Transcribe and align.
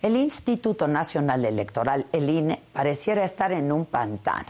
El 0.00 0.16
Instituto 0.16 0.86
Nacional 0.86 1.44
Electoral, 1.44 2.06
el 2.12 2.30
INE, 2.30 2.62
pareciera 2.72 3.24
estar 3.24 3.50
en 3.50 3.72
un 3.72 3.84
pantano 3.84 4.46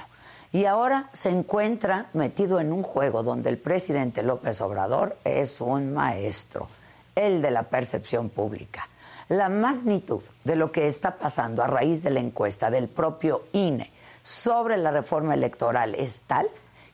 y 0.52 0.66
ahora 0.66 1.09
se 1.12 1.30
encuentra 1.30 2.09
metido 2.12 2.61
en 2.61 2.70
un 2.70 2.83
juego 2.83 3.23
donde 3.23 3.48
el 3.48 3.56
presidente 3.56 4.23
López 4.23 4.61
Obrador 4.61 5.16
es 5.25 5.62
un 5.62 5.95
maestro, 5.95 6.69
el 7.15 7.41
de 7.41 7.51
la 7.51 7.62
percepción 7.62 8.29
pública. 8.29 8.89
La 9.28 9.48
magnitud 9.48 10.22
de 10.45 10.56
lo 10.56 10.70
que 10.70 10.87
está 10.87 11.17
pasando 11.17 11.62
a 11.62 11.67
raíz 11.67 12.03
de 12.03 12.11
la 12.11 12.20
encuesta 12.20 12.70
del 12.70 12.89
propio 12.89 13.44
INE 13.53 13.91
sobre 14.22 14.77
la 14.77 14.91
reforma 14.91 15.33
electoral 15.33 15.94
es 15.94 16.22
tal 16.22 16.48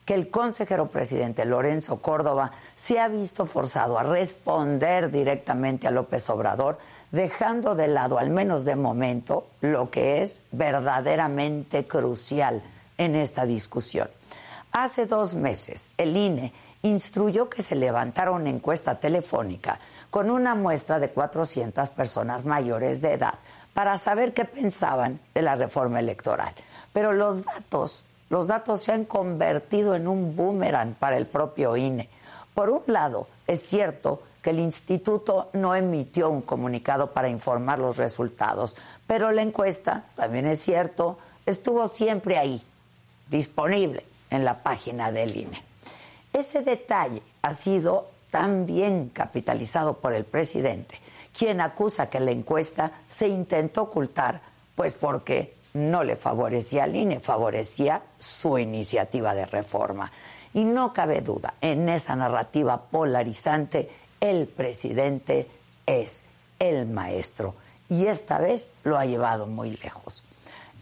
que 0.04 0.14
el 0.14 0.30
consejero 0.30 0.88
presidente 0.88 1.44
Lorenzo 1.44 2.00
Córdoba 2.00 2.52
se 2.74 3.00
ha 3.00 3.08
visto 3.08 3.46
forzado 3.46 3.98
a 3.98 4.04
responder 4.04 5.10
directamente 5.10 5.88
a 5.88 5.90
López 5.90 6.28
Obrador 6.30 6.78
dejando 7.14 7.76
de 7.76 7.86
lado, 7.86 8.18
al 8.18 8.30
menos 8.30 8.64
de 8.64 8.74
momento, 8.74 9.46
lo 9.60 9.88
que 9.88 10.20
es 10.22 10.42
verdaderamente 10.50 11.86
crucial 11.86 12.60
en 12.98 13.14
esta 13.14 13.46
discusión. 13.46 14.10
Hace 14.72 15.06
dos 15.06 15.36
meses, 15.36 15.92
el 15.96 16.16
INE 16.16 16.52
instruyó 16.82 17.48
que 17.48 17.62
se 17.62 17.76
levantara 17.76 18.32
una 18.32 18.50
encuesta 18.50 18.98
telefónica 18.98 19.78
con 20.10 20.28
una 20.28 20.56
muestra 20.56 20.98
de 20.98 21.10
400 21.10 21.88
personas 21.90 22.44
mayores 22.44 23.00
de 23.00 23.12
edad 23.12 23.34
para 23.74 23.96
saber 23.96 24.34
qué 24.34 24.44
pensaban 24.44 25.20
de 25.32 25.42
la 25.42 25.54
reforma 25.54 26.00
electoral. 26.00 26.52
Pero 26.92 27.12
los 27.12 27.44
datos, 27.44 28.04
los 28.28 28.48
datos 28.48 28.82
se 28.82 28.90
han 28.90 29.04
convertido 29.04 29.94
en 29.94 30.08
un 30.08 30.34
boomerang 30.34 30.94
para 30.94 31.16
el 31.16 31.26
propio 31.26 31.76
INE. 31.76 32.08
Por 32.54 32.70
un 32.70 32.82
lado, 32.86 33.28
es 33.46 33.60
cierto 33.60 34.20
que 34.44 34.50
el 34.50 34.60
instituto 34.60 35.48
no 35.54 35.74
emitió 35.74 36.28
un 36.28 36.42
comunicado 36.42 37.12
para 37.12 37.30
informar 37.30 37.78
los 37.78 37.96
resultados, 37.96 38.76
pero 39.06 39.32
la 39.32 39.40
encuesta, 39.40 40.04
también 40.16 40.46
es 40.46 40.60
cierto, 40.60 41.16
estuvo 41.46 41.88
siempre 41.88 42.36
ahí, 42.36 42.62
disponible 43.30 44.04
en 44.28 44.44
la 44.44 44.62
página 44.62 45.10
del 45.10 45.34
INE. 45.34 45.62
Ese 46.30 46.60
detalle 46.60 47.22
ha 47.40 47.54
sido 47.54 48.08
también 48.30 49.08
capitalizado 49.14 49.94
por 49.94 50.12
el 50.12 50.26
presidente, 50.26 50.96
quien 51.36 51.62
acusa 51.62 52.10
que 52.10 52.20
la 52.20 52.32
encuesta 52.32 52.92
se 53.08 53.28
intentó 53.28 53.84
ocultar, 53.84 54.42
pues 54.74 54.92
porque 54.92 55.54
no 55.72 56.04
le 56.04 56.16
favorecía 56.16 56.84
al 56.84 56.94
INE, 56.94 57.18
favorecía 57.18 58.02
su 58.18 58.58
iniciativa 58.58 59.34
de 59.34 59.46
reforma. 59.46 60.12
Y 60.52 60.66
no 60.66 60.92
cabe 60.92 61.22
duda, 61.22 61.54
en 61.62 61.88
esa 61.88 62.14
narrativa 62.14 62.80
polarizante 62.82 64.03
el 64.24 64.46
presidente 64.46 65.50
es 65.84 66.24
el 66.58 66.86
maestro 66.86 67.54
y 67.90 68.06
esta 68.06 68.38
vez 68.38 68.72
lo 68.82 68.96
ha 68.96 69.04
llevado 69.04 69.46
muy 69.46 69.72
lejos. 69.72 70.24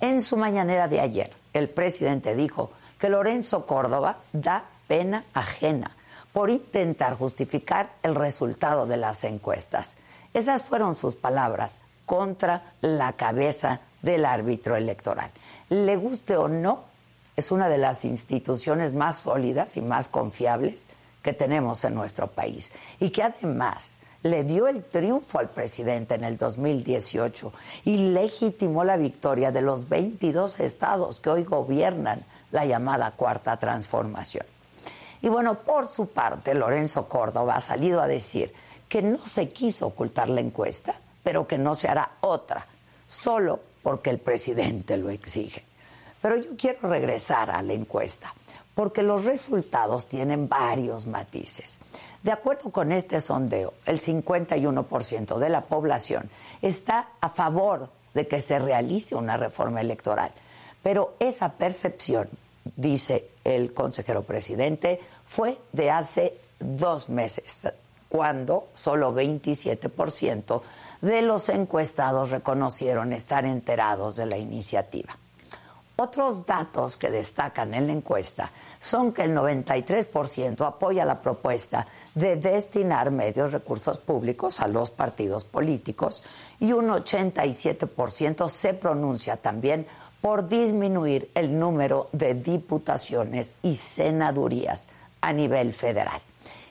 En 0.01 0.23
su 0.23 0.37
mañanera 0.37 0.87
de 0.87 1.01
ayer, 1.01 1.31
el 1.53 1.69
presidente 1.69 2.37
dijo 2.37 2.71
que 3.01 3.09
Lorenzo 3.09 3.67
Córdoba 3.67 4.19
da 4.33 4.65
pena 4.87 5.25
ajena 5.35 5.97
por 6.33 6.51
intentar 6.51 7.17
justificar 7.17 7.91
el 8.05 8.15
resultado 8.15 8.87
de 8.87 8.97
las 8.97 9.25
encuestas. 9.25 9.97
Esas 10.33 10.63
fueron 10.63 10.95
sus 10.95 11.17
palabras 11.17 11.81
contra 12.07 12.75
la 12.81 13.15
cabeza 13.15 13.81
del 14.03 14.25
árbitro 14.25 14.77
electoral. 14.77 15.33
Le 15.69 15.97
guste 15.97 16.37
o 16.37 16.47
no, 16.47 16.85
es 17.35 17.51
una 17.51 17.69
de 17.69 17.79
las 17.79 18.05
instituciones 18.05 18.95
más 18.95 19.19
sólidas 19.19 19.77
y 19.77 19.81
más 19.83 20.09
confiables 20.09 20.89
que 21.23 21.33
tenemos 21.33 21.85
en 21.85 21.95
nuestro 21.95 22.27
país 22.27 22.73
y 23.01 23.11
que 23.11 23.23
además 23.23 23.95
le 24.23 24.45
dio 24.45 24.69
el 24.69 24.85
triunfo 24.85 25.39
al 25.39 25.51
presidente 25.51 26.15
en 26.15 26.25
el 26.25 26.37
2018 26.37 27.53
y 27.85 27.97
legitimó 28.11 28.85
la 28.85 28.97
victoria 28.97 29.51
de 29.51 29.63
los 29.63 29.89
22 29.89 30.61
estados 30.61 31.21
que 31.21 31.31
hoy 31.31 31.45
gobiernan 31.45 32.25
la 32.51 32.65
llamada 32.65 33.11
cuarta 33.13 33.57
transformación. 33.57 34.47
Y 35.23 35.29
bueno, 35.29 35.55
por 35.55 35.87
su 35.87 36.09
parte, 36.09 36.55
Lorenzo 36.55 37.09
Córdoba 37.09 37.57
ha 37.57 37.61
salido 37.61 38.01
a 38.01 38.07
decir 38.07 38.53
que 38.89 39.03
no 39.03 39.25
se 39.25 39.49
quiso 39.49 39.87
ocultar 39.87 40.29
la 40.29 40.41
encuesta, 40.41 40.95
pero 41.23 41.47
que 41.47 41.59
no 41.59 41.75
se 41.75 41.89
hará 41.89 42.13
otra, 42.21 42.67
solo 43.07 43.61
porque 43.83 44.11
el 44.11 44.19
presidente 44.19 44.97
lo 44.97 45.11
exige. 45.11 45.65
Pero 46.23 46.37
yo 46.37 46.57
quiero 46.57 46.89
regresar 46.89 47.51
a 47.51 47.61
la 47.61 47.73
encuesta, 47.73 48.33
porque 48.75 49.03
los 49.03 49.25
resultados 49.25 50.09
tienen 50.09 50.49
varios 50.49 51.07
matices. 51.07 51.81
De 52.23 52.31
acuerdo 52.31 52.71
con 52.71 52.93
este 52.93 53.21
sondeo, 53.21 53.75
el 53.85 54.01
51% 54.01 55.37
de 55.39 55.49
la 55.49 55.63
población 55.63 56.31
está 56.63 57.09
a 57.21 57.29
favor 57.29 57.91
de 58.15 58.29
que 58.29 58.41
se 58.41 58.61
realice 58.61 59.17
una 59.17 59.37
reforma 59.37 59.81
electoral, 59.81 60.33
pero 60.83 61.15
esa 61.19 61.53
percepción, 61.53 62.29
dice 62.77 63.31
el 63.43 63.75
consejero 63.75 64.23
presidente, 64.23 65.01
fue 65.25 65.59
de 65.73 65.91
hace 65.91 66.39
dos 66.61 67.09
meses, 67.09 67.73
cuando 68.09 68.69
solo 68.73 69.13
27% 69.13 70.63
de 71.01 71.23
los 71.23 71.49
encuestados 71.49 72.31
reconocieron 72.31 73.13
estar 73.13 73.45
enterados 73.45 74.17
de 74.17 74.27
la 74.27 74.39
iniciativa. 74.39 75.17
Otros 75.97 76.47
datos 76.47 76.97
que 76.97 77.11
destacan 77.11 77.75
en 77.75 77.87
la 77.87 77.93
encuesta 77.93 78.51
son 78.81 79.13
que 79.13 79.25
el 79.25 79.35
93% 79.37 80.67
apoya 80.67 81.05
la 81.05 81.21
propuesta 81.21 81.87
de 82.15 82.37
destinar 82.37 83.11
medios 83.11 83.53
recursos 83.53 83.99
públicos 83.99 84.61
a 84.61 84.69
los 84.69 84.91
partidos 84.91 85.45
políticos 85.45 86.25
y 86.59 86.73
un 86.73 86.89
87% 86.89 88.49
se 88.49 88.75
pronuncia 88.75 89.37
también 89.37 89.87
por 90.23 90.47
disminuir 90.47 91.31
el 91.35 91.59
número 91.59 92.09
de 92.13 92.35
diputaciones 92.35 93.57
y 93.63 93.77
senadurías 93.77 94.89
a 95.21 95.33
nivel 95.33 95.73
federal. 95.73 96.21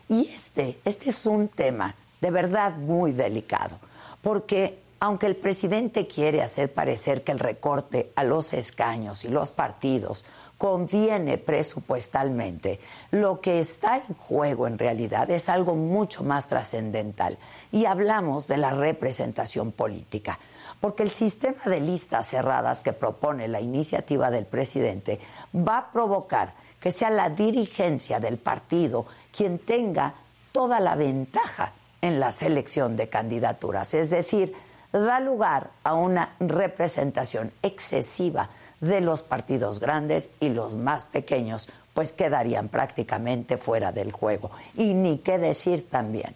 Y 0.09 0.29
este, 0.29 0.79
este 0.83 1.11
es 1.11 1.25
un 1.25 1.47
tema 1.47 1.95
de 2.19 2.31
verdad 2.31 2.75
muy 2.75 3.11
delicado, 3.11 3.77
porque 4.21 4.80
aunque 5.03 5.25
el 5.25 5.35
presidente 5.35 6.05
quiere 6.05 6.43
hacer 6.43 6.71
parecer 6.71 7.23
que 7.23 7.31
el 7.31 7.39
recorte 7.39 8.11
a 8.15 8.23
los 8.23 8.53
escaños 8.53 9.25
y 9.25 9.29
los 9.29 9.49
partidos 9.49 10.23
conviene 10.59 11.39
presupuestalmente, 11.39 12.79
lo 13.09 13.41
que 13.41 13.57
está 13.57 13.97
en 13.97 14.13
juego 14.13 14.67
en 14.67 14.77
realidad 14.77 15.27
es 15.31 15.49
algo 15.49 15.73
mucho 15.73 16.23
más 16.23 16.47
trascendental. 16.47 17.39
Y 17.71 17.85
hablamos 17.85 18.47
de 18.47 18.57
la 18.57 18.69
representación 18.69 19.71
política, 19.71 20.37
porque 20.79 21.01
el 21.01 21.09
sistema 21.09 21.63
de 21.65 21.79
listas 21.79 22.27
cerradas 22.27 22.81
que 22.81 22.93
propone 22.93 23.47
la 23.47 23.59
iniciativa 23.59 24.29
del 24.29 24.45
presidente 24.45 25.19
va 25.55 25.79
a 25.79 25.91
provocar 25.91 26.53
que 26.79 26.91
sea 26.91 27.09
la 27.09 27.31
dirigencia 27.31 28.19
del 28.19 28.37
partido 28.37 29.07
quien 29.35 29.57
tenga 29.57 30.13
toda 30.51 30.79
la 30.79 30.93
ventaja 30.93 31.73
en 32.01 32.19
la 32.19 32.31
selección 32.31 32.95
de 32.95 33.09
candidaturas. 33.09 33.95
Es 33.95 34.11
decir, 34.11 34.53
da 34.91 35.19
lugar 35.19 35.71
a 35.83 35.93
una 35.93 36.35
representación 36.39 37.51
excesiva 37.61 38.49
de 38.79 38.99
los 38.99 39.23
partidos 39.23 39.79
grandes 39.79 40.31
y 40.39 40.49
los 40.49 40.75
más 40.75 41.05
pequeños, 41.05 41.69
pues 41.93 42.11
quedarían 42.11 42.69
prácticamente 42.69 43.57
fuera 43.57 43.91
del 43.91 44.11
juego. 44.11 44.51
Y 44.75 44.93
ni 44.93 45.19
qué 45.19 45.37
decir 45.37 45.89
también 45.89 46.35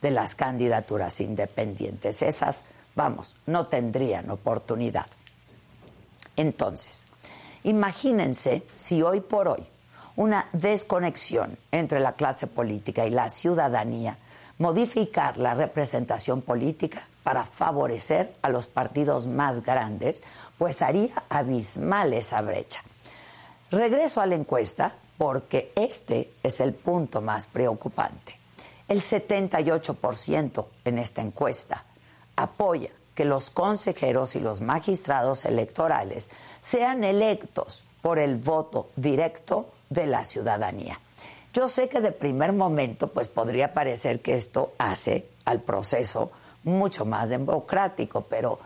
de 0.00 0.10
las 0.10 0.34
candidaturas 0.34 1.20
independientes. 1.20 2.22
Esas, 2.22 2.64
vamos, 2.94 3.36
no 3.46 3.66
tendrían 3.66 4.30
oportunidad. 4.30 5.06
Entonces, 6.36 7.06
imagínense 7.64 8.62
si 8.74 9.02
hoy 9.02 9.20
por 9.20 9.48
hoy 9.48 9.66
una 10.16 10.48
desconexión 10.52 11.56
entre 11.70 12.00
la 12.00 12.12
clase 12.12 12.46
política 12.46 13.06
y 13.06 13.10
la 13.10 13.28
ciudadanía, 13.28 14.18
modificar 14.58 15.38
la 15.38 15.54
representación 15.54 16.42
política 16.42 17.08
para 17.22 17.44
favorecer 17.44 18.34
a 18.42 18.48
los 18.48 18.66
partidos 18.66 19.26
más 19.26 19.62
grandes, 19.62 20.22
pues 20.58 20.82
haría 20.82 21.22
abismal 21.28 22.12
esa 22.12 22.40
brecha. 22.42 22.82
Regreso 23.70 24.20
a 24.20 24.26
la 24.26 24.34
encuesta 24.34 24.94
porque 25.16 25.72
este 25.76 26.32
es 26.42 26.60
el 26.60 26.74
punto 26.74 27.20
más 27.20 27.46
preocupante. 27.46 28.38
El 28.88 29.00
78% 29.00 30.66
en 30.84 30.98
esta 30.98 31.22
encuesta 31.22 31.84
apoya 32.36 32.90
que 33.14 33.24
los 33.24 33.50
consejeros 33.50 34.34
y 34.34 34.40
los 34.40 34.60
magistrados 34.60 35.44
electorales 35.44 36.30
sean 36.60 37.04
electos 37.04 37.84
por 38.02 38.18
el 38.18 38.36
voto 38.36 38.88
directo 38.96 39.70
de 39.90 40.06
la 40.06 40.24
ciudadanía. 40.24 40.98
Yo 41.52 41.68
sé 41.68 41.88
que 41.88 42.00
de 42.00 42.12
primer 42.12 42.52
momento 42.52 43.08
pues 43.08 43.28
podría 43.28 43.74
parecer 43.74 44.20
que 44.20 44.34
esto 44.34 44.72
hace 44.78 45.28
al 45.44 45.60
proceso 45.60 46.30
mucho 46.64 47.04
más 47.04 47.30
democrático, 47.30 48.22
pero 48.22 48.58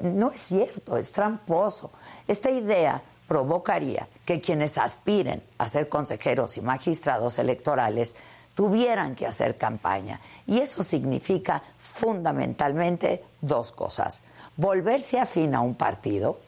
no 0.00 0.30
es 0.30 0.40
cierto, 0.40 0.96
es 0.96 1.12
tramposo. 1.12 1.90
Esta 2.26 2.50
idea 2.50 3.02
provocaría 3.26 4.08
que 4.24 4.40
quienes 4.40 4.78
aspiren 4.78 5.42
a 5.58 5.66
ser 5.66 5.88
consejeros 5.88 6.56
y 6.56 6.60
magistrados 6.60 7.38
electorales 7.38 8.16
tuvieran 8.54 9.14
que 9.14 9.26
hacer 9.26 9.56
campaña. 9.56 10.20
Y 10.46 10.58
eso 10.58 10.82
significa 10.82 11.62
fundamentalmente 11.76 13.24
dos 13.40 13.72
cosas. 13.72 14.22
Volverse 14.56 15.18
afín 15.18 15.54
a 15.54 15.60
un 15.60 15.74
partido 15.74 16.38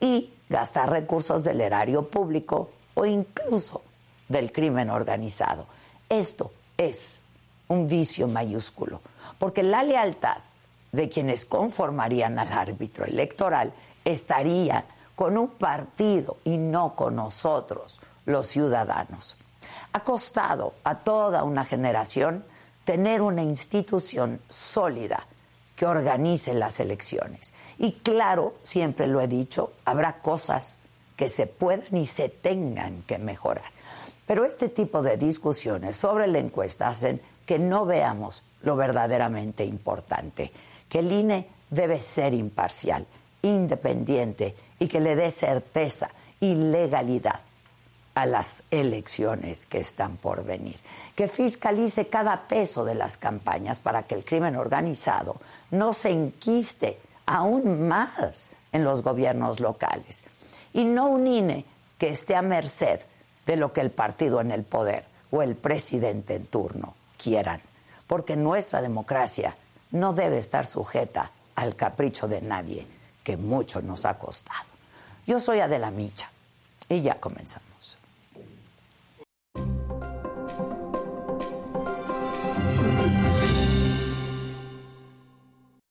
y 0.00 0.32
gastar 0.48 0.90
recursos 0.90 1.42
del 1.42 1.60
erario 1.60 2.08
público 2.08 2.70
o 2.94 3.04
incluso 3.04 3.82
del 4.28 4.52
crimen 4.52 4.90
organizado. 4.90 5.66
Esto 6.08 6.52
es 6.76 7.20
un 7.68 7.86
vicio 7.86 8.28
mayúsculo, 8.28 9.00
porque 9.38 9.62
la 9.62 9.82
lealtad 9.82 10.38
de 10.92 11.08
quienes 11.08 11.46
conformarían 11.46 12.38
al 12.38 12.52
árbitro 12.52 13.04
electoral 13.04 13.72
estaría 14.04 14.84
con 15.14 15.36
un 15.36 15.48
partido 15.48 16.38
y 16.44 16.58
no 16.58 16.94
con 16.94 17.16
nosotros, 17.16 18.00
los 18.26 18.46
ciudadanos. 18.46 19.36
Ha 19.92 20.00
costado 20.00 20.74
a 20.84 20.96
toda 20.96 21.42
una 21.42 21.64
generación 21.64 22.44
tener 22.84 23.22
una 23.22 23.42
institución 23.42 24.40
sólida 24.48 25.26
que 25.74 25.86
organice 25.86 26.54
las 26.54 26.80
elecciones. 26.80 27.52
Y 27.78 27.92
claro, 27.92 28.54
siempre 28.62 29.06
lo 29.06 29.20
he 29.20 29.28
dicho, 29.28 29.72
habrá 29.84 30.20
cosas 30.20 30.78
que 31.16 31.28
se 31.28 31.46
puedan 31.46 31.84
y 31.96 32.06
se 32.06 32.28
tengan 32.28 33.02
que 33.02 33.18
mejorar. 33.18 33.64
Pero 34.26 34.44
este 34.44 34.68
tipo 34.68 35.02
de 35.02 35.16
discusiones 35.16 35.96
sobre 35.96 36.26
la 36.26 36.38
encuesta 36.38 36.88
hacen 36.88 37.20
que 37.46 37.58
no 37.58 37.86
veamos 37.86 38.42
lo 38.62 38.76
verdaderamente 38.76 39.64
importante, 39.64 40.50
que 40.88 40.98
el 40.98 41.10
INE 41.10 41.48
debe 41.70 42.00
ser 42.00 42.34
imparcial, 42.34 43.06
independiente 43.42 44.54
y 44.78 44.88
que 44.88 45.00
le 45.00 45.16
dé 45.16 45.30
certeza 45.30 46.10
y 46.40 46.54
legalidad 46.54 47.40
a 48.14 48.26
las 48.26 48.64
elecciones 48.70 49.66
que 49.66 49.78
están 49.78 50.16
por 50.16 50.44
venir, 50.44 50.76
que 51.14 51.28
fiscalice 51.28 52.08
cada 52.08 52.48
peso 52.48 52.84
de 52.84 52.94
las 52.94 53.18
campañas 53.18 53.78
para 53.78 54.04
que 54.04 54.14
el 54.14 54.24
crimen 54.24 54.56
organizado 54.56 55.36
no 55.70 55.92
se 55.92 56.10
enquiste 56.10 56.98
aún 57.26 57.86
más 57.86 58.50
en 58.72 58.84
los 58.84 59.02
gobiernos 59.02 59.60
locales. 59.60 60.24
Y 60.72 60.84
no 60.84 61.08
un 61.08 61.26
INE 61.26 61.64
que 61.98 62.08
esté 62.08 62.34
a 62.34 62.42
merced 62.42 63.00
de 63.44 63.56
lo 63.56 63.72
que 63.72 63.82
el 63.82 63.90
partido 63.90 64.40
en 64.40 64.50
el 64.50 64.64
poder 64.64 65.04
o 65.30 65.42
el 65.42 65.54
presidente 65.54 66.34
en 66.34 66.46
turno 66.46 66.94
quieran, 67.16 67.60
porque 68.06 68.36
nuestra 68.36 68.80
democracia 68.80 69.56
no 69.90 70.12
debe 70.12 70.38
estar 70.38 70.66
sujeta 70.66 71.30
al 71.54 71.74
capricho 71.74 72.28
de 72.28 72.40
nadie, 72.40 72.86
que 73.22 73.36
mucho 73.36 73.82
nos 73.82 74.04
ha 74.04 74.18
costado. 74.18 74.68
Yo 75.26 75.40
soy 75.40 75.60
Adela 75.60 75.90
Micha 75.90 76.30
y 76.88 77.02
ya 77.02 77.14
comenzamos. 77.18 77.65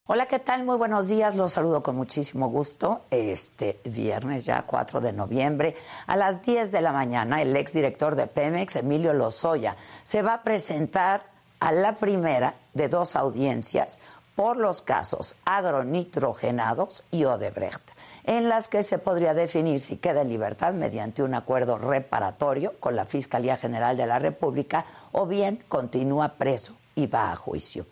Hola, 0.07 0.27
¿qué 0.27 0.37
tal? 0.37 0.63
Muy 0.63 0.77
buenos 0.77 1.07
días. 1.07 1.33
Los 1.33 1.53
saludo 1.53 1.81
con 1.81 1.95
muchísimo 1.95 2.47
gusto. 2.47 3.01
Este 3.09 3.79
viernes, 3.85 4.45
ya 4.45 4.61
4 4.61 5.01
de 5.01 5.11
noviembre, 5.11 5.75
a 6.05 6.15
las 6.15 6.43
10 6.43 6.71
de 6.71 6.81
la 6.81 6.91
mañana, 6.91 7.41
el 7.41 7.55
exdirector 7.55 8.13
de 8.13 8.27
Pemex, 8.27 8.75
Emilio 8.75 9.15
Lozoya, 9.15 9.75
se 10.03 10.21
va 10.21 10.35
a 10.35 10.43
presentar 10.43 11.23
a 11.59 11.71
la 11.71 11.95
primera 11.95 12.53
de 12.75 12.87
dos 12.87 13.15
audiencias 13.15 13.99
por 14.35 14.57
los 14.57 14.83
casos 14.83 15.37
agronitrogenados 15.43 17.03
y 17.09 17.23
Odebrecht, 17.23 17.81
en 18.25 18.47
las 18.47 18.67
que 18.67 18.83
se 18.83 18.99
podría 18.99 19.33
definir 19.33 19.81
si 19.81 19.97
queda 19.97 20.21
en 20.21 20.29
libertad 20.29 20.73
mediante 20.73 21.23
un 21.23 21.33
acuerdo 21.33 21.79
reparatorio 21.79 22.79
con 22.79 22.95
la 22.95 23.05
Fiscalía 23.05 23.57
General 23.57 23.97
de 23.97 24.05
la 24.05 24.19
República 24.19 24.85
o 25.13 25.25
bien 25.25 25.63
continúa 25.67 26.33
preso 26.33 26.75
y 26.93 27.07
va 27.07 27.31
a 27.31 27.35
juicio. 27.35 27.87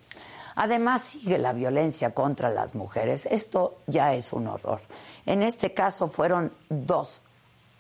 Además, 0.56 1.02
sigue 1.02 1.38
la 1.38 1.54
violencia 1.54 2.14
contra 2.14 2.50
las 2.50 2.76
mujeres. 2.76 3.28
Esto 3.30 3.78
ya 3.88 4.14
es 4.14 4.34
un 4.34 4.48
horror. 4.48 4.82
En 5.26 5.42
este 5.42 5.74
caso 5.74 6.08
fueron 6.08 6.54
dos 6.70 7.22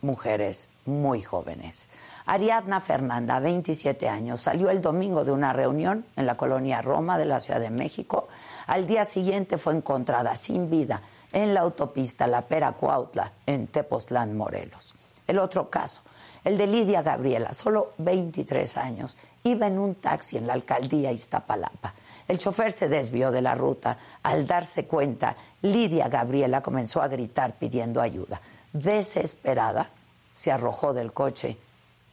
mujeres 0.01 0.69
muy 0.85 1.21
jóvenes. 1.21 1.89
Ariadna 2.25 2.79
Fernanda, 2.79 3.39
27 3.39 4.07
años, 4.07 4.41
salió 4.41 4.69
el 4.69 4.81
domingo 4.81 5.25
de 5.25 5.31
una 5.31 5.53
reunión 5.53 6.05
en 6.15 6.25
la 6.25 6.35
colonia 6.35 6.81
Roma 6.81 7.17
de 7.17 7.25
la 7.25 7.39
Ciudad 7.39 7.59
de 7.59 7.69
México. 7.69 8.27
Al 8.67 8.87
día 8.87 9.03
siguiente 9.03 9.57
fue 9.57 9.75
encontrada 9.75 10.35
sin 10.35 10.69
vida 10.69 11.01
en 11.33 11.53
la 11.53 11.61
autopista 11.61 12.27
La 12.27 12.41
Pera 12.41 12.73
Cuautla, 12.73 13.31
en 13.45 13.67
Tepoztlán, 13.67 14.37
Morelos. 14.37 14.93
El 15.27 15.39
otro 15.39 15.69
caso, 15.69 16.01
el 16.43 16.57
de 16.57 16.67
Lidia 16.67 17.01
Gabriela, 17.01 17.53
solo 17.53 17.93
23 17.97 18.77
años, 18.77 19.17
iba 19.43 19.67
en 19.67 19.79
un 19.79 19.95
taxi 19.95 20.37
en 20.37 20.47
la 20.47 20.53
alcaldía 20.53 21.11
Iztapalapa. 21.11 21.93
El 22.27 22.39
chofer 22.39 22.71
se 22.71 22.87
desvió 22.87 23.31
de 23.31 23.41
la 23.41 23.55
ruta. 23.55 23.97
Al 24.23 24.47
darse 24.47 24.85
cuenta, 24.85 25.35
Lidia 25.61 26.07
Gabriela 26.07 26.61
comenzó 26.61 27.01
a 27.01 27.07
gritar 27.07 27.55
pidiendo 27.57 28.01
ayuda. 28.01 28.41
Desesperada, 28.71 29.89
se 30.33 30.51
arrojó 30.51 30.93
del 30.93 31.13
coche, 31.13 31.57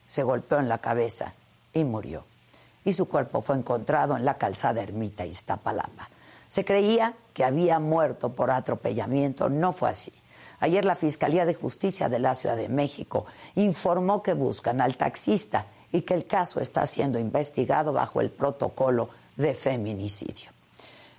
se 0.06 0.22
golpeó 0.22 0.58
en 0.58 0.68
la 0.68 0.78
cabeza 0.78 1.32
y 1.72 1.84
murió. 1.84 2.24
Y 2.84 2.92
su 2.92 3.08
cuerpo 3.08 3.40
fue 3.40 3.56
encontrado 3.56 4.16
en 4.16 4.24
la 4.24 4.38
calzada 4.38 4.82
Ermita 4.82 5.24
Iztapalapa. 5.24 6.08
Se 6.48 6.64
creía 6.64 7.14
que 7.32 7.44
había 7.44 7.78
muerto 7.78 8.30
por 8.32 8.50
atropellamiento, 8.50 9.48
no 9.48 9.72
fue 9.72 9.90
así. 9.90 10.12
Ayer 10.58 10.84
la 10.84 10.94
Fiscalía 10.94 11.46
de 11.46 11.54
Justicia 11.54 12.08
de 12.08 12.18
la 12.18 12.34
Ciudad 12.34 12.56
de 12.56 12.68
México 12.68 13.24
informó 13.54 14.22
que 14.22 14.34
buscan 14.34 14.80
al 14.80 14.96
taxista 14.96 15.66
y 15.92 16.02
que 16.02 16.14
el 16.14 16.26
caso 16.26 16.60
está 16.60 16.84
siendo 16.86 17.18
investigado 17.18 17.92
bajo 17.92 18.20
el 18.20 18.30
protocolo 18.30 19.08
de 19.40 19.54
feminicidio. 19.54 20.50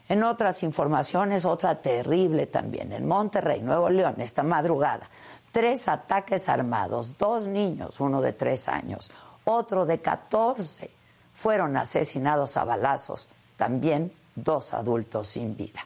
En 0.07 0.23
otras 0.23 0.63
informaciones, 0.63 1.45
otra 1.45 1.81
terrible 1.81 2.47
también, 2.47 2.91
en 2.91 3.07
Monterrey, 3.07 3.61
Nuevo 3.61 3.89
León, 3.89 4.15
esta 4.19 4.43
madrugada, 4.43 5.05
tres 5.51 5.87
ataques 5.87 6.49
armados, 6.49 7.17
dos 7.17 7.47
niños, 7.47 7.99
uno 7.99 8.21
de 8.21 8.33
tres 8.33 8.67
años, 8.67 9.09
otro 9.45 9.85
de 9.85 10.01
catorce, 10.01 10.91
fueron 11.33 11.77
asesinados 11.77 12.57
a 12.57 12.65
balazos, 12.65 13.29
también 13.55 14.11
dos 14.35 14.73
adultos 14.73 15.27
sin 15.27 15.55
vida. 15.55 15.79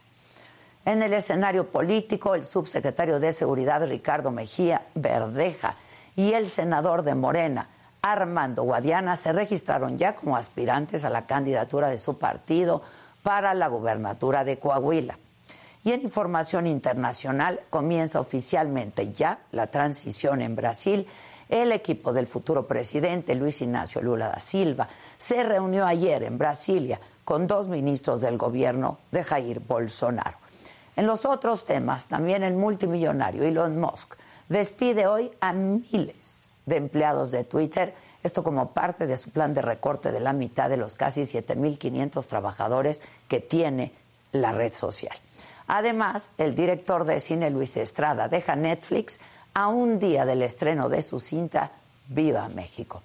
En 0.84 1.02
el 1.02 1.14
escenario 1.14 1.70
político, 1.70 2.34
el 2.34 2.42
subsecretario 2.42 3.18
de 3.18 3.32
Seguridad 3.32 3.86
Ricardo 3.88 4.30
Mejía 4.30 4.86
Verdeja 4.94 5.76
y 6.14 6.32
el 6.32 6.48
senador 6.48 7.02
de 7.02 7.14
Morena, 7.14 7.68
Armando 8.12 8.62
Guadiana 8.62 9.16
se 9.16 9.32
registraron 9.32 9.98
ya 9.98 10.14
como 10.14 10.36
aspirantes 10.36 11.04
a 11.04 11.10
la 11.10 11.26
candidatura 11.26 11.88
de 11.88 11.98
su 11.98 12.18
partido 12.18 12.82
para 13.22 13.54
la 13.54 13.66
gubernatura 13.68 14.44
de 14.44 14.58
Coahuila. 14.58 15.18
Y 15.82 15.92
en 15.92 16.02
información 16.02 16.66
internacional 16.66 17.60
comienza 17.70 18.20
oficialmente 18.20 19.12
ya 19.12 19.40
la 19.52 19.68
transición 19.68 20.40
en 20.40 20.54
Brasil. 20.54 21.06
El 21.48 21.72
equipo 21.72 22.12
del 22.12 22.26
futuro 22.26 22.66
presidente 22.66 23.34
Luis 23.34 23.60
Ignacio 23.62 24.00
Lula 24.00 24.28
da 24.28 24.40
Silva 24.40 24.88
se 25.16 25.42
reunió 25.42 25.84
ayer 25.84 26.22
en 26.22 26.38
Brasilia 26.38 27.00
con 27.24 27.46
dos 27.46 27.68
ministros 27.68 28.20
del 28.20 28.36
gobierno 28.36 28.98
de 29.10 29.24
Jair 29.24 29.60
Bolsonaro. 29.60 30.38
En 30.96 31.06
los 31.06 31.24
otros 31.24 31.64
temas, 31.64 32.08
también 32.08 32.42
el 32.42 32.54
multimillonario 32.54 33.42
Elon 33.42 33.78
Musk 33.78 34.14
despide 34.48 35.06
hoy 35.06 35.30
a 35.40 35.52
miles 35.52 36.48
de 36.66 36.76
empleados 36.76 37.30
de 37.30 37.44
Twitter, 37.44 37.94
esto 38.22 38.42
como 38.44 38.72
parte 38.72 39.06
de 39.06 39.16
su 39.16 39.30
plan 39.30 39.54
de 39.54 39.62
recorte 39.62 40.12
de 40.12 40.20
la 40.20 40.32
mitad 40.32 40.68
de 40.68 40.76
los 40.76 40.96
casi 40.96 41.22
7.500 41.22 42.26
trabajadores 42.26 43.00
que 43.28 43.40
tiene 43.40 43.92
la 44.32 44.52
red 44.52 44.72
social. 44.72 45.16
Además, 45.68 46.34
el 46.38 46.54
director 46.54 47.04
de 47.04 47.20
cine 47.20 47.50
Luis 47.50 47.76
Estrada 47.76 48.28
deja 48.28 48.56
Netflix 48.56 49.20
a 49.54 49.68
un 49.68 49.98
día 49.98 50.26
del 50.26 50.42
estreno 50.42 50.88
de 50.88 51.02
su 51.02 51.18
cinta 51.18 51.72
Viva 52.08 52.48
México. 52.48 53.02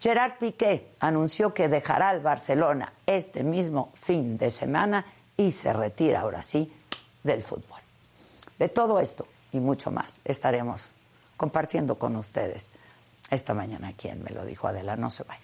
Gerard 0.00 0.38
Piqué 0.38 0.92
anunció 1.00 1.52
que 1.52 1.68
dejará 1.68 2.12
el 2.12 2.20
Barcelona 2.20 2.92
este 3.04 3.42
mismo 3.42 3.90
fin 3.94 4.38
de 4.38 4.48
semana 4.48 5.04
y 5.36 5.50
se 5.50 5.72
retira 5.72 6.20
ahora 6.20 6.42
sí 6.42 6.72
del 7.22 7.42
fútbol. 7.42 7.80
De 8.58 8.68
todo 8.68 9.00
esto 9.00 9.26
y 9.52 9.58
mucho 9.58 9.90
más 9.90 10.20
estaremos 10.24 10.92
compartiendo 11.36 11.96
con 11.96 12.16
ustedes 12.16 12.70
esta 13.30 13.54
mañana. 13.54 13.92
Quien 13.96 14.22
me 14.22 14.30
lo 14.30 14.44
dijo 14.44 14.68
Adela, 14.68 14.96
no 14.96 15.10
se 15.10 15.24
vaya. 15.24 15.40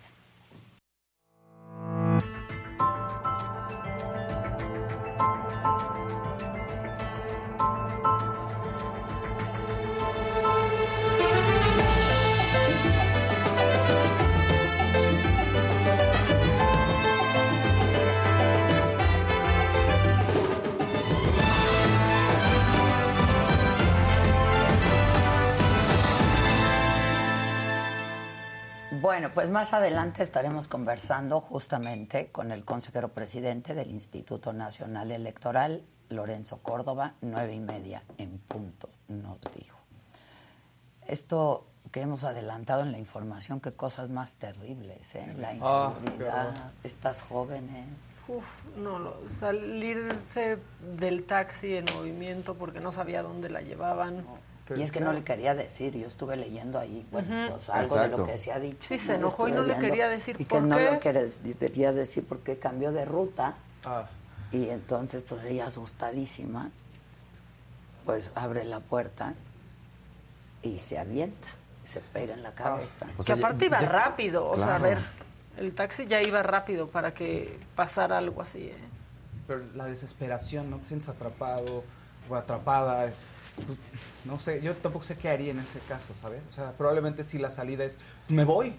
Bueno, 29.15 29.31
pues 29.33 29.49
más 29.49 29.73
adelante 29.73 30.25
estaremos 30.25 30.67
conversando 30.67 31.41
justamente 31.41 32.33
con 32.33 32.51
el 32.51 32.65
consejero 32.65 33.11
presidente 33.11 33.73
del 33.73 33.91
Instituto 33.93 34.53
Nacional 34.53 35.13
Electoral, 35.13 35.85
Lorenzo 36.09 36.59
Córdoba, 36.59 37.15
nueve 37.21 37.55
y 37.55 37.61
media 37.61 38.03
en 38.19 38.39
punto, 38.39 38.89
nos 39.07 39.39
dijo. 39.57 39.79
Esto 41.07 41.65
que 41.93 42.01
hemos 42.01 42.25
adelantado 42.25 42.83
en 42.83 42.91
la 42.91 42.99
información, 42.99 43.61
qué 43.61 43.71
cosas 43.73 44.11
más 44.11 44.35
terribles, 44.35 45.15
¿eh? 45.15 45.33
La 45.39 45.51
Ah, 45.61 45.95
inseguridad, 46.01 46.73
estas 46.83 47.23
jóvenes. 47.23 47.87
Uf, 48.27 48.43
no, 48.77 48.99
lo- 48.99 49.17
salirse 49.31 50.59
del 50.99 51.25
taxi 51.25 51.77
en 51.77 51.85
movimiento 51.95 52.57
porque 52.57 52.81
no 52.81 52.91
sabía 52.91 53.23
dónde 53.23 53.49
la 53.49 53.61
llevaban. 53.61 54.27
Y 54.77 54.83
es 54.83 54.93
que 54.93 55.01
no 55.01 55.13
le 55.13 55.23
quería 55.23 55.55
decir, 55.55 55.95
yo 55.97 56.07
estuve 56.07 56.37
leyendo 56.37 56.79
ahí, 56.79 57.07
bueno, 57.13 57.51
pues 57.51 57.69
algo 57.69 57.95
de 57.97 58.01
Exacto. 58.03 58.17
lo 58.23 58.27
que 58.27 58.39
se 58.39 58.53
ha 58.53 58.59
dicho. 58.61 58.89
Sí, 58.89 58.99
se 58.99 59.13
¿no? 59.13 59.19
enojó 59.19 59.49
y 59.49 59.53
no 59.53 59.63
le 59.63 59.77
quería 59.79 60.09
decir 60.09 60.37
Y 60.39 60.45
que 60.47 60.61
no 60.61 60.79
le 60.79 60.99
quería- 61.01 61.55
quería 61.59 61.93
decir 61.93 62.25
por 62.27 62.41
qué 62.41 62.59
cambió 62.59 62.91
de 62.93 63.05
ruta. 63.05 63.55
Ah, 63.85 64.07
Y 64.53 64.69
entonces, 64.71 65.23
pues 65.23 65.45
ella 65.45 65.67
asustadísima, 65.67 66.71
pues 68.05 68.31
abre 68.35 68.65
la 68.65 68.81
puerta 68.81 69.35
y 70.63 70.79
se 70.79 70.99
avienta, 70.99 71.49
se 71.85 72.01
pega 72.01 72.35
en 72.35 72.43
la 72.43 72.53
cabeza. 72.53 73.07
O 73.19 73.23
que 73.23 73.29
ya- 73.29 73.35
aparte 73.35 73.67
iba 73.67 73.81
ya- 73.81 73.89
rápido, 73.89 74.49
o 74.49 74.57
sea, 74.57 74.77
a 74.77 74.79
ver, 74.79 74.99
el 75.57 75.75
taxi 75.75 76.07
ya 76.07 76.23
iba 76.23 76.43
rápido 76.43 76.89
para 76.89 77.13
que 77.15 77.59
pasara 77.75 78.19
algo 78.19 78.43
así. 78.43 78.65
¿eh? 78.69 78.77
Pero 79.47 79.63
la 79.75 79.87
desesperación, 79.87 80.71
no 80.71 80.79
te 80.79 80.85
sientes 80.85 81.09
atrapado 81.09 81.85
o 82.29 82.35
atrapada. 82.35 83.13
Pues, 83.57 83.79
no 84.25 84.39
sé, 84.39 84.61
yo 84.63 84.75
tampoco 84.75 85.05
sé 85.05 85.17
qué 85.17 85.29
haría 85.29 85.51
en 85.53 85.61
ese 85.61 85.79
caso, 85.81 86.15
¿sabes? 86.21 86.43
O 86.49 86.53
sea, 86.53 86.73
probablemente 86.73 87.25
si 87.25 87.39
la 87.39 87.51
salida 87.51 87.85
es, 87.85 87.97
me 88.29 88.45
voy. 88.45 88.75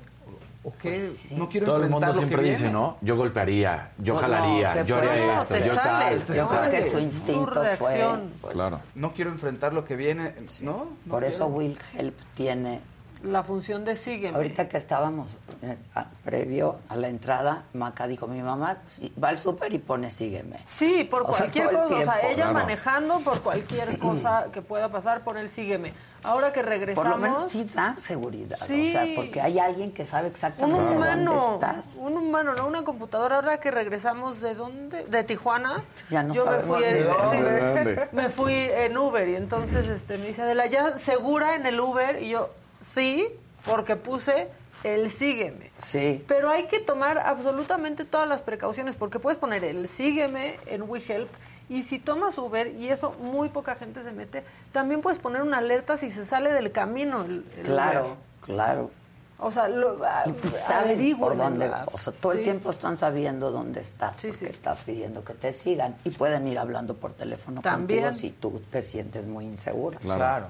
¿O 0.63 0.72
qué? 0.72 0.89
Pues 0.89 1.17
sí. 1.17 1.36
No 1.36 1.48
quiero 1.48 1.67
Todo 1.67 1.75
el 1.77 1.84
enfrentar 1.84 2.10
mundo 2.10 2.22
lo 2.22 2.27
que 2.27 2.27
siempre 2.27 2.50
dice, 2.50 2.63
viene. 2.63 2.74
¿no? 2.74 2.98
Yo 3.01 3.15
golpearía, 3.15 3.91
yo 4.00 4.13
Pues 4.15 4.25
jalaría, 4.25 4.74
no, 4.74 4.82
¿qué 4.82 4.88
yo 4.88 4.98
haría 4.98 5.36
esto, 5.38 5.58
yo 5.60 5.75
sale, 5.75 6.17
tal. 6.17 6.36
Yo 6.36 6.48
creo 6.48 6.70
que 6.72 6.82
su 6.89 7.00
instinto 7.00 7.63
fue... 7.77 8.03
Claro. 8.50 8.82
No 8.96 9.13
quiero 9.13 9.29
enfrentar 9.29 9.74
lo 9.74 9.86
que 9.86 9.96
viene. 9.96 10.34
¿No? 10.63 10.98
no 11.05 11.12
Por 11.12 11.24
eso. 11.24 11.46
Will 11.46 11.77
Help 11.94 12.15
tiene 12.34 12.82
La 13.24 13.43
función 13.43 13.84
de 13.86 13.95
sígueme. 13.95 14.36
Ahorita 14.38 14.69
que 14.69 14.77
estábamos 14.77 15.31
eh, 15.63 15.77
a- 15.95 16.05
previo 16.24 16.77
a 16.89 16.95
la 16.95 17.07
entrada, 17.07 17.63
Maca 17.74 18.05
dijo, 18.07 18.27
mi 18.27 18.41
mamá 18.41 18.77
sí, 18.86 19.12
va 19.22 19.29
al 19.29 19.39
súper 19.39 19.74
y 19.74 19.79
pone 19.79 20.12
sígueme. 20.12 20.60
Sí, 20.69 21.03
por 21.10 21.24
O 21.24 21.25
cualquier 21.27 21.72
cosa. 21.72 21.95
O 21.95 22.03
sea, 22.03 22.22
ella 22.22 22.36
Claro. 22.36 22.53
manejando 22.53 23.19
por 23.22 23.41
cualquier 23.41 23.98
cosa 24.00 24.45
que 24.53 24.62
pueda 24.62 24.89
pasar, 24.89 25.22
por 25.22 25.38
el 25.38 25.50
sígueme. 25.50 25.93
Ahora 26.24 26.51
que 26.51 26.62
Por 26.62 26.69
regresamos. 26.69 27.10
lo 27.10 27.17
menos 27.17 27.50
sí 27.51 27.69
da 27.74 27.95
seguridad, 28.01 28.57
Sí. 28.65 28.88
o 28.88 28.91
sea, 28.91 29.05
porque 29.15 29.41
hay 29.41 29.60
alguien 29.60 29.91
que 29.91 30.05
sabe 30.05 30.25
Un 30.27 30.31
exactamente 30.34 30.95
humano, 30.95 31.34
dónde 31.34 31.53
estás. 31.55 32.00
un 32.03 32.17
humano, 32.17 32.53
no 32.55 32.65
una 32.67 32.84
computadora. 32.84 33.36
Ahora 33.36 33.60
que 33.60 33.69
regresamos 33.72 34.41
de 34.41 34.55
dónde, 34.55 35.05
de 35.05 35.24
Tijuana, 35.24 35.84
Ya 36.10 36.24
no 36.24 36.34
yo 36.34 36.45
me 36.50 36.57
fui, 36.60 36.84
en, 36.84 36.98
sí, 37.31 38.01
me 38.12 38.29
fui 38.29 38.53
en 38.55 38.98
Uber 38.98 39.27
y 39.29 39.36
entonces 39.36 39.88
este, 39.88 40.17
me 40.17 40.27
dice 40.27 40.41
Adela, 40.41 40.65
¿ya 40.65 40.98
segura 40.98 41.55
en 41.55 41.65
el 41.67 41.79
Uber? 41.79 42.22
Y 42.24 42.29
yo, 42.29 42.50
sí, 42.94 43.27
porque 43.65 43.96
puse 43.96 44.48
el 44.84 45.10
sígueme. 45.12 45.72
Sí. 45.77 46.24
Pero 46.27 46.50
hay 46.50 46.65
que 46.68 46.80
tomar 46.80 47.18
absolutamente 47.18 48.06
todas 48.06 48.27
las 48.27 48.42
precauciones 48.42 48.96
porque 48.96 49.20
puedes 49.20 49.38
poner 49.39 49.63
el 49.63 49.88
sígueme 49.88 50.58
en 50.68 50.84
WeHelp 50.84 51.30
y 51.70 51.82
si 51.84 51.98
tomas 51.98 52.38
Uber 52.38 52.68
y 52.68 52.89
eso 52.89 53.12
muy 53.20 53.50
poca 53.50 53.75
gente 53.75 54.04
se 54.04 54.12
mete, 54.12 54.44
también 54.72 55.01
puedes 55.01 55.18
poner 55.20 55.42
una 55.42 55.58
alerta 55.58 55.98
si 55.98 56.12
se 56.12 56.24
sale 56.25 56.54
del 56.54 56.72
camino 56.72 57.24
el, 57.24 57.44
el 57.58 57.63
Claro, 57.63 58.06
Uber. 58.06 58.15
claro. 58.42 58.92
O 59.38 59.51
sea, 59.51 59.68
lo, 59.68 59.98
Y 60.44 60.48
saben 60.48 61.18
por 61.18 61.36
dónde, 61.36 61.70
o 61.92 61.98
sea, 61.98 62.13
todo 62.13 62.32
el 62.32 62.42
tiempo 62.44 62.70
están 62.70 62.96
sabiendo 62.96 63.51
dónde 63.51 63.82
estás, 63.82 64.15
Sí, 64.15 64.27
porque 64.27 64.46
sí. 64.46 64.51
estás 64.51 64.80
pidiendo 64.82 65.25
que 65.25 65.34
te 65.34 65.51
sigan 65.51 65.98
y 66.06 66.12
pueden 66.12 66.48
ir 66.48 66.58
hablando 66.58 66.94
por 66.96 67.12
teléfono 67.12 67.62
También. 67.62 68.04
contigo 68.04 68.18
si 68.22 68.32
tú 68.32 68.62
te 68.72 68.82
sientes 68.82 69.27
muy 69.27 69.44
insegura. 69.46 70.00
Claro. 70.00 70.20
Claro. 70.20 70.48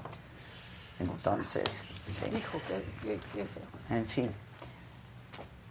Entonces, 1.00 1.86
sí. 2.06 2.26
Hijo, 2.36 2.58
qué, 2.68 2.82
qué- 3.08 3.18
qué 3.34 3.44
feo. 3.44 3.96
En 3.98 4.06
fin. 4.06 4.30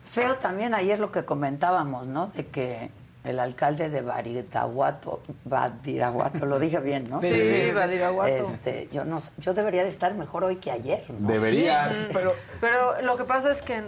Feo 0.03 0.35
también 0.35 0.73
ayer 0.73 0.99
lo 0.99 1.11
que 1.11 1.25
comentábamos, 1.25 2.07
¿no? 2.07 2.27
De 2.27 2.45
que 2.47 2.89
el 3.23 3.39
alcalde 3.39 3.89
de 3.89 4.01
Badiraguato, 4.01 5.23
Badiraguato, 5.45 6.45
lo 6.45 6.59
dije 6.59 6.79
bien, 6.79 7.09
¿no? 7.09 7.19
Sí. 7.21 7.29
Sí, 7.29 7.71
Badiraguato. 7.73 8.31
Este, 8.33 8.87
yo 8.91 9.03
no, 9.03 9.19
sé, 9.19 9.31
yo 9.39 9.53
debería 9.53 9.81
de 9.83 9.89
estar 9.89 10.13
mejor 10.13 10.43
hoy 10.43 10.57
que 10.57 10.71
ayer, 10.71 11.03
¿no? 11.09 11.27
Deberías. 11.27 12.07
Pero 12.13 12.35
Pero 12.61 13.01
lo 13.01 13.17
que 13.17 13.23
pasa 13.23 13.51
es 13.51 13.61
que 13.63 13.81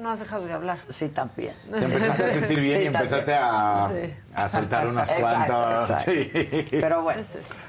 no 0.00 0.08
has 0.10 0.18
dejado 0.18 0.46
de 0.46 0.52
hablar. 0.54 0.78
Sí, 0.88 1.08
también. 1.10 1.52
Te 1.70 1.84
empezaste 1.84 2.24
a 2.24 2.28
sentir 2.28 2.58
bien 2.60 2.78
Sí, 2.78 2.84
y 2.84 2.86
empezaste 2.86 3.34
a, 3.34 3.90
Sí. 3.92 4.14
a 4.34 4.48
soltar 4.48 4.86
unos 4.86 5.10
Exacto, 5.10 5.52
cuantos. 5.54 5.90
exacto. 5.90 6.10
Sí. 6.12 6.68
Pero 6.70 7.02
bueno, 7.02 7.22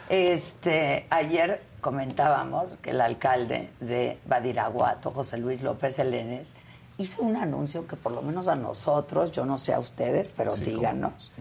este, 0.07 1.07
ayer 1.09 1.61
comentábamos 1.81 2.77
que 2.81 2.91
el 2.91 3.01
alcalde 3.01 3.69
de 3.79 4.19
Badiraguato, 4.25 5.11
José 5.11 5.37
Luis 5.37 5.61
López 5.61 5.99
Elenes, 5.99 6.55
hizo 6.97 7.23
un 7.23 7.35
anuncio 7.35 7.87
que 7.87 7.95
por 7.95 8.11
lo 8.11 8.21
menos 8.21 8.47
a 8.47 8.55
nosotros, 8.55 9.31
yo 9.31 9.45
no 9.45 9.57
sé 9.57 9.73
a 9.73 9.79
ustedes, 9.79 10.29
pero 10.29 10.55
díganos, 10.55 11.31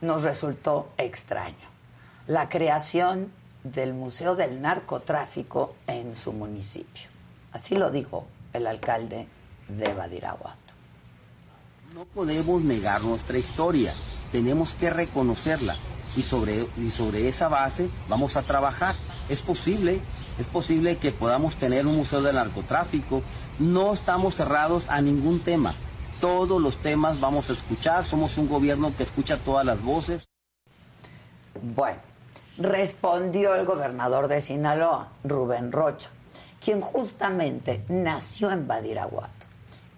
nos 0.00 0.22
resultó 0.22 0.90
extraño. 0.98 1.56
La 2.26 2.48
creación 2.48 3.32
del 3.64 3.94
Museo 3.94 4.36
del 4.36 4.60
Narcotráfico 4.60 5.74
en 5.86 6.14
su 6.14 6.32
municipio. 6.32 7.08
Así 7.52 7.74
lo 7.74 7.90
dijo 7.90 8.26
el 8.52 8.66
alcalde 8.66 9.26
de 9.68 9.94
Badiraguato. 9.94 10.56
No 11.94 12.04
podemos 12.04 12.62
negar 12.62 13.02
nuestra 13.02 13.38
historia, 13.38 13.94
tenemos 14.30 14.74
que 14.74 14.90
reconocerla 14.90 15.76
y 16.14 16.22
sobre, 16.22 16.68
y 16.76 16.90
sobre 16.90 17.28
esa 17.28 17.48
base 17.48 17.88
vamos 18.08 18.36
a 18.36 18.42
trabajar. 18.42 18.94
Es 19.28 19.42
posible, 19.42 20.00
es 20.38 20.46
posible 20.46 20.96
que 20.96 21.12
podamos 21.12 21.56
tener 21.56 21.86
un 21.86 21.96
museo 21.96 22.22
del 22.22 22.36
narcotráfico. 22.36 23.22
No 23.58 23.92
estamos 23.92 24.34
cerrados 24.34 24.88
a 24.88 25.02
ningún 25.02 25.40
tema. 25.40 25.74
Todos 26.20 26.60
los 26.60 26.78
temas 26.78 27.20
vamos 27.20 27.50
a 27.50 27.52
escuchar, 27.52 28.04
somos 28.04 28.38
un 28.38 28.48
gobierno 28.48 28.96
que 28.96 29.02
escucha 29.02 29.38
todas 29.38 29.64
las 29.66 29.82
voces. 29.82 30.26
Bueno, 31.62 31.98
respondió 32.56 33.54
el 33.54 33.66
gobernador 33.66 34.28
de 34.28 34.40
Sinaloa, 34.40 35.08
Rubén 35.24 35.72
Rocha, 35.72 36.10
quien 36.64 36.80
justamente 36.80 37.84
nació 37.88 38.50
en 38.50 38.66
Badiraguato 38.66 39.46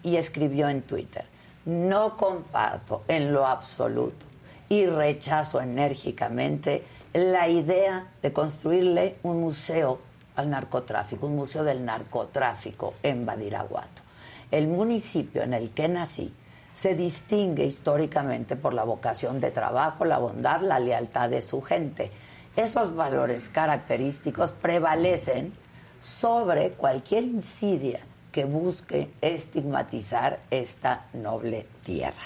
y 0.02 0.16
escribió 0.16 0.68
en 0.68 0.82
Twitter, 0.82 1.24
no 1.64 2.16
comparto 2.16 3.04
en 3.08 3.32
lo 3.32 3.46
absoluto 3.46 4.26
y 4.68 4.86
rechazo 4.86 5.60
enérgicamente 5.60 6.84
la 7.12 7.48
idea 7.48 8.06
de 8.22 8.32
construirle 8.32 9.16
un 9.24 9.40
museo 9.40 9.98
al 10.36 10.48
narcotráfico, 10.48 11.26
un 11.26 11.36
museo 11.36 11.64
del 11.64 11.84
narcotráfico 11.84 12.94
en 13.02 13.26
Badiraguato. 13.26 14.02
El 14.50 14.68
municipio 14.68 15.42
en 15.42 15.54
el 15.54 15.70
que 15.70 15.88
nací 15.88 16.32
se 16.72 16.94
distingue 16.94 17.64
históricamente 17.64 18.54
por 18.54 18.74
la 18.74 18.84
vocación 18.84 19.40
de 19.40 19.50
trabajo, 19.50 20.04
la 20.04 20.18
bondad, 20.18 20.60
la 20.60 20.78
lealtad 20.78 21.28
de 21.28 21.40
su 21.40 21.60
gente. 21.62 22.12
Esos 22.54 22.94
valores 22.94 23.48
característicos 23.48 24.52
prevalecen 24.52 25.52
sobre 26.00 26.70
cualquier 26.72 27.24
insidia 27.24 28.00
que 28.30 28.44
busque 28.44 29.10
estigmatizar 29.20 30.38
esta 30.50 31.06
noble 31.12 31.66
tierra. 31.82 32.22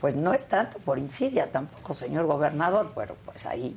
Pues 0.00 0.14
no 0.14 0.32
es 0.32 0.46
tanto 0.46 0.78
por 0.78 0.98
insidia 0.98 1.50
tampoco, 1.52 1.92
señor 1.92 2.26
gobernador, 2.26 2.92
pero 2.94 3.16
pues 3.24 3.44
ahí 3.44 3.76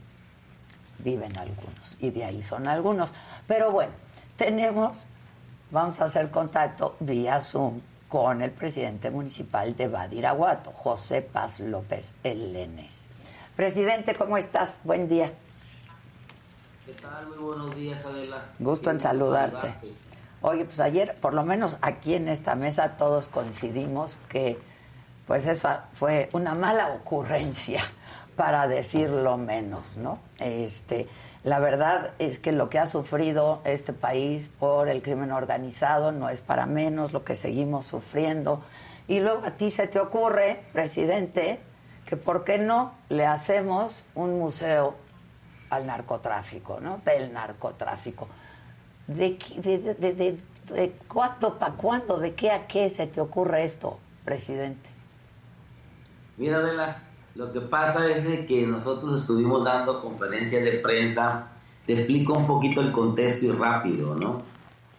viven 0.99 1.37
algunos 1.37 1.95
y 1.99 2.11
de 2.11 2.25
ahí 2.25 2.43
son 2.43 2.67
algunos. 2.67 3.13
Pero 3.47 3.71
bueno, 3.71 3.91
tenemos 4.35 5.07
vamos 5.71 5.99
a 6.01 6.05
hacer 6.05 6.29
contacto 6.31 6.95
vía 6.99 7.39
Zoom 7.39 7.81
con 8.07 8.41
el 8.41 8.51
presidente 8.51 9.11
municipal 9.11 9.75
de 9.75 9.87
Badiraguato, 9.87 10.71
José 10.71 11.21
Paz 11.21 11.59
López 11.59 12.15
Elenes. 12.23 13.07
Presidente, 13.55 14.15
¿cómo 14.15 14.37
estás? 14.37 14.81
Buen 14.83 15.07
día. 15.07 15.31
¿Qué 16.85 16.93
tal? 16.93 17.27
Muy 17.27 17.37
buenos 17.37 17.75
días, 17.75 18.03
Adela. 18.03 18.45
Gusto 18.57 18.89
en 18.89 18.99
saludarte. 18.99 19.75
Oye, 20.41 20.65
pues 20.65 20.79
ayer, 20.79 21.15
por 21.21 21.33
lo 21.33 21.43
menos 21.43 21.77
aquí 21.81 22.15
en 22.15 22.29
esta 22.29 22.55
mesa, 22.55 22.97
todos 22.97 23.29
coincidimos 23.29 24.17
que 24.27 24.57
pues 25.27 25.45
esa 25.45 25.85
fue 25.93 26.29
una 26.33 26.55
mala 26.55 26.87
ocurrencia, 26.93 27.83
para 28.39 28.69
decirlo 28.69 29.35
menos, 29.35 29.97
¿no? 29.97 30.17
Este, 30.39 31.09
la 31.43 31.59
verdad 31.59 32.11
es 32.19 32.39
que 32.39 32.53
lo 32.53 32.69
que 32.69 32.79
ha 32.79 32.85
sufrido 32.85 33.59
este 33.65 33.91
país 33.91 34.49
por 34.59 34.87
el 34.87 35.01
crimen 35.01 35.33
organizado 35.33 36.13
no 36.13 36.29
es 36.29 36.39
para 36.39 36.65
menos 36.65 37.11
lo 37.11 37.25
que 37.25 37.35
seguimos 37.35 37.85
sufriendo. 37.85 38.63
Y 39.09 39.19
luego 39.19 39.45
a 39.45 39.51
ti 39.51 39.69
se 39.69 39.87
te 39.87 39.99
ocurre, 39.99 40.63
presidente, 40.71 41.59
que 42.05 42.15
por 42.15 42.45
qué 42.45 42.57
no 42.57 42.93
le 43.09 43.25
hacemos 43.25 44.05
un 44.15 44.39
museo 44.39 44.95
al 45.69 45.85
narcotráfico, 45.85 46.79
¿no? 46.79 47.01
Del 47.03 47.33
narcotráfico. 47.33 48.29
¿De, 49.05 49.37
de, 49.57 50.37
de, 50.73 50.91
cuándo 51.09 51.59
para 51.59 51.73
cuándo? 51.73 52.17
¿De 52.19 52.35
qué 52.35 52.51
a 52.51 52.67
qué 52.67 52.87
se 52.87 53.05
te 53.05 53.19
ocurre 53.19 53.65
esto, 53.65 53.99
presidente? 54.23 54.89
Mira, 56.37 56.59
Adela, 56.59 57.08
lo 57.35 57.51
que 57.51 57.61
pasa 57.61 58.09
es 58.09 58.23
de 58.25 58.45
que 58.45 58.65
nosotros 58.65 59.21
estuvimos 59.21 59.63
dando 59.63 60.01
conferencias 60.01 60.63
de 60.63 60.79
prensa. 60.79 61.51
Te 61.85 61.93
explico 61.93 62.33
un 62.33 62.47
poquito 62.47 62.81
el 62.81 62.91
contexto 62.91 63.45
y 63.45 63.51
rápido, 63.51 64.15
¿no? 64.15 64.41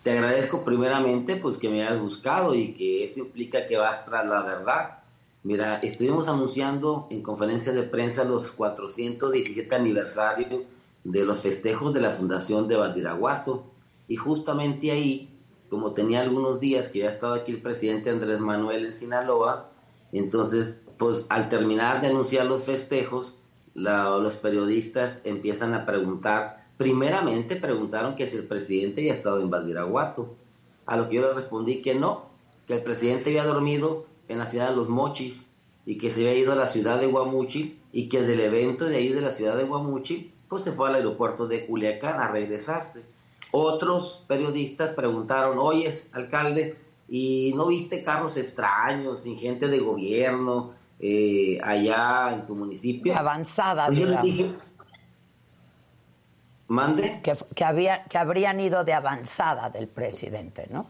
Te 0.03 0.13
agradezco 0.13 0.65
primeramente 0.65 1.37
pues 1.37 1.59
que 1.59 1.69
me 1.69 1.87
hayas 1.87 2.01
buscado 2.01 2.55
y 2.55 2.73
que 2.73 3.05
eso 3.05 3.21
implica 3.21 3.67
que 3.67 3.77
vas 3.77 4.05
tras 4.07 4.27
la 4.27 4.43
verdad. 4.43 4.99
Mira, 5.43 5.79
estuvimos 5.79 6.29
anunciando 6.29 7.07
en 7.11 7.23
conferencias 7.23 7.75
de 7.75 7.83
prensa 7.83 8.25
los 8.25 8.53
417 8.53 9.75
aniversario 9.75 10.65
de 11.05 11.25
los 11.25 11.41
festejos 11.41 11.95
de 11.95 12.01
la 12.01 12.13
Fundación 12.13 12.69
de 12.69 12.77
Badiraguato 12.77 13.65
y 14.09 14.17
justamente 14.17 14.91
ahí, 14.91 15.31
como 15.69 15.93
tenía 15.93 16.21
algunos 16.21 16.61
días 16.61 16.89
que 16.89 17.01
ya 17.01 17.11
estaba 17.11 17.37
aquí 17.37 17.53
el 17.53 17.63
presidente 17.63 18.11
Andrés 18.11 18.41
Manuel 18.41 18.87
en 18.87 18.95
Sinaloa, 18.95 19.71
entonces, 20.13 20.81
pues 21.01 21.25
al 21.31 21.49
terminar 21.49 22.03
de 22.03 22.09
anunciar 22.09 22.45
los 22.45 22.65
festejos, 22.65 23.35
los 23.73 24.37
periodistas 24.37 25.23
empiezan 25.25 25.73
a 25.73 25.87
preguntar, 25.87 26.67
primeramente 26.77 27.57
preguntaron 27.57 28.17
que 28.17 28.27
si 28.27 28.37
el 28.37 28.45
presidente 28.45 29.01
había 29.01 29.15
estado 29.15 29.41
en 29.41 29.49
Badiraguato, 29.49 30.35
a 30.85 30.99
lo 30.99 31.09
que 31.09 31.17
yo 31.17 31.23
le 31.23 31.33
respondí 31.33 31.81
que 31.81 31.95
no, 31.95 32.27
que 32.67 32.75
el 32.75 32.83
presidente 32.83 33.31
había 33.31 33.45
dormido 33.45 34.05
en 34.29 34.37
la 34.37 34.45
ciudad 34.45 34.69
de 34.69 34.77
Los 34.77 34.91
Mochis 34.91 35.47
y 35.87 35.97
que 35.97 36.11
se 36.11 36.21
había 36.21 36.39
ido 36.39 36.53
a 36.53 36.57
la 36.57 36.67
ciudad 36.67 37.01
de 37.01 37.07
Guamuchil 37.07 37.81
y 37.93 38.11
que 38.11 38.21
del 38.21 38.41
evento 38.41 38.85
de 38.85 38.99
ahí 38.99 39.09
de 39.09 39.23
la 39.23 39.31
ciudad 39.31 39.57
de 39.57 39.65
Guamuchil, 39.65 40.35
pues 40.51 40.65
se 40.65 40.73
fue 40.73 40.91
al 40.91 40.97
aeropuerto 40.97 41.49
de 41.49 41.65
Culiacán 41.65 42.21
a 42.21 42.29
regresarse. 42.31 43.01
Otros 43.53 44.23
periodistas 44.29 44.91
preguntaron, 44.91 45.59
oyes, 45.59 46.11
alcalde, 46.13 46.77
¿y 47.09 47.55
no 47.57 47.69
viste 47.69 48.03
carros 48.03 48.37
extraños, 48.37 49.21
sin 49.21 49.39
gente 49.39 49.67
de 49.67 49.79
gobierno, 49.79 50.79
eh, 51.01 51.59
allá 51.63 52.33
en 52.35 52.47
tu 52.47 52.55
municipio? 52.55 53.17
Avanzada, 53.17 53.87
Pues 53.87 53.99
yo 53.99 54.07
les 54.07 54.23
digamos. 54.23 54.53
dije, 54.53 54.59
mande. 56.69 57.21
Que, 57.23 57.35
que, 57.55 57.65
había, 57.65 58.05
que 58.05 58.19
habrían 58.19 58.61
ido 58.61 58.85
de 58.85 58.93
avanzada 58.93 59.71
del 59.71 59.89
presidente, 59.89 60.69
¿no? 60.71 60.87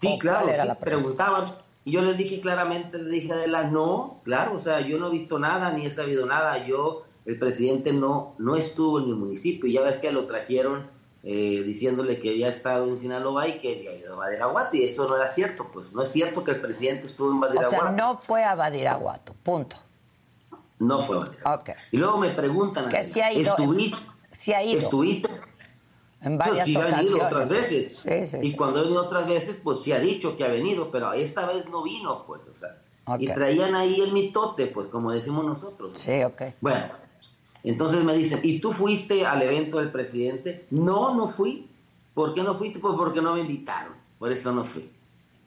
Sí, 0.00 0.12
¿O 0.14 0.18
claro, 0.18 0.48
sí, 0.48 0.68
preguntaban. 0.80 1.52
Y 1.84 1.92
yo 1.92 2.02
les 2.02 2.16
dije 2.16 2.40
claramente, 2.40 2.98
les 2.98 3.10
dije 3.10 3.32
a 3.32 3.34
Adela, 3.34 3.64
no, 3.64 4.20
claro, 4.24 4.54
o 4.54 4.58
sea, 4.58 4.80
yo 4.80 4.98
no 4.98 5.08
he 5.08 5.10
visto 5.10 5.38
nada, 5.38 5.72
ni 5.72 5.86
he 5.86 5.90
sabido 5.90 6.26
nada. 6.26 6.64
Yo, 6.64 7.04
el 7.26 7.38
presidente 7.38 7.92
no, 7.92 8.34
no 8.38 8.56
estuvo 8.56 9.00
en 9.00 9.06
mi 9.06 9.14
municipio. 9.14 9.68
Y 9.68 9.72
ya 9.74 9.82
ves 9.82 9.96
que 9.96 10.12
lo 10.12 10.26
trajeron 10.26 10.86
eh, 11.24 11.62
diciéndole 11.64 12.18
que 12.20 12.30
había 12.30 12.48
estado 12.48 12.86
en 12.88 12.98
Sinaloa 12.98 13.46
y 13.48 13.58
que 13.58 13.76
había 13.76 13.96
ido 13.96 14.14
a 14.14 14.16
Badiraguato. 14.16 14.76
Y 14.76 14.84
eso 14.84 15.06
no 15.06 15.16
era 15.16 15.28
cierto, 15.28 15.68
pues 15.72 15.92
no 15.92 16.02
es 16.02 16.08
cierto 16.10 16.42
que 16.42 16.50
el 16.52 16.60
presidente 16.60 17.06
estuvo 17.06 17.30
en 17.30 17.36
O 17.38 17.40
Badiraguato. 17.40 17.70
sea, 17.82 17.90
no 17.92 18.18
fue 18.18 18.42
a 18.44 18.54
Badiraguato, 18.54 19.34
punto. 19.42 19.76
No 20.78 21.00
fue 21.02 21.16
a 21.16 21.20
Badiraguato. 21.20 21.72
Y 21.92 21.96
luego 21.96 22.18
me 22.18 22.30
preguntan, 22.30 22.88
Que 22.88 23.02
sí 23.04 23.20
ha 23.20 23.32
ido, 23.32 23.50
¿estuviste, 23.56 23.98
sí 24.32 24.52
ha 24.52 24.62
ido. 24.64 24.80
estuviste 24.80 25.30
En 26.22 26.38
varias 26.38 26.66
sí, 26.66 26.74
ha 26.76 26.80
ocasiones. 26.80 27.06
venido 27.12 27.26
otras 27.26 27.50
veces. 27.50 27.98
Sí, 27.98 28.26
sí, 28.26 28.38
y 28.42 28.56
cuando 28.56 28.80
ha 28.80 28.82
venido 28.82 29.02
otras 29.04 29.26
veces, 29.28 29.56
pues 29.62 29.78
sí 29.82 29.92
ha 29.92 30.00
dicho 30.00 30.36
que 30.36 30.44
ha 30.44 30.48
venido, 30.48 30.90
pero 30.90 31.12
esta 31.12 31.46
vez 31.46 31.68
no 31.68 31.82
vino, 31.84 32.24
pues, 32.26 32.42
o 32.48 32.54
sea. 32.54 32.78
Y 33.18 33.26
traían 33.26 33.74
ahí 33.74 34.00
el 34.00 34.12
mitote, 34.12 34.66
pues, 34.68 34.86
como 34.88 35.10
decimos 35.12 35.44
nosotros. 35.44 35.92
Sí, 35.96 36.22
ok. 36.22 36.42
Bueno, 36.60 36.86
entonces 37.64 38.04
me 38.04 38.14
dicen, 38.14 38.40
¿y 38.42 38.60
tú 38.60 38.72
fuiste 38.72 39.24
al 39.24 39.42
evento 39.42 39.78
del 39.78 39.90
presidente? 39.90 40.66
No, 40.70 41.14
no 41.14 41.28
fui. 41.28 41.68
¿Por 42.14 42.34
qué 42.34 42.42
no 42.42 42.54
fuiste? 42.54 42.80
Pues 42.80 42.94
porque 42.96 43.22
no 43.22 43.34
me 43.34 43.40
invitaron. 43.40 43.92
Por 44.18 44.32
eso 44.32 44.52
no 44.52 44.64
fui. 44.64 44.88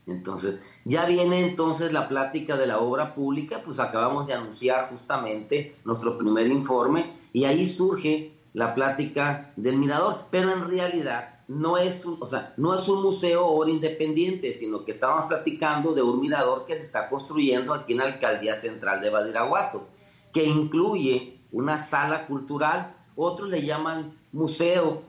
Entonces, 0.08 0.60
ya 0.84 1.06
viene 1.06 1.41
entonces 1.41 1.91
la 1.91 2.08
plática 2.08 2.56
de 2.58 2.67
la 2.67 2.80
obra 2.80 3.15
pública, 3.15 3.62
pues 3.65 3.80
acabamos 3.80 4.28
de 4.28 4.34
anunciar 4.34 4.89
justamente 4.89 5.75
nuestro 5.84 6.17
primer 6.17 6.47
informe 6.47 7.13
y 7.34 7.45
ahí 7.45 7.65
surge 7.65 8.32
la 8.54 8.75
plática 8.75 9.51
del 9.56 9.78
mirador, 9.78 10.25
pero 10.30 10.51
en 10.54 10.69
realidad 10.69 11.39
no 11.47 11.78
es 11.78 12.06
un, 12.06 12.17
o 12.21 12.28
sea, 12.28 12.54
no 12.58 12.73
es 12.73 12.88
un 12.88 13.04
museo 13.04 13.67
independiente, 13.67 14.54
sino 14.54 14.86
que 14.86 14.91
estábamos 14.91 15.25
platicando 15.25 15.93
de 15.93 16.01
un 16.01 16.19
mirador 16.19 16.65
que 16.65 16.78
se 16.78 16.86
está 16.86 17.10
construyendo 17.10 17.73
aquí 17.73 17.93
en 17.93 18.01
alcaldía 18.01 18.56
central 18.56 19.01
de 19.01 19.10
Badiraguato, 19.10 19.88
que 20.35 20.43
incluye 20.45 21.39
una 21.53 21.79
sala 21.79 22.27
cultural, 22.27 22.93
otros 23.15 23.47
le 23.47 23.65
llaman 23.65 24.13
museo, 24.33 25.01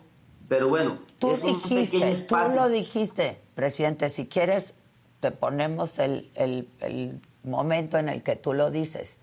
pero 0.48 0.68
bueno, 0.68 0.98
Tú 1.18 1.32
es 1.32 1.42
un 1.42 1.54
dijiste, 1.54 2.14
tú 2.28 2.36
lo 2.54 2.68
dijiste, 2.68 3.40
presidente, 3.56 4.08
si 4.08 4.26
quieres 4.26 4.72
te 5.18 5.32
ponemos 5.32 5.98
el, 5.98 6.30
el- 6.36 6.68
el 6.78 7.18
momento 7.42 7.98
en 7.98 8.08
el 8.08 8.22
que 8.22 8.36
tú 8.36 8.52
lo 8.52 8.70
dices. 8.70 9.18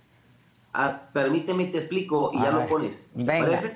Ah, 0.73 1.03
permíteme 1.13 1.67
te 1.67 1.77
explico 1.77 2.31
y 2.33 2.39
A 2.39 2.43
ya 2.45 2.51
lo 2.51 2.57
ver, 2.59 2.67
pones. 2.67 3.07
¿te 3.15 3.23
venga. 3.23 3.45
parece? 3.45 3.73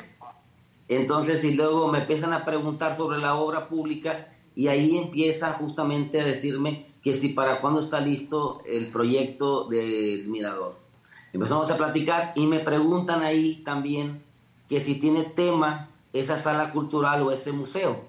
Entonces, 0.90 1.42
y 1.46 1.54
luego 1.54 1.88
me 1.88 2.00
empiezan 2.00 2.34
a 2.34 2.44
preguntar 2.44 2.98
sobre 2.98 3.20
la 3.20 3.36
obra 3.36 3.70
pública 3.70 4.34
y 4.54 4.68
ahí 4.68 4.98
empieza 4.98 5.54
justamente 5.54 6.20
a 6.20 6.26
decirme 6.26 6.88
que 7.02 7.14
si 7.14 7.30
para 7.30 7.62
cuándo 7.62 7.80
está 7.80 8.02
listo 8.02 8.62
el 8.66 8.92
proyecto 8.92 9.64
del 9.70 10.28
mirador. 10.28 10.87
Empezamos 11.34 11.70
a 11.70 11.78
platicar 11.78 12.34
y 12.36 12.48
me 12.48 12.60
preguntan 12.60 13.24
ahí 13.24 13.62
también 13.64 14.24
que 14.70 14.82
si 14.82 14.96
tiene 14.96 15.24
tema 15.24 15.90
esa 16.14 16.38
sala 16.38 16.72
cultural 16.72 17.22
o 17.24 17.32
ese 17.32 17.52
museo. 17.52 18.02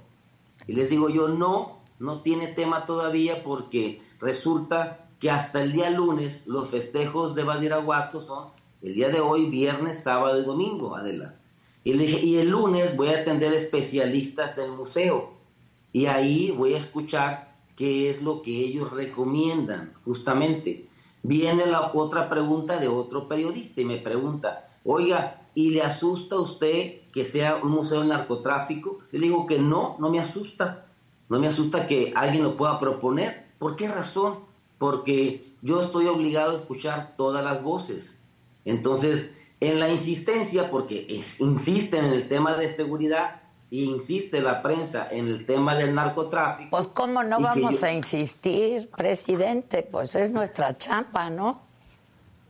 Y 0.67 0.73
les 0.73 0.89
digo 0.91 1.09
yo, 1.09 1.29
no, 1.29 1.79
no 1.99 2.21
tiene 2.21 2.49
tema 2.49 2.87
todavía 2.87 3.43
porque 3.43 4.03
resulta 4.21 5.09
que 5.21 5.31
hasta 5.31 5.63
el 5.63 5.73
día 5.73 5.91
lunes 5.91 6.47
los 6.47 6.71
festejos 6.71 7.35
de 7.35 7.45
Badiraguato 7.45 8.21
son 8.21 8.49
el 8.83 8.95
día 8.95 9.09
de 9.09 9.21
hoy, 9.21 9.47
viernes, 9.47 10.03
sábado 10.03 10.41
y 10.41 10.45
domingo, 10.45 10.95
Adela. 10.95 11.35
Y 11.83 11.95
le 11.95 12.07
dije, 12.07 12.25
y 12.25 12.37
el 12.37 12.51
lunes 12.51 12.97
voy 12.97 13.09
a 13.09 13.21
atender 13.21 13.53
especialistas 13.55 14.57
del 14.57 14.71
museo. 14.71 15.33
Y 15.93 16.07
ahí 16.07 16.51
voy 16.51 16.75
a 16.75 16.79
escuchar 16.79 17.57
qué 17.77 18.11
es 18.11 18.23
lo 18.23 18.43
que 18.43 18.53
ellos 18.53 18.93
recomiendan, 18.93 19.95
justamente. 20.05 20.88
Viene 21.23 21.67
la 21.67 21.91
otra 21.95 22.29
pregunta 22.29 22.79
de 22.79 22.89
otro 22.89 23.29
periodista 23.29 23.81
y 23.81 23.85
me 23.85 23.99
pregunta, 23.99 24.69
oiga, 24.85 25.43
¿y 25.55 25.71
le 25.71 25.83
asusta 25.83 26.37
a 26.37 26.41
usted 26.41 27.01
que 27.13 27.25
sea 27.25 27.57
un 27.63 27.71
museo 27.71 28.01
de 28.01 28.07
narcotráfico? 28.09 29.01
Le 29.13 29.19
digo 29.21 29.47
que 29.47 29.59
no, 29.59 29.97
no 29.99 30.11
me 30.11 30.21
asusta. 30.21 30.87
No 31.29 31.39
me 31.39 31.49
asusta 31.49 31.87
que 31.87 32.13
alguien 32.17 32.45
lo 32.45 32.57
pueda 32.57 32.79
proponer. 32.79 33.47
¿Por 33.59 33.77
qué 33.77 33.89
razón? 33.89 34.37
Porque 34.79 35.53
yo 35.61 35.83
estoy 35.83 36.07
obligado 36.07 36.53
a 36.53 36.57
escuchar 36.57 37.15
todas 37.17 37.45
las 37.45 37.63
voces. 37.63 38.17
Entonces, 38.65 39.31
en 39.61 39.81
la 39.81 39.91
insistencia, 39.91 40.71
porque 40.71 41.07
es- 41.09 41.41
insisten 41.41 42.05
en 42.05 42.13
el 42.13 42.29
tema 42.29 42.55
de 42.57 42.69
seguridad 42.71 43.38
insiste 43.71 44.41
la 44.41 44.63
prensa 44.63 45.09
en 45.11 45.29
el 45.29 45.45
tema 45.47 45.75
del 45.75 45.95
narcotráfico. 45.95 46.71
Pues 46.71 46.89
cómo 46.89 47.23
no 47.23 47.41
vamos 47.41 47.81
yo- 47.81 47.87
a 47.87 47.93
insistir, 47.93 48.89
presidente, 48.97 49.83
pues 49.83 50.15
es 50.15 50.33
nuestra 50.33 50.77
champa, 50.77 51.29
¿no? 51.31 51.61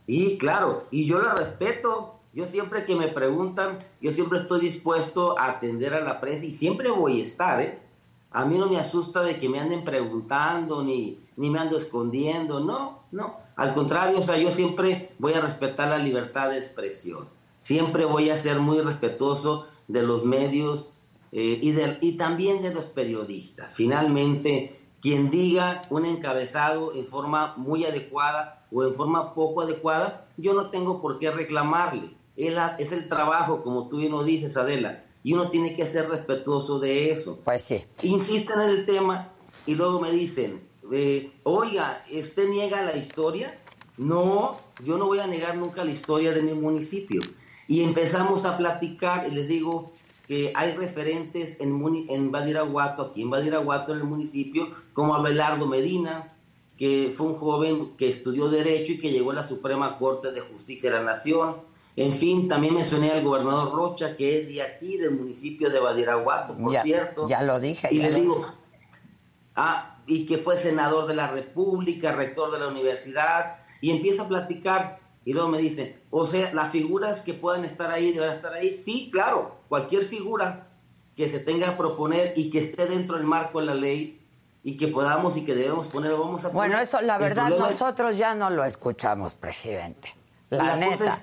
Y 0.07 0.37
claro, 0.37 0.85
y 0.91 1.05
yo 1.05 1.19
la 1.19 1.35
respeto. 1.35 2.15
Yo 2.33 2.45
siempre 2.45 2.85
que 2.85 2.95
me 2.95 3.07
preguntan, 3.07 3.79
yo 4.01 4.11
siempre 4.11 4.39
estoy 4.39 4.61
dispuesto 4.61 5.37
a 5.37 5.47
atender 5.49 5.93
a 5.95 5.99
la 5.99 6.19
prensa 6.21 6.45
y 6.45 6.51
siempre 6.51 6.89
voy 6.91 7.19
a 7.21 7.23
estar, 7.23 7.59
¿eh? 7.61 7.79
A 8.31 8.45
mí 8.45 8.57
no 8.57 8.67
me 8.67 8.77
asusta 8.79 9.21
de 9.23 9.39
que 9.39 9.49
me 9.49 9.59
anden 9.59 9.83
preguntando 9.83 10.83
ni, 10.83 11.19
ni 11.35 11.49
me 11.49 11.59
ando 11.59 11.77
escondiendo, 11.77 12.59
no, 12.59 12.99
no. 13.11 13.35
Al 13.55 13.73
contrario, 13.73 14.19
o 14.19 14.21
sea, 14.21 14.37
yo 14.37 14.51
siempre 14.51 15.11
voy 15.17 15.33
a 15.33 15.41
respetar 15.41 15.87
la 15.89 15.97
libertad 15.97 16.51
de 16.51 16.57
expresión. 16.59 17.27
Siempre 17.61 18.05
voy 18.05 18.29
a 18.29 18.37
ser 18.37 18.59
muy 18.59 18.79
respetuoso 18.81 19.65
de 19.87 20.03
los 20.03 20.23
medios 20.23 20.89
eh, 21.31 21.59
y, 21.61 21.71
de- 21.71 21.97
y 22.01 22.13
también 22.17 22.61
de 22.61 22.73
los 22.73 22.85
periodistas. 22.85 23.75
Finalmente, 23.75 24.79
quien 25.01 25.29
diga 25.29 25.81
un 25.89 26.05
encabezado 26.05 26.93
en 26.93 27.05
forma 27.05 27.53
muy 27.57 27.85
adecuada 27.85 28.65
o 28.71 28.83
en 28.83 28.93
forma 28.93 29.33
poco 29.33 29.61
adecuada, 29.61 30.27
yo 30.37 30.53
no 30.53 30.67
tengo 30.67 31.01
por 31.01 31.19
qué 31.19 31.31
reclamarle. 31.31 32.09
Es 32.35 32.91
el 32.93 33.09
trabajo, 33.09 33.61
como 33.63 33.89
tú 33.89 33.97
bien 33.97 34.11
lo 34.11 34.23
dices, 34.23 34.55
Adela, 34.55 35.03
y 35.23 35.33
uno 35.33 35.49
tiene 35.49 35.75
que 35.75 35.85
ser 35.85 36.07
respetuoso 36.09 36.79
de 36.79 37.11
eso. 37.11 37.39
Pues 37.43 37.61
sí. 37.63 37.83
Insisten 38.03 38.61
en 38.61 38.69
el 38.69 38.85
tema 38.85 39.29
y 39.65 39.75
luego 39.75 39.99
me 39.99 40.11
dicen, 40.11 40.61
eh, 40.91 41.31
oiga, 41.43 42.03
¿usted 42.11 42.47
niega 42.49 42.81
la 42.81 42.95
historia? 42.95 43.57
No, 43.97 44.55
yo 44.85 44.97
no 44.97 45.07
voy 45.07 45.19
a 45.19 45.27
negar 45.27 45.57
nunca 45.57 45.83
la 45.83 45.91
historia 45.91 46.31
de 46.31 46.41
mi 46.41 46.53
municipio. 46.53 47.19
Y 47.67 47.83
empezamos 47.83 48.45
a 48.45 48.57
platicar 48.57 49.27
y 49.29 49.31
les 49.35 49.47
digo 49.49 49.91
que 50.29 50.53
hay 50.53 50.73
referentes 50.73 51.59
en, 51.59 51.83
en 52.07 52.31
Badiraguato, 52.31 53.01
aquí 53.01 53.23
en 53.23 53.31
Badiraguato, 53.31 53.93
en 53.93 54.01
el 54.01 54.03
municipio, 54.03 54.67
como 54.93 55.15
Abelardo 55.15 55.65
Medina, 55.65 56.35
que 56.77 57.11
fue 57.17 57.25
un 57.25 57.35
joven 57.35 57.97
que 57.97 58.09
estudió 58.09 58.47
Derecho 58.47 58.91
y 58.91 58.99
que 58.99 59.09
llegó 59.09 59.31
a 59.31 59.33
la 59.33 59.47
Suprema 59.47 59.97
Corte 59.97 60.31
de 60.31 60.41
Justicia 60.41 60.91
de 60.91 60.97
la 60.97 61.03
Nación. 61.03 61.55
En 61.95 62.13
fin, 62.13 62.47
también 62.47 62.75
mencioné 62.75 63.09
al 63.11 63.23
gobernador 63.23 63.73
Rocha, 63.73 64.15
que 64.15 64.39
es 64.39 64.47
de 64.49 64.61
aquí, 64.61 64.97
del 64.97 65.11
municipio 65.15 65.71
de 65.71 65.79
Badiraguato, 65.79 66.55
por 66.55 66.75
cierto. 66.75 67.27
Ya 67.27 67.41
lo 67.41 67.59
dije. 67.59 67.87
Y 67.89 67.97
le 67.97 68.13
digo, 68.13 68.45
ah, 69.55 69.97
y 70.05 70.27
que 70.27 70.37
fue 70.37 70.57
senador 70.57 71.07
de 71.07 71.15
la 71.15 71.31
República, 71.31 72.11
rector 72.15 72.51
de 72.51 72.59
la 72.59 72.67
universidad, 72.67 73.63
y 73.81 73.89
empiezo 73.89 74.21
a 74.21 74.27
platicar 74.27 74.98
y 75.25 75.33
luego 75.33 75.49
me 75.49 75.57
dicen, 75.57 75.95
o 76.09 76.25
sea, 76.25 76.53
las 76.53 76.71
figuras 76.71 77.21
que 77.21 77.33
puedan 77.33 77.65
estar 77.65 77.91
ahí, 77.91 78.11
deben 78.13 78.31
estar 78.31 78.53
ahí. 78.53 78.73
Sí, 78.73 79.09
claro, 79.11 79.57
cualquier 79.67 80.05
figura 80.05 80.67
que 81.15 81.29
se 81.29 81.39
tenga 81.39 81.69
a 81.69 81.77
proponer 81.77 82.33
y 82.37 82.49
que 82.49 82.59
esté 82.59 82.85
dentro 82.85 83.17
del 83.17 83.25
marco 83.25 83.59
de 83.59 83.65
la 83.65 83.75
ley 83.75 84.25
y 84.63 84.77
que 84.77 84.87
podamos 84.87 85.35
y 85.37 85.45
que 85.45 85.55
debemos 85.55 85.87
poner, 85.87 86.13
vamos 86.13 86.39
a 86.39 86.51
poner. 86.51 86.53
Bueno, 86.53 86.79
eso 86.79 87.01
la 87.01 87.17
verdad 87.17 87.49
nosotros 87.49 88.17
ya 88.17 88.33
no 88.35 88.49
lo 88.49 88.63
escuchamos, 88.63 89.35
presidente. 89.35 90.15
La, 90.49 90.75
neta. 90.75 91.19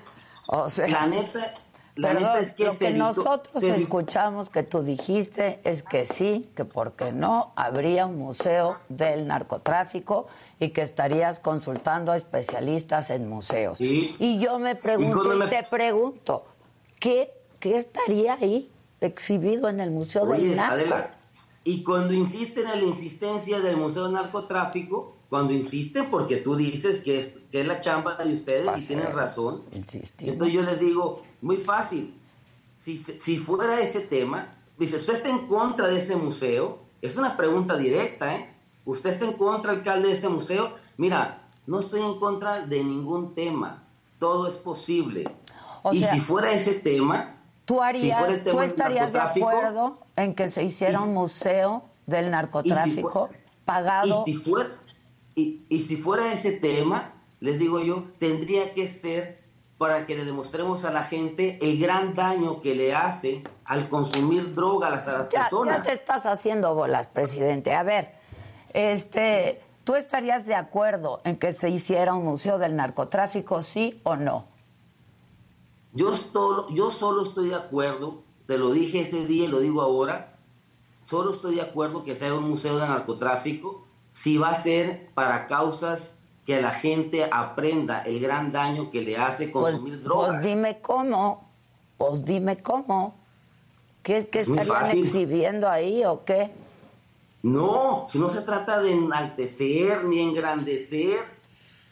o 0.47 0.69
sea, 0.69 0.87
la 0.87 1.07
neta, 1.07 1.53
lo 1.97 2.77
que 2.77 2.91
nosotros 2.91 3.63
escuchamos 3.63 4.49
que 4.49 4.63
tú 4.63 4.83
dijiste 4.83 5.59
es 5.63 5.83
que 5.83 6.05
sí, 6.05 6.49
que 6.55 6.65
porque 6.65 7.11
no 7.11 7.51
habría 7.55 8.05
un 8.05 8.17
museo 8.17 8.77
del 8.89 9.27
narcotráfico 9.27 10.27
y 10.59 10.69
que 10.69 10.81
estarías 10.81 11.39
consultando 11.39 12.11
a 12.11 12.17
especialistas 12.17 13.09
en 13.09 13.27
museos. 13.27 13.79
Y 13.81 14.39
yo 14.39 14.59
me 14.59 14.75
pregunto 14.75 15.33
y, 15.35 15.49
te 15.49 15.63
pregunto, 15.63 16.45
¿qué, 16.99 17.33
¿qué, 17.59 17.75
estaría 17.75 18.35
ahí 18.35 18.71
exhibido 19.01 19.69
en 19.69 19.79
el 19.79 19.91
Museo 19.91 20.25
del 20.25 20.55
Narcotráfico? 20.55 21.17
y 21.67 21.83
cuando 21.83 22.13
insisten 22.13 22.65
en 22.65 22.79
la 22.79 22.87
insistencia 22.87 23.59
del 23.59 23.75
Museo 23.75 24.03
del 24.05 24.13
Narcotráfico, 24.13 25.17
cuando 25.27 25.51
insisten 25.51 26.09
porque 26.09 26.37
tú 26.37 26.55
dices 26.55 27.01
que 27.01 27.19
es, 27.19 27.27
que 27.51 27.59
es 27.59 27.67
la 27.67 27.81
chamba 27.81 28.15
de 28.15 28.33
ustedes 28.33 28.81
y 28.81 28.87
tienen 28.87 29.11
razón. 29.11 29.59
Entonces 29.73 30.53
yo 30.53 30.61
les 30.61 30.79
digo, 30.79 31.23
muy 31.41 31.57
fácil, 31.57 32.13
si, 32.83 32.97
si 32.97 33.37
fuera 33.37 33.79
ese 33.81 33.99
tema, 33.99 34.55
dice, 34.77 34.97
¿usted 34.97 35.15
está 35.15 35.29
en 35.29 35.47
contra 35.47 35.87
de 35.87 35.97
ese 35.97 36.15
museo? 36.15 36.79
Es 37.01 37.17
una 37.17 37.35
pregunta 37.37 37.77
directa, 37.77 38.35
¿eh? 38.35 38.53
¿Usted 38.85 39.09
está 39.09 39.25
en 39.25 39.33
contra, 39.33 39.71
alcalde, 39.71 40.07
de 40.07 40.13
ese 40.13 40.29
museo? 40.29 40.75
Mira, 40.95 41.41
no 41.67 41.79
estoy 41.79 42.01
en 42.01 42.17
contra 42.19 42.61
de 42.65 42.83
ningún 42.83 43.35
tema, 43.35 43.83
todo 44.17 44.47
es 44.47 44.55
posible. 44.55 45.29
y 45.91 46.03
si 46.03 46.19
fuera 46.21 46.53
ese 46.53 46.73
tema... 46.73 47.35
¿Tú, 47.65 47.81
harías, 47.81 48.45
¿tú 48.49 48.61
estarías 48.61 49.11
de 49.11 49.19
acuerdo 49.19 49.99
en 50.15 50.33
que 50.33 50.47
se 50.47 50.63
hiciera 50.63 51.01
un 51.01 51.13
museo 51.13 51.83
del 52.05 52.31
narcotráfico 52.31 53.29
pagado... 53.65 54.23
Y 54.25 54.31
si 54.31 54.37
fuera, 54.39 54.69
y, 55.35 55.81
si 55.81 55.97
fuera 55.97 56.31
ese 56.31 56.53
tema, 56.53 57.11
les 57.41 57.59
digo 57.59 57.81
yo, 57.81 58.05
tendría 58.17 58.73
que 58.73 58.87
ser 58.87 59.43
para 59.77 60.05
que 60.05 60.15
le 60.15 60.25
demostremos 60.25 60.83
a 60.85 60.91
la 60.91 61.03
gente 61.03 61.59
el 61.61 61.79
gran 61.79 62.15
daño 62.15 62.61
que 62.61 62.73
le 62.73 62.95
hace 62.95 63.43
al 63.65 63.89
consumir 63.89 64.55
droga 64.55 64.87
a 64.87 64.89
las, 64.91 65.27
personas. 65.27 65.77
Ya 65.77 65.83
te 65.83 65.93
estás 65.93 66.25
haciendo 66.25 66.73
bolas, 66.73 67.07
presidente. 67.07 67.75
A 67.75 67.83
ver, 67.83 68.13
este, 68.73 69.61
¿tú 69.83 69.95
estarías 69.95 70.47
de 70.47 70.55
acuerdo 70.55 71.21
en 71.23 71.37
que 71.37 71.53
se 71.53 71.69
hiciera 71.69 72.15
un 72.15 72.25
museo 72.25 72.57
del 72.57 72.75
narcotráfico, 72.75 73.61
sí 73.61 74.01
o 74.03 74.15
no? 74.15 74.45
Yo 75.93 76.15
solo, 76.15 76.69
yo 76.69 76.91
solo 76.91 77.23
estoy 77.23 77.49
de 77.49 77.55
acuerdo, 77.55 78.23
te 78.47 78.57
lo 78.57 78.71
dije 78.71 79.01
ese 79.01 79.25
día 79.25 79.45
y 79.45 79.47
lo 79.47 79.59
digo 79.59 79.81
ahora, 79.81 80.37
solo 81.05 81.33
estoy 81.33 81.55
de 81.55 81.61
acuerdo 81.61 82.03
que 82.03 82.15
sea 82.15 82.33
un 82.33 82.49
museo 82.49 82.77
de 82.77 82.87
narcotráfico 82.87 83.85
si 84.11 84.37
va 84.37 84.49
a 84.49 84.55
ser 84.55 85.09
para 85.13 85.45
causas 85.45 86.16
que 86.47 86.61
la 86.61 86.71
gente 86.71 87.27
aprenda 87.29 88.03
el 88.03 88.21
gran 88.21 88.53
daño 88.53 88.89
que 88.89 89.01
le 89.01 89.17
hace 89.17 89.49
pues, 89.49 89.75
consumir 89.75 90.01
drogas. 90.01 90.29
Pues 90.29 90.41
dime 90.41 90.79
cómo, 90.79 91.51
pues 91.97 92.23
dime 92.23 92.57
cómo. 92.63 93.15
¿Qué, 94.01 94.25
qué 94.29 94.39
estarían 94.39 94.97
exhibiendo 94.97 95.67
ahí 95.67 96.05
o 96.05 96.23
qué? 96.23 96.51
No, 97.43 98.07
si 98.09 98.17
no 98.17 98.29
se 98.29 98.39
trata 98.41 98.79
de 98.79 98.93
enaltecer 98.93 100.05
ni 100.05 100.21
engrandecer, 100.21 101.19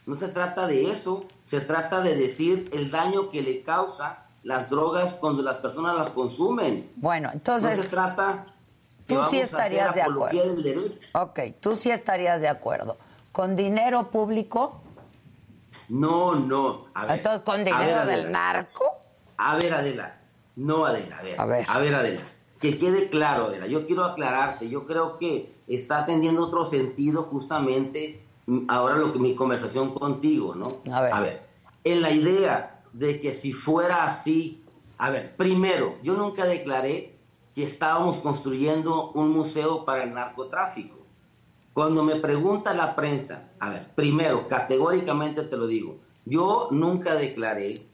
no 0.06 0.16
se 0.16 0.28
trata 0.28 0.66
de 0.66 0.90
eso, 0.90 1.26
se 1.44 1.60
trata 1.60 2.00
de 2.00 2.16
decir 2.16 2.70
el 2.72 2.90
daño 2.90 3.30
que 3.30 3.42
le 3.42 3.62
causa 3.62 4.24
las 4.42 4.70
drogas 4.70 5.12
cuando 5.12 5.42
las 5.42 5.58
personas 5.58 5.98
las 5.98 6.08
consumen. 6.10 6.90
Bueno, 6.96 7.28
entonces... 7.30 7.76
No 7.76 7.82
se 7.82 7.88
trata 7.90 8.46
Tú 9.06 9.22
sí 9.30 9.38
estarías 9.38 9.94
de 9.94 10.02
acuerdo. 10.02 10.40
Ok, 11.12 11.40
tú 11.60 11.74
sí 11.76 11.90
estarías 11.90 12.40
de 12.40 12.48
acuerdo. 12.48 12.96
¿Con 13.36 13.54
dinero 13.54 14.10
público? 14.10 14.80
No, 15.90 16.36
no. 16.36 16.86
Entonces, 17.06 17.42
¿con 17.42 17.66
dinero 17.66 18.06
del 18.06 18.32
narco? 18.32 18.86
A 19.36 19.56
ver, 19.56 19.74
Adela. 19.74 20.20
No, 20.56 20.86
Adela. 20.86 21.18
A 21.18 21.22
ver, 21.22 21.38
a 21.38 21.44
ver. 21.44 21.66
A 21.68 21.78
ver, 21.78 21.94
Adela. 21.94 22.22
Que 22.58 22.78
quede 22.78 23.10
claro, 23.10 23.48
Adela. 23.48 23.66
Yo 23.66 23.86
quiero 23.86 24.06
aclararte. 24.06 24.70
Yo 24.70 24.86
creo 24.86 25.18
que 25.18 25.52
está 25.68 25.98
atendiendo 25.98 26.44
otro 26.44 26.64
sentido 26.64 27.24
justamente 27.24 28.24
ahora 28.68 28.96
lo 28.96 29.12
que 29.12 29.18
mi 29.18 29.34
conversación 29.34 29.92
contigo, 29.92 30.54
¿no? 30.54 30.78
A 30.90 31.02
ver. 31.02 31.12
A 31.12 31.20
ver. 31.20 31.42
En 31.84 32.00
la 32.00 32.12
idea 32.12 32.80
de 32.94 33.20
que 33.20 33.34
si 33.34 33.52
fuera 33.52 34.06
así. 34.06 34.64
A 34.96 35.10
ver, 35.10 35.36
primero, 35.36 35.96
yo 36.02 36.14
nunca 36.14 36.46
declaré 36.46 37.18
que 37.54 37.64
estábamos 37.64 38.16
construyendo 38.16 39.10
un 39.10 39.28
museo 39.28 39.84
para 39.84 40.04
el 40.04 40.14
narcotráfico. 40.14 40.95
Cuando 41.76 42.02
me 42.02 42.16
pregunta 42.16 42.72
la 42.72 42.96
prensa, 42.96 43.50
a 43.60 43.68
ver, 43.68 43.88
primero, 43.94 44.48
categóricamente 44.48 45.42
te 45.42 45.58
lo 45.58 45.66
digo, 45.66 45.98
yo 46.24 46.68
nunca 46.70 47.16
declaré 47.16 47.90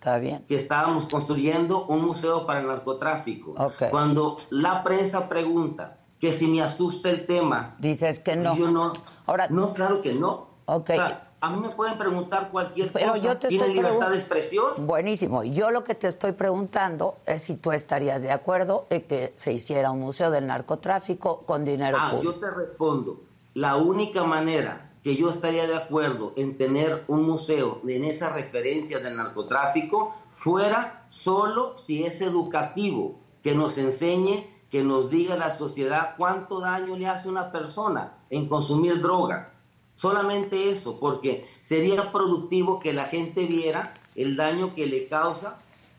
que 0.46 0.54
estábamos 0.54 1.06
construyendo 1.06 1.86
un 1.86 2.04
museo 2.04 2.46
para 2.46 2.60
el 2.60 2.68
narcotráfico. 2.68 3.56
Cuando 3.90 4.38
la 4.50 4.84
prensa 4.84 5.28
pregunta 5.28 5.98
que 6.20 6.32
si 6.32 6.46
me 6.46 6.62
asusta 6.62 7.10
el 7.10 7.26
tema, 7.26 7.74
dices 7.80 8.20
que 8.20 8.36
no. 8.36 8.56
Yo 8.56 8.70
no. 8.70 8.92
Ahora, 9.26 9.48
no, 9.50 9.74
claro 9.74 10.00
que 10.00 10.12
no. 10.12 10.46
Okay. 10.64 11.00
A 11.40 11.50
mí 11.50 11.60
me 11.60 11.70
pueden 11.70 11.98
preguntar 11.98 12.52
cualquier 12.52 12.92
Pero 12.92 13.14
cosa. 13.14 13.18
Yo 13.18 13.36
te 13.36 13.48
¿Tiene 13.48 13.66
libertad 13.66 14.10
de 14.10 14.16
expresión? 14.16 14.86
Buenísimo. 14.86 15.42
Yo 15.42 15.72
lo 15.72 15.82
que 15.82 15.96
te 15.96 16.06
estoy 16.06 16.30
preguntando 16.30 17.16
es 17.26 17.42
si 17.42 17.56
tú 17.56 17.72
estarías 17.72 18.22
de 18.22 18.30
acuerdo 18.30 18.86
en 18.90 19.02
que 19.02 19.34
se 19.38 19.52
hiciera 19.52 19.90
un 19.90 19.98
museo 19.98 20.30
del 20.30 20.46
narcotráfico 20.46 21.40
con 21.40 21.64
dinero 21.64 21.98
ah, 22.00 22.12
público. 22.12 22.34
Yo 22.34 22.38
te 22.38 22.48
respondo. 22.48 23.31
La 23.54 23.76
única 23.76 24.24
manera 24.24 24.92
que 25.02 25.16
yo 25.16 25.30
estaría 25.30 25.66
de 25.66 25.76
acuerdo 25.76 26.32
en 26.36 26.56
tener 26.56 27.04
un 27.08 27.24
museo 27.24 27.80
en 27.86 28.04
esa 28.04 28.30
referencia 28.30 28.98
del 28.98 29.16
narcotráfico 29.16 30.14
fuera 30.30 31.06
solo 31.10 31.76
si 31.78 32.04
es 32.04 32.20
educativo, 32.20 33.18
que 33.42 33.54
nos 33.54 33.76
enseñe, 33.78 34.46
que 34.70 34.82
nos 34.82 35.10
diga 35.10 35.36
la 35.36 35.58
sociedad 35.58 36.14
cuánto 36.16 36.60
daño 36.60 36.96
le 36.96 37.08
hace 37.08 37.28
una 37.28 37.50
persona 37.50 38.14
en 38.30 38.48
consumir 38.48 39.02
droga 39.02 39.52
Solamente 39.94 40.70
eso, 40.70 40.98
porque 40.98 41.46
sería 41.62 42.10
productivo 42.10 42.80
que 42.80 42.92
la 42.92 43.06
gente 43.06 43.46
viera 43.46 43.94
el 44.14 44.36
daño 44.36 44.74
que 44.74 44.86
le 44.86 45.06
causa 45.06 45.58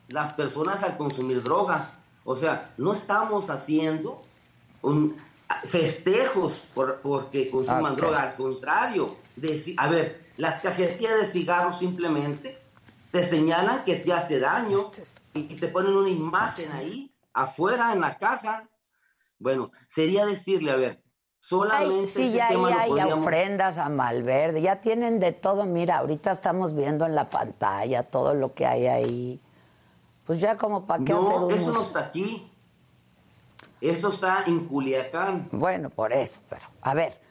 las 0.10 0.34
personas 0.34 0.84
al 0.84 0.98
consumir 0.98 1.42
droga. 1.42 1.92
O 2.26 2.36
sea, 2.36 2.74
no 2.78 2.94
estamos 2.94 3.50
haciendo 3.50 4.22
un, 4.82 5.16
festejos 5.66 6.54
por, 6.74 7.00
porque 7.02 7.50
consuman 7.50 7.96
droga, 7.96 8.24
al 8.24 8.36
contrario. 8.36 9.16
De, 9.36 9.74
a 9.78 9.88
ver, 9.88 10.32
las 10.38 10.62
cajetillas 10.62 11.20
de 11.20 11.26
cigarros 11.26 11.80
simplemente 11.80 12.60
te 13.12 13.24
señalan 13.24 13.84
que 13.84 13.98
te 13.98 14.12
hace 14.12 14.40
daño 14.40 14.80
este 14.80 15.04
y 15.34 15.56
te 15.56 15.68
ponen 15.68 15.96
una 15.96 16.10
imagen 16.10 16.72
ahí, 16.72 17.14
afuera 17.34 17.94
en 17.94 18.02
la 18.02 18.18
caja. 18.18 18.68
Bueno, 19.40 19.72
sería 19.90 20.26
decirle, 20.26 20.72
a 20.72 20.76
ver, 20.76 21.04
Solamente 21.46 22.06
sí, 22.06 22.32
ya 22.32 22.48
hay 22.48 23.12
ofrendas 23.12 23.78
a 23.78 23.90
Malverde, 23.90 24.62
ya 24.62 24.80
tienen 24.80 25.20
de 25.20 25.34
todo. 25.34 25.66
Mira, 25.66 25.98
ahorita 25.98 26.32
estamos 26.32 26.74
viendo 26.74 27.06
en 27.06 27.16
la 27.16 27.30
pantalla 27.30 28.04
todo 28.04 28.34
lo 28.34 28.54
que 28.54 28.66
hay 28.66 28.88
ahí. 28.88 29.42
Pues 30.24 30.40
ya 30.40 30.56
como 30.56 30.86
para 30.86 31.04
qué 31.04 31.12
no, 31.12 31.50
eso 31.50 31.74
no 31.74 31.82
está 31.82 32.00
aquí. 32.00 32.50
Eso 33.84 34.10
está 34.10 34.44
en 34.48 34.66
Culiacán. 34.66 35.50
Bueno, 35.52 35.90
por 35.90 36.14
eso, 36.14 36.40
pero 36.50 36.64
a 36.82 36.94
ver, 36.94 37.22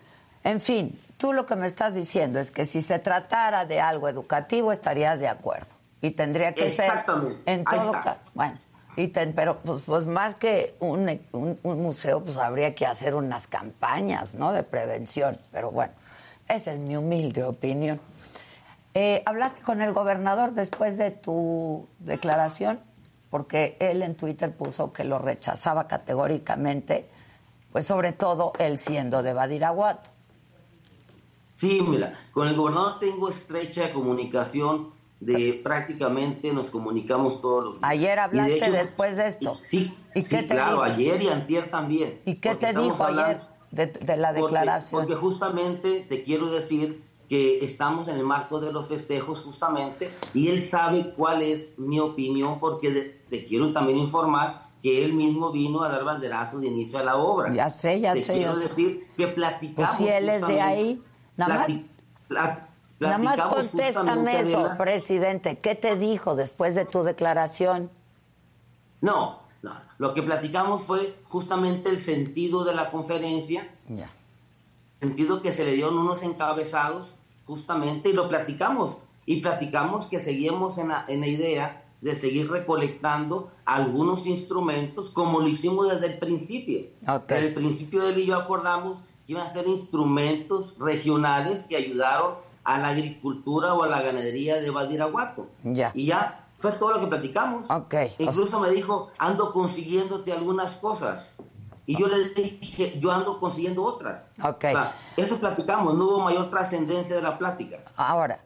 En 0.44 0.60
fin, 0.60 0.98
tú 1.18 1.32
lo 1.32 1.46
que 1.46 1.54
me 1.54 1.66
estás 1.68 1.94
diciendo 1.94 2.40
es 2.40 2.50
que 2.50 2.64
si 2.64 2.82
se 2.82 2.98
tratara 2.98 3.64
de 3.64 3.80
algo 3.80 4.08
educativo 4.08 4.72
estarías 4.72 5.20
de 5.20 5.28
acuerdo 5.28 5.68
y 6.00 6.10
tendría 6.10 6.52
que 6.52 6.66
Exactamente. 6.66 7.38
ser 7.44 7.54
en 7.58 7.64
todo 7.64 7.92
caso. 7.92 8.18
Bueno, 8.34 8.58
y 8.96 9.06
ten- 9.06 9.32
pero 9.34 9.58
pues, 9.60 9.82
pues 9.86 10.04
más 10.04 10.34
que 10.34 10.74
un, 10.80 11.08
un- 11.30 11.58
un 11.62 11.80
museo, 11.82 12.24
pues 12.24 12.36
habría 12.38 12.74
que 12.74 12.84
hacer 12.86 13.14
unas 13.14 13.46
campañas, 13.46 14.34
¿no? 14.34 14.50
De 14.52 14.64
prevención. 14.64 15.38
Pero 15.52 15.70
bueno, 15.70 15.92
esa 16.48 16.72
es 16.72 16.80
mi 16.80 16.96
humilde 16.96 17.44
opinión. 17.44 18.00
Eh, 18.94 19.22
¿Hablaste 19.24 19.62
con 19.62 19.80
el 19.80 19.92
gobernador 19.92 20.54
después 20.54 20.98
de 20.98 21.12
tu 21.12 21.86
declaración? 22.00 22.80
Porque 23.32 23.78
él 23.80 24.02
en 24.02 24.14
Twitter 24.14 24.54
puso 24.54 24.92
que 24.92 25.04
lo 25.04 25.18
rechazaba 25.18 25.88
categóricamente, 25.88 27.08
pues 27.72 27.86
sobre 27.86 28.12
todo 28.12 28.52
él 28.58 28.76
siendo 28.78 29.22
de 29.22 29.32
Badiraguato. 29.32 30.10
Sí, 31.54 31.80
mira, 31.80 32.18
con 32.32 32.46
el 32.46 32.54
gobernador 32.56 32.98
tengo 33.00 33.30
estrecha 33.30 33.90
comunicación 33.94 34.90
de 35.20 35.58
prácticamente 35.64 36.52
nos 36.52 36.70
comunicamos 36.70 37.40
todos 37.40 37.64
los 37.64 37.72
días. 37.78 37.90
Ayer 37.90 38.16
de 38.16 38.20
hablaste 38.20 38.56
hecho, 38.58 38.72
después 38.72 39.16
de 39.16 39.28
esto. 39.28 39.54
y- 39.54 39.64
Sí, 39.66 39.94
¿Y 40.14 40.24
qué 40.24 40.42
te 40.42 40.48
claro, 40.48 40.72
dijo? 40.72 40.82
ayer 40.82 41.22
y 41.22 41.28
antier 41.28 41.70
también. 41.70 42.20
¿Y 42.26 42.34
qué 42.34 42.54
te 42.56 42.74
dijo 42.74 43.02
ayer 43.02 43.40
de, 43.70 43.86
de 43.86 44.16
la 44.18 44.28
porque- 44.34 44.42
declaración? 44.42 45.00
Porque, 45.00 45.14
justamente 45.14 46.04
te 46.06 46.22
quiero 46.22 46.50
decir 46.50 47.02
que 47.32 47.64
estamos 47.64 48.08
en 48.08 48.16
el 48.16 48.24
marco 48.24 48.60
de 48.60 48.70
los 48.70 48.88
festejos 48.88 49.40
justamente 49.40 50.10
y 50.34 50.48
él 50.48 50.60
sabe 50.62 51.14
cuál 51.16 51.40
es 51.40 51.78
mi 51.78 51.98
opinión 51.98 52.60
porque 52.60 53.22
te 53.30 53.46
quiero 53.46 53.72
también 53.72 53.96
informar 53.96 54.66
que 54.82 55.02
él 55.02 55.14
mismo 55.14 55.50
vino 55.50 55.82
a 55.82 55.88
dar 55.88 56.04
banderazo 56.04 56.60
de 56.60 56.66
inicio 56.66 56.98
a 56.98 57.02
la 57.02 57.16
obra. 57.16 57.50
Ya 57.54 57.70
sé, 57.70 58.00
ya 58.00 58.12
te 58.12 58.20
sé, 58.20 58.34
quiero 58.34 58.52
ya 58.52 58.58
sé. 58.60 58.68
decir 58.68 59.06
que 59.16 59.28
platicamos 59.28 59.76
Pues 59.76 59.96
si 59.96 60.08
él 60.08 60.28
es 60.28 60.46
de 60.46 60.60
ahí, 60.60 61.02
nada 61.38 61.54
más- 61.60 61.68
plat- 62.28 62.58
Nada 63.00 63.16
más 63.16 63.42
contéstame 63.44 64.40
eso, 64.40 64.66
la- 64.66 64.76
presidente. 64.76 65.56
¿Qué 65.56 65.74
te 65.74 65.96
dijo 65.96 66.36
después 66.36 66.74
de 66.74 66.84
tu 66.84 67.02
declaración? 67.02 67.88
No, 69.00 69.38
no, 69.62 69.72
lo 69.96 70.12
que 70.12 70.22
platicamos 70.22 70.82
fue 70.82 71.16
justamente 71.30 71.88
el 71.88 71.98
sentido 71.98 72.62
de 72.64 72.74
la 72.74 72.90
conferencia, 72.90 73.70
Ya. 73.88 74.10
sentido 75.00 75.40
que 75.40 75.50
se 75.52 75.64
le 75.64 75.72
dieron 75.72 75.96
unos 75.96 76.22
encabezados 76.22 77.08
justamente 77.46 78.10
y 78.10 78.12
lo 78.12 78.28
platicamos. 78.28 78.96
Y 79.24 79.40
platicamos 79.40 80.06
que 80.06 80.20
seguimos 80.20 80.78
en 80.78 80.88
la, 80.88 81.04
en 81.08 81.20
la 81.20 81.28
idea 81.28 81.84
de 82.00 82.16
seguir 82.16 82.50
recolectando 82.50 83.52
algunos 83.64 84.26
instrumentos 84.26 85.10
como 85.10 85.40
lo 85.40 85.48
hicimos 85.48 85.88
desde 85.88 86.06
el 86.06 86.18
principio. 86.18 86.88
Ok. 87.06 87.28
Desde 87.28 87.48
el 87.48 87.54
principio 87.54 88.06
él 88.06 88.18
y 88.18 88.26
yo 88.26 88.36
acordamos 88.36 88.98
que 89.24 89.32
iban 89.32 89.46
a 89.46 89.50
ser 89.50 89.68
instrumentos 89.68 90.76
regionales 90.78 91.62
que 91.64 91.76
ayudaron 91.76 92.34
a 92.64 92.78
la 92.78 92.88
agricultura 92.88 93.74
o 93.74 93.84
a 93.84 93.86
la 93.86 94.02
ganadería 94.02 94.60
de 94.60 94.70
Badiraguato. 94.70 95.46
Ya. 95.62 95.92
Y 95.94 96.06
ya 96.06 96.48
fue 96.56 96.72
todo 96.72 96.92
lo 96.94 97.00
que 97.00 97.06
platicamos. 97.06 97.70
Ok. 97.70 97.94
Incluso 98.18 98.60
me 98.60 98.70
dijo, 98.70 99.10
ando 99.18 99.52
consiguiéndote 99.52 100.32
algunas 100.32 100.72
cosas. 100.76 101.32
Y 101.92 102.00
yo 102.00 102.08
le 102.08 102.30
dije, 102.30 102.98
yo 102.98 103.12
ando 103.12 103.38
consiguiendo 103.38 103.84
otras. 103.84 104.22
Ok. 104.42 104.64
O 104.64 104.70
sea, 104.70 104.92
eso 105.16 105.38
platicamos, 105.38 105.94
no 105.94 106.04
hubo 106.06 106.20
mayor 106.20 106.48
trascendencia 106.48 107.16
de 107.16 107.22
la 107.22 107.36
plática. 107.36 107.80
Ahora, 107.96 108.40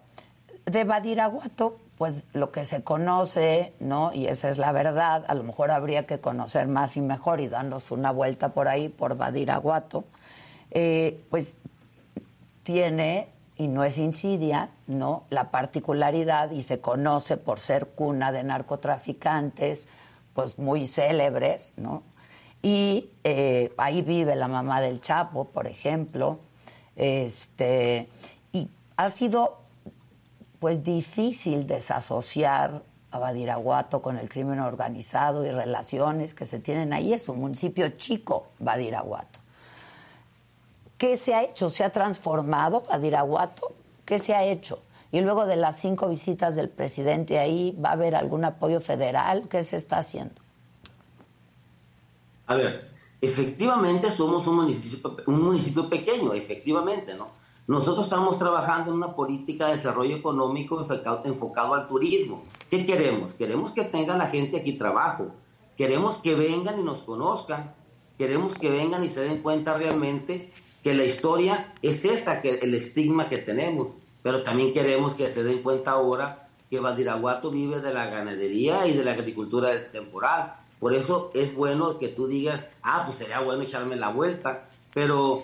de 0.64 0.82
Badiraguato, 0.82 1.76
pues 1.96 2.24
lo 2.32 2.50
que 2.50 2.64
se 2.64 2.82
conoce, 2.82 3.72
¿no? 3.78 4.12
Y 4.12 4.26
esa 4.26 4.48
es 4.48 4.58
la 4.58 4.72
verdad, 4.72 5.24
a 5.28 5.34
lo 5.34 5.44
mejor 5.44 5.70
habría 5.70 6.06
que 6.06 6.18
conocer 6.18 6.66
más 6.66 6.96
y 6.96 7.00
mejor 7.00 7.40
y 7.40 7.46
darnos 7.46 7.92
una 7.92 8.10
vuelta 8.10 8.48
por 8.48 8.66
ahí, 8.66 8.88
por 8.88 9.16
Badiraguato, 9.16 10.04
eh, 10.72 11.24
pues 11.30 11.56
tiene, 12.64 13.28
y 13.56 13.68
no 13.68 13.84
es 13.84 13.96
insidia, 13.98 14.70
¿no? 14.88 15.22
La 15.30 15.52
particularidad 15.52 16.50
y 16.50 16.64
se 16.64 16.80
conoce 16.80 17.36
por 17.36 17.60
ser 17.60 17.86
cuna 17.86 18.32
de 18.32 18.42
narcotraficantes, 18.42 19.86
pues 20.34 20.58
muy 20.58 20.88
célebres, 20.88 21.74
¿no? 21.76 22.02
Y 22.66 23.10
eh, 23.22 23.72
ahí 23.76 24.02
vive 24.02 24.34
la 24.34 24.48
mamá 24.48 24.80
del 24.80 25.00
Chapo, 25.00 25.44
por 25.44 25.68
ejemplo. 25.68 26.40
Este, 26.96 28.08
y 28.50 28.68
ha 28.96 29.08
sido 29.10 29.58
pues 30.58 30.82
difícil 30.82 31.68
desasociar 31.68 32.82
a 33.12 33.20
Badiraguato 33.20 34.02
con 34.02 34.16
el 34.16 34.28
crimen 34.28 34.58
organizado 34.58 35.46
y 35.46 35.52
relaciones 35.52 36.34
que 36.34 36.44
se 36.44 36.58
tienen 36.58 36.92
ahí. 36.92 37.12
Es 37.12 37.28
un 37.28 37.38
municipio 37.38 37.88
chico, 37.90 38.48
Badiraguato. 38.58 39.38
¿Qué 40.98 41.16
se 41.16 41.34
ha 41.34 41.44
hecho? 41.44 41.70
¿Se 41.70 41.84
ha 41.84 41.90
transformado 41.90 42.80
Badiraguato? 42.80 43.74
¿Qué 44.04 44.18
se 44.18 44.34
ha 44.34 44.42
hecho? 44.42 44.82
Y 45.12 45.20
luego 45.20 45.46
de 45.46 45.54
las 45.54 45.78
cinco 45.78 46.08
visitas 46.08 46.56
del 46.56 46.68
presidente 46.68 47.38
ahí, 47.38 47.78
¿va 47.80 47.90
a 47.90 47.92
haber 47.92 48.16
algún 48.16 48.44
apoyo 48.44 48.80
federal? 48.80 49.46
¿Qué 49.48 49.62
se 49.62 49.76
está 49.76 49.98
haciendo? 49.98 50.45
A 52.46 52.54
ver, 52.54 52.90
efectivamente 53.20 54.10
somos 54.10 54.46
un 54.46 54.56
municipio, 54.56 55.16
un 55.26 55.42
municipio 55.42 55.88
pequeño, 55.88 56.32
efectivamente, 56.32 57.14
¿no? 57.14 57.28
Nosotros 57.66 58.04
estamos 58.04 58.38
trabajando 58.38 58.92
en 58.92 58.98
una 58.98 59.16
política 59.16 59.66
de 59.66 59.72
desarrollo 59.72 60.14
económico 60.14 60.80
enfocado, 61.24 61.74
al 61.74 61.88
turismo. 61.88 62.44
¿Qué 62.70 62.86
queremos? 62.86 63.34
Queremos 63.34 63.72
que 63.72 63.82
tenga 63.82 64.16
la 64.16 64.28
gente 64.28 64.56
aquí 64.56 64.74
trabajo. 64.74 65.32
Queremos 65.76 66.18
que 66.18 66.36
vengan 66.36 66.78
y 66.78 66.84
nos 66.84 67.02
conozcan. 67.02 67.74
Queremos 68.18 68.54
que 68.54 68.70
vengan 68.70 69.02
y 69.02 69.08
se 69.08 69.24
den 69.24 69.42
cuenta 69.42 69.76
realmente 69.76 70.52
que 70.84 70.94
la 70.94 71.04
historia 71.04 71.74
es 71.82 72.04
esa, 72.04 72.40
que 72.40 72.50
el 72.50 72.72
estigma 72.72 73.28
que 73.28 73.38
tenemos. 73.38 73.88
Pero 74.22 74.44
también 74.44 74.72
queremos 74.72 75.14
que 75.14 75.32
se 75.32 75.42
den 75.42 75.64
cuenta 75.64 75.90
ahora 75.90 76.48
que 76.70 76.78
Badiraguato 76.78 77.50
vive 77.50 77.80
de 77.80 77.92
la 77.92 78.06
ganadería 78.06 78.86
y 78.86 78.96
de 78.96 79.04
la 79.04 79.12
agricultura 79.12 79.90
temporal. 79.90 80.54
Por 80.78 80.94
eso 80.94 81.30
es 81.34 81.54
bueno 81.54 81.98
que 81.98 82.08
tú 82.08 82.26
digas, 82.26 82.68
ah, 82.82 83.02
pues 83.06 83.18
sería 83.18 83.40
bueno 83.40 83.62
echarme 83.62 83.96
la 83.96 84.10
vuelta. 84.10 84.68
Pero, 84.92 85.42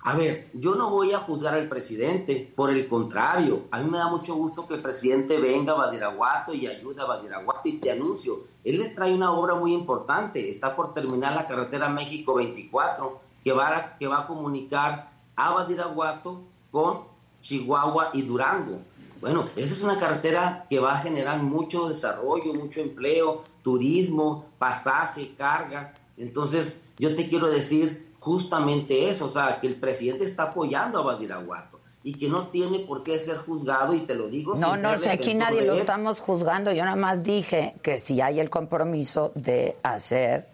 a 0.00 0.14
ver, 0.16 0.48
yo 0.52 0.74
no 0.74 0.90
voy 0.90 1.12
a 1.12 1.18
juzgar 1.18 1.54
al 1.54 1.68
presidente, 1.68 2.52
por 2.54 2.70
el 2.70 2.88
contrario, 2.88 3.62
a 3.70 3.80
mí 3.80 3.90
me 3.90 3.98
da 3.98 4.08
mucho 4.08 4.34
gusto 4.34 4.66
que 4.66 4.74
el 4.74 4.82
presidente 4.82 5.40
venga 5.40 5.72
a 5.72 5.76
Badiraguato 5.76 6.52
y 6.52 6.66
ayude 6.66 7.00
a 7.00 7.06
Badiraguato 7.06 7.68
y 7.68 7.78
te 7.78 7.90
anuncio, 7.90 8.44
él 8.62 8.78
les 8.78 8.94
trae 8.94 9.14
una 9.14 9.32
obra 9.32 9.54
muy 9.54 9.72
importante, 9.72 10.50
está 10.50 10.74
por 10.74 10.94
terminar 10.94 11.34
la 11.34 11.46
carretera 11.46 11.88
México 11.88 12.34
24, 12.34 13.20
que 13.42 13.52
va 13.52 13.76
a, 13.76 13.98
que 13.98 14.06
va 14.06 14.20
a 14.20 14.26
comunicar 14.26 15.10
a 15.36 15.50
Badiraguato 15.50 16.40
con 16.70 17.00
Chihuahua 17.42 18.10
y 18.14 18.22
Durango. 18.22 18.80
Bueno, 19.24 19.48
esa 19.56 19.72
es 19.72 19.80
una 19.80 19.98
carretera 19.98 20.66
que 20.68 20.78
va 20.78 20.92
a 20.92 20.98
generar 20.98 21.38
mucho 21.42 21.88
desarrollo, 21.88 22.52
mucho 22.52 22.82
empleo, 22.82 23.42
turismo, 23.62 24.50
pasaje, 24.58 25.34
carga. 25.34 25.94
Entonces, 26.18 26.74
yo 26.98 27.16
te 27.16 27.26
quiero 27.26 27.46
decir 27.46 28.12
justamente 28.20 29.08
eso, 29.08 29.24
o 29.24 29.28
sea, 29.30 29.60
que 29.62 29.66
el 29.66 29.76
presidente 29.76 30.26
está 30.26 30.42
apoyando 30.42 30.98
a 30.98 31.04
Badiraguato 31.04 31.80
y 32.02 32.12
que 32.12 32.28
no 32.28 32.48
tiene 32.48 32.80
por 32.80 33.02
qué 33.02 33.18
ser 33.18 33.38
juzgado, 33.38 33.94
y 33.94 34.00
te 34.00 34.14
lo 34.14 34.28
digo. 34.28 34.56
No, 34.56 34.76
no, 34.76 34.98
si 34.98 35.08
aquí 35.08 35.32
nadie 35.32 35.62
lo 35.62 35.72
estamos 35.72 36.20
juzgando. 36.20 36.70
Yo 36.72 36.84
nada 36.84 36.94
más 36.94 37.22
dije 37.22 37.76
que 37.80 37.96
si 37.96 38.20
hay 38.20 38.40
el 38.40 38.50
compromiso 38.50 39.32
de 39.34 39.78
hacer 39.82 40.48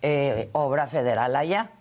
eh, 0.00 0.48
obra 0.52 0.86
federal 0.86 1.34
allá. 1.34 1.72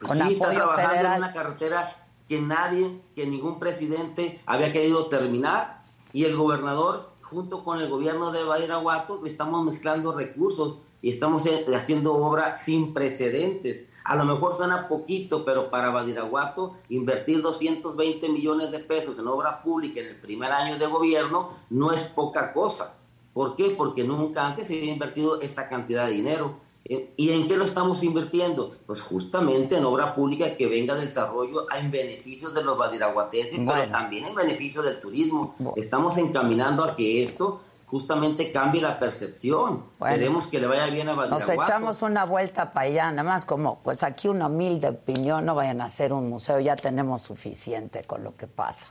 Con 0.00 0.18
sí, 0.18 0.34
está 0.34 0.44
apoyo 0.44 0.58
trabajando 0.60 0.90
federal. 0.90 1.12
en 1.14 1.18
una 1.18 1.32
carretera 1.32 2.05
que 2.28 2.40
nadie, 2.40 3.00
que 3.14 3.26
ningún 3.26 3.58
presidente 3.58 4.40
había 4.46 4.72
querido 4.72 5.06
terminar 5.06 5.84
y 6.12 6.24
el 6.24 6.36
gobernador 6.36 7.10
junto 7.22 7.64
con 7.64 7.80
el 7.80 7.88
gobierno 7.88 8.32
de 8.32 8.44
Badiraguato 8.44 9.24
estamos 9.26 9.64
mezclando 9.64 10.16
recursos 10.16 10.78
y 11.02 11.10
estamos 11.10 11.46
eh, 11.46 11.64
haciendo 11.74 12.14
obra 12.14 12.56
sin 12.56 12.94
precedentes. 12.94 13.86
A 14.04 14.14
lo 14.14 14.24
mejor 14.24 14.56
suena 14.56 14.88
poquito, 14.88 15.44
pero 15.44 15.68
para 15.68 15.90
Badiraguato 15.90 16.76
invertir 16.88 17.42
220 17.42 18.28
millones 18.28 18.70
de 18.70 18.78
pesos 18.78 19.18
en 19.18 19.26
obra 19.26 19.62
pública 19.62 20.00
en 20.00 20.06
el 20.06 20.16
primer 20.16 20.52
año 20.52 20.78
de 20.78 20.86
gobierno 20.86 21.50
no 21.70 21.92
es 21.92 22.04
poca 22.04 22.52
cosa. 22.52 22.94
¿Por 23.32 23.56
qué? 23.56 23.74
Porque 23.76 24.04
nunca 24.04 24.46
antes 24.46 24.68
se 24.68 24.78
había 24.78 24.92
invertido 24.92 25.40
esta 25.40 25.68
cantidad 25.68 26.06
de 26.06 26.12
dinero. 26.12 26.54
¿Y 26.88 27.30
en 27.32 27.48
qué 27.48 27.56
lo 27.56 27.64
estamos 27.64 28.02
invirtiendo? 28.04 28.74
Pues 28.86 29.00
justamente 29.02 29.76
en 29.76 29.84
obra 29.84 30.14
pública 30.14 30.56
que 30.56 30.66
venga 30.68 30.94
del 30.94 31.06
desarrollo 31.06 31.66
en 31.76 31.90
beneficio 31.90 32.50
de 32.50 32.62
los 32.62 32.78
badiraguatenses, 32.78 33.56
Bueno. 33.64 33.72
pero 33.82 33.90
también 33.92 34.24
en 34.26 34.34
beneficio 34.34 34.82
del 34.82 35.00
turismo. 35.00 35.54
Bueno. 35.58 35.74
Estamos 35.76 36.16
encaminando 36.18 36.84
a 36.84 36.94
que 36.94 37.22
esto 37.22 37.60
justamente 37.86 38.52
cambie 38.52 38.80
la 38.82 38.98
percepción. 39.00 39.84
Bueno, 39.98 40.14
Queremos 40.16 40.48
que 40.48 40.60
le 40.60 40.66
vaya 40.68 40.86
bien 40.86 41.08
a 41.08 41.14
Nos 41.14 41.30
Badiraguato. 41.30 41.62
echamos 41.62 42.02
una 42.02 42.24
vuelta 42.24 42.72
para 42.72 42.86
allá, 42.86 43.10
nada 43.10 43.22
más 43.24 43.44
como, 43.44 43.78
pues 43.82 44.02
aquí 44.02 44.28
una 44.28 44.46
humilde 44.46 44.88
opinión, 44.88 45.44
no 45.44 45.54
vayan 45.56 45.80
a 45.80 45.86
hacer 45.86 46.12
un 46.12 46.28
museo, 46.28 46.60
ya 46.60 46.76
tenemos 46.76 47.22
suficiente 47.22 48.02
con 48.04 48.22
lo 48.22 48.36
que 48.36 48.46
pasa. 48.46 48.86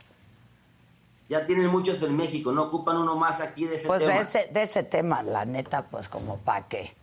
Ya 1.28 1.44
tienen 1.46 1.68
muchos 1.68 2.00
en 2.02 2.16
México, 2.16 2.52
no 2.52 2.64
ocupan 2.64 2.98
uno 2.98 3.16
más 3.16 3.40
aquí 3.40 3.64
de 3.64 3.76
ese 3.76 3.86
Pues 3.86 4.00
tema. 4.02 4.14
de 4.14 4.20
ese, 4.20 4.48
de 4.52 4.62
ese 4.62 4.82
tema, 4.82 5.22
la 5.22 5.44
neta, 5.44 5.82
pues 5.90 6.08
como 6.08 6.36
para 6.38 6.66
qué. 6.68 6.94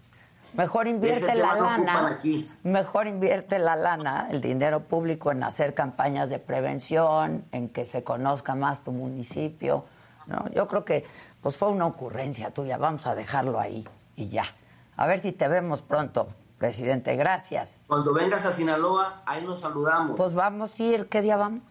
Mejor 0.54 0.88
invierte 0.88 1.36
la 1.36 1.56
lana. 1.56 2.20
Mejor 2.63 3.08
invierte 3.08 3.60
la 3.60 3.76
lana, 3.76 4.28
el 4.30 4.42
dinero 4.42 4.82
público 4.82 5.32
en 5.32 5.44
hacer 5.44 5.74
campañas 5.74 6.30
de 6.30 6.39
prevención, 6.39 7.46
en 7.52 7.70
que 7.70 7.86
se 7.86 8.04
conozca 8.04 8.56
más 8.56 8.84
tu 8.84 8.92
municipio. 8.92 9.86
¿no? 10.28 10.50
Yo 10.52 10.68
creo 10.68 10.86
que 10.86 11.06
pues 11.42 11.58
fue 11.58 11.70
una 11.70 11.86
ocurrencia 11.86 12.52
tuya. 12.52 12.78
Vamos 12.78 13.06
a 13.08 13.16
dejarlo 13.16 13.60
ahí 13.60 13.88
y 14.16 14.30
ya. 14.30 14.46
A 14.96 15.08
ver 15.08 15.20
si 15.20 15.32
te 15.32 15.48
vemos 15.48 15.82
pronto, 15.82 16.28
presidente. 16.58 17.16
Gracias. 17.16 17.80
Cuando 17.88 18.13
vengas 18.13 18.46
a 18.46 18.54
Sinaloa, 18.54 19.24
ahí 19.26 19.44
nos 19.44 19.60
saludamos. 19.60 20.16
Pues 20.16 20.34
vamos 20.34 20.80
a 20.80 20.84
ir. 20.84 21.10
¿Qué 21.10 21.22
día 21.22 21.36
vamos? 21.36 21.63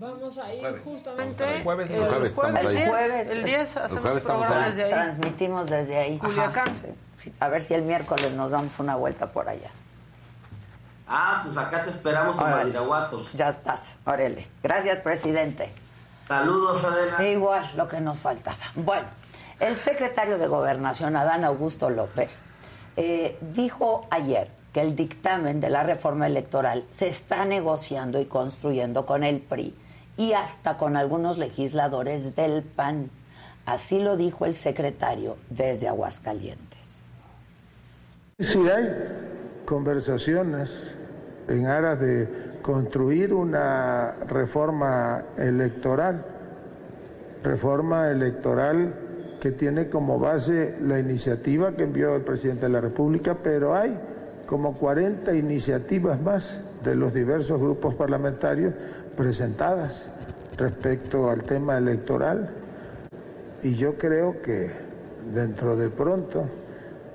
Vamos 0.00 0.38
a 0.38 0.54
ir 0.54 0.60
Jueves. 0.60 0.84
justamente 0.84 1.56
El 1.56 1.62
jueves, 1.64 1.90
el 1.90 1.96
el 1.96 2.06
jueves 2.08 2.32
estamos 2.32 2.60
el 2.60 2.66
ahí. 2.68 2.76
10, 2.76 2.88
Jueves. 2.88 3.28
el 3.30 3.44
10 3.44 3.76
hacemos 3.76 4.02
jueves 4.02 4.24
programa 4.24 4.56
ahí. 4.64 4.70
desde 4.70 4.84
ahí. 4.84 4.90
Transmitimos 4.90 5.70
desde 5.70 5.96
ahí. 5.98 6.18
Culiacán. 6.18 6.72
Sí. 7.16 7.34
A 7.40 7.48
ver 7.48 7.62
si 7.62 7.74
el 7.74 7.82
miércoles 7.82 8.32
nos 8.32 8.52
damos 8.52 8.78
una 8.78 8.94
vuelta 8.94 9.32
por 9.32 9.48
allá. 9.48 9.70
Ah, 11.08 11.40
pues 11.44 11.56
acá 11.56 11.82
te 11.84 11.90
esperamos 11.90 12.36
en. 12.38 12.44
Badiraguato. 12.44 13.24
Ya 13.34 13.48
estás. 13.48 13.96
Órale. 14.04 14.46
Gracias, 14.62 15.00
presidente. 15.00 15.72
Saludos, 16.28 16.84
Adela. 16.84 17.16
E 17.18 17.32
igual 17.32 17.68
lo 17.76 17.88
que 17.88 18.00
nos 18.00 18.20
faltaba. 18.20 18.56
Bueno, 18.76 19.08
el 19.58 19.74
secretario 19.74 20.38
de 20.38 20.46
Gobernación, 20.46 21.16
Adán 21.16 21.44
Augusto 21.44 21.90
López, 21.90 22.42
eh, 22.96 23.36
dijo 23.40 24.06
ayer 24.10 24.48
que 24.72 24.80
el 24.82 24.94
dictamen 24.94 25.58
de 25.60 25.70
la 25.70 25.82
reforma 25.82 26.26
electoral 26.28 26.84
se 26.90 27.08
está 27.08 27.44
negociando 27.46 28.20
y 28.20 28.26
construyendo 28.26 29.04
con 29.04 29.24
el 29.24 29.40
PRI 29.40 29.74
y 30.18 30.32
hasta 30.32 30.76
con 30.76 30.96
algunos 30.96 31.38
legisladores 31.38 32.34
del 32.36 32.62
PAN. 32.62 33.08
Así 33.64 34.00
lo 34.00 34.16
dijo 34.16 34.44
el 34.44 34.54
secretario 34.54 35.36
desde 35.48 35.88
Aguascalientes. 35.88 37.00
Sí 38.40 38.68
hay 38.68 39.62
conversaciones 39.64 40.90
en 41.48 41.66
aras 41.66 42.00
de 42.00 42.58
construir 42.62 43.32
una 43.32 44.16
reforma 44.26 45.22
electoral, 45.38 46.24
reforma 47.44 48.10
electoral 48.10 48.94
que 49.40 49.52
tiene 49.52 49.88
como 49.88 50.18
base 50.18 50.76
la 50.82 50.98
iniciativa 50.98 51.76
que 51.76 51.84
envió 51.84 52.16
el 52.16 52.22
presidente 52.22 52.66
de 52.66 52.72
la 52.72 52.80
República, 52.80 53.36
pero 53.40 53.76
hay 53.76 53.96
como 54.46 54.76
40 54.78 55.32
iniciativas 55.34 56.20
más 56.20 56.60
de 56.82 56.96
los 56.96 57.14
diversos 57.14 57.60
grupos 57.60 57.94
parlamentarios 57.94 58.74
presentadas 59.18 60.08
respecto 60.56 61.28
al 61.28 61.42
tema 61.42 61.76
electoral. 61.76 62.50
Y 63.64 63.74
yo 63.74 63.98
creo 63.98 64.40
que 64.40 64.70
dentro 65.34 65.76
de 65.76 65.90
pronto 65.90 66.44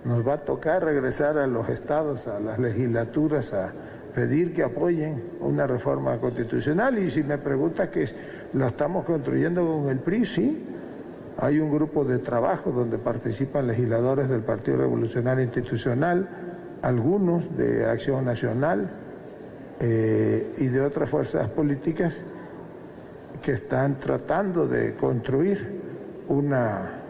nos 0.03 0.27
va 0.27 0.33
a 0.33 0.37
tocar 0.39 0.83
regresar 0.83 1.37
a 1.37 1.47
los 1.47 1.69
estados, 1.69 2.27
a 2.27 2.41
las 2.41 2.59
legislaturas, 2.59 3.53
a 3.53 3.71
pedir 4.13 4.53
que 4.53 4.63
apoyen 4.63 5.31
una 5.39 5.65
reforma 5.65 6.19
constitucional. 6.19 6.99
Y 6.99 7.09
si 7.09 7.23
me 7.23 7.37
preguntas 7.37 7.87
que 7.87 8.05
la 8.51 8.67
estamos 8.67 9.05
construyendo 9.05 9.65
con 9.65 9.89
el 9.89 9.99
PRI, 9.99 10.25
sí. 10.25 10.67
Hay 11.37 11.59
un 11.59 11.71
grupo 11.71 12.03
de 12.03 12.19
trabajo 12.19 12.71
donde 12.71 12.97
participan 12.97 13.65
legisladores 13.65 14.27
del 14.27 14.41
Partido 14.41 14.77
Revolucionario 14.77 15.43
Institucional, 15.43 16.27
algunos 16.81 17.57
de 17.57 17.85
Acción 17.85 18.25
Nacional 18.25 19.02
eh, 19.85 20.55
y 20.59 20.67
de 20.67 20.79
otras 20.79 21.09
fuerzas 21.09 21.49
políticas 21.49 22.13
que 23.41 23.51
están 23.51 23.99
tratando 23.99 24.65
de 24.65 24.95
construir 24.95 25.81
una, 26.29 27.01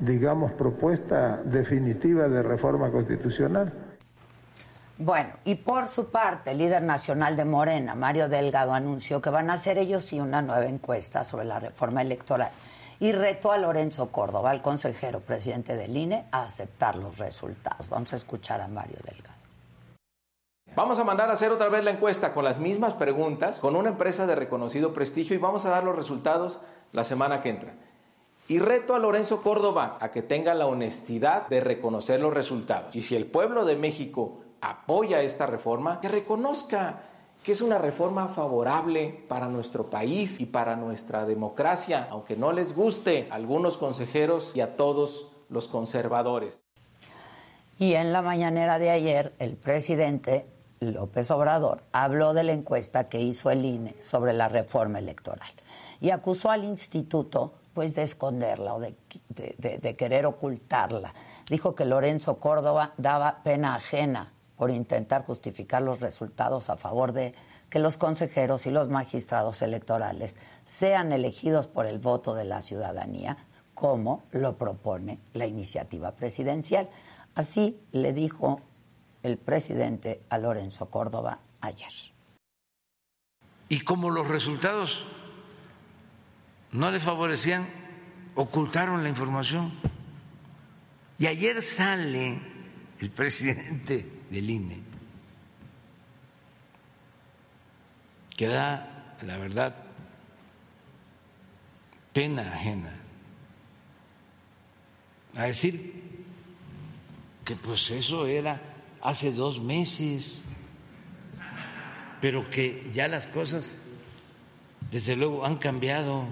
digamos, 0.00 0.52
propuesta 0.52 1.36
definitiva 1.44 2.28
de 2.28 2.42
reforma 2.42 2.90
constitucional. 2.90 3.74
Bueno, 4.96 5.34
y 5.44 5.56
por 5.56 5.86
su 5.88 6.06
parte, 6.06 6.52
el 6.52 6.58
líder 6.58 6.82
nacional 6.82 7.36
de 7.36 7.44
Morena, 7.44 7.94
Mario 7.94 8.30
Delgado, 8.30 8.72
anunció 8.72 9.20
que 9.20 9.28
van 9.28 9.50
a 9.50 9.52
hacer 9.52 9.76
ellos 9.76 10.02
sí 10.02 10.18
una 10.18 10.40
nueva 10.40 10.64
encuesta 10.64 11.24
sobre 11.24 11.44
la 11.44 11.60
reforma 11.60 12.00
electoral 12.00 12.52
y 13.00 13.12
retó 13.12 13.52
a 13.52 13.58
Lorenzo 13.58 14.10
Córdoba, 14.10 14.54
el 14.54 14.62
consejero 14.62 15.20
presidente 15.20 15.76
del 15.76 15.94
INE, 15.94 16.24
a 16.32 16.44
aceptar 16.44 16.96
los 16.96 17.18
resultados. 17.18 17.86
Vamos 17.90 18.14
a 18.14 18.16
escuchar 18.16 18.62
a 18.62 18.68
Mario 18.68 18.96
Delgado. 19.04 19.35
Vamos 20.76 20.98
a 20.98 21.04
mandar 21.04 21.30
a 21.30 21.32
hacer 21.32 21.50
otra 21.52 21.70
vez 21.70 21.82
la 21.82 21.92
encuesta 21.92 22.32
con 22.32 22.44
las 22.44 22.58
mismas 22.58 22.92
preguntas, 22.92 23.60
con 23.60 23.76
una 23.76 23.88
empresa 23.88 24.26
de 24.26 24.34
reconocido 24.34 24.92
prestigio 24.92 25.34
y 25.34 25.38
vamos 25.38 25.64
a 25.64 25.70
dar 25.70 25.84
los 25.84 25.96
resultados 25.96 26.60
la 26.92 27.02
semana 27.06 27.40
que 27.40 27.48
entra. 27.48 27.72
Y 28.46 28.58
reto 28.58 28.94
a 28.94 28.98
Lorenzo 28.98 29.40
Córdoba 29.40 29.96
a 30.02 30.10
que 30.10 30.20
tenga 30.20 30.52
la 30.52 30.66
honestidad 30.66 31.48
de 31.48 31.60
reconocer 31.60 32.20
los 32.20 32.34
resultados. 32.34 32.94
Y 32.94 33.00
si 33.00 33.16
el 33.16 33.24
pueblo 33.24 33.64
de 33.64 33.76
México 33.76 34.42
apoya 34.60 35.22
esta 35.22 35.46
reforma, 35.46 35.98
que 36.02 36.08
reconozca 36.08 37.04
que 37.42 37.52
es 37.52 37.62
una 37.62 37.78
reforma 37.78 38.28
favorable 38.28 39.24
para 39.28 39.48
nuestro 39.48 39.88
país 39.88 40.40
y 40.40 40.44
para 40.44 40.76
nuestra 40.76 41.24
democracia, 41.24 42.06
aunque 42.10 42.36
no 42.36 42.52
les 42.52 42.76
guste 42.76 43.28
a 43.30 43.36
algunos 43.36 43.78
consejeros 43.78 44.54
y 44.54 44.60
a 44.60 44.76
todos 44.76 45.32
los 45.48 45.68
conservadores. 45.68 46.66
Y 47.78 47.94
en 47.94 48.12
la 48.12 48.20
mañanera 48.20 48.78
de 48.78 48.90
ayer, 48.90 49.34
el 49.38 49.56
presidente 49.56 50.55
López 50.80 51.30
Obrador 51.30 51.82
habló 51.92 52.34
de 52.34 52.44
la 52.44 52.52
encuesta 52.52 53.06
que 53.06 53.20
hizo 53.20 53.50
el 53.50 53.64
INE 53.64 53.96
sobre 54.00 54.32
la 54.32 54.48
reforma 54.48 54.98
electoral 54.98 55.48
y 56.00 56.10
acusó 56.10 56.50
al 56.50 56.64
instituto 56.64 57.54
pues 57.72 57.94
de 57.94 58.02
esconderla 58.02 58.74
o 58.74 58.80
de, 58.80 58.94
de, 59.28 59.96
querer 59.96 60.24
ocultarla. 60.24 61.12
Dijo 61.48 61.74
que 61.74 61.84
Lorenzo 61.84 62.38
Córdoba 62.38 62.92
daba 62.96 63.42
pena 63.42 63.74
ajena 63.74 64.32
por 64.56 64.70
intentar 64.70 65.26
justificar 65.26 65.82
los 65.82 66.00
resultados 66.00 66.70
a 66.70 66.78
favor 66.78 67.12
de 67.12 67.34
que 67.68 67.78
los 67.78 67.98
consejeros 67.98 68.64
y 68.66 68.70
los 68.70 68.88
magistrados 68.88 69.60
electorales 69.60 70.38
sean 70.64 71.12
elegidos 71.12 71.66
por 71.66 71.84
el 71.84 71.98
voto 71.98 72.34
de 72.34 72.44
la 72.44 72.62
ciudadanía, 72.62 73.36
como 73.74 74.22
lo 74.30 74.56
propone 74.56 75.18
la 75.34 75.46
iniciativa 75.46 76.12
presidencial. 76.12 76.88
Así 77.34 77.78
le 77.92 78.14
dijo 78.14 78.60
el 79.26 79.38
presidente 79.38 80.22
a 80.30 80.38
Lorenzo 80.38 80.88
Córdoba 80.88 81.40
ayer. 81.60 81.92
Y 83.68 83.80
como 83.80 84.10
los 84.10 84.28
resultados 84.28 85.04
no 86.72 86.90
le 86.90 87.00
favorecían, 87.00 87.66
ocultaron 88.34 89.02
la 89.02 89.08
información. 89.08 89.72
Y 91.18 91.26
ayer 91.26 91.60
sale 91.62 92.40
el 93.00 93.10
presidente 93.10 94.08
del 94.30 94.50
INE, 94.50 94.82
que 98.36 98.46
da, 98.46 99.16
la 99.22 99.38
verdad, 99.38 99.74
pena 102.12 102.42
ajena, 102.42 102.94
a 105.36 105.44
decir 105.44 106.24
que 107.44 107.56
pues 107.56 107.90
eso 107.90 108.26
era 108.26 108.60
hace 109.06 109.30
dos 109.30 109.60
meses, 109.60 110.42
pero 112.20 112.50
que 112.50 112.90
ya 112.92 113.06
las 113.06 113.28
cosas, 113.28 113.76
desde 114.90 115.14
luego, 115.14 115.46
han 115.46 115.58
cambiado, 115.58 116.24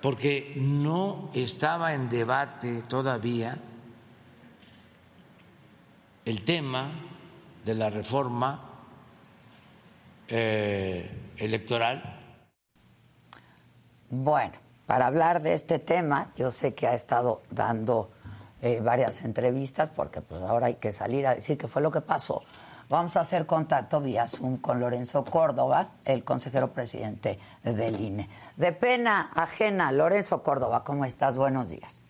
porque 0.00 0.52
no 0.54 1.32
estaba 1.34 1.94
en 1.94 2.08
debate 2.08 2.82
todavía 2.82 3.58
el 6.24 6.44
tema 6.44 6.92
de 7.64 7.74
la 7.74 7.90
reforma 7.90 8.70
eh, 10.28 11.10
electoral. 11.38 12.20
Bueno, 14.10 14.52
para 14.86 15.08
hablar 15.08 15.42
de 15.42 15.54
este 15.54 15.80
tema, 15.80 16.30
yo 16.36 16.52
sé 16.52 16.72
que 16.72 16.86
ha 16.86 16.94
estado 16.94 17.42
dando 17.50 18.12
eh, 18.62 18.80
varias 18.82 19.22
entrevistas 19.22 19.90
porque 19.90 20.20
pues 20.20 20.42
ahora 20.42 20.66
hay 20.66 20.76
que 20.76 20.92
salir 20.92 21.26
a 21.26 21.34
decir 21.34 21.56
qué 21.56 21.68
fue 21.68 21.82
lo 21.82 21.90
que 21.90 22.00
pasó. 22.00 22.44
Vamos 22.88 23.16
a 23.16 23.20
hacer 23.20 23.46
contacto 23.46 24.00
vía 24.00 24.26
Zoom 24.26 24.56
con 24.56 24.80
Lorenzo 24.80 25.24
Córdoba, 25.24 25.92
el 26.04 26.24
consejero 26.24 26.72
presidente 26.72 27.38
del 27.62 28.00
INE. 28.00 28.28
De 28.56 28.72
pena 28.72 29.30
ajena, 29.34 29.92
Lorenzo 29.92 30.42
Córdoba, 30.42 30.82
¿cómo 30.82 31.04
estás? 31.04 31.36
Buenos 31.36 31.70
días. 31.70 32.02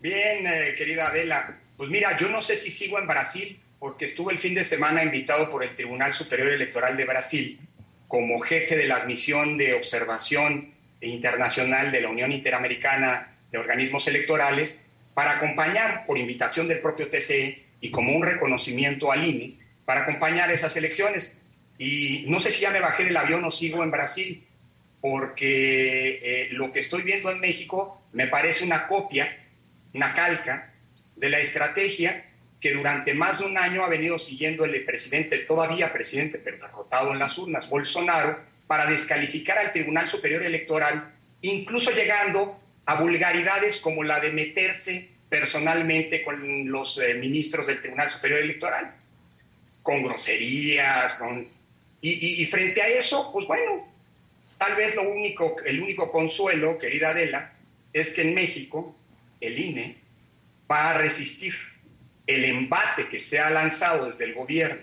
Bien, 0.00 0.46
eh, 0.46 0.74
querida 0.76 1.08
Adela. 1.08 1.58
Pues 1.78 1.88
mira, 1.88 2.16
yo 2.18 2.28
no 2.28 2.42
sé 2.42 2.56
si 2.56 2.70
sigo 2.70 2.98
en 2.98 3.06
Brasil 3.06 3.58
porque 3.78 4.04
estuve 4.04 4.32
el 4.32 4.38
fin 4.38 4.54
de 4.54 4.64
semana 4.64 5.02
invitado 5.02 5.48
por 5.48 5.64
el 5.64 5.74
Tribunal 5.74 6.12
Superior 6.12 6.48
Electoral 6.50 6.96
de 6.96 7.04
Brasil 7.04 7.60
como 8.06 8.38
jefe 8.40 8.76
de 8.76 8.86
la 8.86 8.96
admisión 8.96 9.56
de 9.56 9.72
observación 9.72 10.74
internacional 11.00 11.90
de 11.90 12.02
la 12.02 12.10
Unión 12.10 12.30
Interamericana 12.30 13.38
de 13.50 13.56
Organismos 13.58 14.06
Electorales 14.06 14.84
para 15.14 15.32
acompañar, 15.32 16.02
por 16.06 16.18
invitación 16.18 16.68
del 16.68 16.80
propio 16.80 17.08
TCE 17.08 17.64
y 17.80 17.90
como 17.90 18.16
un 18.16 18.22
reconocimiento 18.22 19.12
al 19.12 19.24
INE, 19.24 19.58
para 19.84 20.02
acompañar 20.02 20.50
esas 20.50 20.76
elecciones. 20.76 21.38
Y 21.78 22.24
no 22.28 22.40
sé 22.40 22.50
si 22.50 22.62
ya 22.62 22.70
me 22.70 22.80
bajé 22.80 23.04
del 23.04 23.16
avión 23.16 23.44
o 23.44 23.50
sigo 23.50 23.82
en 23.82 23.90
Brasil, 23.90 24.46
porque 25.00 26.20
eh, 26.22 26.48
lo 26.52 26.72
que 26.72 26.80
estoy 26.80 27.02
viendo 27.02 27.30
en 27.30 27.40
México 27.40 28.02
me 28.12 28.28
parece 28.28 28.64
una 28.64 28.86
copia, 28.86 29.36
una 29.92 30.14
calca 30.14 30.72
de 31.16 31.28
la 31.28 31.40
estrategia 31.40 32.24
que 32.60 32.72
durante 32.72 33.12
más 33.12 33.40
de 33.40 33.46
un 33.46 33.58
año 33.58 33.84
ha 33.84 33.88
venido 33.88 34.18
siguiendo 34.18 34.64
el 34.64 34.84
presidente, 34.84 35.38
todavía 35.38 35.92
presidente, 35.92 36.38
pero 36.38 36.58
derrotado 36.58 37.12
en 37.12 37.18
las 37.18 37.36
urnas, 37.36 37.68
Bolsonaro, 37.68 38.38
para 38.68 38.86
descalificar 38.86 39.58
al 39.58 39.72
Tribunal 39.72 40.06
Superior 40.06 40.44
Electoral, 40.44 41.12
incluso 41.40 41.90
llegando 41.90 42.61
a 42.86 42.96
vulgaridades 42.96 43.80
como 43.80 44.02
la 44.04 44.20
de 44.20 44.32
meterse 44.32 45.08
personalmente 45.28 46.22
con 46.22 46.70
los 46.70 46.98
eh, 46.98 47.14
ministros 47.14 47.66
del 47.66 47.80
Tribunal 47.80 48.10
Superior 48.10 48.40
Electoral, 48.40 48.94
con 49.82 50.02
groserías, 50.02 51.18
y 52.00 52.44
frente 52.46 52.82
a 52.82 52.88
eso, 52.88 53.30
pues 53.32 53.46
bueno, 53.46 53.88
tal 54.58 54.76
vez 54.76 54.94
lo 54.94 55.02
único, 55.02 55.56
el 55.64 55.82
único 55.82 56.10
consuelo, 56.10 56.78
querida 56.78 57.10
Adela, 57.10 57.52
es 57.92 58.14
que 58.14 58.22
en 58.22 58.34
México 58.34 58.96
el 59.40 59.58
INE 59.58 59.96
va 60.70 60.90
a 60.90 60.98
resistir 60.98 61.54
el 62.26 62.44
embate 62.44 63.08
que 63.08 63.18
se 63.18 63.38
ha 63.38 63.50
lanzado 63.50 64.06
desde 64.06 64.26
el 64.26 64.34
gobierno 64.34 64.82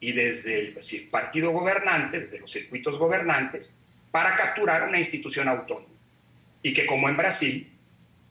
y 0.00 0.12
desde 0.12 0.60
el 0.60 1.08
partido 1.10 1.50
gobernante, 1.50 2.20
desde 2.20 2.40
los 2.40 2.50
circuitos 2.50 2.98
gobernantes, 2.98 3.76
para 4.10 4.36
capturar 4.36 4.88
una 4.88 4.98
institución 4.98 5.48
autónoma. 5.48 5.93
Y 6.64 6.72
que 6.72 6.86
como 6.86 7.10
en 7.10 7.16
Brasil, 7.18 7.70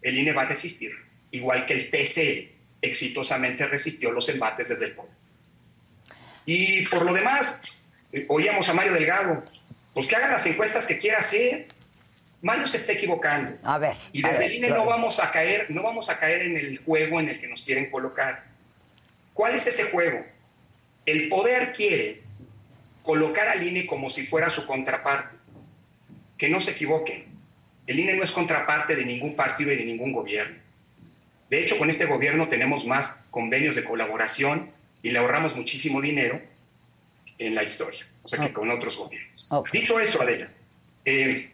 el 0.01 0.17
INE 0.17 0.33
va 0.33 0.41
a 0.41 0.45
resistir, 0.45 0.91
igual 1.29 1.67
que 1.67 1.73
el 1.73 1.91
TCE 1.91 2.51
exitosamente 2.81 3.67
resistió 3.67 4.11
los 4.11 4.27
embates 4.27 4.69
desde 4.69 4.87
el 4.87 4.93
pueblo. 4.93 5.13
Y 6.45 6.83
por 6.87 7.05
lo 7.05 7.13
demás, 7.13 7.61
eh, 8.11 8.25
oíamos 8.27 8.67
a 8.67 8.73
Mario 8.73 8.93
Delgado, 8.93 9.43
pues 9.93 10.07
que 10.07 10.15
haga 10.15 10.29
las 10.29 10.45
encuestas 10.47 10.87
que 10.87 10.97
quiera 10.97 11.19
hacer. 11.19 11.67
Mario 12.41 12.65
se 12.65 12.77
está 12.77 12.93
equivocando. 12.93 13.53
A 13.63 13.77
ver. 13.77 13.95
Y 14.11 14.23
desde 14.23 14.47
el 14.47 14.53
INE 14.55 14.69
no 14.71 14.83
vamos 14.83 15.19
a 15.19 15.31
caer, 15.31 15.67
no 15.69 15.83
vamos 15.83 16.09
a 16.09 16.19
caer 16.19 16.41
en 16.41 16.57
el 16.57 16.79
juego 16.79 17.19
en 17.19 17.29
el 17.29 17.39
que 17.39 17.47
nos 17.47 17.61
quieren 17.61 17.91
colocar. 17.91 18.45
¿Cuál 19.33 19.53
es 19.53 19.67
ese 19.67 19.85
juego? 19.91 20.25
El 21.05 21.29
poder 21.29 21.71
quiere 21.71 22.23
colocar 23.03 23.47
al 23.47 23.61
INE 23.61 23.85
como 23.85 24.09
si 24.09 24.25
fuera 24.25 24.49
su 24.49 24.65
contraparte. 24.65 25.37
Que 26.35 26.49
no 26.49 26.59
se 26.59 26.71
equivoquen. 26.71 27.32
El 27.87 27.99
INE 27.99 28.15
no 28.15 28.23
es 28.23 28.31
contraparte 28.31 28.95
de 28.95 29.05
ningún 29.05 29.35
partido 29.35 29.71
y 29.71 29.77
de 29.77 29.85
ningún 29.85 30.13
gobierno. 30.13 30.57
De 31.49 31.61
hecho, 31.61 31.77
con 31.77 31.89
este 31.89 32.05
gobierno 32.05 32.47
tenemos 32.47 32.85
más 32.85 33.23
convenios 33.29 33.75
de 33.75 33.83
colaboración 33.83 34.71
y 35.01 35.11
le 35.11 35.19
ahorramos 35.19 35.55
muchísimo 35.55 36.01
dinero 36.01 36.41
en 37.37 37.55
la 37.55 37.63
historia, 37.63 38.07
o 38.23 38.27
sea, 38.27 38.39
que 38.39 38.53
con 38.53 38.71
otros 38.71 38.97
gobiernos. 38.97 39.49
Dicho 39.71 39.99
esto, 39.99 40.21
Adela, 40.21 40.49
eh, 41.05 41.51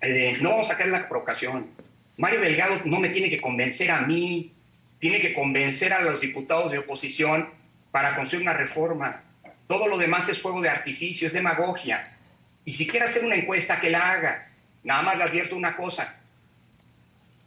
eh, 0.00 0.38
no 0.40 0.50
vamos 0.50 0.70
a 0.70 0.76
caer 0.76 0.86
en 0.86 0.92
la 0.92 1.08
provocación. 1.08 1.68
Mario 2.16 2.40
Delgado 2.40 2.80
no 2.86 2.98
me 2.98 3.10
tiene 3.10 3.28
que 3.28 3.40
convencer 3.40 3.90
a 3.90 4.00
mí, 4.00 4.52
tiene 4.98 5.20
que 5.20 5.34
convencer 5.34 5.92
a 5.92 6.00
los 6.00 6.20
diputados 6.20 6.72
de 6.72 6.78
oposición 6.78 7.50
para 7.90 8.16
construir 8.16 8.42
una 8.42 8.54
reforma. 8.54 9.22
Todo 9.68 9.88
lo 9.88 9.98
demás 9.98 10.28
es 10.28 10.40
fuego 10.40 10.60
de 10.60 10.70
artificio, 10.70 11.26
es 11.26 11.32
demagogia. 11.32 12.16
Y 12.64 12.72
si 12.72 12.86
quiere 12.86 13.04
hacer 13.04 13.24
una 13.24 13.34
encuesta, 13.34 13.80
que 13.80 13.90
la 13.90 14.10
haga. 14.10 14.48
Nada 14.86 15.02
más 15.02 15.18
le 15.18 15.24
advierto 15.24 15.56
una 15.56 15.76
cosa. 15.76 16.16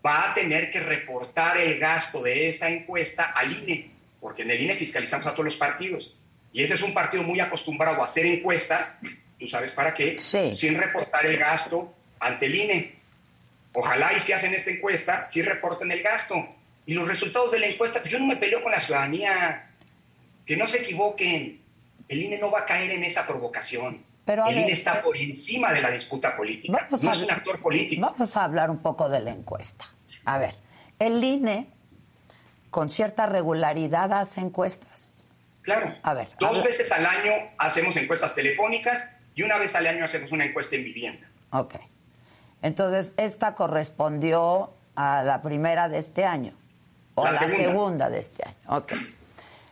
Va 0.05 0.29
a 0.29 0.33
tener 0.33 0.69
que 0.69 0.81
reportar 0.81 1.57
el 1.57 1.79
gasto 1.79 2.21
de 2.21 2.49
esa 2.49 2.69
encuesta 2.69 3.31
al 3.31 3.57
INE, 3.57 3.91
porque 4.19 4.43
en 4.43 4.51
el 4.51 4.61
INE 4.61 4.75
fiscalizamos 4.75 5.25
a 5.25 5.31
todos 5.31 5.45
los 5.45 5.55
partidos. 5.55 6.17
Y 6.51 6.63
ese 6.63 6.73
es 6.73 6.81
un 6.81 6.93
partido 6.93 7.23
muy 7.23 7.39
acostumbrado 7.39 8.01
a 8.01 8.05
hacer 8.05 8.25
encuestas, 8.25 8.99
tú 9.39 9.47
sabes 9.47 9.71
para 9.71 9.93
qué, 9.93 10.19
sin 10.19 10.77
reportar 10.77 11.25
el 11.25 11.37
gasto 11.37 11.93
ante 12.19 12.47
el 12.47 12.55
INE. 12.55 12.95
Ojalá 13.71 14.11
y 14.11 14.19
si 14.19 14.33
hacen 14.33 14.53
esta 14.53 14.71
encuesta, 14.71 15.25
sí 15.29 15.41
reporten 15.41 15.89
el 15.93 16.03
gasto. 16.03 16.45
Y 16.85 16.93
los 16.93 17.07
resultados 17.07 17.51
de 17.51 17.59
la 17.59 17.67
encuesta, 17.67 18.01
pues 18.01 18.11
yo 18.11 18.19
no 18.19 18.27
me 18.27 18.35
peleo 18.35 18.61
con 18.61 18.73
la 18.73 18.81
ciudadanía. 18.81 19.69
Que 20.45 20.57
no 20.57 20.67
se 20.67 20.79
equivoquen. 20.79 21.61
El 22.09 22.21
INE 22.21 22.37
no 22.37 22.51
va 22.51 22.61
a 22.61 22.65
caer 22.65 22.91
en 22.91 23.05
esa 23.05 23.25
provocación. 23.25 24.08
Pero, 24.29 24.45
el 24.45 24.59
INE 24.59 24.71
está 24.71 25.01
por 25.01 25.17
encima 25.17 25.73
de 25.73 25.81
la 25.81 25.89
disputa 25.89 26.35
política. 26.35 26.87
no 26.91 27.11
es 27.11 27.23
un 27.23 27.31
actor 27.31 27.59
político. 27.59 28.11
Vamos 28.11 28.37
a 28.37 28.43
hablar 28.43 28.69
un 28.69 28.77
poco 28.77 29.09
de 29.09 29.21
la 29.21 29.31
encuesta. 29.31 29.85
A 30.23 30.37
ver, 30.37 30.53
el 30.99 31.23
INE 31.23 31.67
con 32.69 32.89
cierta 32.89 33.25
regularidad 33.25 34.13
hace 34.13 34.41
encuestas. 34.41 35.09
Claro. 35.63 35.95
A 36.03 36.13
ver. 36.13 36.27
Dos 36.39 36.63
veces 36.63 36.91
al 36.91 37.07
año 37.07 37.31
hacemos 37.57 37.97
encuestas 37.97 38.35
telefónicas 38.35 39.15
y 39.33 39.41
una 39.41 39.57
vez 39.57 39.73
al 39.75 39.87
año 39.87 40.05
hacemos 40.05 40.31
una 40.31 40.45
encuesta 40.45 40.75
en 40.75 40.83
vivienda. 40.83 41.27
Ok. 41.51 41.77
Entonces, 42.61 43.13
esta 43.17 43.55
correspondió 43.55 44.71
a 44.93 45.23
la 45.23 45.41
primera 45.41 45.89
de 45.89 45.97
este 45.97 46.23
año. 46.23 46.53
O 47.15 47.23
La 47.23 47.29
a 47.29 47.33
la 47.33 47.39
segunda. 47.39 47.63
segunda. 47.65 48.09
de 48.11 48.19
este 48.19 48.43
año. 48.47 48.77
Ok. 48.77 48.93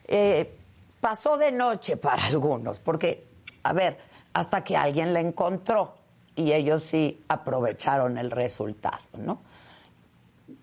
Eh, 0.08 0.52
pasó 1.00 1.38
de 1.38 1.52
noche 1.52 1.96
para 1.96 2.26
algunos, 2.26 2.80
porque, 2.80 3.24
a 3.62 3.72
ver, 3.74 4.17
hasta 4.34 4.64
que 4.64 4.78
alguien 4.78 5.14
la 5.14 5.20
encontró 5.20 5.96
y 6.36 6.54
ellos 6.54 6.84
sí 6.84 7.24
aprovecharon 7.28 8.18
el 8.18 8.30
resultado, 8.32 9.00
¿no? 9.18 9.42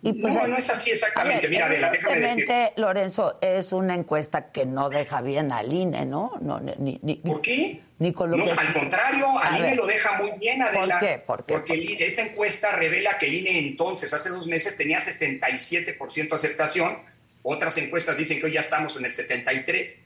No, 0.03 0.47
no 0.47 0.57
es 0.57 0.71
así 0.71 0.91
exactamente. 0.91 1.43
ver, 1.43 1.51
Mira, 1.51 1.67
Adela, 1.67 1.91
déjame 1.91 2.17
evidentemente, 2.17 2.73
Lorenzo, 2.81 3.39
es 3.41 3.73
una 3.73 3.95
encuesta 3.95 4.51
que 4.51 4.65
no 4.65 4.89
deja 4.89 5.21
bien 5.21 5.53
al 5.53 5.71
INE, 5.73 6.07
¿no? 6.07 6.33
no 6.41 6.61
ni, 6.61 6.99
ni- 7.03 7.17
¿Por 7.17 7.43
qué? 7.43 7.83
Ni 7.99 8.12
con 8.12 8.31
lo 8.31 8.37
No, 8.39 8.45
que... 8.45 8.51
al 8.53 8.73
contrario, 8.73 9.39
A 9.39 9.49
al 9.49 9.57
INE 9.59 9.69
ver. 9.69 9.77
lo 9.77 9.87
deja 9.87 10.21
muy 10.23 10.33
bien, 10.39 10.62
Adela. 10.62 10.99
¿Por 10.99 11.09
qué? 11.09 11.19
¿Por 11.19 11.45
qué? 11.45 11.55
Porque 11.55 12.07
esa 12.07 12.23
encuesta 12.23 12.73
revela 12.73 13.19
que 13.19 13.27
el 13.27 13.35
INE 13.35 13.59
entonces, 13.59 14.12
hace 14.15 14.31
dos 14.31 14.47
meses, 14.47 14.77
tenía 14.77 15.01
67% 15.01 16.33
aceptación. 16.33 16.99
Otras 17.43 17.77
encuestas 17.77 18.17
dicen 18.17 18.41
que 18.41 18.47
hoy 18.47 18.53
ya 18.55 18.61
estamos 18.61 18.97
en 18.99 19.05
el 19.05 19.12
73%. 19.12 20.04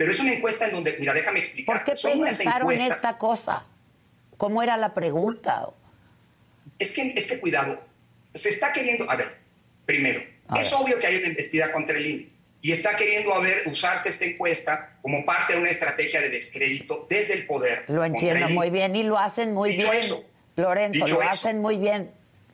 Pero 0.00 0.12
es 0.12 0.20
una 0.20 0.32
encuesta 0.32 0.64
en 0.64 0.70
donde, 0.72 0.96
mira, 0.98 1.12
déjame 1.12 1.40
explicar. 1.40 1.76
¿Por 1.76 1.84
qué 1.84 1.94
Son 1.94 2.12
encuestas- 2.12 2.96
esta 2.96 3.18
cosa? 3.18 3.64
¿Cómo 4.38 4.62
era 4.62 4.78
la 4.78 4.94
pregunta? 4.94 5.68
Es 6.78 6.92
que, 6.92 7.12
es 7.14 7.26
que 7.26 7.38
cuidado, 7.38 7.78
se 8.32 8.48
está 8.48 8.72
queriendo, 8.72 9.10
a 9.10 9.16
ver, 9.16 9.36
primero, 9.84 10.22
A 10.48 10.58
es 10.58 10.70
ver. 10.70 10.80
obvio 10.80 10.98
que 10.98 11.06
hay 11.06 11.16
una 11.18 11.26
investida 11.26 11.70
contra 11.70 11.98
el 11.98 12.06
INE 12.06 12.28
y 12.62 12.72
está 12.72 12.96
queriendo 12.96 13.34
a 13.34 13.40
ver, 13.40 13.60
usarse 13.66 14.08
esta 14.08 14.24
encuesta 14.24 14.96
como 15.02 15.22
parte 15.26 15.52
de 15.52 15.58
una 15.60 15.68
estrategia 15.68 16.22
de 16.22 16.30
descrédito 16.30 17.06
desde 17.10 17.34
el 17.34 17.46
poder. 17.46 17.84
Lo 17.88 18.02
entiendo 18.02 18.48
muy 18.48 18.70
bien 18.70 18.96
y 18.96 19.02
lo 19.02 19.18
hacen 19.18 19.52
muy 19.52 19.72
Dicho 19.72 19.90
bien. 19.90 20.02
eso, 20.02 20.24
Lorenzo, 20.56 21.04
dicho 21.04 21.16
lo 21.16 21.20
eso. 21.20 21.30
hacen 21.30 21.60
muy 21.60 21.76
bien 21.76 22.10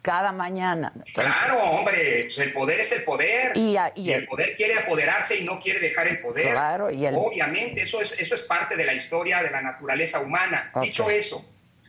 cada 0.06 0.30
mañana. 0.30 0.92
Entonces, 0.94 1.14
Claro, 1.36 1.58
hombre, 1.64 2.22
pues 2.26 2.38
el 2.38 2.52
poder 2.52 2.78
es 2.78 2.92
el 2.92 3.02
poder. 3.02 3.56
Y 3.56 3.76
a- 3.76 3.92
y 3.96 4.02
y, 4.02 4.12
el 4.12 4.20
el- 4.20 4.26
poder 4.28 4.54
quiere 4.56 4.74
apoderarse 4.78 5.36
y 5.36 5.42
no 5.44 5.60
quiere 5.60 5.80
dejar 5.80 6.06
el 6.06 6.20
poder. 6.20 6.52
Claro, 6.52 6.92
y 6.92 7.04
el- 7.04 7.14
Obviamente, 7.16 7.82
eso 7.82 8.00
es, 8.00 8.12
eso 8.20 8.36
es 8.36 8.42
parte 8.42 8.76
de 8.76 8.84
la 8.84 8.94
historia 8.94 9.42
de 9.42 9.50
la 9.50 9.60
naturaleza 9.62 10.20
humana. 10.20 10.70
Dicho 10.80 11.10
eso, 11.10 11.44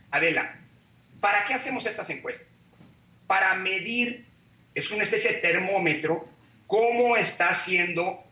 Adela, 0.09 0.55
¿para 1.21 1.45
qué 1.45 1.53
hacemos 1.53 1.85
estas 1.85 2.09
encuestas? 2.09 2.49
Para 3.27 3.53
medir, 3.53 4.25
es 4.73 4.89
una 4.89 5.03
especie 5.03 5.33
de 5.33 5.37
termómetro, 5.37 6.27
cómo 6.65 7.17
está 7.17 7.53
siendo 7.53 8.23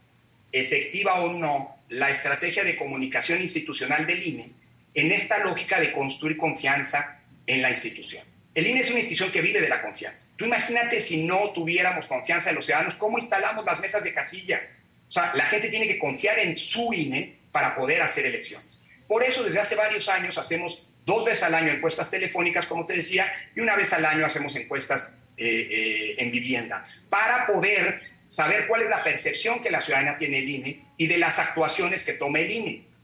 efectiva 0.51 1.19
o 1.21 1.31
no 1.31 1.77
la 1.89 2.09
estrategia 2.09 2.63
de 2.63 2.75
comunicación 2.75 3.39
institucional 3.39 4.07
del 4.07 4.25
INE 4.25 4.49
en 4.95 5.11
esta 5.11 5.37
lógica 5.43 5.79
de 5.79 5.91
construir 5.91 6.37
confianza 6.37 7.19
en 7.45 7.61
la 7.61 7.69
institución. 7.69 8.25
El 8.55 8.67
INE 8.67 8.79
es 8.79 8.89
una 8.89 8.99
institución 8.99 9.31
que 9.31 9.41
vive 9.41 9.59
de 9.59 9.67
la 9.67 9.81
confianza. 9.81 10.33
Tú 10.37 10.45
imagínate 10.45 11.01
si 11.01 11.25
no 11.25 11.51
tuviéramos 11.51 12.07
confianza 12.07 12.49
en 12.49 12.55
los 12.55 12.65
ciudadanos, 12.65 12.95
¿cómo 12.95 13.17
instalamos 13.17 13.65
las 13.65 13.81
mesas 13.81 14.03
de 14.05 14.13
casilla? 14.13 14.61
O 15.09 15.11
sea, 15.11 15.33
la 15.35 15.45
gente 15.45 15.67
tiene 15.67 15.87
que 15.87 15.99
confiar 15.99 16.39
en 16.39 16.57
su 16.57 16.93
INE 16.93 17.35
para 17.51 17.75
poder 17.75 18.01
hacer 18.01 18.25
elecciones. 18.25 18.79
Por 19.09 19.23
eso, 19.23 19.43
desde 19.43 19.59
hace 19.59 19.75
varios 19.75 20.07
años 20.07 20.37
hacemos 20.37 20.87
dos 21.05 21.25
veces 21.25 21.43
al 21.43 21.53
año 21.53 21.71
encuestas 21.71 22.09
telefónicas, 22.09 22.65
como 22.65 22.85
te 22.85 22.93
decía, 22.93 23.31
y 23.55 23.59
una 23.59 23.75
vez 23.75 23.91
al 23.91 24.05
año 24.05 24.25
hacemos 24.25 24.55
encuestas 24.55 25.17
eh, 25.37 25.45
eh, 25.45 26.15
en 26.17 26.31
vivienda, 26.31 26.87
para 27.09 27.45
poder 27.45 28.01
saber 28.27 28.67
cuál 28.67 28.83
es 28.83 28.89
la 28.89 29.03
percepción 29.03 29.61
que 29.61 29.69
la 29.69 29.81
ciudadanía 29.81 30.15
tiene 30.15 30.37
del 30.37 30.49
INE 30.49 30.85
y 30.97 31.07
de 31.07 31.17
las 31.17 31.39
actuaciones 31.39 32.05
que 32.05 32.13
toma 32.13 32.39
el 32.39 32.49
INE 32.49 32.95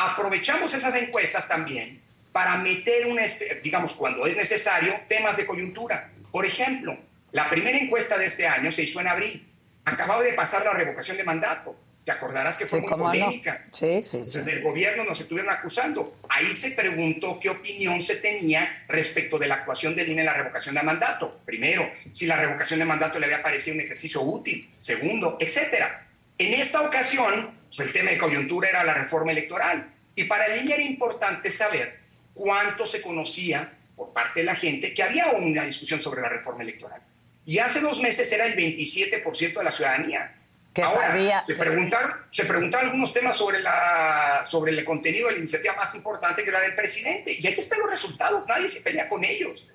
aprovechamos 0.00 0.74
esas 0.74 0.94
encuestas 0.96 1.46
también 1.48 2.00
para 2.32 2.56
meter 2.58 3.06
una, 3.06 3.22
digamos, 3.62 3.94
cuando 3.94 4.26
es 4.26 4.36
necesario, 4.36 4.94
temas 5.08 5.36
de 5.36 5.46
coyuntura. 5.46 6.10
Por 6.30 6.46
ejemplo, 6.46 6.96
la 7.32 7.48
primera 7.50 7.78
encuesta 7.78 8.16
de 8.18 8.26
este 8.26 8.46
año 8.46 8.70
se 8.70 8.82
hizo 8.84 9.00
en 9.00 9.08
abril. 9.08 9.46
Acababa 9.84 10.22
de 10.22 10.32
pasar 10.34 10.64
la 10.64 10.72
revocación 10.72 11.16
de 11.16 11.24
mandato. 11.24 11.76
Te 12.04 12.12
acordarás 12.12 12.56
que 12.56 12.66
fue 12.66 12.78
Sí, 12.78 12.82
muy 12.82 12.90
cómo 12.90 13.04
no. 13.04 13.10
polémica. 13.10 13.66
Sí, 13.72 14.02
sí, 14.02 14.24
sí. 14.24 14.38
Desde 14.38 14.52
el 14.52 14.62
gobierno 14.62 15.04
nos 15.04 15.20
estuvieron 15.20 15.50
acusando. 15.52 16.16
Ahí 16.28 16.54
se 16.54 16.70
preguntó 16.72 17.38
qué 17.40 17.50
opinión 17.50 18.00
se 18.00 18.16
tenía 18.16 18.84
respecto 18.88 19.38
de 19.38 19.48
la 19.48 19.56
actuación 19.56 19.94
del 19.94 20.08
INE 20.08 20.20
en 20.22 20.26
la 20.26 20.34
revocación 20.34 20.74
de 20.76 20.82
mandato. 20.82 21.40
Primero, 21.44 21.90
si 22.12 22.26
la 22.26 22.36
revocación 22.36 22.78
de 22.78 22.86
mandato 22.86 23.18
le 23.18 23.26
había 23.26 23.42
parecido 23.42 23.74
un 23.74 23.82
ejercicio 23.82 24.22
útil. 24.22 24.70
Segundo, 24.80 25.36
etcétera. 25.40 26.06
En 26.38 26.54
esta 26.54 26.80
ocasión, 26.80 27.50
pues, 27.66 27.80
el 27.80 27.92
tema 27.92 28.10
de 28.10 28.18
coyuntura 28.18 28.68
era 28.70 28.82
la 28.82 28.94
reforma 28.94 29.32
electoral. 29.32 29.92
Y 30.14 30.24
para 30.24 30.46
el 30.46 30.62
INE 30.64 30.74
era 30.74 30.82
importante 30.82 31.50
saber 31.50 31.99
cuánto 32.40 32.86
se 32.86 33.02
conocía 33.02 33.70
por 33.94 34.14
parte 34.14 34.40
de 34.40 34.46
la 34.46 34.54
gente 34.54 34.94
que 34.94 35.02
había 35.02 35.26
una 35.32 35.62
discusión 35.64 36.00
sobre 36.00 36.22
la 36.22 36.30
reforma 36.30 36.62
electoral. 36.62 37.02
Y 37.44 37.58
hace 37.58 37.80
dos 37.80 38.00
meses 38.00 38.32
era 38.32 38.46
el 38.46 38.56
27% 38.56 39.58
de 39.58 39.62
la 39.64 39.70
ciudadanía. 39.70 40.36
Que 40.72 40.80
Ahora, 40.82 41.08
sabía- 41.08 41.44
se 41.44 41.54
preguntaron, 41.54 42.12
se 42.30 42.46
preguntaron 42.46 42.86
algunos 42.86 43.12
temas 43.12 43.36
sobre, 43.36 43.60
la, 43.60 44.44
sobre 44.46 44.72
el 44.72 44.82
contenido 44.86 45.26
de 45.26 45.34
la 45.34 45.38
iniciativa 45.40 45.74
más 45.74 45.94
importante 45.94 46.42
que 46.42 46.48
es 46.48 46.54
la 46.54 46.60
del 46.60 46.74
presidente. 46.74 47.36
Y 47.38 47.46
ahí 47.46 47.56
están 47.58 47.80
los 47.80 47.90
resultados, 47.90 48.46
nadie 48.46 48.68
se 48.68 48.80
pelea 48.80 49.06
con 49.06 49.22
ellos. 49.22 49.68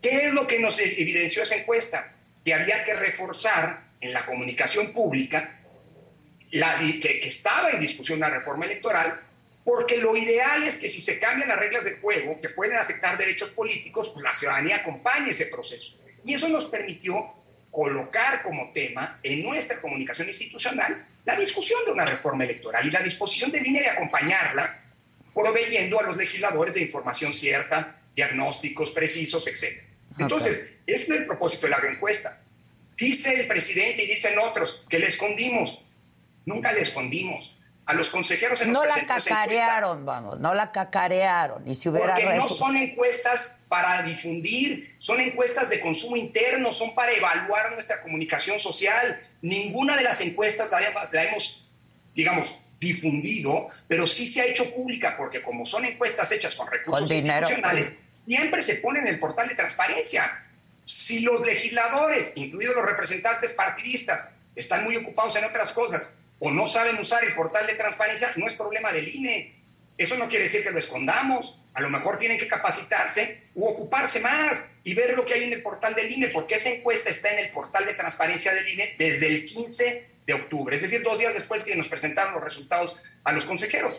¿Qué 0.00 0.26
es 0.28 0.32
lo 0.32 0.46
que 0.46 0.60
nos 0.60 0.78
evidenció 0.78 1.42
esa 1.42 1.56
encuesta? 1.56 2.12
Que 2.44 2.54
había 2.54 2.84
que 2.84 2.94
reforzar 2.94 3.82
en 4.00 4.12
la 4.12 4.24
comunicación 4.26 4.92
pública 4.92 5.58
la, 6.52 6.78
que, 6.78 7.00
que 7.20 7.26
estaba 7.26 7.70
en 7.70 7.80
discusión 7.80 8.18
una 8.18 8.30
reforma 8.30 8.66
electoral, 8.66 9.22
porque 9.66 9.96
lo 9.96 10.16
ideal 10.16 10.62
es 10.62 10.76
que 10.76 10.88
si 10.88 11.00
se 11.00 11.18
cambian 11.18 11.48
las 11.48 11.58
reglas 11.58 11.84
del 11.84 11.98
juego 11.98 12.40
que 12.40 12.50
pueden 12.50 12.76
afectar 12.76 13.18
derechos 13.18 13.50
políticos, 13.50 14.10
pues 14.10 14.22
la 14.22 14.32
ciudadanía 14.32 14.76
acompañe 14.76 15.30
ese 15.30 15.46
proceso. 15.46 15.98
Y 16.24 16.34
eso 16.34 16.48
nos 16.48 16.66
permitió 16.66 17.34
colocar 17.72 18.44
como 18.44 18.70
tema 18.70 19.18
en 19.24 19.42
nuestra 19.42 19.80
comunicación 19.80 20.28
institucional 20.28 21.04
la 21.24 21.34
discusión 21.34 21.80
de 21.84 21.90
una 21.90 22.04
reforma 22.04 22.44
electoral 22.44 22.86
y 22.86 22.92
la 22.92 23.02
disposición 23.02 23.50
de 23.50 23.60
línea 23.60 23.82
de 23.82 23.88
acompañarla, 23.88 24.84
proveyendo 25.34 25.98
a 25.98 26.04
los 26.04 26.16
legisladores 26.16 26.74
de 26.74 26.82
información 26.82 27.32
cierta, 27.32 28.02
diagnósticos 28.14 28.92
precisos, 28.92 29.48
etc. 29.48 29.82
Entonces, 30.16 30.78
ese 30.86 31.14
es 31.14 31.20
el 31.22 31.26
propósito 31.26 31.66
de 31.66 31.70
la 31.70 31.78
encuesta. 31.90 32.40
Dice 32.96 33.40
el 33.40 33.48
presidente 33.48 34.04
y 34.04 34.06
dicen 34.06 34.38
otros 34.38 34.84
que 34.88 35.00
le 35.00 35.08
escondimos. 35.08 35.84
Nunca 36.44 36.72
le 36.72 36.82
escondimos. 36.82 37.56
A 37.86 37.94
los 37.94 38.10
consejeros 38.10 38.58
se 38.58 38.66
nos 38.66 38.74
No 38.74 38.84
la 38.84 39.06
cacarearon, 39.06 40.04
vamos, 40.04 40.40
no 40.40 40.54
la 40.54 40.72
cacarearon. 40.72 41.68
Y 41.70 41.76
si 41.76 41.88
hubiera 41.88 42.14
porque 42.16 42.34
no 42.34 42.48
son 42.48 42.76
encuestas 42.76 43.60
para 43.68 44.02
difundir, 44.02 44.96
son 44.98 45.20
encuestas 45.20 45.70
de 45.70 45.80
consumo 45.80 46.16
interno, 46.16 46.72
son 46.72 46.96
para 46.96 47.12
evaluar 47.12 47.72
nuestra 47.72 48.02
comunicación 48.02 48.58
social. 48.58 49.22
Ninguna 49.40 49.96
de 49.96 50.02
las 50.02 50.20
encuestas 50.20 50.68
la 50.68 50.80
hemos, 50.80 51.12
la 51.12 51.24
hemos, 51.26 51.64
digamos, 52.12 52.58
difundido, 52.80 53.68
pero 53.86 54.04
sí 54.04 54.26
se 54.26 54.40
ha 54.40 54.46
hecho 54.46 54.74
pública, 54.74 55.16
porque 55.16 55.40
como 55.40 55.64
son 55.64 55.84
encuestas 55.84 56.32
hechas 56.32 56.56
con 56.56 56.66
recursos 56.66 57.08
Con 57.08 57.08
dinero. 57.08 57.48
institucionales, 57.48 57.92
siempre 58.18 58.62
se 58.62 58.76
pone 58.76 58.98
en 58.98 59.06
el 59.06 59.20
portal 59.20 59.46
de 59.46 59.54
transparencia. 59.54 60.44
Si 60.84 61.20
los 61.20 61.46
legisladores, 61.46 62.32
incluidos 62.34 62.74
los 62.74 62.84
representantes 62.84 63.52
partidistas, 63.52 64.30
están 64.56 64.82
muy 64.82 64.96
ocupados 64.96 65.36
en 65.36 65.44
otras 65.44 65.70
cosas 65.70 66.12
o 66.38 66.50
no 66.50 66.66
saben 66.66 66.98
usar 66.98 67.24
el 67.24 67.34
portal 67.34 67.66
de 67.66 67.74
transparencia, 67.74 68.32
no 68.36 68.46
es 68.46 68.54
problema 68.54 68.92
del 68.92 69.14
INE. 69.14 69.54
Eso 69.96 70.16
no 70.16 70.28
quiere 70.28 70.44
decir 70.44 70.62
que 70.62 70.70
lo 70.70 70.78
escondamos. 70.78 71.58
A 71.72 71.80
lo 71.80 71.88
mejor 71.88 72.16
tienen 72.18 72.38
que 72.38 72.48
capacitarse 72.48 73.42
u 73.54 73.66
ocuparse 73.66 74.20
más 74.20 74.64
y 74.84 74.94
ver 74.94 75.16
lo 75.16 75.24
que 75.24 75.34
hay 75.34 75.44
en 75.44 75.52
el 75.52 75.62
portal 75.62 75.94
del 75.94 76.10
INE, 76.10 76.28
porque 76.28 76.56
esa 76.56 76.70
encuesta 76.70 77.10
está 77.10 77.30
en 77.30 77.38
el 77.38 77.50
portal 77.50 77.86
de 77.86 77.94
transparencia 77.94 78.52
del 78.54 78.68
INE 78.68 78.94
desde 78.98 79.26
el 79.26 79.46
15 79.46 80.06
de 80.26 80.34
octubre, 80.34 80.74
es 80.74 80.82
decir, 80.82 81.02
dos 81.02 81.18
días 81.18 81.34
después 81.34 81.62
que 81.62 81.76
nos 81.76 81.88
presentaron 81.88 82.34
los 82.34 82.42
resultados 82.42 82.98
a 83.24 83.32
los 83.32 83.44
consejeros. 83.44 83.94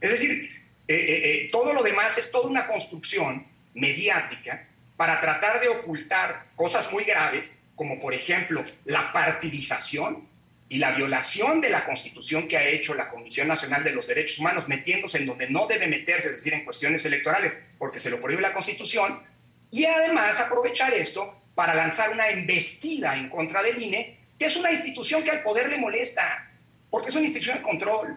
Es 0.00 0.10
decir, 0.10 0.50
eh, 0.88 0.94
eh, 0.94 1.22
eh, 1.24 1.48
todo 1.50 1.72
lo 1.72 1.82
demás 1.82 2.16
es 2.18 2.30
toda 2.30 2.48
una 2.48 2.66
construcción 2.66 3.46
mediática 3.74 4.68
para 4.96 5.20
tratar 5.20 5.60
de 5.60 5.68
ocultar 5.68 6.46
cosas 6.54 6.92
muy 6.92 7.04
graves, 7.04 7.62
como 7.74 7.98
por 7.98 8.14
ejemplo 8.14 8.64
la 8.84 9.12
partidización 9.12 10.28
y 10.72 10.78
la 10.78 10.92
violación 10.92 11.60
de 11.60 11.68
la 11.68 11.84
constitución 11.84 12.48
que 12.48 12.56
ha 12.56 12.66
hecho 12.66 12.94
la 12.94 13.10
Comisión 13.10 13.46
Nacional 13.46 13.84
de 13.84 13.92
los 13.92 14.06
Derechos 14.06 14.38
Humanos, 14.38 14.68
metiéndose 14.68 15.18
en 15.18 15.26
donde 15.26 15.50
no 15.50 15.66
debe 15.66 15.86
meterse, 15.86 16.28
es 16.28 16.36
decir, 16.36 16.54
en 16.54 16.64
cuestiones 16.64 17.04
electorales, 17.04 17.62
porque 17.76 18.00
se 18.00 18.08
lo 18.08 18.22
prohíbe 18.22 18.40
la 18.40 18.54
constitución, 18.54 19.22
y 19.70 19.84
además 19.84 20.40
aprovechar 20.40 20.94
esto 20.94 21.38
para 21.54 21.74
lanzar 21.74 22.08
una 22.08 22.30
embestida 22.30 23.14
en 23.16 23.28
contra 23.28 23.62
del 23.62 23.82
INE, 23.82 24.16
que 24.38 24.46
es 24.46 24.56
una 24.56 24.72
institución 24.72 25.22
que 25.22 25.30
al 25.30 25.42
poder 25.42 25.68
le 25.68 25.76
molesta, 25.76 26.50
porque 26.88 27.10
es 27.10 27.16
una 27.16 27.26
institución 27.26 27.58
de 27.58 27.64
control, 27.64 28.16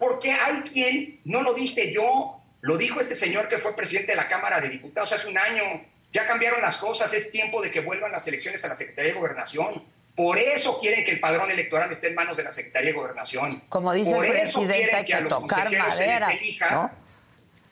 porque 0.00 0.32
hay 0.32 0.62
quien, 0.62 1.20
no 1.26 1.42
lo 1.42 1.54
dije 1.54 1.92
yo, 1.94 2.42
lo 2.60 2.76
dijo 2.76 2.98
este 2.98 3.14
señor 3.14 3.48
que 3.48 3.58
fue 3.58 3.76
presidente 3.76 4.10
de 4.10 4.16
la 4.16 4.26
Cámara 4.26 4.60
de 4.60 4.68
Diputados 4.68 5.12
hace 5.12 5.28
un 5.28 5.38
año, 5.38 5.62
ya 6.10 6.26
cambiaron 6.26 6.60
las 6.60 6.78
cosas, 6.78 7.14
es 7.14 7.30
tiempo 7.30 7.62
de 7.62 7.70
que 7.70 7.82
vuelvan 7.82 8.10
las 8.10 8.26
elecciones 8.26 8.64
a 8.64 8.68
la 8.68 8.74
Secretaría 8.74 9.12
de 9.12 9.18
Gobernación. 9.20 9.84
Por 10.18 10.36
eso 10.36 10.80
quieren 10.80 11.04
que 11.04 11.12
el 11.12 11.20
padrón 11.20 11.48
electoral 11.48 11.92
esté 11.92 12.08
en 12.08 12.16
manos 12.16 12.36
de 12.36 12.42
la 12.42 12.50
Secretaría 12.50 12.90
de 12.90 12.96
Gobernación. 12.96 13.62
Como 13.68 13.92
dice 13.94 14.10
Por 14.10 14.26
el 14.26 14.34
eso 14.34 14.62
presidente, 14.66 14.88
quieren 14.88 15.04
que 15.06 15.14
a 15.14 15.20
los 15.20 15.32
consejeros 15.32 15.94
se 15.94 16.06
les 16.08 16.22
elija. 16.40 16.70
¿no? 16.72 16.90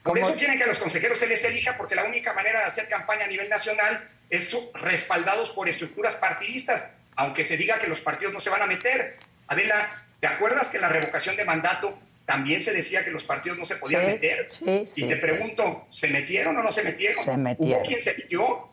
Por 0.01 0.17
eso 0.17 0.33
quieren 0.33 0.57
que 0.57 0.63
a 0.63 0.67
los 0.67 0.79
consejeros 0.79 1.17
se 1.17 1.27
les 1.27 1.43
elija, 1.43 1.75
porque 1.75 1.93
la 1.95 2.05
única 2.05 2.31
manera 2.31 2.59
de 2.61 2.65
hacer 2.67 2.87
campaña 2.87 3.25
a 3.25 3.27
nivel 3.27 3.49
nacional 3.49 4.09
es 4.29 4.55
respaldados 4.75 5.49
por 5.49 5.67
estructuras 5.67 6.15
partidistas, 6.15 6.93
aunque 7.17 7.43
se 7.43 7.57
diga 7.57 7.79
que 7.79 7.87
los 7.87 7.99
partidos 7.99 8.33
no 8.33 8.39
se 8.39 8.49
van 8.49 8.61
a 8.61 8.65
meter. 8.65 9.17
Adela, 9.49 10.05
¿te 10.21 10.27
acuerdas 10.27 10.69
que 10.69 10.77
en 10.77 10.83
la 10.83 10.89
revocación 10.89 11.35
de 11.35 11.43
mandato 11.43 11.99
también 12.25 12.61
se 12.61 12.71
decía 12.71 13.03
que 13.03 13.11
los 13.11 13.25
partidos 13.25 13.57
no 13.57 13.65
se 13.65 13.75
podían 13.75 14.03
Sí, 14.03 14.07
meter? 14.07 14.47
sí, 14.49 14.85
sí, 14.85 15.03
y 15.03 15.07
te 15.09 15.17
pregunto, 15.17 15.85
¿se 15.89 16.07
metieron 16.07 16.55
o 16.55 16.63
no 16.63 16.71
se 16.71 16.83
metieron? 16.83 17.25
Se 17.25 17.35
metieron. 17.35 17.81
Hubo 17.81 17.85
quien 17.85 18.01
se 18.01 18.13
metió 18.17 18.69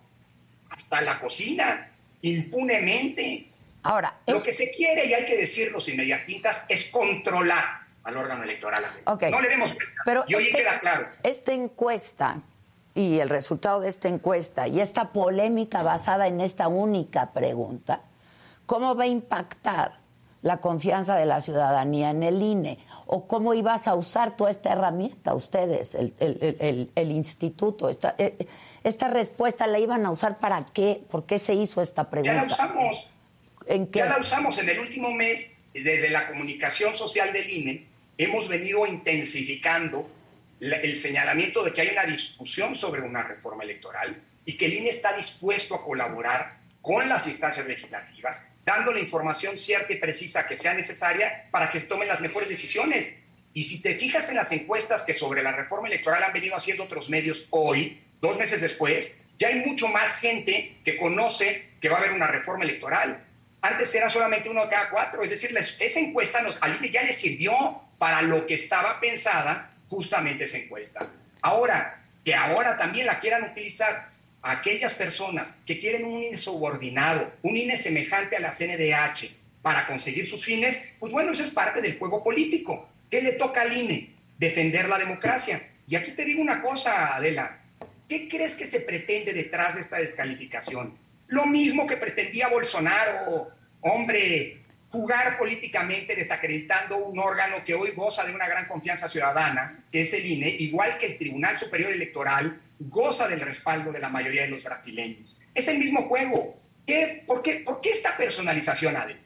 hasta 0.70 1.00
la 1.00 1.18
cocina, 1.18 1.90
impunemente. 2.22 3.48
Ahora, 3.84 4.14
Lo 4.26 4.42
que 4.42 4.52
se 4.54 4.70
quiere, 4.72 5.04
y 5.06 5.14
hay 5.14 5.24
que 5.24 5.36
decirlo 5.36 5.78
sin 5.78 5.96
medias 5.96 6.24
tintas, 6.24 6.64
es 6.68 6.90
controlar 6.90 7.64
al 8.02 8.16
órgano 8.16 8.42
electoral. 8.42 8.82
Ok. 9.06 9.24
No 9.30 9.40
le 9.40 9.48
demos 9.48 9.74
vueltas. 9.74 9.94
Pero 10.04 10.24
y 10.26 10.34
hoy 10.34 10.46
este- 10.46 10.58
queda 10.58 10.80
claro. 10.80 11.08
Esta 11.22 11.52
encuesta 11.52 12.38
y 12.94 13.18
el 13.18 13.28
resultado 13.28 13.80
de 13.80 13.88
esta 13.88 14.08
encuesta 14.08 14.66
y 14.68 14.80
esta 14.80 15.12
polémica 15.12 15.82
basada 15.82 16.26
en 16.28 16.40
esta 16.40 16.68
única 16.68 17.32
pregunta, 17.32 18.00
¿cómo 18.66 18.94
va 18.96 19.04
a 19.04 19.06
impactar 19.06 19.98
la 20.42 20.58
confianza 20.58 21.16
de 21.16 21.24
la 21.26 21.40
ciudadanía 21.40 22.10
en 22.10 22.22
el 22.22 22.42
INE? 22.42 22.78
¿O 23.06 23.26
cómo 23.26 23.52
ibas 23.54 23.86
a 23.88 23.94
usar 23.94 24.36
toda 24.36 24.50
esta 24.50 24.72
herramienta 24.72 25.34
ustedes, 25.34 25.94
el, 25.94 26.14
el- 26.20 26.38
el- 26.40 26.56
el- 26.60 26.90
el 26.94 27.10
instituto? 27.10 27.88
Esta, 27.88 28.14
eh, 28.18 28.46
esta 28.82 29.08
respuesta 29.08 29.66
la 29.66 29.78
iban 29.78 30.04
a 30.06 30.10
usar 30.10 30.38
para 30.38 30.64
qué? 30.66 31.02
¿Por 31.10 31.24
qué 31.24 31.38
se 31.38 31.54
hizo 31.54 31.82
esta 31.82 32.02
Ya 32.04 32.10
pregunta? 32.10 32.34
la 32.34 32.44
usamos. 32.44 33.10
¿En? 33.66 33.90
Ya 33.92 34.06
la 34.06 34.18
usamos 34.18 34.58
en 34.58 34.68
el 34.68 34.78
último 34.80 35.12
mes, 35.12 35.54
desde 35.72 36.10
la 36.10 36.28
comunicación 36.28 36.94
social 36.94 37.32
del 37.32 37.50
INE, 37.50 37.86
hemos 38.18 38.48
venido 38.48 38.86
intensificando 38.86 40.08
el 40.60 40.96
señalamiento 40.96 41.62
de 41.62 41.72
que 41.72 41.82
hay 41.82 41.88
una 41.88 42.04
discusión 42.04 42.74
sobre 42.74 43.02
una 43.02 43.22
reforma 43.22 43.64
electoral 43.64 44.22
y 44.44 44.56
que 44.56 44.66
el 44.66 44.74
INE 44.74 44.90
está 44.90 45.16
dispuesto 45.16 45.74
a 45.74 45.84
colaborar 45.84 46.58
con 46.80 47.08
las 47.08 47.26
instancias 47.26 47.66
legislativas, 47.66 48.44
dando 48.64 48.92
la 48.92 49.00
información 49.00 49.56
cierta 49.56 49.92
y 49.92 49.96
precisa 49.96 50.46
que 50.46 50.56
sea 50.56 50.74
necesaria 50.74 51.48
para 51.50 51.70
que 51.70 51.80
se 51.80 51.86
tomen 51.86 52.08
las 52.08 52.20
mejores 52.20 52.48
decisiones. 52.48 53.16
Y 53.52 53.64
si 53.64 53.80
te 53.80 53.94
fijas 53.94 54.28
en 54.28 54.36
las 54.36 54.52
encuestas 54.52 55.02
que 55.02 55.14
sobre 55.14 55.42
la 55.42 55.52
reforma 55.52 55.88
electoral 55.88 56.22
han 56.22 56.32
venido 56.32 56.56
haciendo 56.56 56.84
otros 56.84 57.08
medios 57.08 57.46
hoy, 57.50 58.02
dos 58.20 58.38
meses 58.38 58.60
después, 58.60 59.22
ya 59.38 59.48
hay 59.48 59.66
mucho 59.66 59.88
más 59.88 60.20
gente 60.20 60.76
que 60.84 60.96
conoce 60.96 61.70
que 61.80 61.88
va 61.88 61.96
a 61.96 62.00
haber 62.00 62.12
una 62.12 62.26
reforma 62.26 62.64
electoral. 62.64 63.24
Antes 63.64 63.94
era 63.94 64.10
solamente 64.10 64.50
uno 64.50 64.64
de 64.64 64.68
cada 64.68 64.90
cuatro, 64.90 65.22
es 65.22 65.30
decir, 65.30 65.56
esa 65.56 65.98
encuesta 65.98 66.42
nos, 66.42 66.62
al 66.62 66.78
ya 66.90 67.02
le 67.02 67.14
sirvió 67.14 67.80
para 67.96 68.20
lo 68.20 68.46
que 68.46 68.52
estaba 68.52 69.00
pensada 69.00 69.70
justamente 69.88 70.44
esa 70.44 70.58
encuesta. 70.58 71.08
Ahora, 71.40 72.04
que 72.22 72.34
ahora 72.34 72.76
también 72.76 73.06
la 73.06 73.18
quieran 73.18 73.44
utilizar 73.44 74.10
aquellas 74.42 74.92
personas 74.92 75.56
que 75.64 75.78
quieren 75.78 76.04
un 76.04 76.24
INE 76.24 76.36
subordinado, 76.36 77.32
un 77.40 77.56
INE 77.56 77.78
semejante 77.78 78.36
a 78.36 78.40
la 78.40 78.50
CNDH 78.50 79.34
para 79.62 79.86
conseguir 79.86 80.28
sus 80.28 80.44
fines, 80.44 80.86
pues 80.98 81.10
bueno, 81.10 81.32
eso 81.32 81.42
es 81.42 81.48
parte 81.48 81.80
del 81.80 81.98
juego 81.98 82.22
político. 82.22 82.86
¿Qué 83.10 83.22
le 83.22 83.32
toca 83.32 83.62
al 83.62 83.74
INE? 83.74 84.10
Defender 84.36 84.90
la 84.90 84.98
democracia. 84.98 85.70
Y 85.86 85.96
aquí 85.96 86.10
te 86.10 86.26
digo 86.26 86.42
una 86.42 86.60
cosa, 86.60 87.16
Adela, 87.16 87.60
¿qué 88.10 88.28
crees 88.28 88.56
que 88.56 88.66
se 88.66 88.80
pretende 88.80 89.32
detrás 89.32 89.76
de 89.76 89.80
esta 89.80 89.96
descalificación? 89.96 91.02
Lo 91.28 91.46
mismo 91.46 91.86
que 91.86 91.96
pretendía 91.96 92.48
Bolsonaro, 92.48 93.48
hombre, 93.80 94.62
jugar 94.88 95.38
políticamente 95.38 96.14
desacreditando 96.14 96.98
un 96.98 97.18
órgano 97.18 97.64
que 97.64 97.74
hoy 97.74 97.92
goza 97.92 98.24
de 98.24 98.34
una 98.34 98.46
gran 98.46 98.66
confianza 98.66 99.08
ciudadana, 99.08 99.84
que 99.90 100.02
es 100.02 100.12
el 100.14 100.24
INE, 100.24 100.48
igual 100.48 100.98
que 100.98 101.06
el 101.06 101.18
Tribunal 101.18 101.58
Superior 101.58 101.92
Electoral 101.92 102.60
goza 102.78 103.26
del 103.28 103.40
respaldo 103.40 103.92
de 103.92 104.00
la 104.00 104.08
mayoría 104.08 104.42
de 104.42 104.48
los 104.48 104.62
brasileños. 104.62 105.36
Es 105.54 105.68
el 105.68 105.78
mismo 105.78 106.02
juego. 106.02 106.60
¿Qué? 106.86 107.22
¿Por, 107.26 107.42
qué, 107.42 107.54
¿Por 107.56 107.80
qué 107.80 107.90
esta 107.90 108.16
personalización, 108.16 108.96
Adel? 108.96 109.18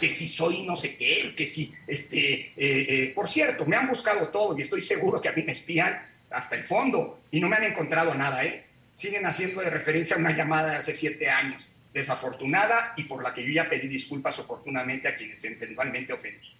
que 0.00 0.08
si 0.08 0.26
soy 0.26 0.62
no 0.62 0.74
sé 0.74 0.96
qué, 0.96 1.34
que 1.36 1.46
si, 1.46 1.74
este, 1.86 2.32
eh, 2.32 2.54
eh, 2.56 3.12
por 3.14 3.28
cierto, 3.28 3.66
me 3.66 3.76
han 3.76 3.86
buscado 3.86 4.28
todo 4.28 4.56
y 4.58 4.62
estoy 4.62 4.80
seguro 4.80 5.20
que 5.20 5.28
a 5.28 5.32
mí 5.32 5.42
me 5.42 5.52
espían 5.52 6.00
hasta 6.30 6.56
el 6.56 6.64
fondo 6.64 7.20
y 7.30 7.38
no 7.38 7.48
me 7.48 7.56
han 7.56 7.64
encontrado 7.64 8.14
nada, 8.14 8.42
¿eh? 8.44 8.64
Siguen 9.00 9.24
haciendo 9.24 9.62
de 9.62 9.70
referencia 9.70 10.14
a 10.14 10.18
una 10.18 10.36
llamada 10.36 10.72
de 10.72 10.76
hace 10.76 10.92
siete 10.92 11.30
años, 11.30 11.70
desafortunada 11.94 12.92
y 12.98 13.04
por 13.04 13.22
la 13.22 13.32
que 13.32 13.42
yo 13.42 13.50
ya 13.50 13.66
pedí 13.66 13.88
disculpas 13.88 14.38
oportunamente 14.38 15.08
a 15.08 15.16
quienes 15.16 15.42
eventualmente 15.42 16.12
ofendí. 16.12 16.54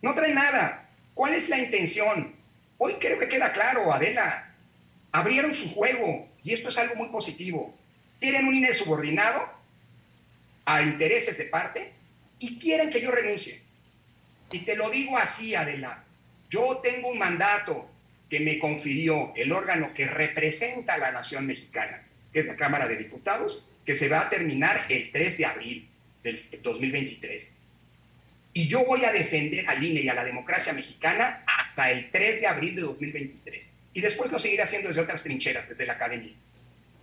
No 0.00 0.14
trae 0.14 0.32
nada. 0.32 0.88
¿Cuál 1.14 1.34
es 1.34 1.48
la 1.48 1.58
intención? 1.58 2.36
Hoy 2.78 2.94
creo 3.00 3.18
que 3.18 3.28
queda 3.28 3.50
claro, 3.50 3.92
Adela. 3.92 4.54
Abrieron 5.10 5.52
su 5.52 5.74
juego 5.74 6.28
y 6.44 6.52
esto 6.52 6.68
es 6.68 6.78
algo 6.78 6.94
muy 6.94 7.08
positivo. 7.08 7.76
Tienen 8.20 8.46
un 8.46 8.54
INE 8.54 8.72
subordinado 8.72 9.50
a 10.66 10.82
intereses 10.82 11.38
de 11.38 11.46
parte 11.46 11.92
y 12.38 12.56
quieren 12.60 12.90
que 12.90 13.00
yo 13.00 13.10
renuncie. 13.10 13.62
Y 14.52 14.60
te 14.60 14.76
lo 14.76 14.90
digo 14.90 15.18
así, 15.18 15.56
Adela. 15.56 16.04
Yo 16.50 16.78
tengo 16.84 17.08
un 17.08 17.18
mandato 17.18 17.90
que 18.30 18.40
me 18.40 18.58
confirió 18.58 19.32
el 19.34 19.50
órgano 19.52 19.92
que 19.92 20.06
representa 20.06 20.94
a 20.94 20.98
la 20.98 21.10
nación 21.10 21.46
mexicana, 21.46 22.02
que 22.32 22.40
es 22.40 22.46
la 22.46 22.56
Cámara 22.56 22.86
de 22.86 22.96
Diputados, 22.96 23.66
que 23.84 23.94
se 23.96 24.08
va 24.08 24.20
a 24.22 24.28
terminar 24.28 24.78
el 24.88 25.10
3 25.10 25.36
de 25.38 25.46
abril 25.46 25.88
del 26.22 26.40
2023. 26.62 27.56
Y 28.52 28.68
yo 28.68 28.84
voy 28.84 29.04
a 29.04 29.12
defender 29.12 29.68
al 29.68 29.82
INE 29.82 30.00
y 30.02 30.08
a 30.08 30.14
la 30.14 30.24
democracia 30.24 30.72
mexicana 30.72 31.44
hasta 31.58 31.90
el 31.90 32.10
3 32.10 32.40
de 32.40 32.46
abril 32.46 32.76
de 32.76 32.82
2023. 32.82 33.72
Y 33.94 34.00
después 34.00 34.30
lo 34.30 34.38
seguiré 34.38 34.62
haciendo 34.62 34.88
desde 34.88 35.02
otras 35.02 35.22
trincheras, 35.24 35.68
desde 35.68 35.86
la 35.86 35.94
academia. 35.94 36.32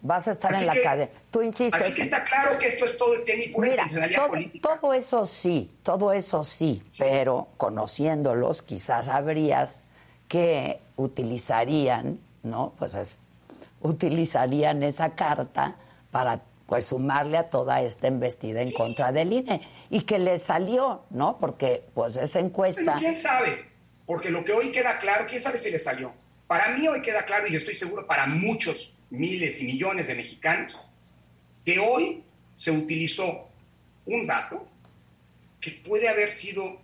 Vas 0.02 0.28
a 0.28 0.32
estar 0.32 0.54
Así 0.54 0.62
en 0.62 0.68
la 0.68 0.74
que- 0.74 0.82
cadena. 0.82 1.12
Tú 1.32 1.42
insistes. 1.42 1.82
Así 1.82 1.94
que 1.96 2.02
está 2.04 2.24
claro 2.24 2.58
que 2.58 2.68
esto 2.68 2.86
es 2.86 2.96
todo 2.96 3.20
tiene 3.24 3.50
pura 3.50 3.70
Mira, 3.70 3.86
todo, 4.16 4.30
política. 4.30 4.70
todo 4.80 4.94
eso 4.94 5.26
sí, 5.26 5.72
todo 5.84 6.14
eso 6.14 6.44
sí, 6.44 6.82
pero 6.98 7.50
conociéndolos 7.58 8.62
quizás 8.62 9.06
sabrías 9.08 9.84
que 10.28 10.80
utilizarían, 10.96 12.20
¿no? 12.44 12.74
Pues 12.78 12.94
es, 12.96 13.20
utilizarían 13.82 14.84
esa 14.84 15.16
carta 15.16 15.76
para 16.12 16.42
pues 16.66 16.86
sumarle 16.86 17.38
a 17.38 17.50
toda 17.50 17.82
esta 17.82 18.08
embestida 18.08 18.62
en 18.62 18.74
contra 18.74 19.12
del 19.12 19.32
INE 19.32 19.62
y 19.90 20.02
que 20.02 20.20
le 20.20 20.38
salió, 20.38 21.04
¿no? 21.10 21.38
Porque 21.40 21.84
pues 21.94 22.18
esa 22.18 22.40
encuesta 22.40 22.82
Pero 22.84 22.98
quién 23.00 23.16
sabe, 23.16 23.66
porque 24.06 24.30
lo 24.30 24.44
que 24.44 24.52
hoy 24.52 24.72
queda 24.72 24.98
claro, 24.98 25.26
quién 25.30 25.40
sabe 25.40 25.60
si 25.60 25.72
le 25.72 25.80
salió. 25.80 26.12
Para 26.46 26.70
mí 26.76 26.88
hoy 26.88 27.02
queda 27.02 27.24
claro, 27.24 27.48
y 27.48 27.52
yo 27.52 27.58
estoy 27.58 27.76
seguro 27.76 28.06
para 28.06 28.26
muchos 28.28 28.94
miles 29.10 29.62
y 29.62 29.66
millones 29.66 30.08
de 30.08 30.16
mexicanos, 30.16 30.78
que 31.66 31.80
hoy 31.80 32.24
se 32.56 32.72
utilizó 32.72 33.48
un 34.06 34.28
dato 34.28 34.66
que 35.62 35.72
puede 35.72 36.08
haber 36.10 36.32
sido 36.32 36.78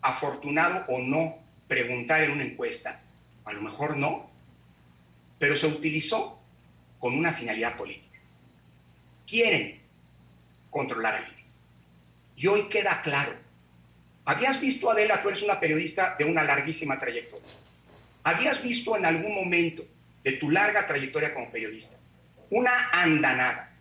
afortunado 0.00 0.84
o 0.88 0.98
no 0.98 1.43
preguntar 1.68 2.22
en 2.22 2.32
una 2.32 2.44
encuesta, 2.44 3.00
a 3.44 3.52
lo 3.52 3.60
mejor 3.60 3.96
no, 3.96 4.30
pero 5.38 5.56
se 5.56 5.66
utilizó 5.66 6.40
con 6.98 7.16
una 7.16 7.32
finalidad 7.32 7.76
política. 7.76 8.18
Quieren 9.26 9.80
controlar 10.70 11.16
al 11.16 11.28
INE. 11.28 11.44
Y 12.36 12.46
hoy 12.46 12.68
queda 12.68 13.02
claro. 13.02 13.36
¿Habías 14.24 14.60
visto, 14.60 14.90
Adela, 14.90 15.22
tú 15.22 15.28
eres 15.28 15.42
una 15.42 15.60
periodista 15.60 16.16
de 16.18 16.24
una 16.24 16.42
larguísima 16.42 16.98
trayectoria? 16.98 17.46
¿Habías 18.22 18.62
visto 18.62 18.96
en 18.96 19.04
algún 19.04 19.34
momento 19.34 19.84
de 20.22 20.32
tu 20.32 20.50
larga 20.50 20.86
trayectoria 20.86 21.34
como 21.34 21.50
periodista 21.50 21.98
una 22.50 22.90
andanada, 22.90 23.74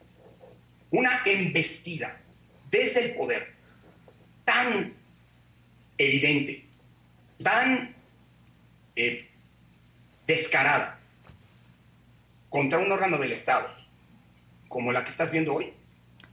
una 0.92 1.22
embestida 1.26 2.20
desde 2.70 3.06
el 3.06 3.16
poder 3.16 3.54
tan 4.44 4.94
evidente, 5.98 6.63
tan 7.44 7.96
eh, 8.96 9.30
descarada 10.28 11.00
contra 12.50 12.80
un 12.80 12.92
órgano 12.92 13.18
del 13.18 13.32
Estado 13.32 13.70
como 14.68 14.92
la 14.92 15.04
que 15.04 15.10
estás 15.10 15.32
viendo 15.32 15.54
hoy? 15.54 15.74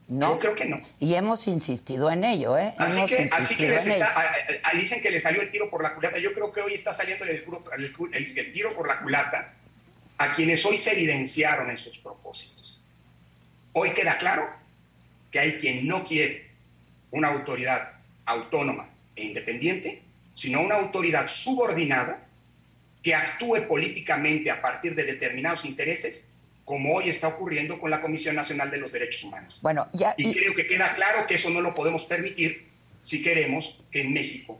no. 0.08 0.34
Yo 0.34 0.38
creo 0.40 0.54
que 0.56 0.64
no. 0.64 0.80
Y 0.98 1.14
hemos 1.14 1.46
insistido 1.46 2.10
en 2.10 2.24
ello, 2.24 2.58
¿eh? 2.58 2.74
Así 2.78 2.96
hemos 2.96 3.08
que, 3.10 3.16
así 3.30 3.54
que 3.56 3.66
insistido 3.66 3.70
les 3.74 3.86
en 3.86 3.92
ello. 3.92 4.04
está, 4.04 4.20
a- 4.20 4.24
a- 4.24 4.70
a- 4.70 4.76
dicen 4.76 5.00
que 5.00 5.10
le 5.10 5.20
salió 5.20 5.40
el 5.42 5.50
tiro 5.52 5.70
por 5.70 5.82
la 5.84 5.94
culata. 5.94 6.18
Yo 6.18 6.32
creo 6.34 6.50
que 6.50 6.60
hoy 6.62 6.74
está 6.74 6.92
saliendo 6.92 7.24
el- 7.24 7.44
el 8.36 8.52
tiro 8.52 8.74
por 8.74 8.88
la 8.88 9.00
culata 9.02 9.54
a 10.18 10.34
quienes 10.34 10.64
hoy 10.66 10.78
se 10.78 10.92
evidenciaron 10.94 11.70
en 11.70 11.78
sus 11.78 11.98
propósitos. 11.98 12.80
Hoy 13.72 13.90
queda 13.92 14.18
claro 14.18 14.50
que 15.30 15.38
hay 15.38 15.58
quien 15.58 15.86
no 15.86 16.04
quiere 16.04 16.50
una 17.12 17.28
autoridad 17.28 17.92
autónoma 18.26 18.88
e 19.14 19.24
independiente, 19.26 20.02
sino 20.40 20.62
una 20.62 20.76
autoridad 20.76 21.28
subordinada 21.28 22.26
que 23.02 23.14
actúe 23.14 23.66
políticamente 23.68 24.50
a 24.50 24.62
partir 24.62 24.94
de 24.94 25.04
determinados 25.04 25.66
intereses, 25.66 26.30
como 26.64 26.94
hoy 26.94 27.10
está 27.10 27.28
ocurriendo 27.28 27.78
con 27.78 27.90
la 27.90 28.00
Comisión 28.00 28.36
Nacional 28.36 28.70
de 28.70 28.78
los 28.78 28.90
Derechos 28.92 29.24
Humanos. 29.24 29.58
Bueno, 29.60 29.88
ya 29.92 30.14
Y 30.16 30.28
y- 30.28 30.32
creo 30.32 30.54
que 30.54 30.66
queda 30.66 30.94
claro 30.94 31.26
que 31.26 31.34
eso 31.34 31.50
no 31.50 31.60
lo 31.60 31.74
podemos 31.74 32.06
permitir 32.06 32.70
si 33.02 33.22
queremos 33.22 33.82
que 33.90 34.00
en 34.00 34.14
México, 34.14 34.58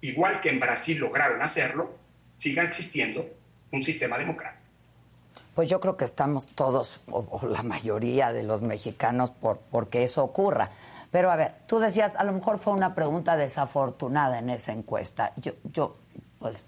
igual 0.00 0.40
que 0.40 0.48
en 0.50 0.58
Brasil 0.58 0.98
lograron 0.98 1.40
hacerlo, 1.40 1.96
siga 2.36 2.64
existiendo 2.64 3.28
un 3.70 3.84
sistema 3.84 4.18
democrático. 4.18 4.68
Pues 5.54 5.68
yo 5.68 5.78
creo 5.78 5.96
que 5.96 6.04
estamos 6.04 6.48
todos, 6.48 7.00
o, 7.06 7.20
o 7.30 7.46
la 7.46 7.62
mayoría 7.62 8.32
de 8.32 8.42
los 8.42 8.62
mexicanos, 8.62 9.30
por 9.30 9.60
porque 9.70 10.02
eso 10.02 10.24
ocurra. 10.24 10.70
Pero 11.12 11.30
a 11.30 11.36
ver, 11.36 11.52
tú 11.66 11.78
decías, 11.78 12.16
a 12.16 12.24
lo 12.24 12.32
mejor 12.32 12.58
fue 12.58 12.72
una 12.72 12.94
pregunta 12.94 13.36
desafortunada 13.36 14.38
en 14.38 14.50
esa 14.50 14.72
encuesta. 14.72 15.32
Yo, 15.36 15.52
yo 15.72 15.96
pues, 16.40 16.64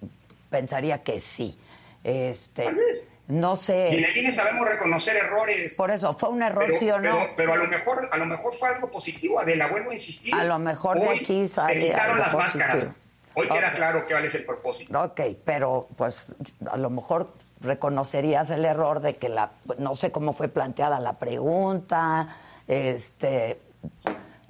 pensaría 0.50 1.02
que 1.02 1.18
sí. 1.18 1.58
Este, 2.04 2.64
Tal 2.64 2.74
vez. 2.74 3.08
no 3.28 3.52
Y 3.52 3.54
en 3.54 3.56
sé. 3.56 3.88
el 4.10 4.16
INE 4.18 4.32
sabemos 4.32 4.68
reconocer 4.68 5.16
errores. 5.16 5.74
Por 5.74 5.90
eso, 5.90 6.12
¿fue 6.12 6.28
un 6.28 6.42
error 6.42 6.64
pero, 6.66 6.78
sí 6.78 6.90
o 6.90 7.00
no? 7.00 7.14
pero- 7.14 7.32
pero 7.36 7.52
a 7.54 7.56
lo 7.56 7.66
mejor 7.68 8.08
a 8.12 8.16
lo 8.18 8.26
mejor 8.26 8.52
fue 8.54 8.68
algo 8.68 8.90
positivo, 8.90 9.40
Adela, 9.40 9.68
vuelvo 9.68 9.90
a 9.90 9.94
insistir. 9.94 10.34
A 10.34 10.44
lo 10.44 10.58
mejor 10.58 11.00
de 11.00 11.08
aquí 11.08 11.46
sale 11.48 11.74
se 11.74 11.80
quitaron 11.80 12.10
algo 12.12 12.18
las 12.24 12.34
positivo. 12.34 12.64
máscaras. 12.66 13.00
Hoy 13.36 13.48
queda 13.48 13.72
claro 13.72 14.04
cuál 14.06 14.24
es 14.26 14.34
el 14.34 14.44
propósito. 14.44 15.00
Ok, 15.02 15.20
pero 15.44 15.88
pues 15.96 16.34
a 16.70 16.76
lo 16.76 16.90
mejor 16.90 17.32
reconocerías 17.62 18.50
el 18.50 18.66
error 18.66 19.00
de 19.00 19.16
que 19.16 19.30
la, 19.30 19.52
no 19.78 19.94
sé 19.94 20.12
cómo 20.12 20.34
fue 20.34 20.48
planteada 20.48 21.00
la 21.00 21.14
pregunta, 21.14 22.36
este, 22.68 23.58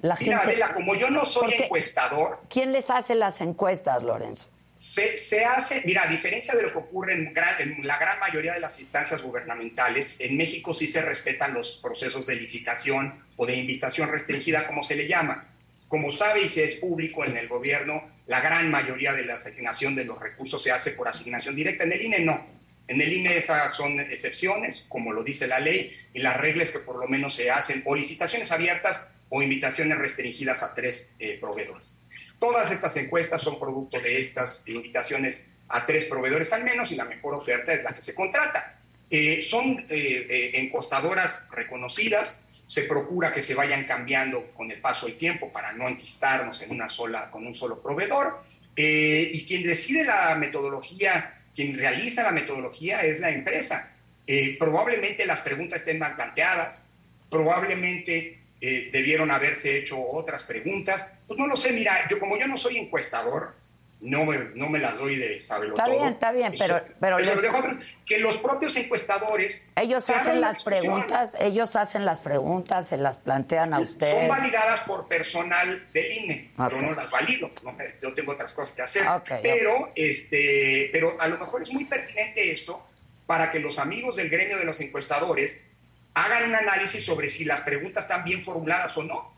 la 0.07 0.15
Mira, 0.19 0.39
gente... 0.39 0.51
Adela, 0.51 0.73
como 0.73 0.95
yo 0.95 1.09
no 1.09 1.25
soy 1.25 1.49
Porque- 1.49 1.63
encuestador, 1.65 2.41
¿Quién 2.49 2.71
les 2.71 2.89
hace 2.89 3.15
las 3.15 3.41
encuestas, 3.41 4.03
Lorenzo? 4.03 4.49
Se, 4.77 5.17
se 5.17 5.45
hace, 5.45 5.81
mira, 5.85 6.03
a 6.03 6.07
diferencia 6.07 6.53
de 6.53 6.63
lo 6.63 6.71
que 6.71 6.77
ocurre 6.77 7.13
en, 7.13 7.33
gran- 7.33 7.59
en 7.59 7.87
la 7.87 7.97
gran 7.97 8.19
mayoría 8.19 8.53
de 8.53 8.59
las 8.59 8.77
instancias 8.79 9.21
gubernamentales, 9.21 10.17
en 10.19 10.37
México 10.37 10.73
sí 10.73 10.85
se 10.87 11.01
respetan 11.01 11.53
los 11.53 11.79
procesos 11.81 12.27
de 12.27 12.35
licitación 12.35 13.23
o 13.37 13.45
de 13.45 13.55
invitación 13.55 14.09
restringida, 14.11 14.67
como 14.67 14.83
se 14.83 14.95
le 14.95 15.07
llama. 15.07 15.47
Como 15.87 16.11
sabe 16.11 16.41
y 16.43 16.49
se 16.49 16.63
es 16.65 16.75
público 16.75 17.23
en 17.23 17.37
el 17.37 17.47
gobierno, 17.47 18.03
la 18.27 18.41
gran 18.41 18.69
mayoría 18.69 19.13
de 19.13 19.23
la 19.25 19.35
asignación 19.35 19.95
de 19.95 20.03
los 20.03 20.19
recursos 20.19 20.61
se 20.61 20.71
hace 20.71 20.91
por 20.91 21.07
asignación 21.07 21.55
directa. 21.55 21.83
En 21.83 21.93
el 21.93 22.01
INE 22.01 22.19
no. 22.19 22.45
En 22.87 23.01
el 23.01 23.11
INE 23.13 23.37
esas 23.37 23.73
son 23.73 23.99
excepciones, 23.99 24.85
como 24.89 25.13
lo 25.13 25.23
dice 25.23 25.47
la 25.47 25.59
ley, 25.59 25.95
y 26.13 26.19
las 26.19 26.37
reglas 26.37 26.71
que 26.71 26.79
por 26.79 26.97
lo 26.97 27.07
menos 27.07 27.33
se 27.33 27.49
hacen, 27.49 27.81
o 27.85 27.95
licitaciones 27.95 28.51
abiertas 28.51 29.09
o 29.29 29.41
invitaciones 29.41 29.97
restringidas 29.97 30.63
a 30.63 30.73
tres 30.73 31.15
eh, 31.19 31.37
proveedores. 31.39 31.99
Todas 32.39 32.71
estas 32.71 32.95
encuestas 32.97 33.41
son 33.41 33.59
producto 33.59 33.99
de 33.99 34.19
estas 34.19 34.67
invitaciones 34.67 35.49
a 35.67 35.85
tres 35.85 36.05
proveedores 36.05 36.53
al 36.53 36.63
menos 36.63 36.91
y 36.91 36.95
la 36.95 37.05
mejor 37.05 37.33
oferta 37.33 37.73
es 37.73 37.83
la 37.83 37.93
que 37.93 38.01
se 38.01 38.13
contrata. 38.13 38.79
Eh, 39.09 39.41
son 39.41 39.85
eh, 39.87 39.87
eh, 39.89 40.51
encostadoras 40.55 41.45
reconocidas, 41.51 42.43
se 42.49 42.83
procura 42.83 43.31
que 43.31 43.43
se 43.43 43.53
vayan 43.53 43.85
cambiando 43.85 44.51
con 44.53 44.71
el 44.71 44.81
paso 44.81 45.05
del 45.05 45.15
tiempo 45.15 45.51
para 45.51 45.73
no 45.73 45.87
enquistarnos 45.87 46.61
en 46.63 46.71
una 46.71 46.89
sola, 46.89 47.29
con 47.29 47.45
un 47.45 47.53
solo 47.53 47.81
proveedor. 47.81 48.43
Eh, 48.75 49.31
y 49.33 49.45
quien 49.45 49.63
decide 49.63 50.03
la 50.03 50.35
metodología, 50.35 51.43
quien 51.55 51.77
realiza 51.77 52.23
la 52.23 52.31
metodología 52.31 53.01
es 53.01 53.19
la 53.19 53.29
empresa. 53.29 53.93
Eh, 54.27 54.57
probablemente 54.59 55.25
las 55.25 55.41
preguntas 55.41 55.81
estén 55.81 55.99
mal 55.99 56.15
planteadas, 56.15 56.85
probablemente 57.29 58.39
eh, 58.67 58.89
debieron 58.91 59.29
haberse 59.31 59.77
hecho 59.77 59.99
otras 60.01 60.43
preguntas. 60.43 61.11
Pues 61.27 61.39
no 61.39 61.45
lo 61.47 61.55
sé, 61.55 61.71
mira, 61.71 62.07
yo 62.09 62.19
como 62.19 62.37
yo 62.37 62.47
no 62.47 62.57
soy 62.57 62.77
encuestador, 62.77 63.53
no 64.01 64.25
me, 64.25 64.37
no 64.55 64.69
me 64.69 64.77
las 64.79 64.97
doy 64.99 65.15
de 65.15 65.39
saberlo 65.39 65.73
Está 65.75 65.85
todo. 65.85 65.97
bien, 65.99 66.09
está 66.13 66.31
bien, 66.31 66.53
pero- 66.57 66.77
Eso- 66.77 66.85
pero 66.99 67.17
eso 67.19 67.29
les- 67.31 67.35
lo 67.37 67.41
dejo 67.43 67.55
a 67.55 67.59
otros. 67.59 67.77
que 68.05 68.17
los 68.19 68.37
propios 68.37 68.75
encuestadores 68.75 69.67
Ellos 69.75 70.09
hacen 70.09 70.41
la 70.41 70.51
las 70.51 70.63
preguntas, 70.63 71.35
ellos 71.39 71.75
hacen 71.75 72.05
las 72.05 72.19
preguntas, 72.19 72.87
se 72.87 72.97
las 72.97 73.17
plantean 73.17 73.73
a 73.73 73.79
usted. 73.79 74.11
Son 74.11 74.27
validadas 74.27 74.81
por 74.81 75.07
personal 75.07 75.87
del 75.93 76.11
INE. 76.23 76.51
Yo 76.57 76.81
no 76.81 76.93
las 76.93 77.09
valido, 77.09 77.49
¿no? 77.63 77.75
yo 78.01 78.13
tengo 78.13 78.33
otras 78.33 78.53
cosas 78.53 78.75
que 78.75 78.81
hacer. 78.81 79.03
Pero, 79.41 79.91
este, 79.95 80.89
pero 80.91 81.15
a 81.19 81.27
lo 81.27 81.37
mejor 81.37 81.61
es 81.61 81.71
muy 81.71 81.85
pertinente 81.85 82.51
esto 82.51 82.85
para 83.25 83.51
que 83.51 83.59
los 83.59 83.79
amigos 83.79 84.17
del 84.17 84.29
gremio 84.29 84.57
de 84.59 84.65
los 84.65 84.79
encuestadores 84.81 85.67
hagan 86.15 86.49
un 86.49 86.55
análisis 86.55 87.03
sobre 87.05 87.29
si 87.29 87.45
las 87.45 87.61
preguntas 87.61 88.05
están 88.05 88.23
bien 88.23 88.41
formuladas 88.41 88.97
o 88.97 89.03
no. 89.03 89.33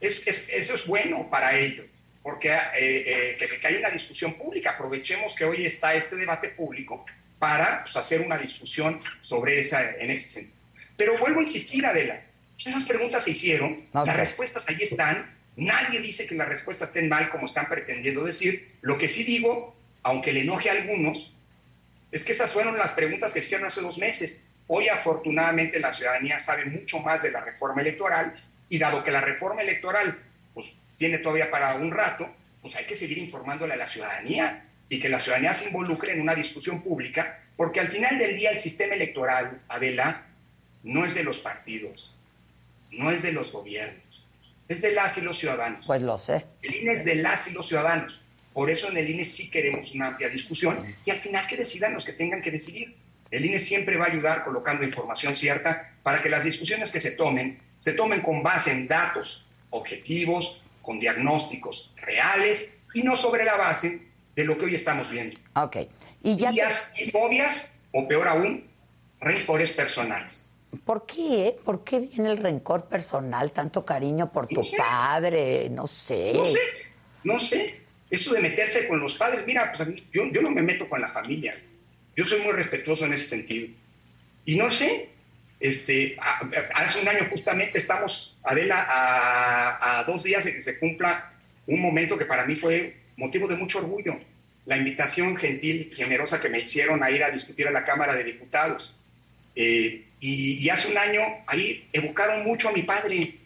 Es, 0.00 0.26
es- 0.26 0.48
eso 0.50 0.74
es 0.74 0.86
bueno 0.86 1.28
para 1.30 1.56
ellos, 1.56 1.86
porque 2.22 2.50
eh, 2.52 2.58
eh, 2.76 3.36
que 3.38 3.46
se 3.46 3.64
haya 3.66 3.78
una 3.78 3.90
discusión 3.90 4.34
pública. 4.34 4.70
Aprovechemos 4.70 5.34
que 5.36 5.44
hoy 5.44 5.64
está 5.64 5.94
este 5.94 6.16
debate 6.16 6.48
público 6.48 7.04
para 7.38 7.84
pues, 7.84 7.96
hacer 7.96 8.20
una 8.22 8.36
discusión 8.36 9.00
sobre 9.20 9.58
esa, 9.60 9.92
en 9.92 10.10
ese 10.10 10.28
sentido. 10.28 10.56
Pero 10.96 11.16
vuelvo 11.18 11.40
a 11.40 11.42
insistir, 11.42 11.86
Adela, 11.86 12.20
esas 12.58 12.84
preguntas 12.84 13.24
se 13.24 13.30
hicieron, 13.32 13.86
las 14.06 14.16
respuestas 14.16 14.68
ahí 14.68 14.78
están, 14.80 15.36
nadie 15.56 16.00
dice 16.00 16.26
que 16.26 16.34
las 16.36 16.48
respuestas 16.48 16.88
estén 16.90 17.08
mal 17.08 17.28
como 17.30 17.46
están 17.46 17.68
pretendiendo 17.68 18.24
decir. 18.24 18.72
Lo 18.82 18.98
que 18.98 19.08
sí 19.08 19.24
digo, 19.24 19.76
aunque 20.02 20.32
le 20.32 20.40
enoje 20.42 20.70
a 20.70 20.74
algunos, 20.74 21.34
es 22.12 22.24
que 22.24 22.32
esas 22.32 22.52
fueron 22.52 22.76
las 22.78 22.92
preguntas 22.92 23.32
que 23.32 23.40
se 23.40 23.46
hicieron 23.46 23.66
hace 23.66 23.80
dos 23.80 23.98
meses. 23.98 24.44
Hoy 24.74 24.88
afortunadamente 24.88 25.78
la 25.78 25.92
ciudadanía 25.92 26.38
sabe 26.38 26.64
mucho 26.64 26.98
más 27.00 27.22
de 27.22 27.30
la 27.30 27.42
reforma 27.42 27.82
electoral 27.82 28.42
y 28.70 28.78
dado 28.78 29.04
que 29.04 29.10
la 29.10 29.20
reforma 29.20 29.60
electoral 29.60 30.18
pues, 30.54 30.76
tiene 30.96 31.18
todavía 31.18 31.50
para 31.50 31.74
un 31.74 31.90
rato, 31.90 32.26
pues 32.62 32.74
hay 32.76 32.86
que 32.86 32.96
seguir 32.96 33.18
informándole 33.18 33.74
a 33.74 33.76
la 33.76 33.86
ciudadanía 33.86 34.64
y 34.88 34.98
que 34.98 35.10
la 35.10 35.20
ciudadanía 35.20 35.52
se 35.52 35.66
involucre 35.66 36.14
en 36.14 36.22
una 36.22 36.34
discusión 36.34 36.80
pública, 36.80 37.42
porque 37.54 37.80
al 37.80 37.88
final 37.88 38.18
del 38.18 38.34
día 38.34 38.50
el 38.50 38.56
sistema 38.56 38.94
electoral, 38.94 39.60
Adela, 39.68 40.24
no 40.84 41.04
es 41.04 41.16
de 41.16 41.24
los 41.24 41.40
partidos, 41.40 42.16
no 42.92 43.10
es 43.10 43.20
de 43.20 43.32
los 43.32 43.52
gobiernos, 43.52 44.24
es 44.68 44.80
de 44.80 44.92
las 44.92 45.18
y 45.18 45.20
los 45.20 45.38
ciudadanos. 45.38 45.84
Pues 45.84 46.00
lo 46.00 46.16
sé. 46.16 46.46
El 46.62 46.76
INE 46.76 46.92
es 46.94 47.04
de 47.04 47.16
las 47.16 47.46
y 47.46 47.52
los 47.52 47.68
ciudadanos. 47.68 48.22
Por 48.54 48.70
eso 48.70 48.88
en 48.88 48.96
el 48.96 49.10
INE 49.10 49.26
sí 49.26 49.50
queremos 49.50 49.94
una 49.94 50.06
amplia 50.06 50.30
discusión 50.30 50.96
y 51.04 51.10
al 51.10 51.18
final 51.18 51.46
que 51.46 51.58
decidan 51.58 51.92
los 51.92 52.06
que 52.06 52.14
tengan 52.14 52.40
que 52.40 52.50
decidir. 52.50 53.01
El 53.32 53.46
INE 53.46 53.58
siempre 53.58 53.96
va 53.96 54.04
a 54.04 54.08
ayudar 54.08 54.44
colocando 54.44 54.84
información 54.84 55.34
cierta 55.34 55.94
para 56.02 56.22
que 56.22 56.28
las 56.28 56.44
discusiones 56.44 56.90
que 56.90 57.00
se 57.00 57.12
tomen 57.12 57.58
se 57.78 57.94
tomen 57.94 58.20
con 58.20 58.42
base 58.42 58.70
en 58.70 58.86
datos 58.86 59.46
objetivos, 59.70 60.62
con 60.82 61.00
diagnósticos 61.00 61.92
reales 61.96 62.78
y 62.94 63.02
no 63.02 63.16
sobre 63.16 63.44
la 63.44 63.56
base 63.56 64.02
de 64.36 64.44
lo 64.44 64.58
que 64.58 64.66
hoy 64.66 64.74
estamos 64.74 65.10
viendo. 65.10 65.40
Ok. 65.56 65.78
Y 66.22 66.36
ya 66.36 66.52
y 66.52 67.10
fobias, 67.10 67.74
o 67.90 68.06
peor 68.06 68.28
aún, 68.28 68.68
rencores 69.18 69.72
personales. 69.72 70.50
¿Por 70.84 71.06
qué? 71.06 71.48
Eh? 71.48 71.56
¿Por 71.64 71.82
qué 71.84 72.00
viene 72.00 72.30
el 72.30 72.36
rencor 72.36 72.84
personal? 72.84 73.50
Tanto 73.50 73.84
cariño 73.84 74.30
por 74.30 74.46
tu 74.46 74.62
padre, 74.76 75.68
no 75.70 75.86
sé. 75.86 76.32
No 76.34 76.44
sé, 76.44 76.60
no 77.24 77.40
sé. 77.40 77.80
Eso 78.10 78.34
de 78.34 78.40
meterse 78.40 78.86
con 78.86 79.00
los 79.00 79.14
padres, 79.14 79.46
mira, 79.46 79.72
pues 79.72 79.88
yo, 80.12 80.24
yo 80.30 80.42
no 80.42 80.50
me 80.50 80.60
meto 80.60 80.86
con 80.86 81.00
la 81.00 81.08
familia. 81.08 81.58
Yo 82.16 82.24
soy 82.24 82.40
muy 82.40 82.52
respetuoso 82.52 83.06
en 83.06 83.12
ese 83.12 83.28
sentido. 83.28 83.68
Y 84.44 84.56
no 84.56 84.70
sé, 84.70 85.08
este, 85.60 86.16
hace 86.74 87.00
un 87.00 87.08
año 87.08 87.26
justamente 87.30 87.78
estamos, 87.78 88.36
Adela, 88.42 88.86
a, 88.88 90.00
a, 90.00 90.04
dos 90.04 90.24
días 90.24 90.44
de 90.44 90.52
que 90.52 90.60
se 90.60 90.78
cumpla 90.78 91.32
un 91.66 91.80
momento 91.80 92.18
que 92.18 92.24
para 92.24 92.44
mí 92.44 92.54
fue 92.54 92.96
motivo 93.16 93.46
de 93.46 93.56
mucho 93.56 93.78
orgullo. 93.78 94.18
La 94.66 94.76
invitación 94.76 95.36
gentil 95.36 95.88
y 95.90 95.94
generosa 95.94 96.40
que 96.40 96.48
me 96.48 96.60
hicieron 96.60 97.02
a 97.02 97.10
ir 97.10 97.22
a 97.22 97.30
discutir 97.30 97.68
a 97.68 97.70
la 97.70 97.84
Cámara 97.84 98.14
de 98.14 98.24
Diputados. 98.24 98.94
Eh, 99.54 100.06
y, 100.20 100.68
hace 100.68 100.90
un 100.90 100.98
año 100.98 101.20
ahí 101.46 101.88
evocaron 101.92 102.44
mucho 102.44 102.68
a 102.68 102.72
mi 102.72 102.82
padre, 102.82 103.38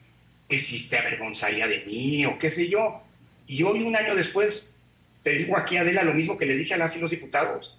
que 0.49 0.59
si 0.59 0.79
se 0.79 0.99
avergonzaría 0.99 1.67
de 1.67 1.85
mí 1.87 2.27
o 2.27 2.39
qué 2.39 2.51
sé 2.51 2.69
yo. 2.69 3.03
Y 3.47 3.63
hoy, 3.63 3.83
un 3.83 3.97
año 3.97 4.15
después, 4.15 4.75
te 5.23 5.31
digo 5.31 5.57
aquí, 5.57 5.77
Adela, 5.79 6.03
lo 6.03 6.13
mismo 6.13 6.37
que 6.37 6.47
le 6.47 6.57
dije 6.57 6.75
a 6.75 6.77
las 6.77 6.97
y 6.97 7.01
los 7.01 7.11
diputados. 7.11 7.79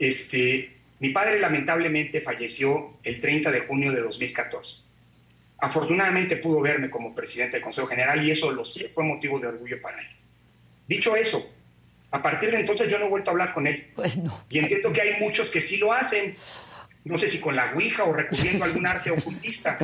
Este, 0.00 0.78
mi 0.98 1.10
padre 1.10 1.38
lamentablemente 1.38 2.22
falleció 2.22 2.98
el 3.04 3.20
30 3.20 3.50
de 3.50 3.60
junio 3.60 3.92
de 3.92 4.00
2014. 4.00 4.84
Afortunadamente 5.58 6.38
pudo 6.38 6.62
verme 6.62 6.88
como 6.88 7.14
presidente 7.14 7.58
del 7.58 7.62
Consejo 7.62 7.86
General 7.86 8.26
y 8.26 8.30
eso 8.30 8.50
lo 8.50 8.64
sé, 8.64 8.88
fue 8.88 9.04
motivo 9.04 9.38
de 9.38 9.48
orgullo 9.48 9.78
para 9.78 10.00
él. 10.00 10.06
Dicho 10.88 11.14
eso, 11.14 11.52
a 12.10 12.22
partir 12.22 12.50
de 12.50 12.60
entonces 12.60 12.88
yo 12.88 12.98
no 12.98 13.06
he 13.06 13.08
vuelto 13.10 13.28
a 13.28 13.32
hablar 13.32 13.52
con 13.52 13.66
él. 13.66 13.90
Pues 13.94 14.16
no. 14.16 14.42
Y 14.48 14.58
entiendo 14.58 14.90
que 14.90 15.02
hay 15.02 15.20
muchos 15.20 15.50
que 15.50 15.60
sí 15.60 15.76
lo 15.76 15.92
hacen. 15.92 16.34
No 17.04 17.18
sé 17.18 17.28
si 17.28 17.38
con 17.38 17.54
la 17.54 17.72
Ouija 17.74 18.04
o 18.04 18.14
recurriendo 18.14 18.64
a 18.64 18.68
algún 18.68 18.86
arte 18.86 19.10
ocultista. 19.10 19.78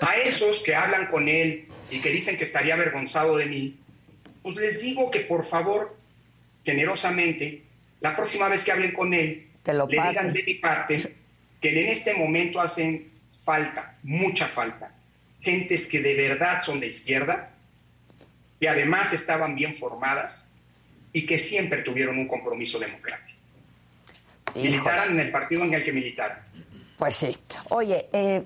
A 0.00 0.16
esos 0.16 0.60
que 0.60 0.74
hablan 0.74 1.06
con 1.06 1.28
él 1.28 1.68
y 1.88 2.00
que 2.00 2.10
dicen 2.10 2.36
que 2.36 2.44
estaría 2.44 2.74
avergonzado 2.74 3.36
de 3.36 3.46
mí, 3.46 3.78
pues 4.42 4.56
les 4.56 4.82
digo 4.82 5.08
que 5.10 5.20
por 5.20 5.44
favor, 5.44 5.96
generosamente, 6.64 7.62
la 8.00 8.16
próxima 8.16 8.48
vez 8.48 8.64
que 8.64 8.72
hablen 8.72 8.92
con 8.92 9.12
él, 9.14 9.48
le 9.64 9.86
digan 9.88 10.32
de 10.32 10.42
mi 10.42 10.54
parte 10.54 11.16
que 11.60 11.80
en 11.80 11.88
este 11.88 12.14
momento 12.14 12.60
hacen 12.60 13.10
falta, 13.44 13.96
mucha 14.02 14.46
falta, 14.46 14.92
gentes 15.40 15.88
que 15.88 16.00
de 16.00 16.14
verdad 16.14 16.62
son 16.62 16.80
de 16.80 16.88
izquierda, 16.88 17.50
que 18.58 18.68
además 18.68 19.12
estaban 19.12 19.54
bien 19.54 19.74
formadas 19.74 20.52
y 21.12 21.26
que 21.26 21.38
siempre 21.38 21.82
tuvieron 21.82 22.18
un 22.18 22.28
compromiso 22.28 22.78
democrático. 22.78 23.38
Militaran 24.54 25.12
en 25.12 25.20
el 25.20 25.30
partido 25.30 25.64
en 25.64 25.74
el 25.74 25.84
que 25.84 25.92
militaron. 25.92 26.38
Pues 27.00 27.16
sí. 27.16 27.34
Oye, 27.70 28.10
eh, 28.12 28.44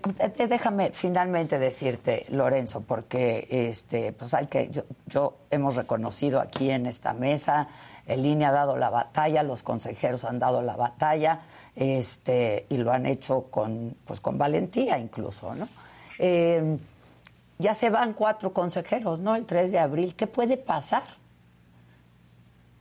déjame 0.49 0.93
finalmente 0.93 1.59
decirte, 1.59 2.25
Lorenzo, 2.29 2.83
porque 2.83 3.49
este, 3.51 4.13
pues 4.13 4.33
hay 4.33 4.47
que, 4.47 4.71
yo, 4.71 4.85
yo, 5.07 5.39
hemos 5.51 5.75
reconocido 5.75 6.41
aquí 6.41 6.71
en 6.71 6.87
esta 6.87 7.15
mesa, 7.15 7.69
el 8.07 8.25
INE 8.25 8.47
ha 8.47 8.53
dado 8.53 8.77
la 8.77 8.91
batalla, 8.91 9.43
los 9.43 9.63
consejeros 9.63 10.25
han 10.25 10.39
dado 10.39 10.63
la 10.63 10.77
batalla, 10.77 11.41
este, 11.75 12.67
y 12.69 12.77
lo 12.77 12.93
han 12.93 13.07
hecho 13.07 13.45
con, 13.51 13.97
pues 14.05 14.21
con 14.21 14.39
valentía 14.39 14.99
incluso, 14.99 15.55
¿no? 15.55 15.69
Eh, 16.19 16.77
ya 17.59 17.75
se 17.75 17.91
van 17.91 18.15
cuatro 18.15 18.53
consejeros, 18.53 19.21
¿no? 19.21 19.37
El 19.37 19.47
3 19.47 19.71
de 19.71 19.79
abril. 19.79 20.15
¿Qué 20.17 20.27
puede 20.27 20.57
pasar? 20.57 21.05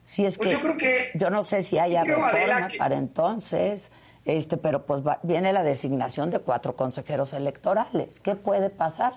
Si 0.05 0.25
es 0.25 0.37
pues 0.37 0.49
que, 0.49 0.55
yo 0.55 0.61
creo 0.61 0.77
que 0.77 1.11
yo 1.13 1.29
no 1.29 1.43
sé 1.43 1.61
si 1.61 1.79
haya 1.79 2.03
reforma 2.03 2.69
para 2.77 2.95
entonces, 2.95 3.91
este, 4.25 4.57
pero 4.57 4.85
pues 4.85 5.01
viene 5.23 5.53
la 5.53 5.63
designación 5.63 6.29
de 6.29 6.39
cuatro 6.39 6.75
consejeros 6.75 7.33
electorales. 7.33 8.19
¿Qué 8.19 8.35
puede 8.35 8.69
pasar? 8.69 9.13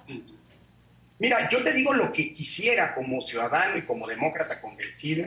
Mira, 1.19 1.49
yo 1.49 1.63
te 1.65 1.73
digo 1.73 1.93
lo 1.95 2.13
que 2.13 2.33
quisiera 2.33 2.95
como 2.95 3.21
ciudadano 3.21 3.79
y 3.79 3.83
como 3.83 4.07
demócrata 4.07 4.61
convencido, 4.61 5.27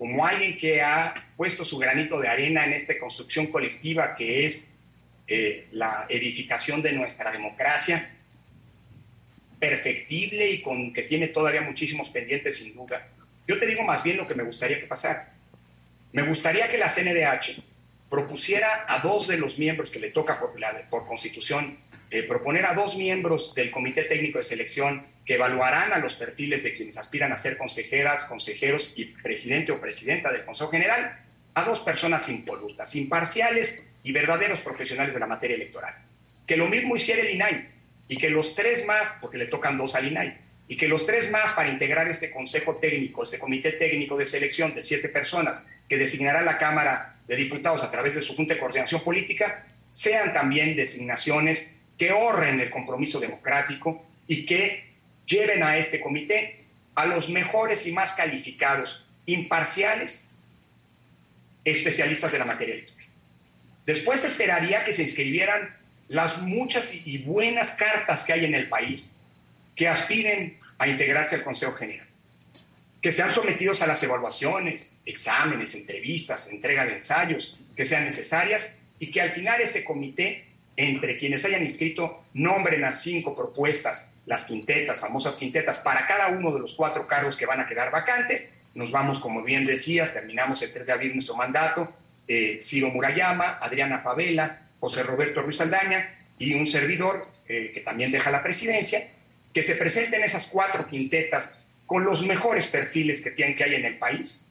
como 0.00 0.26
alguien 0.26 0.56
que 0.56 0.80
ha 0.80 1.28
puesto 1.36 1.62
su 1.62 1.76
granito 1.76 2.18
de 2.18 2.26
arena 2.26 2.64
en 2.64 2.72
esta 2.72 2.98
construcción 2.98 3.48
colectiva 3.48 4.16
que 4.16 4.46
es 4.46 4.72
eh, 5.28 5.68
la 5.72 6.06
edificación 6.08 6.80
de 6.80 6.92
nuestra 6.92 7.30
democracia 7.30 8.10
perfectible 9.58 10.52
y 10.52 10.62
con 10.62 10.90
que 10.94 11.02
tiene 11.02 11.28
todavía 11.28 11.60
muchísimos 11.60 12.08
pendientes 12.08 12.56
sin 12.56 12.74
duda. 12.74 13.08
Yo 13.46 13.58
te 13.58 13.66
digo 13.66 13.82
más 13.84 14.02
bien 14.02 14.16
lo 14.16 14.26
que 14.26 14.34
me 14.34 14.42
gustaría 14.42 14.80
que 14.80 14.86
pasara. 14.86 15.34
Me 16.12 16.22
gustaría 16.22 16.66
que 16.70 16.78
la 16.78 16.88
CNDH 16.88 17.62
propusiera 18.08 18.86
a 18.88 19.00
dos 19.00 19.28
de 19.28 19.36
los 19.36 19.58
miembros 19.58 19.90
que 19.90 19.98
le 19.98 20.12
toca 20.12 20.40
por, 20.88 21.06
constitución, 21.06 21.78
eh, 22.10 22.22
proponer 22.22 22.64
a 22.64 22.72
dos 22.72 22.96
miembros 22.96 23.54
del 23.54 23.70
Comité 23.70 24.04
Técnico 24.04 24.38
de 24.38 24.44
Selección 24.44 25.06
que 25.30 25.36
evaluarán 25.36 25.92
a 25.92 25.98
los 26.00 26.14
perfiles 26.14 26.64
de 26.64 26.74
quienes 26.74 26.98
aspiran 26.98 27.30
a 27.30 27.36
ser 27.36 27.56
consejeras, 27.56 28.24
consejeros 28.24 28.94
y 28.96 29.04
presidente 29.04 29.70
o 29.70 29.80
presidenta 29.80 30.32
del 30.32 30.44
Consejo 30.44 30.72
General, 30.72 31.20
a 31.54 31.62
dos 31.62 31.78
personas 31.82 32.28
impolutas, 32.28 32.96
imparciales 32.96 33.86
y 34.02 34.10
verdaderos 34.10 34.60
profesionales 34.60 35.14
de 35.14 35.20
la 35.20 35.28
materia 35.28 35.54
electoral. 35.54 35.94
Que 36.48 36.56
lo 36.56 36.66
mismo 36.66 36.96
hiciera 36.96 37.22
el 37.22 37.30
INAI, 37.30 37.68
y 38.08 38.16
que 38.16 38.28
los 38.28 38.56
tres 38.56 38.84
más, 38.86 39.18
porque 39.20 39.38
le 39.38 39.46
tocan 39.46 39.78
dos 39.78 39.94
al 39.94 40.08
INAI, 40.08 40.36
y 40.66 40.76
que 40.76 40.88
los 40.88 41.06
tres 41.06 41.30
más 41.30 41.52
para 41.52 41.68
integrar 41.68 42.08
este 42.08 42.32
consejo 42.32 42.78
técnico, 42.78 43.22
este 43.22 43.38
comité 43.38 43.70
técnico 43.70 44.16
de 44.16 44.26
selección 44.26 44.74
de 44.74 44.82
siete 44.82 45.08
personas 45.08 45.64
que 45.88 45.96
designará 45.96 46.42
la 46.42 46.58
Cámara 46.58 47.20
de 47.28 47.36
Diputados 47.36 47.84
a 47.84 47.90
través 47.92 48.16
de 48.16 48.22
su 48.22 48.34
Junta 48.34 48.54
de 48.54 48.58
Coordinación 48.58 49.04
Política, 49.04 49.64
sean 49.90 50.32
también 50.32 50.74
designaciones 50.74 51.76
que 51.96 52.10
honren 52.10 52.58
el 52.58 52.70
compromiso 52.70 53.20
democrático 53.20 54.04
y 54.26 54.44
que 54.44 54.89
lleven 55.30 55.62
a 55.62 55.76
este 55.76 56.00
comité 56.00 56.64
a 56.94 57.06
los 57.06 57.30
mejores 57.30 57.86
y 57.86 57.92
más 57.92 58.12
calificados, 58.12 59.06
imparciales, 59.26 60.28
especialistas 61.64 62.32
de 62.32 62.38
la 62.38 62.44
materia. 62.44 62.84
Después 63.86 64.24
esperaría 64.24 64.84
que 64.84 64.92
se 64.92 65.02
inscribieran 65.02 65.76
las 66.08 66.42
muchas 66.42 66.94
y 67.06 67.18
buenas 67.18 67.76
cartas 67.76 68.24
que 68.24 68.32
hay 68.32 68.44
en 68.44 68.54
el 68.54 68.68
país 68.68 69.16
que 69.76 69.88
aspiren 69.88 70.58
a 70.78 70.88
integrarse 70.88 71.36
al 71.36 71.44
Consejo 71.44 71.72
General, 71.72 72.06
que 73.00 73.12
sean 73.12 73.30
sometidos 73.30 73.80
a 73.82 73.86
las 73.86 74.02
evaluaciones, 74.02 74.96
exámenes, 75.06 75.74
entrevistas, 75.74 76.50
entrega 76.52 76.84
de 76.84 76.94
ensayos 76.94 77.56
que 77.76 77.86
sean 77.86 78.04
necesarias 78.04 78.78
y 78.98 79.10
que 79.10 79.22
al 79.22 79.30
final 79.30 79.60
este 79.60 79.84
comité, 79.84 80.44
entre 80.76 81.16
quienes 81.16 81.44
hayan 81.44 81.62
inscrito, 81.62 82.24
nombren 82.34 82.84
a 82.84 82.92
cinco 82.92 83.34
propuestas, 83.34 84.12
las 84.30 84.44
quintetas, 84.44 85.00
famosas 85.00 85.34
quintetas, 85.34 85.80
para 85.80 86.06
cada 86.06 86.28
uno 86.28 86.52
de 86.52 86.60
los 86.60 86.76
cuatro 86.76 87.08
cargos 87.08 87.36
que 87.36 87.46
van 87.46 87.58
a 87.58 87.66
quedar 87.66 87.90
vacantes. 87.90 88.56
Nos 88.74 88.92
vamos, 88.92 89.18
como 89.18 89.42
bien 89.42 89.66
decías, 89.66 90.14
terminamos 90.14 90.62
el 90.62 90.72
3 90.72 90.86
de 90.86 90.92
abril 90.92 91.14
nuestro 91.14 91.34
mandato, 91.34 91.92
eh, 92.28 92.60
Ciro 92.62 92.90
Murayama, 92.90 93.58
Adriana 93.60 93.98
Favela, 93.98 94.68
José 94.78 95.02
Roberto 95.02 95.42
Ruiz 95.42 95.60
Aldaña 95.60 96.14
y 96.38 96.54
un 96.54 96.68
servidor 96.68 97.26
eh, 97.48 97.72
que 97.74 97.80
también 97.80 98.12
deja 98.12 98.30
la 98.30 98.40
presidencia, 98.40 99.10
que 99.52 99.64
se 99.64 99.74
presenten 99.74 100.22
esas 100.22 100.46
cuatro 100.46 100.86
quintetas 100.86 101.58
con 101.84 102.04
los 102.04 102.24
mejores 102.24 102.68
perfiles 102.68 103.24
que, 103.24 103.32
tienen, 103.32 103.56
que 103.56 103.64
hay 103.64 103.74
en 103.74 103.84
el 103.84 103.98
país, 103.98 104.48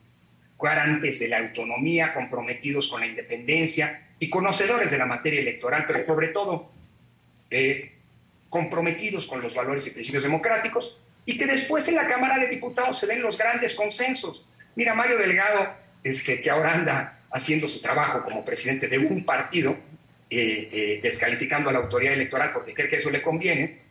garantes 0.60 1.20
de 1.20 1.28
la 1.28 1.38
autonomía, 1.38 2.12
comprometidos 2.12 2.88
con 2.88 3.00
la 3.00 3.06
independencia 3.06 4.08
y 4.18 4.28
conocedores 4.28 4.90
de 4.90 4.98
la 4.98 5.06
materia 5.06 5.40
electoral, 5.40 5.86
pero 5.86 6.04
sobre 6.04 6.28
todo 6.28 6.70
eh, 7.50 7.94
comprometidos 8.50 9.26
con 9.26 9.40
los 9.40 9.54
valores 9.54 9.86
y 9.86 9.90
principios 9.90 10.24
democráticos, 10.24 10.98
y 11.24 11.38
que 11.38 11.46
después 11.46 11.88
en 11.88 11.94
la 11.94 12.06
Cámara 12.06 12.38
de 12.38 12.48
Diputados 12.48 12.98
se 12.98 13.06
den 13.06 13.22
los 13.22 13.38
grandes 13.38 13.74
consensos. 13.74 14.44
Mira, 14.74 14.94
Mario 14.94 15.16
Delgado, 15.16 15.72
es 16.04 16.22
que, 16.22 16.50
ahora 16.50 16.74
anda 16.74 17.20
haciendo 17.30 17.68
su 17.68 17.80
trabajo 17.80 18.22
como 18.24 18.44
presidente 18.44 18.88
de 18.88 18.98
un 18.98 19.24
partido, 19.24 19.76
eh, 20.28 20.68
eh, 20.72 21.00
descalificando 21.02 21.70
a 21.70 21.72
la 21.72 21.78
autoridad 21.78 22.12
electoral 22.12 22.50
porque 22.52 22.74
cree 22.74 22.90
que 22.90 22.96
eso 22.96 23.10
le 23.10 23.22
conviene, 23.22 23.90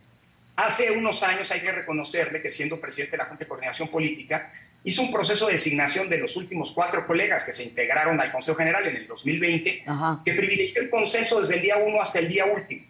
Hace 0.60 0.90
unos 0.90 1.22
años 1.22 1.50
hay 1.52 1.60
que 1.60 1.72
reconocerle 1.72 2.42
que 2.42 2.50
siendo 2.50 2.78
presidente 2.78 3.12
de 3.12 3.22
la 3.22 3.24
Junta 3.24 3.44
de 3.44 3.48
Coordinación 3.48 3.88
Política, 3.88 4.52
hizo 4.84 5.00
un 5.00 5.10
proceso 5.10 5.46
de 5.46 5.54
designación 5.54 6.10
de 6.10 6.18
los 6.18 6.36
últimos 6.36 6.72
cuatro 6.72 7.06
colegas 7.06 7.44
que 7.44 7.52
se 7.52 7.64
integraron 7.64 8.20
al 8.20 8.30
Consejo 8.30 8.58
General 8.58 8.86
en 8.86 8.94
el 8.94 9.06
2020, 9.06 9.84
que 10.22 10.32
privilegió 10.34 10.82
el 10.82 10.90
consenso 10.90 11.40
desde 11.40 11.56
el 11.56 11.62
día 11.62 11.78
uno 11.78 12.02
hasta 12.02 12.18
el 12.18 12.28
día 12.28 12.44
último. 12.44 12.84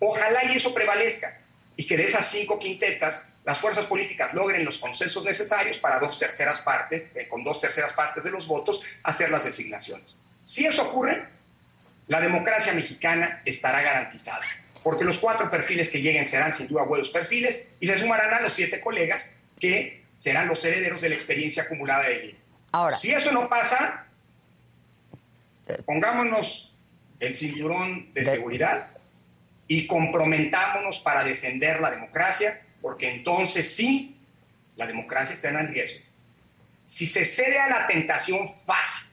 Ojalá 0.00 0.44
y 0.44 0.56
eso 0.56 0.72
prevalezca 0.72 1.40
y 1.76 1.86
que 1.86 1.96
de 1.96 2.04
esas 2.04 2.28
cinco 2.30 2.58
quintetas 2.58 3.22
las 3.44 3.58
fuerzas 3.58 3.86
políticas 3.86 4.34
logren 4.34 4.64
los 4.64 4.78
consensos 4.78 5.24
necesarios 5.24 5.78
para 5.78 5.98
dos 5.98 6.18
terceras 6.18 6.60
partes, 6.60 7.12
eh, 7.14 7.26
con 7.28 7.42
dos 7.42 7.60
terceras 7.60 7.94
partes 7.94 8.24
de 8.24 8.30
los 8.30 8.46
votos, 8.46 8.82
hacer 9.02 9.30
las 9.30 9.44
designaciones. 9.44 10.20
Si 10.44 10.66
eso 10.66 10.82
ocurre, 10.82 11.26
la 12.08 12.20
democracia 12.20 12.74
mexicana 12.74 13.40
estará 13.44 13.80
garantizada, 13.80 14.44
porque 14.82 15.04
los 15.04 15.18
cuatro 15.18 15.50
perfiles 15.50 15.88
que 15.88 16.02
lleguen 16.02 16.26
serán 16.26 16.52
sin 16.52 16.68
duda 16.68 16.82
buenos 16.82 17.10
perfiles 17.10 17.70
y 17.80 17.86
se 17.86 17.96
sumarán 17.96 18.34
a 18.34 18.40
los 18.40 18.52
siete 18.52 18.80
colegas 18.80 19.36
que 19.58 20.04
serán 20.18 20.48
los 20.48 20.62
herederos 20.64 21.00
de 21.00 21.08
la 21.08 21.14
experiencia 21.14 21.62
acumulada 21.62 22.08
de 22.08 22.14
él. 22.16 22.38
Ahora, 22.72 22.96
si 22.96 23.12
eso 23.12 23.32
no 23.32 23.48
pasa, 23.48 24.06
pongámonos 25.86 26.74
el 27.18 27.34
cinturón 27.34 28.12
de, 28.12 28.22
de 28.22 28.26
seguridad 28.26 28.90
y 29.68 29.86
comprometámonos 29.86 31.00
para 31.00 31.22
defender 31.22 31.80
la 31.80 31.90
democracia, 31.90 32.62
porque 32.80 33.12
entonces 33.12 33.74
sí, 33.74 34.16
la 34.76 34.86
democracia 34.86 35.34
está 35.34 35.50
en 35.50 35.68
riesgo. 35.68 36.00
Si 36.84 37.06
se 37.06 37.26
cede 37.26 37.58
a 37.58 37.68
la 37.68 37.86
tentación 37.86 38.48
fácil 38.48 39.12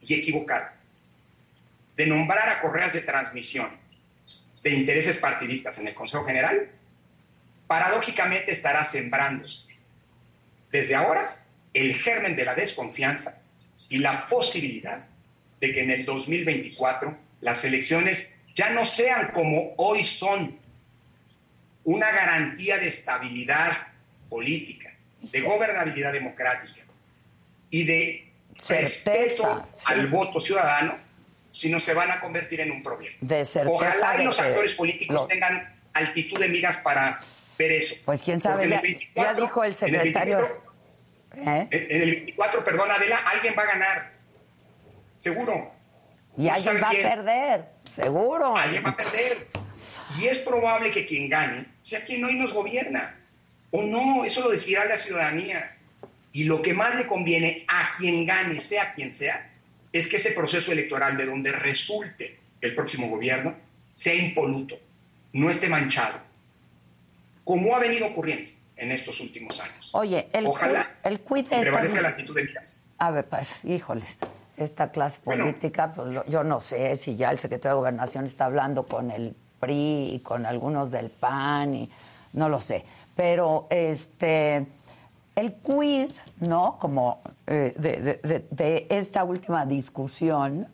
y 0.00 0.14
equivocada 0.14 0.74
de 1.96 2.06
nombrar 2.06 2.48
a 2.48 2.60
correas 2.60 2.92
de 2.92 3.02
transmisión 3.02 3.70
de 4.64 4.70
intereses 4.70 5.16
partidistas 5.16 5.78
en 5.78 5.86
el 5.86 5.94
Consejo 5.94 6.24
General, 6.24 6.70
paradójicamente 7.68 8.50
estará 8.50 8.82
sembrándose 8.82 9.68
desde 10.72 10.96
ahora 10.96 11.30
el 11.72 11.94
germen 11.94 12.34
de 12.34 12.44
la 12.44 12.54
desconfianza 12.56 13.42
y 13.88 13.98
la 13.98 14.28
posibilidad 14.28 15.04
de 15.60 15.72
que 15.72 15.82
en 15.82 15.90
el 15.90 16.04
2024 16.04 17.16
las 17.40 17.64
elecciones 17.64 18.39
ya 18.54 18.70
no 18.70 18.84
sean 18.84 19.30
como 19.32 19.74
hoy 19.76 20.02
son, 20.02 20.58
una 21.84 22.10
garantía 22.10 22.76
de 22.78 22.88
estabilidad 22.88 23.70
política, 24.28 24.90
de 25.22 25.40
gobernabilidad 25.40 26.12
democrática 26.12 26.82
y 27.70 27.84
de 27.84 28.32
respeto 28.68 29.66
al 29.86 30.06
voto 30.08 30.38
ciudadano, 30.40 30.96
sino 31.52 31.80
se 31.80 31.94
van 31.94 32.10
a 32.10 32.20
convertir 32.20 32.60
en 32.60 32.70
un 32.70 32.82
problema. 32.82 33.16
De 33.20 33.42
Ojalá 33.66 34.16
de 34.16 34.24
los 34.24 34.38
actores 34.40 34.74
políticos 34.74 35.14
lo- 35.14 35.26
tengan 35.26 35.74
altitud 35.92 36.38
de 36.38 36.48
miras 36.48 36.76
para 36.78 37.18
ver 37.58 37.72
eso. 37.72 37.96
Pues 38.04 38.22
quién 38.22 38.40
sabe, 38.40 38.68
ya, 38.68 38.76
el 38.76 38.82
24, 38.82 39.34
ya 39.34 39.40
dijo 39.40 39.64
el 39.64 39.68
en 39.70 39.74
secretario. 39.74 40.36
24, 40.38 40.70
¿Eh? 41.52 41.68
En 41.90 42.02
el 42.02 42.10
24, 42.10 42.64
perdón, 42.64 42.90
Adela, 42.90 43.18
alguien 43.26 43.54
va 43.58 43.62
a 43.62 43.66
ganar. 43.66 44.12
Seguro. 45.18 45.72
Y 46.36 46.46
¿No 46.46 46.52
alguien 46.54 46.76
va 46.82 46.88
a 46.88 46.92
perder, 46.92 47.64
seguro. 47.90 48.56
Alguien 48.56 48.84
va 48.84 48.90
a 48.90 48.96
perder. 48.96 49.48
Y 50.18 50.26
es 50.26 50.40
probable 50.40 50.90
que 50.90 51.06
quien 51.06 51.28
gane 51.28 51.66
sea 51.82 52.04
quien 52.04 52.24
hoy 52.24 52.34
nos 52.34 52.52
gobierna. 52.52 53.16
O 53.70 53.82
no, 53.82 54.24
eso 54.24 54.42
lo 54.42 54.50
decidirá 54.50 54.84
la 54.84 54.96
ciudadanía. 54.96 55.76
Y 56.32 56.44
lo 56.44 56.62
que 56.62 56.72
más 56.72 56.94
le 56.94 57.06
conviene 57.06 57.64
a 57.68 57.90
quien 57.96 58.24
gane, 58.26 58.60
sea 58.60 58.94
quien 58.94 59.12
sea, 59.12 59.50
es 59.92 60.08
que 60.08 60.16
ese 60.16 60.32
proceso 60.32 60.72
electoral 60.72 61.16
de 61.16 61.26
donde 61.26 61.52
resulte 61.52 62.38
el 62.60 62.74
próximo 62.74 63.08
gobierno 63.08 63.56
sea 63.92 64.14
impoluto, 64.14 64.78
no 65.32 65.50
esté 65.50 65.68
manchado, 65.68 66.20
como 67.44 67.74
ha 67.74 67.80
venido 67.80 68.06
ocurriendo 68.06 68.50
en 68.76 68.92
estos 68.92 69.20
últimos 69.20 69.60
años. 69.60 69.90
Oye, 69.92 70.28
el, 70.32 70.46
Ojalá 70.46 70.98
el 71.02 71.20
prevalezca 71.20 72.00
la 72.00 72.08
actitud 72.10 72.34
de 72.34 72.44
miras. 72.44 72.80
A 72.98 73.10
ver, 73.10 73.26
pues, 73.26 73.64
híjoles, 73.64 74.18
esta 74.64 74.90
clase 74.90 75.20
Bueno. 75.24 75.44
política, 75.44 75.92
pues 75.94 76.08
lo- 76.08 76.24
yo 76.26 76.44
no 76.44 76.60
sé 76.60 76.96
si 76.96 77.16
ya 77.16 77.30
el 77.30 77.38
secretario 77.38 77.76
de 77.76 77.80
Gobernación 77.80 78.24
está 78.26 78.44
hablando 78.46 78.84
con 78.86 79.10
el 79.10 79.34
PRI 79.58 80.10
y 80.14 80.20
con 80.20 80.46
algunos 80.46 80.90
del 80.90 81.10
PAN 81.10 81.74
y 81.74 81.90
no 82.32 82.48
lo 82.48 82.60
sé. 82.60 82.84
Pero 83.16 83.66
este 83.70 84.66
el 85.36 85.54
quid, 85.54 86.10
¿no? 86.40 86.76
Como 86.78 87.20
eh, 87.46 87.74
de, 87.76 87.96
de- 88.00 88.14
de- 88.22 88.46
de 88.50 88.86
esta 88.90 89.24
última 89.24 89.64
discusión 89.66 90.66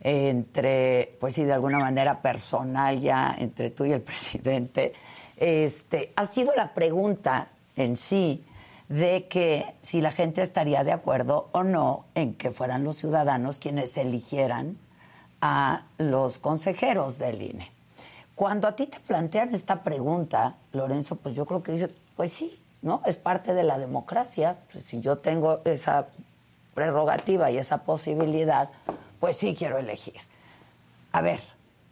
entre, 0.00 1.16
pues 1.20 1.34
sí, 1.34 1.44
de 1.44 1.52
alguna 1.52 1.78
manera 1.78 2.20
personal 2.20 3.00
ya 3.00 3.34
entre 3.38 3.70
tú 3.70 3.84
y 3.84 3.92
el 3.92 4.00
presidente, 4.02 4.92
este, 5.36 6.12
ha 6.16 6.24
sido 6.24 6.54
la 6.54 6.72
pregunta 6.74 7.48
en 7.76 7.96
sí 7.96 8.44
de 8.88 9.26
que 9.28 9.74
si 9.82 10.00
la 10.00 10.12
gente 10.12 10.42
estaría 10.42 10.84
de 10.84 10.92
acuerdo 10.92 11.48
o 11.52 11.62
no 11.62 12.04
en 12.14 12.34
que 12.34 12.50
fueran 12.50 12.84
los 12.84 12.96
ciudadanos 12.96 13.58
quienes 13.58 13.96
eligieran 13.96 14.76
a 15.40 15.84
los 15.98 16.38
consejeros 16.38 17.18
del 17.18 17.42
INE. 17.42 17.70
Cuando 18.34 18.66
a 18.66 18.74
ti 18.74 18.86
te 18.86 18.98
plantean 19.00 19.54
esta 19.54 19.82
pregunta, 19.82 20.56
Lorenzo, 20.72 21.16
pues 21.16 21.34
yo 21.34 21.46
creo 21.46 21.62
que 21.62 21.72
dices, 21.72 21.90
pues 22.16 22.32
sí, 22.32 22.58
¿no? 22.82 23.00
Es 23.06 23.16
parte 23.16 23.54
de 23.54 23.62
la 23.62 23.78
democracia. 23.78 24.56
Pues 24.72 24.84
si 24.84 25.00
yo 25.00 25.18
tengo 25.18 25.60
esa 25.64 26.08
prerrogativa 26.74 27.50
y 27.50 27.58
esa 27.58 27.84
posibilidad, 27.84 28.70
pues 29.20 29.36
sí 29.36 29.54
quiero 29.54 29.78
elegir. 29.78 30.16
A 31.12 31.20
ver, 31.20 31.40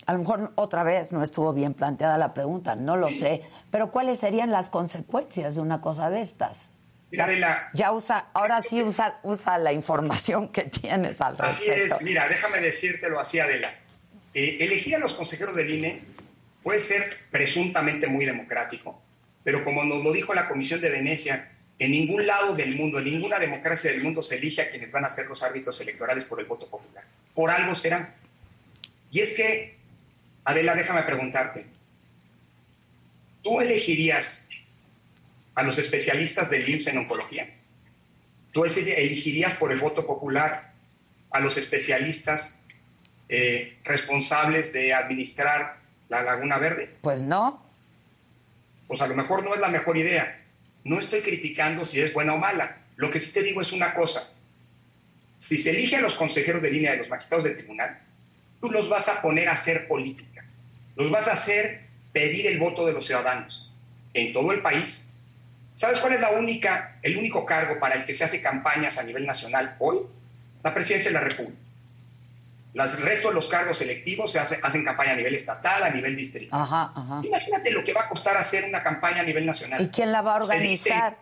a 0.06 0.12
lo 0.12 0.18
mejor 0.18 0.52
otra 0.56 0.82
vez 0.82 1.12
no 1.12 1.22
estuvo 1.22 1.52
bien 1.52 1.74
planteada 1.74 2.18
la 2.18 2.34
pregunta, 2.34 2.74
no 2.74 2.96
lo 2.96 3.10
sé, 3.10 3.42
pero 3.70 3.90
¿cuáles 3.92 4.18
serían 4.18 4.50
las 4.50 4.68
consecuencias 4.68 5.54
de 5.54 5.60
una 5.60 5.80
cosa 5.80 6.10
de 6.10 6.20
estas? 6.20 6.71
Mira, 7.12 7.26
Adela, 7.26 7.70
Ya 7.74 7.92
usa, 7.92 8.24
ahora 8.32 8.62
sí 8.62 8.82
usa, 8.82 9.20
usa 9.22 9.58
la 9.58 9.70
información 9.70 10.48
que 10.48 10.62
tienes 10.62 11.20
al 11.20 11.36
Así 11.40 11.66
respecto. 11.66 11.96
es, 11.96 12.02
mira, 12.02 12.26
déjame 12.26 12.58
decírtelo 12.60 13.20
así, 13.20 13.38
Adela. 13.38 13.74
Eh, 14.32 14.56
elegir 14.60 14.96
a 14.96 14.98
los 14.98 15.12
consejeros 15.12 15.54
del 15.54 15.70
INE 15.70 16.00
puede 16.62 16.80
ser 16.80 17.18
presuntamente 17.30 18.06
muy 18.06 18.24
democrático, 18.24 18.98
pero 19.44 19.62
como 19.62 19.84
nos 19.84 20.02
lo 20.02 20.10
dijo 20.10 20.32
la 20.32 20.48
Comisión 20.48 20.80
de 20.80 20.88
Venecia, 20.88 21.50
en 21.78 21.90
ningún 21.90 22.26
lado 22.26 22.54
del 22.54 22.76
mundo, 22.76 22.98
en 22.98 23.04
ninguna 23.04 23.38
democracia 23.38 23.90
del 23.90 24.02
mundo 24.02 24.22
se 24.22 24.36
elige 24.38 24.62
a 24.62 24.70
quienes 24.70 24.90
van 24.90 25.04
a 25.04 25.10
ser 25.10 25.26
los 25.26 25.42
árbitros 25.42 25.78
electorales 25.82 26.24
por 26.24 26.40
el 26.40 26.46
voto 26.46 26.66
popular. 26.66 27.04
Por 27.34 27.50
algo 27.50 27.74
serán. 27.74 28.14
Y 29.10 29.20
es 29.20 29.36
que, 29.36 29.76
Adela, 30.44 30.74
déjame 30.74 31.02
preguntarte, 31.02 31.66
¿tú 33.42 33.60
elegirías 33.60 34.48
a 35.54 35.62
los 35.62 35.78
especialistas 35.78 36.50
del 36.50 36.68
IMSS 36.68 36.88
en 36.88 36.98
oncología? 36.98 37.54
¿Tú 38.52 38.64
elegirías 38.64 39.54
por 39.54 39.72
el 39.72 39.80
voto 39.80 40.04
popular 40.04 40.72
a 41.30 41.40
los 41.40 41.56
especialistas 41.56 42.62
eh, 43.28 43.78
responsables 43.84 44.72
de 44.72 44.92
administrar 44.92 45.78
la 46.08 46.22
Laguna 46.22 46.58
Verde? 46.58 46.90
Pues 47.00 47.22
no. 47.22 47.64
Pues 48.86 49.00
a 49.00 49.06
lo 49.06 49.14
mejor 49.14 49.42
no 49.42 49.54
es 49.54 49.60
la 49.60 49.68
mejor 49.68 49.96
idea. 49.96 50.42
No 50.84 50.98
estoy 50.98 51.22
criticando 51.22 51.84
si 51.84 52.00
es 52.00 52.12
buena 52.12 52.34
o 52.34 52.38
mala. 52.38 52.78
Lo 52.96 53.10
que 53.10 53.20
sí 53.20 53.32
te 53.32 53.42
digo 53.42 53.60
es 53.60 53.72
una 53.72 53.94
cosa. 53.94 54.34
Si 55.34 55.56
se 55.56 55.70
elige 55.70 55.96
a 55.96 56.00
los 56.02 56.14
consejeros 56.14 56.60
de 56.60 56.70
línea 56.70 56.92
de 56.92 56.98
los 56.98 57.08
magistrados 57.08 57.44
del 57.44 57.56
tribunal, 57.56 57.98
tú 58.60 58.70
los 58.70 58.88
vas 58.88 59.08
a 59.08 59.22
poner 59.22 59.48
a 59.48 59.52
hacer 59.52 59.88
política. 59.88 60.44
Los 60.94 61.10
vas 61.10 61.28
a 61.28 61.32
hacer 61.32 61.80
pedir 62.12 62.46
el 62.46 62.58
voto 62.58 62.84
de 62.84 62.92
los 62.92 63.06
ciudadanos 63.06 63.72
en 64.12 64.32
todo 64.32 64.52
el 64.52 64.60
país. 64.60 65.11
¿Sabes 65.74 65.98
cuál 66.00 66.14
es 66.14 66.20
la 66.20 66.30
única, 66.30 66.96
el 67.02 67.16
único 67.16 67.46
cargo 67.46 67.78
para 67.80 67.94
el 67.94 68.04
que 68.04 68.14
se 68.14 68.24
hace 68.24 68.42
campañas 68.42 68.98
a 68.98 69.02
nivel 69.04 69.26
nacional 69.26 69.76
hoy? 69.78 69.98
La 70.62 70.72
presidencia 70.74 71.10
de 71.10 71.14
la 71.14 71.20
República. 71.24 71.58
Las- 72.74 72.96
El 72.98 73.04
resto 73.04 73.28
de 73.28 73.34
los 73.34 73.48
cargos 73.48 73.80
electivos 73.82 74.32
se 74.32 74.38
hace- 74.38 74.58
hacen 74.62 74.84
campaña 74.84 75.12
a 75.12 75.16
nivel 75.16 75.34
estatal, 75.34 75.82
a 75.82 75.90
nivel 75.90 76.16
distrital. 76.16 76.58
Ajá, 76.60 76.92
ajá. 76.94 77.20
Imagínate 77.24 77.70
lo 77.70 77.84
que 77.84 77.92
va 77.92 78.02
a 78.02 78.08
costar 78.08 78.36
hacer 78.36 78.64
una 78.64 78.82
campaña 78.82 79.20
a 79.20 79.24
nivel 79.24 79.44
nacional. 79.44 79.82
¿Y 79.82 79.88
quién 79.88 80.10
la 80.12 80.22
va 80.22 80.36
a 80.36 80.38
Se 80.40 80.58
dice- 80.58 80.90
organizar? 80.90 81.16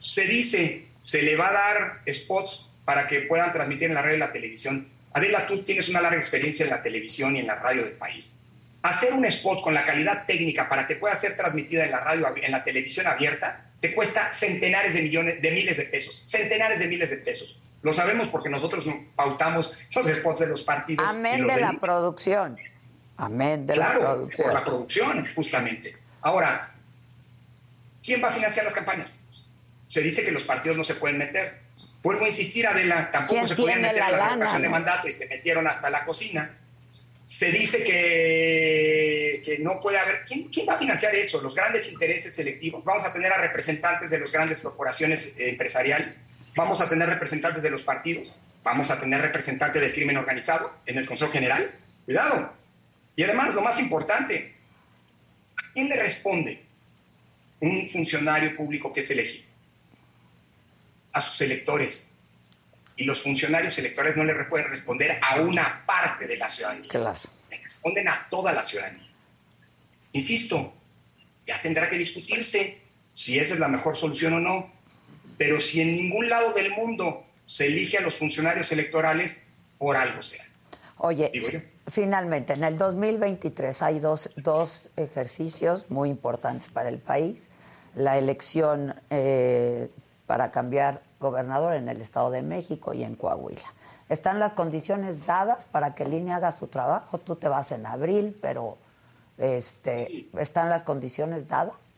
Se 0.00 0.24
dice, 0.24 0.86
se 0.98 1.22
le 1.22 1.36
va 1.36 1.48
a 1.48 1.52
dar 1.52 2.00
spots 2.12 2.68
para 2.84 3.06
que 3.06 3.20
puedan 3.22 3.52
transmitir 3.52 3.88
en 3.88 3.94
la 3.94 4.02
radio 4.02 4.16
y 4.16 4.20
la 4.20 4.32
televisión. 4.32 4.88
Adela, 5.12 5.46
tú 5.46 5.58
tienes 5.62 5.88
una 5.88 6.00
larga 6.00 6.18
experiencia 6.18 6.64
en 6.64 6.70
la 6.70 6.82
televisión 6.82 7.34
y 7.36 7.40
en 7.40 7.46
la 7.46 7.56
radio 7.56 7.82
del 7.84 7.92
país. 7.94 8.40
Hacer 8.82 9.12
un 9.12 9.24
spot 9.24 9.62
con 9.62 9.74
la 9.74 9.82
calidad 9.84 10.24
técnica 10.26 10.68
para 10.68 10.86
que 10.86 10.96
pueda 10.96 11.14
ser 11.14 11.36
transmitida 11.36 11.84
en 11.84 11.90
la 11.90 12.00
radio, 12.00 12.32
en 12.42 12.52
la 12.52 12.62
televisión 12.64 13.06
abierta, 13.06 13.64
te 13.80 13.94
cuesta 13.94 14.32
centenares 14.32 14.94
de 14.94 15.02
millones, 15.02 15.40
de 15.40 15.50
miles 15.50 15.76
de 15.76 15.84
pesos. 15.84 16.22
Centenares 16.26 16.80
de 16.80 16.88
miles 16.88 17.10
de 17.10 17.18
pesos. 17.18 17.56
Lo 17.82 17.92
sabemos 17.92 18.28
porque 18.28 18.48
nosotros 18.48 18.88
pautamos 19.14 19.78
los 19.94 20.06
spots 20.06 20.40
de 20.40 20.46
los 20.48 20.62
partidos. 20.62 21.08
Amén 21.08 21.42
los 21.42 21.54
de 21.54 21.60
la 21.60 21.72
producción. 21.74 22.58
Amén 23.16 23.66
de 23.66 23.74
claro, 23.74 24.00
la 24.00 24.14
producción. 24.14 24.46
por 24.46 24.54
la 24.54 24.64
producción, 24.64 25.28
justamente. 25.34 25.96
Ahora, 26.22 26.74
¿quién 28.02 28.22
va 28.22 28.28
a 28.28 28.32
financiar 28.32 28.64
las 28.64 28.74
campañas? 28.74 29.28
Se 29.86 30.00
dice 30.00 30.24
que 30.24 30.32
los 30.32 30.44
partidos 30.44 30.76
no 30.76 30.84
se 30.84 30.94
pueden 30.94 31.18
meter. 31.18 31.60
Vuelvo 32.02 32.24
a 32.24 32.28
insistir, 32.28 32.66
Adela, 32.66 33.10
tampoco 33.10 33.34
¿Quién 33.34 33.46
se 33.46 33.56
podían 33.56 33.82
meter 33.82 34.02
en 34.02 34.12
la 34.12 34.28
revocación 34.28 34.62
de 34.62 34.68
mandato 34.68 35.08
y 35.08 35.12
se 35.12 35.28
metieron 35.28 35.66
hasta 35.66 35.88
la 35.90 36.04
cocina. 36.04 36.58
Se 37.28 37.52
dice 37.52 37.84
que, 37.84 39.42
que 39.44 39.58
no 39.58 39.78
puede 39.80 39.98
haber... 39.98 40.24
¿quién, 40.24 40.44
¿Quién 40.44 40.66
va 40.66 40.76
a 40.76 40.78
financiar 40.78 41.14
eso? 41.14 41.42
Los 41.42 41.54
grandes 41.54 41.92
intereses 41.92 42.34
selectivos. 42.34 42.82
Vamos 42.86 43.04
a 43.04 43.12
tener 43.12 43.30
a 43.30 43.36
representantes 43.36 44.08
de 44.08 44.18
las 44.18 44.32
grandes 44.32 44.62
corporaciones 44.62 45.38
eh, 45.38 45.50
empresariales. 45.50 46.24
Vamos 46.56 46.80
a 46.80 46.88
tener 46.88 47.06
representantes 47.06 47.62
de 47.62 47.68
los 47.68 47.82
partidos. 47.82 48.34
Vamos 48.64 48.90
a 48.90 48.98
tener 48.98 49.20
representantes 49.20 49.82
del 49.82 49.92
crimen 49.92 50.16
organizado 50.16 50.72
en 50.86 50.96
el 50.96 51.04
Consejo 51.04 51.30
General. 51.30 51.70
Cuidado. 52.06 52.50
Y 53.14 53.24
además, 53.24 53.54
lo 53.54 53.60
más 53.60 53.78
importante, 53.78 54.54
¿a 55.54 55.72
quién 55.74 55.90
le 55.90 55.96
responde 55.96 56.62
un 57.60 57.90
funcionario 57.90 58.56
público 58.56 58.90
que 58.90 59.00
es 59.00 59.10
elegido? 59.10 59.48
A 61.12 61.20
sus 61.20 61.38
electores. 61.42 62.14
Y 62.98 63.04
los 63.04 63.22
funcionarios 63.22 63.78
electorales 63.78 64.16
no 64.16 64.24
le 64.24 64.34
pueden 64.44 64.68
responder 64.68 65.18
a 65.22 65.40
una 65.40 65.86
parte 65.86 66.26
de 66.26 66.36
la 66.36 66.48
ciudadanía. 66.48 66.88
Claro. 66.88 67.18
Le 67.50 67.58
responden 67.58 68.08
a 68.08 68.26
toda 68.28 68.52
la 68.52 68.62
ciudadanía. 68.62 69.08
Insisto, 70.12 70.74
ya 71.46 71.60
tendrá 71.60 71.88
que 71.88 71.96
discutirse 71.96 72.80
si 73.12 73.38
esa 73.38 73.54
es 73.54 73.60
la 73.60 73.68
mejor 73.68 73.96
solución 73.96 74.34
o 74.34 74.40
no. 74.40 74.70
Pero 75.38 75.60
si 75.60 75.80
en 75.80 75.94
ningún 75.94 76.28
lado 76.28 76.52
del 76.52 76.72
mundo 76.72 77.24
se 77.46 77.68
elige 77.68 77.98
a 77.98 78.00
los 78.00 78.16
funcionarios 78.16 78.70
electorales, 78.72 79.46
por 79.78 79.96
algo 79.96 80.20
sea. 80.20 80.44
Oye, 80.98 81.30
finalmente, 81.86 82.52
en 82.54 82.64
el 82.64 82.76
2023 82.76 83.82
hay 83.82 84.00
dos, 84.00 84.30
dos 84.36 84.90
ejercicios 84.96 85.88
muy 85.88 86.10
importantes 86.10 86.68
para 86.68 86.88
el 86.88 86.98
país. 86.98 87.44
La 87.94 88.18
elección 88.18 88.94
eh, 89.10 89.88
para 90.26 90.50
cambiar 90.50 91.02
gobernador 91.20 91.74
en 91.74 91.88
el 91.88 92.00
Estado 92.00 92.30
de 92.30 92.42
México 92.42 92.94
y 92.94 93.04
en 93.04 93.14
Coahuila. 93.14 93.72
¿Están 94.08 94.38
las 94.38 94.52
condiciones 94.54 95.26
dadas 95.26 95.66
para 95.66 95.94
que 95.94 96.04
el 96.04 96.14
INE 96.14 96.32
haga 96.32 96.52
su 96.52 96.68
trabajo? 96.68 97.18
Tú 97.18 97.36
te 97.36 97.48
vas 97.48 97.72
en 97.72 97.84
abril, 97.86 98.36
pero 98.40 98.78
este, 99.36 100.26
¿están 100.38 100.70
las 100.70 100.82
condiciones 100.82 101.48
dadas? 101.48 101.92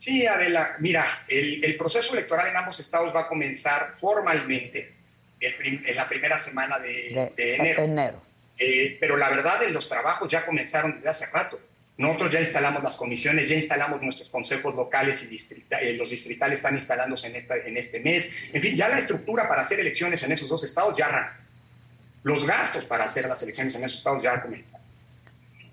Sí, 0.00 0.26
Adela, 0.26 0.76
mira, 0.80 1.04
el, 1.28 1.64
el 1.64 1.76
proceso 1.76 2.14
electoral 2.14 2.48
en 2.48 2.56
ambos 2.56 2.80
estados 2.80 3.14
va 3.14 3.20
a 3.20 3.28
comenzar 3.28 3.92
formalmente 3.94 4.94
el 5.38 5.54
prim- 5.56 5.82
en 5.86 5.96
la 5.96 6.08
primera 6.08 6.38
semana 6.38 6.78
de, 6.78 7.32
de 7.36 7.56
enero. 7.56 7.82
enero. 7.82 8.18
Eh, 8.58 8.96
pero 9.00 9.16
la 9.16 9.28
verdad, 9.28 9.60
los 9.70 9.88
trabajos 9.88 10.28
ya 10.28 10.44
comenzaron 10.44 10.94
desde 10.96 11.08
hace 11.08 11.26
rato. 11.32 11.58
Nosotros 11.98 12.32
ya 12.32 12.40
instalamos 12.40 12.82
las 12.82 12.96
comisiones, 12.96 13.48
ya 13.48 13.54
instalamos 13.54 14.00
nuestros 14.02 14.30
consejos 14.30 14.74
locales 14.74 15.22
y 15.24 15.26
distrita- 15.26 15.80
eh, 15.80 15.92
los 15.92 16.10
distritales 16.10 16.58
están 16.58 16.74
instalándose 16.74 17.28
en, 17.28 17.36
esta, 17.36 17.56
en 17.56 17.76
este 17.76 18.00
mes. 18.00 18.32
En 18.52 18.62
fin, 18.62 18.76
ya 18.76 18.88
la 18.88 18.98
estructura 18.98 19.46
para 19.48 19.60
hacer 19.60 19.78
elecciones 19.78 20.22
en 20.22 20.32
esos 20.32 20.48
dos 20.48 20.64
estados 20.64 20.96
ya 20.96 21.06
arranca. 21.06 21.38
Los 22.22 22.46
gastos 22.46 22.86
para 22.86 23.04
hacer 23.04 23.26
las 23.28 23.42
elecciones 23.42 23.74
en 23.74 23.84
esos 23.84 23.98
estados 23.98 24.22
ya 24.22 24.40
comienzan. 24.40 24.80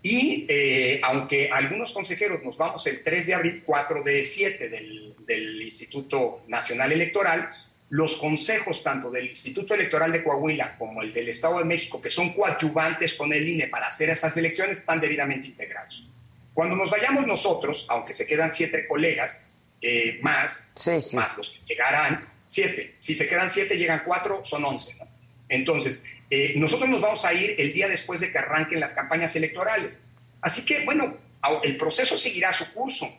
Y 0.01 0.45
eh, 0.49 0.99
aunque 1.03 1.49
algunos 1.51 1.91
consejeros 1.93 2.43
nos 2.43 2.57
vamos 2.57 2.85
el 2.87 3.03
3 3.03 3.27
de 3.27 3.33
abril, 3.35 3.63
4 3.65 4.03
de 4.03 4.23
7 4.23 4.69
del, 4.69 5.15
del 5.25 5.61
Instituto 5.61 6.41
Nacional 6.47 6.91
Electoral, 6.91 7.49
los 7.89 8.15
consejos 8.15 8.83
tanto 8.83 9.09
del 9.09 9.29
Instituto 9.29 9.73
Electoral 9.73 10.11
de 10.11 10.23
Coahuila 10.23 10.77
como 10.77 11.01
el 11.01 11.11
del 11.11 11.29
Estado 11.29 11.57
de 11.59 11.65
México, 11.65 12.01
que 12.01 12.09
son 12.09 12.33
coadyuvantes 12.33 13.15
con 13.15 13.33
el 13.33 13.47
INE 13.47 13.67
para 13.67 13.87
hacer 13.87 14.09
esas 14.09 14.35
elecciones, 14.37 14.79
están 14.79 14.99
debidamente 14.99 15.47
integrados. 15.47 16.07
Cuando 16.53 16.75
nos 16.75 16.91
vayamos 16.91 17.25
nosotros, 17.25 17.87
aunque 17.89 18.13
se 18.13 18.27
quedan 18.27 18.51
siete 18.51 18.87
colegas 18.87 19.41
eh, 19.81 20.19
más, 20.21 20.73
más 21.13 21.37
los 21.37 21.53
que 21.53 21.73
llegarán, 21.73 22.27
siete. 22.45 22.95
Si 22.99 23.15
se 23.15 23.27
quedan 23.27 23.49
siete, 23.49 23.77
llegan 23.77 24.03
cuatro, 24.05 24.43
son 24.43 24.65
once. 24.65 24.95
¿no? 24.99 25.07
Entonces, 25.47 26.05
eh, 26.29 26.53
nosotros 26.57 26.89
nos 26.89 27.01
vamos 27.01 27.25
a 27.25 27.33
ir 27.33 27.55
el 27.57 27.73
día 27.73 27.87
después 27.87 28.19
de 28.19 28.31
que 28.31 28.37
arranquen 28.37 28.79
las 28.79 28.93
campañas 28.93 29.35
electorales. 29.35 30.05
Así 30.41 30.65
que, 30.65 30.85
bueno, 30.85 31.17
el 31.63 31.77
proceso 31.77 32.17
seguirá 32.17 32.53
su 32.53 32.71
curso. 32.73 33.09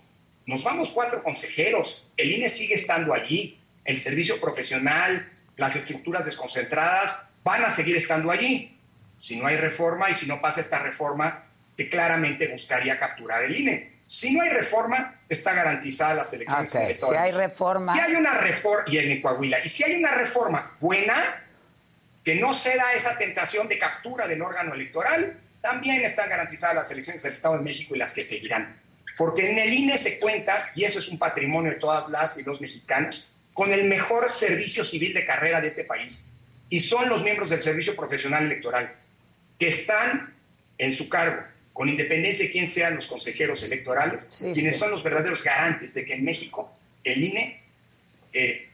Nos 0.46 0.62
vamos 0.64 0.90
cuatro 0.90 1.22
consejeros, 1.22 2.06
el 2.16 2.32
INE 2.32 2.48
sigue 2.48 2.74
estando 2.74 3.14
allí, 3.14 3.59
el 3.90 4.00
servicio 4.00 4.40
profesional, 4.40 5.28
las 5.56 5.76
estructuras 5.76 6.24
desconcentradas 6.24 7.28
van 7.44 7.64
a 7.64 7.70
seguir 7.70 7.96
estando 7.96 8.30
allí. 8.30 8.78
Si 9.18 9.36
no 9.36 9.46
hay 9.46 9.56
reforma 9.56 10.08
y 10.10 10.14
si 10.14 10.26
no 10.26 10.40
pasa 10.40 10.60
esta 10.60 10.78
reforma, 10.78 11.44
que 11.76 11.88
claramente 11.88 12.48
buscaría 12.48 12.98
capturar 12.98 13.44
el 13.44 13.56
INE. 13.56 14.00
Si 14.06 14.34
no 14.34 14.42
hay 14.42 14.48
reforma, 14.50 15.20
está 15.28 15.54
garantizada 15.54 16.14
las 16.14 16.32
elecciones 16.32 16.74
en 16.74 16.80
Ok, 16.80 16.84
el 16.84 16.90
Estado 16.90 17.12
si 17.12 17.18
hay 17.18 17.30
reforma. 17.30 17.96
Y 17.96 18.00
hay 18.00 18.14
una 18.16 18.34
reforma, 18.34 18.84
y 18.88 18.98
en 18.98 19.22
Coahuila, 19.22 19.58
y 19.64 19.68
si 19.68 19.84
hay 19.84 19.94
una 19.94 20.14
reforma 20.14 20.76
buena, 20.80 21.44
que 22.24 22.34
no 22.34 22.52
ceda 22.54 22.92
esa 22.94 23.16
tentación 23.16 23.68
de 23.68 23.78
captura 23.78 24.26
del 24.26 24.42
órgano 24.42 24.74
electoral, 24.74 25.38
también 25.60 26.02
están 26.04 26.28
garantizadas 26.28 26.74
las 26.74 26.90
elecciones 26.90 27.22
del 27.22 27.32
Estado 27.32 27.56
de 27.56 27.62
México 27.62 27.94
y 27.94 27.98
las 27.98 28.12
que 28.12 28.24
seguirán. 28.24 28.80
Porque 29.16 29.50
en 29.50 29.58
el 29.58 29.72
INE 29.72 29.98
se 29.98 30.18
cuenta, 30.18 30.70
y 30.74 30.84
eso 30.84 30.98
es 30.98 31.08
un 31.08 31.18
patrimonio 31.18 31.72
de 31.72 31.78
todas 31.78 32.08
las 32.08 32.38
y 32.38 32.42
los 32.42 32.60
mexicanos, 32.60 33.30
con 33.54 33.72
el 33.72 33.84
mejor 33.84 34.32
servicio 34.32 34.84
civil 34.84 35.12
de 35.12 35.24
carrera 35.24 35.60
de 35.60 35.68
este 35.68 35.84
país. 35.84 36.28
Y 36.68 36.80
son 36.80 37.08
los 37.08 37.22
miembros 37.22 37.50
del 37.50 37.62
Servicio 37.62 37.96
Profesional 37.96 38.44
Electoral, 38.44 38.94
que 39.58 39.68
están 39.68 40.34
en 40.78 40.92
su 40.94 41.08
cargo, 41.08 41.42
con 41.72 41.88
independencia 41.88 42.44
de 42.44 42.52
quién 42.52 42.68
sean 42.68 42.94
los 42.94 43.06
consejeros 43.06 43.62
electorales, 43.62 44.40
quienes 44.54 44.74
sí. 44.74 44.80
son 44.80 44.90
los 44.90 45.02
verdaderos 45.02 45.42
garantes 45.42 45.94
de 45.94 46.04
que 46.04 46.14
en 46.14 46.24
México 46.24 46.72
el 47.04 47.24
INE 47.24 47.62
eh, 48.32 48.68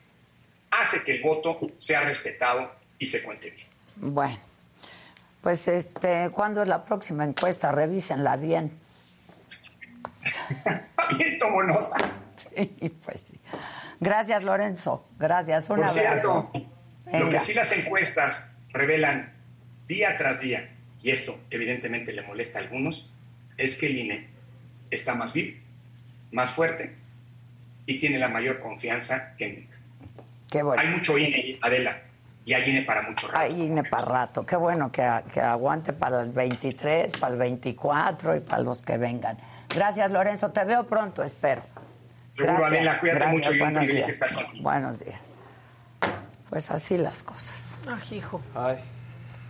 hace 0.71 1.03
que 1.05 1.17
el 1.17 1.23
voto 1.23 1.59
sea 1.79 2.05
respetado 2.05 2.71
y 2.99 3.07
se 3.07 3.23
cuente 3.23 3.51
bien. 3.51 3.67
Bueno, 3.97 4.39
pues 5.41 5.69
este, 5.69 6.31
¿cuándo 6.33 6.63
es 6.63 6.69
la 6.69 6.85
próxima 6.85 7.25
encuesta? 7.25 7.73
Revísenla 7.73 8.37
bien. 8.37 8.73
Bien, 11.17 11.39
tomo 11.39 11.63
nota. 11.63 12.13
Sí, 12.53 12.89
pues 13.05 13.21
sí. 13.21 13.41
Gracias, 14.01 14.43
Lorenzo. 14.43 15.07
Gracias. 15.19 15.65
Un 15.65 15.77
Por 15.77 15.79
abrazo. 15.81 15.99
cierto, 15.99 16.51
lo 17.13 17.31
que 17.31 17.41
sí 17.41 17.55
las 17.55 17.73
encuestas 17.73 18.57
revelan 18.71 19.33
día 19.89 20.17
tras 20.17 20.41
día, 20.41 20.71
y 21.03 21.11
esto 21.11 21.39
evidentemente 21.51 22.13
le 22.13 22.23
molesta 22.23 22.59
a 22.59 22.63
algunos, 22.63 23.11
es 23.57 23.77
que 23.77 23.87
el 23.87 23.99
INE 23.99 24.27
está 24.91 25.15
más 25.15 25.33
vivo, 25.33 25.57
más 26.33 26.51
fuerte 26.51 26.95
y 27.87 27.99
tiene 27.99 28.19
la 28.19 28.29
mayor 28.29 28.61
confianza 28.61 29.35
que 29.37 29.49
nunca. 29.49 29.77
Qué 30.51 30.63
bueno. 30.63 30.83
Hay 30.83 30.89
mucho 30.89 31.17
INE, 31.17 31.59
Adela, 31.63 31.99
y 32.45 32.53
hay 32.53 32.71
INE 32.71 32.83
para 32.83 33.03
mucho 33.03 33.29
rato. 33.29 33.39
Hay 33.39 33.63
INE 33.63 33.85
para 33.85 34.05
rato. 34.05 34.45
Qué 34.45 34.57
bueno 34.57 34.91
que, 34.93 35.09
que 35.33 35.41
aguante 35.41 35.93
para 35.93 36.21
el 36.23 36.31
23, 36.31 37.13
para 37.13 37.33
el 37.33 37.39
24 37.39 38.37
y 38.37 38.41
para 38.41 38.63
los 38.63 38.83
que 38.83 38.99
vengan. 38.99 39.39
Gracias, 39.69 40.11
Lorenzo. 40.11 40.51
Te 40.51 40.65
veo 40.65 40.87
pronto, 40.87 41.23
espero. 41.23 41.63
Seguro, 42.37 42.67
Adela, 42.67 43.01
cuídate 43.01 43.19
gracias, 43.21 43.33
mucho 43.39 43.51
y 43.51 43.53
un 43.55 43.59
buenos 43.61 43.79
privilegio 43.85 44.07
días. 44.07 44.09
estar 44.23 44.35
contigo. 44.35 44.63
Buenos 44.63 44.99
días. 45.01 45.21
Pues 46.51 46.71
así 46.71 46.97
las 46.99 47.23
cosas. 47.23 47.63
Ay, 47.89 48.17
hijo. 48.19 48.41
Ay. 48.55 48.79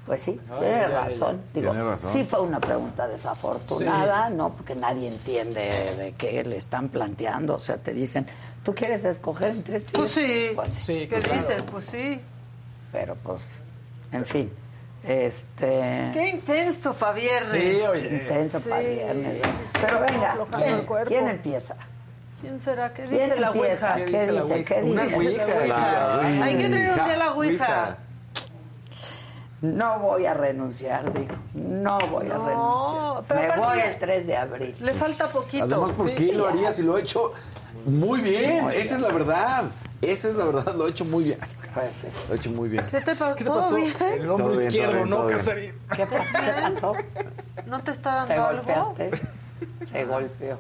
Pues 0.07 0.23
sí, 0.23 0.41
Ay, 0.51 0.59
tiene 0.61 0.75
ay, 0.85 0.93
razón. 0.93 1.41
ay. 1.43 1.51
Digo, 1.61 1.73
Tiene 1.73 1.85
razón. 1.89 2.13
Sí 2.13 2.25
fue 2.25 2.41
una 2.41 2.61
pregunta 2.61 3.09
desafortunada, 3.09 4.31
¿no? 4.31 4.53
Porque 4.55 4.77
nadie 4.77 5.09
entiende 5.09 5.63
de 5.99 6.15
qué 6.17 6.45
le 6.45 6.57
están 6.59 6.89
planteando. 6.91 7.55
O 7.57 7.59
sea, 7.59 7.77
te 7.79 7.93
dicen, 7.93 8.25
¿tú 8.65 8.73
quieres 8.73 9.05
escoger 9.05 9.51
entre 9.51 9.79
estos? 9.79 9.93
Pues 9.99 10.11
sí. 10.13 10.53
Pues 10.55 10.73
sí. 10.73 11.09
¿Qué 11.11 11.19
claro. 11.19 11.41
dices? 11.49 11.65
Pues 11.71 11.85
sí. 11.87 12.21
Pero 12.93 13.17
pues, 13.17 13.65
en 14.13 14.25
fin. 14.25 14.53
Este. 15.03 16.11
Qué 16.13 16.31
intenso 16.35 16.95
para 16.95 17.13
viernes. 17.13 17.51
Sí, 17.51 17.81
oye. 17.83 18.17
Intenso 18.23 18.61
para 18.61 18.79
viernes. 18.81 19.43
Pero 19.81 20.01
venga, 20.01 20.37
¿quién, 20.57 20.87
quién 21.07 21.29
empieza? 21.29 21.77
¿Quién 22.41 22.61
será? 22.61 22.93
¿Qué 22.93 23.05
¿Quién 23.05 23.29
dice 23.31 23.41
la 23.41 23.47
empieza? 23.49 23.95
Ouija? 23.95 24.05
¿Qué 24.07 24.27
dice? 24.33 24.65
¿Qué 24.65 24.83
Una 24.83 25.03
dice? 25.05 25.17
ouija, 25.17 25.47
La 25.47 25.67
la 25.67 26.45
Hay 26.45 26.57
que 26.59 26.69
traer 26.69 26.89
un 26.91 27.05
día 27.07 27.17
la 27.17 27.33
ouija. 27.33 27.65
Ouija. 27.65 27.97
No 29.63 29.99
voy 30.01 30.27
a 30.27 30.35
renunciar, 30.35 31.13
digo. 31.15 31.35
No 31.55 31.99
voy 32.11 32.27
a 32.31 32.35
No, 32.35 32.47
renunciar. 32.47 33.25
pero 33.27 33.41
Me 33.41 33.47
aparte- 33.47 33.67
voy 33.67 33.81
el 33.81 33.99
3 33.99 34.27
de 34.27 34.37
abril. 34.37 34.77
Le 34.81 34.93
falta 34.93 35.27
poquito. 35.29 35.65
Además, 35.65 35.93
¿por 35.93 36.15
qué 36.15 36.33
lo 36.35 36.47
haría 36.47 36.71
si 36.73 36.83
lo 36.83 36.99
he 36.99 37.01
hecho 37.01 37.33
muy 37.87 38.21
bien? 38.21 38.65
Muy 38.65 38.75
Esa 38.77 38.97
bien. 38.97 39.07
es 39.07 39.13
la 39.13 39.19
verdad. 39.19 39.65
Esa 40.03 40.29
es 40.29 40.35
la 40.35 40.45
verdad, 40.45 40.75
lo 40.75 40.87
he 40.87 40.91
hecho 40.91 41.07
muy 41.07 41.25
bien. 41.25 41.39
Ay. 41.75 41.89
Lo 42.29 42.35
he 42.35 42.37
hecho 42.37 42.51
muy 42.51 42.69
bien. 42.69 42.85
¿Qué 42.91 43.01
te 43.01 43.17
pasó? 43.17 43.35
¿Qué 43.37 43.45
te 43.45 43.51
pasó? 43.51 43.77
bien? 43.77 43.95
El 44.13 44.31
hombro 44.31 44.47
Todo 44.51 44.63
izquierdo, 44.63 44.93
bien, 44.95 45.11
¿no. 45.11 45.27
Casarín? 45.27 45.73
¿Qué 45.97 46.07
pasó? 46.07 46.31
¿Qué 46.33 46.73
pasó? 46.75 46.93
¿No 47.67 47.83
te 47.83 47.91
está 47.93 48.27
¿Te 48.27 48.35
dando 48.35 48.47
algo? 48.47 48.63
golpeaste? 48.63 49.11
Se 49.91 50.05
golpeó. 50.05 50.59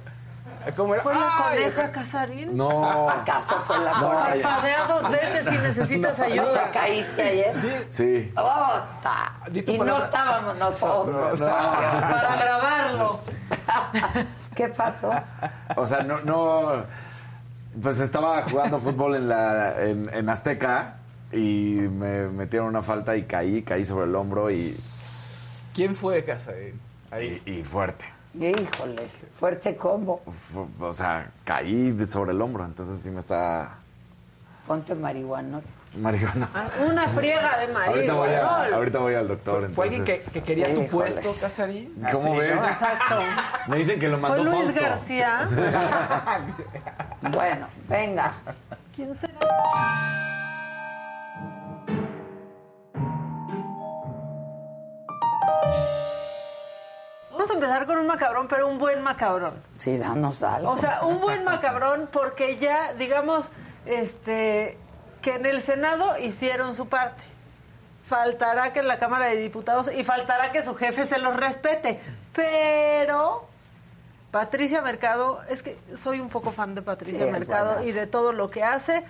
¿Cómo 0.75 0.95
era? 0.95 1.03
¿Fue 1.03 1.15
la 1.15 1.31
Ay, 1.49 1.59
coneja, 1.59 1.93
Casarín? 1.93 2.57
No. 2.57 3.09
¿Acaso 3.09 3.59
fue 3.61 3.79
la 3.79 4.01
No, 4.01 4.11
coneja? 4.11 4.49
Parpadea 4.49 4.85
dos 4.87 5.11
veces 5.11 5.47
si 5.49 5.59
necesitas 5.59 6.19
¿No 6.19 6.25
te 6.25 6.33
ayuda. 6.33 6.71
caíste 6.73 7.23
ayer? 7.23 7.87
Sí. 7.89 8.33
¡Ota! 8.37 9.33
Di 9.51 9.63
tu 9.63 9.73
Y 9.73 9.79
no 9.79 9.97
estábamos 9.97 10.57
nosotros. 10.59 11.39
Para 11.41 12.37
grabarlo. 12.37 13.05
¿Qué 14.55 14.69
pasó? 14.69 15.11
O 15.77 15.87
sea, 15.87 16.03
no, 16.03 16.21
no. 16.23 16.85
Pues 17.81 18.01
estaba 18.01 18.43
jugando 18.43 18.81
fútbol 18.81 19.17
en 19.17 19.29
la 19.29 19.83
en, 19.83 20.11
en 20.13 20.29
Azteca 20.31 20.97
y 21.31 21.77
me 21.91 22.29
metieron 22.29 22.69
una 22.69 22.83
falta 22.83 23.15
y 23.17 23.25
caí, 23.25 23.63
caí 23.63 23.85
sobre 23.85 24.07
el 24.07 24.15
hombro 24.15 24.51
y 24.51 24.75
¿Quién 25.75 25.95
fue 25.95 26.25
Casarín? 26.25 26.81
Ahí. 27.11 27.43
Y, 27.45 27.59
y 27.59 27.63
fuerte. 27.65 28.07
Híjole, 28.39 29.09
fuerte 29.39 29.77
como. 29.77 30.21
Fu- 30.25 30.69
O 30.81 30.93
sea, 30.93 31.31
caí 31.45 31.97
sobre 32.07 32.33
el 32.33 32.41
hombro, 32.43 32.65
entonces 32.65 33.01
sí 33.01 33.11
me 33.11 33.21
está 33.21 33.77
Ponte 34.67 34.95
marihuana. 34.95 35.61
marihuana. 35.97 36.51
Ah, 36.53 36.69
Una 36.91 37.09
friega 37.09 37.57
de 37.59 37.69
marido. 37.73 37.93
Ahorita 37.95 38.13
voy, 38.15 38.73
ahorita 38.75 38.99
voy 38.99 39.15
al 39.15 39.29
doctor. 39.29 39.71
¿Fue 39.71 39.85
alguien 39.87 40.05
que, 40.05 40.21
quería 40.43 40.75
tu 40.75 40.87
puesto, 40.89 41.29
Casarín? 41.41 41.93
¿Cómo 42.13 42.33
Así, 42.33 42.41
ves? 42.41 42.61
¿no? 42.61 42.69
Exacto. 42.69 43.15
Me 43.69 43.77
dicen 43.79 44.01
que 44.01 44.09
lo 44.09 44.19
Fue 44.19 44.29
mandó 44.29 44.45
Luis 44.45 44.73
Fausto. 44.73 44.81
García. 44.83 45.49
Bueno, 47.33 47.67
venga. 47.89 48.35
¿Quién 48.95 49.17
será? 49.19 49.35
Vamos 57.47 57.63
a 57.63 57.65
empezar 57.65 57.87
con 57.87 57.99
un 57.99 58.09
macabrón, 58.09 58.49
pero 58.49 58.67
un 58.67 58.77
buen 58.77 59.03
macabrón. 59.03 59.55
Sí, 59.79 59.97
danos 59.99 60.43
algo. 60.43 60.73
O 60.73 60.79
sea, 60.79 61.03
un 61.03 61.21
buen 61.21 61.45
macabrón 61.45 62.09
porque 62.13 62.57
ya, 62.57 62.93
digamos, 62.95 63.51
este, 63.85 64.77
que 65.23 65.37
en 65.37 65.47
el 65.47 65.63
Senado 65.63 66.19
hicieron 66.19 66.75
su 66.75 66.89
parte. 66.89 67.23
Faltará 68.05 68.73
que 68.73 68.81
en 68.81 68.89
la 68.89 68.99
Cámara 68.99 69.27
de 69.27 69.37
Diputados 69.37 69.93
y 69.95 70.03
faltará 70.03 70.51
que 70.51 70.65
su 70.65 70.75
jefe 70.75 71.07
se 71.07 71.19
los 71.19 71.37
respete. 71.37 72.01
Pero 72.33 73.47
Patricia 74.33 74.83
Mercado, 74.83 75.41
es 75.49 75.63
que 75.63 75.79
soy 75.97 76.19
un 76.19 76.31
poco 76.31 76.51
fan 76.51 76.75
de 76.75 76.83
Patricia 76.83 77.27
Sí, 77.27 77.31
Mercado 77.31 77.85
y 77.85 77.93
de 77.93 78.09
todo 78.09 78.33
lo 78.33 78.51
que 78.51 78.65
hace, 78.65 79.05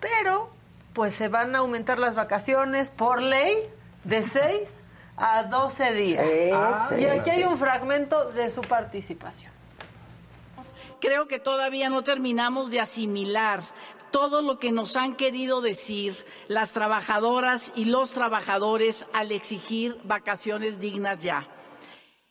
pero 0.00 0.48
pues 0.94 1.14
se 1.14 1.28
van 1.28 1.54
a 1.54 1.58
aumentar 1.58 1.98
las 1.98 2.14
vacaciones 2.14 2.90
por 2.90 3.20
ley 3.20 3.70
de 4.04 4.24
6 4.24 4.82
a 5.16 5.44
12 5.44 5.92
días. 5.92 6.26
Sí, 6.30 6.50
Ah, 6.52 6.86
sí, 6.88 6.94
y 6.96 7.04
aquí 7.04 7.30
hay 7.30 7.44
un 7.44 7.58
fragmento 7.58 8.30
de 8.30 8.50
su 8.50 8.60
participación. 8.62 9.52
Creo 11.00 11.26
que 11.26 11.38
todavía 11.38 11.88
no 11.88 12.02
terminamos 12.02 12.70
de 12.70 12.80
asimilar 12.80 13.62
todo 14.12 14.42
lo 14.42 14.58
que 14.58 14.70
nos 14.70 14.94
han 14.96 15.16
querido 15.16 15.60
decir 15.60 16.14
las 16.46 16.72
trabajadoras 16.72 17.72
y 17.74 17.86
los 17.86 18.12
trabajadores 18.12 19.06
al 19.12 19.32
exigir 19.32 19.98
vacaciones 20.04 20.78
dignas 20.78 21.18
ya. 21.20 21.48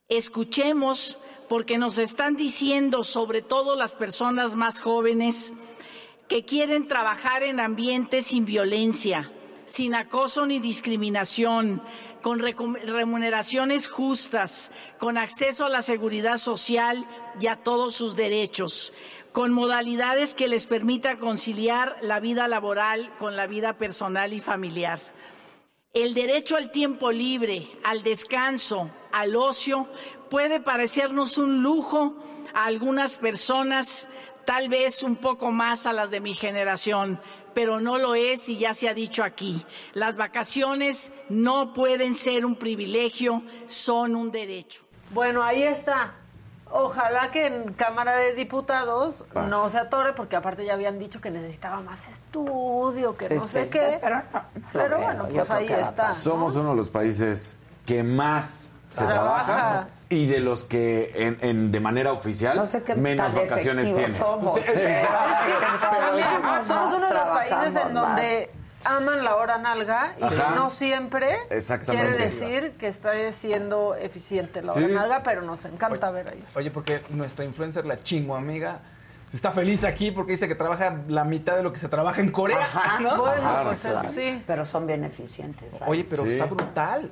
Escuchemos 0.08 1.18
porque 1.50 1.78
nos 1.78 1.98
están 1.98 2.36
diciendo, 2.38 3.04
sobre 3.04 3.42
todo 3.42 3.76
las 3.76 3.96
personas 3.96 4.56
más 4.56 4.80
jóvenes, 4.80 5.54
que 6.30 6.46
quieren 6.46 6.88
trabajar 6.88 7.44
en 7.44 7.60
ambientes 7.60 8.28
sin 8.28 8.46
violencia, 8.46 9.30
sin 9.66 9.96
acoso 9.96 10.46
ni 10.46 10.60
discriminación, 10.60 11.82
con 12.22 12.40
remuneraciones 12.40 13.90
justas, 13.90 14.72
con 14.98 15.18
acceso 15.18 15.66
a 15.66 15.70
la 15.70 15.82
seguridad 15.82 16.38
social 16.38 17.06
y 17.40 17.48
a 17.48 17.58
todos 17.58 17.96
sus 17.96 18.16
derechos, 18.16 18.94
con 19.32 19.52
modalidades 19.54 20.34
que 20.36 20.48
les 20.48 20.68
permitan 20.68 21.18
conciliar 21.18 21.98
la 22.02 22.20
vida 22.20 22.48
laboral 22.48 23.12
con 23.18 23.36
la 23.36 23.48
vida 23.48 23.78
personal 23.78 24.34
y 24.34 24.40
familiar. 24.40 25.00
El 25.94 26.14
derecho 26.14 26.56
al 26.56 26.72
tiempo 26.72 27.12
libre, 27.12 27.68
al 27.84 28.04
descanso, 28.04 28.90
al 29.12 29.36
ocio, 29.36 29.88
puede 30.30 30.62
parecernos 30.62 31.38
un 31.38 31.62
lujo 31.62 32.16
a 32.54 32.66
algunas 32.66 33.18
personas, 33.18 34.08
tal 34.46 34.70
vez 34.70 35.04
un 35.04 35.18
poco 35.18 35.52
más 35.52 35.86
a 35.86 35.94
las 35.94 36.10
de 36.10 36.22
mi 36.22 36.34
generación, 36.34 37.20
pero 37.54 37.80
no 37.80 37.98
lo 37.98 38.16
es 38.16 38.50
y 38.50 38.58
ya 38.58 38.74
se 38.74 38.90
ha 38.90 38.94
dicho 38.94 39.24
aquí. 39.24 39.66
Las 39.94 40.18
vacaciones 40.18 41.26
no 41.30 41.74
pueden 41.74 42.14
ser 42.14 42.46
un 42.46 42.56
privilegio, 42.56 43.44
son 43.68 44.16
un 44.16 44.32
derecho. 44.32 44.82
Bueno, 45.12 45.44
ahí 45.44 45.64
está. 45.64 46.14
Ojalá 46.74 47.32
que 47.32 47.48
en 47.48 47.74
Cámara 47.74 48.16
de 48.16 48.34
Diputados 48.34 49.26
Paz. 49.34 49.50
no 49.50 49.70
se 49.70 49.78
atore, 49.78 50.14
porque 50.14 50.38
aparte 50.38 50.64
ya 50.66 50.74
habían 50.76 51.00
dicho 51.00 51.20
que 51.20 51.30
necesitaba 51.30 51.82
más 51.82 52.08
estudio, 52.08 53.18
que 53.18 53.26
Sí, 53.26 53.34
no 53.36 53.42
sí, 53.42 53.48
sé 53.50 53.64
sí, 53.66 53.72
qué. 53.72 54.00
pero 54.72 54.98
no, 54.98 55.04
bueno, 55.04 55.28
pues 55.34 55.50
ahí 55.50 55.66
está. 55.68 56.14
Somos 56.14 56.56
uno 56.56 56.70
de 56.70 56.76
los 56.78 56.90
países 56.90 57.58
que 57.86 58.04
más 58.04 58.71
se 58.92 59.06
Trabaja. 59.06 59.46
trabaja 59.46 59.88
y 60.10 60.28
de 60.28 60.40
los 60.42 60.66
que 60.66 61.12
en, 61.16 61.38
en- 61.42 61.72
de 61.72 61.80
manera 61.80 62.12
oficial 62.12 62.58
No 62.58 62.66
sé 62.66 62.84
qué 62.84 62.94
menos 62.96 63.34
vacaciones 63.34 63.94
tienes. 63.94 64.18
somos. 64.18 64.54
Sí, 64.56 64.62
uno 66.70 67.00
de 67.08 67.14
los 67.14 67.24
países 67.24 67.76
en 67.76 67.94
donde 67.94 68.50
aman 68.84 69.24
la 69.24 69.36
hora 69.36 69.58
nalga 69.60 70.14
y 70.20 70.24
Ajá. 70.24 70.56
no 70.56 70.70
siempre 70.70 71.38
quiere 71.86 72.18
decir 72.18 72.72
que 72.78 72.88
está 72.88 73.12
siendo 73.32 73.96
eficiente 73.96 74.62
la 74.62 74.74
hora 74.74 74.88
Sí. 74.88 74.94
nalga, 74.94 75.22
pero 75.24 75.42
nos 75.44 75.64
encanta 75.66 76.12
ver 76.12 76.30
ahí. 76.30 76.44
Oye, 76.56 76.72
porque 76.72 77.02
nuestra 77.10 77.46
influencer, 77.46 77.86
la 77.86 77.98
chingo 78.04 78.36
amiga, 78.36 78.80
está 79.34 79.52
feliz 79.52 79.84
aquí 79.84 80.12
porque 80.12 80.34
dice 80.34 80.48
que 80.48 80.56
trabaja 80.56 80.98
la 81.08 81.24
mitad 81.24 81.56
de 81.56 81.64
lo 81.64 81.72
que 81.72 81.80
se 81.80 81.88
trabaja 81.90 82.20
en 82.22 82.32
Corea. 82.32 82.58
Ajá, 82.60 83.00
¿no? 83.00 83.18
Bueno, 83.18 83.60
pues 83.66 83.80
eso 83.86 83.90
Claro, 83.92 84.10
sí. 84.14 84.44
Pero 84.46 84.66
son 84.66 84.88
bien 84.88 85.04
eficientes. 85.04 85.72
¿sabes? 85.76 85.88
Oye, 85.88 86.04
pero 86.04 86.24
Sí. 86.24 86.30
está 86.30 86.46
brutal. 86.46 87.12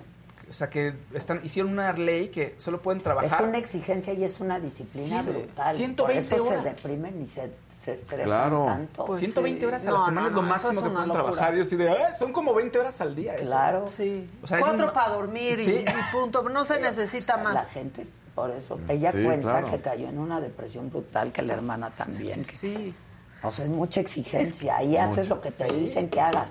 O 0.50 0.54
sea, 0.54 0.70
que 0.70 0.94
están, 1.14 1.42
hicieron 1.44 1.72
una 1.74 1.94
ley 1.94 2.30
que 2.30 2.56
solo 2.58 2.82
pueden 2.82 3.02
trabajar. 3.04 3.42
Es 3.42 3.48
una 3.48 3.58
exigencia 3.58 4.14
y 4.14 4.24
es 4.24 4.40
una 4.40 4.60
disciplina 4.60 5.22
Sí, 5.24 5.30
brutal. 5.30 5.76
120 5.76 6.04
Por 6.04 6.12
eso 6.40 6.48
horas. 6.48 6.64
se 6.64 6.70
deprimen 6.70 7.22
y 7.22 7.28
se, 7.28 7.52
se 7.80 7.94
estresan 7.94 8.26
Claro. 8.26 8.66
tanto. 8.66 9.06
Pues 9.06 9.20
120 9.20 9.60
sí. 9.60 9.66
horas 9.66 9.86
a 9.86 9.90
No, 9.92 9.98
la 10.00 10.06
semana 10.06 10.22
no, 10.22 10.28
es 10.28 10.34
lo 10.34 10.42
no, 10.42 10.48
máximo 10.50 10.82
que 10.84 10.90
pueden 10.90 11.08
locura. 11.08 11.24
trabajar. 11.24 11.56
Y 11.58 11.62
así 11.62 11.76
de, 11.76 11.90
"Ah, 11.92 12.16
son 12.16 12.34
como 12.34 12.54
20 12.56 12.80
horas 12.80 13.00
al 13.00 13.16
día. 13.16 13.36
eso". 13.36 13.46
Claro. 13.46 13.88
Sí. 13.88 14.26
O 14.42 14.48
sea, 14.48 14.58
en 14.58 14.64
Cuatro 14.66 14.88
un- 14.88 14.94
para 14.94 15.10
dormir 15.14 15.60
y- 15.60 15.64
Sí. 15.66 15.86
y, 15.88 16.12
punto. 16.12 16.42
No 16.50 16.66
se 16.66 16.80
necesita 16.80 17.38
La 17.38 17.44
más. 17.44 17.68
gente, 17.70 18.08
por 18.34 18.50
eso, 18.50 18.80
ella 18.90 19.12
Sí, 19.12 19.24
cuenta 19.24 19.50
claro. 19.52 19.70
que 19.72 19.80
cayó 19.82 20.10
en 20.10 20.18
una 20.18 20.42
depresión 20.42 20.90
brutal, 20.90 21.32
que 21.32 21.42
la 21.44 21.54
hermana 21.54 21.92
también. 21.92 22.44
que- 22.44 22.58
Sí. 22.58 22.96
O 23.44 23.52
sea, 23.52 23.66
es 23.66 23.72
mucha 23.72 24.02
exigencia. 24.02 24.78
Ahí 24.78 24.98
haces 24.98 25.30
lo 25.30 25.40
que 25.42 25.52
te 25.52 25.72
dicen 25.72 26.10
que 26.10 26.20
hagas. 26.20 26.50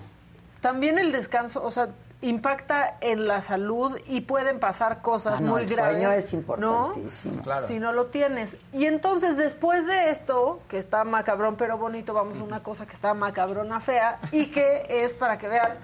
También 0.60 0.98
el 0.98 1.12
descanso, 1.12 1.62
o 1.62 1.70
sea, 1.70 1.88
impacta 2.20 2.96
en 3.00 3.28
la 3.28 3.42
salud 3.42 3.96
y 4.06 4.22
pueden 4.22 4.58
pasar 4.58 5.02
cosas 5.02 5.34
Ah, 5.38 5.40
no, 5.40 5.52
muy 5.52 5.62
el 5.62 5.68
graves. 5.68 5.92
sueño 5.98 6.10
es 6.12 6.32
¿no? 6.32 6.38
importantísimo. 6.38 7.42
Claro. 7.42 7.66
Si 7.68 7.78
no 7.78 7.92
lo 7.92 8.06
tienes. 8.06 8.56
Y 8.72 8.86
entonces, 8.86 9.36
después 9.36 9.86
de 9.86 10.10
esto, 10.10 10.60
que 10.68 10.78
está 10.78 11.04
macabrón 11.04 11.56
pero 11.56 11.78
bonito, 11.78 12.14
vamos 12.14 12.38
a 12.38 12.42
una 12.42 12.62
cosa 12.62 12.86
que 12.86 12.94
está 12.94 13.14
macabrona 13.14 13.80
fea 13.80 14.18
y 14.32 14.46
que 14.46 14.86
es 14.88 15.14
para 15.14 15.38
que 15.38 15.46
vean, 15.48 15.78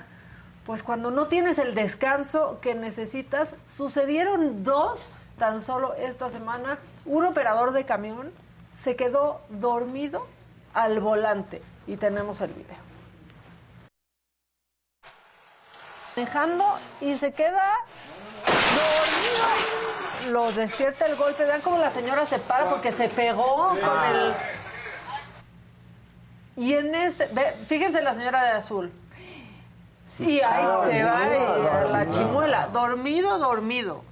pues 0.67 0.83
cuando 0.83 1.11
no 1.13 1.29
tienes 1.29 1.59
el 1.59 1.75
descanso 1.75 2.59
que 2.61 2.75
necesitas, 2.75 3.55
sucedieron 3.77 4.65
dos 4.65 4.99
tan 5.39 5.61
solo 5.61 5.95
esta 5.95 6.31
semana. 6.31 6.79
Un 7.07 7.25
operador 7.27 7.73
de 7.73 7.85
camión 7.85 8.33
se 8.73 8.97
quedó 8.97 9.41
dormido 9.51 10.27
al 10.73 10.99
volante 10.99 11.63
y 11.87 11.97
tenemos 11.97 12.41
el 12.41 12.51
video. 12.53 12.77
Manejando 16.17 16.65
y 17.01 17.17
se 17.19 17.33
queda 17.33 17.73
dormido. 18.47 20.31
Lo 20.33 20.53
despierta 20.53 21.07
el 21.07 21.17
golpe. 21.17 21.45
Vean 21.45 21.61
cómo 21.61 21.79
la 21.79 21.91
señora 21.91 22.25
se 22.27 22.39
para 22.39 22.69
porque 22.71 22.93
se 22.93 23.09
pegó 23.09 23.69
con 23.69 24.05
el. 24.11 24.33
Y 26.57 26.75
en 26.75 26.95
este. 26.95 27.29
ve, 27.33 27.43
fíjense 27.67 28.01
la 28.03 28.15
señora 28.15 28.45
de 28.45 28.51
azul. 28.53 28.93
Sí 30.05 30.37
y 30.37 30.41
ahí 30.41 30.65
está 30.65 30.87
se 30.87 31.03
va 31.03 31.21
y 31.27 31.67
a 31.67 31.85
la 31.91 32.11
chimuela. 32.11 32.67
Dormido, 32.69 33.39
dormido. 33.39 34.03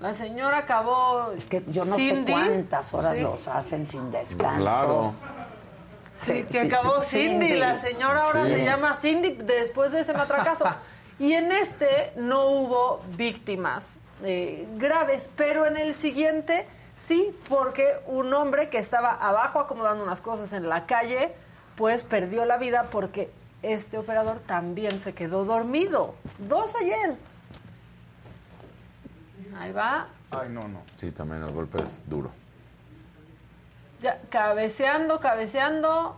La 0.00 0.12
señora 0.14 0.58
acabó. 0.58 1.32
Es 1.36 1.46
que 1.48 1.62
yo 1.68 1.84
no 1.84 1.94
Cindy. 1.96 2.32
sé 2.34 2.38
cuántas 2.40 2.92
horas 2.92 3.14
Sí. 3.14 3.20
los 3.20 3.48
hacen 3.48 3.86
sin 3.86 4.10
descanso. 4.10 4.60
Claro. 4.60 5.14
Sí, 6.20 6.44
que 6.44 6.52
Sí, 6.52 6.58
acabó 6.66 7.00
Cindy. 7.00 7.46
Cindy. 7.46 7.58
La 7.58 7.78
señora 7.80 8.20
ahora 8.22 8.42
Sí. 8.44 8.50
se 8.50 8.64
llama 8.64 8.96
Cindy 8.96 9.30
después 9.42 9.92
de 9.92 10.00
ese 10.00 10.12
matracazo. 10.12 10.66
y 11.22 11.34
en 11.34 11.52
este 11.52 12.12
no 12.16 12.46
hubo 12.46 13.00
víctimas 13.16 14.00
eh, 14.24 14.66
graves, 14.76 15.30
pero 15.36 15.66
en 15.66 15.76
el 15.76 15.94
siguiente 15.94 16.66
sí, 16.96 17.32
porque 17.48 18.00
un 18.08 18.34
hombre 18.34 18.68
que 18.70 18.78
estaba 18.78 19.12
abajo 19.12 19.60
acomodando 19.60 20.02
unas 20.02 20.20
cosas 20.20 20.52
en 20.52 20.68
la 20.68 20.84
calle, 20.86 21.32
pues 21.76 22.02
perdió 22.02 22.44
la 22.44 22.56
vida 22.56 22.88
porque 22.90 23.30
este 23.62 23.98
operador 23.98 24.40
también 24.40 24.98
se 24.98 25.14
quedó 25.14 25.44
dormido. 25.44 26.16
Dos 26.40 26.74
ayer. 26.74 27.14
Ahí 29.60 29.70
va, 29.70 30.08
Ay, 30.32 30.48
no, 30.48 30.66
no. 30.66 30.82
Sí, 30.96 31.12
también 31.12 31.44
el 31.44 31.52
golpe 31.52 31.80
es 31.84 32.02
duro. 32.10 32.32
ya 34.00 34.20
cabeceando, 34.28 35.20
cabeceando. 35.20 36.16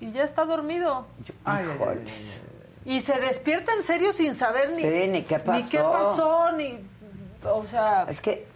Y 0.00 0.10
ya 0.12 0.24
está 0.24 0.46
dormido. 0.46 1.06
Híjoles. 1.44 2.42
Y 2.86 3.00
se 3.00 3.18
despierta 3.20 3.72
en 3.74 3.82
serio 3.82 4.12
sin 4.12 4.34
saber 4.34 4.68
ni, 4.70 4.76
Sí, 4.76 4.86
ni 5.08 5.22
qué 5.22 5.38
ni 5.52 5.64
qué 5.64 5.78
pasó. 5.78 5.92
pasó, 5.92 6.52
ni. 6.52 6.78
O 7.44 7.66
sea. 7.66 8.06
Es 8.08 8.20
que 8.20 8.46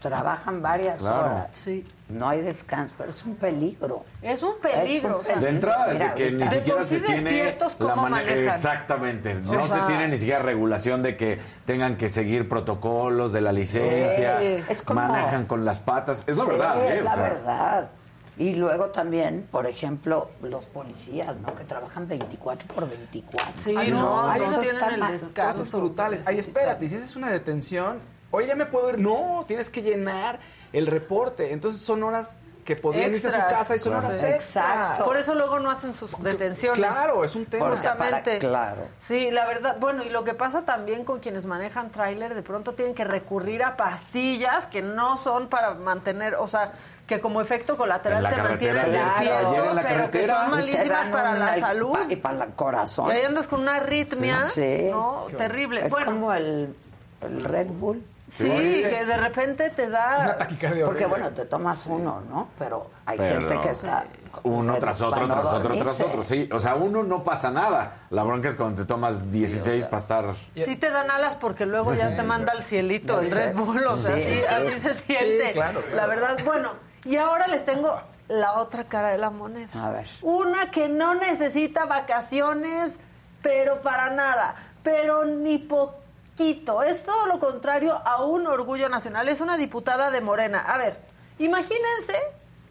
trabajan 0.00 0.62
varias 0.62 1.00
Claro. 1.00 1.18
horas. 1.20 1.48
Sí. 1.52 1.84
No 2.08 2.28
hay 2.28 2.40
descanso, 2.40 2.94
pero 2.96 3.10
es 3.10 3.24
un 3.24 3.34
peligro. 3.34 4.04
Es 4.22 4.42
un 4.42 4.58
peligro. 4.60 5.18
o 5.18 5.24
sea, 5.24 5.36
De 5.36 5.48
entrada, 5.48 5.88
desde 5.88 6.14
que 6.14 6.30
ni 6.30 6.44
de 6.44 6.48
siquiera 6.48 6.84
sí 6.84 6.98
se 7.00 7.04
tiene 7.04 7.22
despiertos, 7.30 7.72
¿cómo 7.78 7.96
mane- 7.96 8.10
manejan? 8.24 8.38
Exactamente. 8.54 9.34
No 9.34 9.64
O 9.64 9.66
se 9.68 9.80
tiene 9.80 10.06
ni 10.08 10.16
siquiera 10.18 10.40
regulación 10.40 11.02
de 11.02 11.16
que 11.16 11.40
tengan 11.64 11.96
que 11.96 12.08
seguir 12.08 12.48
protocolos 12.48 13.32
de 13.32 13.40
la 13.40 13.52
licencia. 13.52 14.38
Sí. 14.38 14.64
Es 14.68 14.82
como- 14.82 15.00
Manejan 15.00 15.46
con 15.46 15.64
las 15.64 15.80
patas. 15.80 16.22
Es 16.28 16.36
la 16.36 16.44
Sí, 16.44 16.50
verdad, 16.50 16.84
¿eh? 16.84 16.94
Es 16.96 17.00
O 17.00 17.04
la 17.04 17.14
sea, 17.14 17.22
verdad. 17.24 17.90
Y 18.38 18.54
luego 18.54 18.86
también, 18.86 19.48
por 19.50 19.66
ejemplo, 19.66 20.30
los 20.42 20.66
policías, 20.66 21.34
¿no? 21.38 21.54
Que 21.54 21.64
trabajan 21.64 22.06
24 22.06 22.74
por 22.74 22.88
24. 22.88 23.52
Sí, 23.56 23.74
Ay, 23.76 23.90
no, 23.90 24.26
no 24.26 24.60
tienen 24.60 24.82
el 24.82 25.12
descanso. 25.12 25.60
Cosas 25.60 25.72
brutales. 25.72 26.20
Ay, 26.26 26.38
espérate, 26.38 26.88
si 26.88 26.96
esa 26.96 27.04
es 27.04 27.16
una 27.16 27.30
detención, 27.30 27.98
oye, 28.30 28.46
ya 28.46 28.54
me 28.54 28.66
puedo 28.66 28.90
ir. 28.90 28.98
No, 28.98 29.42
tienes 29.46 29.70
que 29.70 29.80
llenar 29.82 30.38
el 30.74 30.86
reporte. 30.86 31.52
Entonces 31.52 31.80
son 31.80 32.02
horas 32.02 32.38
que 32.66 32.76
podrían 32.76 33.12
irse 33.12 33.28
a 33.28 33.30
su 33.30 33.38
casa 33.38 33.74
y 33.76 33.78
son 33.78 33.92
Claro. 33.92 34.08
horas 34.08 34.22
extra. 34.22 34.62
Exacto. 34.64 35.04
Por 35.06 35.16
eso 35.16 35.34
luego 35.34 35.58
no 35.60 35.70
hacen 35.70 35.94
sus 35.94 36.10
detenciones. 36.22 36.76
Claro, 36.78 37.24
es 37.24 37.34
un 37.34 37.46
tema. 37.46 37.70
Justamente. 37.70 38.38
claro. 38.38 38.82
Sí, 39.00 39.30
la 39.30 39.46
verdad. 39.46 39.76
Bueno, 39.80 40.02
y 40.04 40.10
lo 40.10 40.24
que 40.24 40.34
pasa 40.34 40.62
también 40.66 41.04
con 41.04 41.20
quienes 41.20 41.46
manejan 41.46 41.90
tráiler, 41.90 42.34
de 42.34 42.42
pronto 42.42 42.74
tienen 42.74 42.94
que 42.94 43.04
recurrir 43.04 43.62
a 43.62 43.76
pastillas 43.78 44.66
que 44.66 44.82
no 44.82 45.16
son 45.16 45.48
para 45.48 45.72
mantener, 45.74 46.34
o 46.34 46.48
sea, 46.48 46.72
que 47.06 47.20
como 47.20 47.40
efecto 47.40 47.76
colateral 47.76 48.28
te 48.34 48.42
mantienen 48.42 48.84
claro. 48.84 49.72
la 49.72 49.82
pero 49.84 50.10
que 50.10 50.26
son 50.26 50.50
malísimas 50.50 51.08
para 51.08 51.34
la 51.34 51.58
salud. 51.60 51.96
Y 52.10 52.16
para 52.16 52.44
el 52.44 52.50
corazón. 52.54 53.08
Y 53.10 53.12
ahí 53.12 53.22
andas 53.24 53.46
con 53.46 53.60
una 53.60 53.76
arritmia, 53.76 54.44
Sí. 54.44 54.88
¿no? 54.90 55.26
Terrible. 55.38 55.86
Es 55.86 55.92
bueno, 55.92 56.06
como 56.06 56.32
el, 56.32 56.74
el 57.22 57.44
Red 57.44 57.68
Bull. 57.68 58.02
Sí, 58.28 58.48
que 58.48 59.04
de 59.04 59.16
repente 59.16 59.70
te 59.70 59.88
da... 59.88 60.18
Una 60.20 60.38
taquicardia 60.38 60.84
Porque 60.86 61.04
horrible. 61.04 61.22
bueno, 61.22 61.36
te 61.36 61.44
tomas 61.46 61.86
uno, 61.86 62.20
¿no? 62.28 62.48
Pero 62.58 62.90
hay 63.06 63.16
Pero- 63.18 63.40
gente 63.40 63.60
que 63.60 63.70
está... 63.70 64.04
Uno 64.42 64.74
tras 64.78 65.00
otro, 65.00 65.26
tras 65.26 65.46
otro, 65.52 65.78
tras 65.78 66.00
otro. 66.02 66.22
Sí, 66.22 66.46
o 66.52 66.60
sea, 66.60 66.74
uno 66.74 67.02
no 67.02 67.24
pasa 67.24 67.50
nada. 67.50 68.00
La 68.10 68.22
bronca 68.22 68.48
es 68.48 68.56
cuando 68.56 68.82
te 68.82 68.86
tomas 68.86 69.32
16 69.32 69.86
para 69.86 69.96
estar. 70.02 70.34
Sí 70.54 70.76
te 70.76 70.90
dan 70.90 71.10
alas 71.10 71.36
porque 71.36 71.64
luego 71.64 71.94
ya 71.94 72.14
te 72.14 72.22
manda 72.22 72.52
al 72.52 72.62
cielito 72.62 73.18
el 73.20 73.28
Sí. 73.28 73.34
Red 73.34 73.54
Bull, 73.54 73.86
o 73.86 73.96
sea, 73.96 74.16
Sí, 74.16 74.22
sí, 74.22 74.34
sí, 74.34 74.44
así 74.46 74.70
sí. 74.72 74.80
se 74.80 74.94
siente. 74.94 75.46
Sí, 75.46 75.52
claro, 75.54 75.80
claro. 75.80 75.96
La 75.96 76.06
verdad, 76.06 76.36
bueno, 76.44 76.70
y 77.04 77.16
ahora 77.16 77.46
les 77.46 77.64
tengo 77.64 77.98
la 78.28 78.54
otra 78.60 78.84
cara 78.84 79.08
de 79.08 79.18
la 79.18 79.30
moneda. 79.30 79.70
A 79.72 79.90
ver. 79.90 80.06
Una 80.20 80.70
que 80.70 80.88
no 80.90 81.14
necesita 81.14 81.86
vacaciones, 81.86 82.98
pero 83.40 83.80
para 83.80 84.10
nada, 84.10 84.54
pero 84.82 85.24
ni 85.24 85.56
poquito. 85.58 86.02
Es 86.38 87.04
todo 87.04 87.26
lo 87.26 87.38
contrario 87.40 88.00
a 88.04 88.24
un 88.24 88.46
orgullo 88.46 88.88
nacional. 88.88 89.28
Es 89.28 89.40
una 89.40 89.56
diputada 89.56 90.10
de 90.10 90.20
Morena. 90.20 90.60
A 90.60 90.76
ver, 90.76 90.98
imagínense 91.38 92.14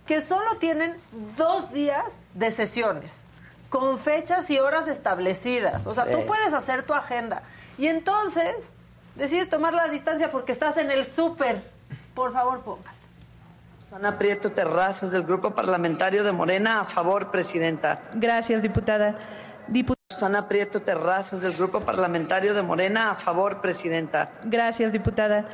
que 0.06 0.22
solo 0.22 0.58
tienen 0.58 0.96
dos 1.36 1.72
días 1.74 2.22
de 2.36 2.52
sesiones, 2.52 3.12
con 3.70 3.98
fechas 3.98 4.50
y 4.52 4.60
horas 4.60 4.88
establecidas. 4.88 5.88
O 5.88 5.92
sea, 5.92 6.06
Sí. 6.06 6.12
tú 6.12 6.26
puedes 6.28 6.54
hacer 6.54 6.84
tu 6.84 6.94
agenda. 6.94 7.42
Y 7.78 7.88
entonces 7.88 8.56
decides 9.16 9.50
tomar 9.50 9.74
la 9.74 9.88
distancia 9.88 10.32
porque 10.32 10.52
estás 10.52 10.78
en 10.78 10.92
el 10.92 11.06
súper. 11.06 11.64
Por 12.14 12.34
favor, 12.34 12.62
ponga. 12.62 12.94
Susana 13.84 14.18
Prieto 14.18 14.52
Terrazas 14.52 15.12
del 15.12 15.24
Grupo 15.24 15.52
Parlamentario 15.56 16.24
de 16.24 16.32
Morena, 16.32 16.82
a 16.82 16.86
favor, 16.86 17.32
Presidenta. 17.32 18.02
Gracias, 18.14 18.62
diputada. 18.62 19.16
Dipu- 19.68 19.96
Susana 20.12 20.48
Prieto 20.48 20.84
Terrazas 20.84 21.42
del 21.42 21.54
Grupo 21.54 21.82
Parlamentario 21.82 22.54
de 22.54 22.62
Morena, 22.62 23.10
a 23.10 23.16
favor, 23.16 23.60
Presidenta. 23.60 24.30
Gracias, 24.46 24.92
diputada. 24.92 25.46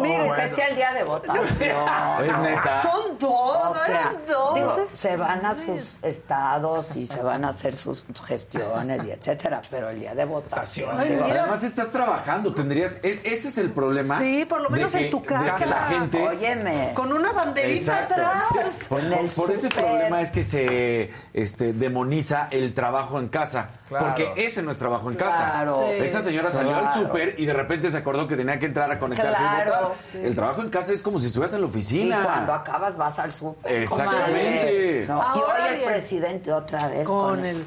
Miren, 0.00 0.32
que 0.34 0.48
sea 0.48 0.66
el 0.66 0.74
día 0.74 0.92
de 0.92 1.04
votación. 1.04 1.76
Es 2.24 2.38
neta. 2.38 2.82
Son 2.82 3.16
dos, 3.20 3.66
O 3.68 3.74
sea, 3.86 4.00
eran 4.00 4.16
dos. 4.26 4.54
digo, 4.56 4.88
se 4.96 5.16
van 5.16 5.46
a 5.46 5.54
sus 5.54 5.94
estados 6.02 6.96
y 6.96 7.06
se 7.06 7.22
van 7.22 7.44
a 7.44 7.50
hacer 7.50 7.76
sus 7.76 8.04
gestiones 8.26 9.04
y 9.06 9.12
etcétera, 9.12 9.62
pero 9.70 9.90
el 9.90 10.00
día 10.00 10.16
de 10.16 10.24
votación. 10.24 10.90
Ay, 10.98 11.10
digo, 11.10 11.24
mira. 11.26 11.42
Además 11.42 11.62
estás 11.62 11.90
trabajando, 11.92 12.52
tendrías, 12.52 12.98
es- 13.04 13.20
ese 13.22 13.46
es 13.48 13.58
el 13.58 13.70
problema. 13.70 14.18
Sí, 14.18 14.44
por 14.44 14.60
lo 14.60 14.70
de 14.70 14.74
menos 14.74 14.92
en 14.94 15.00
que- 15.04 15.10
tu 15.10 15.20
De 15.20 15.26
casa. 15.26 15.56
que 15.58 15.66
la 15.66 15.82
gente 15.84 16.20
óyeme, 16.28 16.90
Con 16.94 17.12
una 17.12 17.30
banderita 17.30 18.00
Exacto. 18.02 18.14
atrás. 18.14 18.86
Por, 18.88 18.98
el 19.00 19.28
por 19.30 19.52
ese 19.52 19.68
problema 19.68 20.20
es 20.20 20.32
que 20.32 20.42
se 20.42 21.12
este, 21.32 21.72
demoniza 21.74 22.48
el 22.50 22.74
trabajo 22.74 23.20
en 23.20 23.28
casa. 23.28 23.51
Claro. 23.88 24.06
Porque 24.06 24.32
ese 24.36 24.62
no 24.62 24.70
es 24.70 24.78
trabajo 24.78 25.10
en 25.10 25.16
Claro. 25.16 25.76
casa. 25.76 25.86
Sí. 25.88 26.02
Esta 26.04 26.20
señora 26.22 26.50
salió 26.50 26.74
al 26.74 26.82
Claro. 26.84 27.02
súper 27.02 27.34
y 27.38 27.44
de 27.46 27.52
repente 27.52 27.90
se 27.90 27.96
acordó 27.98 28.26
que 28.26 28.36
tenía 28.36 28.58
que 28.58 28.66
entrar 28.66 28.90
a 28.90 28.98
conectarse 28.98 29.38
Claro. 29.38 29.70
y 29.70 29.74
votar. 30.16 30.26
El 30.26 30.34
trabajo 30.34 30.60
en 30.62 30.68
casa 30.70 30.92
es 30.92 31.02
como 31.02 31.18
si 31.18 31.26
estuvieras 31.26 31.54
en 31.54 31.60
la 31.60 31.66
y 31.66 31.70
oficina. 31.70 32.22
cuando 32.24 32.52
acabas 32.54 32.96
vas 32.96 33.18
al 33.18 33.34
súper. 33.34 33.72
Exactamente. 33.82 35.04
No, 35.08 35.16
y 35.18 35.20
Ahora 35.20 35.64
hoy 35.70 35.78
el 35.78 35.84
presidente 35.84 36.52
otra 36.52 36.88
vez 36.88 37.06
Con 37.06 37.44
el. 37.44 37.64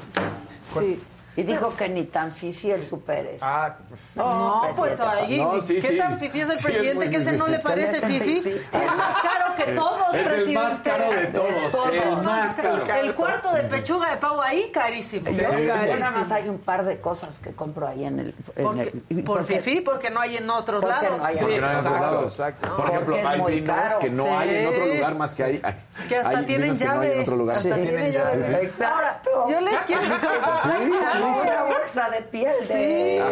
Sí. 0.78 1.02
Y 1.36 1.42
dijo 1.42 1.74
que 1.76 1.88
ni 1.88 2.04
tan 2.04 2.32
fifi 2.32 2.70
el 2.70 2.86
súper 2.86 3.26
es. 3.26 3.42
Ah, 3.42 3.76
pues, 3.88 4.00
No, 4.16 4.62
pues 4.74 4.98
ahí, 5.00 5.36
No, 5.38 5.60
sí, 5.60 5.74
¿qué 5.74 5.80
sí. 5.88 5.98
tan 5.98 6.18
fifí 6.18 6.40
es 6.40 6.48
el 6.48 6.56
Sí, 6.56 6.66
es 6.68 6.72
presidente 6.72 7.10
que 7.10 7.16
ese 7.18 7.32
no 7.32 7.46
le 7.46 7.58
parece 7.58 8.06
Él 8.06 8.60
es 8.72 8.72
más 8.72 9.22
caro 9.22 9.54
que 9.56 9.72
todos, 9.72 10.14
Es 10.14 10.26
el 10.28 10.52
más 10.52 10.78
caro 10.80 11.10
de 11.10 11.26
todos, 11.72 11.92
el 11.92 12.16
más 12.22 12.56
caro. 12.56 12.82
El 13.00 13.14
cuarto 13.14 13.52
de 13.52 13.62
pechuga 13.64 14.10
de 14.12 14.16
pavo 14.16 14.40
ahí, 14.42 14.70
carísimo. 14.72 15.28
Yo, 15.30 15.98
nada 15.98 16.10
más 16.10 16.30
hay 16.32 16.48
un 16.48 16.58
par 16.58 16.84
de 16.86 17.00
cosas 17.00 17.38
que 17.38 17.52
compro 17.52 17.86
ahí 17.86 18.04
en 18.04 18.18
el... 18.20 18.34
en 18.56 18.64
Porque- 18.64 18.92
el- 19.10 19.24
por 19.24 19.38
porque- 19.40 19.60
fifí, 19.60 19.80
porque 19.82 20.10
no 20.10 20.20
hay 20.20 20.38
en 20.38 20.48
otros 20.48 20.82
Porque 20.82 21.04
lados. 21.04 21.18
no 21.18 21.24
hay 21.26 21.34
Sí, 21.34 21.44
en 21.44 21.60
no 21.60 21.66
hay 21.66 21.72
en 21.72 21.78
otros 21.78 21.84
exacto, 21.84 22.00
lados. 22.06 22.32
exacto. 22.32 22.76
Por 22.76 22.86
ejemplo, 22.88 23.16
hay 23.28 23.40
vinos 23.60 23.94
que 24.00 24.10
no 24.10 24.22
Sí. 24.24 24.28
hay 24.30 24.56
en 24.56 24.66
otro 24.66 24.86
lugar 24.86 25.14
más 25.16 25.34
que 25.34 25.44
hay. 25.44 25.60
hay- 25.62 25.74
Que 26.08 26.16
hasta 26.16 26.46
tienen 26.46 26.62
vinos 26.62 26.78
que 26.78 26.84
no 26.86 26.90
hay 26.92 26.96
llave. 26.98 27.14
en 27.16 27.20
otro 27.22 27.36
lugar. 27.36 27.56
Hasta 27.56 27.74
tienen 27.76 28.12
llave. 28.12 28.72
Ahora, 28.86 29.22
yo 29.48 29.60
les 29.60 29.76
quiero... 29.80 30.02
Una 31.26 31.62
bolsa 31.64 32.10
de 32.10 32.22
piel 32.22 32.54
de 32.68 33.24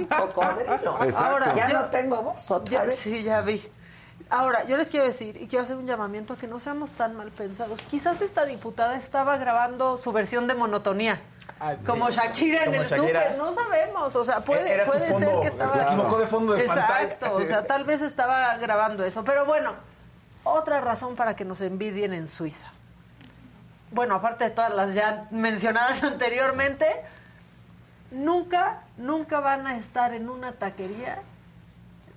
sí, 0.00 0.08
cocodrilo. 0.16 1.04
Exacto. 1.04 1.24
Ahora, 1.24 1.54
ya 1.54 1.68
yo- 1.68 1.78
no 1.80 1.84
tengo 1.86 2.22
voz 2.22 2.50
otra 2.50 2.78
Ya- 2.78 2.82
vez. 2.84 2.98
sí, 2.98 3.22
ya 3.22 3.40
vi. 3.40 3.66
Ahora, 4.32 4.62
yo 4.64 4.76
les 4.76 4.88
quiero 4.88 5.06
decir 5.06 5.36
y 5.42 5.48
quiero 5.48 5.64
hacer 5.64 5.74
un 5.76 5.86
llamamiento 5.86 6.34
a 6.34 6.36
que 6.36 6.46
no 6.46 6.60
seamos 6.60 6.90
tan 6.90 7.16
mal 7.16 7.30
pensados. 7.32 7.80
Quizás 7.90 8.20
esta 8.20 8.44
diputada 8.44 8.94
estaba 8.96 9.36
grabando 9.38 9.98
su 9.98 10.12
versión 10.12 10.46
de 10.46 10.54
monotonía. 10.54 11.20
Ah, 11.58 11.74
sí. 11.76 11.84
Como 11.84 12.08
Shakira 12.10 12.60
en 12.64 12.70
Como 12.70 12.82
el 12.82 12.88
súper, 12.88 13.34
no 13.36 13.54
sabemos, 13.54 14.14
o 14.14 14.24
sea, 14.24 14.40
puede, 14.44 14.72
Era 14.72 14.86
su 14.86 14.92
puede 14.92 15.14
ser 15.14 15.40
que 15.40 15.48
estaba... 15.48 15.74
se 15.74 15.82
equivocó 15.82 16.18
de 16.20 16.26
fondo 16.26 16.52
de 16.52 16.64
Exacto, 16.64 17.26
pantalla. 17.26 17.44
o 17.44 17.48
sea, 17.48 17.66
tal 17.66 17.84
vez 17.84 18.02
estaba 18.02 18.56
grabando 18.58 19.04
eso, 19.04 19.24
pero 19.24 19.44
bueno, 19.46 19.72
otra 20.44 20.80
razón 20.80 21.16
para 21.16 21.34
que 21.34 21.44
nos 21.44 21.60
envidien 21.60 22.12
en 22.12 22.28
Suiza. 22.28 22.68
Bueno, 23.92 24.14
aparte 24.14 24.44
de 24.44 24.50
todas 24.50 24.74
las 24.74 24.94
ya 24.94 25.26
mencionadas 25.30 26.02
anteriormente, 26.04 26.86
nunca, 28.10 28.80
nunca 28.96 29.40
van 29.40 29.66
a 29.66 29.76
estar 29.76 30.12
en 30.14 30.28
una 30.30 30.52
taquería 30.52 31.18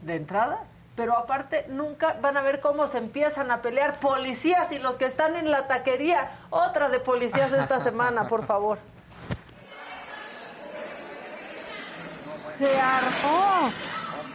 de 0.02 0.16
entrada, 0.16 0.60
pero 0.95 1.18
aparte 1.18 1.66
nunca 1.70 2.16
van 2.22 2.38
a 2.38 2.41
ver 2.41 2.62
cómo 2.62 2.88
se 2.88 3.00
empiezan 3.00 3.50
a 3.50 3.62
pelear 3.62 4.00
policías 4.00 4.72
y 4.72 4.78
los 4.80 4.98
que 4.98 5.06
están 5.06 5.36
en 5.36 5.50
la 5.50 5.68
taquería. 5.68 6.30
Otra 6.52 6.90
de 6.90 7.00
policías 7.00 7.52
esta 7.52 7.80
semana, 7.84 8.28
por 8.28 8.45
favor. 8.45 8.78
Se 12.60 12.80
armó 12.80 13.70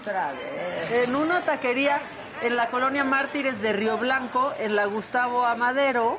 Otra 0.00 0.32
vez. 0.32 1.08
en 1.08 1.14
una 1.14 1.40
taquería 1.42 2.00
en 2.42 2.56
la 2.56 2.66
colonia 2.66 3.04
Mártires 3.04 3.60
de 3.62 3.72
Río 3.72 3.96
Blanco, 3.96 4.52
en 4.58 4.74
la 4.74 4.86
Gustavo 4.86 5.44
Amadero. 5.44 6.18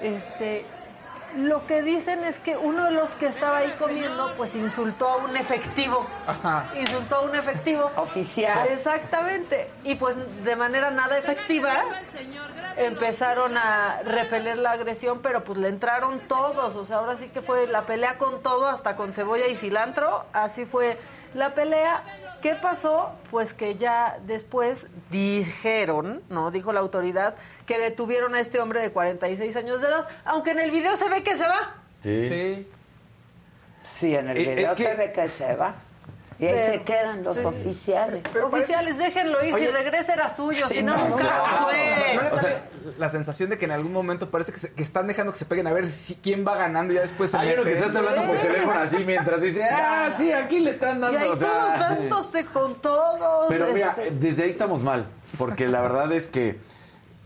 Este, 0.00 0.64
lo 1.36 1.66
que 1.66 1.82
dicen 1.82 2.24
es 2.24 2.38
que 2.38 2.56
uno 2.56 2.84
de 2.84 2.92
los 2.92 3.08
que 3.10 3.26
estaba 3.26 3.58
ahí 3.58 3.74
comiendo, 3.78 4.32
pues 4.36 4.54
insultó 4.54 5.08
a 5.08 5.16
un 5.16 5.36
efectivo. 5.36 6.06
Insultó 6.78 7.16
a 7.16 7.20
un 7.22 7.34
efectivo. 7.34 7.90
Oficial. 7.96 8.68
Exactamente. 8.68 9.68
Y 9.84 9.96
pues 9.96 10.16
de 10.44 10.56
manera 10.56 10.90
nada 10.90 11.18
efectiva 11.18 11.72
empezaron 12.76 13.56
a 13.56 14.00
repeler 14.04 14.58
la 14.58 14.72
agresión, 14.72 15.20
pero 15.22 15.44
pues 15.44 15.58
le 15.58 15.68
entraron 15.68 16.20
todos. 16.20 16.74
O 16.76 16.86
sea, 16.86 16.98
ahora 16.98 17.16
sí 17.16 17.28
que 17.28 17.42
fue 17.42 17.66
la 17.66 17.82
pelea 17.82 18.18
con 18.18 18.42
todo, 18.42 18.68
hasta 18.68 18.96
con 18.96 19.12
cebolla 19.12 19.46
y 19.46 19.56
cilantro. 19.56 20.24
Así 20.32 20.64
fue 20.64 20.98
la 21.34 21.54
pelea. 21.54 22.02
¿Qué 22.40 22.54
pasó? 22.54 23.10
Pues 23.30 23.52
que 23.52 23.76
ya 23.76 24.18
después 24.22 24.86
dijeron, 25.10 26.22
¿no? 26.28 26.50
Dijo 26.50 26.72
la 26.72 26.80
autoridad, 26.80 27.34
que 27.66 27.78
detuvieron 27.78 28.34
a 28.34 28.40
este 28.40 28.60
hombre 28.60 28.80
de 28.80 28.90
46 28.92 29.56
años 29.56 29.80
de 29.82 29.88
edad, 29.88 30.06
aunque 30.24 30.52
en 30.52 30.60
el 30.60 30.70
video 30.70 30.96
se 30.96 31.08
ve 31.08 31.22
que 31.22 31.36
se 31.36 31.46
va. 31.46 31.74
Sí. 32.00 32.28
sí. 32.28 32.68
Sí, 33.82 34.16
en 34.16 34.28
el 34.30 34.36
Eh, 34.36 34.40
video 34.54 34.72
es 34.72 34.78
que- 34.78 34.84
se 34.84 34.94
ve 34.94 35.12
que 35.12 35.28
se 35.28 35.54
va. 35.54 35.74
Y 36.38 36.44
ahí 36.44 36.52
Pero- 36.54 36.72
se 36.74 36.82
quedan 36.82 37.22
los 37.24 37.34
sí. 37.38 37.44
oficiales. 37.46 38.22
Oficiales, 38.44 38.98
déjenlo 38.98 39.38
ir, 39.42 39.46
si 39.46 39.52
Oye. 39.54 39.70
regresa 39.70 40.12
era 40.12 40.36
suyo, 40.36 40.68
si 40.68 40.82
no, 40.82 40.94
no, 40.94 41.08
nunca 41.08 41.62
fue. 41.64 42.14
¿No 42.14 42.22
les 42.24 42.32
O 42.34 42.36
sea- 42.38 42.62
la 42.98 43.08
sensación 43.08 43.48
de 43.48 43.56
que 43.56 43.64
en 43.64 43.70
algún 43.70 43.92
momento 43.94 44.30
parece 44.30 44.52
que, 44.52 44.58
se- 44.58 44.72
que 44.74 44.82
están 44.82 45.06
dejando 45.06 45.32
que 45.32 45.38
se 45.38 45.46
peguen 45.46 45.66
a 45.66 45.72
ver 45.72 45.88
si 45.88 46.14
quién 46.16 46.46
va 46.46 46.56
ganando 46.58 46.92
y 46.92 46.96
ya 46.96 47.02
después 47.02 47.30
se 47.30 47.38
Hay 47.38 47.54
uno 47.54 47.62
que 47.64 47.70
meten? 47.70 47.84
está 47.84 47.98
hablando 48.00 48.22
por 48.24 48.36
teléfono 48.36 48.78
así 48.78 48.98
mientras 48.98 49.40
dice, 49.40 49.64
ah, 49.64 50.10
sí, 50.14 50.30
aquí 50.30 50.60
le 50.60 50.70
están 50.70 50.98
Y 50.98 51.00
dando. 51.00 51.18
ahí 51.20 51.28
o 51.30 51.36
sea, 51.36 51.48
con 52.52 52.74
todos. 52.82 53.46
Pero 53.48 53.66
mira, 53.72 53.94
este, 53.98 54.10
desde 54.10 54.42
ahí 54.42 54.50
estamos 54.50 54.82
mal. 54.82 55.06
porque 55.38 55.66
la 55.68 55.80
verdad 55.80 56.12
es 56.12 56.28
que 56.28 56.58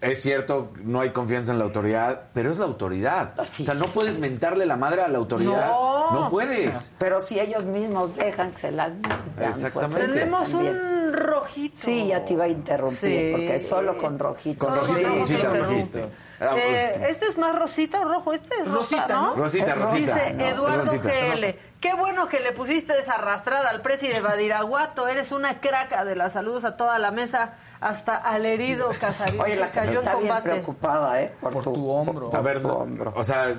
es 0.00 0.22
cierto, 0.22 0.72
no 0.82 1.00
hay 1.00 1.10
confianza 1.10 1.52
en 1.52 1.58
la 1.58 1.64
autoridad, 1.64 2.22
pero 2.32 2.50
es 2.50 2.58
la 2.58 2.64
autoridad. 2.64 3.34
Ah, 3.38 3.44
sí, 3.44 3.62
o 3.62 3.66
sea, 3.66 3.74
no 3.74 3.84
sí, 3.86 3.90
puedes 3.94 4.14
sí, 4.14 4.20
mentarle 4.20 4.66
la 4.66 4.76
madre 4.76 5.02
a 5.02 5.08
la 5.08 5.18
autoridad. 5.18 5.70
No. 5.70 6.10
No 6.10 6.28
puedes. 6.30 6.90
Pero 6.98 7.20
si 7.20 7.38
ellos 7.38 7.64
mismos 7.66 8.16
dejan 8.16 8.50
que 8.50 8.58
se 8.58 8.72
las 8.72 8.90
mientan, 8.90 9.20
pues 9.36 9.48
Exactamente. 9.48 10.02
es 10.02 10.08
que 10.12 10.18
Tenemos 10.18 10.48
un 10.48 11.12
rojito. 11.12 11.76
Sí, 11.76 12.08
ya 12.08 12.24
te 12.24 12.32
iba 12.32 12.44
a 12.44 12.48
interrumpir, 12.48 12.98
Sí. 12.98 13.32
porque 13.36 13.58
solo 13.60 13.96
con 13.96 14.18
rojito. 14.18 14.66
Con 14.66 14.74
rojito, 14.74 14.98
Sí, 15.26 15.36
rosita, 15.36 15.50
rojito. 15.54 16.10
Ah, 16.40 16.54
Eh, 16.56 16.92
pues, 16.98 17.10
este 17.10 17.26
es 17.26 17.38
más 17.38 17.54
rosita 17.56 18.00
o 18.00 18.04
rojo, 18.04 18.32
este 18.32 18.54
es 18.60 18.68
Rosita, 18.68 19.02
rosa, 19.06 19.14
¿no? 19.20 19.34
Rosita, 19.36 19.74
rosita. 19.74 20.14
Dice 20.14 20.34
No, 20.34 20.44
Eduardo 20.46 20.78
rosita. 20.84 21.08
GL. 21.10 21.58
Qué 21.80 21.94
bueno 21.94 22.28
que 22.28 22.40
le 22.40 22.52
pusiste 22.52 22.98
esa 22.98 23.14
arrastrada 23.14 23.70
al 23.70 23.82
presi 23.82 24.08
de 24.08 24.20
Badiraguato. 24.20 25.06
Eres 25.08 25.30
una 25.32 25.60
craca 25.60 26.04
de 26.04 26.16
las 26.16 26.32
saludos 26.32 26.64
a 26.64 26.76
toda 26.76 26.98
la 26.98 27.10
mesa, 27.10 27.54
hasta 27.80 28.16
al 28.16 28.44
herido 28.46 28.90
Casarín. 29.00 29.40
Oye, 29.40 29.56
la 29.56 29.66
que 29.68 29.72
cayó 29.72 30.00
en 30.00 30.04
bien 30.06 30.12
combate. 30.18 30.50
preocupada, 30.50 31.22
¿eh? 31.22 31.32
Por, 31.40 31.52
Por 31.52 31.62
tu 31.62 31.90
hombro. 31.90 32.30
a 32.34 32.40
ver, 32.40 32.60
tu 32.60 32.68
no, 32.68 32.74
hombro. 32.74 33.12
o 33.16 33.24
sea, 33.24 33.54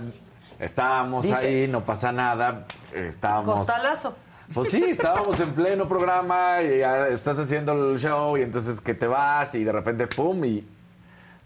estábamos 0.60 1.26
Dice- 1.26 1.48
ahí, 1.48 1.68
no 1.68 1.84
pasa 1.84 2.12
nada, 2.12 2.66
estábamos... 2.94 3.60
Costalazo. 3.60 4.14
Pues 4.54 4.70
sí, 4.70 4.84
estábamos 4.84 5.40
en 5.40 5.54
pleno 5.54 5.88
programa 5.88 6.62
y 6.62 6.80
ya 6.80 7.08
estás 7.08 7.40
haciendo 7.40 7.72
el 7.72 7.98
show 7.98 8.38
y 8.38 8.42
entonces 8.42 8.82
que 8.82 8.94
te 8.94 9.08
vas 9.08 9.56
y 9.56 9.64
de 9.64 9.72
repente 9.72 10.08
pum 10.08 10.44
y 10.44 10.68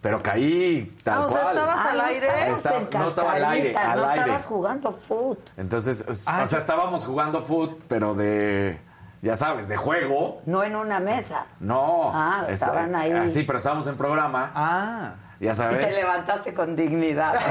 pero 0.02 0.22
caí 0.24 0.92
tal 1.04 1.20
Ah, 1.24 1.26
o 1.26 1.30
sea, 1.32 1.42
cual. 1.42 1.56
estabas 1.58 1.86
al 1.86 1.98
no 1.98 2.04
aire. 2.04 2.28
estabas 2.28 2.58
Estaba- 2.58 2.78
en 2.78 2.90
no 3.00 3.08
estaba 3.08 3.32
al 3.34 3.46
aire, 3.46 3.76
al 3.78 3.98
no 4.00 4.06
aire. 4.08 4.22
estabas 4.22 4.46
jugando 4.46 4.92
foot. 4.92 5.40
Entonces, 5.58 6.02
o 6.08 6.12
Ah, 6.12 6.14
sea, 6.14 6.48
sí. 6.48 6.56
estábamos 6.58 7.06
jugando 7.06 7.42
foot, 7.42 7.80
pero 7.88 8.14
de 8.16 8.80
ya 9.22 9.36
sabes, 9.36 9.68
de 9.68 9.78
juego. 9.78 10.42
No 10.46 10.64
en 10.64 10.76
una 10.76 11.00
mesa. 11.00 11.46
No. 11.60 12.12
Ah, 12.14 12.46
estaban 12.50 12.96
ahí. 12.96 13.12
Así, 13.12 13.44
pero 13.44 13.58
estábamos 13.58 13.88
en 13.88 13.98
programa. 13.98 14.52
Ah. 14.56 15.14
Ya 15.40 15.52
Y 15.52 15.54
sabes. 15.54 15.88
te 15.88 16.02
levantaste 16.02 16.54
con 16.54 16.76
dignidad. 16.76 17.34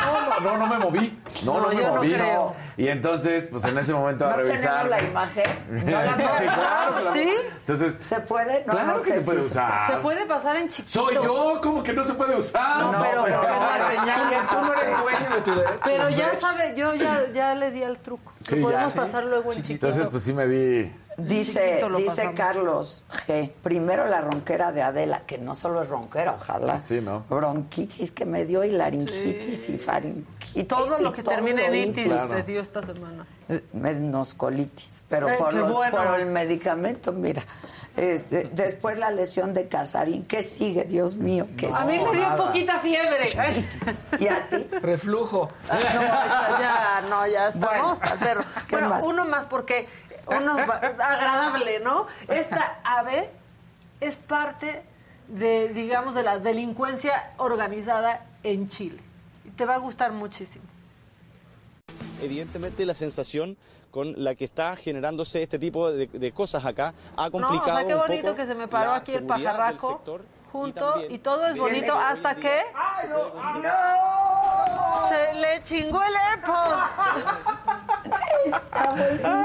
No, 0.00 0.40
no, 0.40 0.40
no, 0.40 0.56
no 0.58 0.66
me 0.66 0.78
moví. 0.78 1.22
No, 1.44 1.54
no, 1.54 1.60
No, 1.60 1.68
me 1.68 1.76
yo 1.76 1.86
no 1.88 1.94
moví. 1.96 2.14
creo. 2.14 2.54
Y 2.80 2.88
entonces, 2.88 3.48
pues 3.50 3.62
en 3.66 3.76
ese 3.76 3.92
momento 3.92 4.26
a 4.26 4.30
¿No 4.30 4.36
revisar. 4.38 4.88
la 4.88 5.02
imagen? 5.02 5.44
¿No 5.68 5.90
la 5.90 6.14
Sí, 6.38 6.44
claro. 6.44 7.12
¿Sí? 7.12 7.30
Entonces, 7.58 7.98
¿Se 8.00 8.20
puede? 8.20 8.64
No, 8.64 8.72
claro 8.72 8.86
no 8.86 8.94
que 8.94 9.12
se 9.12 9.20
puede 9.20 9.40
si 9.42 9.46
usar. 9.48 9.90
Se 9.90 9.96
puede 9.98 10.24
pasar 10.24 10.56
en 10.56 10.70
chiquito. 10.70 10.88
Soy 11.04 11.14
yo, 11.16 11.60
¿cómo 11.62 11.82
que 11.82 11.92
no 11.92 12.02
se 12.02 12.14
puede 12.14 12.36
usar? 12.36 12.80
No, 12.80 12.92
pero, 12.92 13.24
pero 13.24 13.36
no, 13.42 13.78
la 13.78 13.88
señal 13.90 14.46
tú 14.48 14.56
Tú 14.56 14.66
no 14.66 14.72
eres 14.72 14.98
dueño 14.98 15.34
de 15.36 15.40
tu 15.42 15.54
derecho. 15.56 15.80
Pero 15.84 16.08
ya 16.08 16.30
¿ves? 16.30 16.40
sabe, 16.40 16.74
yo 16.74 16.94
ya, 16.94 17.26
ya 17.34 17.54
le 17.54 17.70
di 17.70 17.82
al 17.82 17.98
truco. 17.98 18.32
Sí, 18.48 18.56
podemos 18.56 18.94
ya. 18.94 19.02
pasar 19.02 19.24
luego 19.24 19.52
en 19.52 19.58
chiquito. 19.58 19.86
Entonces, 19.86 20.08
pues 20.08 20.22
sí 20.22 20.32
me 20.32 20.46
di. 20.46 20.90
Dice, 21.26 21.84
dice. 21.96 22.32
Carlos 22.34 23.04
G. 23.26 23.50
Primero 23.62 24.06
la 24.06 24.20
ronquera 24.20 24.72
de 24.72 24.82
Adela, 24.82 25.22
que 25.26 25.38
no 25.38 25.54
solo 25.54 25.82
es 25.82 25.88
ronquera, 25.88 26.34
ojalá. 26.40 26.78
Sí, 26.78 27.00
¿no? 27.00 27.24
Bronquitis 27.28 28.12
que 28.12 28.24
me 28.24 28.44
dio 28.44 28.64
y 28.64 28.70
laringitis 28.70 29.68
y 29.68 29.78
faringitis. 29.78 30.66
todo 30.68 30.98
y 30.98 31.02
lo 31.02 31.12
que 31.12 31.22
todo 31.22 31.34
termine 31.34 31.66
en 31.66 31.90
itis 31.90 32.06
itis. 32.06 32.22
se 32.22 32.42
dio 32.42 32.60
esta 32.60 32.80
semana. 32.84 33.26
Eh, 33.48 33.64
Menos 33.72 34.34
colitis, 34.34 35.02
pero 35.08 35.28
Eh, 35.28 35.36
por, 35.38 35.52
lo- 35.54 35.72
bueno. 35.72 35.96
por 36.04 36.20
el 36.20 36.26
medicamento, 36.26 37.12
mira. 37.12 37.42
Este, 37.96 38.44
después 38.52 38.96
la 38.96 39.10
lesión 39.10 39.52
de 39.52 39.66
Casarín. 39.68 40.24
¿Qué 40.24 40.42
sigue, 40.42 40.84
Dios 40.84 41.16
mío? 41.16 41.44
¿Qué 41.58 41.68
A 41.74 41.84
mí 41.86 41.98
me 41.98 42.12
dio 42.12 42.22
nada. 42.22 42.36
poquita 42.36 42.78
fiebre. 42.78 43.26
¿Y 44.18 44.28
a 44.28 44.48
ti? 44.48 44.68
Reflujo. 44.80 45.48
Ah, 45.68 45.78
no, 45.82 46.60
ya, 46.60 47.08
no, 47.10 47.26
ya 47.26 47.48
estamos. 47.48 47.98
Bueno, 47.98 48.16
pero, 48.20 48.40
¿qué 48.68 48.76
bueno, 48.76 48.88
más? 48.90 49.04
uno 49.04 49.24
más 49.24 49.46
porque 49.46 49.88
uno 50.26 50.56
agradable, 50.58 51.80
¿no? 51.80 52.06
Esta 52.28 52.80
ave 52.84 53.30
es 54.00 54.16
parte 54.16 54.82
de, 55.28 55.68
digamos, 55.68 56.14
de 56.14 56.22
la 56.22 56.38
delincuencia 56.38 57.32
organizada 57.36 58.26
en 58.42 58.68
Chile. 58.68 59.00
Te 59.56 59.64
va 59.64 59.74
a 59.74 59.78
gustar 59.78 60.12
muchísimo. 60.12 60.64
evidentemente 62.22 62.84
la 62.84 62.94
sensación 62.94 63.56
con 63.90 64.14
la 64.22 64.34
que 64.34 64.44
está 64.44 64.76
generándose 64.76 65.42
este 65.42 65.58
tipo 65.58 65.90
de, 65.90 66.06
de 66.06 66.32
cosas 66.32 66.64
acá 66.64 66.94
ha 67.16 67.24
No, 67.24 67.32
complicado 67.32 67.70
o 67.70 67.78
sea, 67.78 67.86
qué 67.86 67.94
un 67.94 68.00
bonito 68.00 68.22
poco 68.22 68.36
que 68.36 68.46
se 68.46 68.54
me 68.54 68.68
paró 68.68 68.92
aquí 68.92 69.12
el 69.12 69.24
pajarraco 69.24 70.00
junto 70.52 70.94
y, 71.08 71.18
todo 71.18 71.46
es 71.46 71.56
bonito 71.56 71.94
hasta 71.94 72.34
que 72.34 72.62
se 75.08 75.34
le 75.34 75.62
chingó 75.62 76.02
el 76.02 76.16
AirPod. 76.16 76.78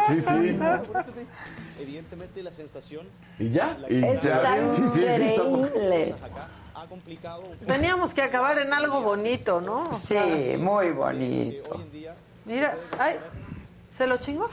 Sí, 0.07 0.21
sí. 0.21 0.57
Por 0.91 1.01
eso 1.01 1.11
te- 1.11 1.81
evidentemente 1.83 2.41
la 2.43 2.51
sensación 2.51 3.07
Y 3.39 3.49
ya. 3.51 3.77
Y 3.89 4.01
se 4.01 4.11
Está 4.13 4.53
abrió. 4.53 4.71
Sí, 4.71 4.87
sí, 4.87 4.99
sí. 4.99 5.03
está- 5.05 5.43
increíble. 5.43 6.15
Teníamos 7.67 8.13
que 8.13 8.21
acabar 8.21 8.57
en 8.59 8.73
algo 8.73 9.01
bonito, 9.01 9.59
¿no? 9.61 9.91
Sí, 9.93 10.55
muy 10.59 10.91
bonito. 10.91 11.75
hoy 11.75 11.81
en 11.81 11.91
día 11.91 12.15
Mira, 12.45 12.75
ay, 12.99 13.17
¿se 13.97 14.05
lo 14.05 14.17
chingó? 14.17 14.49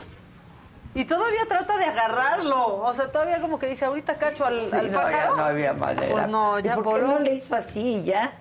Y 0.95 1.05
todavía 1.05 1.41
trata 1.47 1.77
de 1.77 1.85
agarrarlo. 1.85 2.77
O 2.77 2.93
sea, 2.93 3.11
todavía 3.11 3.39
como 3.41 3.59
que 3.59 3.67
dice, 3.67 3.85
ahorita 3.85 4.15
cacho 4.15 4.45
al, 4.45 4.59
Sí, 4.61 4.75
al 4.75 4.91
no, 4.91 4.97
ya 4.99 5.03
pájaro. 5.03 5.35
no 5.37 5.43
había 5.43 5.73
manera. 5.73 6.11
Pues 6.11 6.27
no, 6.27 6.59
¿Y 6.59 6.63
ya 6.63 6.75
¿Por 6.75 6.95
qué 6.95 7.01
no 7.07 7.19
le 7.19 7.33
hizo 7.35 7.55
así 7.55 7.97
y 7.97 8.03
ya? 8.03 8.31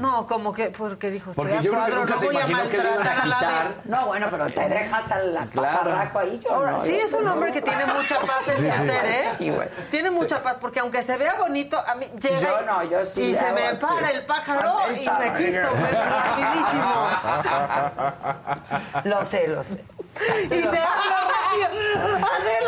No, 0.00 0.26
como 0.26 0.52
que, 0.52 0.70
porque 0.70 1.10
dijo, 1.10 1.32
Porque 1.34 1.58
yo 1.62 1.72
creo 1.72 1.84
que 1.86 1.90
nunca 1.92 2.14
no 2.14 2.20
se 2.20 2.26
voy 2.26 2.36
a 2.36 2.40
imaginó 2.46 2.68
que 2.70 2.78
le 2.78 2.92
iban 2.94 3.06
a 3.08 3.22
quitar. 3.22 3.74
No, 3.84 4.06
bueno, 4.06 4.28
pero 4.30 4.46
te 4.50 4.68
dejas 4.68 5.10
al 5.12 5.48
Claro. 5.50 5.78
pajarraco 5.84 6.18
ahí. 6.20 6.40
Yo 6.44 6.52
Ahora, 6.54 6.70
no, 6.72 6.84
sí 6.84 6.98
yo 6.98 7.04
es 7.06 7.12
un 7.12 7.24
no. 7.24 7.32
hombre 7.34 7.52
que 7.52 7.62
tiene 7.62 7.86
mucha 7.86 8.20
paz 8.20 8.48
en 8.48 8.56
Sí, 8.56 8.62
su 8.62 8.62
sí. 8.62 8.68
hacer, 8.90 9.04
¿eh? 9.06 9.24
Sí, 9.36 9.50
güey. 9.50 9.68
Tiene 9.90 10.10
mucha 10.10 10.42
paz, 10.42 10.56
porque 10.60 10.80
aunque 10.80 11.02
se 11.02 11.16
vea 11.16 11.34
bonito, 11.34 11.78
a 11.86 11.94
mí 11.94 12.06
llega 12.20 12.38
Yo 12.38 12.60
y- 12.62 12.66
no, 12.66 12.82
yo 12.84 13.04
sí 13.06 13.22
y 13.22 13.34
se 13.34 13.52
me 13.52 13.66
así. 13.68 13.80
para 13.84 14.10
el 14.10 14.24
pájaro 14.26 14.78
y 14.92 15.08
me 15.08 15.34
quito, 15.36 15.68
güey, 15.70 15.92
rapidísimo. 15.92 17.06
Lo 19.04 19.24
sé, 19.24 19.48
lo 19.48 19.62
sé. 19.64 19.84
Y 20.44 20.48
te 20.48 20.56
hablo 20.66 21.16
rápido. 21.28 21.68
Adela, 22.16 22.67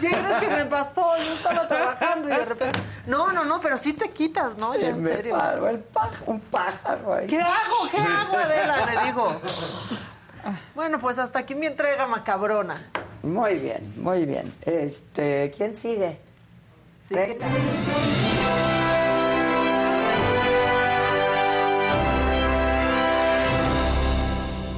¿qué 0.00 0.08
crees 0.08 0.40
que 0.40 0.48
me 0.48 0.64
pasó? 0.66 1.16
Yo 1.18 1.32
estaba 1.34 1.66
trabajando 1.68 2.28
y 2.28 2.32
de 2.32 2.44
repente. 2.44 2.78
No, 3.06 3.32
no, 3.32 3.44
no, 3.44 3.60
pero 3.60 3.78
sí 3.78 3.92
te 3.94 4.10
quitas, 4.10 4.56
¿no? 4.58 4.70
Se 4.72 4.80
Ya 4.80 4.88
en 4.90 5.02
me 5.02 5.10
serio. 5.12 5.36
paró 5.36 5.68
el 5.68 5.78
pájaro, 5.80 6.24
un 6.26 6.40
pájaro 6.40 7.14
ahí. 7.14 7.26
¿Qué 7.26 7.40
hago? 7.40 7.90
¿Qué 7.90 7.98
hago, 7.98 8.36
Adela? 8.36 8.86
Le 8.86 9.06
dijo. 9.06 9.40
Bueno, 10.74 10.98
pues 11.00 11.18
hasta 11.18 11.40
aquí 11.40 11.54
mi 11.54 11.66
entrega 11.66 12.06
macabrona. 12.06 12.88
Muy 13.22 13.54
bien, 13.56 13.94
muy 14.02 14.24
bien. 14.24 14.54
Este, 14.62 15.50
¿quién 15.56 15.74
sigue? 15.76 16.18
Sí. 17.08 17.14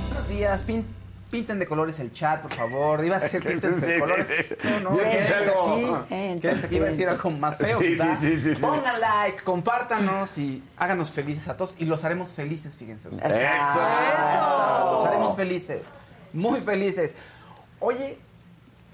Buenos 0.08 0.28
días, 0.28 0.62
pin- 0.62 0.84
pinten 1.32 1.58
de 1.58 1.66
colores 1.66 1.98
el 1.98 2.12
chat, 2.12 2.42
por 2.42 2.52
favor. 2.52 3.04
Iba 3.04 3.16
a 3.16 3.20
ser 3.20 3.42
pinten 3.42 3.74
Sí, 3.80 3.86
de 3.86 3.94
sí, 3.94 4.00
colores. 4.00 4.26
sí. 4.28 4.54
No, 4.82 4.90
no, 4.90 4.96
quédense 4.98 5.34
aquí. 5.34 6.38
Quédense 6.40 6.66
aquí, 6.66 6.76
iba 6.76 6.86
a 6.86 6.90
decir 6.90 7.08
algo 7.08 7.30
más 7.30 7.56
feo. 7.56 7.78
Sí, 7.78 7.84
quizá. 7.88 8.14
sí, 8.14 8.36
sí, 8.36 8.42
sí, 8.42 8.54
sí. 8.54 8.60
Pongan 8.62 9.00
like, 9.00 9.42
compártanos 9.42 10.38
y 10.38 10.62
háganos 10.76 11.10
felices 11.10 11.48
a 11.48 11.56
todos. 11.56 11.74
Y 11.78 11.86
los 11.86 12.04
haremos 12.04 12.32
felices, 12.34 12.76
fíjense. 12.76 13.08
ustedes. 13.08 13.32
Eso. 13.34 13.80
Los 14.92 15.04
haremos 15.06 15.34
felices. 15.34 15.86
Muy 16.32 16.60
felices. 16.60 17.14
Oye, 17.80 18.18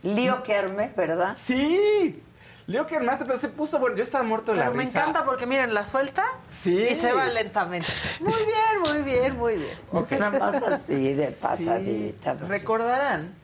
Lío 0.03 0.43
Kerme, 0.43 0.93
¿verdad? 0.97 1.37
sí. 1.37 2.23
Leo 2.69 2.87
que 2.87 2.97
armaste, 2.97 3.25
pero 3.25 3.39
se 3.39 3.49
puso 3.49 3.79
bueno. 3.81 3.97
Yo 3.97 4.03
estaba 4.03 4.23
muerto 4.23 4.53
de 4.53 4.59
la 4.59 4.65
Pero 4.67 4.77
me 4.77 4.85
risa. 4.85 5.01
encanta 5.01 5.25
porque, 5.25 5.47
miren, 5.47 5.73
la 5.75 5.85
suelta 5.87 6.25
Sí. 6.49 6.79
y 6.91 6.95
se 6.95 7.13
va 7.15 7.27
lentamente. 7.27 7.87
Muy 8.21 8.33
bien, 8.47 8.95
muy 8.95 9.03
bien, 9.13 9.37
muy 9.39 9.55
bien. 9.57 10.21
Nada 10.21 10.39
más 10.39 10.55
así, 10.63 11.15
de 11.15 11.29
Sí. 11.33 11.39
pasadita. 11.41 12.35
Recordarán 12.35 13.35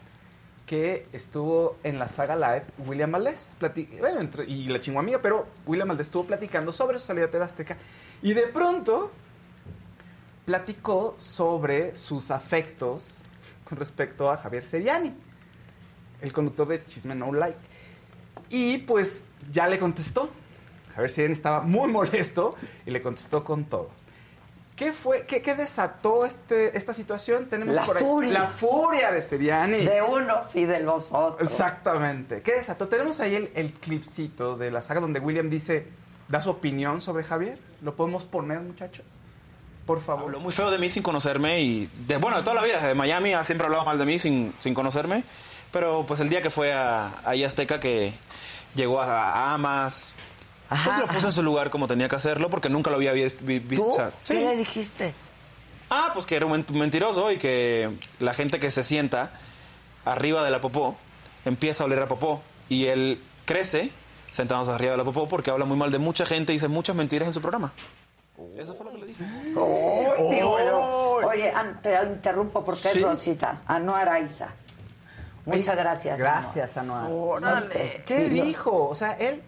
que 0.66 1.06
estuvo 1.12 1.78
en 1.84 1.98
la 1.98 2.08
saga 2.10 2.36
live 2.36 2.64
William 2.86 3.10
Valdés, 3.12 3.54
bueno, 3.98 4.20
entre- 4.20 4.44
y 4.44 4.66
la 4.68 4.80
chingua 4.80 5.00
amiga, 5.02 5.18
pero 5.22 5.46
William 5.66 5.88
Valdés 5.88 6.06
estuvo 6.08 6.24
platicando 6.26 6.70
sobre 6.72 6.98
su 7.00 7.06
salida 7.06 7.24
a 7.26 7.30
TV 7.30 7.44
Azteca 7.44 7.76
y 8.22 8.34
de 8.34 8.42
pronto 8.48 9.10
platicó 10.44 11.14
sobre 11.18 11.96
sus 11.96 12.30
afectos 12.30 13.14
con 13.64 13.78
respecto 13.78 14.30
a 14.30 14.36
Javier 14.36 14.66
Seriani, 14.66 15.14
el 16.20 16.32
conductor 16.32 16.68
de 16.68 16.84
Chisme 16.84 17.14
No 17.14 17.32
Like. 17.32 17.58
Y 18.50 18.78
pues 18.78 19.22
ya 19.52 19.66
le 19.68 19.78
contestó. 19.78 20.30
Javier 20.94 21.10
Seriani 21.10 21.32
estaba 21.34 21.62
muy 21.62 21.90
molesto 21.90 22.56
y 22.86 22.90
le 22.90 23.00
contestó 23.02 23.42
con 23.44 23.64
todo. 23.64 23.90
¿Qué 24.76 24.92
fue? 24.92 25.24
¿Qué, 25.24 25.40
qué 25.40 25.54
desató 25.54 26.24
este, 26.26 26.76
esta 26.76 26.92
situación? 26.94 27.46
Tenemos 27.46 27.74
La 27.76 27.84
por 27.84 27.96
ahí- 27.96 28.02
furia. 28.02 28.32
La 28.32 28.46
furia 28.48 29.12
de 29.12 29.22
Seriani. 29.22 29.84
De 29.84 30.02
unos 30.02 30.54
y 30.56 30.64
de 30.64 30.80
los 30.80 31.12
otros. 31.12 31.48
Exactamente. 31.48 32.42
¿Qué 32.42 32.54
desató? 32.54 32.88
Tenemos 32.88 33.20
ahí 33.20 33.36
el, 33.36 33.50
el 33.54 33.72
clipcito 33.72 34.56
de 34.56 34.72
la 34.72 34.82
saga 34.82 35.00
donde 35.00 35.20
William 35.20 35.48
dice, 35.48 35.86
da 36.28 36.40
su 36.40 36.50
opinión 36.50 37.00
sobre 37.00 37.22
Javier. 37.22 37.58
¿Lo 37.82 37.94
podemos 37.94 38.24
poner, 38.24 38.60
muchachos? 38.60 39.04
Por 39.86 40.00
favor. 40.00 40.24
Habló 40.24 40.40
muy 40.40 40.52
feo 40.52 40.70
de 40.72 40.78
mí 40.78 40.90
sin 40.90 41.02
conocerme 41.04 41.60
y, 41.60 41.88
de, 42.08 42.16
bueno, 42.16 42.38
de 42.38 42.42
toda 42.42 42.54
la 42.56 42.62
vida, 42.62 42.76
desde 42.76 42.94
Miami 42.94 43.32
ha 43.34 43.44
siempre 43.44 43.66
hablado 43.66 43.84
mal 43.84 43.98
de 43.98 44.06
mí 44.06 44.18
sin, 44.18 44.54
sin 44.58 44.74
conocerme, 44.74 45.22
pero 45.74 46.06
pues 46.06 46.20
el 46.20 46.30
día 46.30 46.40
que 46.40 46.48
fue 46.48 46.72
a, 46.72 47.20
a 47.24 47.32
Azteca 47.46 47.78
que 47.80 48.14
llegó 48.74 49.02
a, 49.02 49.30
a 49.32 49.52
Amas, 49.54 50.14
Pues 50.68 50.96
lo 50.98 51.06
puse 51.06 51.26
en 51.26 51.32
su 51.32 51.42
lugar 51.42 51.68
como 51.68 51.86
tenía 51.86 52.08
que 52.08 52.16
hacerlo 52.16 52.48
porque 52.48 52.68
nunca 52.70 52.88
lo 52.90 52.96
había 52.96 53.12
visto. 53.12 53.44
¿Tú? 53.44 53.96
¿Qué 54.26 54.34
le 54.34 54.56
dijiste? 54.56 55.12
Ah, 55.90 56.10
pues 56.14 56.24
que 56.26 56.36
era 56.36 56.46
un 56.46 56.52
men- 56.52 56.66
mentiroso 56.70 57.30
y 57.30 57.36
que 57.36 57.90
la 58.18 58.32
gente 58.32 58.58
que 58.58 58.70
se 58.70 58.82
sienta 58.82 59.32
arriba 60.06 60.42
de 60.42 60.50
la 60.50 60.60
popó 60.60 60.96
empieza 61.44 61.84
a 61.84 61.86
oler 61.86 62.00
a 62.00 62.08
popó 62.08 62.42
y 62.70 62.86
él 62.86 63.22
crece 63.44 63.90
sentados 64.30 64.68
arriba 64.68 64.92
de 64.92 64.96
la 64.98 65.04
popó 65.04 65.28
porque 65.28 65.50
habla 65.50 65.64
muy 65.66 65.76
mal 65.76 65.90
de 65.92 65.98
mucha 65.98 66.24
gente 66.24 66.52
y 66.52 66.56
dice 66.56 66.68
muchas 66.68 66.96
mentiras 66.96 67.28
en 67.28 67.34
su 67.34 67.40
programa. 67.42 67.72
Eso 68.56 68.74
fue 68.74 68.86
lo 68.86 68.92
que 68.92 68.98
le 68.98 69.06
dije. 69.06 69.22
Uy, 69.54 70.28
tío, 70.36 70.48
bueno. 70.48 70.80
Oye, 71.28 71.52
te 71.82 71.94
interrumpo 72.04 72.64
porque 72.64 72.88
Sí. 72.88 72.98
es 72.98 73.02
Rosita. 73.04 73.62
Anuar 73.66 74.08
Aiza. 74.08 74.48
Muchas 75.46 75.76
gracias. 75.76 76.20
Gracias, 76.20 76.76
Anuar. 76.76 77.10
Órale. 77.10 78.02
¿Qué 78.06 78.28
dijo? 78.28 78.88
O 78.88 78.94
sea, 78.94 79.12
él 79.12 79.42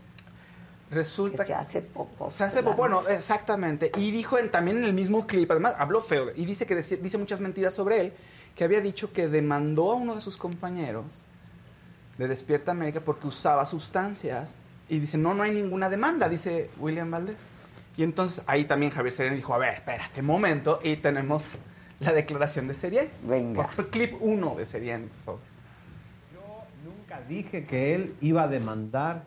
resulta 0.91 1.39
Que 1.43 1.47
se 1.47 1.55
hace 1.55 1.83
popo. 1.83 2.31
Se 2.31 2.45
hace 2.45 2.63
popo, 2.63 2.77
bueno, 2.77 3.09
exactamente. 3.09 3.91
Y 3.97 4.11
dijo 4.11 4.39
en- 4.39 4.51
también 4.51 4.79
en 4.79 4.85
el 4.85 4.93
mismo 4.95 5.27
clip, 5.27 5.51
además 5.51 5.75
habló 5.79 6.01
feo, 6.01 6.31
y 6.35 6.45
dice 6.47 6.67
que 6.67 6.77
dice 6.77 7.19
muchas 7.19 7.41
mentiras 7.41 7.75
sobre 7.75 8.01
él, 8.01 8.13
que 8.55 8.65
había 8.65 8.81
dicho 8.81 9.13
que 9.13 9.27
demandó 9.29 9.93
a 9.93 9.95
uno 9.95 10.15
de 10.15 10.21
sus 10.21 10.37
compañeros 10.37 11.25
de 12.19 12.29
Despierta 12.29 12.71
América 12.71 13.01
porque 13.05 13.27
usaba 13.27 13.67
sustancias. 13.67 14.51
Y 14.89 15.01
dice, 15.01 15.19
no, 15.19 15.35
no 15.35 15.43
hay 15.43 15.51
ninguna 15.53 15.91
demanda, 15.91 16.29
dice 16.29 16.71
William 16.79 17.11
Valdez. 17.11 17.37
Y 17.97 18.05
entonces 18.05 18.45
ahí 18.47 18.67
también 18.67 18.93
Javier 18.93 19.13
Serena 19.13 19.35
dijo, 19.35 19.53
a 19.53 19.59
ver, 19.59 19.75
espérate 19.75 20.21
un 20.21 20.27
momento, 20.27 20.79
y 20.83 20.97
tenemos 20.97 21.59
la 21.99 22.13
declaración 22.13 22.69
de 22.69 22.75
Serien. 22.75 23.11
Venga. 23.23 23.67
Por 23.67 23.89
clip 23.91 24.17
1 24.21 24.55
de 24.55 24.65
Serien, 24.67 25.09
por 25.25 25.25
favor. 25.25 25.56
Dije 27.29 27.65
que 27.67 27.95
él 27.95 28.15
iba 28.21 28.43
a 28.45 28.49
demandar 28.49 29.25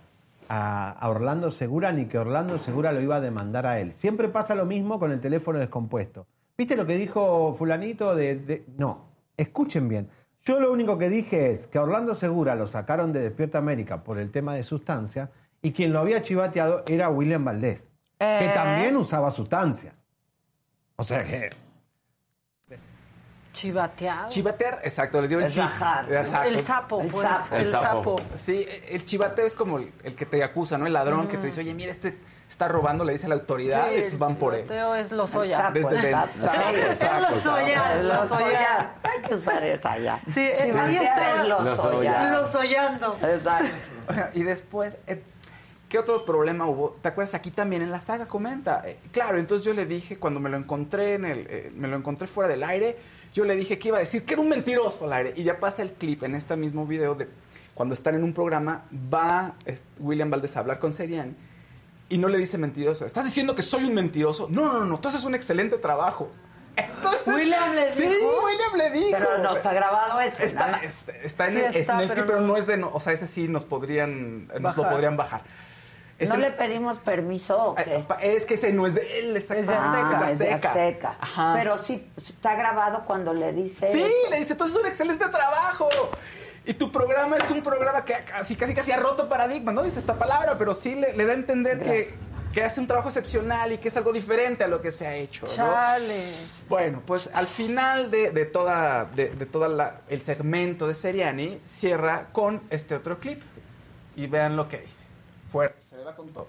a, 0.47 0.91
a 0.91 1.09
Orlando 1.09 1.51
Segura 1.51 1.91
ni 1.91 2.05
que 2.05 2.17
Orlando 2.17 2.57
Segura 2.59 2.91
lo 2.91 3.01
iba 3.01 3.17
a 3.17 3.21
demandar 3.21 3.65
a 3.65 3.79
él. 3.79 3.93
Siempre 3.93 4.29
pasa 4.29 4.55
lo 4.55 4.65
mismo 4.65 4.99
con 4.99 5.11
el 5.11 5.19
teléfono 5.21 5.59
descompuesto. 5.59 6.25
¿Viste 6.57 6.75
lo 6.75 6.85
que 6.85 6.95
dijo 6.97 7.53
fulanito 7.55 8.15
de, 8.15 8.35
de- 8.35 8.65
No, 8.77 9.05
escuchen 9.37 9.87
bien. 9.87 10.09
Yo 10.43 10.59
lo 10.59 10.71
único 10.71 10.97
que 10.97 11.09
dije 11.09 11.51
es 11.51 11.67
que 11.67 11.77
a 11.77 11.83
Orlando 11.83 12.15
Segura 12.15 12.55
lo 12.55 12.67
sacaron 12.67 13.11
de 13.13 13.19
Despierta 13.21 13.57
América 13.57 14.03
por 14.03 14.17
el 14.19 14.31
tema 14.31 14.53
de 14.55 14.63
sustancia 14.63 15.29
y 15.61 15.71
quien 15.73 15.91
lo 15.93 15.99
había 15.99 16.23
chivateado 16.23 16.83
era 16.87 17.09
William 17.09 17.43
Valdés, 17.43 17.91
que 18.17 18.45
Eh. 18.47 18.51
también 18.53 18.95
usaba 18.95 19.31
sustancia. 19.31 19.93
O 20.95 21.03
sea 21.03 21.23
que... 21.25 21.49
Chivateado. 23.59 24.29
Chivatear, 24.29 24.79
exacto, 24.83 25.21
le 25.21 25.27
dio 25.27 25.39
el 25.39 25.45
Es 25.47 25.53
tip. 25.53 25.61
bajar. 25.63 26.11
Exacto. 26.11 26.47
El 26.47 26.65
sapo, 26.65 27.01
El 27.01 27.07
pues. 27.09 27.27
sapo. 27.27 27.55
El, 27.55 27.61
El 27.63 27.69
sapo. 27.69 28.21
Sí, 28.35 28.67
el 28.89 29.03
chivateo 29.05 29.45
es 29.45 29.55
como 29.55 29.77
el, 29.79 29.91
el 30.03 30.15
que 30.15 30.25
te 30.25 30.41
acusa, 30.43 30.77
¿no? 30.77 30.87
El 30.87 30.93
ladrón 30.93 31.27
que 31.27 31.37
te 31.37 31.47
dice, 31.47 31.59
oye, 31.59 31.73
mira, 31.73 31.91
este 31.91 32.17
está 32.49 32.67
robando, 32.69 33.03
le 33.05 33.13
dice 33.13 33.25
a 33.25 33.29
la 33.29 33.35
autoridad 33.35 33.85
Sí, 33.89 33.91
y 33.91 33.95
entonces 33.97 34.19
van 34.19 34.35
por 34.37 34.55
él. 34.55 34.65
es 34.97 35.11
los 35.11 35.31
El 35.33 35.37
Oya. 35.37 35.57
sapo, 35.57 35.73
Desde 35.73 35.89
el 35.89 36.05
el- 36.05 36.11
sapo. 36.11 36.37
sapo, 36.39 36.51
Sí, 36.71 36.95
sapo, 36.95 37.19
los 37.31 37.41
sapo. 37.43 37.55
Oya, 37.57 37.95
Los 37.95 38.03
Los 38.29 38.31
Oya. 38.31 38.47
Oya. 38.47 38.91
Hay 39.03 39.21
que 39.27 39.33
usar 39.35 39.63
esa 39.63 39.97
ya. 39.97 40.19
Sí, 40.33 40.39
eh, 40.41 40.53
ahí 40.57 40.71
Chivatear 40.71 41.03
está. 41.03 41.41
es 41.41 41.47
los 41.47 41.63
Los 41.65 41.79
Oya. 41.79 41.97
Oya. 41.97 42.31
Los 42.31 42.55
Oyando. 42.55 43.17
Exacto. 43.21 43.69
Y 44.33 44.43
después, 44.43 44.97
eh, 45.05 45.21
¿qué 45.89 45.97
otro 45.99 46.23
problema 46.25 46.65
hubo? 46.67 46.95
¿Te 47.01 47.09
acuerdas? 47.09 47.33
Aquí 47.35 47.51
también 47.51 47.81
en 47.81 47.91
la 47.91 47.99
saga 47.99 48.27
comenta. 48.27 48.81
eh, 48.85 48.97
claro, 49.11 49.37
entonces 49.39 49.65
yo 49.65 49.73
le 49.73 49.85
dije, 49.85 50.17
cuando 50.17 50.39
me 50.39 50.49
lo 50.49 50.57
encontré 50.57 51.15
en 51.15 51.25
el, 51.25 51.47
eh, 51.49 51.71
me 51.75 51.87
lo 51.87 51.97
encontré 51.97 52.27
fuera 52.27 52.47
del 52.49 52.63
aire, 52.63 52.97
yo 53.33 53.43
le 53.43 53.55
dije 53.55 53.77
que 53.79 53.89
iba 53.89 53.97
a 53.97 54.01
decir 54.01 54.23
que 54.23 54.33
era 54.33 54.41
un 54.41 54.49
mentiroso 54.49 55.05
al 55.05 55.13
aire. 55.13 55.33
Y 55.35 55.43
ya 55.43 55.59
pasa 55.59 55.81
el 55.81 55.91
clip 55.93 56.23
en 56.23 56.35
este 56.35 56.55
mismo 56.55 56.85
video 56.85 57.15
de 57.15 57.27
cuando 57.73 57.93
están 57.93 58.15
en 58.15 58.23
un 58.23 58.33
programa, 58.33 58.83
va 59.13 59.53
William 59.99 60.29
Valdés 60.29 60.55
a 60.57 60.59
hablar 60.59 60.79
con 60.79 60.91
Seriani 60.93 61.33
y 62.09 62.17
no 62.17 62.27
le 62.27 62.37
dice 62.37 62.57
mentiroso. 62.57 63.05
¿Estás 63.05 63.25
diciendo 63.25 63.55
que 63.55 63.61
soy 63.61 63.85
un 63.85 63.93
mentiroso? 63.93 64.47
No, 64.49 64.73
no, 64.73 64.85
no, 64.85 64.99
tú 64.99 65.07
haces 65.09 65.23
un 65.23 65.33
excelente 65.35 65.77
trabajo. 65.77 66.29
Entonces, 66.75 67.27
William 67.27 67.73
le 67.75 67.91
Sí, 67.91 68.03
dijo. 68.03 68.41
William 68.45 68.77
le 68.77 68.99
dijo. 68.99 69.09
Pero 69.11 69.37
no 69.39 69.53
está 69.55 69.73
grabado 69.73 70.19
eso. 70.21 70.43
Está, 70.43 70.81
en 70.81 70.89
Sí 70.91 71.05
el, 71.11 71.75
está, 71.75 71.95
en 71.95 71.99
el 72.01 72.07
pero 72.07 72.13
clip, 72.13 72.25
pero 72.25 72.41
no- 72.41 72.57
es 72.57 72.67
de... 72.67 72.77
no- 72.77 72.89
o 72.93 72.99
sea, 72.99 73.13
ese 73.13 73.27
sí 73.27 73.47
nos 73.47 73.65
podrían... 73.65 74.47
Nos 74.59 74.75
lo 74.77 74.89
podrían 74.89 75.15
bajar. 75.17 75.41
Es 76.19 76.29
¿No 76.29 76.35
el- 76.35 76.41
le 76.41 76.51
pedimos 76.51 76.99
permiso 76.99 77.69
o 77.71 77.75
qué? 77.75 77.95
eh, 77.95 78.05
pa- 78.07 78.15
Es 78.21 78.45
que 78.45 78.55
ese 78.55 78.73
no 78.73 78.85
es 78.85 78.93
de 78.93 79.19
él. 79.19 79.35
Ah, 79.35 79.37
es 79.39 79.49
es 80.33 80.39
de 80.39 80.45
de 80.45 80.53
Azteca. 80.53 80.69
Azteca. 80.69 81.15
Ajá. 81.19 81.53
Pero 81.55 81.77
sí, 81.77 82.07
está 82.17 82.55
grabado 82.55 83.03
cuando 83.05 83.33
le 83.33 83.53
dice 83.53 83.91
Sí, 83.91 84.01
eso. 84.01 84.29
le 84.31 84.39
dice, 84.39 84.51
entonces 84.53 84.75
es 84.75 84.81
un 84.81 84.87
excelente 84.87 85.25
trabajo. 85.29 85.87
Y 86.65 86.73
tu 86.73 86.91
programa 86.91 87.37
es 87.37 87.49
un 87.49 87.63
programa 87.63 88.03
que 88.05 88.13
casi 88.29 88.55
casi, 88.55 88.73
casi 88.75 88.91
ha 88.91 88.97
roto 88.97 89.27
paradigmas, 89.29 89.73
no 89.73 89.81
dice 89.81 89.97
esta 89.99 90.15
palabra, 90.17 90.57
pero 90.57 90.73
sí 90.75 90.93
le, 90.93 91.13
le 91.15 91.25
da 91.25 91.31
a 91.31 91.35
entender 91.35 91.81
que, 91.81 92.05
que 92.53 92.63
hace 92.63 92.79
un 92.81 92.85
trabajo 92.85 93.07
excepcional 93.07 93.71
y 93.71 93.77
que 93.79 93.87
es 93.87 93.97
algo 93.97 94.11
diferente 94.11 94.65
a 94.65 94.67
lo 94.67 94.81
que 94.81 94.91
se 94.91 95.07
ha 95.07 95.15
hecho. 95.15 95.47
¿no? 95.47 95.53
Chale. 95.53 96.31
Bueno, 96.67 97.01
pues 97.07 97.29
al 97.33 97.47
final 97.47 98.11
de, 98.11 98.31
de 98.31 98.45
toda, 98.45 99.05
de, 99.05 99.29
de 99.29 99.45
toda 99.47 99.67
la- 99.69 100.01
el 100.09 100.21
segmento 100.21 100.85
de 100.85 100.93
Seriani, 100.95 101.59
cierra 101.65 102.27
con 102.33 102.61
este 102.69 102.93
otro 102.95 103.19
clip. 103.19 103.41
Y 104.15 104.27
vean 104.27 104.55
lo 104.57 104.67
que 104.67 104.79
dice. 104.79 105.05
Fuerte, 105.49 105.81
con 106.15 106.29
todo. 106.29 106.47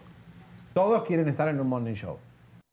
Todos 0.74 1.04
quieren 1.04 1.28
estar 1.28 1.48
en 1.48 1.60
un 1.60 1.66
morning 1.68 1.94
show. 1.94 2.16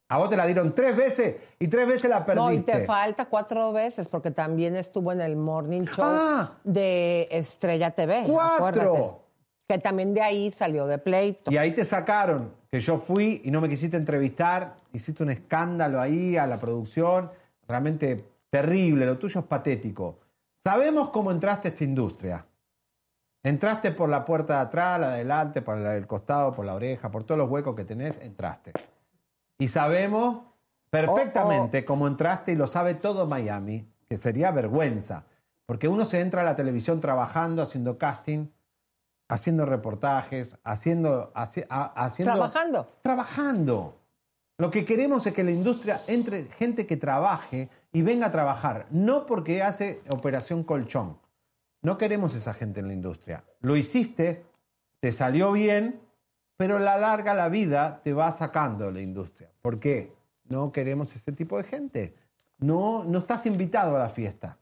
A 0.10 0.18
vos 0.20 0.30
te 0.30 0.38
la 0.38 0.46
dieron 0.46 0.74
tres 0.74 0.96
veces 0.96 1.36
y 1.60 1.68
tres 1.68 1.86
veces 1.88 2.10
la 2.10 2.20
No, 2.20 2.50
y 2.52 2.60
perdiste. 2.60 2.72
te 2.72 2.86
falta 2.86 3.26
cuatro 3.26 3.74
veces 3.74 4.08
porque 4.08 4.32
también 4.32 4.76
estuvo 4.78 5.12
en 5.12 5.20
el 5.20 5.36
Morning 5.36 5.82
Show 5.82 6.06
Ah. 6.08 6.52
de 6.64 7.28
Estrella 7.30 7.92
TV. 7.92 8.24
¡Cuatro! 8.26 8.82
acuérdate. 8.82 9.12
Que 9.68 9.80
también 9.80 10.14
de 10.14 10.22
ahí 10.22 10.50
salió 10.52 10.88
de 10.88 10.98
pleito. 10.98 11.52
Y 11.52 11.58
ahí 11.58 11.72
te 11.74 11.84
sacaron, 11.84 12.54
que 12.72 12.80
yo 12.80 12.98
fui 12.98 13.42
y 13.44 13.52
no 13.52 13.60
me 13.60 13.68
quisiste 13.68 13.98
entrevistar, 13.98 14.76
hiciste 14.94 15.24
un 15.24 15.30
escándalo 15.32 16.00
ahí 16.00 16.38
a 16.38 16.48
la 16.48 16.58
producción, 16.58 17.30
realmente 17.68 18.24
terrible, 18.50 19.06
lo 19.06 19.18
tuyo 19.18 19.42
es 19.42 19.46
patético. 19.46 20.20
Sabemos 20.64 21.10
cómo 21.10 21.32
entraste 21.32 21.68
a 21.68 21.72
esta 21.72 21.84
industria. 21.84 22.46
Entraste 23.48 23.92
por 23.92 24.10
la 24.10 24.26
puerta 24.26 24.56
de 24.56 24.60
atrás, 24.60 25.00
la 25.00 25.08
de 25.10 25.14
adelante, 25.16 25.62
por 25.62 25.80
del 25.80 26.06
costado, 26.06 26.54
por 26.54 26.66
la 26.66 26.74
oreja, 26.74 27.10
por 27.10 27.24
todos 27.24 27.38
los 27.38 27.50
huecos 27.50 27.76
que 27.78 27.86
tenés, 27.86 28.20
entraste. 28.20 28.74
Y 29.58 29.70
sabemos 29.70 30.42
perfectamente 30.90 31.86
cómo 31.86 32.08
entraste 32.08 32.52
y 32.52 32.56
lo 32.56 32.68
sabe 32.68 32.96
todo 32.96 33.26
Miami, 33.26 33.88
que 34.10 34.18
sería 34.18 34.52
vergüenza. 34.52 35.24
Porque 35.66 35.88
uno 35.88 36.04
se 36.04 36.20
entra 36.20 36.42
a 36.42 36.44
la 36.44 36.58
televisión 36.58 37.00
trabajando, 37.00 37.62
haciendo 37.62 37.98
casting, 37.98 38.48
haciendo 39.30 39.66
reportajes, 39.66 40.58
haciendo, 40.66 41.32
haci- 41.34 41.66
haciendo 41.70 42.34
Trabajando. 42.34 42.90
trabajando. 43.02 43.98
Lo 44.58 44.72
que 44.72 44.84
queremos 44.84 45.26
es 45.26 45.34
que 45.34 45.44
la 45.46 45.52
industria 45.52 46.02
entre 46.08 46.46
gente 46.46 46.86
que 46.86 46.98
trabaje 46.98 47.70
y 47.94 48.02
venga 48.02 48.28
a 48.28 48.32
trabajar, 48.34 48.88
no 48.92 49.26
porque 49.26 49.64
hace 49.64 50.02
operación 50.10 50.64
colchón. 50.64 51.18
No 51.82 51.98
queremos 51.98 52.36
esa 52.36 52.54
gente 52.54 52.80
en 52.80 52.88
la 52.88 52.94
industria. 52.94 53.44
Lo 53.62 53.76
hiciste, 53.76 54.46
te 55.00 55.12
salió 55.12 55.52
bien, 55.52 56.02
pero 56.58 56.78
a 56.78 56.80
la 56.80 56.98
larga 56.98 57.34
la 57.34 57.50
vida 57.50 58.02
te 58.04 58.14
va 58.14 58.32
sacando 58.32 58.92
la 58.92 59.02
industria. 59.02 59.52
¿Por 59.62 59.80
qué? 59.80 60.14
No 60.50 60.72
queremos 60.72 61.16
ese 61.16 61.32
tipo 61.32 61.58
de 61.58 61.64
gente. 61.64 62.16
No, 62.58 63.04
no 63.04 63.20
estás 63.20 63.46
invitado 63.46 63.96
a 63.96 64.00
la 64.00 64.10
fiesta. 64.10 64.58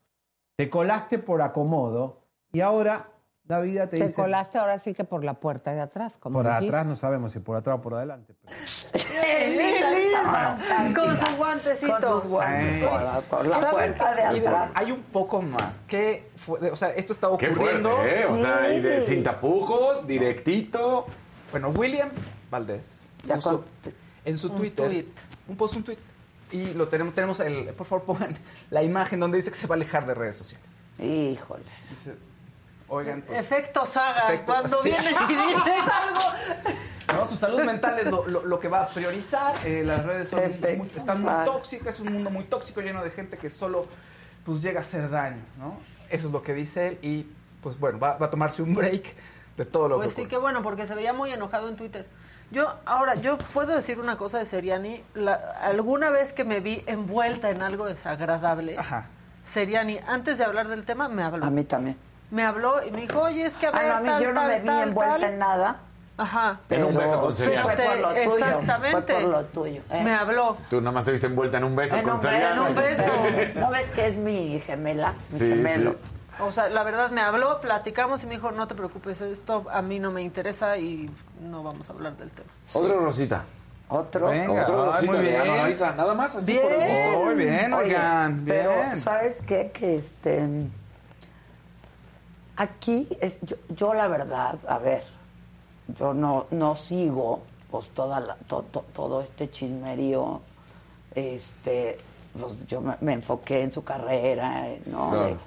Te 0.55 0.69
colaste 0.69 1.19
por 1.19 1.41
acomodo 1.41 2.21
y 2.51 2.61
ahora 2.61 3.11
la 3.47 3.59
vida 3.59 3.87
te, 3.87 3.97
Te 3.97 4.03
dice... 4.05 4.15
colaste 4.15 4.57
ahora 4.57 4.79
sí 4.79 4.93
que 4.93 5.03
por 5.03 5.23
la 5.23 5.35
puerta 5.35 5.73
de 5.73 5.81
atrás, 5.81 6.17
como 6.17 6.39
Por 6.39 6.47
dijiste. 6.47 6.67
atrás 6.67 6.85
no 6.87 6.95
sabemos 6.95 7.31
si 7.31 7.39
por 7.39 7.55
atrás 7.55 7.77
o 7.77 7.81
por 7.81 7.93
adelante. 7.93 8.33
pero- 8.91 10.95
Con 10.95 11.17
sus 11.19 11.37
guantecitos. 11.37 11.99
Con 11.99 12.21
sus 12.21 12.31
guantes. 12.31 12.79
Sí. 12.79 12.85
Por 12.85 13.01
la, 13.01 13.21
por 13.21 13.45
la 13.45 13.55
¿Saben 13.59 13.71
puerta 13.71 14.15
de 14.33 14.41
qué? 14.41 14.47
Atrás. 14.47 14.71
hay 14.75 14.91
un 14.91 15.01
poco 15.03 15.41
más. 15.41 15.83
¿Qué 15.87 16.29
fue? 16.35 16.71
o 16.71 16.75
sea, 16.75 16.89
esto 16.95 17.13
está 17.13 17.27
Qué 17.37 17.49
ocurriendo. 17.49 17.95
fuerte, 17.97 18.21
¿eh? 18.21 18.25
O 18.25 18.37
sea, 18.37 18.73
y 18.73 18.81
de, 18.81 19.01
sin 19.01 19.23
tapujos, 19.23 20.07
directito. 20.07 21.05
Bueno, 21.51 21.69
William 21.69 22.09
Valdés 22.51 22.95
Ya 23.25 23.35
puso 23.35 23.63
con- 23.83 23.93
en 24.25 24.37
su 24.37 24.49
Un 24.51 24.57
Twitter 24.57 24.89
tuit. 24.89 25.07
un 25.47 25.57
post, 25.57 25.75
un 25.75 25.83
tweet. 25.83 25.97
Y 26.51 26.73
lo 26.73 26.87
tenemos, 26.87 27.13
tenemos 27.13 27.39
el, 27.39 27.65
por 27.73 27.85
favor 27.85 28.05
pongan 28.05 28.33
la 28.69 28.83
imagen 28.83 29.19
donde 29.19 29.37
dice 29.37 29.51
que 29.51 29.57
se 29.57 29.67
va 29.67 29.75
a 29.75 29.77
alejar 29.77 30.05
de 30.05 30.13
redes 30.13 30.37
sociales. 30.37 30.67
Híjoles. 30.99 31.65
Dice, 31.89 32.15
Oigan, 32.87 33.21
pues, 33.23 33.39
Efecto 33.39 33.85
saga. 33.85 34.27
Efecto- 34.29 34.53
Cuando 34.53 34.77
sí. 34.81 34.89
vienes 34.89 35.11
y 35.11 35.25
dices 35.33 35.83
algo. 35.91 36.21
no, 37.15 37.25
su 37.27 37.35
salud 37.37 37.61
mental 37.63 37.97
es 37.99 38.05
lo, 38.07 38.27
lo- 38.27 38.45
lo 38.45 38.59
que 38.59 38.67
va 38.67 38.83
a 38.83 38.87
priorizar. 38.87 39.55
Eh, 39.65 39.83
las 39.85 40.03
redes 40.05 40.29
son 40.29 40.39
muy- 40.77 40.87
están 40.87 41.21
muy 41.23 41.45
tóxicas, 41.45 41.95
es 41.95 42.01
un 42.01 42.13
mundo 42.13 42.29
muy 42.29 42.43
tóxico 42.45 42.81
lleno 42.81 43.03
de 43.03 43.09
gente 43.11 43.37
que 43.37 43.49
solo 43.49 43.87
pues 44.43 44.61
llega 44.61 44.79
a 44.79 44.83
hacer 44.83 45.09
daño, 45.09 45.41
¿no? 45.57 45.79
Eso 46.09 46.27
es 46.27 46.33
lo 46.33 46.43
que 46.43 46.53
dice 46.53 46.89
él 46.89 46.99
y 47.01 47.25
pues 47.61 47.79
bueno, 47.79 47.97
va, 47.99 48.17
va 48.17 48.27
a 48.27 48.29
tomarse 48.29 48.61
un 48.61 48.75
break 48.75 49.15
de 49.57 49.65
todo 49.65 49.87
lo 49.87 49.95
Pues 49.97 50.09
que 50.09 50.15
sí, 50.15 50.21
ocurre. 50.21 50.29
qué 50.29 50.37
bueno, 50.37 50.61
porque 50.61 50.85
se 50.85 50.93
veía 50.93 51.13
muy 51.13 51.31
enojado 51.31 51.67
en 51.69 51.75
Twitter. 51.77 52.05
Yo, 52.51 52.71
ahora, 52.85 53.15
yo 53.15 53.39
puedo 53.39 53.75
decir 53.75 53.99
una 53.99 54.17
cosa 54.17 54.37
de 54.37 54.45
Seriani. 54.45 55.03
La- 55.15 55.33
alguna 55.61 56.11
vez 56.11 56.31
que 56.31 56.43
me 56.43 56.59
vi 56.59 56.83
envuelta 56.85 57.49
en 57.49 57.63
algo 57.63 57.85
desagradable, 57.87 58.77
Ajá. 58.77 59.07
Seriani, 59.51 59.99
antes 60.07 60.37
de 60.37 60.43
hablar 60.43 60.67
del 60.67 60.83
tema, 60.85 61.09
me 61.09 61.23
habló. 61.23 61.43
A 61.43 61.49
mí 61.49 61.63
también. 61.63 61.97
Me 62.31 62.43
habló 62.43 62.83
y 62.85 62.91
me 62.91 63.01
dijo, 63.01 63.21
oye, 63.21 63.45
es 63.45 63.53
que 63.55 63.67
a 63.67 63.69
Ah, 63.69 63.79
ver, 63.79 63.87
no, 63.89 63.95
a 63.95 63.99
mí 64.01 64.07
tal, 64.07 64.23
yo 64.23 64.29
no 64.33 64.41
tal, 64.41 64.49
me 64.49 64.59
vi 64.59 64.65
tal, 64.65 64.87
envuelta 64.89 65.13
tal. 65.15 65.23
en 65.23 65.39
nada. 65.39 65.75
Ajá. 66.17 66.59
En 66.69 66.83
un 66.85 66.95
beso 66.95 67.19
con 67.19 67.31
Seriani. 67.33 67.63
fue 67.63 67.75
por 67.75 67.97
lo 67.97 68.07
tuyo. 68.13 68.21
Exactamente. 68.35 69.13
Fue 69.13 69.21
por 69.21 69.29
lo 69.31 69.43
tuyo. 69.45 69.81
¿eh? 69.91 70.01
Me 70.03 70.13
habló. 70.13 70.57
Tú 70.69 70.79
nada 70.79 70.91
más 70.93 71.03
te 71.05 71.11
viste 71.11 71.27
envuelta 71.27 71.57
en 71.57 71.65
un 71.65 71.75
beso 71.75 71.97
En 71.97 72.03
con 72.03 72.17
Seriani. 72.17 72.53
en 72.61 72.67
un 72.69 72.75
beso. 72.75 73.03
¿No 73.59 73.69
ves 73.69 73.89
que 73.89 74.05
es 74.05 74.15
mi 74.17 74.59
gemela? 74.61 75.13
Mi 75.29 75.39
Sí, 75.39 75.49
gemelo. 75.49 75.91
sí. 75.91 75.97
O 76.39 76.51
sea, 76.51 76.67
la 76.69 76.83
verdad 76.83 77.11
me 77.11 77.21
habló, 77.21 77.59
platicamos 77.61 78.23
y 78.23 78.27
me 78.27 78.35
dijo, 78.35 78.51
no 78.51 78.67
te 78.67 78.75
preocupes, 78.75 79.21
esto 79.21 79.65
a 79.71 79.81
mí 79.81 79.99
no 79.99 80.11
me 80.11 80.21
interesa 80.21 80.77
y 80.77 81.09
no 81.41 81.63
vamos 81.63 81.89
a 81.89 81.93
hablar 81.93 82.17
del 82.17 82.29
tema. 82.31 82.49
Otro 82.73 82.99
Rosita. 82.99 83.43
Otro. 83.87 84.27
Venga, 84.29 84.63
Otro 84.63 84.83
ay, 84.85 84.91
Rosita 85.07 85.11
muy 85.13 85.25
de 85.25 85.37
Ana 85.37 85.65
bien. 85.65 85.77
Nada 85.97 86.13
más 86.13 86.35
así 86.35 86.53
Bien. 86.53 86.63
por 86.63 86.71
el 86.73 86.89
gusto. 86.89 87.23
Muy 87.25 87.35
bien, 87.35 87.73
Oye, 87.73 87.85
oigan, 87.85 88.43
bien. 88.45 88.57
Pero, 88.67 88.95
¿sabes 88.95 89.43
qué? 89.45 89.71
Que 89.73 89.95
este. 89.95 90.47
Aquí, 92.57 93.07
es, 93.19 93.39
yo, 93.41 93.55
yo 93.69 93.93
la 93.93 94.07
verdad, 94.07 94.57
a 94.67 94.77
ver, 94.79 95.03
yo 95.87 96.13
no, 96.13 96.45
no 96.51 96.75
sigo 96.75 97.41
pues 97.69 97.89
toda 97.89 98.19
la- 98.21 98.35
to- 98.47 98.63
to- 98.71 98.85
todo 98.93 99.21
este 99.21 99.49
chismerío. 99.51 100.39
Este, 101.13 101.97
pues, 102.39 102.53
yo 102.67 102.81
me, 102.81 102.95
me 103.01 103.13
enfoqué 103.13 103.61
en 103.61 103.73
su 103.73 103.83
carrera, 103.83 104.67
¿no? 104.85 105.09
Claro. 105.11 105.25
De- 105.27 105.37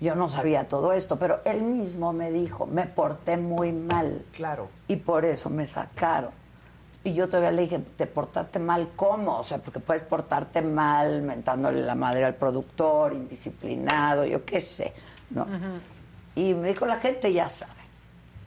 yo 0.00 0.14
no 0.14 0.28
sabía 0.28 0.68
todo 0.68 0.92
esto, 0.92 1.16
pero 1.18 1.40
él 1.44 1.60
mismo 1.60 2.12
me 2.12 2.30
dijo, 2.30 2.66
me 2.66 2.86
porté 2.86 3.36
muy 3.36 3.72
mal. 3.72 4.24
Claro. 4.32 4.68
Y 4.86 4.96
por 4.96 5.24
eso 5.24 5.50
me 5.50 5.66
sacaron. 5.66 6.30
Y 7.02 7.14
yo 7.14 7.26
todavía 7.28 7.50
le 7.50 7.62
dije, 7.62 7.80
¿te 7.96 8.06
portaste 8.06 8.58
mal 8.60 8.90
cómo? 8.94 9.38
O 9.38 9.44
sea, 9.44 9.58
porque 9.58 9.80
puedes 9.80 10.02
portarte 10.02 10.62
mal 10.62 11.22
mentándole 11.22 11.82
la 11.82 11.94
madre 11.96 12.24
al 12.24 12.34
productor, 12.36 13.12
indisciplinado, 13.12 14.24
yo 14.24 14.44
qué 14.44 14.60
sé, 14.60 14.92
¿no? 15.30 15.46
Y 16.38 16.54
me 16.54 16.68
dijo, 16.68 16.86
la 16.86 16.96
gente 17.00 17.32
ya 17.32 17.48
sabe. 17.48 17.72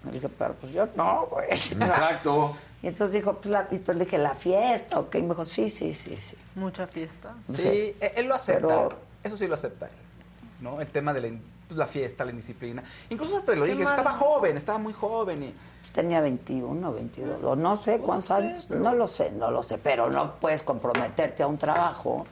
Le 0.06 0.12
dije, 0.14 0.30
pero 0.30 0.54
pues 0.56 0.72
yo 0.72 0.88
no, 0.96 1.28
güey. 1.30 1.48
Exacto. 1.52 2.56
Y 2.82 2.88
entonces 2.88 3.14
dijo, 3.14 3.34
pues 3.36 3.48
la, 3.48 3.68
y 3.70 3.76
entonces 3.76 3.96
le 3.98 4.06
dije, 4.06 4.18
¿la 4.18 4.34
fiesta? 4.34 5.00
¿Ok? 5.00 5.16
Y 5.16 5.22
me 5.22 5.30
dijo, 5.30 5.44
sí, 5.46 5.70
sí, 5.70 5.94
sí, 5.94 6.16
sí. 6.18 6.36
Mucha 6.56 6.88
fiesta. 6.88 7.36
Sí, 7.48 7.56
Sí. 7.62 7.96
él 8.00 8.28
lo 8.28 8.36
acepta. 8.36 8.68
Pero- 8.68 8.94
Eso 9.24 9.38
sí 9.38 9.48
lo 9.48 9.54
acepta 9.56 9.86
él. 9.88 9.92
¿no? 10.62 10.80
El 10.82 10.88
tema 10.90 11.14
de 11.14 11.22
la, 11.22 11.28
pues, 11.68 11.78
la 11.78 11.86
fiesta, 11.86 12.24
la 12.24 12.32
indisciplina. 12.32 12.84
Incluso 13.10 13.38
hasta 13.38 13.52
te 13.52 13.58
lo 13.58 13.66
dije, 13.66 13.84
estaba 13.84 14.14
joven, 14.14 14.58
estaba 14.58 14.78
muy 14.80 14.94
joven. 14.94 15.44
Y, 15.44 15.54
Tenía 15.92 16.22
21, 16.22 16.94
22, 16.94 17.44
o 17.44 17.56
no 17.56 17.76
sé 17.76 17.98
cuántos 17.98 18.28
sé, 18.28 18.34
años, 18.36 18.66
pero- 18.70 18.80
no 18.80 18.94
lo 18.94 19.08
sé, 19.08 19.32
no 19.32 19.52
lo 19.52 19.62
sé, 19.62 19.78
pero 19.78 20.10
no 20.10 20.36
puedes 20.36 20.64
comprometerte 20.64 21.44
a 21.44 21.48
un 21.48 21.58
trabajo 21.58 22.26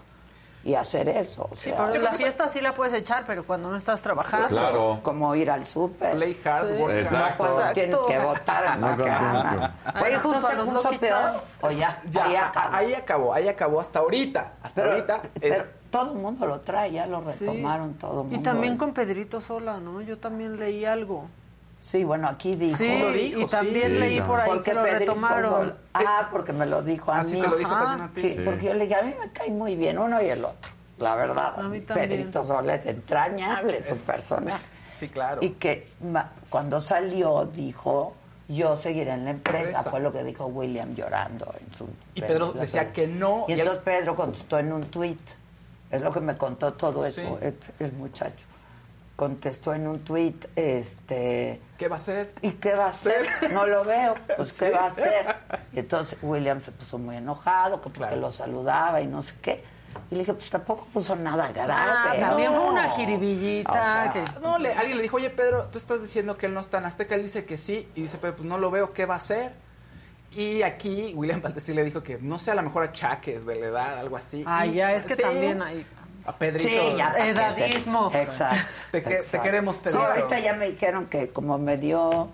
y 0.70 0.76
hacer 0.76 1.10
eso. 1.10 1.48
O 1.52 1.56
Sí, 1.56 1.72
sea, 1.72 1.86
pero 1.86 2.02
la 2.04 2.12
fiesta 2.14 2.48
sí 2.50 2.62
la 2.62 2.74
puedes 2.74 2.94
echar, 2.94 3.24
pero 3.26 3.44
cuando 3.44 3.70
no 3.72 3.78
estás 3.78 4.02
trabajando. 4.02 4.48
Claro. 4.50 5.00
como 5.02 5.34
ir 5.34 5.50
al 5.50 5.66
súper. 5.66 6.12
play 6.16 6.40
hard, 6.46 6.68
Sí. 6.68 6.84
Exacto. 6.98 7.38
Cuando 7.38 7.60
Exacto. 7.60 7.74
tienes 7.74 8.00
que 8.08 8.20
votar. 8.20 8.80
No 8.80 8.90
¿no? 8.92 8.98
con 8.98 9.06
Caramba. 9.08 9.42
tiempo. 9.50 9.68
Bueno, 9.84 10.06
Ahí 10.06 10.14
junto 10.16 10.38
entonces 10.38 10.50
a 10.50 10.54
los 10.54 10.66
se 10.66 10.72
puso 10.90 11.00
peor. 11.00 11.32
O 11.62 11.72
ya, 11.72 12.02
Ya, 12.12 12.26
ahí 12.26 12.36
acabó. 12.36 12.76
ahí 12.76 12.94
acabó, 12.94 13.34
ahí 13.34 13.48
acabó 13.48 13.82
hasta 13.82 14.00
ahorita. 14.00 14.52
Hasta 14.62 14.82
pero, 14.82 14.94
ahorita 14.94 15.22
pero 15.40 15.56
es... 15.56 15.76
todo 15.90 16.12
el 16.14 16.20
mundo 16.20 16.46
lo 16.46 16.60
trae, 16.62 16.92
ya 16.92 17.08
lo 17.08 17.22
retomaron 17.22 17.96
todo 17.96 18.22
el 18.22 18.28
mundo. 18.28 18.36
Y 18.40 18.44
también 18.44 18.78
con 18.78 18.94
Pedrito 18.94 19.42
Sola, 19.42 19.78
¿no? 19.80 20.02
Yo 20.02 20.18
también 20.20 20.60
leí 20.60 20.86
algo. 20.86 21.26
Sí, 21.80 22.04
bueno, 22.04 22.28
aquí 22.28 22.56
dijo. 22.56 22.78
Sí, 22.78 23.00
lo 23.00 23.12
dijo, 23.14 23.40
y 23.42 23.46
también 23.48 23.88
Sí, 23.88 24.00
leí 24.00 24.22
por 24.22 24.40
ahí 24.42 24.50
Porque 24.50 24.64
que 24.72 24.74
lo 24.74 24.84
Pedrito 24.84 25.00
retomaron. 25.14 25.50
Sol- 25.50 25.76
Ah, 25.94 26.28
porque 26.32 26.52
me 26.54 26.66
lo 26.66 26.82
dijo 26.82 27.12
a 27.12 27.20
Así 27.22 27.36
mí. 27.36 27.42
te 27.42 27.48
lo 27.48 27.56
dijo 27.56 27.72
Ajá. 27.74 27.86
también 27.86 28.10
a 28.10 28.12
ti. 28.14 28.22
Sí, 28.22 28.30
Sí. 28.32 28.42
porque 28.44 28.66
yo 28.66 28.74
le 28.74 28.84
dije, 28.84 28.96
a 28.96 29.02
mí 29.04 29.16
me 29.20 29.32
cae 29.32 29.50
muy 29.50 29.76
bien 29.76 29.98
uno 29.98 30.22
y 30.22 30.28
el 30.30 30.44
otro. 30.44 30.72
La 30.98 31.16
verdad, 31.16 31.58
A 31.58 31.64
mí 31.64 31.80
también. 31.80 32.10
Pedrito 32.10 32.44
Sola 32.44 32.74
es 32.74 32.86
entrañable, 32.86 33.84
su 33.86 33.96
personaje. 33.98 34.66
Sí, 34.98 35.08
claro. 35.08 35.40
Y 35.42 35.52
que 35.52 35.88
ma- 36.12 36.32
cuando 36.50 36.82
salió 36.82 37.46
dijo, 37.46 38.14
yo 38.50 38.76
seguiré 38.76 39.12
en 39.12 39.24
la 39.24 39.32
empresa, 39.32 39.82
fue 39.84 40.02
lo 40.02 40.12
que 40.12 40.24
dijo 40.26 40.48
William 40.48 40.94
llorando 40.94 41.54
en 41.62 41.74
su... 41.74 41.88
Y 42.16 42.22
Pedro 42.22 42.52
decía 42.52 42.90
que 42.90 43.08
no, 43.08 43.46
Y 43.48 43.52
y 43.52 43.54
él- 43.54 43.60
entonces 43.62 43.84
Pedro 43.86 44.16
contestó 44.18 44.60
en 44.60 44.74
un 44.74 44.82
tuit. 44.84 45.22
Es 45.90 46.02
lo 46.02 46.12
que 46.12 46.20
me 46.20 46.36
contó 46.36 46.74
todo 46.74 47.06
eso 47.06 47.22
Sí. 47.22 47.46
el, 47.46 47.56
el 47.80 47.94
muchacho. 47.94 48.46
Contestó 49.20 49.74
en 49.74 49.86
un 49.86 50.00
tuit, 50.00 50.46
este... 50.56 51.60
¿Qué 51.78 51.90
va 51.90 51.96
a 51.96 51.98
hacer? 51.98 52.34
¿Y 52.42 52.52
qué 52.52 52.74
va 52.74 52.86
a 52.86 52.88
hacer? 52.88 53.28
No 53.52 53.68
lo 53.68 53.84
veo. 53.84 54.16
Pues, 54.38 54.54
¿qué 54.54 54.68
Sí. 54.68 54.72
va 54.74 54.80
a 54.84 54.86
hacer? 54.86 55.36
Y 55.74 55.80
entonces 55.80 56.18
William 56.22 56.62
se 56.62 56.72
puso 56.72 56.98
muy 56.98 57.18
enojado, 57.18 57.82
que 57.82 57.84
porque 57.84 57.98
Claro. 57.98 58.16
lo 58.16 58.32
saludaba 58.32 59.02
y 59.02 59.08
no 59.08 59.22
sé 59.22 59.36
qué. 59.42 59.62
Y 60.10 60.16
le 60.16 60.20
dije, 60.22 60.34
pues 60.34 60.50
tampoco 60.50 60.86
puso 60.94 61.18
nada 61.18 61.52
grave. 61.52 61.74
Ah, 61.76 62.14
también 62.18 62.54
una 62.54 62.92
jiribillita. 62.92 63.72
O 63.72 63.74
sea, 63.84 64.12
que... 64.14 64.24
No, 64.40 64.58
le, 64.58 64.72
alguien 64.72 64.96
le 64.96 65.04
dijo, 65.04 65.18
oye 65.18 65.30
Pedro, 65.32 65.66
tú 65.66 65.80
estás 65.80 66.02
diciendo 66.02 66.38
que 66.38 66.46
él 66.46 66.54
no 66.54 66.62
está 66.62 66.78
en 66.78 66.86
Azteca. 66.86 67.16
Él 67.16 67.24
dice 67.24 67.44
que 67.44 67.58
sí. 67.58 67.90
Y 67.96 68.04
dice, 68.04 68.20
pero 68.22 68.38
pues 68.38 68.48
no 68.48 68.58
lo 68.58 68.72
veo, 68.72 68.94
¿qué 68.94 69.06
va 69.06 69.16
a 69.16 69.18
hacer? 69.18 69.52
Y 70.32 70.62
aquí 70.62 71.12
William 71.14 71.42
Valdés 71.42 71.64
sí 71.66 71.74
le 71.74 71.84
dijo 71.84 72.04
que 72.04 72.20
no 72.22 72.40
sé, 72.40 72.52
a 72.52 72.56
lo 72.56 72.62
mejor 72.62 72.84
achaques 72.84 73.46
de 73.46 73.56
la 73.56 73.66
edad, 73.66 73.98
algo 74.00 74.16
así. 74.16 74.46
Ah, 74.48 74.66
Y- 74.66 74.76
ya, 74.76 74.94
es 74.94 75.04
que 75.06 75.18
sí, 75.18 75.24
también 75.24 75.62
hay... 75.62 75.86
A 76.26 76.34
Pedrito. 76.38 76.68
Sí, 76.70 76.78
ya. 76.98 77.12
Edadismo. 77.18 78.12
Exacto. 78.14 78.82
Te 78.92 79.02
que- 79.04 79.10
te 79.10 79.16
exacto. 79.16 79.44
queremos, 79.44 79.76
Sí, 79.78 79.82
Pedrito. 79.86 80.06
ahorita 80.06 80.40
ya 80.40 80.54
me 80.54 80.70
dijeron 80.72 81.06
que 81.08 81.30
como 81.30 81.58
me 81.58 81.78
dio 81.78 82.30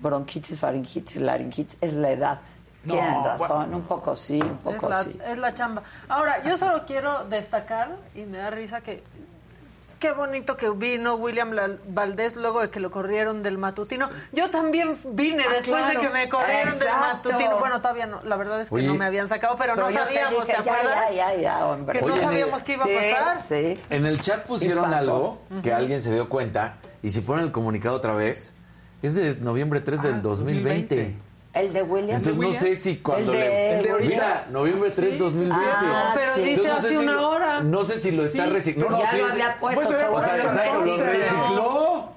bronquitis, 0.00 0.60
faringitis, 0.60 1.16
laringitis, 1.16 1.78
es 1.80 1.92
la 1.94 2.10
edad. 2.10 2.40
No, 2.84 2.94
Tienen 2.94 3.24
razón, 3.24 3.56
bueno. 3.56 3.76
un 3.78 3.82
poco 3.84 4.14
sí, 4.14 4.40
un 4.42 4.52
Es 4.52 4.58
poco 4.58 4.88
la, 4.90 5.02
sí. 5.02 5.18
es 5.26 5.38
la 5.38 5.54
chamba. 5.54 5.82
Ahora, 6.08 6.42
yo 6.44 6.58
solo 6.58 6.84
quiero 6.86 7.24
destacar, 7.24 7.96
y 8.14 8.22
me 8.24 8.36
da 8.38 8.50
risa 8.50 8.82
que 8.82 9.02
qué 10.04 10.12
bonito 10.12 10.58
que 10.58 10.68
vino 10.68 11.14
William 11.14 11.50
Valdés 11.88 12.36
luego 12.36 12.60
de 12.60 12.68
que 12.68 12.78
lo 12.78 12.90
corrieron 12.90 13.42
del 13.42 13.56
matutino. 13.56 14.06
Yo 14.32 14.50
también 14.50 14.98
vine 15.02 15.44
Ah, 15.48 15.52
después 15.52 15.80
claro. 15.82 15.98
de 15.98 16.06
que 16.06 16.12
me 16.12 16.28
corrieron 16.28 16.74
Exacto. 16.74 17.30
del 17.30 17.38
matutino. 17.38 17.58
Bueno, 17.58 17.80
todavía 17.80 18.04
no, 18.04 18.22
la 18.22 18.36
verdad 18.36 18.60
es 18.60 18.68
que 18.68 18.74
Oye. 18.74 18.86
no 18.86 18.96
me 18.96 19.06
habían 19.06 19.28
sacado, 19.28 19.56
pero, 19.58 19.76
no 19.76 19.90
sabíamos, 19.90 20.44
¿te, 20.44 20.52
dije, 20.52 20.70
acuerdas? 20.70 21.10
Ya, 21.14 21.32
ya, 21.32 21.40
ya, 21.40 21.66
hombre. 21.66 22.00
Que 22.00 22.04
no 22.04 22.14
el- 22.16 22.20
sabíamos 22.20 22.62
qué 22.64 22.74
iba 22.74 22.84
a 22.84 22.86
pasar. 22.86 23.36
Sí. 23.38 23.76
En 23.88 24.04
el 24.04 24.20
chat 24.20 24.44
pusieron 24.44 24.92
algo 24.92 25.40
que 25.62 25.72
alguien 25.72 26.02
se 26.02 26.12
dio 26.12 26.28
cuenta 26.28 26.76
y 27.02 27.08
si 27.08 27.22
ponen 27.22 27.46
el 27.46 27.52
comunicado 27.52 27.94
otra 27.96 28.12
vez, 28.12 28.54
es 29.00 29.14
de 29.14 29.36
noviembre 29.36 29.80
3 29.80 30.02
del 30.02 30.20
2020. 30.20 30.96
2020. 30.96 31.23
El 31.54 31.72
de 31.72 31.82
William. 31.82 32.16
Entonces 32.16 32.34
no 32.36 32.48
William? 32.48 32.62
sé 32.62 32.74
si 32.76 32.96
cuando 32.98 33.32
El 33.32 33.38
de- 33.40 33.48
le... 33.48 33.78
el 33.78 33.82
de. 33.84 34.08
Mira, 34.08 34.46
noviembre 34.50 34.90
3, 34.90 35.18
2020. 35.18 35.56
Ah, 35.64 36.12
Pero 36.14 36.34
sí. 36.34 36.40
dice 36.42 36.50
Entonces, 36.62 36.74
no 36.74 36.80
sé 36.80 36.86
hace 36.88 36.96
si 36.98 37.02
una 37.04 37.12
lo- 37.12 37.28
hora. 37.30 37.60
No 37.60 37.84
sé 37.84 37.98
si 37.98 38.10
lo 38.10 38.24
está 38.24 38.44
Sí, 38.46 38.50
reciclando. 38.50 38.98
ya 38.98 39.10
sí, 39.12 39.16
lo 39.18 39.26
había 39.26 39.56
puesto, 39.60 39.80
Pues, 39.82 39.94
O 40.10 40.20
sea, 40.20 40.36
exacto, 40.36 40.84
lo 40.84 40.96
Sí. 40.96 41.02
recicló. 41.02 42.13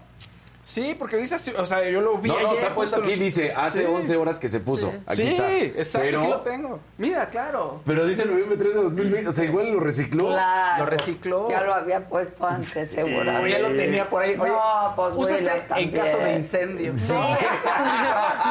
Sí, 0.68 0.98
porque 0.99 1.15
dice 1.15 1.35
así, 1.35 1.52
o 1.57 1.65
sea, 1.65 1.81
yo 1.89 2.02
lo 2.02 2.18
vi 2.18 2.27
No, 2.27 2.41
no, 2.41 2.49
ayer, 2.49 2.61
está 2.64 2.76
puesto 2.76 2.98
aquí, 2.98 3.11
los- 3.11 3.19
dice, 3.19 3.53
hace 3.56 3.85
Sí. 3.85 3.85
11 3.89 4.18
horas 4.18 4.38
que 4.38 4.49
se 4.49 4.60
puso. 4.60 4.91
Aquí 5.06 5.22
sí, 5.22 5.27
está. 5.30 5.53
exacto, 5.53 5.99
Pero, 6.06 6.19
aquí 6.19 6.30
lo 6.30 6.39
tengo. 6.41 6.80
Mira, 6.98 7.30
claro. 7.30 7.80
pero 7.85 8.06
dice 8.06 8.26
noviembre 8.26 8.57
3 8.57 8.76
de 8.76 8.81
2020, 8.84 9.30
o 9.30 9.31
sea, 9.31 9.45
igual 9.45 9.72
lo 9.72 9.80
recicló. 9.80 10.27
Claro. 10.27 10.84
Lo 10.84 10.89
recicló. 10.89 11.49
Ya 11.49 11.61
lo 11.61 11.73
había 11.73 12.10
puesto 12.10 12.45
antes, 12.45 12.91
seguramente. 12.91 13.44
O 13.45 13.48
ya 13.48 13.60
lo 13.60 13.69
tenía 13.77 14.10
por 14.10 14.23
ahí. 14.23 14.35
Oye, 14.38 14.52
no, 14.52 14.94
pues 14.98 15.14
úsese 15.15 15.52
en 15.77 15.91
caso 15.91 16.18
de 16.18 16.34
incendio. 16.35 16.94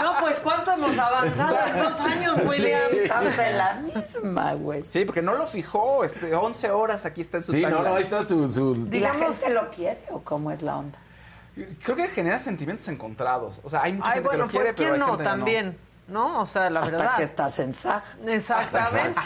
No, 0.03 0.15
pues 0.21 0.39
cuánto 0.39 0.73
hemos 0.73 0.97
avanzado 0.99 1.59
en 1.69 1.83
dos 1.83 2.01
años, 2.01 2.37
William. 2.49 2.81
Sí. 2.91 2.99
Estamos 3.03 3.39
en 3.39 3.59
la 3.59 3.75
misma, 3.95 4.55
güey. 4.55 4.85
Sí, 4.85 5.05
porque 5.05 5.21
no 5.23 5.35
lo 5.35 5.47
fijó. 5.47 6.03
Este, 6.05 6.35
11 6.35 6.71
horas 6.71 7.05
aquí 7.05 7.21
está 7.21 7.39
en 7.39 7.43
su 7.45 7.53
Sí, 7.53 7.61
no, 7.63 7.83
no, 7.83 7.95
ahí 7.95 8.03
está 8.03 8.25
su... 8.25 8.49
su- 8.51 8.89
¿Y 8.91 9.01
la 9.01 9.13
gente 9.13 9.51
lo 9.51 9.69
quiere 9.71 10.01
o 10.11 10.21
cómo 10.23 10.51
es 10.51 10.63
la 10.63 10.77
onda? 10.79 10.99
Creo 11.83 11.97
que 11.97 12.09
genera 12.09 12.39
sentimientos 12.39 12.87
encontrados. 12.89 13.61
O 13.65 13.71
sea, 13.71 13.83
hay 13.83 13.95
mucha 13.95 14.09
Ay, 14.09 14.15
gente 14.17 14.29
bueno, 14.29 14.45
que 14.47 14.47
lo 14.47 14.51
quiere, 14.51 14.65
pues 14.67 14.77
pero 14.77 14.91
quién 14.91 14.95
hay 14.95 14.99
no 15.01 15.07
gente 15.17 15.23
que 15.25 15.29
también, 15.29 15.79
¿no? 16.09 16.41
O 16.43 16.47
sea, 16.47 16.69
la 16.71 16.81
Hasta 16.81 16.97
verdad. 16.97 17.17
que 17.17 17.23
estás 17.23 17.59
en 17.59 17.73
SAG. 17.73 18.03
Exactamente. 18.27 19.21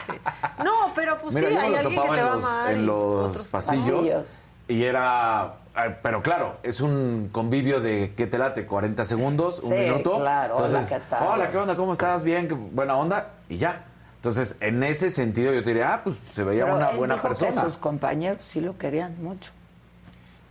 No, 0.64 0.92
pero 0.94 1.18
pues 1.18 1.34
Mira, 1.34 1.48
sí, 1.48 1.54
yo 1.54 1.60
hay 1.60 1.74
alguien 1.74 1.88
que 1.90 1.96
topaba 1.96 2.14
te 2.14 2.20
en 2.20 2.26
va 2.26 2.34
los, 2.36 2.70
en 2.70 2.86
los 2.86 3.46
pasillos, 3.46 3.98
Pasillos. 4.00 4.24
y 4.68 4.84
era... 4.84 5.54
eh, 5.76 5.96
Pero 6.02 6.22
claro, 6.22 6.58
es 6.62 6.80
un 6.80 7.30
convivio 7.32 7.80
de 7.80 8.14
¿qué 8.16 8.26
te 8.26 8.38
late? 8.38 8.64
40 8.64 9.04
segundos, 9.04 9.58
un 9.60 9.70
Sí, 9.70 9.74
minuto. 9.76 10.18
claro. 10.18 10.54
Hola, 10.56 10.66
Entonces, 10.66 10.88
¿qué 10.98 11.04
tal? 11.08 11.26
Hola, 11.26 11.50
¿qué 11.50 11.56
onda? 11.58 11.76
¿Cómo 11.76 11.92
estás? 11.92 12.22
Bien, 12.22 12.46
qué 12.46 12.54
buena 12.54 12.96
onda. 12.96 13.30
Y 13.48 13.56
ya. 13.56 13.86
Entonces, 14.16 14.56
en 14.60 14.82
ese 14.82 15.08
sentido 15.10 15.52
yo 15.52 15.62
te 15.62 15.70
diría, 15.70 15.94
ah, 15.94 16.00
pues 16.04 16.18
se 16.30 16.44
veía 16.44 16.64
Pero 16.64 16.76
una 16.76 16.90
él 16.90 16.96
buena 16.98 17.14
dijo 17.14 17.26
persona. 17.28 17.62
Que 17.62 17.68
sus 17.68 17.78
compañeros 17.78 18.44
sí 18.44 18.60
lo 18.60 18.76
querían 18.76 19.20
mucho. 19.22 19.50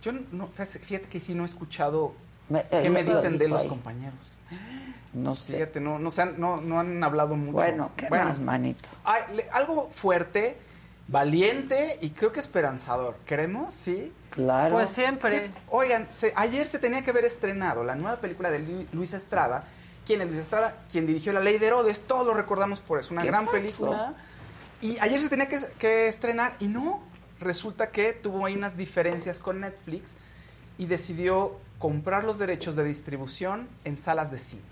Yo 0.02 0.12
no, 0.32 0.48
fíjate 0.48 1.08
que 1.08 1.20
sí 1.20 1.34
no 1.34 1.42
he 1.42 1.46
escuchado 1.46 2.14
Me- 2.48 2.64
qué 2.68 2.88
me 2.90 3.04
dicen 3.04 3.38
de 3.38 3.48
los 3.48 3.62
ahí. 3.62 3.68
compañeros. 3.68 4.32
No 5.12 5.34
sé. 5.34 5.54
Fíjate, 5.54 5.80
no, 5.80 5.98
no, 5.98 6.10
se 6.10 6.22
han, 6.22 6.38
no, 6.40 6.60
no 6.60 6.78
han 6.80 7.02
hablado 7.02 7.36
mucho. 7.36 7.52
Bueno, 7.52 7.90
¿qué 7.96 8.08
más, 8.10 8.38
manito? 8.40 8.88
ay, 9.04 9.22
le- 9.34 9.50
algo 9.50 9.90
fuerte, 9.94 10.56
valiente 11.08 11.98
y 12.00 12.10
creo 12.10 12.32
que 12.32 12.40
esperanzador. 12.40 13.16
¿Queremos? 13.26 13.74
Sí. 13.74 14.12
Claro. 14.30 14.74
Pues 14.74 14.90
siempre. 14.90 15.50
Oigan, 15.68 16.06
se- 16.10 16.32
ayer 16.36 16.68
se 16.68 16.78
tenía 16.78 17.02
que 17.02 17.10
haber 17.10 17.24
estrenado 17.24 17.82
la 17.82 17.96
nueva 17.96 18.18
película 18.20 18.50
de 18.50 18.60
Lu- 18.60 18.86
Luis 18.92 19.12
Estrada. 19.12 19.64
¿Quién 20.06 20.22
es 20.22 20.28
Luis 20.28 20.40
Estrada? 20.40 20.76
Quien 20.90 21.06
dirigió 21.06 21.32
La 21.32 21.40
Ley 21.40 21.58
de 21.58 21.66
Herodes. 21.66 22.00
Todos 22.02 22.26
lo 22.26 22.32
recordamos 22.34 22.80
por 22.80 23.00
eso. 23.00 23.12
Una 23.12 23.22
¿Qué 23.22 23.28
gran 23.28 23.46
pasó? 23.46 23.58
película. 23.58 24.14
Y 24.80 24.98
ayer 25.00 25.20
se 25.20 25.28
tenía 25.28 25.48
que, 25.48 25.58
que 25.78 26.08
estrenar 26.08 26.52
y 26.60 26.68
no. 26.68 27.02
Resulta 27.40 27.90
que 27.90 28.12
tuvo 28.12 28.46
ahí 28.46 28.54
unas 28.54 28.76
diferencias 28.76 29.38
con 29.40 29.60
Netflix 29.60 30.14
y 30.78 30.86
decidió 30.86 31.56
comprar 31.78 32.24
los 32.24 32.38
derechos 32.38 32.76
de 32.76 32.84
distribución 32.84 33.68
en 33.84 33.96
salas 33.96 34.30
de 34.30 34.38
cine. 34.38 34.62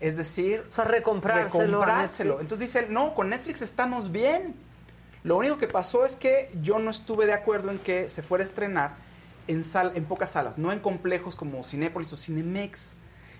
Es 0.00 0.16
decir, 0.16 0.64
O 0.70 0.74
sea, 0.74 0.84
recomprárselo 0.84 1.64
recomprárselo. 1.64 2.40
Entonces 2.40 2.68
dice 2.68 2.80
él, 2.80 2.92
no, 2.92 3.14
con 3.14 3.28
Netflix 3.28 3.62
estamos 3.62 4.10
bien. 4.10 4.54
Lo 5.22 5.36
único 5.36 5.56
que 5.56 5.68
pasó 5.68 6.04
es 6.04 6.16
que 6.16 6.50
yo 6.62 6.78
no 6.78 6.90
estuve 6.90 7.26
de 7.26 7.32
acuerdo 7.32 7.70
en 7.70 7.78
que 7.78 8.08
se 8.08 8.22
fuera 8.22 8.42
a 8.42 8.46
estrenar 8.46 8.96
en, 9.46 9.64
sal, 9.64 9.92
en 9.94 10.04
pocas 10.04 10.30
salas, 10.30 10.58
no 10.58 10.72
en 10.72 10.80
complejos 10.80 11.36
como 11.36 11.62
Cinépolis 11.62 12.12
o 12.12 12.16
Cinemex. 12.16 12.92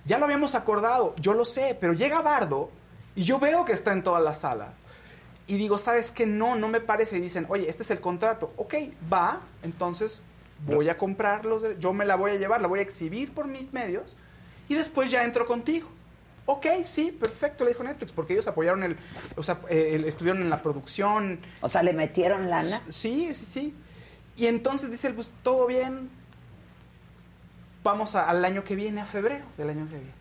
Ya 0.05 0.19
lo 0.19 0.25
habíamos 0.25 0.55
acordado, 0.55 1.15
yo 1.17 1.35
lo 1.35 1.45
sé, 1.45 1.77
pero 1.81 1.93
llega 1.93 2.21
Bardo 2.21 2.71
y 3.15 3.25
yo 3.25 3.39
veo 3.39 3.65
que 3.65 3.73
está 3.73 3.93
en 3.93 4.03
toda 4.03 4.21
la 4.21 4.35
sala. 4.35 4.75
Y 5.47 5.57
digo, 5.57 5.77
¿sabes 5.79 6.11
qué? 6.11 6.25
No, 6.27 6.57
no 6.57 6.69
me 6.69 6.81
parece. 6.81 7.19
Y 7.19 7.21
dicen, 7.21 7.47
oye, 7.49 7.69
este 7.69 7.83
es 7.83 7.91
el 7.91 8.01
contrato. 8.01 8.53
Ok, 8.57 8.75
va, 9.13 9.41
entonces 9.63 10.23
voy 10.67 10.89
a 10.89 10.97
comprar 10.97 11.45
los 11.45 11.63
dere- 11.63 11.79
yo 11.79 11.93
me 11.93 12.07
la 12.07 12.17
voy 12.17 12.31
a 12.31 12.35
llevar, 12.37 12.61
la 12.63 12.69
voy 12.69 12.79
a 12.79 12.83
exhibir 12.83 13.33
por 13.35 13.47
mis 13.47 13.73
medios 13.75 14.17
y 14.69 14.75
después 14.75 15.11
ya 15.11 15.25
entro 15.25 15.47
contigo. 15.47 15.89
Ok, 16.47 16.67
sí, 16.85 17.11
perfecto, 17.11 17.65
le 17.65 17.71
dijo 17.71 17.83
Netflix, 17.83 18.13
porque 18.13 18.33
ellos 18.35 18.47
apoyaron 18.47 18.83
el, 18.83 18.97
o 19.37 19.43
sea, 19.43 19.61
el- 19.69 20.05
estuvieron 20.05 20.41
en 20.43 20.49
la 20.51 20.63
producción. 20.63 21.41
O 21.61 21.69
sea, 21.69 21.83
¿le 21.83 21.93
metieron 21.93 22.49
lana? 22.49 22.81
Sí, 22.89 23.35
sí, 23.35 23.45
sí. 23.45 23.75
Y 24.37 24.47
entonces 24.47 24.91
dice 24.91 25.09
él, 25.09 25.15
pues 25.15 25.31
todo 25.43 25.67
bien, 25.67 26.09
vamos 27.83 28.15
a- 28.15 28.29
al 28.29 28.45
año 28.45 28.65
que 28.65 28.75
viene, 28.77 29.01
a 29.01 29.07
febrero 29.07 29.45
del 29.57 29.71
año 29.71 29.87
que 29.89 29.97
viene. 29.97 30.13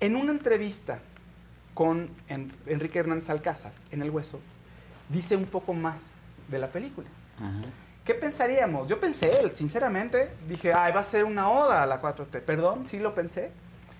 En 0.00 0.16
una 0.16 0.32
entrevista 0.32 1.00
con 1.74 2.08
En- 2.28 2.52
Enrique 2.66 2.98
Hernández 3.00 3.28
Alcázar, 3.30 3.72
en 3.90 4.02
El 4.02 4.10
Hueso, 4.10 4.40
dice 5.08 5.36
un 5.36 5.44
poco 5.46 5.74
más 5.74 6.14
de 6.48 6.58
la 6.58 6.68
película. 6.68 7.08
¿Qué 8.04 8.14
pensaríamos? 8.14 8.86
Yo 8.86 9.00
pensé, 9.00 9.40
él, 9.40 9.54
sinceramente, 9.56 10.30
dije, 10.46 10.72
ay, 10.72 10.92
va 10.92 11.00
a 11.00 11.04
ser 11.04 11.24
una 11.24 11.48
oda 11.50 11.82
a 11.82 11.86
la 11.86 12.00
4T. 12.02 12.42
Perdón, 12.42 12.86
sí 12.86 12.98
lo 12.98 13.14
pensé. 13.14 13.50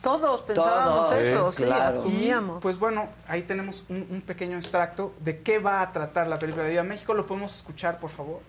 Todos 0.03 0.43
pensábamos 0.43 1.09
Todos, 1.09 1.15
eso, 1.23 1.51
sí, 1.53 1.57
sí, 1.59 1.65
claro. 1.65 2.01
asumíamos. 2.01 2.59
Y, 2.59 2.61
pues 2.61 2.79
bueno, 2.79 3.09
ahí 3.27 3.43
tenemos 3.43 3.85
un, 3.89 4.07
un 4.11 4.21
pequeño 4.21 4.57
extracto 4.59 5.15
de 5.21 5.41
qué 5.41 5.59
va 5.59 5.81
a 5.81 5.91
tratar 5.93 6.27
la 6.27 6.39
película 6.39 6.65
de 6.65 6.71
Viva 6.73 6.83
México. 6.83 7.15
¿Lo 7.15 7.27
podemos 7.27 7.57
escuchar, 7.57 7.99
por 7.99 8.11
favor? 8.11 8.41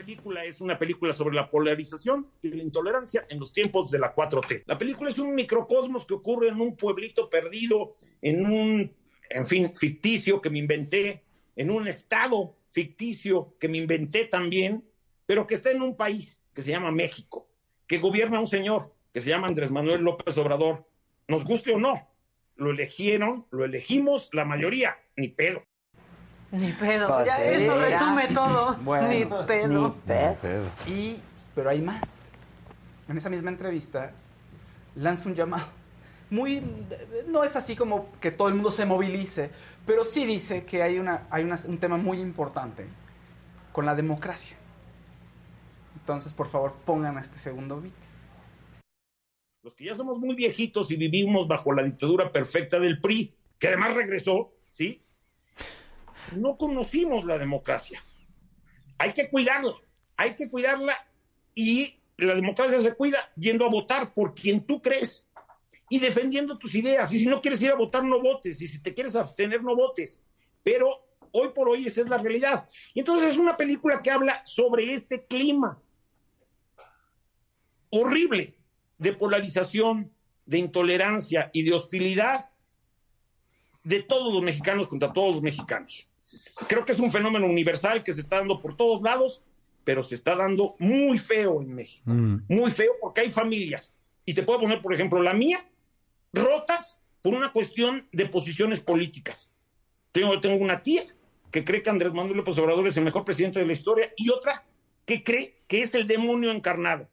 La 0.00 0.06
película 0.06 0.44
es 0.46 0.62
una 0.62 0.78
película 0.78 1.12
sobre 1.12 1.34
la 1.34 1.50
polarización 1.50 2.26
y 2.40 2.48
la 2.48 2.62
intolerancia 2.62 3.26
en 3.28 3.38
los 3.38 3.52
tiempos 3.52 3.90
de 3.90 3.98
la 3.98 4.14
4T. 4.14 4.62
La 4.64 4.78
película 4.78 5.10
es 5.10 5.18
un 5.18 5.34
microcosmos 5.34 6.06
que 6.06 6.14
ocurre 6.14 6.48
en 6.48 6.58
un 6.58 6.74
pueblito 6.74 7.28
perdido, 7.28 7.90
en 8.22 8.46
un, 8.46 8.96
en 9.28 9.44
fin, 9.44 9.74
ficticio 9.74 10.40
que 10.40 10.48
me 10.48 10.58
inventé, 10.58 11.22
en 11.54 11.70
un 11.70 11.86
estado 11.86 12.56
ficticio 12.70 13.54
que 13.60 13.68
me 13.68 13.76
inventé 13.76 14.24
también, 14.24 14.82
pero 15.26 15.46
que 15.46 15.54
está 15.54 15.70
en 15.70 15.82
un 15.82 15.94
país 15.94 16.40
que 16.54 16.62
se 16.62 16.70
llama 16.70 16.90
México, 16.90 17.50
que 17.86 17.98
gobierna 17.98 18.40
un 18.40 18.46
señor 18.46 18.94
que 19.12 19.20
se 19.20 19.28
llama 19.28 19.48
Andrés 19.48 19.70
Manuel 19.70 20.00
López 20.00 20.38
Obrador. 20.38 20.88
Nos 21.28 21.44
guste 21.44 21.74
o 21.74 21.78
no, 21.78 22.08
lo 22.56 22.70
eligieron, 22.70 23.46
lo 23.50 23.66
elegimos 23.66 24.30
la 24.32 24.46
mayoría, 24.46 24.96
ni 25.14 25.28
pedo. 25.28 25.62
Ni 26.52 26.72
pedo. 26.72 27.06
Pues 27.08 27.26
Ya, 27.26 27.36
sí. 27.36 27.50
eso 27.50 27.78
resume 27.78 28.28
todo. 28.28 28.76
Bueno, 28.82 29.08
Ni 29.08 29.24
pedo. 29.24 29.94
Y, 30.86 31.16
pero 31.54 31.70
hay 31.70 31.80
más. 31.80 32.02
En 33.08 33.16
esa 33.16 33.30
misma 33.30 33.50
entrevista 33.50 34.12
lanza 34.96 35.28
un 35.28 35.34
llamado. 35.34 35.66
Muy, 36.30 36.62
no 37.26 37.42
es 37.42 37.56
así 37.56 37.74
como 37.74 38.12
que 38.20 38.30
todo 38.30 38.48
el 38.48 38.54
mundo 38.54 38.70
se 38.70 38.84
movilice, 38.86 39.50
pero 39.84 40.04
sí 40.04 40.24
dice 40.26 40.64
que 40.64 40.80
hay, 40.82 40.98
una, 40.98 41.26
hay 41.30 41.42
una- 41.42 41.58
un 41.66 41.78
tema 41.78 41.96
muy 41.96 42.20
importante 42.20 42.86
con 43.72 43.84
la 43.84 43.96
democracia. 43.96 44.56
Entonces, 45.96 46.32
por 46.32 46.48
favor, 46.48 46.74
pongan 46.84 47.18
a 47.18 47.20
este 47.20 47.38
segundo 47.38 47.80
beat. 47.80 47.92
los 49.62 49.74
que 49.74 49.84
ya 49.84 49.94
somos 49.94 50.18
muy 50.18 50.34
viejitos 50.34 50.90
y 50.90 50.96
vivimos 50.96 51.46
bajo 51.46 51.72
la 51.74 51.82
dictadura 51.82 52.32
perfecta 52.32 52.78
del 52.78 52.98
PRI, 53.00 53.34
que 53.58 53.68
además 53.68 53.94
regresó, 53.94 54.52
¿sí? 54.72 55.02
No 56.36 56.56
conocimos 56.56 57.24
la 57.24 57.38
democracia. 57.38 58.02
Hay 58.98 59.12
que 59.12 59.30
cuidarla, 59.30 59.74
hay 60.16 60.36
que 60.36 60.50
cuidarla 60.50 60.96
y 61.54 62.00
la 62.16 62.34
democracia 62.34 62.80
se 62.80 62.94
cuida 62.94 63.32
yendo 63.36 63.64
a 63.64 63.70
votar 63.70 64.12
por 64.12 64.34
quien 64.34 64.64
tú 64.66 64.80
crees 64.82 65.26
y 65.88 65.98
defendiendo 65.98 66.58
tus 66.58 66.74
ideas. 66.74 67.12
Y 67.12 67.18
si 67.18 67.26
no 67.26 67.40
quieres 67.40 67.60
ir 67.62 67.70
a 67.70 67.74
votar, 67.74 68.04
no 68.04 68.20
votes. 68.20 68.60
Y 68.60 68.68
si 68.68 68.80
te 68.80 68.94
quieres 68.94 69.16
abstener, 69.16 69.62
no 69.62 69.74
votes. 69.74 70.22
Pero 70.62 70.88
hoy 71.32 71.48
por 71.54 71.68
hoy 71.68 71.86
esa 71.86 72.02
es 72.02 72.08
la 72.08 72.18
realidad. 72.18 72.68
Y 72.94 73.00
entonces 73.00 73.30
es 73.30 73.36
una 73.36 73.56
película 73.56 74.02
que 74.02 74.10
habla 74.10 74.42
sobre 74.44 74.92
este 74.92 75.24
clima 75.24 75.80
horrible 77.90 78.54
de 78.98 79.12
polarización, 79.12 80.12
de 80.46 80.58
intolerancia 80.58 81.50
y 81.52 81.62
de 81.62 81.72
hostilidad 81.72 82.50
de 83.82 84.02
todos 84.02 84.32
los 84.32 84.42
mexicanos 84.42 84.86
contra 84.86 85.12
todos 85.12 85.36
los 85.36 85.42
mexicanos. 85.42 86.09
Creo 86.68 86.84
que 86.84 86.92
es 86.92 86.98
un 86.98 87.10
fenómeno 87.10 87.46
universal 87.46 88.02
que 88.02 88.12
se 88.12 88.20
está 88.20 88.36
dando 88.36 88.60
por 88.60 88.76
todos 88.76 89.02
lados, 89.02 89.42
pero 89.84 90.02
se 90.02 90.14
está 90.14 90.36
dando 90.36 90.76
muy 90.78 91.18
feo 91.18 91.62
en 91.62 91.74
México. 91.74 92.10
Muy 92.10 92.70
feo 92.70 92.92
porque 93.00 93.22
hay 93.22 93.30
familias. 93.30 93.92
Y 94.24 94.34
te 94.34 94.42
puedo 94.42 94.60
poner, 94.60 94.82
por 94.82 94.94
ejemplo, 94.94 95.22
la 95.22 95.34
mía, 95.34 95.68
rotas 96.32 96.98
por 97.22 97.34
una 97.34 97.52
cuestión 97.52 98.06
de 98.12 98.26
posiciones 98.26 98.80
políticas. 98.80 99.52
Tengo, 100.12 100.40
tengo 100.40 100.62
una 100.62 100.82
tía 100.82 101.04
que 101.50 101.64
cree 101.64 101.82
que 101.82 101.90
Andrés 101.90 102.12
Manuel 102.12 102.36
López 102.36 102.58
Obrador 102.58 102.86
es 102.86 102.96
el 102.96 103.04
mejor 103.04 103.24
presidente 103.24 103.58
de 103.58 103.66
la 103.66 103.72
historia 103.72 104.12
y 104.16 104.30
otra 104.30 104.64
que 105.04 105.24
cree 105.24 105.62
que 105.66 105.82
es 105.82 105.94
el 105.94 106.06
demonio 106.06 106.50
encarnado. 106.50 107.08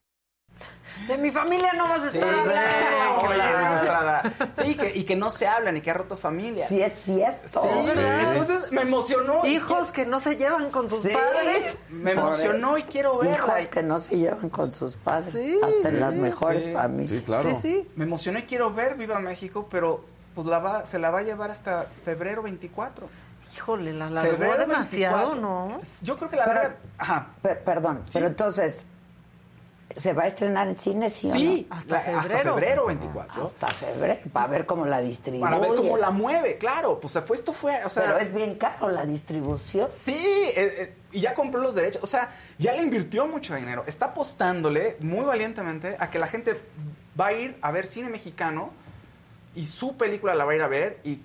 De 1.07 1.15
mi 1.15 1.29
familia 1.29 1.71
no 1.77 1.83
vas 1.83 2.01
a 2.05 2.09
Sí, 2.09 2.17
estar 2.17 2.33
sí, 2.33 2.39
hablando. 2.39 3.27
oye, 3.27 3.57
Luis 3.57 3.69
Estrada. 3.81 4.33
Sí, 4.53 4.75
que, 4.75 4.97
y 4.97 5.03
que 5.03 5.15
no 5.15 5.29
se 5.29 5.47
hablan 5.47 5.77
y 5.77 5.81
que 5.81 5.91
ha 5.91 5.93
roto 5.93 6.17
familias. 6.17 6.67
Sí, 6.67 6.81
es 6.81 6.93
cierto. 6.93 7.61
Sí, 7.61 7.69
Sí. 7.93 7.99
entonces 8.03 8.71
me 8.71 8.81
emocionó. 8.81 9.45
Hijos 9.45 9.91
que 9.91 10.07
no 10.07 10.19
se 10.19 10.37
llevan 10.37 10.71
con 10.71 10.89
sus 10.89 11.03
Sí. 11.03 11.09
padres. 11.13 11.75
Me 11.89 12.13
emocionó 12.13 12.79
y 12.79 12.83
quiero 12.83 13.19
verla. 13.19 13.35
Hijos 13.35 13.67
que 13.67 13.83
no 13.83 13.99
se 13.99 14.17
llevan 14.17 14.49
con 14.49 14.71
sus 14.71 14.95
padres. 14.95 15.33
Sí. 15.33 15.59
hasta 15.63 15.89
en 15.89 15.99
las 15.99 16.15
mejores 16.15 16.63
Sí. 16.63 16.73
familias. 16.73 17.23
Sí, 17.43 17.55
sí. 17.61 17.87
Me 17.95 18.05
emocionó 18.05 18.39
y 18.39 18.43
quiero 18.43 18.73
ver 18.73 18.95
Viva 18.95 19.19
México, 19.19 19.67
pero 19.69 20.03
pues 20.33 20.47
la 20.47 20.57
va, 20.57 20.85
se 20.87 20.97
la 20.97 21.11
va 21.11 21.19
a 21.19 21.23
llevar 21.23 21.51
hasta 21.51 21.85
febrero 22.05 22.41
24. 22.41 23.07
Híjole, 23.55 23.93
la 23.93 24.21
Febrero 24.21 24.57
demasiado, 24.57 25.17
24. 25.31 25.35
¿no? 25.41 25.79
Yo 26.01 26.15
creo 26.17 26.29
que 26.29 26.35
la 26.37 26.45
Pero- 26.45 26.59
verdad. 26.59 26.75
Ajá. 26.97 27.27
Per- 27.41 27.63
perdón, 27.63 28.03
pero 28.13 28.27
entonces, 28.27 28.85
¿se 29.97 30.13
va 30.13 30.23
a 30.23 30.27
estrenar 30.27 30.67
en 30.67 30.77
cine, 30.77 31.09
sí 31.09 31.29
o 31.29 31.33
Sí, 31.33 31.67
no? 31.69 31.75
hasta 31.75 31.99
febrero. 31.99 32.19
Hasta 32.19 32.43
febrero 32.43 32.85
24. 32.87 33.43
Hasta 33.43 33.67
febrero, 33.67 34.19
para 34.31 34.47
ver 34.47 34.65
cómo 34.65 34.85
la 34.85 35.01
distribuye. 35.01 35.41
Para 35.41 35.59
ver 35.59 35.75
cómo 35.75 35.97
la 35.97 36.11
mueve, 36.11 36.57
claro. 36.57 36.99
Pues 36.99 37.19
fue, 37.25 37.35
esto 37.35 37.53
fue, 37.53 37.83
o 37.83 37.89
sea... 37.89 38.03
Pero 38.03 38.17
es 38.19 38.33
bien 38.33 38.55
caro 38.55 38.89
la 38.89 39.05
distribución. 39.05 39.89
Sí, 39.91 40.13
eh, 40.15 40.53
eh, 40.55 40.93
y 41.11 41.21
ya 41.21 41.33
compró 41.33 41.59
los 41.61 41.75
derechos. 41.75 42.03
O 42.03 42.07
sea, 42.07 42.29
ya 42.57 42.73
le 42.73 42.81
invirtió 42.83 43.25
mucho 43.27 43.55
dinero. 43.55 43.83
Está 43.87 44.07
apostándole 44.07 44.97
muy 44.99 45.25
valientemente 45.25 45.95
a 45.99 46.09
que 46.09 46.19
la 46.19 46.27
gente 46.27 46.59
va 47.19 47.27
a 47.27 47.33
ir 47.33 47.57
a 47.61 47.71
ver 47.71 47.87
cine 47.87 48.09
mexicano 48.09 48.71
y 49.55 49.65
su 49.65 49.97
película 49.97 50.35
la 50.35 50.45
va 50.45 50.51
a 50.51 50.55
ir 50.55 50.61
a 50.61 50.67
ver 50.67 50.99
y, 51.03 51.19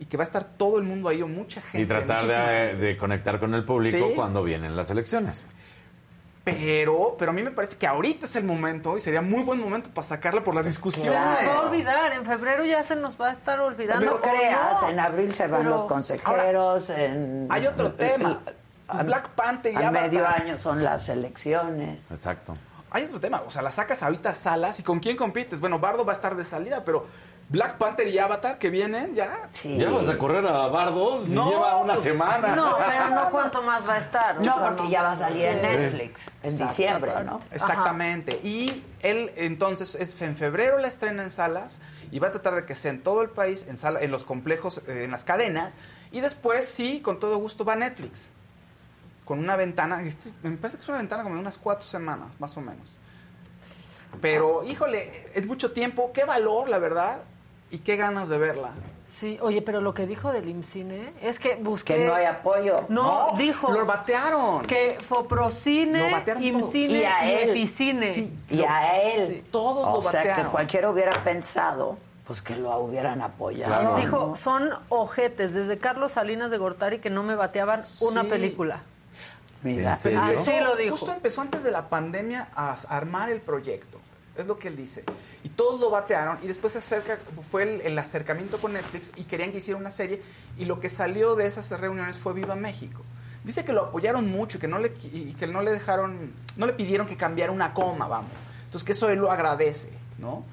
y 0.00 0.04
que 0.06 0.16
va 0.16 0.24
a 0.24 0.26
estar 0.26 0.44
todo 0.44 0.78
el 0.78 0.84
mundo 0.84 1.08
ahí 1.08 1.22
o 1.22 1.28
mucha 1.28 1.60
gente. 1.60 1.80
Y 1.82 1.86
tratar 1.86 2.26
de, 2.76 2.96
conectar 2.96 3.38
con 3.38 3.54
el 3.54 3.64
público 3.64 4.08
Sí. 4.08 4.14
cuando 4.16 4.42
vienen 4.42 4.74
las 4.74 4.90
elecciones. 4.90 5.44
Pero, 6.56 7.16
pero 7.18 7.30
a 7.30 7.34
mí 7.34 7.42
me 7.42 7.50
parece 7.50 7.76
que 7.76 7.86
ahorita 7.86 8.26
es 8.26 8.36
el 8.36 8.44
momento 8.44 8.96
y 8.96 9.00
sería 9.00 9.20
muy 9.22 9.42
buen 9.42 9.60
momento 9.60 9.90
para 9.90 10.06
sacarla 10.06 10.42
por 10.42 10.54
la 10.54 10.62
discusión. 10.62 11.06
Se 11.06 11.10
nos 11.10 11.48
va 11.48 11.54
a 11.54 11.60
olvidar, 11.62 12.12
en 12.12 12.24
febrero 12.24 12.64
ya 12.64 12.82
se 12.82 12.96
nos 12.96 13.20
va 13.20 13.28
a 13.28 13.32
estar 13.32 13.60
olvidando. 13.60 14.04
No 14.06 14.14
¿o 14.16 14.20
creas, 14.20 14.82
no? 14.82 14.88
en 14.88 15.00
abril 15.00 15.32
se 15.34 15.46
van 15.46 15.60
Pero- 15.60 15.70
los 15.70 15.84
consejeros. 15.86 16.90
en, 16.90 17.46
Hay 17.50 17.66
otro 17.66 17.92
tema. 17.92 18.40
Pues 18.86 19.00
a- 19.00 19.02
Black 19.02 19.28
Panther 19.30 19.72
y 19.74 19.76
a 19.82 19.90
medio 19.90 20.26
año 20.26 20.56
son 20.56 20.82
las 20.82 21.08
elecciones. 21.08 21.98
Exacto. 22.10 22.56
Hay 22.90 23.04
otro 23.04 23.20
tema, 23.20 23.42
o 23.46 23.50
sea, 23.50 23.60
la 23.60 23.70
sacas 23.70 24.02
ahorita 24.02 24.30
a 24.30 24.34
salas 24.34 24.80
y 24.80 24.82
con 24.82 24.98
quién 25.00 25.16
compites. 25.16 25.60
Bueno, 25.60 25.78
Bardo 25.78 26.06
va 26.06 26.12
a 26.12 26.16
estar 26.16 26.34
de 26.36 26.44
salida, 26.46 26.84
pero 26.86 27.06
Black 27.50 27.78
Panther 27.78 28.06
y 28.08 28.18
Avatar 28.18 28.58
que 28.58 28.68
vienen 28.68 29.14
ya. 29.14 29.48
¿Ya 29.64 29.88
vas 29.90 30.06
a 30.08 30.18
correr 30.18 30.46
a 30.46 30.66
Bardo? 30.66 31.24
Si 31.24 31.32
lleva 31.32 31.76
una 31.78 31.96
semana. 31.96 32.54
No, 32.54 32.76
pero 32.78 33.08
no 33.14 33.30
cuánto 33.30 33.62
más 33.62 33.88
va 33.88 33.94
a 33.94 33.98
estar. 33.98 34.38
No, 34.42 34.54
porque 34.62 34.90
ya 34.90 35.02
va 35.02 35.12
a 35.12 35.16
salir 35.16 35.46
en 35.46 35.60
Sí. 35.60 35.62
Netflix 35.66 36.20
en 36.42 36.50
Exacto. 36.50 36.64
diciembre, 36.68 37.12
¿no? 37.24 37.40
Exactamente. 37.50 38.38
Y 38.42 38.84
él 39.00 39.30
entonces 39.36 39.94
es 39.94 40.20
en 40.20 40.36
febrero 40.36 40.78
la 40.78 40.88
estrena 40.88 41.22
en 41.22 41.30
salas 41.30 41.80
y 42.10 42.18
va 42.18 42.28
a 42.28 42.32
tratar 42.32 42.54
de 42.54 42.66
que 42.66 42.74
sea 42.74 42.90
en 42.90 43.02
todo 43.02 43.22
el 43.22 43.30
país, 43.30 43.64
en 43.66 43.78
sala, 43.78 44.00
en 44.02 44.10
los 44.10 44.24
complejos, 44.24 44.82
eh, 44.86 45.04
en 45.04 45.10
las 45.10 45.24
cadenas. 45.24 45.74
Y 46.12 46.20
después 46.20 46.68
sí, 46.68 47.00
con 47.00 47.18
todo 47.18 47.38
gusto 47.38 47.64
va 47.64 47.72
a 47.72 47.76
Netflix. 47.76 48.28
Con 49.24 49.38
una 49.38 49.56
ventana, 49.56 50.02
este, 50.02 50.32
me 50.42 50.54
parece 50.58 50.76
que 50.76 50.82
es 50.82 50.88
una 50.90 50.98
ventana 50.98 51.22
como 51.22 51.34
de 51.36 51.40
unas 51.40 51.56
cuatro 51.56 51.86
semanas, 51.86 52.28
más 52.38 52.54
o 52.58 52.60
menos. 52.60 52.96
Pero, 54.20 54.64
híjole, 54.64 55.28
es 55.34 55.46
mucho 55.46 55.72
tiempo, 55.72 56.12
qué 56.14 56.24
valor, 56.24 56.68
la 56.70 56.78
verdad, 56.78 57.18
y 57.70 57.78
qué 57.78 57.96
ganas 57.96 58.28
de 58.28 58.38
verla. 58.38 58.70
Sí, 59.16 59.36
oye, 59.42 59.62
pero 59.62 59.80
lo 59.80 59.94
que 59.94 60.06
dijo 60.06 60.30
del 60.30 60.48
IMCINE 60.48 61.12
es 61.20 61.40
que 61.40 61.56
busqué... 61.56 61.96
Que 61.96 62.04
no 62.06 62.14
hay 62.14 62.24
apoyo. 62.26 62.84
No, 62.88 63.32
No, 63.32 63.36
dijo... 63.36 63.72
lo 63.72 63.84
batearon. 63.84 64.62
Que 64.62 64.96
Foprocine, 65.08 66.12
batearon. 66.12 66.44
IMCINE 66.44 66.98
Y 67.00 67.04
a 67.04 67.24
y 67.28 67.34
él. 67.34 67.50
Eficine. 67.50 68.12
Sí, 68.12 68.38
Y 68.48 68.62
a 68.62 68.96
él. 69.02 69.44
todos 69.50 69.88
o 69.88 69.94
lo 69.96 70.02
sea, 70.02 70.22
que 70.22 70.28
batearon. 70.28 70.52
cualquiera 70.52 70.90
hubiera 70.90 71.24
pensado 71.24 71.98
pues 72.26 72.42
que 72.42 72.54
lo 72.56 72.78
hubieran 72.78 73.22
apoyado. 73.22 73.72
Claro. 73.72 73.96
Dijo, 73.96 74.36
son 74.36 74.70
ojetes, 74.90 75.54
desde 75.54 75.78
Carlos 75.78 76.12
Salinas 76.12 76.50
de 76.50 76.58
Gortari 76.58 76.98
que 76.98 77.08
no 77.10 77.22
me 77.22 77.34
bateaban 77.34 77.84
una 78.02 78.22
Sí. 78.22 78.28
película. 78.28 78.80
Mira. 79.62 79.92
¿En 79.92 79.96
serio? 79.96 80.20
Ah, 80.22 80.32
sí 80.36 80.52
lo 80.62 80.76
dijo. 80.76 80.92
Justo 80.96 81.12
empezó 81.12 81.40
antes 81.40 81.64
de 81.64 81.70
la 81.70 81.88
pandemia 81.88 82.48
a 82.54 82.76
armar 82.90 83.30
el 83.30 83.40
proyecto. 83.40 83.98
Es 84.38 84.46
lo 84.46 84.58
que 84.58 84.68
él 84.68 84.76
dice. 84.76 85.04
Y 85.44 85.48
todos 85.50 85.80
lo 85.80 85.90
batearon 85.90 86.38
y 86.42 86.46
después 86.46 86.72
se 86.72 86.78
acerca, 86.78 87.18
fue 87.50 87.64
el, 87.64 87.80
el 87.82 87.98
acercamiento 87.98 88.58
con 88.58 88.72
Netflix 88.72 89.12
y 89.16 89.24
querían 89.24 89.52
que 89.52 89.58
hiciera 89.58 89.78
una 89.78 89.90
serie 89.90 90.22
y 90.56 90.64
lo 90.64 90.80
que 90.80 90.88
salió 90.88 91.34
de 91.34 91.46
esas 91.46 91.70
reuniones 91.78 92.18
fue 92.18 92.32
Viva 92.32 92.54
México. 92.54 93.02
Dice 93.44 93.64
que 93.64 93.72
lo 93.72 93.86
apoyaron 93.86 94.30
mucho 94.30 94.58
y 94.58 94.60
que 94.60 94.68
no 94.68 94.78
le, 94.78 94.92
y 95.12 95.34
que 95.38 95.46
no 95.46 95.62
le 95.62 95.70
dejaron, 95.70 96.32
no 96.56 96.66
le 96.66 96.72
pidieron 96.72 97.06
que 97.06 97.16
cambiara 97.16 97.52
una 97.52 97.72
coma, 97.72 98.06
vamos. 98.06 98.32
Entonces 98.64 98.84
que 98.84 98.92
eso 98.92 99.08
él 99.08 99.18
lo 99.18 99.30
agradece, 99.30 99.90
¿no? 100.18 100.44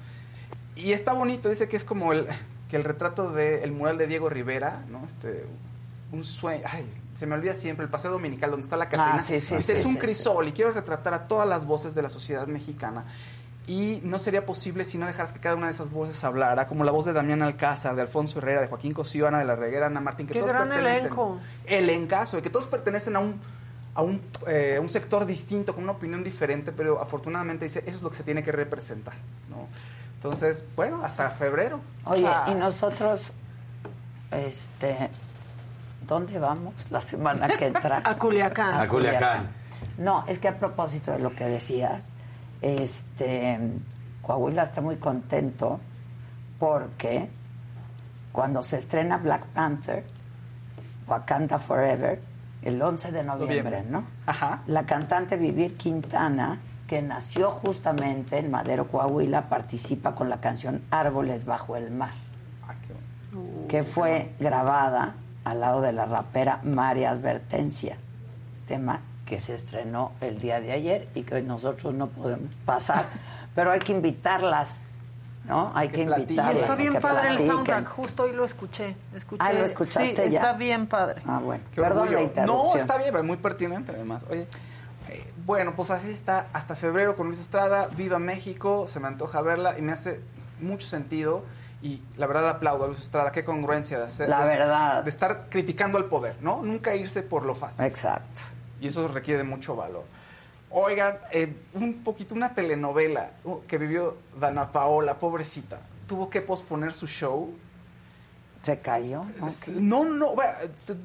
Y 0.74 0.92
está 0.92 1.12
bonito, 1.12 1.48
dice 1.48 1.68
que 1.68 1.76
es 1.76 1.84
como 1.84 2.12
el, 2.12 2.26
que 2.70 2.76
el 2.76 2.84
retrato 2.84 3.30
del 3.30 3.72
mural 3.72 3.98
de 3.98 4.06
Diego 4.06 4.28
Rivera, 4.28 4.82
¿no? 4.88 5.04
Este, 5.04 5.46
un 6.12 6.24
sueño, 6.24 6.62
ay, 6.66 6.86
se 7.14 7.26
me 7.26 7.34
olvida 7.34 7.54
siempre, 7.54 7.84
el 7.84 7.90
Paseo 7.90 8.10
Dominical, 8.10 8.50
donde 8.50 8.64
está 8.64 8.76
la 8.76 8.86
Catrina. 8.88 9.16
Ah, 9.16 9.20
sí, 9.20 9.40
sí, 9.40 9.56
Dice, 9.56 9.74
sí, 9.74 9.80
es 9.80 9.86
un 9.86 9.96
crisol 9.96 10.48
y 10.48 10.52
quiero 10.52 10.72
retratar 10.72 11.14
a 11.14 11.28
todas 11.28 11.48
las 11.48 11.66
voces 11.66 11.94
de 11.94 12.02
la 12.02 12.10
sociedad 12.10 12.46
mexicana. 12.46 13.04
Y 13.68 14.00
no 14.04 14.18
sería 14.20 14.46
posible 14.46 14.84
si 14.84 14.96
no 14.96 15.06
dejaras 15.06 15.32
que 15.32 15.40
cada 15.40 15.56
una 15.56 15.66
de 15.66 15.72
esas 15.72 15.90
voces 15.90 16.22
hablara, 16.22 16.68
como 16.68 16.84
la 16.84 16.92
voz 16.92 17.04
de 17.04 17.12
Damián 17.12 17.42
Alcázar, 17.42 17.96
de 17.96 18.02
Alfonso 18.02 18.38
Herrera, 18.38 18.60
de 18.60 18.68
Joaquín 18.68 18.92
Cosío, 18.92 19.26
Ana 19.26 19.40
de 19.40 19.44
la 19.44 19.56
Reguera, 19.56 19.86
Ana 19.86 20.00
Martín, 20.00 20.26
que 20.28 20.34
Qué 20.34 20.38
todos 20.38 20.52
gran 20.52 20.68
pertenecen. 20.68 21.06
elenco. 21.06 21.38
Elencazo, 21.64 22.38
y 22.38 22.42
que 22.42 22.50
todos 22.50 22.66
pertenecen 22.66 23.16
a 23.16 23.18
un, 23.18 23.40
a 23.96 24.02
un, 24.02 24.22
eh, 24.46 24.78
un 24.80 24.88
sector 24.88 25.26
distinto, 25.26 25.74
con 25.74 25.82
una 25.82 25.92
opinión 25.94 26.22
diferente, 26.22 26.70
pero 26.70 27.00
afortunadamente 27.00 27.64
dice, 27.64 27.80
eso 27.86 27.96
es 27.96 28.02
lo 28.02 28.10
que 28.10 28.16
se 28.16 28.22
tiene 28.22 28.44
que 28.44 28.52
representar, 28.52 29.14
¿no? 29.50 29.66
Entonces, 30.14 30.64
bueno, 30.76 31.02
hasta 31.04 31.28
febrero. 31.30 31.80
Oye, 32.04 32.24
Ah. 32.26 32.46
y 32.48 32.54
nosotros, 32.54 33.32
este, 34.30 35.10
¿dónde 36.06 36.38
vamos 36.38 36.86
la 36.90 37.00
semana 37.00 37.48
que 37.48 37.66
entra? 37.66 38.00
A 38.04 38.16
Culiacán. 38.16 38.74
A 38.74 38.86
Culiacán. 38.86 39.48
No, 39.98 40.24
es 40.28 40.38
que 40.38 40.48
a 40.48 40.58
propósito 40.58 41.10
de 41.12 41.18
lo 41.18 41.34
que 41.34 41.44
decías, 41.44 42.10
este, 42.62 43.58
Coahuila 44.22 44.62
está 44.62 44.80
muy 44.80 44.96
contento 44.96 45.80
porque 46.58 47.28
cuando 48.32 48.62
se 48.62 48.78
estrena 48.78 49.18
Black 49.18 49.46
Panther, 49.46 50.04
Wakanda 51.06 51.58
Forever, 51.58 52.20
el 52.62 52.80
11 52.82 53.12
de 53.12 53.22
noviembre. 53.22 53.84
¿no? 53.88 54.04
Ajá. 54.26 54.60
La 54.66 54.84
cantante 54.84 55.36
Vivir 55.36 55.76
Quintana, 55.76 56.58
que 56.86 57.02
nació 57.02 57.50
justamente 57.50 58.38
en 58.38 58.50
Madero, 58.50 58.88
Coahuila, 58.88 59.48
participa 59.48 60.14
con 60.14 60.28
la 60.28 60.40
canción 60.40 60.82
Árboles 60.90 61.44
bajo 61.44 61.76
el 61.76 61.90
mar, 61.90 62.10
Ah, 62.66 62.74
bueno. 63.32 63.68
que 63.68 63.82
fue 63.82 64.32
grabada 64.40 65.14
al 65.44 65.60
lado 65.60 65.80
de 65.80 65.92
la 65.92 66.06
rapera 66.06 66.60
María 66.64 67.10
Advertencia, 67.10 67.96
tema 68.66 69.00
que 69.26 69.40
se 69.40 69.54
estrenó 69.54 70.12
el 70.20 70.38
día 70.38 70.60
de 70.60 70.72
ayer 70.72 71.08
y 71.14 71.22
que 71.24 71.42
nosotros 71.42 71.92
no 71.92 72.06
podemos 72.08 72.54
pasar, 72.64 73.04
pero 73.54 73.70
hay 73.72 73.80
que 73.80 73.92
invitarlas, 73.92 74.80
¿no? 75.44 75.72
Hay 75.74 75.88
que, 75.88 75.96
Que 75.96 76.02
invitarlas. 76.02 76.54
Está 76.62 76.74
bien 76.76 76.92
que 76.92 77.00
padre 77.00 77.28
el 77.30 77.38
soundtrack, 77.38 77.88
justo 77.88 78.22
hoy 78.22 78.32
lo 78.32 78.44
escuché. 78.44 78.96
escuché 79.14 79.42
Ah, 79.44 79.52
¿lo 79.52 79.64
escuchaste 79.64 80.26
sí, 80.26 80.30
ya? 80.30 80.40
Está 80.40 80.52
bien 80.54 80.86
padre. 80.86 81.22
Ah, 81.26 81.40
bueno. 81.42 81.62
Qué 81.74 81.80
Perdón 81.82 81.98
orgullo. 82.04 82.18
la 82.18 82.24
interrupción. 82.24 82.72
No, 82.72 82.76
está 82.78 82.98
bien, 82.98 83.26
muy 83.26 83.36
pertinente 83.36 83.92
además. 83.92 84.24
Oye, 84.30 84.46
eh, 85.10 85.32
bueno, 85.44 85.74
pues 85.76 85.90
así 85.90 86.10
está 86.10 86.46
hasta 86.52 86.74
febrero 86.76 87.16
con 87.16 87.26
Luis 87.26 87.40
Estrada. 87.40 87.88
Viva 87.96 88.18
México, 88.18 88.86
se 88.88 89.00
me 89.00 89.08
antoja 89.08 89.40
verla 89.42 89.76
y 89.78 89.82
me 89.82 89.92
hace 89.92 90.20
mucho 90.60 90.86
sentido. 90.86 91.44
Y 91.82 92.00
la 92.16 92.26
verdad 92.26 92.48
aplaudo 92.48 92.84
a 92.84 92.88
Luis 92.88 93.00
Estrada, 93.00 93.30
qué 93.32 93.44
congruencia 93.44 93.98
de 93.98 94.06
hacer. 94.06 94.28
La 94.28 94.42
de- 94.44 94.56
verdad. 94.56 95.04
De 95.04 95.10
estar 95.10 95.46
criticando 95.50 95.98
al 95.98 96.06
poder, 96.06 96.36
¿no? 96.40 96.62
Nunca 96.62 96.94
irse 96.96 97.22
por 97.22 97.44
lo 97.44 97.54
fácil. 97.54 97.84
Exacto. 97.84 98.40
Y 98.80 98.88
eso 98.88 99.08
requiere 99.08 99.42
mucho 99.42 99.74
valor. 99.76 100.04
Oigan, 100.70 101.18
eh, 101.32 101.54
un 101.74 102.02
poquito, 102.02 102.34
una 102.34 102.54
telenovela 102.54 103.30
uh, 103.44 103.60
que 103.66 103.78
vivió 103.78 104.16
Dana 104.38 104.72
Paola, 104.72 105.18
pobrecita. 105.18 105.80
Tuvo 106.06 106.28
que 106.28 106.42
posponer 106.42 106.92
su 106.92 107.06
show 107.06 107.54
Se 108.62 108.80
cayó. 108.80 109.24
¿no? 109.38 110.04
no, 110.04 110.04
no, 110.04 110.34
bueno, 110.34 110.52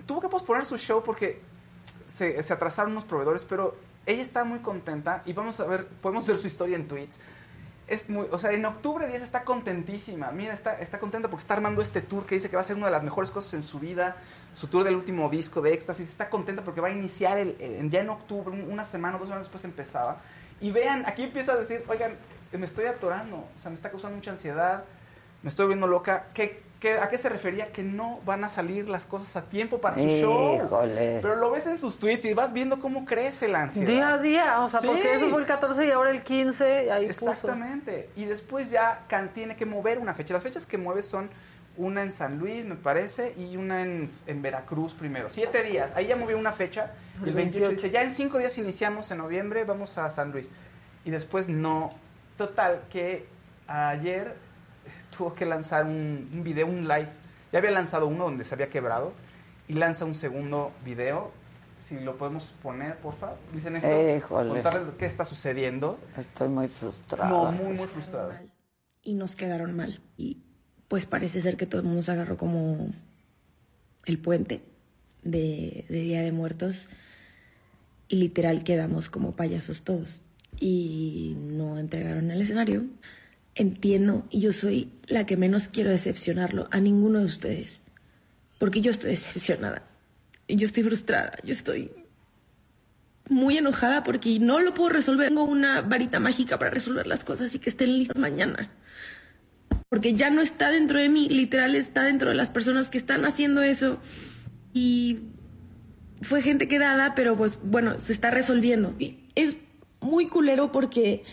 tuvo 0.06 0.22
que 0.22 0.30
posponer 0.30 0.66
su 0.66 0.78
show 0.78 1.04
porque 1.04 1.42
se, 2.14 2.42
se 2.44 2.54
atrasaron 2.54 2.92
unos 2.92 3.06
proveedores, 3.06 3.46
pero 3.46 3.76
ella 4.06 4.22
está 4.22 4.44
muy 4.44 4.60
contenta 4.60 5.22
y 5.26 5.34
vamos 5.34 5.60
a 5.60 5.66
ver, 5.66 5.88
podemos 5.88 6.26
ver 6.26 6.38
su 6.38 6.48
historia 6.48 6.76
en 6.76 6.88
tweets. 6.88 7.20
Es 7.88 8.10
muy, 8.10 8.28
o 8.32 8.40
sea, 8.40 8.52
en 8.52 8.66
octubre 8.66 9.06
10 9.06 9.22
está 9.22 9.44
contentísima. 9.44 10.32
Mira, 10.32 10.54
está, 10.54 10.80
está 10.80 10.98
contenta 10.98 11.30
porque 11.30 11.42
está 11.42 11.56
armando 11.56 11.82
este 11.82 12.02
tour 12.02 12.26
que 12.26 12.36
dice 12.36 12.50
que 12.50 12.56
va 12.56 12.62
a 12.62 12.66
ser 12.66 12.78
una 12.78 12.86
de 12.86 12.94
las 12.94 13.04
mejores 13.04 13.32
cosas 13.32 13.54
en 13.54 13.64
su 13.64 13.80
vida. 13.80 14.16
Su 14.54 14.68
tour 14.68 14.84
del 14.84 14.96
último 14.96 15.30
disco 15.30 15.62
de 15.62 15.74
Éxtasis. 15.74 16.10
Está 16.10 16.30
contenta 16.30 16.64
porque 16.64 16.82
va 16.82 16.90
a 16.90 16.92
iniciar 16.92 17.38
el, 17.38 17.56
el- 17.60 17.90
ya 17.90 18.02
en 18.02 18.10
octubre, 18.10 18.50
un- 18.54 18.72
una 18.72 18.84
semana 18.86 19.16
o 19.16 19.20
dos 19.20 19.28
semanas 19.28 19.46
después 19.48 19.64
empezaba. 19.64 20.18
Y 20.60 20.72
vean, 20.72 21.04
aquí 21.08 21.24
empieza 21.24 21.54
a 21.54 21.56
decir, 21.58 21.84
oigan, 21.88 22.16
me 22.52 22.66
estoy 22.66 22.86
atorando. 22.86 23.38
O 23.38 23.60
sea, 23.60 23.70
me 23.70 23.76
está 23.76 23.90
causando 23.90 24.16
mucha 24.18 24.32
ansiedad 24.32 24.84
me 25.44 25.50
estoy 25.50 25.64
volviendo 25.66 25.88
loca. 25.88 26.28
¿Qué, 26.36 26.62
qué, 26.80 27.00
a 27.00 27.10
qué 27.10 27.18
se 27.18 27.28
refería? 27.28 27.72
Que 27.72 27.82
no 27.82 28.20
van 28.26 28.44
a 28.44 28.50
salir 28.50 28.88
las 28.88 29.08
cosas 29.08 29.36
a 29.36 29.42
tiempo 29.50 29.82
para 29.82 29.98
su 29.98 30.04
show. 30.04 30.56
Híjoles. 30.64 31.20
Pero 31.24 31.38
lo 31.38 31.50
ves 31.50 31.66
en 31.66 31.80
sus 31.80 31.98
tweets 31.98 32.26
y 32.26 32.36
vas 32.36 32.54
viendo 32.54 32.80
cómo 32.80 33.06
crece 33.06 33.48
la 33.48 33.64
ansiedad. 33.64 33.88
Día 33.92 34.14
a 34.14 34.18
día, 34.20 34.60
o 34.62 34.70
sea, 34.70 34.82
Sí. 34.82 34.86
porque 34.88 35.16
eso 35.16 35.30
fue 35.30 35.42
el 35.42 35.48
14 35.48 35.88
y 35.88 35.90
ahora 35.90 36.12
el 36.12 36.22
15, 36.22 36.86
y 36.86 36.90
ahí 36.90 37.08
puso. 37.08 37.32
Exactamente. 37.32 38.12
Y 38.16 38.26
después 38.26 38.70
ya 38.70 39.04
Can 39.08 39.30
tiene 39.34 39.56
que 39.56 39.66
mover 39.66 39.98
una 39.98 40.14
fecha. 40.14 40.36
Las 40.36 40.44
fechas 40.44 40.68
que 40.68 40.78
mueve 40.78 41.02
son 41.02 41.32
una 41.82 42.04
en 42.04 42.12
San 42.12 42.38
Luis, 42.38 42.64
me 42.66 42.76
parece, 42.76 43.34
y 43.38 43.58
una 43.58 43.82
en, 43.82 44.10
en 44.28 44.42
Veracruz 44.42 44.94
primero. 44.94 45.30
Siete 45.30 45.64
días. 45.64 45.92
Ahí 45.96 46.08
ya 46.08 46.16
movió 46.16 46.38
una 46.38 46.52
fecha. 46.52 46.92
Y 47.26 47.30
el 47.30 47.36
28 47.36 47.70
dice, 47.72 47.90
ya 47.90 48.02
en 48.02 48.12
cinco 48.12 48.38
días 48.38 48.58
iniciamos 48.58 49.10
en 49.12 49.18
noviembre, 49.18 49.66
vamos 49.66 49.98
a 49.98 50.10
San 50.12 50.32
Luis. 50.32 50.50
Y 51.06 51.12
después 51.12 51.50
no. 51.50 51.94
Total, 52.38 52.84
que 52.90 53.28
ayer 53.68 54.36
tuvo 55.16 55.34
que 55.34 55.46
lanzar 55.46 55.86
un, 55.86 56.30
un 56.34 56.44
video, 56.44 56.68
un 56.68 56.88
live. 56.88 57.10
Ya 57.52 57.60
había 57.60 57.72
lanzado 57.72 58.08
uno 58.08 58.26
donde 58.26 58.44
se 58.44 58.54
había 58.56 58.70
quebrado. 58.70 59.14
Y 59.68 59.74
lanza 59.74 60.06
un 60.06 60.16
segundo 60.16 60.72
video. 60.84 61.32
Si 61.88 62.00
lo 62.00 62.18
podemos 62.18 62.54
poner, 62.64 62.98
por 62.98 63.16
favor. 63.16 63.38
Dicen 63.54 63.76
esto. 63.76 63.90
Híjoles. 63.90 64.64
Contarles 64.64 64.96
qué 64.98 65.06
está 65.06 65.26
sucediendo. 65.26 66.00
Estoy 66.18 66.48
muy 66.48 66.68
frustrada. 66.68 67.30
No, 67.30 67.52
muy, 67.52 67.78
muy 67.78 67.88
frustrado. 67.88 68.34
y 69.04 69.14
nos 69.16 69.36
quedaron 69.36 69.76
mal. 69.76 70.02
Y 70.16 70.41
pues 70.92 71.06
parece 71.06 71.40
ser 71.40 71.56
que 71.56 71.66
todo 71.66 71.80
el 71.80 71.88
mundo 71.88 72.04
se 72.04 72.12
agarró 72.12 72.36
como 72.36 72.90
el 74.04 74.18
puente 74.20 74.62
de, 75.24 75.86
Día 75.88 76.22
de 76.22 76.34
Muertos 76.34 76.90
y 78.10 78.18
literal 78.18 78.66
quedamos 78.66 79.10
como 79.10 79.34
payasos 79.34 79.84
todos. 79.84 80.20
Y 80.60 81.38
no 81.40 81.80
entregaron 81.80 82.30
el 82.30 82.42
escenario. 82.42 82.88
Entiendo, 83.56 84.28
y 84.30 84.42
yo 84.42 84.52
soy 84.52 84.92
la 85.08 85.26
que 85.26 85.38
menos 85.38 85.70
quiero 85.70 85.92
decepcionarlo 85.92 86.68
a 86.72 86.82
ninguno 86.82 87.20
de 87.20 87.26
ustedes, 87.26 87.84
porque 88.60 88.82
yo 88.82 88.92
estoy 88.92 89.12
decepcionada. 89.12 89.84
Yo 90.50 90.66
estoy 90.66 90.84
frustrada, 90.84 91.38
yo 91.46 91.54
estoy 91.54 91.90
muy 93.30 93.58
enojada 93.58 94.04
porque 94.04 94.40
no 94.40 94.60
lo 94.60 94.74
puedo 94.74 94.90
resolver. 94.90 95.30
Tengo 95.30 95.46
una 95.46 95.84
varita 95.84 96.20
mágica 96.20 96.60
para 96.60 96.72
resolver 96.72 97.08
las 97.08 97.24
cosas 97.24 97.56
y 97.56 97.60
que 97.60 97.70
estén 97.70 97.98
listas 97.98 98.18
mañana. 98.18 98.70
Porque 99.92 100.14
ya 100.14 100.30
no 100.30 100.40
está 100.42 100.72
dentro 100.72 101.00
de 101.00 101.10
mí, 101.10 101.28
literal 101.28 101.76
está 101.76 102.04
dentro 102.04 102.30
de 102.30 102.36
las 102.36 102.50
personas 102.50 102.90
que 102.90 102.98
están 102.98 103.26
haciendo 103.26 103.62
eso. 103.62 103.98
Y 104.72 105.20
fue 106.22 106.42
gente 106.42 106.70
quedada, 106.70 107.14
pero 107.14 107.36
pues 107.36 107.60
bueno, 107.62 108.00
se 108.00 108.14
está 108.14 108.32
resolviendo. 108.32 108.96
Y 109.00 109.30
es 109.36 109.58
muy 110.00 110.28
culero 110.28 110.72
porque 110.72 111.26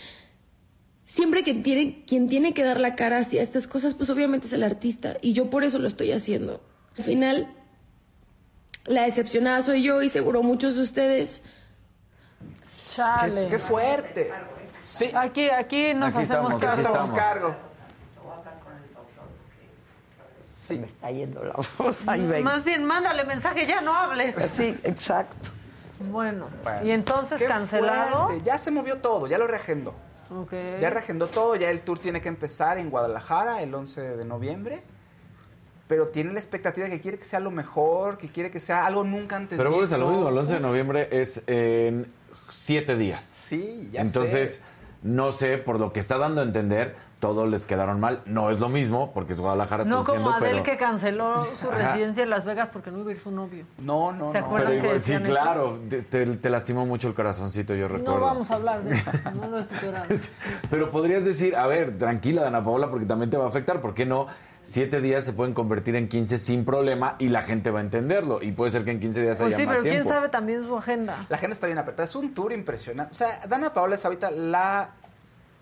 siempre 1.05 1.45
que 1.45 1.55
tiene, 1.55 2.03
quien 2.05 2.29
tiene 2.29 2.53
que 2.53 2.65
dar 2.65 2.81
la 2.81 2.97
cara 2.97 3.19
hacia 3.19 3.43
estas 3.43 3.69
cosas, 3.69 3.95
pues 3.95 4.11
obviamente 4.11 4.49
es 4.49 4.53
el 4.53 4.65
artista. 4.65 5.19
Y 5.23 5.35
yo 5.35 5.51
por 5.51 5.63
eso 5.63 5.79
lo 5.79 5.87
estoy 5.87 6.11
haciendo. 6.11 6.61
Al 6.97 7.05
final, 7.05 7.55
la 8.87 9.05
decepcionada 9.05 9.63
soy 9.63 9.85
yo 9.85 10.03
y 10.03 10.09
seguro 10.09 10.43
muchos 10.43 10.75
de 10.75 10.81
ustedes. 10.83 11.45
Chale. 12.97 13.45
Qué, 13.45 13.51
qué 13.51 13.59
fuerte. 13.61 14.31
Sí. 14.83 15.05
Aquí, 15.15 15.49
aquí 15.49 15.95
nos 15.95 16.13
Aquí 16.13 16.25
hacemos 16.25 16.55
estamos, 16.55 16.63
aquí 16.65 16.81
estamos. 16.81 17.11
cargo. 17.11 17.68
Se 20.69 20.79
me 20.79 20.87
está 20.87 21.11
yendo 21.11 21.43
la 21.45 21.55
voz. 21.55 22.01
Ay, 22.07 22.27
ven. 22.27 22.45
Más 22.45 22.65
bien, 22.65 22.85
mándale 22.85 23.25
mensaje, 23.25 23.67
ya 23.67 23.81
no 23.81 23.95
hables. 23.95 24.35
Sí, 24.51 24.79
exacto. 24.85 25.51
Bueno, 26.11 26.47
Bueno, 26.63 26.85
y 26.87 26.91
entonces 26.93 27.39
qué 27.39 27.47
cancelado. 27.47 28.27
fuerte. 28.29 28.45
Ya 28.45 28.59
se 28.59 28.71
movió 28.71 28.99
todo, 28.99 29.27
ya 29.27 29.37
lo 29.39 29.47
reagendó. 29.47 29.95
Ok. 30.31 30.53
Ya 30.81 30.91
reagendó 30.91 31.27
todo, 31.27 31.57
ya 31.57 31.71
el 31.71 31.81
tour 31.81 31.99
tiene 31.99 32.21
que 32.21 32.29
empezar 32.29 32.79
en 32.79 32.91
Guadalajara 32.91 33.63
el 33.63 33.75
11 33.75 34.17
de 34.17 34.25
noviembre. 34.25 34.83
Pero 35.89 36.09
tiene 36.09 36.33
la 36.35 36.39
expectativa 36.39 36.87
de 36.87 36.93
que 36.93 37.01
quiere 37.01 37.19
que 37.19 37.25
sea 37.25 37.41
lo 37.41 37.51
mejor, 37.51 38.19
que 38.19 38.29
quiere 38.29 38.51
que 38.51 38.61
sea 38.61 38.85
algo 38.85 39.05
nunca 39.05 39.37
antes 39.37 39.57
Pero 39.57 39.71
vuelves 39.71 39.93
a 39.95 39.99
lo 39.99 40.11
mismo, 40.11 40.29
el 40.29 40.37
11 40.37 40.55
de 40.55 40.61
noviembre 40.61 41.09
es 41.11 41.43
en 41.47 42.13
siete 42.51 42.95
días. 42.97 43.25
Sí, 43.25 43.89
ya 43.91 44.03
Entonces, 44.03 44.57
sé. 44.57 44.61
no 45.03 45.33
sé, 45.33 45.57
por 45.57 45.81
lo 45.81 45.93
que 45.95 45.99
está 45.99 46.19
dando 46.19 46.43
a 46.43 46.45
entender, 46.45 46.95
todos 47.21 47.49
les 47.49 47.67
quedaron 47.67 47.99
mal. 48.01 48.23
No 48.27 48.51
es 48.51 48.61
lo 48.61 48.69
mismo, 48.69 49.13
porque 49.13 49.33
es 49.33 49.41
Guadalajara, 49.41 49.85
No 49.85 50.01
estoy 50.01 50.19
como 50.19 50.35
pero... 50.39 50.63
que 50.63 50.77
canceló 50.77 51.45
su 51.61 51.69
Ajá. 51.69 51.79
residencia 51.89 52.23
en 52.23 52.31
Las 52.31 52.45
Vegas 52.45 52.69
porque 52.73 52.91
no 52.91 53.01
iba 53.01 53.11
a 53.11 53.13
ir 53.13 53.19
su 53.19 53.31
novio. 53.31 53.65
No, 53.79 54.13
no, 54.13 54.31
¿Se 54.33 54.41
no. 54.41 54.47
acuerdan 54.47 54.69
Pero 54.71 54.81
que 54.81 54.87
igual- 54.87 55.01
sí, 55.01 55.17
claro, 55.19 55.79
te, 56.11 56.51
lastimó 56.51 56.87
mucho 56.87 57.09
el 57.09 57.15
corazoncito, 57.15 57.75
yo 57.75 57.89
recuerdo. 57.89 58.19
No 58.19 58.25
vamos 58.25 58.51
a 58.51 58.55
hablar 58.55 58.83
de 58.85 58.95
eso, 58.95 59.11
no 59.41 59.49
lo 59.49 59.59
esperaba. 59.61 60.07
Pero 60.71 60.91
podrías 60.91 61.25
decir, 61.25 61.57
a 61.57 61.67
ver, 61.67 61.99
tranquila, 61.99 62.43
Dana 62.43 62.63
Paola, 62.63 62.89
porque 62.91 63.07
también 63.07 63.31
te 63.31 63.37
va 63.37 63.45
a 63.47 63.49
afectar. 63.49 63.81
¿Por 63.81 63.95
qué 63.95 64.07
no? 64.07 64.27
Siete 64.61 65.01
días 65.01 65.25
se 65.25 65.33
pueden 65.33 65.55
convertir 65.55 65.97
en 65.97 66.09
15 66.09 66.37
sin 66.37 66.65
problema 66.65 67.15
y 67.19 67.29
la 67.29 67.43
gente 67.43 67.71
va 67.71 67.79
a 67.79 67.83
entenderlo. 67.83 68.43
Y 68.43 68.53
puede 68.53 68.71
ser 68.73 68.85
que 68.85 68.91
en 68.91 69.01
15 69.01 69.23
días 69.23 69.39
Pues 69.39 69.47
haya 69.49 69.57
sí, 69.57 69.67
más 69.67 69.73
pero 69.75 69.83
quién 69.83 69.95
tiempo. 69.95 70.11
sabe 70.11 70.29
también 70.29 70.65
su 70.67 70.77
agenda. 70.77 71.27
La 71.29 71.39
gente 71.39 71.55
está 71.55 71.67
bien 71.67 71.79
apretada. 71.79 72.05
Es 72.05 72.15
un 72.17 72.35
tour 72.35 72.53
impresionante. 72.53 73.13
O 73.13 73.15
sea, 73.15 73.41
Dana 73.49 73.73
Paola 73.73 73.95
es 73.95 74.05
ahorita 74.05 74.31
la, 74.33 74.91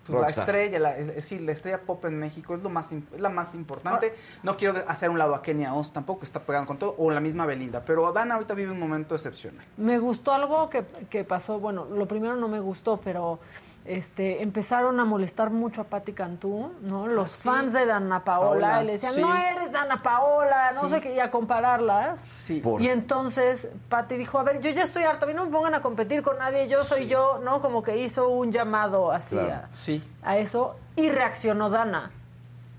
pues, 0.07 0.21
la 0.21 0.41
estrella, 0.41 0.79
la, 0.79 0.97
es 0.97 1.15
decir, 1.15 1.41
la 1.41 1.51
estrella 1.51 1.81
pop 1.81 2.03
en 2.05 2.17
México. 2.17 2.55
Es 2.55 2.63
lo 2.63 2.69
más 2.69 2.91
es 2.91 3.19
la 3.19 3.29
más 3.29 3.53
importante. 3.53 4.13
No 4.43 4.57
quiero 4.57 4.83
hacer 4.87 5.09
un 5.09 5.19
lado 5.19 5.35
a 5.35 5.41
Kenia 5.41 5.73
Oz 5.73 5.91
tampoco, 5.91 6.21
que 6.21 6.25
está 6.25 6.41
pegando 6.41 6.67
con 6.67 6.77
todo, 6.77 6.95
o 6.97 7.11
la 7.11 7.19
misma 7.19 7.45
Belinda. 7.45 7.83
Pero 7.83 8.11
Dana 8.11 8.35
ahorita 8.35 8.53
vive 8.53 8.71
un 8.71 8.79
momento 8.79 9.15
excepcional. 9.15 9.65
Me 9.77 9.99
gustó 9.99 10.33
algo 10.33 10.69
que, 10.69 10.85
que 11.09 11.23
pasó, 11.23 11.59
bueno, 11.59 11.85
lo 11.85 12.07
primero 12.07 12.35
no 12.35 12.47
me 12.47 12.59
gustó, 12.59 12.97
pero 12.97 13.39
este 13.87 14.43
empezaron 14.43 14.99
a 14.99 15.05
molestar 15.05 15.49
mucho 15.49 15.81
a 15.81 15.83
Patti 15.85 16.13
Cantú, 16.13 16.73
¿no? 16.81 17.07
Los 17.07 17.31
sí. 17.31 17.47
fans 17.47 17.73
de 17.73 17.85
Dana 17.85 18.23
Paola, 18.23 18.67
Paola, 18.67 18.83
y 18.83 18.85
le 18.87 18.91
decían, 18.93 19.13
sí. 19.13 19.21
no 19.21 19.33
eres 19.35 19.71
Dana 19.71 19.97
Paola, 19.97 20.71
no 20.75 20.89
sé 20.89 20.99
qué, 21.01 21.15
y 21.15 21.19
a 21.19 21.31
compararlas. 21.31 22.19
Sí. 22.19 22.59
Por- 22.59 22.81
Y 22.81 22.89
entonces 22.89 23.69
Patti 23.89 24.17
dijo, 24.17 24.39
a 24.39 24.43
ver, 24.43 24.59
yo 24.61 24.69
ya 24.71 24.83
estoy 24.83 25.03
harta, 25.03 25.25
a 25.25 25.27
mí 25.29 25.33
no 25.33 25.45
me 25.45 25.51
pongan 25.51 25.73
a 25.73 25.81
competir 25.81 26.21
con 26.21 26.37
nadie, 26.37 26.67
yo 26.67 26.83
soy 26.83 27.07
yo, 27.07 27.39
¿no? 27.43 27.61
Como 27.61 27.81
que 27.83 27.97
hizo 27.97 28.29
un 28.29 28.51
llamado 28.51 29.11
así 29.11 29.35
Claro. 29.35 29.53
a, 29.69 29.73
Sí. 29.73 30.03
a 30.23 30.37
eso 30.37 30.77
y 30.95 31.09
reaccionó 31.09 31.69
Dana. 31.69 32.11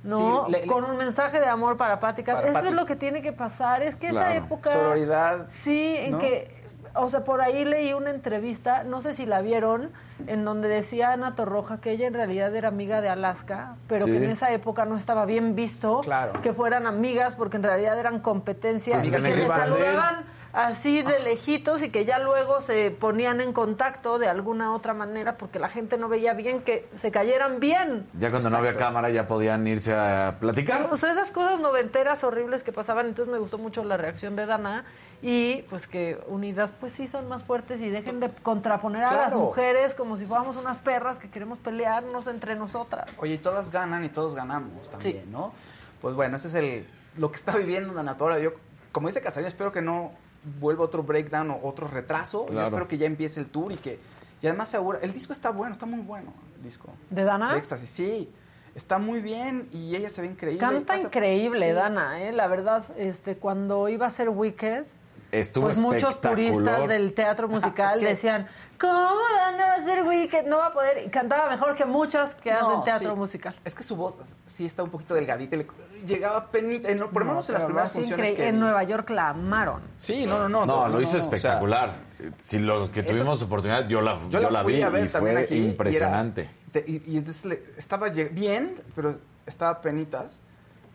¿no? 0.05 0.47
Sí, 0.47 0.53
le- 0.53 0.61
le- 0.61 0.67
con 0.69 0.85
un 0.85 0.97
mensaje 0.97 1.41
de 1.41 1.49
amor 1.49 1.77
para 1.77 1.99
Patti 1.99 2.23
Cantú. 2.23 2.45
Eso 2.45 2.53
Patti. 2.53 2.69
es 2.69 2.73
lo 2.75 2.87
que 2.87 2.95
tiene 2.95 3.21
que 3.21 3.33
pasar. 3.33 3.83
Es 3.83 3.97
que 3.97 4.09
esa 4.09 4.33
época... 4.37 4.71
Sororidad. 4.71 5.47
Sí, 5.49 5.97
en 5.99 6.13
¿no? 6.13 6.19
que, 6.21 6.58
o 6.95 7.09
sea, 7.09 7.25
por 7.25 7.41
ahí 7.41 7.65
leí 7.65 7.93
una 7.93 8.11
entrevista, 8.11 8.85
no 8.85 9.01
sé 9.03 9.15
si 9.15 9.27
la 9.27 9.41
vieron, 9.41 9.91
en 10.27 10.45
donde 10.45 10.69
decía 10.69 11.13
Ana 11.13 11.35
Torroja 11.35 11.81
que 11.81 11.93
ella 11.93 12.07
en 12.07 12.15
realidad 12.15 12.55
era 12.55 12.69
amiga 12.69 13.01
de 13.01 13.09
Alaska, 13.09 13.77
pero 13.89 14.05
Sí. 14.05 14.13
que 14.13 14.25
en 14.25 14.31
esa 14.31 14.51
época 14.53 14.85
no 14.85 14.97
estaba 14.97 15.25
bien 15.27 15.55
visto 15.55 16.01
Claro. 16.01 16.41
que 16.43 16.53
fueran 16.53 16.87
amigas 16.87 17.35
porque 17.35 17.57
en 17.57 17.63
realidad 17.63 17.99
eran 17.99 18.21
competencias 18.21 19.05
y 19.07 19.11
que 19.11 19.21
se 19.21 19.45
saludaban 19.45 20.25
así 20.53 21.03
de 21.03 21.21
lejitos 21.21 21.83
y 21.83 21.91
que 21.91 22.05
ya 22.07 22.19
luego 22.19 22.63
se 22.63 22.91
ponían 22.91 23.41
en 23.43 23.53
contacto 23.53 24.19
de 24.19 24.29
alguna 24.29 24.75
otra 24.75 24.95
manera 24.95 25.37
porque 25.37 25.59
la 25.59 25.69
gente 25.69 25.99
no 25.99 26.09
veía 26.09 26.33
bien 26.33 26.63
que 26.63 26.89
se 26.97 27.11
cayeran 27.11 27.61
bien. 27.61 28.07
Ya 28.19 28.31
cuando 28.31 28.49
no 28.51 28.57
había 28.57 28.75
cámara 28.75 29.11
ya 29.11 29.27
podían 29.29 29.67
irse 29.67 29.95
a 29.95 30.37
platicar. 30.41 30.89
O 30.91 30.97
sea, 30.97 31.13
esas 31.13 31.31
cosas 31.31 31.61
noventeras 31.61 32.25
horribles 32.25 32.63
que 32.65 32.73
pasaban, 32.73 33.07
entonces 33.07 33.31
me 33.31 33.39
gustó 33.39 33.59
mucho 33.59 33.85
la 33.85 33.99
reacción 33.99 34.35
de 34.37 34.47
Dana 34.47 34.85
y 35.21 35.63
pues 35.69 35.87
que 35.89 36.21
unidas 36.29 36.75
pues 36.79 36.93
sí 36.93 37.09
son 37.09 37.29
más 37.29 37.43
fuertes 37.43 37.81
y 37.81 37.89
dejen 37.89 38.21
de 38.21 38.31
contraponer 38.31 39.03
a 39.05 39.13
las 39.13 39.35
mujeres 39.35 39.95
como 39.95 40.17
si 40.17 40.27
fuéramos 40.27 40.57
unas 40.57 40.79
perras 40.79 41.19
que 41.19 41.29
queremos 41.29 41.59
pelearnos 41.59 42.27
entre 42.29 42.55
nosotras. 42.57 43.11
Oye, 43.19 43.35
y 43.35 43.39
todas 43.39 43.71
ganan 43.71 44.05
y 44.05 44.09
todos 44.09 44.35
ganamos 44.35 44.89
también, 44.89 45.25
Sí. 45.25 45.29
¿no? 45.31 45.53
Pues 46.01 46.15
bueno, 46.15 46.37
ese 46.37 46.49
es 46.49 46.55
el 46.55 46.87
lo 47.17 47.31
que 47.33 47.37
está 47.37 47.57
viviendo 47.57 47.93
Dana 47.95 48.17
Paola. 48.17 48.39
Yo, 48.39 48.53
como 48.93 49.09
dice 49.09 49.21
Casarín, 49.21 49.49
espero 49.49 49.73
que 49.73 49.83
no 49.83 50.13
vuelva 50.61 50.85
otro 50.85 51.03
breakdown 51.03 51.51
o 51.51 51.59
otro 51.65 51.89
retraso. 51.89 52.47
Yo 52.47 52.53
Claro. 52.53 52.67
espero 52.69 52.89
que 52.89 52.97
ya 52.99 53.07
empiece 53.07 53.41
el 53.41 53.47
tour 53.49 53.73
y 53.73 53.77
que... 53.77 53.99
Y 54.41 54.47
además 54.47 54.69
segura, 54.69 55.01
el 55.03 55.13
disco 55.13 55.33
está 55.33 55.51
bueno, 55.51 55.73
está 55.73 55.85
muy 55.85 55.99
bueno, 56.01 56.33
el 56.57 56.63
disco. 56.63 56.91
¿De 57.11 57.25
Dana? 57.25 57.53
De 57.55 57.59
Éxtasis, 57.59 57.91
sí. 57.91 58.33
Está 58.77 58.99
muy 58.99 59.21
bien 59.21 59.69
y 59.73 59.97
ella 59.97 60.09
se 60.11 60.21
ve 60.21 60.29
increíble. 60.29 60.61
Canta 60.61 60.93
Pasa- 60.93 61.07
increíble 61.09 61.67
Sí, 61.67 61.73
Dana, 61.73 62.23
¿eh? 62.23 62.31
la 62.31 62.47
verdad, 62.47 62.85
este 62.97 63.37
cuando 63.37 63.89
iba 63.89 64.07
a 64.07 64.11
ser 64.13 64.29
Wicked, 64.29 64.85
Estuvo 65.31 65.65
pues 65.67 65.79
muchos 65.79 66.11
espectacular. 66.15 66.53
puristas 66.53 66.89
del 66.89 67.13
teatro 67.13 67.49
musical 67.49 67.99
Es 67.99 68.01
que- 68.03 68.09
decían, 68.09 68.49
¿cómo 68.81 69.21
Dana 69.37 69.67
va 69.67 69.75
a 69.75 69.85
ser 69.85 70.03
Wicked? 70.07 70.47
No 70.47 70.57
va 70.59 70.69
a 70.69 70.73
poder. 70.73 71.05
Y 71.07 71.11
cantaba 71.11 71.51
mejor 71.51 71.77
que 71.77 71.85
muchas 71.85 72.35
que 72.35 72.51
No, 72.51 72.57
hacen 72.71 72.85
teatro 72.85 73.13
sí. 73.13 73.17
musical. 73.19 73.55
Es 73.65 73.75
que 73.75 73.85
su 73.85 73.95
voz 73.95 74.17
sí 74.47 74.65
está 74.65 74.83
un 74.83 74.91
poquito 74.91 75.13
delgadita. 75.15 75.57
y 75.57 75.59
le- 75.59 75.67
llegaba 76.07 76.47
penita, 76.51 76.89
en 76.91 76.99
por 76.99 77.23
lo 77.23 77.27
menos 77.27 77.49
en 77.51 77.55
las 77.55 77.65
primeras 77.65 77.91
funciones 77.93 78.35
que 78.35 78.49
En 78.49 78.55
vi. 78.55 78.61
Nueva 78.61 78.83
York 78.85 79.11
la 79.11 79.29
amaron. 79.31 79.83
Sí, 79.99 80.25
no, 80.27 80.39
no, 80.49 80.49
no. 80.49 80.67
No, 80.67 80.89
lo 80.89 81.01
hizo 81.01 81.11
o 81.19 81.21
sea, 81.21 81.21
espectacular. 81.21 81.93
si 82.39 82.59
los 82.61 82.89
que 82.91 83.01
esas- 83.01 83.13
tuvimos 83.13 83.43
oportunidad, 83.43 83.87
yo 83.87 84.01
la, 84.01 84.19
Yo 84.31 84.41
la, 84.41 84.63
fui 84.63 84.75
vi 84.77 84.83
a 84.83 84.89
ver 84.89 85.05
y 85.05 85.09
también 85.09 85.37
fue 85.37 85.45
aquí, 85.45 85.55
y 85.55 85.59
era- 85.59 85.67
impresionante. 85.71 86.51
te- 86.73 86.85
Y, 86.87 87.03
y 87.07 87.17
entonces 87.19 87.45
le- 87.45 87.63
estaba 87.77 88.09
bien, 88.09 88.77
pero 88.95 89.19
estaba 89.45 89.81
penitas. 89.83 90.41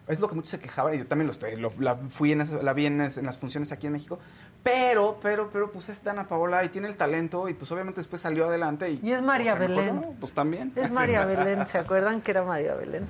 Es 0.07 0.19
lo 0.19 0.27
que 0.27 0.35
muchos 0.35 0.49
se 0.49 0.59
quejaban 0.59 0.93
y 0.93 0.97
yo 0.97 1.07
también 1.07 1.27
lo 1.27 1.31
estoy, 1.31 1.55
lo- 1.55 1.71
la 1.79 1.95
fui 1.95 2.33
en 2.33 2.41
eso- 2.41 2.61
la 2.61 2.73
vi 2.73 2.85
en, 2.87 2.97
las 2.97 3.37
funciones 3.37 3.71
aquí 3.71 3.87
en 3.87 3.93
México. 3.93 4.19
Pero, 4.61 5.17
pero, 5.21 5.49
pero, 5.51 5.71
pues 5.71 5.89
es 5.89 6.03
Dana 6.03 6.27
Paola 6.27 6.63
y 6.63 6.69
tiene 6.69 6.87
el 6.87 6.95
talento 6.97 7.47
y 7.49 7.53
pues 7.53 7.71
obviamente 7.71 7.99
después 8.01 8.21
salió 8.21 8.47
adelante 8.47 8.89
y... 8.91 8.99
Y 9.01 9.13
es 9.13 9.21
María 9.21 9.53
o 9.53 9.57
sea, 9.57 9.67
mejor 9.67 9.83
Belén. 9.85 10.01
no, 10.01 10.07
pues 10.19 10.33
también. 10.33 10.71
Es 10.75 10.91
María 10.91 11.25
Belén, 11.25 11.65
¿se 11.67 11.77
acuerdan 11.79 12.21
que 12.21 12.31
era 12.31 12.43
María 12.43 12.73
Belén? 12.75 13.05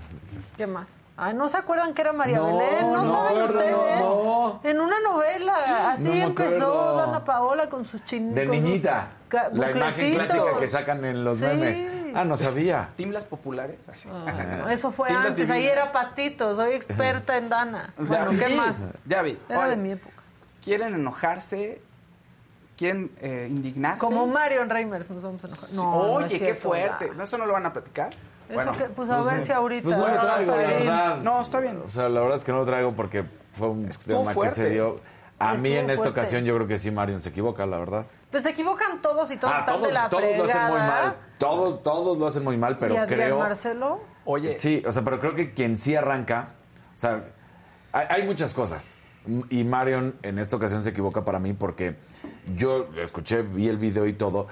¿Qué 0.58 0.68
más? 0.68 0.88
Ay, 1.16 1.36
¿no 1.36 1.48
se 1.48 1.58
acuerdan 1.58 1.94
que 1.94 2.02
era 2.02 2.12
María 2.14 2.38
No, 2.38 2.58
Belén? 2.58 2.92
¿No, 2.92 3.04
no 3.06 3.12
saben 3.12 3.42
acuerdo, 3.42 3.60
ustedes? 3.60 4.00
no. 4.00 4.62
En 4.64 4.82
una 4.82 5.00
novela, 5.00 5.92
así 5.92 6.22
empezó 6.22 6.56
acuerdo. 6.66 6.98
Dana 6.98 7.24
Paola 7.26 7.70
con 7.70 7.86
sus 7.86 8.04
chinitos. 8.04 8.36
De 8.36 8.46
niñita. 8.48 9.08
La 9.54 9.72
imagen 9.72 10.14
clásica 10.14 10.60
que 10.60 10.68
sacan 10.68 11.04
en 11.06 11.24
los 11.24 11.38
Sí. 11.40 11.44
memes. 11.46 11.82
Ah, 12.16 12.26
no 12.26 12.38
sabía. 12.38 12.90
Timblas 12.96 13.24
populares. 13.24 13.78
así. 13.92 14.08
Eso 14.70 14.92
fue 14.92 15.08
Timblas 15.10 15.30
antes, 15.32 15.50
ahí 15.50 15.66
era 15.66 15.92
patito, 15.92 16.56
soy 16.56 16.74
experta 16.74 17.38
en 17.38 17.50
Dana. 17.50 17.94
Ya 17.98 18.04
Bueno, 18.26 18.32
¿qué 18.46 18.56
más? 18.56 18.76
Ya 19.06 19.22
vi. 19.22 19.38
Era 19.50 19.60
Oye, 19.62 19.70
de 19.70 19.76
mi 19.78 19.92
época. 19.92 20.14
Quieren 20.64 20.94
enojarse, 20.94 21.82
quieren 22.78 23.12
eh, 23.20 23.48
indignarse. 23.50 24.00
Como 24.00 24.28
Marion 24.28 24.70
Reimers 24.70 25.10
nos 25.10 25.22
vamos 25.24 25.44
a 25.44 25.48
enojar. 25.48 25.70
No, 25.74 25.84
no 25.84 26.02
Oye, 26.26 26.40
qué 26.40 26.54
fuerte. 26.54 27.08
ya. 27.08 27.14
¿No, 27.14 27.24
¿Eso 27.24 27.38
no 27.38 27.46
lo 27.46 27.54
van 27.54 27.66
a 27.66 27.74
platicar? 27.74 28.12
Eso 28.50 28.72
que- 28.74 28.86
pues 28.86 29.10
a 29.10 29.22
ver 29.24 29.46
si 29.46 29.52
ahorita. 29.52 29.84
Pues 29.84 29.98
no 29.98 30.08
lo 30.08 30.14
traigo, 30.20 30.40
Está 30.42 30.56
la 30.58 30.68
bien. 30.68 30.80
verdad. 30.80 31.18
No, 31.18 31.42
está 31.42 31.60
bien. 31.60 31.82
O 31.86 31.90
sea, 31.90 32.10
la 32.10 32.20
verdad 32.22 32.38
es 32.38 32.44
que 32.44 32.52
no 32.52 32.60
lo 32.60 32.66
traigo 32.66 32.92
porque 32.94 33.24
fue 33.54 33.70
un 33.70 33.86
estuvo 33.88 34.20
tema 34.24 34.34
que 34.44 34.50
se 34.50 34.70
dio. 34.70 34.98
A 35.50 35.54
mí 35.56 35.72
en 35.74 35.90
esta 35.90 36.04
fuerte. 36.04 36.20
ocasión 36.20 36.44
yo 36.46 36.56
creo 36.56 36.68
que 36.68 36.78
sí 36.78 36.92
Marion 36.92 37.20
se 37.22 37.30
equivoca, 37.30 37.66
la 37.66 37.78
verdad. 37.78 38.06
Pues 38.32 38.44
se 38.44 38.50
equivocan 38.50 39.02
todos 39.02 39.30
y 39.32 39.38
todos 39.38 39.54
Ah, 39.54 39.60
están 39.60 39.76
todos, 39.76 39.88
de 39.88 39.94
la 39.94 40.10
todos 40.10 40.38
lo 40.38 40.44
hacen 40.46 40.62
muy 40.68 40.80
mal. 40.80 41.16
Todos, 41.38 41.84
todos 41.84 42.18
lo 42.18 42.28
hacen 42.28 42.44
muy 42.44 42.58
mal, 42.58 42.78
pero 42.78 42.94
¿Y 42.96 42.98
Adrián 42.98 43.20
creo. 43.22 43.40
Marcelo? 43.40 44.02
Oye, 44.26 44.56
Sí, 44.56 44.84
o 44.88 44.92
sea, 44.92 45.04
pero 45.04 45.20
creo 45.20 45.36
que 45.36 45.54
quien 45.54 45.78
sí 45.78 45.96
arranca, 45.96 46.54
o 46.96 46.98
sea, 46.98 47.22
hay, 47.92 48.06
hay 48.10 48.24
muchas 48.26 48.54
cosas. 48.54 48.98
Y 49.50 49.64
Marion 49.64 50.16
en 50.22 50.38
esta 50.40 50.56
ocasión 50.58 50.82
se 50.82 50.90
equivoca 50.90 51.24
para 51.24 51.40
mí 51.40 51.54
porque 51.54 51.96
yo 52.56 52.88
escuché, 53.02 53.42
vi 53.42 53.70
el 53.70 53.78
video 53.78 54.06
y 54.06 54.14
todo, 54.14 54.48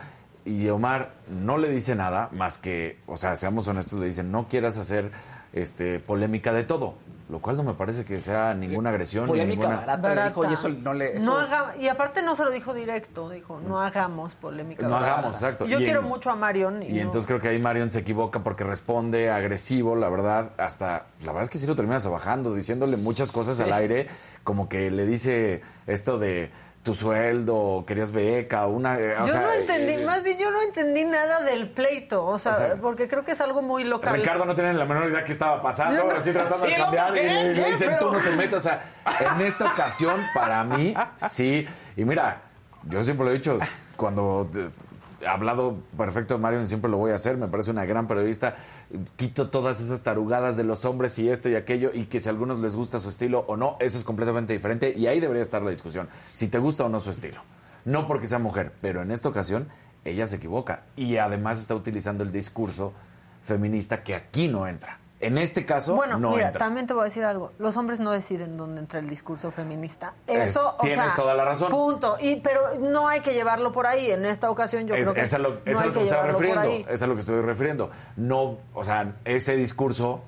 y 0.46 0.70
Omar 0.70 1.12
no 1.28 1.58
le 1.58 1.68
dice 1.70 1.94
nada 1.94 2.30
más 2.32 2.58
que, 2.58 2.98
o 3.06 3.18
sea, 3.18 3.36
seamos 3.36 3.68
honestos, 3.68 4.00
le 4.00 4.06
dicen, 4.06 4.32
no 4.32 4.48
quieras 4.48 4.78
hacer 4.78 5.12
este 5.54 6.00
polémica 6.00 6.54
de 6.54 6.64
todo, 6.64 6.96
lo 7.32 7.40
cual 7.40 7.56
no 7.56 7.64
me 7.64 7.74
parece 7.74 8.04
que 8.04 8.20
sea 8.20 8.54
ninguna 8.54 8.90
agresión 8.90 9.24
ni 9.24 9.30
polémica 9.30 9.62
ninguna... 9.70 9.78
barata, 9.86 10.16
le 10.16 10.24
dijo, 10.26 10.50
y 10.50 10.54
eso 10.54 10.68
no 10.70 10.94
le... 10.94 11.16
eso- 11.18 11.26
No 11.26 11.38
haga- 11.38 11.76
y 11.80 11.88
aparte 11.88 12.22
no 12.22 12.36
se 12.36 12.44
lo 12.44 12.52
dijo 12.52 12.74
directo, 12.74 13.30
dijo, 13.30 13.60
no 13.66 13.80
hagamos 13.82 14.34
polémica. 14.36 14.84
No 14.84 14.96
barata. 14.96 15.14
hagamos, 15.14 15.36
exacto. 15.38 15.66
Yo 15.66 15.80
Y 15.80 15.84
quiero 15.86 16.02
en- 16.02 16.08
mucho 16.08 16.30
a 16.30 16.36
Marion. 16.36 16.84
Y, 16.84 16.88
Y 16.88 16.94
no- 16.96 17.00
entonces 17.04 17.26
creo 17.26 17.40
que 17.40 17.48
ahí 17.48 17.58
Marion 17.58 17.90
se 17.90 18.00
equivoca 18.02 18.40
porque 18.44 18.66
responde 18.66 19.30
agresivo, 19.32 19.96
la 19.96 20.10
verdad, 20.10 20.52
hasta, 20.58 21.06
la 21.22 21.28
verdad 21.28 21.44
es 21.44 21.50
que 21.50 21.58
sí 21.58 21.66
lo 21.68 21.76
terminas 21.76 22.06
bajando, 22.06 22.54
diciéndole 22.54 22.98
muchas 22.98 23.32
cosas 23.32 23.56
Sí. 23.56 23.64
al 23.64 23.72
aire, 23.74 24.08
como 24.44 24.68
que 24.68 24.92
le 24.92 25.06
dice 25.06 25.62
esto 25.88 26.20
de 26.20 26.52
tu 26.84 26.96
sueldo, 26.96 27.84
querías 27.86 28.12
beca, 28.12 28.66
una... 28.66 28.98
eh, 28.98 29.16
o 29.16 29.28
yo 29.28 29.34
sea, 29.34 29.42
no 29.42 29.54
entendí, 29.54 29.94
eh, 30.02 30.06
más 30.06 30.24
bien 30.24 30.40
yo 30.40 30.50
no 30.50 30.62
entendí 30.64 31.04
nada 31.04 31.42
del 31.42 31.70
pleito, 31.70 32.26
o 32.26 32.40
sea, 32.40 32.52
O 32.54 32.56
sea, 32.56 32.76
porque 32.82 33.08
creo 33.08 33.24
que 33.24 33.34
es 33.34 33.42
algo 33.42 33.62
muy 33.62 33.84
local. 33.84 34.14
Ricardo 34.16 34.46
no 34.46 34.56
tiene 34.56 34.74
la 34.74 34.86
menor 34.86 35.08
idea 35.10 35.24
qué 35.24 35.32
estaba 35.32 35.62
pasando, 35.62 36.06
no- 36.06 36.12
así 36.12 36.32
tratando 36.32 36.66
Sí, 36.66 36.72
de 36.72 36.78
cambiar, 36.78 37.12
y 37.12 37.14
que 37.20 37.24
le, 37.54 37.70
dicen, 37.70 37.98
tú 38.00 38.12
no 38.12 38.20
te 38.20 38.32
metas, 38.32 38.66
o 38.66 38.70
sea, 38.70 38.84
en 39.36 39.42
esta 39.46 39.66
ocasión, 39.72 40.22
para 40.34 40.64
mí, 40.64 40.94
sí, 41.18 41.68
y 41.96 42.04
mira, 42.04 42.42
yo 42.84 43.04
siempre 43.04 43.26
lo 43.28 43.32
he 43.32 43.36
dicho, 43.36 43.58
cuando 43.96 44.50
eh, 44.56 44.70
hablado 45.28 45.78
perfecto 45.98 46.36
de 46.36 46.40
Marion, 46.40 46.68
siempre 46.68 46.90
lo 46.90 46.98
voy 46.98 47.12
a 47.12 47.16
hacer, 47.16 47.38
me 47.38 47.48
parece 47.48 47.72
una 47.72 47.86
gran 47.86 48.08
periodista, 48.08 48.56
quito 49.16 49.50
todas 49.50 49.80
esas 49.82 50.02
tarugadas 50.02 50.58
de 50.58 50.64
los 50.64 50.86
hombres 50.86 51.18
y 51.20 51.30
esto 51.30 51.50
y 51.50 51.56
aquello, 51.56 51.92
y 51.94 52.06
que 52.06 52.20
si 52.20 52.30
a 52.30 52.32
algunos 52.32 52.60
les 52.60 52.76
gusta 52.76 53.00
su 53.00 53.10
estilo 53.10 53.46
o 53.48 53.58
no, 53.58 53.78
eso 53.80 53.98
es 53.98 54.04
completamente 54.04 54.54
diferente, 54.54 54.94
y 54.96 55.08
ahí 55.08 55.20
debería 55.20 55.42
estar 55.42 55.62
la 55.62 55.70
discusión, 55.70 56.10
si 56.34 56.48
te 56.48 56.60
gusta 56.60 56.86
o 56.86 56.90
no 56.90 57.00
su 57.00 57.12
estilo. 57.12 57.42
No 57.84 58.06
porque 58.06 58.28
sea 58.28 58.40
mujer, 58.40 58.74
pero 58.82 59.02
en 59.02 59.12
esta 59.12 59.30
ocasión 59.30 59.68
ella 60.06 60.28
se 60.28 60.38
equivoca 60.38 60.84
y 60.96 61.18
además 61.18 61.60
está 61.60 61.76
utilizando 61.76 62.24
el 62.24 62.32
discurso 62.32 62.94
feminista 63.42 64.04
que 64.04 64.16
aquí 64.16 64.48
no 64.48 64.68
entra. 64.68 65.00
En 65.22 65.38
este 65.38 65.66
caso, 65.66 65.96
Bueno, 65.96 66.18
no 66.18 66.32
mira, 66.32 66.48
entra. 66.48 66.60
también 66.60 66.88
te 66.88 66.94
voy 66.94 67.02
a 67.02 67.06
decir 67.06 67.24
algo. 67.24 67.52
Los 67.60 67.78
hombres 67.78 68.00
no 68.00 68.12
deciden 68.12 68.58
dónde 68.58 68.82
entra 68.82 69.00
el 69.00 69.08
discurso 69.08 69.52
feminista. 69.52 70.14
Es- 70.28 70.50
Eso, 70.50 70.76
o 70.78 70.82
tienes 70.82 71.06
sea, 71.06 71.16
toda 71.16 71.36
la 71.36 71.46
razón. 71.46 71.70
Punto. 71.70 72.18
Y, 72.20 72.38
pero 72.38 72.80
no 72.80 73.08
hay 73.08 73.22
que 73.22 73.34
llevarlo 73.34 73.72
por 73.72 73.86
ahí. 73.88 74.10
En 74.12 74.26
esta 74.26 74.50
ocasión 74.50 74.88
yo 74.88 74.96
es, 74.96 75.02
creo 75.02 75.14
que 75.14 75.22
es 75.22 75.34
a 75.34 75.38
lo, 75.38 75.50
no 75.52 75.60
es 75.66 75.80
a 75.80 75.84
hay 75.84 75.88
lo 75.90 75.94
que 75.94 76.00
que 76.00 76.06
me 76.06 76.10
estaba 76.12 76.28
refiriendo. 76.28 76.90
Es 76.90 77.02
a 77.04 77.08
lo 77.08 77.14
que 77.14 77.20
estoy 77.20 77.42
refiriendo. 77.42 77.92
No, 78.16 78.58
o 78.74 78.84
sea, 78.84 79.14
ese 79.26 79.56
discurso 79.56 80.24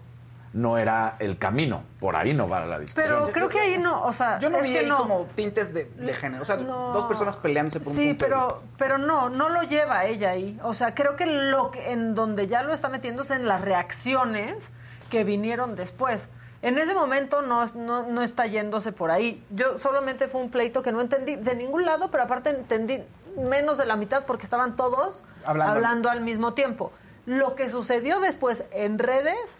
no 0.53 0.77
era 0.77 1.15
el 1.17 1.39
camino. 1.39 1.81
Por 1.99 2.15
ahí 2.15 2.35
no 2.35 2.47
va 2.47 2.63
la 2.67 2.77
discusión. 2.77 3.21
Pero 3.21 3.31
creo 3.33 3.49
que 3.49 3.59
ahí 3.59 3.79
no, 3.79 4.03
o 4.05 4.13
sea, 4.13 4.37
Yo 4.37 4.51
no 4.51 4.57
es 4.59 4.63
vi 4.63 4.73
que 4.73 4.79
ahí 4.81 4.85
no. 4.85 4.97
como 4.99 5.25
tintes 5.33 5.73
de, 5.73 5.85
de 5.85 6.13
género. 6.13 6.43
O 6.43 6.45
sea, 6.45 6.57
No. 6.57 6.93
dos 6.93 7.05
personas 7.05 7.35
peleándose 7.37 7.79
por 7.79 7.93
un 7.93 7.97
Sí, 7.97 8.09
punto 8.09 8.25
de 8.25 8.29
pero, 8.29 8.47
vista. 8.47 8.61
pero 8.77 8.97
no, 8.99 9.29
no 9.29 9.49
lo 9.49 9.63
lleva 9.63 10.05
ella 10.05 10.29
ahí. 10.29 10.59
O 10.61 10.75
sea, 10.75 10.93
creo 10.93 11.15
que 11.15 11.25
lo 11.25 11.71
que, 11.71 11.91
en 11.91 12.13
donde 12.13 12.45
ya 12.47 12.61
lo 12.61 12.71
está 12.71 12.87
metiéndose 12.89 13.33
en 13.33 13.47
las 13.47 13.61
reacciones 13.61 14.69
que 15.13 15.23
vinieron 15.23 15.75
después. 15.75 16.27
En 16.63 16.79
ese 16.79 16.95
momento 16.95 17.43
no, 17.43 17.67
no, 17.75 18.09
no 18.09 18.23
está 18.23 18.47
yéndose 18.47 18.91
por 18.91 19.11
ahí. 19.11 19.45
Yo 19.51 19.77
solamente 19.77 20.27
fue 20.27 20.41
un 20.41 20.49
pleito 20.49 20.81
que 20.81 20.91
no 20.91 21.01
entendí 21.01 21.35
de 21.35 21.53
ningún 21.55 21.85
lado, 21.85 22.09
pero 22.09 22.23
aparte 22.23 22.49
entendí 22.49 23.03
menos 23.37 23.77
de 23.77 23.85
la 23.85 23.95
mitad 23.95 24.25
porque 24.25 24.45
estaban 24.45 24.75
todos 24.75 25.23
Hablando. 25.45 25.73
hablando, 25.75 26.09
al 26.09 26.21
mismo 26.21 26.55
tiempo. 26.55 26.91
Lo 27.27 27.53
que 27.55 27.69
sucedió 27.69 28.19
después 28.21 28.65
en 28.71 28.97
redes, 28.97 29.59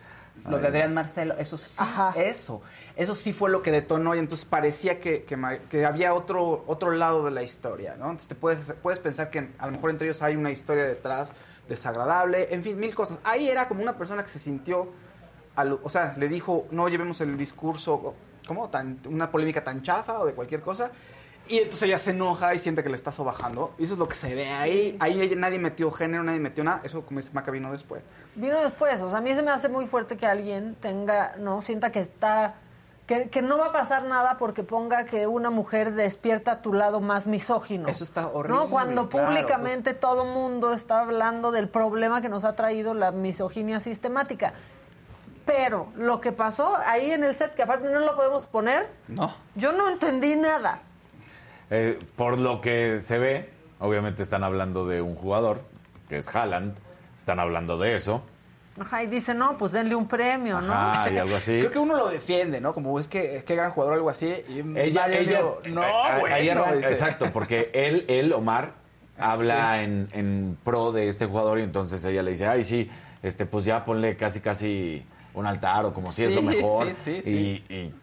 Lo 0.50 0.58
de 0.58 0.68
Adrián 0.70 0.96
Marcelo, 0.96 1.36
eso 1.38 1.58
sí, 1.60 1.84
eso. 2.16 2.64
Eso 2.96 3.14
sí 3.14 3.32
fue 3.32 3.52
lo 3.52 3.62
que 3.62 3.72
detonó 3.72 4.16
y 4.16 4.20
entonces 4.20 4.46
parecía 4.46 5.00
que, 5.00 5.24
que, 5.24 5.38
que 5.70 5.86
había 5.86 6.16
otro, 6.16 6.64
otro 6.66 6.92
lado 6.92 7.24
de 7.26 7.32
la 7.32 7.44
historia, 7.44 7.96
¿no? 7.96 8.06
Entonces 8.06 8.28
te 8.28 8.36
puedes, 8.36 8.74
puedes 8.82 9.00
pensar 9.00 9.30
que 9.30 9.50
a 9.60 9.68
lo 9.68 9.74
mejor 9.74 9.92
entre 9.92 10.08
ellos 10.08 10.24
hay 10.24 10.36
una 10.36 10.50
historia 10.52 10.84
detrás 10.84 11.32
desagradable, 11.70 12.54
en 12.54 12.64
fin, 12.64 12.80
mil 12.80 12.96
cosas. 12.96 13.20
Ahí 13.24 13.50
era 13.50 13.68
como 13.68 13.84
una 13.84 13.98
persona 13.98 14.24
que 14.24 14.30
se 14.30 14.40
sintió, 14.40 14.90
o 15.56 15.90
sea, 15.90 16.16
le 16.18 16.28
dijo, 16.28 16.66
no 16.72 16.88
llevemos 16.90 17.22
el 17.22 17.38
discurso, 17.38 18.16
¿cómo? 18.48 18.70
Tan, 18.70 19.00
una 19.08 19.30
polémica 19.30 19.64
tan 19.64 19.82
chafa 19.82 20.20
o 20.20 20.26
de 20.26 20.34
cualquier 20.34 20.62
cosa. 20.62 20.92
Y 21.48 21.58
entonces 21.58 21.84
ella 21.84 21.98
se 21.98 22.12
enoja 22.12 22.54
y 22.56 22.60
siente 22.60 22.84
que 22.84 22.90
le 22.90 22.96
está 22.96 23.12
sobajando. 23.12 23.74
Y 23.78 23.84
eso 23.84 23.94
es 23.94 24.00
lo 24.00 24.08
que 24.08 24.16
se 24.16 24.34
ve 24.34 24.50
ahí. 24.50 24.96
Ahí 25.00 25.34
nadie 25.36 25.60
metió 25.60 25.92
género, 25.92 26.24
nadie 26.24 26.40
metió 26.40 26.64
nada. 26.64 26.80
Eso, 26.84 27.06
como 27.06 27.20
dice 27.20 27.32
Maca, 27.34 27.52
vino 27.52 27.70
después. 27.72 28.02
Vino 28.36 28.60
después, 28.62 29.02
o 29.02 29.10
sea, 29.10 29.18
a 29.18 29.22
mí 29.22 29.36
se 29.36 29.42
me 29.44 29.52
hace 29.52 29.68
muy 29.68 29.86
fuerte 29.86 30.16
que 30.16 30.26
alguien 30.26 30.76
tenga, 30.80 31.36
no, 31.38 31.62
sienta 31.62 31.92
que 31.92 32.00
está, 32.00 32.56
que, 33.08 33.30
que 33.30 33.42
no 33.42 33.58
va 33.58 33.68
a 33.68 33.72
pasar 33.74 34.06
nada 34.06 34.38
porque 34.38 34.64
ponga 34.64 35.06
que 35.06 35.28
una 35.28 35.50
mujer 35.50 35.94
despierta 35.94 36.62
tu 36.62 36.72
lado 36.72 37.02
más 37.02 37.28
misógino. 37.28 37.90
Eso 37.90 38.06
está 38.06 38.28
horrible, 38.28 38.58
No, 38.58 38.70
cuando 38.70 39.10
claro, 39.10 39.10
pues. 39.10 39.26
públicamente 39.26 39.94
todo 39.94 40.24
mundo 40.24 40.72
está 40.72 41.02
hablando 41.02 41.52
del 41.52 41.68
problema 41.68 42.22
que 42.22 42.30
nos 42.30 42.46
ha 42.46 42.56
traído 42.56 42.94
la 42.94 43.12
misoginia 43.12 43.82
sistemática. 43.82 44.54
Pero 45.46 45.88
lo 45.98 46.22
que 46.22 46.32
pasó 46.32 46.76
ahí 46.86 47.12
en 47.12 47.24
el 47.24 47.36
set, 47.36 47.54
que 47.56 47.64
aparte 47.64 47.90
no 47.90 48.00
lo 48.00 48.16
podemos 48.16 48.48
poner, 48.48 48.88
No. 49.10 49.34
yo 49.56 49.74
no 49.74 49.90
entendí 49.90 50.36
nada. 50.36 50.80
Eh, 51.70 52.00
por 52.16 52.40
lo 52.40 52.62
que 52.62 53.00
se 53.00 53.18
ve, 53.20 53.50
obviamente 53.80 54.24
están 54.24 54.44
hablando 54.44 54.86
de 54.88 55.02
un 55.02 55.16
jugador, 55.16 55.62
que 56.08 56.18
es 56.18 56.34
Haaland. 56.34 56.76
Están 57.18 57.40
hablando 57.40 57.78
de 57.78 57.96
eso. 57.96 58.24
Ajá, 58.80 59.04
y 59.04 59.08
dice, 59.08 59.34
no, 59.36 59.58
pues 59.58 59.72
denle 59.72 59.96
un 59.96 60.08
premio, 60.08 60.60
¿no? 60.60 60.74
Ajá, 60.74 61.10
y 61.12 61.18
algo 61.18 61.36
así. 61.36 61.60
Creo 61.60 61.72
que 61.72 61.80
uno 61.80 61.96
lo 61.96 62.10
defiende, 62.10 62.60
¿no? 62.60 62.74
Como 62.74 63.00
es 63.00 63.08
que, 63.08 63.38
es 63.38 63.44
que 63.44 63.56
gran 63.56 63.72
jugador 63.72 63.94
o 63.94 63.96
algo 63.98 64.10
así. 64.10 64.34
Y 64.50 64.60
Ella, 64.78 65.02
Mario 65.02 65.20
ella, 65.20 65.38
dijo, 65.38 65.62
no, 65.70 65.84
eh, 65.84 66.20
bueno, 66.20 66.64
arranca- 66.64 66.76
dice. 66.78 66.90
exacto, 66.90 67.28
porque 67.32 67.70
él, 67.74 68.06
él, 68.08 68.34
Omar, 68.34 68.74
habla 69.18 69.76
Sí. 69.78 69.84
en, 69.84 70.10
en 70.14 70.58
pro 70.64 70.92
de 70.92 71.08
este 71.08 71.28
jugador 71.28 71.60
y 71.60 71.64
entonces 71.64 72.04
ella 72.04 72.24
le 72.24 72.32
dice, 72.32 72.48
ay, 72.48 72.64
sí, 72.64 72.90
este, 73.22 73.46
pues 73.46 73.64
ya 73.64 73.86
ponle 73.86 74.18
casi, 74.18 74.42
casi 74.42 75.06
un 75.34 75.46
altar 75.48 75.86
o 75.86 75.94
como 75.94 76.12
si 76.12 76.24
es 76.24 76.32
lo 76.32 76.42
Sí, 76.42 76.48
mejor. 76.48 76.88
sí, 76.94 77.22
sí, 77.24 77.30
y, 77.30 77.66
sí. 77.68 77.74
y 77.74 77.94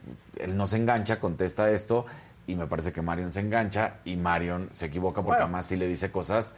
él 0.42 0.56
no 0.56 0.66
se 0.66 0.76
engancha, 0.76 1.20
contesta 1.20 1.70
esto 1.70 2.06
y 2.46 2.54
me 2.56 2.66
parece 2.66 2.92
que 2.92 3.02
Marion 3.02 3.32
se 3.32 3.40
engancha 3.40 3.96
y 4.04 4.16
Marion 4.16 4.68
se 4.72 4.86
equivoca 4.86 5.16
porque 5.22 5.28
Bueno. 5.36 5.44
además 5.44 5.66
si 5.66 5.76
le 5.76 5.86
dice 5.86 6.10
cosas, 6.10 6.54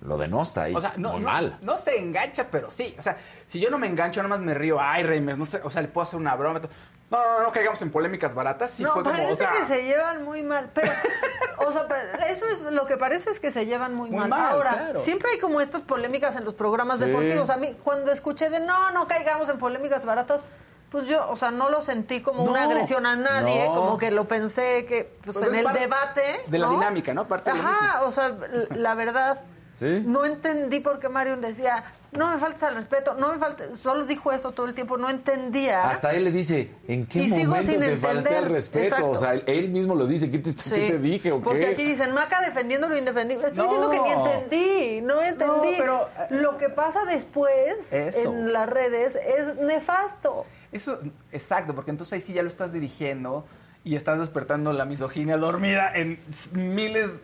lo 0.00 0.16
denosta 0.16 0.62
ahí, 0.64 0.74
O 0.74 0.80
sea, 0.80 0.94
no, 0.96 1.12
muy 1.12 1.20
no, 1.22 1.26
mal. 1.30 1.58
no 1.62 1.76
se 1.76 1.98
engancha, 1.98 2.46
pero 2.50 2.70
sí. 2.70 2.94
O 2.98 3.02
sea, 3.02 3.16
si 3.46 3.58
yo 3.60 3.68
no 3.70 3.78
me 3.78 3.86
engancho, 3.88 4.20
nada 4.22 4.28
más 4.36 4.40
me 4.40 4.54
río. 4.54 4.78
Ay, 4.80 5.02
Reimers, 5.02 5.38
no 5.38 5.44
sé. 5.46 5.60
O 5.64 5.70
sea, 5.70 5.82
le 5.82 5.88
puedo 5.88 6.04
hacer 6.04 6.20
una 6.20 6.36
broma. 6.36 6.60
No, 7.10 7.22
no, 7.22 7.42
no, 7.42 7.52
caigamos 7.52 7.80
en 7.82 7.90
polémicas 7.90 8.34
baratas. 8.34 8.70
Sí 8.72 8.82
no, 8.82 8.92
fue 8.92 9.02
como, 9.02 9.14
parece 9.14 9.32
o 9.32 9.36
sea, 9.36 9.52
que 9.52 9.66
se 9.66 9.82
llevan 9.84 10.24
muy 10.24 10.42
mal. 10.42 10.70
Pero, 10.74 10.92
o 11.66 11.72
sea, 11.72 11.86
eso 12.28 12.44
es 12.46 12.60
lo 12.60 12.84
que 12.86 12.96
parece 12.98 13.30
es 13.30 13.40
que 13.40 13.50
se 13.50 13.64
llevan 13.64 13.94
muy, 13.94 14.10
Muy 14.10 14.20
mal. 14.20 14.28
mal, 14.28 14.52
Ahora, 14.52 14.70
claro. 14.70 15.00
siempre 15.00 15.30
hay 15.32 15.38
como 15.38 15.60
estas 15.62 15.80
polémicas 15.80 16.36
en 16.36 16.44
los 16.44 16.54
programas 16.54 16.98
Sí. 16.98 17.06
deportivos. 17.06 17.48
A 17.50 17.56
mí, 17.56 17.76
cuando 17.82 18.12
escuché 18.12 18.50
de 18.50 18.60
no, 18.60 18.90
no 18.90 19.08
caigamos 19.08 19.48
en 19.48 19.58
polémicas 19.58 20.04
baratas, 20.04 20.42
pues 20.90 21.06
yo, 21.06 21.28
o 21.30 21.36
sea, 21.36 21.50
no 21.50 21.68
lo 21.70 21.80
sentí 21.82 22.20
como 22.22 22.44
una 22.44 22.64
agresión 22.64 23.04
a 23.06 23.16
nadie, 23.16 23.64
no. 23.66 23.74
como 23.74 23.98
que 23.98 24.10
lo 24.10 24.26
pensé 24.28 24.84
que, 24.86 25.10
pues, 25.24 25.36
Pues 25.36 25.48
en 25.48 25.54
el 25.66 25.72
debate. 25.74 26.40
de 26.46 26.58
la 26.58 26.68
dinámica, 26.68 27.14
¿no? 27.14 27.26
Parte 27.28 27.52
de 27.52 27.58
lo 27.58 27.68
Ajá, 27.68 27.80
mismo. 27.96 28.06
o 28.08 28.12
sea, 28.12 28.36
la 28.74 28.94
verdad. 28.94 29.40
Sí. 29.78 30.02
No 30.04 30.24
entendí 30.24 30.80
por 30.80 30.98
qué 30.98 31.08
Marion 31.08 31.40
decía, 31.40 31.84
no 32.10 32.32
me 32.32 32.38
faltes 32.40 32.64
al 32.64 32.74
respeto, 32.74 33.14
no 33.14 33.32
me 33.32 33.38
falta, 33.38 33.64
solo 33.80 34.06
dijo 34.06 34.32
eso 34.32 34.50
todo 34.50 34.66
el 34.66 34.74
tiempo, 34.74 34.96
no 34.98 35.08
entendía. 35.08 35.88
Hasta 35.88 36.10
él 36.14 36.24
le 36.24 36.32
dice, 36.32 36.72
¿en 36.88 37.06
qué 37.06 37.20
Y 37.22 37.44
momento 37.44 37.78
te 37.78 37.96
falté 37.96 38.36
al 38.36 38.46
respeto? 38.46 38.84
Exacto. 38.86 39.10
O 39.10 39.14
sea, 39.14 39.34
él, 39.34 39.44
él 39.46 39.68
mismo 39.68 39.94
lo 39.94 40.08
dice, 40.08 40.32
¿qué 40.32 40.40
te, 40.40 40.50
qué 40.52 40.88
te 40.88 40.98
dije 40.98 41.30
o 41.30 41.40
Porque 41.40 41.60
qué? 41.60 41.66
aquí 41.68 41.84
dicen, 41.84 42.12
Maca 42.12 42.40
defendiendo 42.40 42.88
lo 42.88 42.98
indefendible. 42.98 43.46
Estoy 43.46 43.64
No. 43.68 43.72
diciendo 43.72 43.90
que 43.90 44.00
ni 44.00 44.10
entendí, 44.10 45.00
no 45.00 45.22
entendí. 45.22 45.70
No, 45.70 45.78
pero, 45.78 46.08
lo 46.30 46.58
que 46.58 46.70
pasa 46.70 47.04
después 47.04 47.92
Eso. 47.92 48.32
en 48.32 48.52
las 48.52 48.68
redes 48.68 49.14
es 49.14 49.54
nefasto. 49.58 50.44
Eso, 50.72 50.98
exacto, 51.30 51.76
porque 51.76 51.92
entonces 51.92 52.14
ahí 52.14 52.20
sí 52.20 52.32
ya 52.32 52.42
lo 52.42 52.48
estás 52.48 52.72
dirigiendo 52.72 53.46
y 53.84 53.94
estás 53.94 54.18
despertando 54.18 54.72
la 54.72 54.84
misoginia 54.86 55.36
dormida 55.36 55.92
en 55.94 56.18
miles 56.52 57.22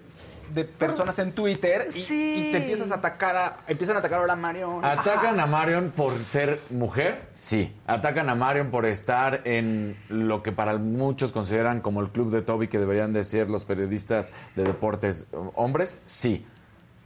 de 0.53 0.65
personas 0.65 1.19
en 1.19 1.33
Twitter 1.33 1.89
y, 1.95 2.01
y 2.01 2.49
te 2.53 2.59
empiezas 2.59 2.91
a 2.91 2.97
atacar 2.97 3.37
a, 3.37 3.57
empiezan 3.67 3.97
a 3.97 3.99
atacar 4.01 4.21
ahora 4.21 4.33
a 4.35 4.37
Marion. 4.37 4.85
¿Atacan 4.85 5.39
a 5.41 5.47
Marion 5.47 5.93
por 5.95 6.13
ser 6.13 6.59
mujer? 6.71 7.23
Sí. 7.33 7.75
¿Atacan 7.87 8.29
a 8.29 8.35
Marion 8.35 8.71
por 8.71 8.87
estar 8.87 9.43
en 9.45 9.97
lo 10.09 10.43
que 10.43 10.53
para 10.53 10.77
muchos 10.79 11.33
consideran 11.33 11.81
como 11.81 12.01
el 12.01 12.11
club 12.11 12.31
de 12.31 12.43
Toby 12.43 12.69
que 12.69 12.79
deberían 12.79 13.13
de 13.13 13.25
ser 13.25 13.51
los 13.51 13.65
periodistas 13.65 14.33
de 14.57 14.65
deportes 14.65 15.27
hombres? 15.55 15.99
Sí. 16.07 16.47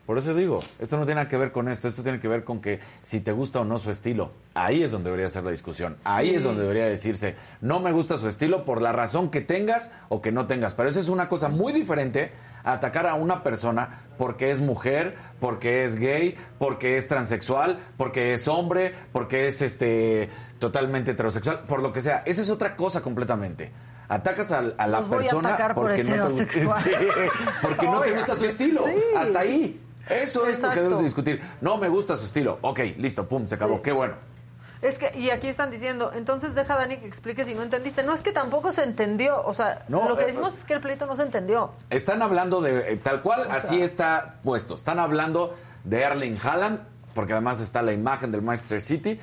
Por 0.06 0.16
eso 0.16 0.32
digo, 0.32 0.60
esto 0.78 0.96
no 0.96 1.04
tiene 1.04 1.16
nada 1.16 1.28
que 1.28 1.36
ver 1.36 1.52
con 1.52 1.68
esto, 1.68 1.86
esto 1.86 2.02
tiene 2.02 2.18
que 2.18 2.28
ver 2.28 2.42
con 2.42 2.62
que 2.62 2.80
si 3.02 3.20
te 3.20 3.30
gusta 3.30 3.60
o 3.60 3.66
no 3.66 3.78
su 3.78 3.90
estilo, 3.90 4.32
ahí 4.54 4.82
es 4.82 4.90
donde 4.90 5.10
debería 5.10 5.28
ser 5.28 5.44
la 5.44 5.50
discusión, 5.50 5.98
ahí 6.02 6.30
Sí. 6.30 6.36
es 6.36 6.44
donde 6.44 6.62
debería 6.62 6.86
decirse, 6.86 7.36
no 7.60 7.78
me 7.80 7.92
gusta 7.92 8.16
su 8.16 8.26
estilo 8.26 8.64
por 8.64 8.80
la 8.80 8.92
razón 8.92 9.28
que 9.30 9.42
tengas 9.42 9.92
o 10.08 10.22
que 10.22 10.32
no 10.32 10.46
tengas, 10.46 10.72
pero 10.72 10.88
eso 10.88 10.98
es 10.98 11.10
una 11.10 11.28
cosa 11.28 11.50
muy 11.50 11.74
diferente 11.74 12.32
a 12.64 12.72
atacar 12.72 13.06
a 13.06 13.14
una 13.14 13.42
persona 13.42 14.00
porque 14.18 14.50
es 14.50 14.60
mujer, 14.60 15.16
porque 15.40 15.84
es 15.84 15.96
gay, 15.96 16.36
porque 16.58 16.96
es 16.96 17.08
transexual, 17.08 17.78
porque 17.96 18.34
es 18.34 18.48
hombre, 18.48 18.94
porque 19.12 19.46
es 19.46 19.62
este 19.62 20.30
totalmente 20.58 21.12
heterosexual, 21.12 21.60
por 21.64 21.80
lo 21.82 21.92
que 21.92 22.00
sea, 22.00 22.22
esa 22.26 22.42
es 22.42 22.50
otra 22.50 22.76
cosa 22.76 23.00
completamente. 23.00 23.72
Atacas 24.08 24.52
a, 24.52 24.58
a 24.76 24.86
la 24.86 24.98
a 24.98 25.08
persona 25.08 25.56
por 25.74 25.86
porque 25.88 26.02
no 26.04 26.26
te 26.26 26.32
gusta. 26.32 26.80
Sí, 26.82 26.90
porque 27.60 27.86
no 27.86 28.00
te 28.00 28.12
gusta 28.12 28.34
su 28.34 28.46
estilo. 28.46 28.84
sí. 28.86 29.02
Hasta 29.16 29.40
ahí. 29.40 29.80
Eso 30.08 30.46
es 30.46 30.60
lo 30.60 30.70
que 30.70 30.80
debes 30.80 30.98
de 30.98 31.04
discutir. 31.04 31.40
No 31.60 31.76
me 31.76 31.88
gusta 31.88 32.16
su 32.16 32.24
estilo. 32.24 32.58
Ok, 32.62 32.80
listo, 32.96 33.28
pum, 33.28 33.46
se 33.46 33.56
acabó. 33.56 33.76
Sí. 33.76 33.82
Qué 33.84 33.92
bueno. 33.92 34.14
Es 34.80 34.98
que, 34.98 35.16
y 35.18 35.30
aquí 35.30 35.48
están 35.48 35.70
diciendo, 35.70 36.12
entonces 36.14 36.54
deja 36.54 36.74
a 36.74 36.78
Dani 36.78 36.98
que 36.98 37.06
explique 37.06 37.44
si 37.44 37.54
no 37.54 37.62
entendiste. 37.62 38.02
No 38.04 38.14
es 38.14 38.20
que 38.20 38.32
tampoco 38.32 38.72
se 38.72 38.84
entendió, 38.84 39.44
o 39.44 39.52
sea, 39.52 39.84
No, 39.88 40.08
lo 40.08 40.16
que 40.16 40.22
eh, 40.22 40.26
decimos 40.26 40.50
pues- 40.50 40.60
es 40.60 40.66
que 40.66 40.74
el 40.74 40.80
pleito 40.80 41.06
no 41.06 41.16
se 41.16 41.22
entendió. 41.22 41.72
Están 41.90 42.22
hablando 42.22 42.60
de, 42.60 42.92
eh, 42.92 42.96
tal 42.96 43.20
cual, 43.22 43.48
O 43.48 43.52
así 43.52 43.82
está 43.82 44.36
puesto. 44.44 44.74
Están 44.74 44.98
hablando 45.00 45.56
de 45.84 46.02
Erling 46.02 46.38
Haaland, 46.42 46.80
porque 47.14 47.32
además 47.32 47.60
está 47.60 47.82
la 47.82 47.92
imagen 47.92 48.30
del 48.30 48.42
Manchester 48.42 48.80
City. 48.80 49.18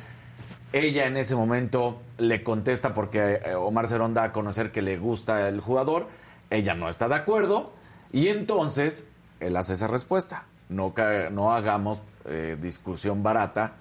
Ella 0.73 1.05
en 1.05 1.15
ese 1.15 1.35
momento 1.37 2.01
le 2.17 2.43
contesta 2.43 2.93
porque 2.93 3.39
eh, 3.45 3.55
Omar 3.55 3.87
Cerón 3.87 4.13
da 4.13 4.23
a 4.23 4.31
conocer 4.33 4.73
que 4.73 4.81
le 4.81 4.97
gusta 4.97 5.47
el 5.47 5.61
jugador. 5.61 6.07
Ella 6.49 6.73
no 6.73 6.89
está 6.89 7.07
de 7.07 7.15
acuerdo. 7.15 7.71
Y 8.11 8.27
entonces 8.27 9.07
él 9.39 9.55
hace 9.55 9.73
esa 9.73 9.87
respuesta. 9.87 10.43
No, 10.67 10.93
no 11.31 11.53
hagamos 11.53 12.01
eh, 12.25 12.57
discusión 12.59 13.23
barata 13.23 13.73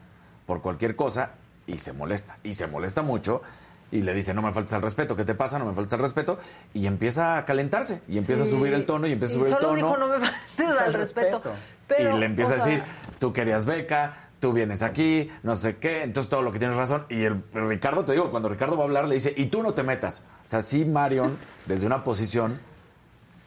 por 0.46 0.60
cualquier 0.62 0.94
cosa. 0.94 1.30
Y 1.66 1.78
se 1.78 1.92
molesta. 1.92 2.38
Y 2.42 2.54
se 2.54 2.66
molesta 2.66 3.02
mucho. 3.02 3.42
Y 3.90 4.02
le 4.02 4.12
dice, 4.12 4.34
no 4.34 4.42
me 4.42 4.52
faltes 4.52 4.72
al 4.72 4.82
respeto. 4.82 5.14
¿Qué 5.14 5.24
te 5.24 5.34
pasa? 5.34 5.58
No 5.58 5.66
me 5.66 5.74
faltes 5.74 5.92
al 5.92 6.00
respeto. 6.00 6.38
Y 6.72 6.86
empieza 6.86 7.38
a 7.38 7.44
calentarse. 7.44 8.02
Y 8.08 8.18
empieza 8.18 8.42
a 8.42 8.46
subir 8.46 8.74
el 8.74 8.86
tono. 8.86 9.06
Y 9.06 9.12
empieza 9.12 9.34
a 9.34 9.38
subir 9.38 9.52
el 9.52 9.58
tono. 9.58 9.74
dijo, 9.74 9.96
no 9.96 10.08
me 10.08 10.18
faltes 10.18 10.78
al 10.80 10.92
respeto. 10.94 11.42
Pero, 11.86 12.16
y 12.16 12.18
le 12.18 12.26
empieza 12.26 12.54
a 12.54 12.60
sea, 12.60 12.66
decir, 12.66 12.84
tú 13.18 13.32
querías 13.32 13.66
beca, 13.66 14.30
tú 14.40 14.52
vienes 14.52 14.82
aquí, 14.82 15.30
no 15.42 15.54
sé 15.54 15.76
qué, 15.76 16.02
entonces 16.02 16.30
todo 16.30 16.42
lo 16.42 16.50
que 16.50 16.58
tienes 16.58 16.76
razón. 16.76 17.06
Y 17.10 17.24
el, 17.24 17.44
el 17.52 17.68
Ricardo, 17.68 18.04
te 18.04 18.12
digo, 18.12 18.30
cuando 18.30 18.48
Ricardo 18.48 18.76
va 18.76 18.84
a 18.84 18.86
hablar, 18.86 19.06
le 19.06 19.14
dice, 19.14 19.34
y 19.36 19.46
tú 19.46 19.62
no 19.62 19.74
te 19.74 19.82
metas. 19.82 20.24
O 20.44 20.48
sea, 20.48 20.62
sí, 20.62 20.84
Marion, 20.84 21.36
desde 21.66 21.86
una 21.86 22.02
posición 22.02 22.58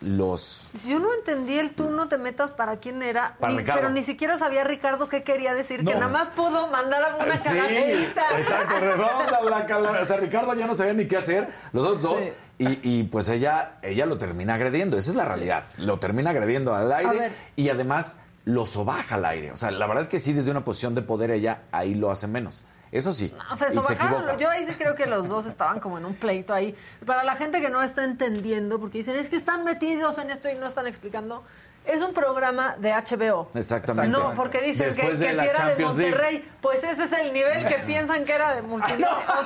los 0.01 0.67
Yo 0.87 0.99
no 0.99 1.13
entendí 1.13 1.57
el 1.57 1.71
tú 1.71 1.89
no 1.89 2.07
te 2.07 2.17
metas 2.17 2.51
para 2.51 2.77
quién 2.77 3.01
era, 3.01 3.35
Para 3.39 3.53
ni- 3.53 3.59
Ricardo. 3.59 3.81
pero 3.81 3.93
ni 3.93 4.03
siquiera 4.03 4.37
sabía 4.37 4.63
Ricardo 4.63 5.09
qué 5.09 5.23
quería 5.23 5.53
decir, 5.55 5.83
No. 5.83 5.91
que 5.91 5.97
nada 5.97 6.11
más 6.11 6.27
pudo 6.29 6.67
mandar 6.67 7.03
a 7.03 7.15
una 7.23 7.35
Sí, 7.37 7.49
calaverita. 7.49 8.23
exacto, 8.37 8.75
vamos 8.97 9.27
a 9.33 9.41
la 9.43 9.65
calavera. 9.65 10.03
O 10.03 10.05
sea, 10.05 10.17
Ricardo 10.17 10.53
ya 10.53 10.67
no 10.67 10.75
sabía 10.75 10.93
ni 10.93 11.07
qué 11.07 11.17
hacer, 11.17 11.49
los 11.73 11.85
otros 11.85 12.01
dos. 12.03 12.23
Sí. 12.23 12.31
Y, 12.59 12.79
y, 12.99 13.03
pues 13.03 13.29
ella, 13.29 13.73
ella 13.83 14.05
lo 14.07 14.17
termina 14.17 14.55
agrediendo, 14.55 14.97
esa 14.97 15.11
es 15.11 15.15
la 15.15 15.25
realidad. 15.25 15.65
Lo 15.77 15.99
termina 15.99 16.31
agrediendo 16.31 16.73
al 16.75 16.91
aire 16.91 17.31
y 17.55 17.69
además 17.69 18.17
lo 18.45 18.65
sobaja 18.65 19.15
al 19.15 19.25
aire. 19.25 19.51
O 19.51 19.55
sea, 19.55 19.69
la 19.71 19.85
verdad 19.87 20.01
es 20.03 20.07
que 20.07 20.19
sí, 20.19 20.33
desde 20.33 20.49
una 20.51 20.63
posición 20.65 20.95
de 20.95 21.01
poder 21.03 21.29
ella 21.31 21.61
ahí 21.71 21.93
lo 21.95 22.09
hace 22.09 22.27
menos. 22.27 22.63
Eso 22.97 23.13
sí. 23.13 23.33
O 23.51 23.57
sea, 23.57 23.69
y 23.69 23.75
se 23.75 23.81
sobajaron, 23.81 24.37
yo 24.37 24.49
ahí 24.49 24.65
sí 24.65 24.73
creo 24.77 24.95
que 24.95 25.05
los 25.05 25.27
dos 25.27 25.45
estaban 25.45 25.79
como 25.79 25.97
en 25.97 26.05
un 26.05 26.15
pleito 26.15 26.53
ahí. 26.53 26.75
Para 27.05 27.23
la 27.23 27.35
gente 27.35 27.61
que 27.61 27.69
no 27.69 27.81
está 27.81 28.03
entendiendo, 28.03 28.79
porque 28.79 28.99
dicen, 28.99 29.15
es 29.15 29.29
que 29.29 29.35
están 29.35 29.63
metidos 29.63 30.17
en 30.17 30.31
esto 30.31 30.49
y 30.49 30.55
no 30.55 30.67
están 30.67 30.87
explicando, 30.87 31.43
es 31.87 32.01
un 32.01 32.13
programa 32.13 32.75
de 32.77 32.91
HBO. 32.91 33.49
Exactamente. 33.53 34.11
No, 34.11 34.33
porque 34.33 34.61
dicen 34.61 34.87
Después 34.87 35.11
que, 35.11 35.17
de 35.17 35.25
que 35.27 35.41
si 35.41 35.47
era 35.47 35.65
de 35.67 35.75
League. 35.77 35.85
Monterrey, 35.85 36.51
pues 36.61 36.83
ese 36.83 37.05
es 37.05 37.11
el 37.13 37.33
nivel 37.33 37.65
que 37.67 37.75
piensan 37.85 38.25
que 38.25 38.33
era 38.33 38.53
de. 38.53 38.61
O 38.61 38.79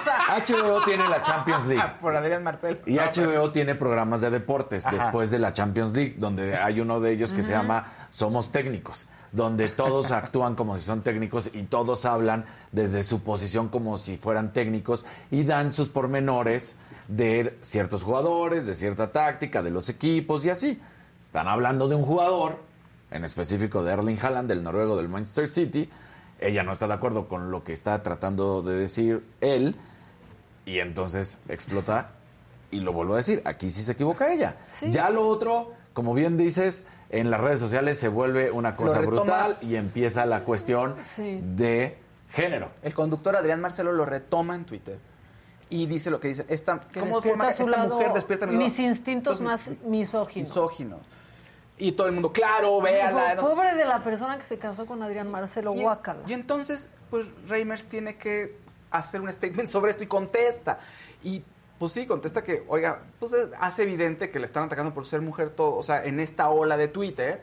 sea, 0.04 0.44
HBO 0.48 0.84
tiene 0.84 1.08
la 1.08 1.22
Champions 1.22 1.68
League. 1.68 1.94
Por 2.02 2.16
Adrián 2.16 2.44
Marcel. 2.44 2.82
Y 2.86 2.98
HBO 2.98 3.52
tiene 3.52 3.76
programas 3.76 4.22
de 4.22 4.32
deportes 4.32 4.88
Ajá. 4.88 4.96
después 4.96 5.30
de 5.30 5.40
la 5.40 5.54
Champions 5.54 5.94
League, 5.94 6.16
donde 6.18 6.58
hay 6.58 6.82
uno 6.82 7.00
de 7.00 7.12
ellos 7.12 7.32
que 7.32 7.44
se 7.44 7.54
llama 7.54 7.86
Somos 8.10 8.52
Técnicos, 8.52 9.08
donde 9.32 9.70
todos 9.70 10.12
actúan 10.12 10.56
como 10.56 10.78
si 10.78 10.86
son 10.86 11.02
técnicos 11.02 11.52
y 11.54 11.64
todos 11.64 12.06
hablan 12.06 12.46
desde 12.72 13.04
su 13.04 13.22
posición 13.22 13.70
como 13.70 13.98
si 13.98 14.18
fueran 14.18 14.52
técnicos 14.52 15.06
y 15.30 15.44
dan 15.44 15.72
sus 15.72 15.90
pormenores 15.90 16.76
de 17.08 17.58
ciertos 17.62 18.04
jugadores, 18.04 18.66
de 18.66 18.74
cierta 18.74 19.12
táctica, 19.12 19.62
de 19.62 19.72
los 19.72 19.90
equipos 19.90 20.46
y 20.46 20.50
así. 20.50 20.80
Están 21.20 21.48
hablando 21.48 21.88
de 21.88 21.96
un 21.96 22.04
jugador, 22.04 22.58
en 23.10 23.24
específico 23.24 23.84
de 23.84 23.94
Erling 23.94 24.18
Haaland, 24.22 24.50
del 24.50 24.64
noruego 24.64 24.98
del 24.98 25.08
Manchester 25.08 25.48
City. 25.48 25.90
Ella 26.40 26.64
no 26.64 26.72
está 26.72 26.88
de 26.88 26.94
acuerdo 26.94 27.28
con 27.28 27.52
lo 27.52 27.64
que 27.64 27.74
está 27.74 28.02
tratando 28.02 28.62
de 28.62 28.76
decir 28.76 29.24
él 29.42 29.76
y 30.66 30.80
entonces 30.80 31.38
explota 31.48 32.12
y 32.72 32.82
lo 32.82 32.94
vuelvo 32.94 33.14
a 33.14 33.18
decir, 33.18 33.42
aquí 33.46 33.70
sí 33.70 33.84
se 33.84 33.92
equivoca 33.92 34.32
ella. 34.34 34.56
Ya 34.90 35.10
lo 35.10 35.28
otro, 35.28 35.74
como 35.94 36.14
bien 36.14 36.38
dices, 36.38 36.86
en 37.12 37.30
las 37.30 37.40
redes 37.42 37.60
sociales 37.60 38.00
se 38.00 38.08
vuelve 38.08 38.50
una 38.52 38.76
cosa 38.76 39.00
brutal 39.02 39.58
y 39.62 39.76
empieza 39.76 40.26
la 40.26 40.44
cuestión 40.44 40.96
Sí. 41.16 41.40
de 41.44 41.98
género. 42.30 42.72
El 42.82 42.94
conductor 42.94 43.36
Adrián 43.36 43.60
Marcelo 43.62 43.92
lo 43.92 44.06
retoma 44.06 44.56
en 44.56 44.66
Twitter 44.66 44.98
y 45.70 45.86
dice 45.86 46.10
lo 46.10 46.20
que 46.20 46.30
dice. 46.30 46.46
Esta, 46.48 46.80
que 46.80 47.00
¿Cómo 47.02 47.22
forma 47.22 47.50
esta 47.50 47.66
lado- 47.66 47.96
mujer 47.96 48.14
despierta 48.14 48.48
mi 48.48 48.56
mis 48.56 48.80
instintos 48.80 49.42
más 49.42 49.70
misóginos. 49.84 50.48
misóginos? 50.50 51.00
Y 51.78 51.94
todo 51.94 52.08
el 52.08 52.14
mundo, 52.14 52.32
claro, 52.32 52.80
véala. 52.80 53.36
Po- 53.38 53.50
Pobre 53.52 53.74
de 53.76 53.86
la 53.86 54.04
persona 54.04 54.38
que 54.38 54.44
se 54.44 54.58
casó 54.60 54.86
con 54.86 55.02
Adrián 55.04 55.30
Marcelo 55.32 55.72
Y- 55.74 55.82
Guácala. 55.82 56.22
Y 56.28 56.34
entonces, 56.34 56.92
pues 57.10 57.26
Reimers 57.48 57.86
tiene 57.86 58.16
que 58.18 58.56
hacer 58.92 59.20
un 59.22 59.32
statement 59.34 59.68
sobre 59.68 59.92
esto 59.92 60.04
y 60.04 60.08
contesta. 60.08 60.80
Y 61.24 61.44
pues 61.82 61.94
sí, 61.94 62.06
contesta 62.06 62.44
que, 62.44 62.64
oiga, 62.68 63.00
pues 63.20 63.34
es- 63.34 63.50
hace 63.60 63.82
evidente 63.82 64.30
que 64.30 64.38
le 64.40 64.46
están 64.46 64.66
atacando 64.66 64.94
por 64.94 65.04
ser 65.04 65.20
mujer 65.22 65.50
todo, 65.50 65.76
o 65.76 65.82
sea, 65.82 66.06
en 66.06 66.20
esta 66.20 66.48
ola 66.50 66.78
de 66.78 66.88
Twitter. 66.88 67.42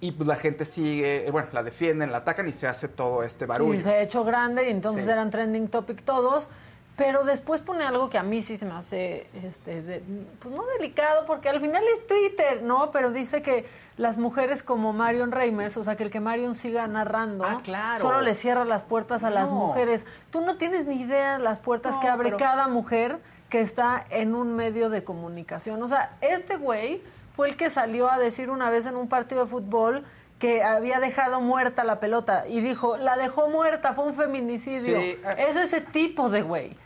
Y 0.00 0.10
pues 0.10 0.26
la 0.26 0.34
gente 0.34 0.64
sigue, 0.64 1.28
eh, 1.28 1.30
bueno, 1.30 1.46
la 1.52 1.62
defienden, 1.62 2.10
la 2.10 2.18
atacan 2.18 2.48
y 2.48 2.52
se 2.52 2.66
hace 2.66 2.88
todo 2.88 3.22
este 3.22 3.46
barullo. 3.46 3.78
Sí, 3.78 3.84
se 3.84 3.90
ha 3.90 4.00
hecho 4.02 4.24
grande 4.24 4.66
y 4.66 4.72
entonces 4.72 5.04
Sí. 5.04 5.10
eran 5.12 5.30
trending 5.30 5.68
topic 5.68 6.02
todos. 6.04 6.48
Pero 6.96 7.24
después 7.24 7.60
pone 7.62 7.84
algo 7.84 8.10
que 8.10 8.18
a 8.18 8.22
mí 8.22 8.42
sí 8.42 8.58
se 8.58 8.66
me 8.66 8.72
hace, 8.74 9.26
este, 9.44 9.80
de- 9.80 10.02
pues 10.40 10.52
no 10.54 10.64
delicado, 10.78 11.24
porque 11.24 11.48
al 11.48 11.60
final 11.60 11.82
es 11.94 12.06
Twitter, 12.06 12.62
¿no? 12.64 12.90
Pero 12.90 13.12
dice 13.12 13.42
que 13.42 13.64
las 13.96 14.18
mujeres 14.18 14.62
como 14.62 14.92
Marion 14.92 15.30
Reimers, 15.32 15.76
o 15.78 15.84
sea, 15.84 15.96
que 15.96 16.02
el 16.02 16.10
que 16.10 16.20
Marion 16.20 16.54
siga 16.54 16.86
narrando, 16.88 17.44
Ah, 17.44 17.60
claro. 17.64 18.02
solo 18.02 18.20
le 18.20 18.34
cierra 18.34 18.64
las 18.66 18.82
puertas 18.82 19.22
a 19.24 19.30
las 19.30 19.50
mujeres. 19.52 20.04
Tú 20.30 20.40
no 20.42 20.56
tienes 20.58 20.86
ni 20.86 21.00
idea 21.00 21.38
las 21.38 21.60
puertas 21.60 21.94
No, 21.94 22.00
que 22.02 22.08
abre 22.08 22.26
pero- 22.28 22.38
cada 22.38 22.68
mujer 22.68 23.18
que 23.52 23.60
está 23.60 24.06
en 24.08 24.34
un 24.34 24.56
medio 24.56 24.88
de 24.88 25.04
comunicación. 25.04 25.82
O 25.82 25.86
sea, 25.86 26.16
este 26.22 26.56
güey 26.56 27.02
fue 27.36 27.50
el 27.50 27.56
que 27.58 27.68
salió 27.68 28.10
a 28.10 28.18
decir 28.18 28.48
una 28.48 28.70
vez 28.70 28.86
en 28.86 28.96
un 28.96 29.10
partido 29.10 29.44
de 29.44 29.50
fútbol 29.50 30.06
que 30.38 30.62
había 30.62 31.00
dejado 31.00 31.42
muerta 31.42 31.84
la 31.84 32.00
pelota 32.00 32.48
y 32.48 32.60
dijo, 32.60 32.96
la 32.96 33.18
dejó 33.18 33.50
muerta, 33.50 33.92
fue 33.92 34.06
un 34.06 34.14
feminicidio. 34.14 34.98
Sí, 34.98 35.18
ah. 35.22 35.32
es 35.32 35.56
ese 35.56 35.82
tipo 35.82 36.30
de 36.30 36.40
güey. 36.40 36.78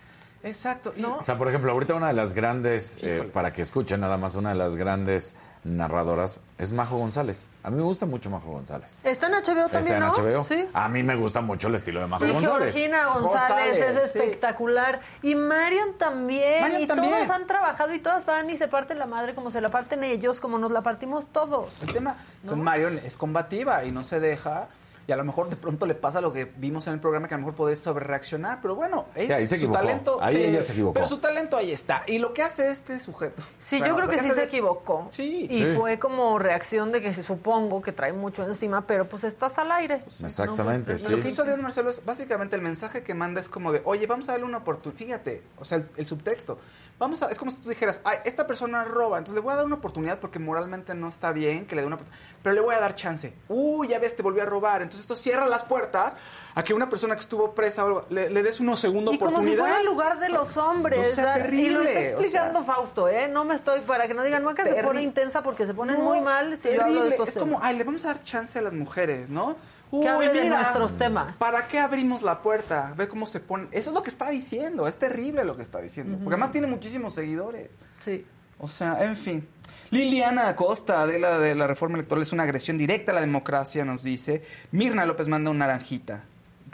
Exacto. 0.43 0.93
O 1.21 1.23
sea, 1.23 1.39
por 1.39 1.47
ejemplo, 1.47 1.71
ahorita 1.71 1.95
una 1.95 2.09
de 2.09 2.15
las 2.15 2.35
grandes, 2.35 2.99
eh, 3.05 3.31
para 3.33 3.53
que 3.53 3.63
escuchen 3.63 4.01
nada 4.01 4.17
más, 4.17 4.35
una 4.35 4.49
de 4.49 4.57
las 4.57 4.75
grandes 4.75 5.37
narradoras 5.65 6.39
es 6.59 6.73
Majo 6.73 6.97
González. 6.99 7.49
A 7.63 7.71
mí 7.71 7.77
me 7.77 7.83
gusta 7.83 8.07
mucho 8.07 8.31
Majo 8.31 8.51
González. 8.51 9.01
Está 9.05 9.27
en 9.27 9.33
HBO 9.35 9.69
también, 9.69 9.77
Está 9.77 9.95
en 9.95 10.01
¿no? 10.01 10.13
HBO. 10.13 10.45
Sí. 10.47 10.69
A 10.73 10.89
mí 10.89 11.03
me 11.03 11.15
gusta 11.17 11.41
mucho 11.41 11.69
el 11.69 11.75
estilo 11.75 12.01
de 12.01 12.07
Majo 12.07 12.25
Sí, 12.25 12.31
González. 12.31 12.75
Georgina 12.75 13.07
González, 13.07 13.33
González, 13.49 13.97
es 14.05 14.13
sí. 14.13 14.19
espectacular. 14.19 15.01
Y 15.23 15.35
Marion 15.35 15.95
también. 15.99 16.63
Marion 16.63 16.83
y 16.83 16.87
también. 16.87 17.13
todas 17.13 17.31
han 17.31 17.47
trabajado 17.47 17.93
y 17.95 17.99
todas 17.99 18.25
van 18.27 18.49
y 18.51 18.57
se 18.57 18.69
parten 18.69 18.99
la 18.99 19.07
madre 19.07 19.35
como 19.35 19.51
se 19.51 19.61
la 19.61 19.71
parten 19.71 20.05
ellos, 20.05 20.41
como 20.41 20.59
nos 20.59 20.71
la 20.71 20.83
partimos 20.83 21.27
todos. 21.27 21.73
El 21.83 21.93
tema 21.93 22.17
con 22.49 22.63
Marion 22.63 22.99
es 22.99 23.17
combativa 23.17 23.85
y 23.85 23.91
no 23.93 24.03
se 24.03 24.21
deja. 24.21 24.69
Y 25.09 25.13
a 25.13 25.17
lo 25.17 25.23
mejor 25.23 25.49
de 25.49 25.55
pronto 25.55 25.87
le 25.87 25.95
pasa 25.95 26.21
lo 26.21 26.33
que 26.33 26.47
vimos 26.57 26.87
en 26.89 26.95
el 26.95 26.99
programa, 27.01 27.29
que 27.29 27.35
a 27.35 27.37
lo 27.37 27.43
mejor 27.43 27.55
puede 27.55 27.77
sobrereaccionar. 27.77 28.59
Pero 28.61 28.75
bueno, 28.75 29.07
es 29.15 29.29
Sí, 29.29 29.33
ahí 29.33 29.47
se 29.47 29.57
su 29.59 29.71
talento. 29.71 30.19
Ahí 30.21 30.37
ella 30.37 30.61
se 30.63 30.73
equivocó. 30.73 30.95
Pero 30.95 31.07
su 31.07 31.19
talento 31.19 31.57
ahí 31.57 31.71
está. 31.71 32.03
Y 32.09 32.19
lo 32.19 32.35
que 32.35 32.43
hace 32.43 32.69
este 32.71 32.99
sujeto. 32.99 33.41
Sí, 33.61 33.79
Bueno, 33.79 33.95
yo 33.95 33.97
creo 33.99 34.09
que 34.11 34.19
sí 34.21 34.31
se 34.31 34.35
de- 34.35 34.43
equivocó. 34.45 35.09
Sí. 35.13 35.47
Y 35.49 35.59
Sí. 35.59 35.75
fue 35.77 36.01
como 36.01 36.41
reacción 36.41 36.91
de 36.91 37.03
que 37.03 37.15
se 37.15 37.23
supongo 37.23 37.83
que 37.83 37.93
trae 37.93 38.13
mucho 38.13 38.43
encima, 38.45 38.85
pero 38.87 39.09
pues 39.09 39.23
estás 39.23 39.59
al 39.59 39.71
aire. 39.71 40.01
Exactamente, 40.25 40.93
No, 40.95 40.99
pues, 40.99 41.05
sí. 41.05 41.13
Lo 41.13 41.23
que 41.23 41.29
hizo 41.29 41.43
Adrián 41.43 41.63
Marcelo 41.63 41.91
es 41.91 42.05
básicamente 42.05 42.57
el 42.57 42.63
mensaje 42.63 43.05
que 43.05 43.15
manda 43.15 43.41
es 43.41 43.49
como 43.49 43.73
de, 43.73 43.83
oye, 43.85 44.07
vamos 44.09 44.29
a 44.29 44.33
darle 44.33 44.47
una 44.47 44.59
oportunidad. 44.59 44.99
Fíjate, 44.99 45.43
o 45.59 45.65
sea, 45.65 45.79
el, 45.79 45.89
el 45.97 46.07
subtexto. 46.07 46.59
Vamos 46.99 47.23
a, 47.23 47.31
es 47.31 47.39
como 47.39 47.51
si 47.51 47.59
tú 47.59 47.69
dijeras, 47.69 48.01
ay, 48.05 48.19
esta 48.25 48.47
persona 48.47 48.83
roba, 48.85 49.19
entonces 49.19 49.35
le 49.35 49.41
voy 49.43 49.53
a 49.53 49.57
dar 49.57 49.67
una 49.67 49.75
oportunidad 49.75 50.19
porque 50.19 50.39
moralmente 50.39 50.95
no 50.95 51.09
está 51.09 51.31
bien 51.33 51.67
que 51.67 51.75
le 51.77 51.83
dé 51.83 51.87
una 51.87 51.97
oportunidad, 51.97 52.25
pero 52.43 52.55
le 52.55 52.63
voy 52.63 52.75
a 52.75 52.81
dar 52.81 52.95
chance. 52.95 53.35
Uy, 53.49 53.89
ya 53.89 53.99
ves, 53.99 54.17
te 54.17 54.23
volvió 54.23 54.43
a 54.43 54.47
robar. 54.47 54.81
Entonces 54.81 55.03
esto 55.03 55.15
cierra 55.15 55.47
las 55.47 55.63
puertas 55.63 56.15
a 56.55 56.65
que 56.65 56.73
una 56.73 56.89
persona 56.89 57.15
que 57.15 57.21
estuvo 57.21 57.55
presa 57.55 57.85
o 57.85 57.87
algo, 57.87 58.07
le, 58.09 58.31
le 58.31 58.43
des 58.43 58.61
una 58.61 58.79
segunda 58.79 59.13
Y 59.13 59.19
como 59.19 59.29
si 59.31 59.35
oportunidad. 59.37 59.63
fuera 59.63 59.81
el 59.81 59.87
lugar 59.87 60.19
de 60.19 60.31
los 60.31 60.57
hombres. 60.57 61.15
Sea 61.15 61.35
o 61.35 61.35
sea, 61.35 61.49
y 61.51 61.69
lo 61.69 61.83
está 61.83 61.91
terrible, 61.91 62.15
o 62.15 62.21
explicando 62.21 62.65
sea. 62.65 62.75
Fausto, 62.75 63.09
¿eh? 63.11 63.29
No 63.29 63.45
me 63.45 63.57
estoy, 63.57 63.83
para 63.83 64.09
que 64.09 64.15
no 64.15 64.23
digan, 64.23 64.55
que 64.55 64.65
se 64.65 64.83
pone 64.83 65.03
intensa 65.03 65.43
porque 65.43 65.67
se 65.67 65.75
ponen 65.75 65.99
No, 65.99 66.05
muy 66.05 66.21
mal 66.23 66.57
si 66.57 66.73
yo 66.73 66.81
hablo 66.83 67.05
de 67.05 67.11
terrible. 67.11 67.15
estos 67.17 67.29
Es 67.29 67.39
como, 67.39 67.59
ay, 67.63 67.77
le 67.77 67.85
vamos 67.85 68.07
a 68.07 68.09
dar 68.09 68.23
chance 68.23 68.59
a 68.59 68.63
las 68.63 68.73
mujeres, 68.73 69.29
¿no? 69.29 69.57
Que 69.91 70.09
hable 70.09 70.33
de 70.33 70.49
nuestros 70.49 70.99
temas. 70.99 71.37
¿Para 71.37 71.69
qué 71.69 71.79
abrimos 71.79 72.23
la 72.23 72.43
puerta? 72.43 72.93
Ve 72.97 73.07
cómo 73.09 73.25
se 73.27 73.41
pone. 73.41 73.69
Eso 73.71 73.91
es 73.91 73.95
lo 73.97 74.03
que 74.03 74.11
está 74.11 74.29
diciendo. 74.31 74.87
Es 74.89 74.97
terrible 74.97 75.45
lo 75.45 75.57
que 75.57 75.63
está 75.63 75.81
diciendo. 75.81 76.19
Porque 76.19 76.35
además 76.35 76.51
tiene 76.53 76.67
muchísimos 76.67 77.15
seguidores. 77.15 77.71
Sí. 78.05 78.27
O 78.59 78.67
sea, 78.69 79.03
en 79.05 79.17
fin. 79.17 79.47
Liliana 79.91 80.49
Acosta, 80.49 81.07
de 81.07 81.19
la, 81.21 81.39
de 81.39 81.55
la 81.55 81.67
reforma 81.69 81.97
electoral, 81.99 82.23
es 82.23 82.33
una 82.33 82.43
agresión 82.43 82.77
directa 82.77 83.13
a 83.13 83.15
la 83.15 83.21
democracia, 83.21 83.85
nos 83.85 84.03
dice. 84.03 84.45
Mirna 84.73 85.07
López 85.07 85.29
manda 85.29 85.51
una 85.51 85.67
naranjita. 85.67 86.25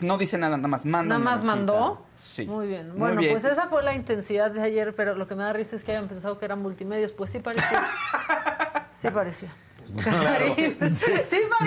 No 0.01 0.17
dice 0.17 0.39
nada, 0.39 0.57
nada 0.57 0.69
más 0.69 0.87
manda 0.87 1.19
¿Nada 1.19 1.21
más 1.21 1.45
naranjita. 1.45 1.73
mandó? 1.75 2.07
Sí. 2.17 2.47
Muy 2.47 2.67
bien. 2.67 2.89
Muy 2.91 2.99
Bueno, 2.99 3.21
bien. 3.21 3.33
pues 3.35 3.45
esa 3.45 3.69
fue 3.69 3.83
la 3.83 3.95
intensidad 3.95 4.51
de 4.51 4.63
ayer, 4.63 4.95
pero 4.97 5.15
lo 5.15 5.29
que 5.29 5.35
me 5.35 5.43
da 5.45 5.53
risa 5.53 5.77
es 5.77 5.85
que 5.85 5.93
hayan 5.93 6.09
pensado 6.09 6.39
que 6.39 6.45
eran 6.47 6.61
multimedios. 6.63 7.13
Pues 7.13 7.31
sí 7.31 7.39
parecía. 7.41 7.87
sí 8.95 9.09
parecía. 9.11 9.51
Claro. 10.03 10.55
sí, 10.57 10.77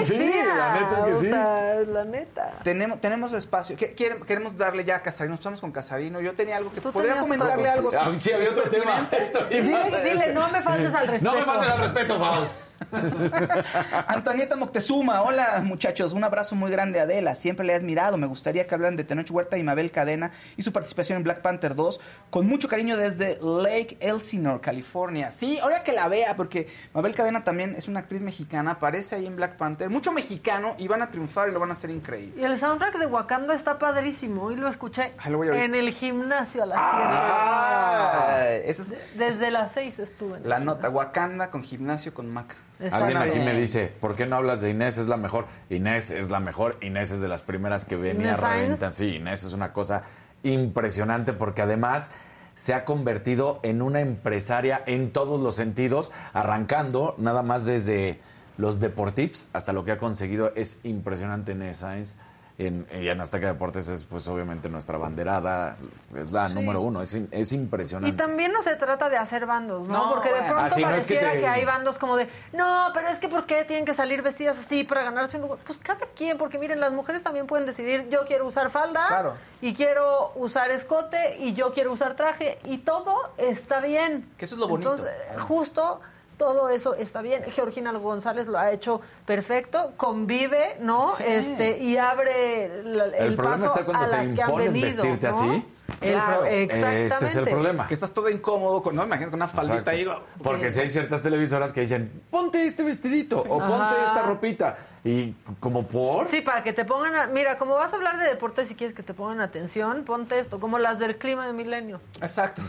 Sí. 0.03 0.17
la 0.17 0.73
neta 0.73 0.95
es 0.97 1.03
que 1.03 1.11
o 1.13 1.19
sí. 1.21 1.27
sea, 1.29 1.75
la 1.87 2.03
neta. 2.05 2.53
Tenemos, 2.63 3.01
tenemos 3.01 3.33
espacio. 3.33 3.75
¿Qué- 3.77 3.93
quieren- 3.95 4.21
queremos 4.25 4.57
darle 4.57 4.83
ya 4.85 4.97
a 4.97 5.01
Casarino. 5.01 5.31
Nos 5.33 5.39
pasamos 5.39 5.61
con 5.61 5.71
Casarino. 5.71 6.21
Yo 6.21 6.33
tenía 6.33 6.57
algo 6.57 6.71
que 6.73 6.81
Tú 6.81 6.91
podría 6.91 7.15
comentarle 7.17 7.69
algo. 7.69 7.89
Ah, 7.97 8.11
sí, 8.17 8.31
había 8.31 8.49
otro 8.49 8.69
tema. 8.69 9.07
Esto 9.11 9.39
sí. 9.47 9.59
Dile, 9.61 10.03
dile, 10.03 10.33
no 10.33 10.49
me 10.49 10.61
faltes 10.61 10.93
al 10.93 11.07
respeto. 11.07 11.33
No 11.33 11.39
me 11.39 11.45
faltes 11.45 11.69
al 11.69 11.79
respeto, 11.79 12.19
Faust. 12.19 12.51
Antonieta 14.07 14.55
Moctezuma, 14.55 15.21
hola 15.21 15.61
muchachos, 15.63 16.13
un 16.13 16.23
abrazo 16.23 16.55
muy 16.55 16.71
grande 16.71 16.99
a 16.99 17.03
Adela, 17.03 17.35
siempre 17.35 17.65
le 17.65 17.73
he 17.73 17.75
admirado, 17.75 18.17
me 18.17 18.27
gustaría 18.27 18.67
que 18.67 18.73
hablaran 18.75 18.95
de 18.95 19.03
Tenoch 19.03 19.29
Huerta 19.31 19.57
y 19.57 19.63
Mabel 19.63 19.91
Cadena 19.91 20.31
y 20.57 20.63
su 20.63 20.71
participación 20.71 21.17
en 21.17 21.23
Black 21.23 21.41
Panther 21.41 21.75
2, 21.75 21.99
con 22.29 22.47
mucho 22.47 22.67
cariño 22.67 22.97
desde 22.97 23.37
Lake 23.41 23.97
Elsinore, 23.99 24.59
California. 24.61 25.31
Sí, 25.31 25.59
ahora 25.59 25.83
que 25.83 25.93
la 25.93 26.07
vea, 26.07 26.35
porque 26.35 26.67
Mabel 26.93 27.15
Cadena 27.15 27.43
también 27.43 27.75
es 27.75 27.87
una 27.87 27.99
actriz 28.01 28.21
mexicana, 28.21 28.71
aparece 28.71 29.15
ahí 29.15 29.25
en 29.25 29.35
Black 29.35 29.57
Panther, 29.57 29.89
mucho 29.89 30.11
mexicano 30.11 30.75
y 30.77 30.87
van 30.87 31.01
a 31.01 31.09
triunfar 31.11 31.49
y 31.49 31.51
lo 31.51 31.59
van 31.59 31.69
a 31.69 31.73
hacer 31.73 31.89
increíble. 31.89 32.41
Y 32.41 32.45
el 32.45 32.57
soundtrack 32.57 32.97
de 32.97 33.05
Wakanda 33.07 33.53
está 33.53 33.77
padrísimo. 33.79 34.51
Y 34.51 34.55
lo 34.55 34.67
escuché 34.67 35.13
Ah, 35.17 35.29
lo 35.29 35.43
en 35.43 35.75
el 35.75 35.91
gimnasio 35.91 36.63
a 36.63 36.65
las 36.65 36.77
Ah, 36.79 38.45
es 38.63 38.77
7. 38.77 39.01
Desde 39.15 39.51
las 39.51 39.71
6 39.73 39.99
estuve. 39.99 40.37
en 40.37 40.49
la 40.49 40.59
nota, 40.59 40.89
Wakanda 40.89 41.49
con 41.49 41.63
gimnasio 41.63 42.13
con 42.13 42.31
Maca. 42.31 42.55
Alguien 42.91 43.17
aquí 43.17 43.39
me 43.39 43.53
dice, 43.53 43.91
¿por 43.99 44.15
qué 44.15 44.25
no 44.25 44.35
hablas 44.35 44.61
de 44.61 44.69
Inés? 44.69 44.97
Es 44.97 45.07
la 45.07 45.17
mejor. 45.17 45.45
Inés 45.69 46.11
es 46.11 46.29
la 46.29 46.39
mejor. 46.39 46.77
Inés 46.81 47.11
es 47.11 47.21
de 47.21 47.27
las 47.27 47.41
primeras 47.41 47.85
que 47.85 47.95
venía 47.95 48.29
Inés 48.29 48.39
Sainz. 48.39 48.63
reventan. 48.63 48.93
Sí, 48.93 49.15
Inés 49.15 49.43
es 49.43 49.53
una 49.53 49.73
cosa 49.73 50.03
impresionante 50.43 51.33
porque 51.33 51.61
además 51.61 52.11
se 52.53 52.73
ha 52.73 52.85
convertido 52.85 53.59
en 53.63 53.81
una 53.81 53.99
empresaria 54.01 54.81
en 54.85 55.11
todos 55.11 55.39
los 55.41 55.55
sentidos, 55.55 56.11
arrancando 56.33 57.15
nada 57.17 57.43
más 57.43 57.65
desde 57.65 58.19
los 58.57 58.79
deportips 58.79 59.47
hasta 59.53 59.73
lo 59.73 59.83
que 59.83 59.91
ha 59.91 59.97
conseguido. 59.97 60.53
Es 60.55 60.79
impresionante 60.83 61.73
Sáenz. 61.73 62.15
En, 62.57 62.87
y 63.01 63.09
en 63.09 63.19
Azteca 63.19 63.47
Deportes 63.47 63.89
es 63.89 64.05
pues 64.05 64.25
obviamente 64.29 64.69
nuestra 64.69 64.97
banderada, 64.97 65.75
es 66.15 66.31
la 66.31 66.47
número 66.47 66.79
uno, 66.79 67.01
es, 67.01 67.13
es 67.13 67.51
Y 67.51 67.55
impresionante. 67.55 68.15
también 68.15 68.53
no 68.53 68.61
se 68.63 68.77
trata 68.77 69.09
de 69.09 69.17
hacer 69.17 69.45
bandos, 69.45 69.89
¿no? 69.89 70.05
No, 70.05 70.09
Porque 70.13 70.31
de 70.31 70.41
pronto 70.41 70.73
sí, 70.73 70.81
no 70.81 70.91
es 70.95 71.03
que 71.05 71.15
pareciera 71.15 71.31
te- 71.33 71.39
que, 71.41 71.47
hay 71.49 71.65
bandos 71.65 71.97
como 71.97 72.15
de, 72.15 72.29
no, 72.53 72.91
pero 72.93 73.09
es 73.09 73.19
que 73.19 73.27
¿por 73.27 73.45
qué 73.45 73.65
tienen 73.65 73.83
que 73.83 73.93
salir 73.93 74.21
vestidas 74.21 74.57
así 74.57 74.85
para 74.85 75.03
ganarse 75.03 75.35
un 75.35 75.41
lugar? 75.43 75.59
Pues 75.65 75.77
cada 75.79 76.05
quien, 76.15 76.37
porque 76.37 76.57
miren, 76.57 76.79
las 76.79 76.93
mujeres 76.93 77.23
también 77.23 77.45
pueden 77.45 77.65
decidir, 77.65 78.07
yo 78.09 78.25
quiero 78.25 78.45
usar 78.47 78.69
falda 78.69 79.05
Claro. 79.09 79.33
y 79.59 79.73
quiero 79.73 80.31
usar 80.35 80.71
escote 80.71 81.35
y 81.39 81.55
yo 81.55 81.73
quiero 81.73 81.91
usar 81.91 82.15
traje 82.15 82.57
y 82.63 82.77
todo 82.77 83.17
está 83.37 83.81
bien. 83.81 84.29
Que 84.37 84.45
eso 84.45 84.55
es 84.55 84.59
lo 84.61 84.69
bonito. 84.69 84.91
Entonces, 84.95 85.13
justo 85.41 85.99
todo 86.37 86.69
eso 86.69 86.95
está 86.95 87.21
bien. 87.21 87.43
Georgina 87.51 87.91
González 87.93 88.47
lo 88.47 88.57
ha 88.57 88.71
hecho 88.71 89.01
perfecto, 89.25 89.93
convive, 89.97 90.77
¿no? 90.79 91.07
Sí. 91.09 91.23
Este 91.25 91.79
y 91.79 91.97
abre 91.97 92.65
el, 92.65 93.13
El 93.17 93.35
paso 93.35 93.73
a 93.93 94.07
las 94.07 94.33
que 94.33 94.41
han 94.41 94.55
venido, 94.55 94.85
vestirte 95.03 95.27
¿no? 95.29 95.35
así. 95.35 95.65
Claro, 95.99 96.45
exactamente. 96.45 97.07
Ese 97.15 97.25
es 97.25 97.35
el 97.35 97.43
problema. 97.45 97.87
Que 97.87 97.93
estás 97.93 98.11
todo 98.11 98.29
incómodo, 98.29 98.81
con, 98.81 98.95
¿no? 98.95 99.03
Imagínate 99.03 99.31
con 99.31 99.39
una 99.39 99.47
faldita 99.47 99.93
Exacto. 99.93 100.21
ahí. 100.23 100.41
Porque 100.43 100.69
si 100.69 100.81
hay 100.81 100.87
ciertas 100.87 101.21
televisoras 101.21 101.73
que 101.73 101.81
dicen, 101.81 102.23
ponte 102.29 102.65
este 102.65 102.83
vestidito 102.83 103.39
o 103.39 103.59
ponte 103.59 103.95
esta 104.03 104.23
ropita. 104.23 104.77
Y 105.03 105.33
como 105.59 105.85
por... 105.87 106.27
Sí, 106.29 106.41
para 106.41 106.63
que 106.63 106.73
te 106.73 106.83
pongan, 106.85 107.15
a- 107.15 107.27
mira, 107.27 107.57
como 107.59 107.75
vas 107.75 107.93
a 107.93 107.95
hablar 107.97 108.17
de 108.17 108.25
deportes 108.27 108.69
y 108.71 108.75
quieres 108.75 108.95
que 108.95 109.03
te 109.03 109.13
pongan 109.13 109.39
atención, 109.41 110.03
ponte 110.03 110.39
esto, 110.39 110.59
como 110.59 110.79
las 110.79 110.97
del 110.97 111.17
clima 111.17 111.45
de 111.45 111.53
milenio. 111.53 112.01
Exacto. 112.21 112.63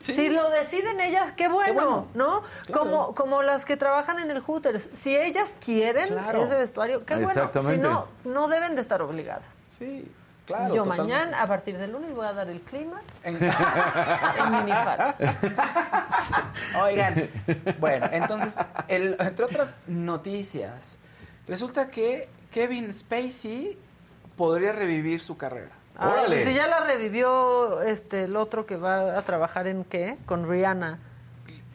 Sí. 0.00 0.14
Si 0.14 0.28
lo 0.28 0.48
deciden 0.50 1.00
ellas, 1.00 1.32
qué 1.36 1.48
bueno, 1.48 1.74
bueno. 1.74 2.06
¿no? 2.14 2.42
Claro. 2.66 2.80
Como, 2.80 3.14
como 3.14 3.42
las 3.42 3.64
que 3.64 3.76
trabajan 3.76 4.20
en 4.20 4.30
el 4.30 4.40
Hooters. 4.40 4.88
Si 4.94 5.16
ellas 5.16 5.56
quieren 5.64 6.06
Claro. 6.06 6.44
ese 6.44 6.54
vestuario, 6.54 7.04
qué 7.04 7.14
bueno. 7.14 7.28
Exactamente. 7.28 7.86
Si 7.88 7.92
no, 7.92 8.06
no 8.24 8.46
deben 8.48 8.76
de 8.76 8.82
estar 8.82 9.02
obligadas. 9.02 9.42
Sí, 9.76 10.08
claro. 10.48 10.74
Yo 10.74 10.82
totalmente. 10.82 11.12
mañana, 11.14 11.42
a 11.42 11.46
partir 11.46 11.78
del 11.78 11.92
lunes, 11.92 12.12
voy 12.14 12.26
a 12.26 12.32
dar 12.32 12.48
el 12.50 12.60
clima 12.62 13.00
En- 13.22 13.36
en 13.36 14.50
minifalda. 14.50 15.14
Oigan, 16.82 17.14
bueno, 17.78 18.08
entonces, 18.12 18.56
el- 18.88 19.16
entre 19.20 19.44
otras 19.44 19.74
noticias, 19.86 20.96
resulta 21.46 21.88
que 21.90 22.28
Kevin 22.50 22.92
Spacey 22.92 23.78
podría 24.36 24.72
revivir 24.72 25.20
su 25.20 25.36
carrera. 25.36 25.70
Ah, 25.96 26.08
¡Órale! 26.10 26.36
pues 26.36 26.44
si 26.48 26.54
ya 26.54 26.66
la 26.68 26.80
revivió 26.80 27.82
este 27.82 28.24
el 28.24 28.36
otro 28.36 28.66
que 28.66 28.76
va 28.76 29.18
a 29.18 29.22
trabajar 29.22 29.66
en 29.66 29.84
qué? 29.84 30.16
Con 30.26 30.48
Rihanna. 30.48 30.98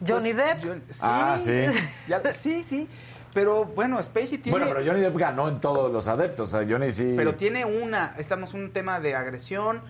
Johnny 0.06 0.32
Pues, 0.32 0.36
Depp. 0.48 0.64
yo- 0.64 0.74
sí, 0.90 1.00
Ah, 1.02 1.36
sí. 1.38 1.64
ya- 2.08 2.32
sí, 2.32 2.62
sí. 2.64 2.88
Pero 3.34 3.64
bueno, 3.64 4.00
Spacey 4.00 4.38
tiene. 4.38 4.56
Bueno, 4.56 4.72
pero 4.72 4.86
Johnny 4.86 5.00
Depp 5.00 5.18
ganó 5.18 5.48
en 5.48 5.60
todos 5.60 5.92
los 5.92 6.06
adeptos. 6.06 6.54
O 6.54 6.58
sea, 6.58 6.66
Johnny 6.68 6.92
sí... 6.92 7.14
pero 7.16 7.34
tiene 7.34 7.64
una, 7.64 8.14
estamos 8.16 8.54
un 8.54 8.72
tema 8.72 9.00
de 9.00 9.16
agresión. 9.16 9.82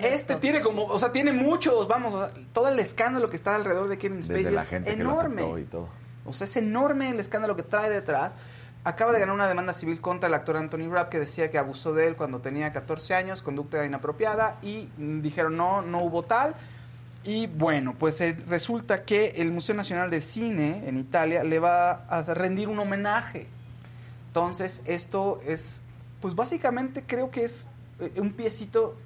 Este 0.00 0.36
tiene 0.36 0.62
como, 0.62 0.86
o 0.86 0.98
sea, 0.98 1.12
tiene 1.12 1.32
muchos, 1.32 1.86
vamos, 1.86 2.14
o 2.14 2.24
sea, 2.24 2.34
todo 2.54 2.68
el 2.68 2.78
escándalo 2.80 3.28
que 3.28 3.36
está 3.36 3.54
alrededor 3.54 3.88
de 3.88 3.98
Kevin 3.98 4.22
Spacey 4.22 4.44
Desde 4.44 4.56
la 4.56 4.62
es 4.62 4.68
gente 4.70 4.90
que 4.90 4.96
lo 4.96 5.10
enorme. 5.10 5.42
aceptó 5.42 5.58
y 5.58 5.64
todo. 5.64 5.88
O 6.24 6.32
sea, 6.32 6.46
es 6.46 6.56
enorme 6.56 7.10
el 7.10 7.20
escándalo 7.20 7.54
que 7.54 7.62
trae 7.62 7.90
detrás. 7.90 8.34
Acaba 8.82 9.12
de 9.12 9.20
ganar 9.20 9.34
una 9.34 9.48
demanda 9.48 9.74
civil 9.74 10.00
contra 10.00 10.28
el 10.28 10.34
actor 10.34 10.56
Anthony 10.56 10.88
Rapp 10.90 11.10
que 11.10 11.18
decía 11.18 11.50
que 11.50 11.58
abusó 11.58 11.92
de 11.92 12.06
él 12.06 12.16
cuando 12.16 12.40
tenía 12.40 12.72
14 12.72 13.14
años, 13.14 13.42
conducta 13.42 13.84
inapropiada, 13.84 14.56
y 14.62 14.88
dijeron 14.96 15.56
no, 15.56 15.82
no 15.82 16.02
hubo 16.02 16.22
tal. 16.22 16.54
Y 17.26 17.48
bueno, 17.48 17.96
pues 17.98 18.20
eh, 18.20 18.36
resulta 18.46 19.02
que 19.04 19.30
el 19.38 19.50
Museo 19.50 19.74
Nacional 19.74 20.10
de 20.10 20.20
Cine 20.20 20.84
en 20.88 20.96
Italia 20.96 21.42
le 21.42 21.58
va 21.58 22.04
a 22.08 22.22
rendir 22.22 22.68
un 22.68 22.78
homenaje. 22.78 23.48
Entonces, 24.28 24.80
esto 24.84 25.40
es, 25.44 25.82
pues 26.20 26.36
básicamente 26.36 27.02
creo 27.04 27.32
que 27.32 27.44
es 27.44 27.66
eh, 27.98 28.12
un 28.20 28.30
piecito 28.32 28.96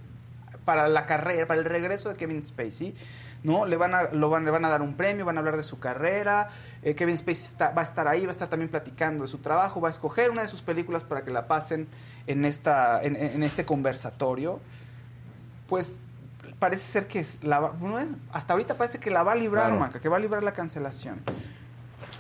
para 0.67 0.87
la 0.89 1.07
carrera, 1.07 1.47
para 1.47 1.61
el 1.61 1.65
regreso 1.65 2.11
de 2.11 2.17
Kevin 2.17 2.45
Spacey, 2.45 2.95
¿no? 3.43 3.65
Le 3.65 3.79
van 3.79 3.95
a, 3.95 4.03
lo 4.11 4.29
van, 4.29 4.45
le 4.45 4.51
van 4.51 4.67
a 4.67 4.69
dar 4.69 4.83
un 4.83 4.97
premio, 4.97 5.25
van 5.25 5.37
a 5.37 5.41
hablar 5.41 5.57
de 5.57 5.63
su 5.63 5.79
carrera, 5.79 6.51
eh, 6.83 6.95
Kevin 6.95 7.17
Spacey 7.17 7.47
está- 7.47 7.71
va 7.71 7.81
a 7.81 7.85
estar 7.85 8.07
ahí, 8.07 8.27
va 8.27 8.29
a 8.29 8.33
estar 8.33 8.49
también 8.49 8.69
platicando 8.71 9.23
de 9.25 9.29
su 9.29 9.39
trabajo, 9.39 9.81
va 9.81 9.89
a 9.89 9.93
escoger 9.93 10.31
una 10.31 10.43
de 10.43 10.49
sus 10.49 10.61
películas 10.61 11.05
para 11.05 11.23
que 11.25 11.31
la 11.31 11.47
pasen 11.49 11.89
en, 12.27 12.45
esta, 12.45 13.03
en, 13.03 13.17
en 13.17 13.43
este 13.43 13.65
conversatorio. 13.65 14.61
Pues 15.69 15.99
parece 16.61 16.85
ser 16.93 17.09
que 17.09 17.19
es 17.19 17.39
la, 17.43 17.59
va- 17.59 17.71
bueno, 17.71 18.17
hasta 18.33 18.53
ahorita 18.53 18.75
parece 18.75 19.01
que 19.01 19.11
la 19.11 19.25
va 19.25 19.33
a 19.33 19.35
librar, 19.35 19.67
Claro. 19.67 19.81
Maca, 19.81 19.99
que 20.01 20.09
va 20.09 20.19
a 20.19 20.21
librar 20.21 20.45
la 20.45 20.53
cancelación. 20.53 21.21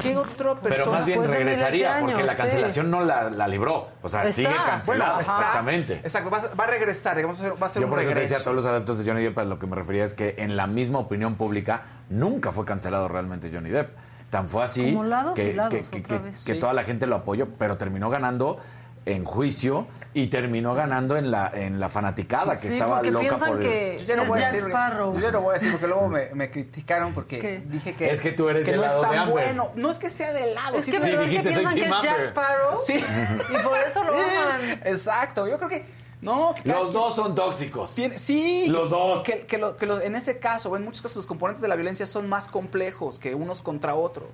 ¿Qué 0.02 0.16
otro 0.16 0.56
persona? 0.56 0.76
Pero 0.76 0.92
más 0.92 1.04
bien 1.04 1.22
regresaría, 1.26 1.98
porque 2.00 2.22
la 2.22 2.32
sí. 2.32 2.38
cancelación 2.38 2.90
no 2.90 3.04
la, 3.04 3.28
la 3.28 3.46
libró. 3.46 3.88
O 4.02 4.08
sea, 4.08 4.22
Está, 4.22 4.32
sigue 4.32 4.48
cancelada. 4.64 5.14
Bueno, 5.16 5.28
exactamente. 5.30 5.94
Exacto, 5.96 6.30
va, 6.30 6.38
a- 6.38 6.54
va 6.54 6.64
a 6.64 6.66
regresar, 6.68 7.16
digamos, 7.16 7.38
va 7.42 7.66
a 7.66 7.68
ser 7.68 7.80
Yo 7.82 7.86
un 7.86 7.90
por 7.90 7.98
eso 8.00 8.08
te 8.08 8.14
regreso. 8.14 8.32
decía 8.34 8.38
a 8.38 8.44
todos 8.44 8.54
los 8.56 8.64
adeptos 8.66 8.98
de 8.98 9.04
Johnny 9.10 9.22
Depp, 9.22 9.38
a 9.38 9.44
lo 9.44 9.58
que 9.58 9.66
me 9.66 9.76
refería 9.76 10.04
es 10.04 10.14
que 10.14 10.36
en 10.38 10.56
la 10.56 10.66
misma 10.66 10.98
opinión 11.00 11.34
pública 11.34 11.82
nunca 12.08 12.50
fue 12.50 12.64
cancelado 12.64 13.08
realmente 13.08 13.50
Johnny 13.52 13.68
Depp. 13.70 13.90
Tan 14.30 14.48
fue 14.48 14.62
así 14.62 14.92
lados 14.92 15.34
que, 15.34 15.52
lados, 15.54 15.74
que- 15.74 15.82
que- 15.82 15.98
otra 16.04 16.18
que- 16.18 16.24
vez. 16.30 16.44
que 16.44 16.54
Sí. 16.54 16.58
toda 16.60 16.72
la 16.72 16.84
gente 16.84 17.06
lo 17.06 17.16
apoyó, 17.16 17.48
pero 17.58 17.76
terminó 17.76 18.08
ganando 18.10 18.58
en 19.06 19.24
juicio 19.24 19.86
y 20.12 20.26
terminó 20.26 20.74
ganando 20.74 21.16
en 21.16 21.30
la, 21.30 21.50
en 21.54 21.78
la 21.80 21.88
fanaticada 21.88 22.58
que 22.58 22.68
Sí, 22.68 22.74
estaba 22.74 23.02
loca 23.02 23.36
por 23.38 23.62
el- 23.62 23.68
que 23.68 23.98
Yo 24.00 24.06
ya 24.06 24.16
no 24.16 24.24
voy 24.26 24.42
a 24.42 24.46
decir, 24.50 24.68
Sparrow. 24.68 25.14
yo 25.14 25.20
ya 25.20 25.30
no 25.30 25.40
voy 25.40 25.50
a 25.50 25.54
decir 25.54 25.70
porque 25.70 25.86
luego 25.86 26.08
me, 26.08 26.28
me 26.34 26.50
criticaron 26.50 27.14
porque 27.14 27.38
¿Qué? 27.38 27.62
dije 27.66 27.94
que 27.94 28.10
Es 28.10 28.20
que 28.20 28.32
tú 28.32 28.48
eres 28.48 28.64
que 28.66 28.72
del 28.72 28.80
no 28.80 28.86
lado 28.86 28.96
es 29.00 29.02
tan 29.02 29.10
de 29.12 29.18
Amber. 29.18 29.32
bueno. 29.32 29.70
No 29.76 29.90
es 29.90 29.98
que 29.98 30.10
sea 30.10 30.32
del 30.32 30.54
lado, 30.54 30.78
Es 30.78 30.84
que 30.84 31.00
sí, 31.00 31.10
verdad 31.10 31.22
que 31.24 31.28
piensan 31.40 31.74
que 31.74 31.80
es 31.84 31.90
Jack. 32.02 32.20
Sparrow 32.26 32.76
Sí. 32.84 32.94
y 32.96 33.62
por 33.62 33.78
eso 33.78 34.04
lo 34.04 34.14
aman. 34.16 34.80
Exacto, 34.84 35.46
yo 35.46 35.56
creo 35.58 35.68
que 35.68 35.84
no, 36.20 36.54
que 36.54 36.68
Los 36.68 36.92
dos 36.92 37.14
son 37.16 37.34
tóxicos. 37.34 37.94
tiene- 37.94 38.18
sí, 38.18 38.66
Los 38.68 38.90
dos. 38.90 39.22
Que, 39.22 39.46
que 39.46 39.56
lo- 39.56 39.76
que 39.78 39.86
lo- 39.86 40.00
en 40.02 40.16
ese 40.16 40.38
caso, 40.38 40.70
o 40.70 40.76
en 40.76 40.84
muchos 40.84 41.00
casos, 41.00 41.16
los 41.16 41.26
componentes 41.26 41.62
de 41.62 41.68
la 41.68 41.76
violencia 41.76 42.06
son 42.06 42.28
más 42.28 42.46
complejos 42.48 43.18
que 43.18 43.34
unos 43.34 43.60
contra 43.62 43.94
otros. 43.94 44.28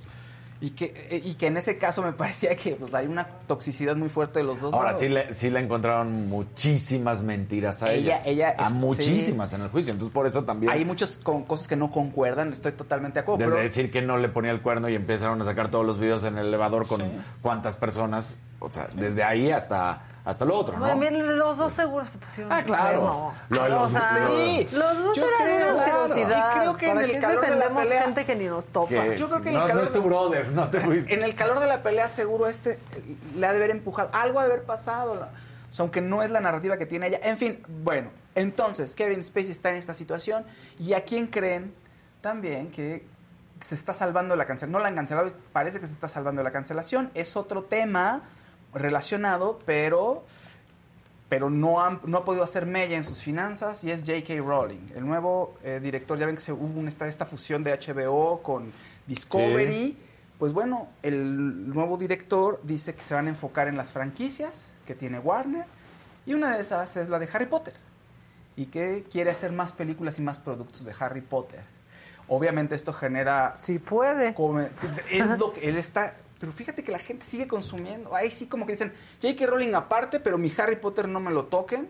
Y 0.61 0.71
que, 0.71 0.87
eh, 1.11 1.21
y 1.23 1.35
que 1.35 1.49
en 1.49 1.57
ese 1.59 1.77
caso 1.77 2.03
me 2.03 2.13
parecía 2.15 2.55
que 2.57 2.77
pues, 2.77 2.95
hay 2.95 3.07
una 3.07 3.27
toxicidad 3.47 3.95
muy 3.97 4.09
fuerte 4.09 4.39
de 4.39 4.45
los 4.45 4.61
dos. 4.61 4.73
Ahora 4.73 4.87
lados. 4.87 5.01
sí 5.01 5.09
le, 5.09 5.35
sí 5.35 5.51
le 5.51 5.61
encontraron 5.61 6.29
muchísimas 6.29 7.23
mentiras 7.23 7.83
a 7.83 7.93
Ella- 7.93 8.15
ellas. 8.15 8.27
ella 8.27 8.55
a 8.59 8.67
es- 8.69 8.73
muchísimas 8.73 9.53
en 9.53 9.63
el 9.63 9.69
juicio. 9.69 9.93
Entonces 9.93 10.13
por 10.15 10.27
eso 10.27 10.45
también. 10.45 10.73
Hay 10.73 10.85
muchas 10.85 11.19
con- 11.23 11.45
cosas 11.45 11.69
que 11.69 11.77
no 11.77 11.91
concuerdan, 11.91 12.53
estoy 12.53 12.73
totalmente 12.73 13.15
de 13.15 13.21
acuerdo. 13.21 13.39
Desde 13.45 13.53
pero- 13.53 13.63
decir 13.63 13.91
que 13.91 14.01
no 14.03 14.17
le 14.17 14.29
ponía 14.29 14.51
el 14.51 14.63
cuerno 14.63 14.89
y 14.89 14.95
empezaron 14.95 15.41
a 15.43 15.45
sacar 15.45 15.71
todos 15.71 15.85
los 15.85 15.99
videos 15.99 16.25
en 16.25 16.39
el 16.39 16.47
elevador 16.47 16.87
con 16.87 17.03
cuántas 17.43 17.77
personas. 17.77 18.35
O 18.59 18.71
sea, 18.73 18.89
desde 18.95 19.23
ahí 19.23 19.51
hasta, 19.51 20.03
hasta 20.27 20.45
lo 20.45 20.57
otro, 20.59 20.77
¿no? 20.77 20.95
Miren, 20.97 21.39
los 21.39 21.57
dos 21.57 21.73
seguros 21.73 22.11
se 22.11 22.19
pusieron. 22.19 22.53
Ah, 22.53 22.63
claro. 22.65 23.33
de 23.49 23.57
los- 23.69 23.83
O 23.83 23.89
sea, 23.89 24.19
lo- 24.19 24.37
Sí. 24.37 24.69
Los 24.73 24.99
dos 24.99 25.17
Yo 25.17 25.25
eran 25.27 25.39
creo, 25.43 25.75
una 25.77 25.85
claro. 25.85 26.03
asquerosidad. 26.05 26.51
Y 26.55 26.59
creo 26.59 26.77
que 26.77 26.87
en 26.89 26.95
¿Para 26.95 27.07
el 27.07 27.21
calor 27.21 27.47
de 27.49 27.57
la 27.57 27.69
pelea- 27.71 28.03
gente 28.03 28.25
que 28.27 28.35
ni 28.37 28.45
nos 28.47 28.65
topa? 28.67 28.89
Que 28.89 29.17
Yo 29.17 29.29
creo 29.29 29.41
que 29.41 29.49
en 29.51 29.55
el 29.55 29.61
no, 29.61 29.61
no 29.61 29.67
calor 29.69 29.83
es 29.85 29.93
tu 29.93 30.03
brother, 30.03 30.49
no 30.49 30.69
te 30.69 30.81
fuiste. 30.81 31.15
En 31.15 31.23
el 31.23 31.35
calor 31.37 31.61
de 31.61 31.67
la 31.69 31.83
pelea 31.83 32.09
seguro 32.09 32.49
este 32.49 32.73
eh, 32.73 32.79
le 33.37 33.47
ha 33.47 33.53
de 33.53 33.57
haber 33.59 33.71
empujado, 33.71 34.11
algo 34.13 34.41
ha 34.41 34.45
de 34.47 34.53
haber 34.53 34.65
pasado, 34.67 35.29
aunque 35.79 36.01
no 36.01 36.23
es 36.25 36.31
la 36.31 36.41
narrativa 36.41 36.77
que 36.77 36.87
tiene 36.87 37.07
ella. 37.07 37.21
En 37.23 37.39
fin, 37.39 37.63
bueno, 37.85 38.11
entonces 38.35 38.97
Kevin 38.97 39.23
Spacey 39.23 39.53
está 39.53 39.71
en 39.71 39.77
esta 39.77 39.95
situación 39.95 40.45
y 40.79 40.93
a 40.95 41.05
quién 41.05 41.29
creen 41.29 41.73
también 42.21 42.71
que 42.73 43.05
se 43.65 43.75
está 43.77 43.95
salvando 43.95 44.35
la 44.37 44.45
cancelación. 44.47 44.73
No 44.73 44.81
la 44.81 44.89
han 44.89 44.97
cancelado, 44.97 45.29
y 45.29 45.33
parece 45.53 45.79
que 45.81 45.87
se 45.87 45.93
está 45.93 46.09
salvando 46.09 46.43
la 46.43 46.51
cancelación. 46.51 47.11
Es 47.15 47.37
otro 47.37 47.63
tema 47.63 48.23
relacionado, 48.77 49.59
pero 49.67 50.25
pero 51.29 51.51
no, 51.51 51.81
han- 51.85 52.01
no 52.05 52.19
ha 52.19 52.25
podido 52.25 52.45
hacer 52.45 52.67
mella 52.67 52.97
en 52.97 53.03
sus 53.03 53.21
finanzas 53.21 53.83
y 53.83 53.91
es 53.91 54.03
J.K. 54.03 54.35
Rowling, 54.37 54.93
el 54.95 55.05
nuevo 55.05 55.57
eh, 55.65 55.81
director. 55.83 56.17
Ya 56.17 56.27
ven 56.27 56.37
que 56.37 56.41
se, 56.41 56.53
hubo 56.53 56.79
una- 56.79 56.89
esta, 56.89 57.09
esta 57.09 57.27
fusión 57.27 57.65
de 57.65 57.73
HBO 57.77 58.43
con 58.45 58.73
Discovery. 59.09 59.97
Pues 60.39 60.53
bueno, 60.53 60.87
el 61.03 61.69
nuevo 61.75 61.97
director 61.97 62.61
dice 62.63 62.95
que 62.95 63.03
se 63.03 63.15
van 63.15 63.27
a 63.27 63.31
enfocar 63.31 63.67
en 63.67 63.77
las 63.77 63.91
franquicias 63.91 64.67
que 64.87 64.95
tiene 64.95 65.19
Warner 65.19 65.65
y 66.27 66.35
una 66.35 66.55
de 66.55 66.61
esas 66.61 66.97
es 66.97 67.09
la 67.09 67.19
de 67.19 67.29
Harry 67.33 67.47
Potter 67.47 67.75
y 68.55 68.67
que 68.67 69.05
quiere 69.11 69.31
hacer 69.31 69.51
más 69.51 69.73
películas 69.73 70.19
y 70.21 70.23
más 70.23 70.37
productos 70.39 70.85
de 70.85 70.95
Harry 71.01 71.23
Potter. 71.23 71.61
Obviamente 72.29 72.75
esto 72.77 72.93
genera... 72.93 73.55
Si 73.59 73.79
puede. 73.79 74.33
come- 74.35 74.69
es 75.11 75.39
lo 75.39 75.53
que 75.53 75.69
él 75.69 75.77
está... 75.77 76.15
Pero 76.39 76.53
fíjate 76.53 76.85
que 76.85 76.93
la 76.93 76.99
gente 76.99 77.25
sigue 77.25 77.49
consumiendo. 77.49 78.15
Ahí 78.15 78.31
sí 78.31 78.47
como 78.47 78.67
que 78.67 78.73
dicen, 78.73 78.93
J.K. 79.23 79.47
Rowling 79.47 79.75
aparte, 79.75 80.21
pero 80.21 80.39
mi 80.39 80.53
Harry 80.59 80.77
Potter 80.77 81.09
no 81.09 81.21
me 81.21 81.31
lo 81.31 81.47
toquen. 81.47 81.89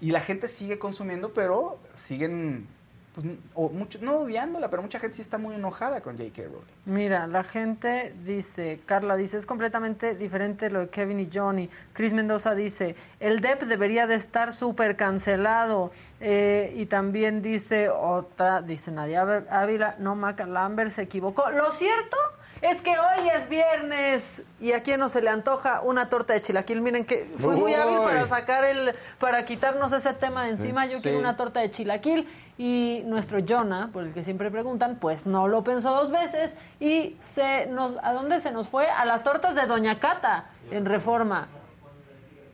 Y 0.00 0.10
la 0.10 0.20
gente 0.20 0.48
sigue 0.48 0.78
consumiendo, 0.78 1.32
pero 1.32 1.78
siguen 1.94 2.66
pues, 3.14 3.26
o 3.54 3.68
mucho, 3.68 4.00
no 4.02 4.18
odiándola, 4.18 4.68
pero 4.68 4.82
mucha 4.82 4.98
gente 4.98 5.16
sí 5.16 5.22
está 5.22 5.38
muy 5.38 5.54
enojada 5.54 6.00
con 6.00 6.18
J.K. 6.18 6.42
Rowling. 6.42 6.64
Mira, 6.84 7.28
la 7.28 7.44
gente 7.44 8.12
dice, 8.24 8.80
Carla 8.86 9.14
dice, 9.14 9.38
es 9.38 9.46
completamente 9.46 10.16
diferente 10.16 10.68
lo 10.68 10.80
de 10.80 10.88
Kevin 10.88 11.20
y 11.20 11.30
Johnny. 11.32 11.70
Chris 11.92 12.12
Mendoza 12.12 12.56
dice, 12.56 12.96
el 13.20 13.40
DEP 13.40 13.62
debería 13.62 14.08
de 14.08 14.16
estar 14.16 14.52
súper 14.52 14.96
cancelado. 14.96 15.92
Eh, 16.20 16.74
y 16.76 16.86
también 16.86 17.40
dice 17.40 17.88
otra, 17.88 18.62
dice 18.62 18.90
Nadia 18.90 19.44
Ávila, 19.48 19.94
no, 20.00 20.16
Maca 20.16 20.46
Lambert 20.46 20.90
se 20.90 21.02
equivocó. 21.02 21.50
Lo 21.50 21.70
cierto 21.70 22.16
es 22.64 22.80
que 22.80 22.92
hoy 22.92 23.28
es 23.28 23.46
viernes 23.50 24.42
y 24.58 24.72
a 24.72 24.82
quién 24.82 24.98
no 24.98 25.10
se 25.10 25.20
le 25.20 25.28
antoja 25.28 25.82
una 25.82 26.08
torta 26.08 26.32
de 26.32 26.40
chilaquil. 26.40 26.80
Miren 26.80 27.04
que 27.04 27.30
fue 27.38 27.56
muy 27.56 27.74
hábil 27.74 27.98
para 27.98 28.26
sacar 28.26 28.64
el, 28.64 28.94
para 29.18 29.44
quitarnos 29.44 29.92
ese 29.92 30.14
tema 30.14 30.44
de 30.44 30.50
encima. 30.50 30.86
Yo 30.86 30.98
quiero 31.02 31.18
una 31.18 31.36
torta 31.36 31.60
de 31.60 31.70
chilaquil 31.70 32.26
y 32.56 33.02
nuestro 33.04 33.40
Jonah, 33.46 33.90
por 33.92 34.04
el 34.04 34.14
que 34.14 34.24
siempre 34.24 34.50
preguntan, 34.50 34.96
pues 34.98 35.26
no 35.26 35.46
lo 35.46 35.62
pensó 35.62 35.90
dos 35.90 36.10
veces 36.10 36.56
y 36.80 37.18
se 37.20 37.66
nos, 37.66 37.98
¿a 38.02 38.14
dónde 38.14 38.40
se 38.40 38.50
nos 38.50 38.68
fue? 38.68 38.88
A 38.88 39.04
las 39.04 39.22
tortas 39.24 39.54
de 39.54 39.66
Doña 39.66 40.00
Cata 40.00 40.46
en 40.70 40.86
Reforma. 40.86 41.48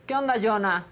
¿Qué 0.05 0.13
onda, 0.13 0.35
Jonah? 0.43 0.87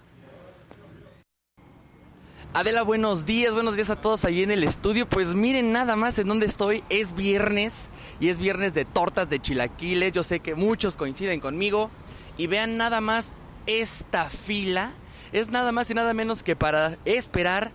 Adela, 2.52 2.82
buenos 2.82 3.26
días, 3.26 3.54
buenos 3.54 3.76
días 3.76 3.90
a 3.90 4.00
todos 4.00 4.24
allí 4.24 4.42
en 4.42 4.50
el 4.50 4.64
estudio. 4.64 5.08
Pues 5.08 5.34
miren 5.34 5.70
nada 5.70 5.94
más 5.94 6.18
en 6.18 6.26
dónde 6.26 6.46
estoy. 6.46 6.82
Es 6.90 7.14
viernes 7.14 7.90
y 8.18 8.28
es 8.28 8.40
viernes 8.40 8.74
de 8.74 8.84
tortas 8.84 9.30
de 9.30 9.38
chilaquiles. 9.38 10.12
Yo 10.12 10.24
sé 10.24 10.40
que 10.40 10.56
muchos 10.56 10.96
coinciden 10.96 11.38
conmigo. 11.38 11.90
Y 12.38 12.48
vean 12.48 12.76
nada 12.76 13.00
más 13.00 13.34
esta 13.66 14.28
fila. 14.28 14.90
Es 15.30 15.50
nada 15.50 15.70
más 15.70 15.90
y 15.90 15.94
nada 15.94 16.12
menos 16.12 16.42
que 16.42 16.56
para 16.56 16.98
esperar 17.04 17.70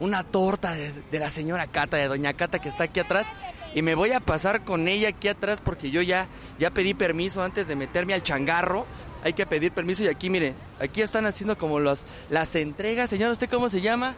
una 0.00 0.24
torta 0.24 0.72
de, 0.72 0.94
la 1.12 1.28
señora 1.28 1.66
Cata, 1.66 1.98
de 1.98 2.08
doña 2.08 2.32
Cata 2.32 2.60
que 2.60 2.70
está 2.70 2.84
aquí 2.84 3.00
atrás. 3.00 3.26
Y 3.74 3.82
me 3.82 3.94
voy 3.94 4.12
a 4.12 4.20
pasar 4.20 4.64
con 4.64 4.88
ella 4.88 5.10
aquí 5.10 5.28
atrás 5.28 5.60
porque 5.62 5.90
yo 5.90 6.00
ya, 6.00 6.28
ya 6.58 6.70
pedí 6.70 6.94
permiso 6.94 7.42
antes 7.42 7.68
de 7.68 7.76
meterme 7.76 8.14
al 8.14 8.22
changarro 8.22 8.86
hay 9.24 9.32
que 9.32 9.46
pedir 9.46 9.72
permiso 9.72 10.02
y 10.04 10.08
aquí, 10.08 10.28
mire, 10.28 10.54
aquí 10.78 11.00
están 11.00 11.24
haciendo 11.24 11.56
como 11.56 11.80
los, 11.80 12.04
las 12.28 12.54
entregas. 12.54 13.08
Señora, 13.08 13.32
¿usted 13.32 13.48
cómo 13.48 13.70
se 13.70 13.80
llama? 13.80 14.14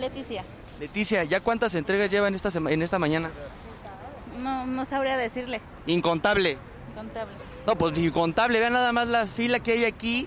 Leticia. 0.00 0.44
Leticia, 0.80 1.24
¿ya 1.24 1.40
cuántas 1.40 1.74
entregas 1.74 2.10
lleva 2.10 2.26
en 2.28 2.34
esta, 2.34 2.50
en 2.58 2.82
esta 2.82 2.98
mañana? 2.98 3.30
No, 4.42 4.66
no 4.66 4.86
sabría 4.86 5.18
decirle. 5.18 5.60
Incontable. 5.86 6.56
Incontable. 6.90 7.34
No, 7.66 7.76
pues 7.76 7.98
incontable. 7.98 8.58
Vean 8.58 8.72
nada 8.72 8.92
más 8.92 9.06
la 9.08 9.26
fila 9.26 9.60
que 9.60 9.72
hay 9.72 9.84
aquí. 9.84 10.26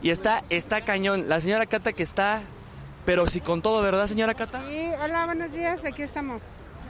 Y 0.00 0.08
está, 0.08 0.42
está 0.48 0.82
cañón. 0.82 1.28
La 1.28 1.42
señora 1.42 1.66
Cata 1.66 1.92
que 1.92 2.02
está, 2.02 2.40
pero 3.04 3.28
sí 3.28 3.42
con 3.42 3.60
todo, 3.60 3.82
¿verdad, 3.82 4.06
señora 4.06 4.32
Cata? 4.32 4.62
Sí, 4.66 4.88
hola, 5.02 5.26
buenos 5.26 5.52
días, 5.52 5.84
aquí 5.84 6.02
estamos. 6.02 6.40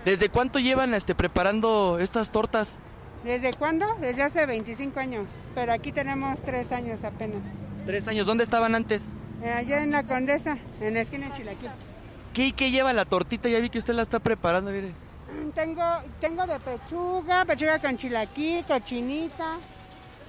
¿Desde 0.04 0.28
cuánto 0.28 0.60
llevan 0.60 0.94
este, 0.94 1.16
preparando 1.16 1.98
estas 1.98 2.30
tortas? 2.30 2.78
¿Desde 3.24 3.52
cuándo? 3.52 3.86
Desde 4.00 4.22
hace 4.22 4.46
25 4.46 4.98
años, 4.98 5.26
pero 5.54 5.72
aquí 5.72 5.92
tenemos 5.92 6.40
tres 6.42 6.72
años 6.72 7.04
apenas. 7.04 7.42
¿Tres 7.86 8.08
años? 8.08 8.26
¿Dónde 8.26 8.44
estaban 8.44 8.74
antes? 8.74 9.04
Eh, 9.42 9.50
allá 9.50 9.82
en 9.82 9.90
la 9.90 10.02
Condesa, 10.04 10.58
en 10.80 10.94
la 10.94 11.00
esquina 11.00 11.28
de 11.28 11.34
Chilaquil. 11.34 11.70
¿Qué, 12.32 12.52
¿Qué 12.52 12.70
lleva 12.70 12.92
la 12.92 13.04
tortita? 13.04 13.48
Ya 13.48 13.58
vi 13.58 13.70
que 13.70 13.78
usted 13.78 13.94
la 13.94 14.02
está 14.02 14.20
preparando, 14.20 14.70
mire. 14.70 14.92
Tengo, 15.54 15.82
tengo 16.20 16.46
de 16.46 16.58
pechuga, 16.60 17.44
pechuga 17.44 17.78
con 17.78 17.96
chilaquil, 17.96 18.64
cochinita, 18.64 19.58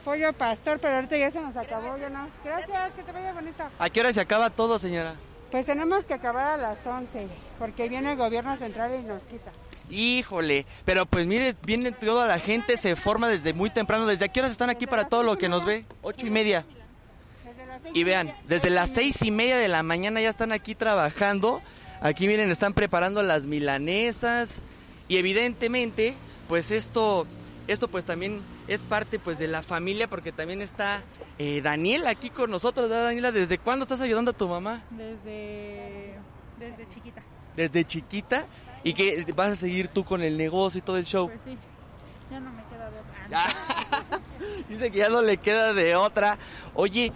pollo 0.03 0.34
pastor, 0.34 0.80
pero 0.80 0.95
ahorita 0.95 1.18
ya 1.18 1.31
se 1.31 1.41
nos 1.41 1.55
acabó, 1.55 1.97
ya 1.97 2.09
no. 2.09 2.27
Gracias, 2.43 2.93
que 2.93 3.03
te 3.03 3.11
vaya 3.11 3.34
bonito. 3.34 3.63
¿A 3.80 3.89
qué 3.89 3.99
hora 3.99 4.13
se 4.13 4.22
acaba 4.22 4.49
todo, 4.49 4.80
señora? 4.80 5.15
Pues 5.51 5.65
tenemos 5.65 6.05
que 6.05 6.13
acabar 6.13 6.51
a 6.51 6.57
las 6.57 6.85
11, 6.85 7.27
porque 7.59 7.89
viene 7.89 8.13
el 8.13 8.18
gobierno 8.18 8.55
central 8.57 8.91
y 8.99 9.03
nos 9.03 9.23
quita. 9.23 9.51
Híjole, 9.89 10.65
pero 10.85 11.05
pues 11.05 11.25
mire, 11.25 11.55
viene 11.63 11.91
toda 11.91 12.27
la 12.27 12.39
gente, 12.39 12.77
se 12.77 12.95
forma 12.95 13.27
desde 13.27 13.53
muy 13.53 13.69
temprano. 13.69 14.05
¿Desde 14.05 14.25
a 14.25 14.27
qué 14.27 14.39
horas 14.39 14.51
están 14.51 14.69
aquí 14.69 14.87
para 14.87 15.07
todo 15.07 15.23
lo 15.23 15.37
que 15.37 15.49
nos 15.49 15.65
ve? 15.65 15.85
Ocho 16.01 16.27
y 16.27 16.29
media. 16.29 16.65
Y 17.93 18.03
vean, 18.03 18.33
desde 18.47 18.69
las 18.69 18.91
seis 18.91 19.21
y 19.21 19.31
media 19.31 19.57
de 19.57 19.67
la 19.67 19.83
mañana 19.83 20.21
ya 20.21 20.29
están 20.29 20.51
aquí 20.51 20.75
trabajando. 20.75 21.61
Aquí 22.01 22.27
miren, 22.27 22.51
están 22.51 22.73
preparando 22.73 23.21
las 23.23 23.45
milanesas. 23.45 24.61
Y 25.07 25.17
evidentemente, 25.17 26.13
pues 26.47 26.71
esto, 26.71 27.27
esto 27.67 27.87
pues 27.87 28.05
también 28.05 28.41
es 28.67 28.81
parte 28.81 29.19
pues 29.19 29.37
de 29.39 29.47
la 29.47 29.61
familia 29.61 30.07
porque 30.07 30.31
también 30.31 30.61
está 30.61 31.01
eh, 31.37 31.61
Daniela 31.61 32.09
aquí 32.09 32.29
con 32.29 32.49
nosotros. 32.49 32.89
¿verdad, 32.89 33.05
Daniela? 33.05 33.31
¿Desde 33.31 33.57
cuándo 33.57 33.83
estás 33.83 34.01
ayudando 34.01 34.31
a 34.31 34.33
tu 34.33 34.47
mamá? 34.47 34.83
Desde, 34.91 36.13
desde 36.59 36.87
chiquita. 36.87 37.23
¿Desde 37.55 37.85
chiquita? 37.85 38.45
¿Y 38.83 38.93
que 38.93 39.25
vas 39.35 39.49
a 39.49 39.55
seguir 39.55 39.87
tú 39.87 40.03
con 40.03 40.21
el 40.21 40.37
negocio 40.37 40.79
y 40.79 40.81
todo 40.81 40.97
el 40.97 41.05
show? 41.05 41.27
Pues 41.27 41.39
sí, 41.45 41.57
ya 42.31 42.39
no 42.39 42.51
me 42.51 42.63
queda 42.63 42.89
de 42.89 42.99
otra. 42.99 44.19
Dice 44.69 44.91
que 44.91 44.97
ya 44.97 45.09
no 45.09 45.21
le 45.21 45.37
queda 45.37 45.73
de 45.73 45.95
otra. 45.95 46.37
Oye, 46.73 47.13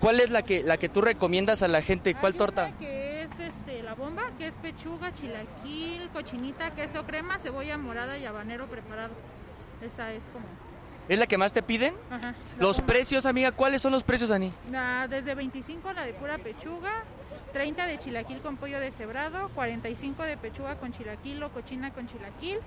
¿cuál 0.00 0.20
es 0.20 0.30
la 0.30 0.42
que 0.42 0.62
la 0.62 0.76
que 0.76 0.88
tú 0.88 1.02
recomiendas 1.02 1.62
a 1.62 1.68
la 1.68 1.82
gente? 1.82 2.14
¿Cuál 2.14 2.34
torta? 2.34 2.72
Que 2.78 3.22
es 3.22 3.38
este 3.38 3.82
la 3.82 3.94
bomba, 3.94 4.30
que 4.38 4.46
es 4.46 4.56
pechuga, 4.56 5.12
chilaquil, 5.12 6.08
cochinita, 6.10 6.70
queso 6.74 7.04
crema, 7.04 7.38
cebolla 7.38 7.76
morada 7.76 8.16
y 8.16 8.24
habanero 8.24 8.66
preparado. 8.66 9.12
Esa 9.82 10.12
es 10.12 10.24
como 10.32 10.46
¿Es 11.08 11.18
la 11.18 11.26
que 11.26 11.36
más 11.36 11.52
te 11.52 11.62
piden? 11.62 11.94
Ajá. 12.10 12.34
Los 12.58 12.80
precios, 12.80 13.26
amiga, 13.26 13.52
¿cuáles 13.52 13.82
son 13.82 13.92
los 13.92 14.02
precios, 14.04 14.30
Ani? 14.30 14.52
desde 15.10 15.34
25 15.34 15.92
la 15.92 16.04
de 16.04 16.14
pura 16.14 16.38
pechuga, 16.38 17.04
30 17.54 17.86
de 17.86 17.98
chilaquil 17.98 18.40
con 18.40 18.56
pollo 18.56 18.80
deshebrado, 18.80 19.48
45 19.54 20.24
de 20.24 20.36
pechuga 20.36 20.74
con 20.74 20.92
chilaquil 20.92 21.40
o 21.44 21.50
cochina 21.50 21.92
con 21.92 22.08
chilaquil 22.08 22.58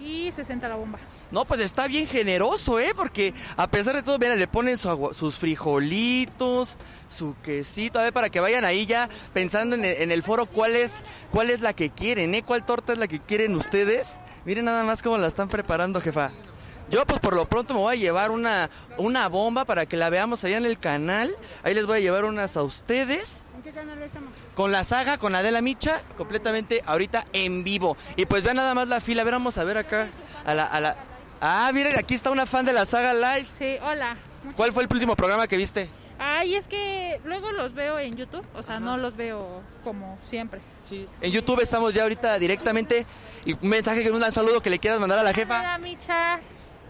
y 0.00 0.32
60 0.32 0.68
la 0.68 0.74
bomba. 0.74 0.98
No, 1.30 1.44
pues 1.44 1.60
está 1.60 1.86
bien 1.86 2.08
generoso, 2.08 2.80
¿eh? 2.80 2.92
Porque 2.96 3.32
a 3.56 3.68
pesar 3.68 3.94
de 3.94 4.02
todo, 4.02 4.18
mira, 4.18 4.34
le 4.34 4.48
ponen 4.48 4.76
sus 4.76 5.36
frijolitos, 5.36 6.76
su 7.08 7.36
quesito, 7.44 8.00
a 8.00 8.02
ver, 8.02 8.12
para 8.12 8.28
que 8.28 8.40
vayan 8.40 8.64
ahí 8.64 8.86
ya 8.86 9.08
pensando 9.32 9.76
en 9.76 9.84
el, 9.84 10.02
en 10.02 10.10
el, 10.10 10.24
foro 10.24 10.46
cuál 10.46 10.74
es, 10.74 11.02
cuál 11.30 11.50
es 11.50 11.60
la 11.60 11.72
que 11.72 11.90
quieren, 11.90 12.34
¿eh? 12.34 12.42
¿Cuál 12.42 12.66
torta 12.66 12.92
es 12.92 12.98
la 12.98 13.06
que 13.06 13.20
quieren 13.20 13.54
ustedes? 13.54 14.18
Miren 14.44 14.64
nada 14.64 14.82
más 14.82 15.00
cómo 15.00 15.16
la 15.16 15.28
están 15.28 15.46
preparando, 15.46 16.00
jefa. 16.00 16.32
Yo 16.90 17.06
pues 17.06 17.20
por 17.20 17.34
lo 17.34 17.48
pronto 17.48 17.72
me 17.72 17.80
voy 17.80 17.96
a 17.96 17.98
llevar 17.98 18.32
una, 18.32 18.68
una 18.98 19.28
bomba 19.28 19.64
para 19.64 19.86
que 19.86 19.96
la 19.96 20.10
veamos 20.10 20.42
allá 20.42 20.56
en 20.56 20.66
el 20.66 20.78
canal. 20.78 21.34
Ahí 21.62 21.72
les 21.72 21.86
voy 21.86 21.98
a 21.98 22.00
llevar 22.00 22.24
unas 22.24 22.56
a 22.56 22.64
ustedes. 22.64 23.44
¿En 23.64 23.72
qué 23.72 23.80
canal 23.80 24.02
estamos? 24.02 24.30
Con 24.54 24.72
la 24.72 24.84
saga, 24.84 25.16
con 25.16 25.34
Adela 25.34 25.62
Micha, 25.62 26.02
completamente 26.18 26.82
ahorita 26.84 27.24
en 27.32 27.64
vivo. 27.64 27.96
Y 28.14 28.26
pues 28.26 28.42
vean 28.42 28.56
nada 28.56 28.74
más 28.74 28.88
la 28.88 29.00
fila, 29.00 29.22
a 29.22 29.24
ver, 29.24 29.32
vamos 29.32 29.56
a 29.56 29.64
ver 29.64 29.78
acá 29.78 30.08
a 30.44 30.52
la... 30.52 30.66
A 30.66 30.80
la... 30.80 30.96
Ah, 31.40 31.70
miren, 31.72 31.96
aquí 31.98 32.12
está 32.12 32.30
una 32.30 32.44
fan 32.44 32.66
de 32.66 32.74
la 32.74 32.84
saga 32.84 33.14
live. 33.14 33.48
Sí, 33.58 33.78
hola. 33.80 34.18
¿Cuál 34.54 34.74
fue 34.74 34.82
el 34.82 34.92
último 34.92 35.16
programa 35.16 35.48
que 35.48 35.56
viste? 35.56 35.88
Ay, 36.18 36.56
es 36.56 36.68
que 36.68 37.18
luego 37.24 37.52
los 37.52 37.72
veo 37.72 37.98
en 37.98 38.16
YouTube, 38.16 38.44
o 38.54 38.62
sea, 38.62 38.80
no 38.80 38.98
los 38.98 39.16
veo 39.16 39.62
como 39.82 40.18
siempre. 40.28 40.60
Sí. 40.86 41.08
En 41.22 41.32
YouTube 41.32 41.60
estamos 41.60 41.94
ya 41.94 42.02
ahorita 42.02 42.38
directamente. 42.38 43.06
Y 43.46 43.54
un 43.54 43.70
mensaje, 43.70 44.10
un 44.10 44.30
saludo 44.30 44.60
que 44.60 44.68
le 44.68 44.78
quieras 44.78 45.00
mandar 45.00 45.18
a 45.18 45.22
la 45.22 45.32
jefa. 45.32 45.60
Hola, 45.60 45.78
Micha. 45.78 46.38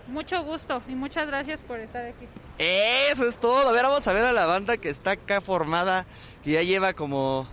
Mucho 0.08 0.42
gusto 0.42 0.82
y 0.88 0.96
muchas 0.96 1.28
gracias 1.28 1.62
por 1.62 1.78
estar 1.78 2.04
aquí. 2.04 2.26
Eso 2.58 3.26
es 3.26 3.38
todo. 3.38 3.68
A 3.68 3.72
ver, 3.72 3.82
vamos 3.84 4.06
a 4.06 4.12
ver 4.12 4.24
a 4.24 4.32
la 4.32 4.46
banda 4.46 4.76
que 4.76 4.90
está 4.90 5.12
acá 5.12 5.40
formada, 5.40 6.06
que 6.42 6.52
ya 6.52 6.62
lleva 6.62 6.92
como 6.92 7.48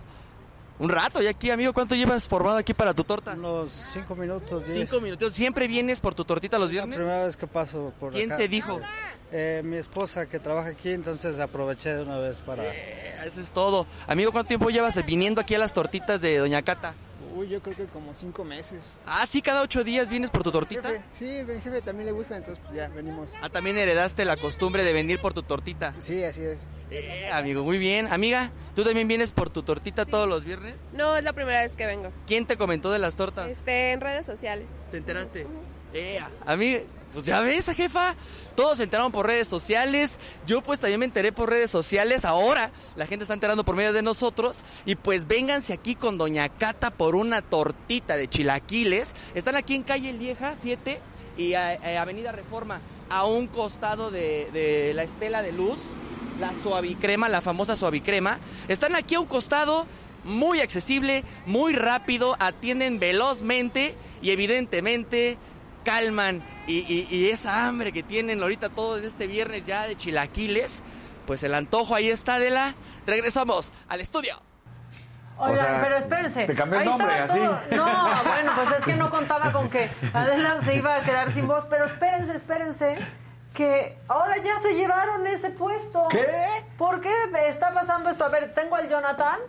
un 0.78 0.88
rato 0.88 1.20
ya 1.20 1.30
aquí, 1.30 1.50
amigo. 1.50 1.72
¿Cuánto 1.72 1.94
llevas 1.94 2.26
formado 2.26 2.56
aquí 2.56 2.74
para 2.74 2.94
tu 2.94 3.04
torta? 3.04 3.32
Unos 3.32 3.72
cinco 3.92 4.16
minutos. 4.16 4.64
Diez. 4.66 4.78
Cinco 4.78 5.00
minutos. 5.00 5.32
¿Siempre 5.34 5.68
vienes 5.68 6.00
por 6.00 6.14
tu 6.14 6.24
tortita 6.24 6.58
los 6.58 6.70
viernes? 6.70 6.98
La 6.98 7.04
primera 7.04 7.24
vez 7.24 7.36
que 7.36 7.46
paso 7.46 7.92
por 8.00 8.12
¿Quién 8.12 8.34
te 8.36 8.48
dijo? 8.48 8.80
Eh, 9.30 9.62
mi 9.64 9.76
esposa 9.76 10.26
que 10.26 10.38
trabaja 10.38 10.70
aquí, 10.70 10.90
entonces 10.90 11.38
aproveché 11.38 11.94
de 11.94 12.02
una 12.02 12.18
vez 12.18 12.36
para... 12.38 12.64
Eh, 12.64 13.14
eso 13.24 13.40
es 13.40 13.50
todo. 13.50 13.86
Amigo, 14.06 14.30
¿cuánto 14.30 14.48
tiempo 14.48 14.70
llevas 14.70 15.04
viniendo 15.06 15.40
aquí 15.40 15.54
a 15.54 15.58
las 15.58 15.72
tortitas 15.72 16.20
de 16.20 16.38
Doña 16.38 16.62
Cata? 16.62 16.94
Uy, 17.34 17.48
yo 17.48 17.62
creo 17.62 17.74
que 17.74 17.86
como 17.86 18.12
cinco 18.12 18.44
meses. 18.44 18.96
Ah, 19.06 19.24
sí, 19.26 19.40
cada 19.40 19.62
ocho 19.62 19.84
días 19.84 20.08
vienes 20.08 20.30
por 20.30 20.42
tu 20.42 20.52
tortita. 20.52 20.90
Sí, 21.14 21.42
mi 21.46 21.60
jefe 21.60 21.80
también 21.80 22.06
le 22.06 22.12
gusta, 22.12 22.36
entonces 22.36 22.62
pues, 22.62 22.76
ya 22.76 22.88
venimos. 22.88 23.28
Ah, 23.40 23.48
también 23.48 23.78
heredaste 23.78 24.24
la 24.24 24.36
costumbre 24.36 24.84
de 24.84 24.92
venir 24.92 25.20
por 25.20 25.32
tu 25.32 25.42
tortita. 25.42 25.94
Sí, 25.94 26.22
así 26.24 26.42
es. 26.42 26.66
Eh, 26.90 27.30
amigo, 27.32 27.62
muy 27.62 27.78
bien. 27.78 28.06
Amiga, 28.12 28.52
¿tú 28.74 28.84
también 28.84 29.08
vienes 29.08 29.32
por 29.32 29.48
tu 29.48 29.62
tortita 29.62 30.04
todos 30.04 30.28
los 30.28 30.44
viernes? 30.44 30.76
No, 30.92 31.16
es 31.16 31.24
la 31.24 31.32
primera 31.32 31.62
vez 31.62 31.74
que 31.74 31.86
vengo. 31.86 32.12
¿Quién 32.26 32.46
te 32.46 32.56
comentó 32.56 32.92
de 32.92 32.98
las 32.98 33.16
tortas? 33.16 33.48
Este, 33.48 33.92
en 33.92 34.02
redes 34.02 34.26
sociales. 34.26 34.70
¿Te 34.90 34.98
enteraste? 34.98 35.46
Eh, 35.94 36.20
a 36.46 36.56
mí, 36.56 36.78
pues 37.12 37.24
ya 37.24 37.40
ves, 37.40 37.68
jefa. 37.74 38.14
Todos 38.56 38.78
se 38.78 38.84
enteraron 38.84 39.12
por 39.12 39.26
redes 39.26 39.48
sociales. 39.48 40.18
Yo 40.46 40.62
pues 40.62 40.80
también 40.80 41.00
me 41.00 41.06
enteré 41.06 41.32
por 41.32 41.50
redes 41.50 41.70
sociales. 41.70 42.24
Ahora 42.24 42.70
la 42.96 43.06
gente 43.06 43.24
está 43.24 43.34
enterando 43.34 43.64
por 43.64 43.76
medio 43.76 43.92
de 43.92 44.02
nosotros. 44.02 44.62
Y 44.84 44.96
pues 44.96 45.26
vénganse 45.26 45.72
aquí 45.72 45.94
con 45.94 46.18
Doña 46.18 46.48
Cata 46.48 46.90
por 46.90 47.14
una 47.14 47.42
tortita 47.42 48.16
de 48.16 48.28
chilaquiles. 48.28 49.14
Están 49.34 49.56
aquí 49.56 49.74
en 49.74 49.82
calle 49.82 50.12
Lieja 50.12 50.54
7 50.60 51.00
y 51.36 51.52
eh, 51.52 51.98
Avenida 51.98 52.32
Reforma. 52.32 52.80
A 53.08 53.24
un 53.24 53.46
costado 53.46 54.10
de, 54.10 54.48
de 54.52 54.92
la 54.94 55.02
estela 55.02 55.42
de 55.42 55.52
luz. 55.52 55.78
La 56.40 56.52
suavicrema, 56.62 57.28
la 57.28 57.40
famosa 57.40 57.76
suavicrema. 57.76 58.38
Están 58.68 58.96
aquí 58.96 59.14
a 59.14 59.20
un 59.20 59.26
costado 59.26 59.86
muy 60.24 60.60
accesible, 60.60 61.24
muy 61.46 61.72
rápido, 61.74 62.36
atienden 62.38 62.98
velozmente 62.98 63.94
y 64.22 64.30
evidentemente 64.30 65.36
calman 65.82 66.42
y, 66.66 66.78
y- 66.80 67.06
y 67.10 67.30
esa 67.30 67.66
hambre 67.66 67.92
que 67.92 68.02
tienen 68.02 68.42
ahorita 68.42 68.68
todo 68.70 68.98
este 68.98 69.26
viernes 69.26 69.64
ya 69.66 69.86
de 69.86 69.96
chilaquiles, 69.96 70.82
pues 71.26 71.42
el 71.42 71.54
antojo 71.54 71.94
ahí 71.94 72.08
está 72.10 72.38
de 72.38 72.50
la... 72.50 72.74
Regresamos 73.06 73.72
al 73.88 74.00
estudio. 74.00 74.36
Oigan, 75.38 75.52
O 75.52 75.56
sea, 75.56 75.80
pero 75.82 75.96
espérense. 75.96 76.44
te 76.44 76.54
cambió 76.54 76.78
el 76.80 76.84
nombre, 76.84 77.12
así. 77.18 77.38
No, 77.74 77.84
bueno, 78.24 78.52
pues 78.54 78.78
es 78.78 78.84
que 78.84 78.94
no 78.94 79.10
contaba 79.10 79.50
con 79.50 79.68
que 79.70 79.90
Adela 80.12 80.60
se 80.64 80.76
iba 80.76 80.96
a 80.96 81.02
quedar 81.02 81.32
sin 81.32 81.48
voz, 81.48 81.64
pero 81.68 81.86
espérense, 81.86 82.36
espérense, 82.36 82.98
que 83.54 83.98
ahora 84.08 84.36
ya 84.38 84.60
se 84.60 84.74
llevaron 84.74 85.26
ese 85.26 85.50
puesto. 85.50 86.06
¿Qué? 86.10 86.26
¿Por 86.78 87.00
qué 87.00 87.12
está 87.48 87.72
pasando 87.74 88.10
esto? 88.10 88.24
A 88.24 88.28
ver, 88.28 88.54
tengo 88.54 88.76
al 88.76 88.88
Jonathan. 88.88 89.40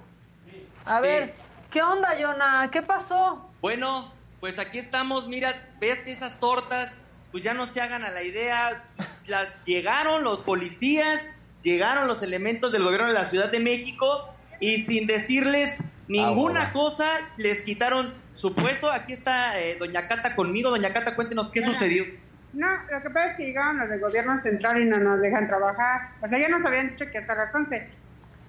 A 0.85 0.97
Sí. 1.01 1.07
ver, 1.07 1.35
¿qué 1.69 1.83
onda, 1.83 2.09
Jonah? 2.19 2.69
¿Qué 2.71 2.81
pasó? 2.81 3.51
Bueno, 3.61 4.11
pues 4.43 4.59
aquí 4.59 4.77
estamos, 4.77 5.29
mira, 5.29 5.69
ves 5.79 6.05
esas 6.05 6.41
tortas, 6.41 6.99
pues 7.31 7.45
ya 7.45 7.53
no 7.53 7.65
se 7.65 7.79
hagan 7.79 8.03
a 8.03 8.11
la 8.11 8.23
idea, 8.23 8.83
las 9.25 9.63
llegaron 9.63 10.25
los 10.25 10.41
policías, 10.41 11.29
llegaron 11.61 12.09
los 12.09 12.21
elementos 12.23 12.73
del 12.73 12.83
gobierno 12.83 13.07
de 13.07 13.13
la 13.13 13.23
Ciudad 13.23 13.49
de 13.49 13.61
México 13.61 14.35
y 14.59 14.79
sin 14.79 15.07
decirles 15.07 15.81
ninguna 16.09 16.63
Ah, 16.63 16.73
cosa 16.73 17.07
les 17.37 17.61
quitaron 17.61 18.13
su 18.33 18.53
puesto. 18.53 18.91
Aquí 18.91 19.13
está 19.13 19.57
eh, 19.61 19.77
doña 19.79 20.09
Cata 20.09 20.35
conmigo, 20.35 20.71
doña 20.71 20.91
Cata, 20.91 21.15
cuéntenos 21.15 21.49
qué 21.49 21.61
sucedió. 21.61 22.03
No, 22.51 22.67
lo 22.91 23.01
que 23.01 23.09
pasa 23.11 23.31
es 23.31 23.37
que 23.37 23.45
llegaron 23.45 23.79
los 23.79 23.87
del 23.87 24.01
gobierno 24.01 24.37
central 24.37 24.81
y 24.81 24.83
no 24.83 24.97
nos 24.97 25.21
dejan 25.21 25.47
trabajar. 25.47 26.15
O 26.21 26.27
sea, 26.27 26.37
ya 26.37 26.49
nos 26.49 26.65
habían 26.65 26.89
dicho 26.89 27.09
que 27.09 27.17
hasta 27.17 27.33
las 27.35 27.55
11. 27.55 27.87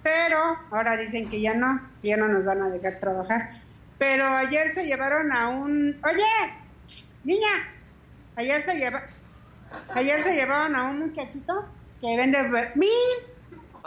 Pero 0.03 0.59
ahora 0.73 0.97
dicen 0.97 1.31
que 1.31 1.41
ya 1.41 1.55
no, 1.55 1.81
que 2.03 2.09
ya 2.09 2.17
no 2.17 2.27
nos 2.27 2.45
van 2.45 2.63
a 2.63 2.69
dejar 2.69 2.99
trabajar. 2.99 3.63
Pero 4.07 4.27
ayer 4.27 4.69
se 4.69 4.85
llevaron 4.85 5.33
a 5.33 5.49
un... 5.49 5.99
Oye, 6.05 6.53
niña, 7.25 7.73
ayer 8.37 8.61
se 8.61 8.75
lleva... 8.75 9.03
Ayer 9.95 10.21
se 10.21 10.35
llevaron 10.35 10.77
a 10.77 10.85
un 10.91 10.99
muchachito 10.99 11.65
que 12.03 12.15
vende... 12.15 12.43
¡Min! 12.75 12.91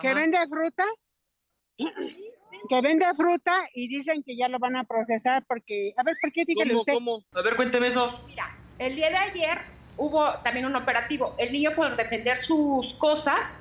Que 0.02 0.16
vende 0.16 0.40
fruta. 0.50 0.86
Que 1.78 2.82
vende 2.82 3.06
fruta 3.16 3.56
y 3.76 3.88
dicen 3.88 4.24
que 4.24 4.36
ya 4.36 4.50
lo 4.50 4.58
van 4.58 4.76
a 4.76 4.86
procesar 4.86 5.46
porque... 5.48 5.94
A 5.98 6.02
ver, 6.04 6.16
¿por 6.20 6.32
qué 6.34 6.46
dígale 6.46 6.72
¿Cómo, 6.72 6.80
usted? 6.80 6.94
cómo? 6.96 7.24
A 7.36 7.42
ver, 7.44 7.56
cuénteme 7.56 7.88
eso. 7.88 8.20
Mira, 8.26 8.58
el 8.80 8.96
día 8.96 9.12
de 9.12 9.18
ayer 9.18 9.60
hubo 9.98 10.34
también 10.40 10.66
un 10.66 10.76
operativo. 10.76 11.36
El 11.38 11.52
niño 11.52 11.72
por 11.76 11.96
defender 11.96 12.40
sus 12.40 12.96
cosas 12.96 13.60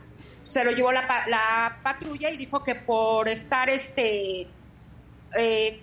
se 0.48 0.64
lo 0.64 0.70
llevó 0.70 0.90
la, 0.90 1.06
pa- 1.06 1.28
la 1.28 1.80
patrulla 1.82 2.30
y 2.30 2.38
dijo 2.38 2.64
que 2.64 2.76
por 2.76 3.28
estar 3.28 3.68
este 3.68 4.48
eh, 5.36 5.82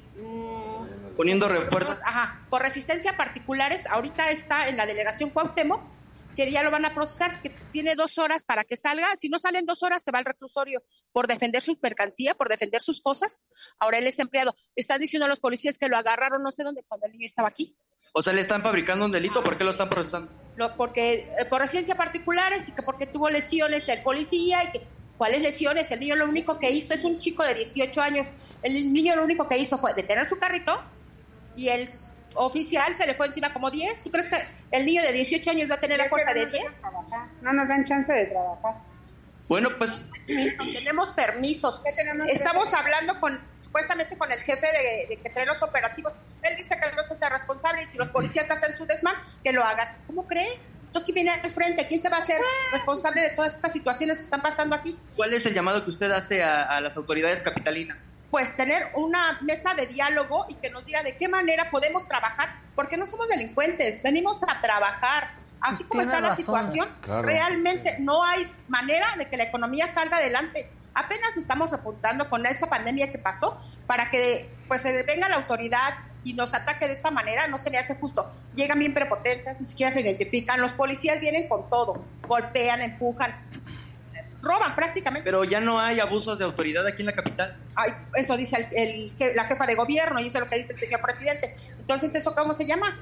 Poniendo 1.16 1.48
refuerzo. 1.48 1.98
ajá, 2.04 2.46
por 2.50 2.62
resistencia 2.62 3.12
a 3.12 3.18
particulares, 3.18 3.86
ahorita 3.88 4.32
está 4.32 4.68
en 4.68 4.78
la 4.78 4.86
delegación 4.86 5.30
Cuauhtémoc, 5.30 5.82
que 6.36 6.50
ya 6.52 6.64
lo 6.64 6.72
van 6.72 6.84
a 6.86 6.96
procesar, 6.96 7.42
que 7.44 7.50
tiene 7.72 7.94
dos 7.96 8.18
horas 8.18 8.44
para 8.44 8.64
que 8.64 8.76
salga. 8.76 9.16
Si 9.16 9.30
no 9.30 9.38
salen 9.38 9.66
dos 9.68 9.84
horas, 9.84 10.04
se 10.04 10.12
va 10.12 10.18
al 10.20 10.26
reclusorio 10.26 10.82
por 11.12 11.28
defender 11.28 11.62
su 11.62 11.78
mercancía, 11.82 12.34
por 12.34 12.50
defender 12.50 12.82
sus 12.82 13.02
cosas. 13.02 13.44
Ahora 13.78 14.00
él 14.00 14.08
es 14.08 14.18
empleado. 14.18 14.56
Están 14.76 15.00
diciendo 15.00 15.28
los 15.28 15.40
policías 15.40 15.78
que 15.78 15.88
lo 15.90 15.96
agarraron 15.98 16.42
no 16.42 16.50
sé 16.50 16.64
dónde 16.64 16.82
cuando 16.88 17.06
el 17.06 17.12
niño 17.14 17.26
estaba 17.26 17.50
aquí. 17.50 17.76
O 18.14 18.22
sea, 18.24 18.34
le 18.34 18.42
están 18.42 18.64
fabricando 18.64 19.06
un 19.06 19.12
delito, 19.12 19.44
¿por 19.44 19.58
qué 19.58 19.64
lo 19.64 19.70
están 19.72 19.90
procesando? 19.90 20.32
Lo- 20.56 20.76
porque 20.76 21.28
eh, 21.40 21.46
por 21.50 21.62
residencia 21.62 21.94
particulares 21.96 22.70
y 22.70 22.72
que 22.74 22.82
porque 22.82 23.06
tuvo 23.08 23.30
lesiones 23.30 23.88
el 23.90 24.02
policía 24.02 24.64
y 24.64 24.72
que 24.72 24.82
cuáles 25.18 25.42
lesiones 25.44 25.92
el 25.92 26.00
niño 26.00 26.16
lo 26.16 26.26
único 26.28 26.60
que 26.60 26.72
hizo 26.72 26.94
es 26.96 27.04
un 27.04 27.20
chico 27.20 27.44
de 27.44 27.54
18 27.54 28.02
años 28.02 28.28
el 28.64 28.92
niño 28.92 29.16
lo 29.16 29.24
único 29.24 29.48
que 29.48 29.58
hizo 29.58 29.78
fue 29.78 29.94
detener 29.94 30.26
su 30.26 30.38
carrito 30.40 30.80
y 31.56 31.70
el 31.70 31.88
oficial 32.36 32.96
se 32.96 33.06
le 33.06 33.14
fue 33.14 33.28
encima 33.28 33.54
como 33.54 33.70
10 33.70 34.04
¿tú 34.04 34.10
crees 34.10 34.28
que 34.28 34.38
el 34.72 34.86
niño 34.86 35.02
de 35.04 35.12
18 35.12 35.52
años 35.52 35.70
va 35.70 35.76
a 35.76 35.80
tener 35.80 35.98
la 36.00 36.06
fuerza 36.06 36.34
de 36.34 36.44
nos 36.46 36.52
10? 36.52 36.64
dejan 36.66 36.82
trabajar, 36.82 37.28
No 37.42 37.54
nos 37.54 37.68
dan 37.68 37.84
chance 37.84 38.12
de 38.12 38.26
trabajar. 38.26 38.76
Bueno, 39.50 39.70
pues 39.78 40.06
tenemos 40.26 41.12
permisos 41.12 41.82
estamos 42.30 42.74
hablando 42.74 43.20
con 43.20 43.40
supuestamente 43.62 44.18
con 44.18 44.32
el 44.32 44.40
jefe 44.42 44.66
de, 44.66 45.08
de 45.16 45.22
que 45.22 45.30
trae 45.30 45.46
los 45.46 45.62
operativos 45.62 46.14
él 46.44 46.56
dice 46.56 46.78
que 46.80 46.90
él 46.90 46.96
no 46.96 47.04
se 47.04 47.14
hace 47.14 47.30
responsable 47.30 47.84
y 47.84 47.86
si 47.86 47.98
los 47.98 48.10
policías 48.10 48.50
hacen 48.50 48.76
su 48.78 48.86
desmán 48.86 49.16
que 49.44 49.52
lo 49.52 49.64
hagan 49.64 49.98
¿cómo 50.08 50.26
cree? 50.28 50.48
entonces 50.86 51.04
¿quién 51.04 51.16
viene 51.16 51.32
al 51.32 51.52
frente? 51.52 51.86
¿quién 51.88 52.00
se 52.00 52.08
va 52.10 52.18
a 52.18 52.20
hacer 52.20 52.40
responsable 52.72 53.22
de 53.22 53.32
todas 53.32 53.54
estas 53.54 53.74
situaciones 53.74 54.18
que 54.18 54.24
están 54.24 54.42
pasando 54.42 54.76
aquí? 54.76 54.98
¿cuál 55.18 55.34
es 55.34 55.46
el 55.46 55.54
llamado 55.54 55.84
que 55.84 55.90
usted 55.90 56.10
hace 56.12 56.42
a, 56.42 56.64
a 56.64 56.80
las 56.80 56.96
autoridades 56.96 57.44
capitalinas? 57.44 58.08
Pues 58.34 58.56
tener 58.56 58.90
una 58.96 59.38
mesa 59.42 59.76
de 59.76 59.86
diálogo 59.86 60.48
y 60.50 60.56
que 60.56 60.72
nos 60.72 60.84
diga 60.84 61.04
de 61.04 61.16
qué 61.16 61.28
manera 61.28 61.70
podemos 61.70 62.08
trabajar, 62.08 62.62
porque 62.74 62.98
no 62.98 63.06
somos 63.06 63.28
delincuentes, 63.30 64.02
venimos 64.02 64.42
a 64.50 64.60
trabajar. 64.60 65.36
Así 65.62 65.84
como 65.84 66.02
está 66.02 66.20
la 66.20 66.30
razón. 66.30 66.38
situación, 66.44 66.90
Claro. 67.02 67.22
realmente 67.22 67.98
no 68.00 68.24
hay 68.24 68.52
manera 68.68 69.06
de 69.20 69.30
que 69.30 69.38
la 69.38 69.44
economía 69.44 69.86
salga 69.86 70.18
adelante. 70.18 70.68
Apenas 70.96 71.38
estamos 71.38 71.70
repuntando 71.70 72.28
con 72.28 72.44
esta 72.48 72.68
pandemia 72.68 73.12
que 73.12 73.20
pasó 73.20 73.62
para 73.86 74.10
que 74.10 74.50
pues 74.68 74.82
se 74.82 75.04
venga 75.04 75.30
la 75.30 75.36
autoridad 75.36 75.94
y 76.24 76.34
nos 76.34 76.56
ataque 76.56 76.88
de 76.88 76.94
esta 76.94 77.12
manera, 77.12 77.46
no 77.46 77.60
se 77.60 77.70
me 77.70 77.78
hace 77.78 77.94
justo. 77.94 78.32
Llegan 78.56 78.80
bien 78.80 78.96
prepotentes, 78.96 79.60
ni 79.60 79.66
siquiera 79.68 79.92
se 79.92 80.02
identifican, 80.02 80.60
los 80.60 80.74
policías 80.74 81.20
vienen 81.20 81.48
con 81.48 81.70
todo, 81.70 82.04
golpean, 82.28 82.82
empujan, 82.82 83.36
roban 84.44 84.76
prácticamente. 84.76 85.24
Pero 85.26 85.44
ya 85.44 85.62
no 85.62 85.80
hay 85.80 86.00
abusos 86.00 86.38
de 86.38 86.46
autoridad 86.46 86.86
aquí 86.86 87.02
en 87.02 87.08
la 87.08 87.14
capital. 87.14 87.58
Ay, 87.76 87.92
eso 88.16 88.36
dice 88.38 88.68
el, 88.76 89.14
el 89.20 89.36
la 89.36 89.46
jefa 89.46 89.66
de 89.66 89.76
gobierno 89.76 90.20
y 90.20 90.28
eso 90.28 90.38
es 90.38 90.44
lo 90.44 90.50
que 90.50 90.58
dice 90.58 90.74
el 90.74 90.80
señor 90.80 91.02
presidente. 91.02 91.56
Entonces, 91.80 92.14
¿eso 92.16 92.36
cómo 92.36 92.54
se 92.54 92.66
llama? 92.66 93.00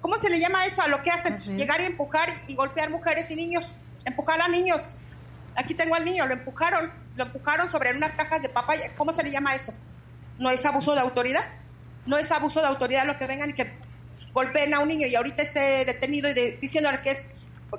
¿Cómo 0.00 0.16
se 0.16 0.28
le 0.30 0.38
llama 0.40 0.66
eso 0.66 0.82
a 0.82 0.88
lo 0.88 1.00
que 1.02 1.10
hacen? 1.10 1.38
Llegar 1.56 1.80
y 1.80 1.84
empujar 1.84 2.28
y, 2.48 2.52
y 2.52 2.54
golpear 2.56 2.90
mujeres 2.90 3.30
y 3.30 3.36
niños. 3.36 3.74
Empujar 4.04 4.40
a 4.40 4.48
niños. 4.48 4.82
Aquí 5.54 5.74
tengo 5.74 5.94
al 5.94 6.04
niño, 6.04 6.26
lo 6.26 6.32
empujaron. 6.34 6.92
Lo 7.14 7.24
empujaron 7.24 7.70
sobre 7.70 7.94
unas 7.96 8.12
cajas 8.12 8.42
de 8.42 8.48
papaya. 8.48 8.94
¿Cómo 8.96 9.12
se 9.12 9.22
le 9.22 9.30
llama 9.30 9.54
eso? 9.54 9.72
¿No 10.38 10.50
es 10.50 10.64
abuso 10.66 10.94
de 10.94 11.00
autoridad? 11.00 11.44
¿No 12.06 12.18
es 12.18 12.30
abuso 12.32 12.60
de 12.60 12.66
autoridad 12.66 13.06
lo 13.06 13.16
que 13.18 13.26
vengan 13.26 13.50
y 13.50 13.52
que 13.52 13.72
golpeen 14.32 14.72
a 14.74 14.80
un 14.80 14.88
niño 14.88 15.06
y 15.06 15.14
ahorita 15.14 15.42
esté 15.42 15.84
detenido 15.84 16.28
y 16.30 16.34
de- 16.34 16.56
diciéndole 16.56 17.00
que 17.02 17.10
es 17.12 17.26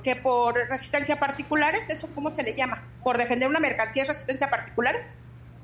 que 0.02 0.15
por 0.15 0.56
resistencia 0.56 1.20
particulares? 1.20 1.90
¿Eso 1.90 2.10
cómo 2.15 2.32
se 2.32 2.44
le 2.44 2.56
llama? 2.56 2.84
¿Por 3.03 3.18
defender 3.18 3.48
una 3.48 3.60
mercancía 3.60 4.03
es 4.03 4.07
resistencia 4.07 4.48
a 4.48 4.49
particulares? 4.49 5.20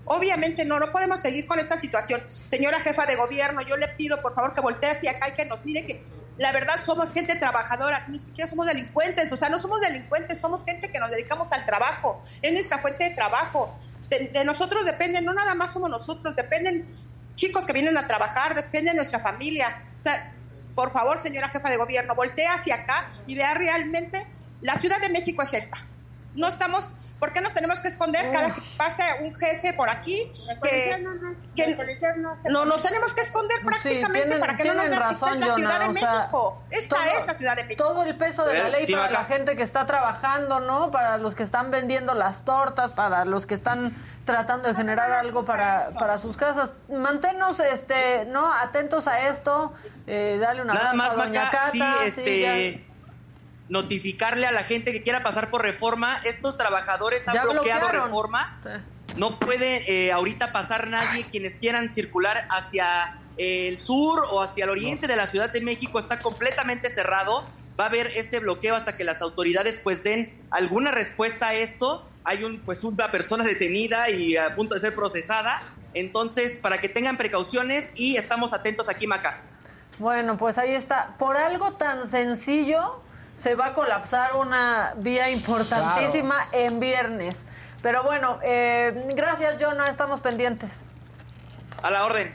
Obviamente 0.05 0.65
no, 0.65 0.79
no 0.79 0.91
podemos 0.91 1.21
seguir 1.21 1.47
con 1.47 1.59
esta 1.59 1.77
situación. 1.77 2.21
Señora 2.47 2.79
jefa 2.79 3.05
de 3.05 3.15
gobierno, 3.15 3.61
yo 3.61 3.77
le 3.77 3.87
pido 3.89 4.21
por 4.21 4.33
favor 4.33 4.53
que 4.53 4.61
voltee 4.61 4.91
hacia 4.91 5.11
acá 5.11 5.29
y 5.29 5.33
que 5.33 5.45
nos 5.45 5.63
mire 5.65 5.85
que 5.85 6.03
la 6.37 6.51
verdad 6.51 6.79
somos 6.83 7.13
gente 7.13 7.35
trabajadora, 7.35 8.07
ni 8.07 8.17
siquiera 8.17 8.49
somos 8.49 8.65
delincuentes, 8.65 9.31
o 9.31 9.37
sea, 9.37 9.49
no 9.49 9.59
somos 9.59 9.81
delincuentes, 9.81 10.39
somos 10.39 10.63
gente 10.63 10.89
que 10.89 10.97
nos 10.97 11.11
dedicamos 11.11 11.51
al 11.51 11.65
trabajo, 11.65 12.21
es 12.41 12.53
nuestra 12.53 12.77
fuente 12.77 13.09
de 13.09 13.15
trabajo. 13.15 13.75
De, 14.09 14.29
de 14.29 14.45
nosotros 14.45 14.85
dependen, 14.85 15.25
no 15.25 15.33
nada 15.33 15.53
más 15.53 15.73
somos 15.73 15.89
nosotros, 15.89 16.35
dependen 16.35 16.87
chicos 17.35 17.65
que 17.65 17.73
vienen 17.73 17.97
a 17.97 18.07
trabajar, 18.07 18.55
depende 18.55 18.93
nuestra 18.93 19.19
familia. 19.19 19.83
O 19.97 20.01
sea, 20.01 20.33
por 20.79 20.91
favor, 20.91 21.21
señora 21.21 21.49
jefa 21.49 21.69
de 21.69 21.75
gobierno, 21.75 22.15
voltee 22.15 22.47
hacia 22.47 22.75
acá 22.75 23.05
y 23.27 23.35
vea 23.35 23.53
realmente, 23.53 24.25
la 24.61 24.77
Ciudad 24.77 25.01
de 25.01 25.09
México 25.09 25.41
es 25.41 25.53
esta. 25.53 25.88
No 26.35 26.47
estamos, 26.47 26.93
¿por 27.19 27.33
qué 27.33 27.41
nos 27.41 27.53
tenemos 27.53 27.79
que 27.81 27.87
esconder 27.87 28.31
cada 28.31 28.53
que 28.53 28.61
pase 28.77 29.03
un 29.23 29.33
jefe 29.35 29.73
por 29.73 29.89
aquí? 29.89 30.31
policía 30.59 30.97
Que, 30.97 31.03
no 31.03 31.13
nos- 31.15 31.37
que- 31.55 31.75
no 32.17 32.33
no, 32.51 32.65
nos 32.65 32.81
tenemos 32.83 33.13
que 33.13 33.21
esconder 33.21 33.59
prácticamente 33.61 34.27
tienen- 34.27 34.39
para 34.39 34.55
que 34.55 34.63
no 34.65 34.73
nos 34.75 34.89
vean. 34.89 35.11
Esta 35.11 35.31
es 35.31 35.37
la 35.39 35.55
Ciudad 35.55 35.71
Jonah, 35.81 35.87
de 35.93 35.99
sea, 35.99 36.11
México. 36.19 36.63
Esta 36.69 36.95
todo- 36.95 37.05
es 37.19 37.25
la 37.27 37.33
Ciudad 37.33 37.55
de 37.55 37.63
México. 37.63 37.83
Todo 37.83 38.03
el 38.03 38.15
peso 38.15 38.45
de 38.45 38.53
la 38.57 38.63
Ver, 38.65 38.71
ley 38.73 38.85
sí, 38.85 38.93
para 38.93 39.11
la 39.11 39.25
gente 39.25 39.55
que 39.55 39.63
está 39.63 39.85
trabajando, 39.87 40.59
¿no? 40.59 40.91
Para 40.91 41.17
los 41.17 41.33
que 41.35 41.43
están 41.43 41.71
vendiendo 41.71 42.13
las 42.13 42.45
tortas, 42.45 42.91
para 42.91 43.25
los 43.25 43.45
que 43.47 43.55
están 43.55 43.95
tratando 44.25 44.67
de 44.69 44.75
generar 44.75 45.11
algo 45.11 45.45
para, 45.45 45.89
para 45.97 46.19
sus 46.19 46.37
casas. 46.37 46.73
Manténnos, 46.89 47.59
este, 47.59 48.25
¿no? 48.25 48.53
Atentos 48.53 49.07
a 49.07 49.27
esto. 49.27 49.73
Eh, 50.05 50.37
dale 50.39 50.61
una 50.61 50.73
Nada 50.73 50.93
más, 50.93 51.11
a 51.11 51.15
Doña 51.15 51.43
Maca, 51.45 51.57
Cata, 51.57 51.71
sí, 51.71 51.79
sí, 52.11 52.21
este, 52.21 52.88
notificarle 53.69 54.47
a 54.47 54.51
la 54.51 54.63
gente 54.63 54.91
que 54.91 55.03
quiera 55.03 55.23
pasar 55.23 55.49
por 55.49 55.61
reforma, 55.61 56.19
estos 56.25 56.57
trabajadores 56.57 57.27
han 57.27 57.35
Ya 57.35 57.43
bloqueado 57.43 57.81
bloquearon. 57.87 58.05
reforma. 58.07 58.61
No 59.15 59.39
puede 59.39 60.07
eh, 60.07 60.11
ahorita 60.11 60.51
pasar 60.51 60.87
nadie, 60.87 61.23
quienes 61.29 61.55
quieran 61.55 61.89
circular 61.89 62.47
hacia 62.49 63.19
el 63.37 63.77
sur 63.77 64.25
o 64.31 64.41
hacia 64.41 64.65
el 64.65 64.69
oriente 64.71 65.07
de 65.07 65.15
la 65.15 65.27
Ciudad 65.27 65.49
de 65.51 65.61
México 65.61 65.99
está 65.99 66.19
completamente 66.21 66.89
cerrado. 66.89 67.47
Va 67.79 67.85
a 67.85 67.87
haber 67.87 68.07
este 68.15 68.39
bloqueo 68.39 68.75
hasta 68.75 68.97
que 68.97 69.03
las 69.03 69.21
autoridades 69.21 69.79
pues 69.81 70.03
den 70.03 70.41
alguna 70.51 70.91
respuesta 70.91 71.49
a 71.49 71.53
esto. 71.53 72.05
Hay 72.25 72.43
un 72.43 72.59
pues 72.61 72.83
una 72.83 73.11
persona 73.11 73.43
detenida 73.45 74.09
y 74.09 74.35
a 74.35 74.55
punto 74.55 74.75
de 74.75 74.81
ser 74.81 74.93
procesada. 74.93 75.61
Entonces, 75.93 76.59
para 76.59 76.79
que 76.79 76.89
tengan 76.89 77.17
precauciones 77.17 77.93
y 77.95 78.17
estamos 78.17 78.53
atentos 78.53 78.89
aquí, 78.89 79.07
Maca. 79.07 79.41
Bueno, 79.97 80.37
pues 80.37 80.57
ahí 80.57 80.73
está. 80.73 81.15
Por 81.17 81.37
algo 81.37 81.73
tan 81.73 82.07
sencillo 82.07 83.01
se 83.39 83.55
va 83.55 83.67
a 83.67 83.73
colapsar 83.73 84.35
una 84.35 84.93
vía 84.97 85.29
importantísima 85.29 86.47
en 86.51 86.79
viernes. 86.79 87.43
Pero 87.81 88.03
bueno, 88.03 88.39
eh, 88.43 89.07
gracias, 89.15 89.55
Jonah. 89.59 89.89
Estamos 89.89 90.19
pendientes. 90.19 90.71
A 91.81 91.89
la 91.89 92.05
orden. 92.05 92.33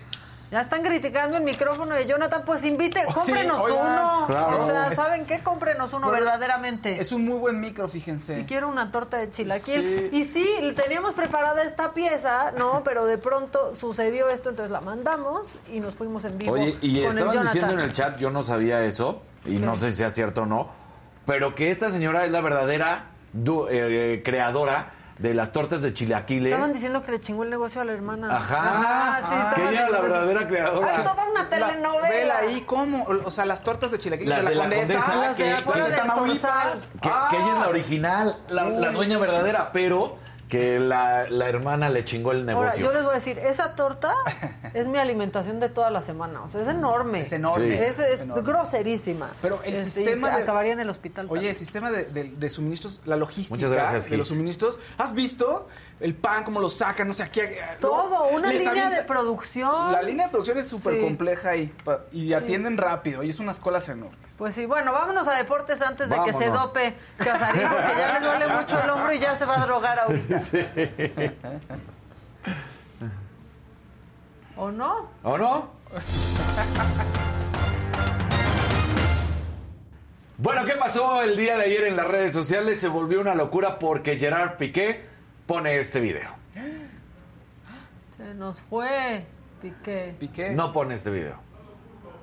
Ya 0.50 0.60
están 0.60 0.82
criticando 0.82 1.36
el 1.36 1.42
micrófono 1.42 1.94
de 1.96 2.06
Jonathan, 2.06 2.42
pues 2.46 2.64
invite, 2.64 3.02
Oh, 3.08 3.12
cómprenos 3.14 3.60
uno. 3.62 4.24
claro. 4.28 4.64
O 4.64 4.66
sea, 4.70 4.94
¿saben 4.94 5.26
qué? 5.26 5.40
Cómprenos 5.40 5.92
uno 5.92 6.10
verdaderamente. 6.12 7.00
Es 7.00 7.10
un 7.12 7.24
muy 7.24 7.38
buen 7.38 7.60
micro, 7.60 7.88
fíjense. 7.88 8.38
Y 8.40 8.44
quiero 8.44 8.68
una 8.68 8.92
torta 8.92 9.16
de 9.16 9.32
chilaquil. 9.32 10.10
Sí. 10.12 10.16
Y 10.16 10.24
sí, 10.26 10.72
teníamos 10.76 11.14
preparada 11.14 11.64
esta 11.64 11.92
pieza, 11.92 12.52
¿no? 12.56 12.82
Pero 12.84 13.04
de 13.04 13.18
pronto 13.18 13.74
sucedió 13.80 14.28
esto, 14.28 14.50
entonces 14.50 14.70
la 14.70 14.80
mandamos 14.80 15.48
y 15.72 15.80
nos 15.80 15.94
fuimos 15.94 16.24
en 16.24 16.38
vivo. 16.38 16.52
Oye, 16.52 16.78
y 16.80 17.02
con 17.02 17.18
estaban 17.18 17.42
diciendo 17.42 17.72
en 17.72 17.80
el 17.80 17.92
chat, 17.92 18.18
yo 18.18 18.30
no 18.30 18.44
sabía 18.44 18.80
eso, 18.84 19.22
y 19.44 19.56
no 19.56 19.76
sé 19.76 19.90
si 19.90 19.96
sea 19.96 20.10
cierto 20.10 20.42
o 20.42 20.46
no, 20.46 20.68
pero 21.26 21.54
que 21.54 21.70
esta 21.70 21.90
señora 21.90 22.24
es 22.24 22.30
la 22.30 22.40
verdadera 22.40 23.06
du- 23.32 23.66
eh, 23.70 24.22
creadora 24.24 24.92
de 25.18 25.32
las 25.32 25.52
tortas 25.52 25.80
de 25.80 25.94
chilaquiles. 25.94 26.52
Estaban 26.52 26.72
diciendo 26.74 27.04
que 27.04 27.12
le 27.12 27.20
chingó 27.20 27.44
el 27.44 27.50
negocio 27.50 27.80
a 27.80 27.84
la 27.84 27.92
hermana. 27.92 28.36
Ajá. 28.36 28.58
Ah, 28.60 29.18
sí, 29.20 29.28
que 29.28 29.38
estaban 29.60 29.68
ella 29.72 29.80
era 29.82 29.90
la 29.90 30.00
verdadera 30.00 30.48
creadora. 30.48 30.92
Ay, 30.96 31.04
toda 31.04 31.24
una 31.30 31.42
La- 31.44 31.48
telenovela. 31.48 32.08
Vela 32.08 32.38
ahí, 32.38 32.60
¿cómo? 32.62 33.04
O 33.04 33.30
sea, 33.30 33.44
las 33.44 33.62
tortas 33.62 33.92
de 33.92 33.98
chilaquiles 34.00 34.28
Las 34.28 34.38
de 34.44 34.44
la, 34.44 34.50
de 34.50 34.56
la 34.56 34.64
condesa. 34.64 34.94
Condesa, 35.04 35.20
Las 35.22 35.36
de 35.38 35.44
que- 35.44 35.52
afuera 35.52 35.84
que- 35.84 35.90
del 35.92 36.00
Tamaulipas. 36.00 36.52
Zorzal. 36.64 36.88
Que, 37.00 37.36
que 37.36 37.42
ella 37.42 37.52
es 37.54 37.60
la 37.60 37.68
original, 37.68 38.38
la, 38.48 38.64
la 38.70 38.90
dueña 38.90 39.18
verdadera, 39.18 39.70
pero 39.72 40.16
que 40.58 40.78
la, 40.80 41.28
la 41.28 41.48
hermana 41.48 41.88
le 41.88 42.04
chingó 42.04 42.32
el 42.32 42.48
Ahora, 42.48 42.60
negocio. 42.60 42.86
yo 42.86 42.92
les 42.92 43.02
voy 43.02 43.12
a 43.12 43.14
decir, 43.14 43.38
esa 43.38 43.74
torta 43.74 44.14
es 44.74 44.86
mi 44.86 44.98
alimentación 44.98 45.60
de 45.60 45.68
toda 45.68 45.90
la 45.90 46.00
semana. 46.02 46.42
O 46.42 46.50
sea, 46.50 46.62
es 46.62 46.68
enorme. 46.68 47.20
Es 47.22 47.32
enorme. 47.32 47.66
Sí. 47.66 47.72
Es, 47.82 47.98
es 47.98 48.14
Es 48.14 48.20
enorme. 48.20 48.42
groserísima. 48.50 49.30
Pero 49.42 49.60
el 49.64 49.74
Este, 49.74 49.90
sistema 49.90 50.36
de- 50.36 50.42
Acabaría 50.42 50.72
en 50.72 50.80
el 50.80 50.90
hospital. 50.90 51.26
Oye, 51.28 51.50
el 51.50 51.56
sistema 51.56 51.90
de, 51.90 52.04
de- 52.04 52.24
de 52.24 52.50
suministros, 52.50 53.02
la 53.06 53.16
logística 53.16 53.54
Muchas 53.56 53.72
gracias, 53.72 54.08
de 54.10 54.16
los 54.16 54.28
suministros. 54.28 54.78
¿Has 54.98 55.14
visto 55.14 55.68
el 56.00 56.14
pan, 56.14 56.44
cómo 56.44 56.60
lo 56.60 56.68
sacan? 56.68 57.06
No 57.08 57.14
sé, 57.14 57.22
aquí... 57.22 57.40
eh, 57.40 57.58
Todo, 57.80 58.08
lo- 58.30 58.36
una 58.36 58.50
línea 58.52 58.70
avienta- 58.70 58.96
de 58.96 59.02
producción. 59.04 59.92
La 59.92 60.02
línea 60.02 60.26
de 60.26 60.30
producción 60.32 60.58
es 60.58 60.68
súper 60.68 60.94
Sí. 60.94 61.00
compleja 61.00 61.52
y, 61.56 62.32
atienden 62.34 62.76
rápido. 62.76 63.22
Y 63.22 63.30
es 63.30 63.38
unas 63.38 63.58
colas 63.60 63.88
enormes. 63.88 64.18
Pues 64.36 64.54
sí, 64.56 64.66
bueno, 64.66 64.92
vámonos 64.92 65.26
a 65.28 65.36
deportes 65.36 65.80
antes 65.80 66.08
de 66.08 66.16
que 66.24 66.32
se 66.32 66.46
dope 66.48 66.94
Casarín, 67.18 67.68
porque 67.68 67.92
ya 67.96 68.18
le 68.18 68.26
duele 68.26 68.48
mucho 68.48 68.82
el 68.82 68.90
hombro 68.90 69.12
y 69.12 69.20
ya 69.20 69.36
se 69.36 69.44
va 69.46 69.62
a 69.62 69.64
drogar 69.66 69.98
ahorita. 70.00 70.36
¿O 74.56 74.70
no? 74.70 75.08
¿O 75.22 75.38
no? 75.38 75.70
Bueno, 80.38 80.64
¿qué 80.64 80.72
pasó 80.72 81.22
el 81.22 81.36
día 81.36 81.56
de 81.56 81.64
ayer 81.64 81.84
en 81.84 81.96
las 81.96 82.06
redes 82.08 82.32
sociales? 82.32 82.80
Se 82.80 82.88
volvió 82.88 83.20
una 83.20 83.34
locura 83.34 83.78
porque 83.78 84.18
Gerard 84.18 84.56
Piqué 84.56 85.04
pone 85.46 85.78
este 85.78 86.00
video. 86.00 86.30
Se 88.16 88.34
nos 88.34 88.60
fue, 88.62 89.26
Piqué. 89.60 90.14
Piqué. 90.18 90.50
No 90.50 90.72
pone 90.72 90.94
este 90.94 91.10
video. 91.10 91.42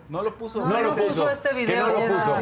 No 0.09 0.21
lo 0.23 0.35
puso. 0.35 0.65
No 0.65 0.81
lo 0.81 0.93
puso, 0.95 1.29
este 1.29 1.49
que 1.49 1.55
video. 1.55 1.87
no 1.87 1.93
lo 1.99 2.05
puso. 2.05 2.35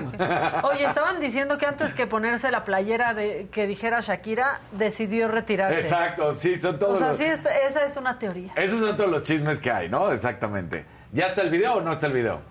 Oye, 0.71 0.85
estaban 0.85 1.19
diciendo 1.19 1.57
que 1.59 1.67
antes 1.67 1.93
que 1.93 2.07
ponerse 2.07 2.49
la 2.49 2.63
playera 2.63 3.13
de 3.13 3.47
que 3.51 3.67
dijera 3.67 4.01
Shakira, 4.01 4.59
decidió 4.71 5.27
retirarse. 5.27 5.79
Exacto, 5.79 6.33
sí, 6.33 6.59
son 6.59 6.75
O 6.75 6.79
todos 6.79 6.99
sea, 6.99 7.09
los... 7.09 7.17
sí, 7.17 7.25
esta- 7.25 7.55
esa 7.59 7.85
es 7.85 7.95
una 7.95 8.17
teoría. 8.17 8.53
Esos 8.55 8.79
son 8.79 8.95
todos 8.95 9.11
los 9.11 9.21
chismes 9.23 9.59
que 9.59 9.69
hay, 9.71 9.87
¿no? 9.87 10.11
Exactamente. 10.11 10.85
¿Ya 11.11 11.27
está 11.27 11.41
el 11.43 11.51
video 11.51 11.75
o 11.75 11.81
no 11.81 11.91
está 11.91 12.07
el 12.07 12.13
video? 12.13 12.41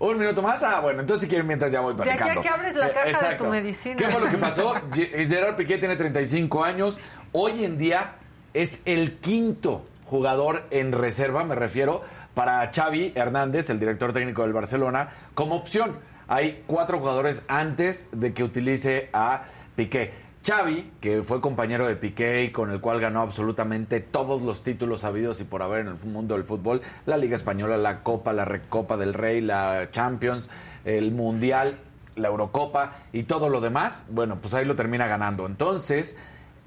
¿Un 0.00 0.16
minuto 0.18 0.42
más? 0.42 0.62
Ah, 0.62 0.80
bueno, 0.80 1.00
entonces 1.00 1.22
si 1.22 1.28
quieren 1.28 1.46
mientras 1.46 1.72
ya 1.72 1.80
voy 1.80 1.94
De 1.94 2.02
aquí 2.02 2.10
a 2.10 2.14
platicando. 2.14 2.42
que 2.42 2.48
abres 2.48 2.76
la 2.76 2.88
Eh, 2.88 2.92
caja 3.12 3.28
de 3.30 3.34
tu 3.36 3.44
medicina. 3.46 3.96
¿Qué 3.96 4.08
fue 4.10 4.20
lo 4.20 4.28
que 4.28 4.38
pasó? 4.38 4.74
Ge- 4.94 5.26
Gerard 5.28 5.56
Piqué 5.56 5.78
tiene 5.78 5.96
35 5.96 6.62
años. 6.64 7.00
Hoy 7.32 7.64
en 7.64 7.78
día 7.78 8.12
es 8.54 8.80
el 8.84 9.18
quinto 9.18 9.84
jugador 10.06 10.66
en 10.70 10.92
reserva, 10.92 11.42
me 11.44 11.54
refiero, 11.56 12.02
para 12.34 12.70
Xavi 12.72 13.12
Hernández, 13.16 13.70
el 13.70 13.80
director 13.80 14.12
técnico 14.12 14.42
del 14.42 14.52
Barcelona, 14.52 15.08
como 15.34 15.56
opción. 15.56 15.98
Hay 16.28 16.62
cuatro 16.66 16.98
jugadores 17.00 17.42
antes 17.48 18.08
de 18.12 18.32
que 18.34 18.44
utilice 18.44 19.08
a 19.12 19.44
Piqué. 19.74 20.12
Xavi, 20.48 20.92
que 21.02 21.22
fue 21.22 21.42
compañero 21.42 21.86
de 21.86 21.94
Piqué 21.94 22.44
y 22.44 22.52
con 22.52 22.70
el 22.70 22.80
cual 22.80 23.00
ganó 23.00 23.20
absolutamente 23.20 24.00
todos 24.00 24.40
los 24.40 24.62
títulos 24.62 25.04
habidos 25.04 25.42
y 25.42 25.44
por 25.44 25.60
haber 25.60 25.80
en 25.80 25.88
el 25.88 26.04
mundo 26.06 26.36
del 26.36 26.44
fútbol, 26.44 26.80
la 27.04 27.18
Liga 27.18 27.34
Española, 27.34 27.76
la 27.76 28.02
Copa, 28.02 28.32
la 28.32 28.46
Recopa 28.46 28.96
del 28.96 29.12
Rey, 29.12 29.42
la 29.42 29.90
Champions, 29.90 30.48
el 30.86 31.12
Mundial, 31.12 31.76
la 32.16 32.28
Eurocopa 32.28 32.96
y 33.12 33.24
todo 33.24 33.50
lo 33.50 33.60
demás, 33.60 34.06
bueno, 34.08 34.38
pues 34.40 34.54
ahí 34.54 34.64
lo 34.64 34.74
termina 34.74 35.06
ganando. 35.06 35.44
Entonces, 35.44 36.16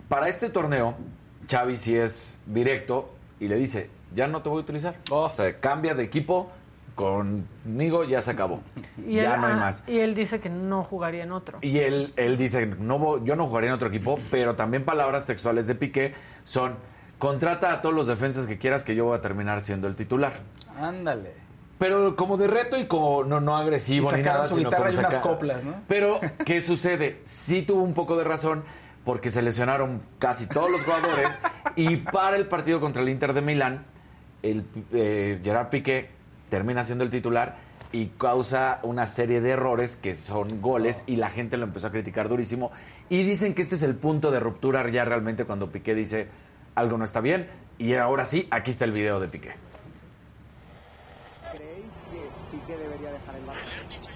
para 0.07 0.29
este 0.29 0.51
torneo, 0.51 0.93
Xavi 1.49 1.75
sí 1.75 1.95
es 1.95 2.37
directo 2.45 3.09
y 3.39 3.47
le 3.47 3.55
dice, 3.55 3.89
ya 4.15 4.27
no 4.27 4.43
te 4.43 4.49
voy 4.49 4.59
a 4.59 4.61
utilizar. 4.61 4.95
O 5.09 5.31
sea, 5.35 5.59
cambia 5.59 5.95
de 5.95 6.03
equipo, 6.03 6.51
conmigo 7.01 8.03
ya 8.03 8.21
se 8.21 8.31
acabó. 8.31 8.61
Y 9.07 9.15
ya 9.15 9.35
él, 9.35 9.41
no 9.41 9.47
hay 9.47 9.53
ah, 9.53 9.57
más. 9.57 9.83
Y 9.87 9.99
él 9.99 10.13
dice 10.13 10.39
que 10.39 10.49
no 10.49 10.83
jugaría 10.83 11.23
en 11.23 11.31
otro. 11.31 11.57
Y 11.61 11.79
él, 11.79 12.13
él 12.17 12.37
dice, 12.37 12.67
no, 12.67 13.23
yo 13.23 13.35
no 13.35 13.47
jugaría 13.47 13.69
en 13.69 13.75
otro 13.75 13.87
equipo, 13.87 14.19
pero 14.29 14.55
también 14.55 14.85
palabras 14.85 15.25
textuales 15.25 15.65
de 15.65 15.73
Piqué 15.75 16.13
son, 16.43 16.75
contrata 17.17 17.73
a 17.73 17.81
todos 17.81 17.95
los 17.95 18.05
defensas 18.07 18.45
que 18.45 18.59
quieras 18.59 18.83
que 18.83 18.93
yo 18.93 19.05
voy 19.05 19.17
a 19.17 19.21
terminar 19.21 19.61
siendo 19.61 19.87
el 19.87 19.95
titular. 19.95 20.33
Ándale. 20.79 21.33
Pero 21.79 22.15
como 22.15 22.37
de 22.37 22.47
reto 22.47 22.77
y 22.77 22.85
como 22.85 23.23
no, 23.23 23.41
no 23.41 23.57
agresivo 23.57 24.11
Y 24.11 24.17
ni 24.17 24.21
nada. 24.21 24.45
su 24.45 24.57
sino 24.57 24.69
como 24.69 24.87
y 24.87 24.95
unas 24.95 25.17
coplas, 25.17 25.63
¿no? 25.63 25.73
Pero, 25.87 26.19
¿qué 26.45 26.61
sucede? 26.61 27.21
Sí 27.23 27.63
tuvo 27.63 27.81
un 27.81 27.95
poco 27.95 28.15
de 28.17 28.23
razón 28.23 28.63
porque 29.03 29.31
se 29.31 29.41
lesionaron 29.41 30.03
casi 30.19 30.47
todos 30.47 30.69
los 30.69 30.83
jugadores 30.83 31.39
y 31.75 31.97
para 31.97 32.37
el 32.37 32.47
partido 32.47 32.79
contra 32.79 33.01
el 33.01 33.09
Inter 33.09 33.33
de 33.33 33.41
Milán, 33.41 33.85
el 34.43 34.63
eh, 34.93 35.39
Gerard 35.43 35.69
Piqué 35.69 36.20
termina 36.51 36.83
siendo 36.83 37.05
el 37.05 37.09
titular 37.09 37.55
y 37.93 38.07
causa 38.07 38.79
una 38.83 39.07
serie 39.07 39.39
de 39.39 39.51
errores 39.51 39.95
que 39.95 40.13
son 40.13 40.61
goles 40.61 41.03
y 41.07 41.15
la 41.15 41.29
gente 41.29 41.55
lo 41.55 41.63
empezó 41.63 41.87
a 41.87 41.91
criticar 41.91 42.27
durísimo 42.27 42.71
y 43.07 43.23
dicen 43.23 43.53
que 43.55 43.61
este 43.61 43.75
es 43.75 43.83
el 43.83 43.95
punto 43.95 44.31
de 44.31 44.41
ruptura 44.41 44.87
ya 44.89 45.05
realmente 45.05 45.45
cuando 45.45 45.71
Piqué 45.71 45.95
dice 45.95 46.27
algo 46.75 46.97
no 46.97 47.05
está 47.05 47.21
bien 47.21 47.47
y 47.77 47.93
ahora 47.95 48.25
sí, 48.25 48.47
aquí 48.51 48.71
está 48.71 48.85
el 48.85 48.91
video 48.91 49.19
de 49.19 49.27
Piqué. 49.29 49.55
¿Creéis 51.51 51.85
que 52.11 52.57
Piqué 52.57 52.77
debería 52.77 53.11
dejar 53.11 53.35
el 53.35 53.45
Barça? 53.47 54.11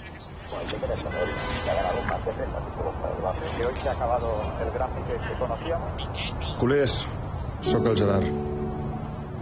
que 3.57 3.66
hoy 3.66 3.74
se 3.82 3.90
ha 3.90 3.91
acabado 3.94 4.41
el 4.62 4.72
gráfico 4.72 5.07
que 5.07 5.40
conocíamos. 5.40 6.57
Culers, 6.60 7.07
sóc 7.62 7.86
el 7.88 7.98
Gerard. 7.98 8.26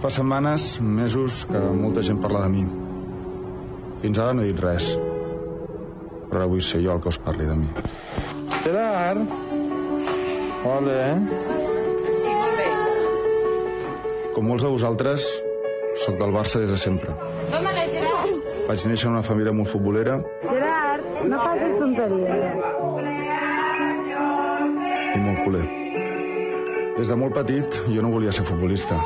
Fa 0.01 0.09
setmanes, 0.09 0.81
mesos, 0.81 1.45
que 1.47 1.59
molta 1.59 2.03
gent 2.03 2.19
parla 2.19 2.41
de 2.43 2.49
mi. 2.49 2.82
Fins 4.03 4.19
ara 4.19 4.33
no 4.35 4.43
he 4.43 4.49
dit 4.51 4.59
res. 4.59 4.85
Però 6.27 6.41
ara 6.41 6.47
vull 6.51 6.63
ser 6.69 6.81
jo 6.83 6.91
el 6.91 6.99
que 7.03 7.07
us 7.13 7.19
parli 7.23 7.45
de 7.47 7.55
mi. 7.55 7.69
Gerard! 8.65 9.21
Hola. 10.67 10.97
Sí, 12.19 12.33
molt 12.33 12.59
bé. 12.59 12.67
Com 14.35 14.49
molts 14.51 14.65
de 14.67 14.73
vosaltres, 14.75 15.29
sóc 16.03 16.19
del 16.19 16.35
Barça 16.35 16.59
des 16.65 16.75
de 16.75 16.81
sempre. 16.83 17.15
Toma-la, 17.53 17.87
Gerard. 17.95 18.51
Vaig 18.67 18.85
néixer 18.91 19.07
en 19.07 19.15
una 19.15 19.23
família 19.23 19.55
molt 19.55 19.71
futbolera 19.71 20.19
Gerard, 20.49 21.09
no 21.31 21.39
facis 21.47 21.79
tonteries. 21.79 22.61
i 25.15 25.19
molt 25.23 25.43
culer. 25.47 25.65
Des 26.99 27.07
de 27.07 27.21
molt 27.23 27.39
petit 27.39 27.83
jo 27.87 28.03
no 28.03 28.11
volia 28.19 28.35
ser 28.35 28.43
futbolista. 28.51 28.99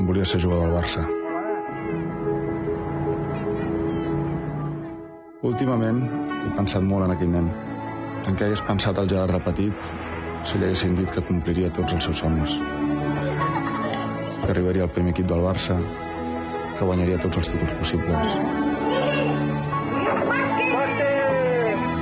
Volia 0.00 0.24
ser 0.28 0.40
jugador 0.44 0.68
del 0.68 0.82
Barça. 0.82 1.23
Últimament 5.44 5.98
he 6.08 6.50
pensat 6.56 6.80
molt 6.88 7.04
en 7.04 7.10
aquell 7.12 7.28
nen. 7.28 7.50
En 8.24 8.36
què 8.36 8.46
hagués 8.46 8.62
pensat 8.64 8.96
el 9.02 9.10
Gerard 9.10 9.34
de 9.36 9.40
petit 9.44 9.88
si 10.48 10.56
li 10.56 10.64
haguessin 10.64 10.94
dit 10.96 11.10
que 11.12 11.24
compliria 11.26 11.68
tots 11.78 11.92
els 11.96 12.06
seus 12.08 12.22
somnis. 12.22 12.54
Que 14.40 14.48
arribaria 14.54 14.86
al 14.86 14.94
primer 14.96 15.12
equip 15.12 15.28
del 15.28 15.44
Barça, 15.44 15.76
que 16.78 16.88
guanyaria 16.88 17.20
tots 17.26 17.42
els 17.42 17.52
títols 17.52 17.76
possibles. 17.82 18.26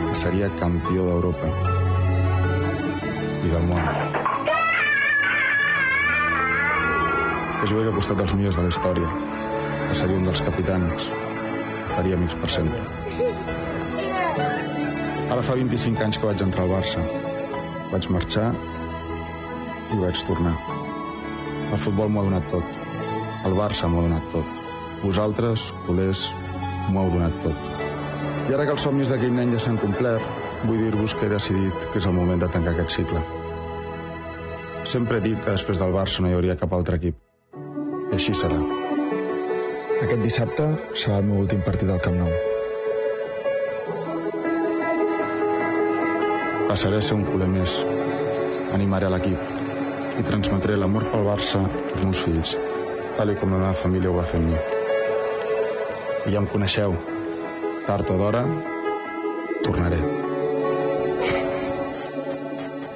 Que 0.07 0.23
seria 0.23 0.55
campió 0.63 1.11
d'Europa 1.11 1.51
i 3.43 3.51
del 3.57 3.69
món. 3.75 3.85
Que 7.59 7.67
jugaria 7.75 7.91
al 7.91 7.99
costat 7.99 8.23
dels 8.23 8.39
millors 8.39 8.63
de 8.63 8.71
la 8.71 8.75
història, 8.79 9.15
que 9.85 10.03
seria 10.07 10.23
un 10.23 10.31
dels 10.31 10.49
capitans, 10.51 11.15
faria 11.97 12.23
amics 12.23 12.39
per 12.39 12.59
sempre. 12.63 13.02
Ara 15.33 15.41
fa 15.41 15.55
25 15.57 16.03
anys 16.05 16.19
que 16.21 16.29
vaig 16.29 16.43
entrar 16.45 16.67
al 16.67 16.73
Barça. 16.75 17.03
Vaig 17.89 18.09
marxar 18.13 18.51
i 19.95 19.97
vaig 19.97 20.21
tornar. 20.29 20.53
El 21.73 21.81
futbol 21.81 22.13
m'ho 22.13 22.21
ha 22.21 22.27
donat 22.27 22.51
tot. 22.53 22.77
El 23.49 23.57
Barça 23.57 23.89
m'ho 23.89 24.03
ha 24.03 24.11
donat 24.11 24.27
tot. 24.35 24.61
Vosaltres, 25.01 25.71
culers, 25.87 26.27
m'ho 26.91 27.07
heu 27.07 27.15
donat 27.17 27.41
tot. 27.47 27.65
I 28.51 28.59
ara 28.59 28.69
que 28.69 28.77
els 28.77 28.85
somnis 28.85 29.09
d'aquell 29.09 29.33
nen 29.39 29.57
ja 29.57 29.65
s'han 29.65 29.81
complert, 29.81 30.29
vull 30.69 30.85
dir-vos 30.85 31.17
que 31.17 31.25
he 31.25 31.33
decidit 31.33 31.89
que 31.95 32.03
és 32.05 32.13
el 32.13 32.17
moment 32.21 32.45
de 32.45 32.53
tancar 32.53 32.77
aquest 32.77 33.01
cicle. 33.01 33.25
Sempre 34.85 35.17
he 35.17 35.29
dit 35.31 35.41
que 35.41 35.57
després 35.57 35.81
del 35.81 35.97
Barça 35.97 36.21
no 36.21 36.29
hi 36.29 36.37
hauria 36.37 36.61
cap 36.61 36.77
altre 36.77 37.01
equip. 37.01 37.17
I 37.57 38.21
així 38.21 38.37
serà. 38.37 38.61
Aquest 40.03 40.29
dissabte 40.29 40.75
serà 40.93 41.23
el 41.23 41.31
meu 41.33 41.47
últim 41.47 41.65
partit 41.65 41.89
al 41.89 42.05
Camp 42.05 42.21
Nou. 42.21 42.52
Passaré 46.73 46.97
a 46.97 47.05
ser 47.05 47.19
un 47.19 47.27
culer 47.29 47.45
més. 47.53 47.73
Animaré 48.73 49.11
l'equip 49.13 49.41
i 50.17 50.23
transmetré 50.25 50.79
l'amor 50.81 51.05
pel 51.13 51.27
Barça 51.27 51.59
als 51.69 51.99
meus 52.01 52.23
fills, 52.25 52.53
tal 53.19 53.33
com 53.37 53.53
la 53.53 53.59
meva 53.59 53.73
família 53.77 54.09
ho 54.09 54.15
va 54.17 54.25
fer 54.31 54.41
amb 54.41 54.55
mi. 54.55 54.61
I 56.31 56.33
ja 56.33 56.41
em 56.41 56.49
coneixeu. 56.49 56.97
Tard 57.85 58.09
o 58.15 58.17
d'hora, 58.23 58.41
tornaré. 59.67 59.99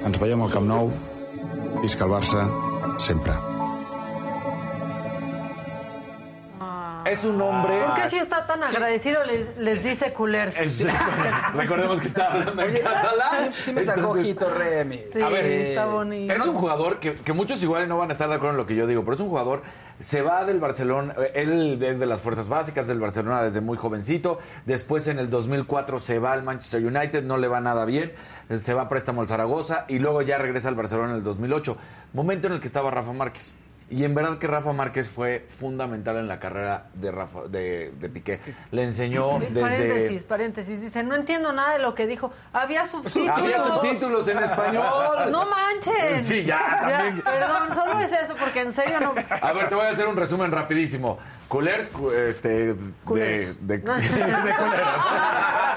Ens 0.09 0.17
veiem 0.25 0.41
al 0.41 0.57
Camp 0.57 0.65
Nou. 0.73 0.89
Visca 1.85 2.09
el 2.09 2.15
Barça, 2.15 2.47
sempre. 2.97 3.37
Es 7.09 7.23
un 7.25 7.41
hombre. 7.41 7.81
¿Por 7.83 7.95
qué 7.95 8.09
si 8.09 8.17
está 8.17 8.45
tan 8.45 8.61
agradecido 8.63 9.23
les, 9.23 9.57
les 9.57 9.83
dice 9.83 10.13
culers? 10.13 10.57
Es- 10.57 10.85
Recordemos 11.53 11.99
que 12.01 12.07
estaba 12.07 12.33
hablando 12.33 12.61
en 12.63 12.69
Oye, 12.69 12.81
catalán. 12.81 13.53
sí- 13.57 13.61
sí 13.65 13.73
me 13.73 13.83
sacó 13.83 14.13
Remy. 14.13 14.97
Sí, 15.13 15.21
A 15.21 15.29
ver, 15.29 15.45
está 15.45 15.85
bonito. 15.85 16.33
Es 16.33 16.45
un 16.45 16.55
jugador 16.55 16.99
que, 16.99 17.15
que 17.15 17.33
muchos 17.33 17.61
igual 17.63 17.87
no 17.87 17.97
van 17.97 18.09
a 18.09 18.11
estar 18.13 18.27
de 18.29 18.35
acuerdo 18.35 18.51
en 18.51 18.57
lo 18.57 18.65
que 18.65 18.75
yo 18.75 18.87
digo, 18.87 19.03
pero 19.03 19.15
es 19.15 19.19
un 19.21 19.29
jugador, 19.29 19.61
se 19.99 20.21
va 20.21 20.43
del 20.45 20.59
Barcelona, 20.59 21.13
eh, 21.17 21.31
él 21.35 21.81
es 21.83 21.99
de 21.99 22.05
las 22.05 22.21
fuerzas 22.21 22.49
básicas 22.49 22.87
del 22.87 22.99
Barcelona 22.99 23.41
desde 23.41 23.61
muy 23.61 23.77
jovencito, 23.77 24.39
después 24.65 25.07
en 25.07 25.19
el 25.19 25.29
2004 25.29 25.99
se 25.99 26.19
va 26.19 26.33
al 26.33 26.43
Manchester 26.43 26.85
United, 26.85 27.23
no 27.23 27.37
le 27.37 27.47
va 27.47 27.61
nada 27.61 27.85
bien, 27.85 28.13
eh, 28.49 28.57
se 28.59 28.73
va 28.73 28.83
a 28.83 28.87
préstamo 28.89 29.21
al 29.21 29.27
Zaragoza 29.27 29.85
y 29.87 29.99
luego 29.99 30.21
ya 30.21 30.37
regresa 30.37 30.69
al 30.69 30.75
Barcelona 30.75 31.11
en 31.11 31.17
el 31.17 31.23
2008, 31.23 31.77
momento 32.13 32.47
en 32.47 32.53
el 32.53 32.59
que 32.59 32.67
estaba 32.67 32.91
Rafa 32.91 33.13
Márquez. 33.13 33.55
Y 33.89 34.03
en 34.03 34.13
verdad 34.13 34.37
que 34.37 34.47
Rafa 34.47 34.73
Márquez 34.73 35.09
fue 35.09 35.45
fundamental 35.47 36.17
en 36.17 36.27
la 36.27 36.39
carrera 36.39 36.87
de 36.93 37.09
Rafa 37.09 37.47
de, 37.47 37.93
de 37.97 38.09
Piqué. 38.09 38.39
Le 38.71 38.83
enseñó 38.83 39.39
desde 39.39 39.61
Paréntesis, 39.61 40.23
paréntesis. 40.23 40.81
Dice, 40.81 41.03
no 41.03 41.15
entiendo 41.15 41.53
nada 41.53 41.73
de 41.73 41.79
lo 41.79 41.95
que 41.95 42.05
dijo. 42.05 42.31
Había 42.51 42.85
subtítulos. 42.91 43.37
Había 43.37 43.59
subtítulos 43.59 44.27
en 44.27 44.39
español. 44.39 45.31
No 45.31 45.45
manchen. 45.49 46.19
Sí, 46.19 46.43
ya, 46.43 46.79
también. 46.81 47.21
Perdón, 47.23 47.75
solo 47.75 47.99
es 48.01 48.11
eso, 48.11 48.35
porque 48.37 48.61
en 48.61 48.73
serio 48.73 48.99
no... 48.99 49.15
A 49.41 49.53
ver, 49.53 49.69
te 49.69 49.75
voy 49.75 49.85
a 49.85 49.89
hacer 49.89 50.07
un 50.07 50.17
resumen 50.17 50.51
rapidísimo. 50.51 51.17
Culers, 51.47 51.87
cu- 51.87 52.11
este, 52.11 52.75
Culers. 53.05 53.65
de, 53.65 53.77
de, 53.77 53.83
No. 53.85 53.95
de 53.95 54.07
culeros. 54.09 55.01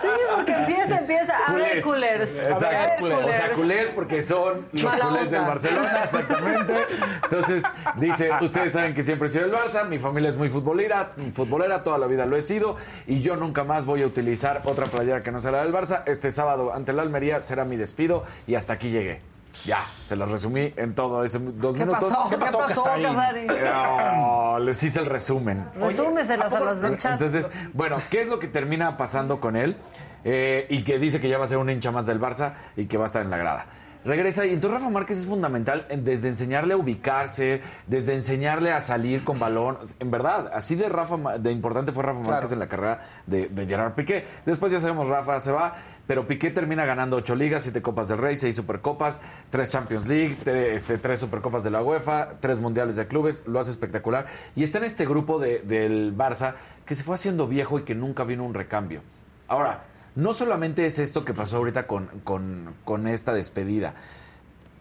Sí, 0.03 0.09
porque 0.35 0.53
empieza, 0.53 0.99
empieza. 0.99 1.37
A 1.47 1.53
ver, 1.53 1.83
culers. 1.83 2.31
A 2.31 2.43
ver, 2.43 2.51
Exacto. 2.53 3.01
culers. 3.01 3.25
O 3.27 3.33
sea, 3.33 3.53
culés 3.53 3.91
porque 3.91 4.23
son 4.23 4.67
los 4.73 4.83
Mala 4.85 5.05
culés 5.07 5.23
onda. 5.27 5.39
del 5.39 5.47
Barcelona, 5.49 6.01
exactamente. 6.05 6.75
Entonces, 7.23 7.63
dice, 7.97 8.31
ustedes 8.41 8.73
saben 8.73 8.95
que 8.95 9.03
siempre 9.05 9.29
he 9.29 9.31
sido 9.31 9.45
el 9.47 9.53
Barça, 9.53 9.87
mi 9.87 9.99
familia 9.99 10.29
es 10.29 10.37
muy 10.37 10.49
futbolera, 10.49 11.13
futbolera, 11.33 11.85
toda 11.85 11.99
la 11.99 12.07
vida 12.09 12.27
lo 12.27 12.37
he 12.37 12.43
sido, 12.43 12.77
y 13.07 13.21
yo 13.23 13.37
nunca 13.37 13.63
más 13.63 13.85
voy 13.85 14.03
a 14.03 14.07
utilizar 14.07 14.63
otra 14.65 14.87
playera 14.87 15.21
que 15.21 15.31
no 15.31 15.41
sea 15.41 15.53
la 15.53 15.63
del 15.63 15.73
Barça. 15.73 16.03
Este 16.07 16.31
sábado 16.33 16.75
ante 16.75 16.93
la 16.93 17.03
Almería 17.03 17.41
será 17.41 17.65
mi 17.65 17.77
despido 17.77 18.25
y 18.49 18.57
hasta 18.57 18.73
aquí 18.73 18.91
llegué. 18.91 19.21
Ya, 19.65 19.85
se 20.05 20.17
los 20.17 20.31
resumí 20.31 20.73
en 20.77 20.95
todo 20.95 21.25
ese 21.25 21.39
dos 21.39 21.75
¿Qué 21.75 21.85
minutos. 21.85 22.13
pasó? 22.13 22.31
¿Qué 22.31 22.37
pasó, 22.39 22.59
Casarín? 22.67 23.47
No, 23.47 24.59
les 24.61 24.83
hice 24.83 25.01
el 25.01 25.07
resumen. 25.07 25.69
Resúmeselas 25.75 26.53
a 26.53 26.61
las 26.61 26.81
del 26.81 26.99
chat. 26.99 27.13
Entonces, 27.13 27.51
bueno, 27.73 27.97
¿qué 28.11 28.23
es 28.23 28.29
lo 28.29 28.39
que 28.39 28.49
termina 28.49 28.97
pasando 28.97 29.41
con 29.41 29.57
él? 29.57 29.77
Eh, 30.25 30.67
y 30.69 30.85
que 30.85 30.99
dice 30.99 31.21
que 31.21 31.29
ya 31.29 31.39
va 31.39 31.45
a 31.45 31.47
ser 31.47 31.59
un 31.59 31.69
hincha 31.71 31.91
más 31.91 32.07
del 32.07 32.21
Barça 32.21 32.55
y 32.77 32.87
que 32.87 32.97
va 32.97 33.05
a 33.05 33.07
estar 33.07 33.23
en 33.23 33.31
la 33.31 33.39
grada. 33.39 33.67
Regresa 34.03 34.47
y 34.47 34.55
entonces 34.55 34.81
Rafa 34.81 34.91
Márquez 34.91 35.19
es 35.19 35.27
fundamental 35.27 35.85
en- 35.91 36.05
desde 36.05 36.29
enseñarle 36.29 36.73
a 36.73 36.79
ubicarse, 36.79 37.61
desde 37.87 38.15
enseñarle 38.15 38.73
a 38.73 38.81
salir 38.81 39.25
con 39.25 39.39
balón. 39.39 39.77
En 39.99 40.11
verdad, 40.11 40.51
así 40.55 40.75
de 40.75 40.89
Rafa 40.89 41.17
de 41.39 41.51
importante 41.53 41.93
fue 41.93 42.03
Rafa 42.03 42.21
Márquez 42.21 42.53
en 42.53 42.61
la 42.61 42.67
carrera 42.69 43.01
de, 43.27 43.49
de 43.49 43.67
Gerard 43.67 43.93
Piqué. 43.93 44.25
Después 44.47 44.73
ya 44.73 44.81
sabemos, 44.81 45.07
Rafa 45.07 45.39
se 45.39 45.53
va, 45.53 45.75
pero 46.07 46.27
Piqué 46.27 46.51
termina 46.51 46.87
ganando 46.87 47.17
ocho 47.19 47.35
ligas, 47.35 47.63
siete 47.63 47.83
Copas 47.83 48.09
del 48.09 48.17
Rey, 48.19 48.37
seis 48.37 48.57
Supercopas, 48.57 49.21
tres 49.51 49.69
Champions 49.69 50.09
League, 50.09 50.39
tre- 50.43 50.73
este, 50.73 50.97
tres 50.97 51.19
Supercopas 51.21 51.63
de 51.63 51.71
la 51.71 51.83
UEFA, 51.83 52.41
tres 52.41 52.59
Mundiales 52.59 52.97
de 52.97 53.07
Clubes, 53.07 53.43
lo 53.47 53.59
hace 53.61 53.71
espectacular. 53.71 54.25
Y 54.57 54.63
está 54.63 54.79
en 54.79 54.85
este 54.85 55.05
grupo 55.05 55.39
de- 55.39 55.59
del 55.61 56.17
Barça 56.17 56.55
que 56.87 56.95
se 56.95 57.05
fue 57.05 57.17
haciendo 57.17 57.47
viejo 57.47 57.79
y 57.79 57.83
que 57.83 57.95
nunca 57.95 58.25
vino 58.25 58.45
un 58.45 58.55
recambio. 58.55 59.03
Ahora, 59.47 59.83
no 60.17 60.33
solamente 60.33 60.85
es 60.87 60.99
esto 60.99 61.25
que 61.25 61.35
pasó 61.35 61.59
ahorita 61.59 61.87
con, 61.87 62.07
con- 62.25 62.75
esta 63.09 63.33
despedida. 63.33 63.95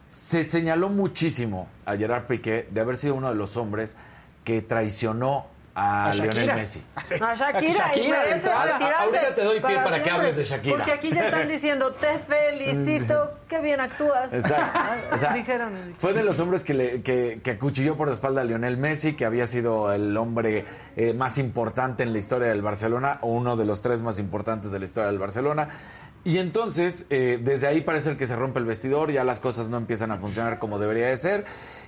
Se 0.10 0.44
señaló 0.44 0.90
muchísimo 0.90 1.68
a 1.86 1.96
Gerard 1.96 2.26
Piqué 2.28 2.68
de 2.72 2.82
haber 2.82 2.98
sido 2.98 3.16
uno 3.16 3.30
de 3.30 3.36
los 3.36 3.58
hombres 3.58 3.96
que 4.44 4.62
traicionó 4.62 5.46
a, 6.06 6.08
A 6.08 6.12
Shakira. 6.12 6.34
Lionel 6.34 6.56
Messi. 6.58 6.84
A 6.96 7.34
Shakira, 7.34 7.88
Shakira, 7.88 8.24
de 8.24 8.32
entrada. 8.32 8.64
retirarse 8.74 9.04
Ahorita 9.04 9.36
te 9.36 9.44
doy 9.44 9.60
pie 9.60 9.62
para 9.62 9.84
que 9.84 9.86
siempre. 9.96 10.12
hables 10.12 10.36
de 10.36 10.44
Shakira. 10.44 10.76
Porque 10.78 10.92
aquí 10.92 11.10
ya 11.12 11.26
están 11.26 11.48
diciendo, 11.48 11.92
te 11.92 12.20
felicito, 12.20 13.32
qué 13.50 13.60
bien 13.60 13.80
actúas. 13.80 14.34
Exacto. 14.34 14.80
O 15.14 15.18
sea, 15.18 15.34
Dijeron. 15.34 15.94
Fue 15.98 16.14
de 16.14 16.24
los 16.24 16.40
hombres 16.40 16.64
que, 16.64 16.74
le, 16.74 17.02
que, 17.02 17.40
que 17.44 17.52
acuchilló 17.52 17.96
por 17.96 18.08
la 18.08 18.14
espalda 18.14 18.42
a 18.42 18.44
Lionel 18.44 18.78
Messi, 18.78 19.14
que 19.14 19.26
había 19.26 19.46
sido 19.46 19.92
el 19.94 20.16
hombre 20.18 20.66
eh, 20.96 21.14
más 21.14 21.38
importante 21.38 22.04
en 22.04 22.12
la 22.12 22.20
historia 22.20 22.50
del 22.50 22.62
Barcelona, 22.62 23.20
o 23.22 23.30
uno 23.30 23.56
de 23.56 23.66
los 23.66 23.82
tres 23.82 24.02
más 24.02 24.20
importantes 24.20 24.72
de 24.72 24.80
la 24.80 24.86
historia 24.86 25.08
del 25.10 25.20
Barcelona. 25.20 25.70
Y 26.24 26.38
entonces, 26.38 27.06
eh, 27.10 27.40
desde 27.42 27.68
ahí 27.68 27.82
parece 27.82 28.18
que 28.18 28.28
se 28.28 28.36
rompe 28.36 28.60
el 28.60 28.66
vestidor, 28.66 29.12
ya 29.12 29.24
las 29.24 29.40
cosas 29.40 29.70
no 29.70 29.78
empiezan 29.78 30.12
a 30.12 30.18
funcionar 30.18 30.60
como 30.60 30.78
debería 30.78 31.08
de 31.08 31.18
ser. 31.18 31.46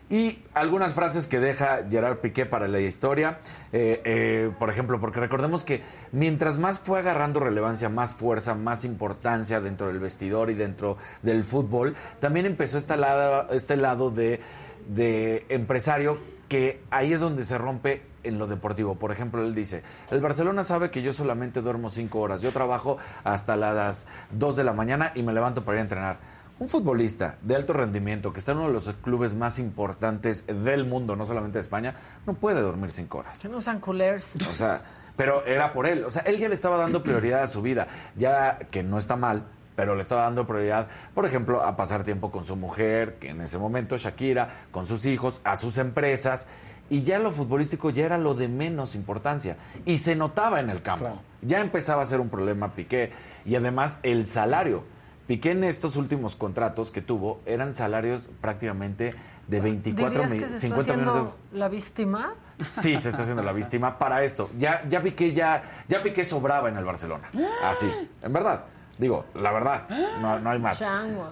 Y 0.10 0.40
algunas 0.54 0.94
frases 0.94 1.26
que 1.26 1.40
deja 1.40 1.88
Gerard 1.90 2.18
Piqué 2.18 2.46
para 2.46 2.68
la 2.68 2.80
historia, 2.80 3.40
eh, 3.72 4.02
eh, 4.04 4.52
por 4.60 4.70
ejemplo, 4.70 5.00
porque 5.00 5.22
recordemos 5.22 5.64
que 5.64 5.84
mientras 6.12 6.58
más 6.60 6.80
fue 6.80 7.00
agarrando 7.00 7.40
relevancia, 7.40 7.88
más 7.88 8.14
fuerza, 8.14 8.54
más 8.54 8.84
importancia 8.84 9.62
dentro 9.62 9.88
del 9.88 10.00
vestidor 10.00 10.50
y 10.50 10.54
dentro 10.54 10.98
del 11.22 11.46
fútbol, 11.46 11.96
también 12.20 12.46
empezó 12.46 12.78
este 12.78 12.98
lado, 12.98 13.48
este 13.52 13.78
lado 13.78 14.12
de, 14.12 14.42
de 14.90 15.46
empresario 15.48 16.20
que 16.50 16.82
ahí 16.90 17.14
es 17.14 17.22
donde 17.22 17.46
se 17.46 17.58
rompe 17.58 18.02
en 18.24 18.40
lo 18.40 18.48
deportivo. 18.48 18.96
Por 18.96 19.12
ejemplo, 19.12 19.44
él 19.44 19.56
dice, 19.56 19.84
el 20.10 20.22
Barcelona 20.22 20.64
sabe 20.64 20.92
que 20.92 21.02
yo 21.02 21.14
solamente 21.14 21.62
duermo 21.62 21.90
cinco 21.90 22.20
horas, 22.20 22.42
yo 22.42 22.52
trabajo 22.52 22.98
hasta 23.24 23.56
las 23.56 24.08
2 24.32 24.56
de 24.56 24.64
la 24.64 24.74
mañana 24.74 25.12
y 25.16 25.24
me 25.24 25.34
levanto 25.34 25.64
para 25.64 25.78
ir 25.78 25.80
a 25.80 25.84
entrenar. 25.84 26.18
Un 26.60 26.68
futbolista 26.68 27.38
de 27.42 27.56
alto 27.56 27.74
rendimiento 27.74 28.32
que 28.32 28.40
está 28.40 28.52
en 28.52 28.60
uno 28.60 28.68
de 28.68 28.74
los 28.74 28.88
clubes 29.02 29.34
más 29.34 29.58
importantes 29.58 30.46
del 30.46 30.86
mundo, 30.86 31.16
no 31.16 31.26
solamente 31.26 31.58
de 31.58 31.62
España, 31.62 31.96
no 32.28 32.36
puede 32.36 32.62
dormir 32.62 32.92
cinco 32.92 33.18
horas. 33.18 33.44
No 33.46 33.62
sean 33.62 33.80
culers. 33.80 34.26
O 34.48 34.54
sea, 34.54 34.84
pero 35.16 35.44
era 35.46 35.74
por 35.74 35.88
él. 35.88 36.04
O 36.04 36.12
sea, 36.12 36.22
él 36.22 36.38
ya 36.38 36.48
le 36.48 36.54
estaba 36.54 36.78
dando 36.78 37.02
prioridad 37.02 37.42
a 37.42 37.48
su 37.48 37.64
vida. 37.64 37.88
Ya 38.16 38.60
que 38.70 38.84
no 38.84 39.00
está 39.00 39.16
mal, 39.16 39.46
pero 39.76 39.96
le 39.96 40.02
estaba 40.02 40.24
dando 40.24 40.46
prioridad, 40.46 40.88
por 41.16 41.26
ejemplo, 41.26 41.64
a 41.64 41.76
pasar 41.76 42.04
tiempo 42.04 42.30
con 42.30 42.44
su 42.44 42.56
mujer, 42.56 43.16
que 43.16 43.30
en 43.30 43.42
ese 43.42 43.58
momento 43.58 43.98
Shakira, 43.98 44.50
con 44.70 44.86
sus 44.86 45.06
hijos, 45.06 45.42
a 45.44 45.56
sus 45.56 45.80
empresas. 45.80 46.48
Y 46.92 47.04
ya 47.04 47.20
lo 47.20 47.32
futbolístico 47.32 47.90
ya 47.90 48.04
era 48.06 48.18
lo 48.18 48.34
de 48.34 48.50
menos 48.50 48.96
importancia. 48.96 49.56
Y 49.86 49.98
se 49.98 50.14
notaba 50.14 50.60
en 50.60 50.70
el 50.70 50.82
campo. 50.82 51.22
Ya 51.42 51.62
empezaba 51.62 52.02
a 52.02 52.06
ser 52.06 52.20
un 52.20 52.28
problema 52.28 52.74
Piqué. 52.74 53.14
Y 53.46 53.56
además 53.56 53.98
el 54.04 54.26
salario. 54.26 54.84
Piqué 55.26 55.52
en 55.52 55.64
estos 55.64 55.96
últimos 55.96 56.36
contratos 56.36 56.92
que 56.92 57.02
tuvo 57.02 57.40
eran 57.46 57.74
salarios 57.74 58.30
prácticamente 58.42 59.16
de 59.48 59.62
24 59.62 60.10
¿Dirías 60.10 60.30
mil, 60.30 60.40
que 60.42 60.48
se 60.48 60.68
está 60.68 60.68
50 60.68 60.94
millones 60.94 61.14
de 61.14 61.20
euros. 61.22 61.38
la 61.54 61.70
víctima? 61.70 62.34
Sí, 62.60 62.98
se 62.98 63.08
está 63.08 63.22
haciendo 63.22 63.42
la 63.42 63.54
víctima 63.54 63.98
para 63.98 64.22
esto. 64.24 64.50
Ya, 64.60 64.84
ya 64.90 65.00
Piqué 65.00 65.32
ya, 65.32 65.64
ya 65.88 66.04
Piqué 66.04 66.26
sobraba 66.26 66.68
en 66.68 66.76
el 66.76 66.84
Barcelona. 66.84 67.30
Así, 67.64 67.90
en 68.22 68.34
verdad. 68.34 68.66
Digo, 68.98 69.26
la 69.34 69.52
verdad, 69.54 69.88
no, 70.22 70.40
no 70.40 70.50
hay 70.50 70.60
más. 70.60 70.80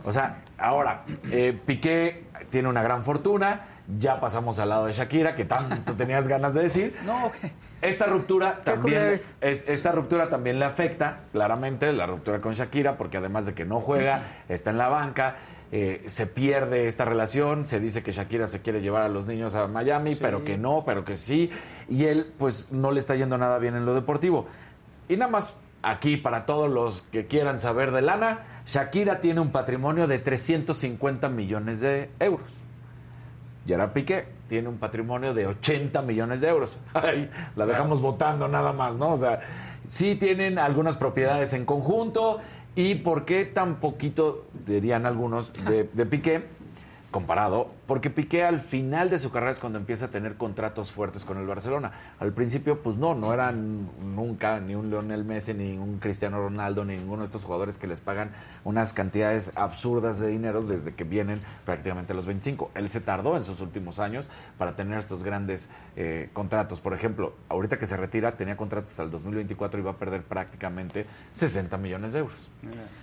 O 0.06 0.12
sea, 0.14 0.38
ahora, 0.58 1.04
eh, 1.30 1.60
Piqué 1.66 2.28
tiene 2.50 2.70
una 2.70 2.82
gran 2.82 3.04
fortuna. 3.04 3.66
Ya 3.98 4.20
pasamos 4.20 4.60
al 4.60 4.70
lado 4.70 4.86
de 4.86 4.94
Shakira, 4.94 5.34
que 5.36 5.46
tanto 5.46 5.94
tenías 5.94 6.28
ganas 6.28 6.54
de 6.54 6.62
decir. 6.64 6.96
No, 7.06 7.26
ok. 7.28 7.36
Esta 7.82 8.06
ruptura 8.06 8.62
también 8.64 9.02
es- 9.42 9.64
esta 9.68 9.92
ruptura 9.92 10.30
también 10.30 10.60
le 10.60 10.66
afecta 10.66 11.22
claramente 11.32 11.92
la 11.94 12.06
ruptura 12.06 12.40
con 12.42 12.54
Shakira 12.54 12.98
porque 12.98 13.18
además 13.18 13.46
de 13.46 13.54
que 13.54 13.66
no 13.66 13.80
juega, 13.80 14.44
está 14.50 14.70
en 14.72 14.78
la 14.78 14.90
banca, 14.90 15.38
eh, 15.72 16.04
se 16.08 16.28
pierde 16.28 16.88
esta 16.88 17.06
relación, 17.06 17.66
se 17.66 17.80
dice 17.80 18.04
que 18.04 18.12
Shakira 18.12 18.48
se 18.48 18.62
quiere 18.62 18.82
llevar 18.82 19.04
a 19.04 19.10
los 19.10 19.28
niños 19.28 19.56
a 19.56 19.68
Miami, 19.68 20.16
pero 20.16 20.44
que 20.44 20.58
no, 20.58 20.84
pero 20.86 21.06
que 21.06 21.16
sí, 21.16 21.50
y 21.88 22.06
él 22.06 22.34
pues 22.38 22.72
no 22.72 22.92
le 22.92 23.00
está 23.00 23.16
yendo 23.16 23.38
nada 23.38 23.58
bien 23.60 23.76
en 23.76 23.86
lo 23.86 23.94
deportivo. 23.96 24.46
Y 25.08 25.16
nada 25.16 25.32
más 25.32 25.56
aquí 25.82 26.18
para 26.18 26.46
todos 26.46 26.70
los 26.70 27.04
que 27.12 27.28
quieran 27.28 27.58
saber 27.60 27.92
de 27.92 28.02
lana, 28.02 28.40
Shakira 28.66 29.20
tiene 29.22 29.40
un 29.40 29.52
patrimonio 29.52 30.06
de 30.06 30.20
350 30.20 31.30
millones 31.30 31.80
de 31.80 32.10
euros. 32.20 32.64
Gerard 33.70 33.92
Piqué 33.92 34.26
tiene 34.48 34.68
un 34.68 34.80
patrimonio 34.80 35.36
de 35.36 35.46
80 35.46 36.02
millones 36.02 36.42
de 36.42 36.48
euros. 36.48 36.80
Ay, 36.96 37.30
la 37.56 37.68
dejamos 37.68 38.02
votando 38.02 38.48
nada 38.48 38.74
más, 38.74 38.98
¿no? 38.98 39.12
O 39.12 39.18
sea, 39.18 39.42
sí 39.86 40.16
tienen 40.16 40.58
algunas 40.58 40.98
propiedades 40.98 41.54
en 41.54 41.66
conjunto. 41.66 42.40
¿Y 42.76 42.96
por 42.96 43.26
qué 43.26 43.46
tan 43.46 43.76
poquito, 43.76 44.46
dirían 44.66 45.06
algunos, 45.06 45.54
de, 45.54 45.88
de 45.94 46.06
Piqué, 46.08 46.46
comparado 47.12 47.68
Porque 47.90 48.12
Piqué 48.12 48.44
al 48.44 48.60
final 48.60 49.10
de 49.10 49.18
su 49.18 49.32
carrera 49.32 49.52
es 49.52 49.58
cuando 49.58 49.80
empieza 49.80 50.06
a 50.06 50.10
tener 50.10 50.36
contratos 50.36 50.92
fuertes 50.92 51.26
con 51.26 51.40
el 51.40 51.48
Barcelona. 51.48 51.92
Al 52.20 52.34
principio, 52.34 52.84
pues 52.84 52.98
no, 52.98 53.16
no 53.16 53.34
eran 53.34 53.90
nunca 54.14 54.60
ni 54.60 54.76
un 54.76 54.92
Lionel 54.92 55.26
Messi, 55.26 55.56
ni 55.56 55.76
un 55.76 55.98
Cristiano 55.98 56.38
Ronaldo, 56.38 56.86
ni 56.86 56.98
ninguno 56.98 57.24
de 57.24 57.26
estos 57.26 57.44
jugadores 57.44 57.80
que 57.80 57.88
les 57.88 58.00
pagan 58.00 58.30
unas 58.64 58.94
cantidades 58.94 59.52
absurdas 59.56 60.20
de 60.20 60.28
dinero 60.28 60.62
desde 60.62 60.94
que 60.94 61.04
vienen 61.04 61.40
prácticamente 61.66 62.14
a 62.14 62.16
los 62.16 62.28
25. 62.28 62.70
Él 62.76 62.90
se 62.90 63.02
tardó 63.02 63.36
en 63.36 63.44
sus 63.44 63.60
últimos 63.60 63.98
años 63.98 64.30
para 64.60 64.76
tener 64.76 65.00
estos 65.00 65.24
grandes 65.24 65.68
eh, 65.96 66.30
contratos. 66.32 66.82
Por 66.82 66.94
ejemplo, 66.94 67.34
ahorita 67.50 67.80
que 67.80 67.88
se 67.88 67.98
retira, 67.98 68.38
tenía 68.38 68.56
contratos 68.56 68.92
hasta 68.92 69.02
el 69.02 69.10
2024 69.10 69.80
y 69.80 69.84
va 69.84 69.92
a 69.92 69.98
perder 69.98 70.22
prácticamente 70.22 71.08
60 71.32 71.76
millones 71.80 72.14
de 72.14 72.20
euros. 72.20 72.52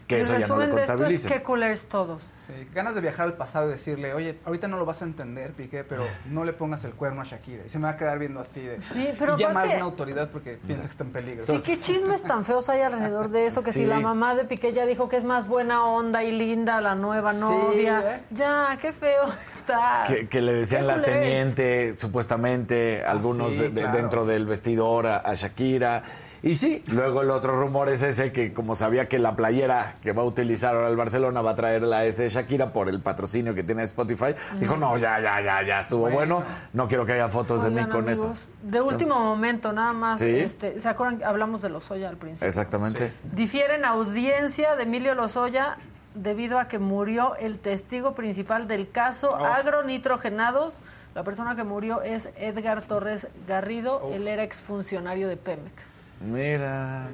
Que 0.06 0.14
El 0.14 0.20
eso 0.20 0.38
ya 0.38 0.46
no 0.46 0.58
lo 0.58 0.78
esto 0.78 1.06
es 1.08 1.40
coolers 1.40 1.88
todos. 1.88 2.22
Sí, 2.46 2.68
ganas 2.72 2.94
de 2.94 3.00
viajar 3.00 3.26
al 3.26 3.34
pasado 3.34 3.68
y 3.68 3.72
decirle, 3.72 4.14
oye, 4.14 4.38
ahorita 4.44 4.68
no 4.68 4.75
lo 4.76 4.84
vas 4.84 5.02
a 5.02 5.04
entender, 5.04 5.52
Piqué, 5.52 5.84
pero 5.84 6.04
no 6.30 6.44
le 6.44 6.52
pongas 6.52 6.84
el 6.84 6.92
cuerno 6.94 7.20
a 7.20 7.24
Shakira. 7.24 7.64
Y 7.66 7.68
se 7.68 7.78
me 7.78 7.84
va 7.84 7.90
a 7.90 7.96
quedar 7.96 8.18
viendo 8.18 8.40
así 8.40 8.60
de... 8.60 8.80
Sí, 8.92 9.08
pero 9.18 9.36
y 9.36 9.40
llama 9.40 9.60
a 9.60 9.62
alguna 9.64 9.84
autoridad 9.84 10.30
porque 10.30 10.58
piensa 10.64 10.84
que 10.84 10.90
está 10.90 11.04
en 11.04 11.12
peligro. 11.12 11.44
Sí, 11.44 11.56
qué 11.64 11.80
chismes 11.80 12.22
tan 12.22 12.44
feos 12.44 12.68
hay 12.68 12.80
alrededor 12.82 13.28
de 13.30 13.46
eso, 13.46 13.62
que 13.64 13.72
si 13.72 13.84
la 13.86 14.00
mamá 14.00 14.34
de 14.34 14.44
Piqué 14.44 14.72
ya 14.72 14.86
dijo 14.86 15.08
que 15.08 15.16
es 15.16 15.24
más 15.24 15.46
buena 15.48 15.84
onda 15.86 16.24
y 16.24 16.32
linda 16.32 16.80
la 16.80 16.94
nueva 16.94 17.32
novia. 17.32 18.16
¿eh? 18.16 18.20
Ya, 18.30 18.76
qué 18.80 18.92
feo 18.92 19.24
está. 19.58 20.04
Que, 20.06 20.28
que 20.28 20.40
le 20.40 20.52
decían 20.54 20.86
la 20.86 21.02
teniente, 21.02 21.94
supuestamente, 21.94 23.04
algunos 23.04 23.52
sí, 23.52 23.62
de- 23.62 23.68
de- 23.70 23.80
claro. 23.82 23.96
dentro 23.96 24.26
del 24.26 24.46
vestidor 24.46 25.06
a, 25.06 25.16
a 25.18 25.34
Shakira. 25.34 26.02
Y 26.46 26.54
sí, 26.54 26.84
luego 26.86 27.22
el 27.22 27.30
otro 27.30 27.58
rumor 27.58 27.88
es 27.88 28.04
ese 28.04 28.30
que 28.30 28.52
como 28.52 28.76
sabía 28.76 29.08
que 29.08 29.18
la 29.18 29.34
playera 29.34 29.96
que 30.00 30.12
va 30.12 30.22
a 30.22 30.24
utilizar 30.24 30.76
ahora 30.76 30.86
el 30.88 30.94
Barcelona 30.94 31.42
va 31.42 31.50
a 31.50 31.54
traer 31.56 31.82
la 31.82 32.04
S 32.04 32.22
de 32.22 32.28
Shakira 32.28 32.72
por 32.72 32.88
el 32.88 33.00
patrocinio 33.00 33.52
que 33.52 33.64
tiene 33.64 33.82
Spotify, 33.82 34.34
dijo, 34.60 34.76
no, 34.76 34.96
ya, 34.96 35.18
ya, 35.20 35.40
ya, 35.40 35.66
ya 35.66 35.80
estuvo 35.80 36.08
bueno, 36.08 36.44
no 36.72 36.86
quiero 36.86 37.04
que 37.04 37.14
haya 37.14 37.28
fotos 37.28 37.64
de 37.64 37.70
mí 37.70 37.82
con 37.86 38.08
amigos, 38.08 38.18
eso. 38.18 38.34
De 38.62 38.80
último 38.80 39.18
momento, 39.18 39.72
nada 39.72 39.92
más. 39.92 40.20
Sí. 40.20 40.30
Este, 40.38 40.80
¿Se 40.80 40.88
acuerdan? 40.88 41.18
que 41.18 41.24
Hablamos 41.24 41.62
de 41.62 41.68
Lozoya 41.68 42.08
al 42.08 42.16
principio. 42.16 42.46
Exactamente. 42.46 43.12
Difieren 43.32 43.84
audiencia 43.84 44.76
de 44.76 44.84
Emilio 44.84 45.16
Lozoya 45.16 45.78
debido 46.14 46.60
a 46.60 46.68
que 46.68 46.78
murió 46.78 47.34
el 47.34 47.58
testigo 47.58 48.14
principal 48.14 48.68
del 48.68 48.88
caso 48.92 49.30
Oh. 49.30 49.44
agronitrogenados. 49.44 50.74
La 51.16 51.24
persona 51.24 51.56
que 51.56 51.64
murió 51.64 52.02
es 52.02 52.28
Edgar 52.36 52.82
Torres 52.82 53.26
Garrido, 53.48 54.00
Oh. 54.04 54.12
él 54.12 54.28
era 54.28 54.44
exfuncionario 54.44 55.26
de 55.28 55.36
Pemex. 55.36 55.96
Mira. 56.20 57.08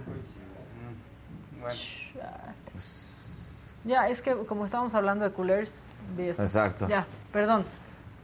Ya, 3.85 4.09
es 4.09 4.23
que 4.23 4.33
como 4.47 4.65
estábamos 4.67 4.95
hablando 4.95 5.25
de 5.25 5.33
coolers, 5.33 5.73
vi 6.17 6.29
esto. 6.29 6.43
Exacto. 6.43 6.89
Ya, 6.89 7.05
perdón. 7.33 7.65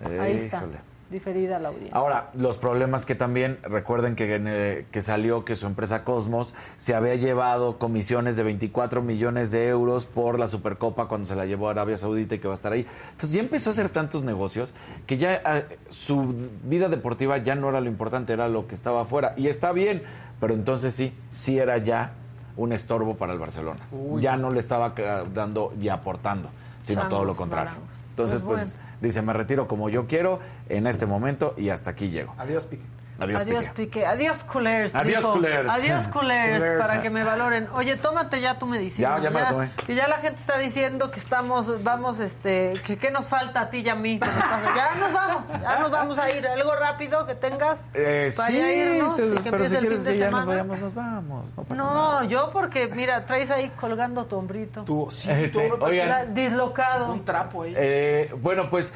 Ahí 0.04 0.36
está. 0.36 0.58
Híjole. 0.58 0.78
Diferida 1.10 1.58
la 1.58 1.68
audiencia. 1.68 1.96
Ahora, 1.96 2.30
los 2.34 2.58
problemas 2.58 3.06
que 3.06 3.14
también, 3.14 3.58
recuerden 3.62 4.14
que, 4.14 4.26
eh, 4.30 4.86
que 4.90 5.00
salió 5.00 5.42
que 5.44 5.56
su 5.56 5.66
empresa 5.66 6.04
Cosmos 6.04 6.54
se 6.76 6.94
había 6.94 7.14
llevado 7.14 7.78
comisiones 7.78 8.36
de 8.36 8.42
24 8.42 9.00
millones 9.00 9.50
de 9.50 9.68
euros 9.68 10.06
por 10.06 10.38
la 10.38 10.46
Supercopa 10.46 11.08
cuando 11.08 11.26
se 11.26 11.34
la 11.34 11.46
llevó 11.46 11.68
a 11.68 11.70
Arabia 11.70 11.96
Saudita 11.96 12.34
y 12.34 12.40
que 12.40 12.46
va 12.46 12.52
a 12.52 12.56
estar 12.56 12.72
ahí. 12.72 12.86
Entonces 13.12 13.32
ya 13.32 13.40
empezó 13.40 13.70
a 13.70 13.72
hacer 13.72 13.88
tantos 13.88 14.22
negocios 14.24 14.74
que 15.06 15.16
ya 15.16 15.36
eh, 15.36 15.78
su 15.88 16.34
vida 16.64 16.90
deportiva 16.90 17.38
ya 17.38 17.54
no 17.54 17.70
era 17.70 17.80
lo 17.80 17.88
importante, 17.88 18.34
era 18.34 18.46
lo 18.48 18.66
que 18.66 18.74
estaba 18.74 19.02
afuera. 19.02 19.32
Y 19.38 19.48
está 19.48 19.72
bien, 19.72 20.02
pero 20.40 20.52
entonces 20.52 20.94
sí, 20.94 21.14
sí 21.30 21.58
era 21.58 21.78
ya 21.78 22.12
un 22.58 22.72
estorbo 22.72 23.16
para 23.16 23.32
el 23.32 23.38
Barcelona. 23.38 23.80
Uy. 23.92 24.20
Ya 24.20 24.36
no 24.36 24.50
le 24.50 24.58
estaba 24.58 24.92
eh, 24.94 25.24
dando 25.32 25.72
y 25.80 25.88
aportando, 25.88 26.50
sino 26.82 27.08
todo 27.08 27.24
lo 27.24 27.34
contrario. 27.34 27.97
Entonces, 28.18 28.42
Pues 28.42 28.60
pues, 28.60 28.76
dice, 29.00 29.22
me 29.22 29.32
retiro 29.32 29.68
como 29.68 29.88
yo 29.88 30.08
quiero 30.08 30.40
en 30.68 30.88
este 30.88 31.06
momento 31.06 31.54
y 31.56 31.68
hasta 31.68 31.90
aquí 31.90 32.10
llego. 32.10 32.34
Adiós, 32.36 32.66
Piqué. 32.66 32.82
Adiós, 33.20 33.42
Adiós, 33.42 33.64
Piqué. 33.64 33.74
Piqué. 33.74 34.06
Adiós, 34.06 34.44
culers. 34.44 34.94
Adiós, 34.94 35.22
dijo. 35.22 35.32
culers. 35.32 35.68
Adiós, 35.68 36.06
culers, 36.06 36.58
Culers. 36.62 36.80
para 36.86 37.02
que 37.02 37.10
me 37.10 37.24
valoren. 37.24 37.68
Oye, 37.74 37.96
tómate 37.96 38.40
ya 38.40 38.58
tu 38.60 38.66
medicina. 38.66 39.16
Ya, 39.16 39.24
ya 39.24 39.30
me 39.30 39.40
la 39.40 39.48
tomé. 39.48 39.70
Que 39.86 39.94
ya 39.96 40.06
la 40.06 40.18
gente 40.18 40.40
está 40.40 40.56
diciendo 40.56 41.10
que 41.10 41.18
estamos, 41.18 41.82
vamos, 41.82 42.20
este, 42.20 42.74
que 42.86 42.96
qué 42.96 43.10
nos 43.10 43.28
falta 43.28 43.62
a 43.62 43.70
ti 43.70 43.78
y 43.78 43.88
a 43.88 43.96
mí. 43.96 44.20
Ya 44.22 44.94
nos 44.94 45.12
vamos, 45.12 45.48
ya 45.48 45.78
nos 45.80 45.90
vamos 45.90 46.18
a 46.18 46.30
ir. 46.30 46.46
Algo 46.46 46.76
rápido 46.76 47.26
que 47.26 47.34
tengas 47.34 47.84
Eh, 47.92 48.30
para 48.36 48.48
sí, 48.48 48.56
irnos 48.58 49.14
te- 49.16 49.26
y 49.26 49.30
que 49.30 49.42
pero 49.50 49.56
empiece 49.56 49.68
si 49.70 49.74
el 49.76 49.80
quieres 49.80 49.98
fin 50.02 50.04
de 50.06 50.12
que 50.12 50.18
ya 50.20 50.30
nos 50.30 50.40
semana. 50.42 50.62
vayamos, 50.62 50.78
nos 50.78 50.94
vamos. 50.94 51.56
No 51.56 51.62
pasa 51.64 51.82
No, 51.82 52.12
nada. 52.12 52.24
yo 52.26 52.50
porque, 52.52 52.86
mira, 52.94 53.26
traes 53.26 53.50
ahí 53.50 53.70
colgando 53.80 54.26
tu 54.26 54.36
hombrito. 54.36 54.84
Tú, 54.84 55.08
sí, 55.10 55.28
Este, 55.30 55.68
tú, 55.68 55.84
oigan. 55.84 56.34
Dislocado. 56.34 57.12
Un 57.12 57.24
trapo 57.24 57.62
ahí. 57.64 57.74
Eh, 57.76 58.32
bueno, 58.40 58.70
pues 58.70 58.92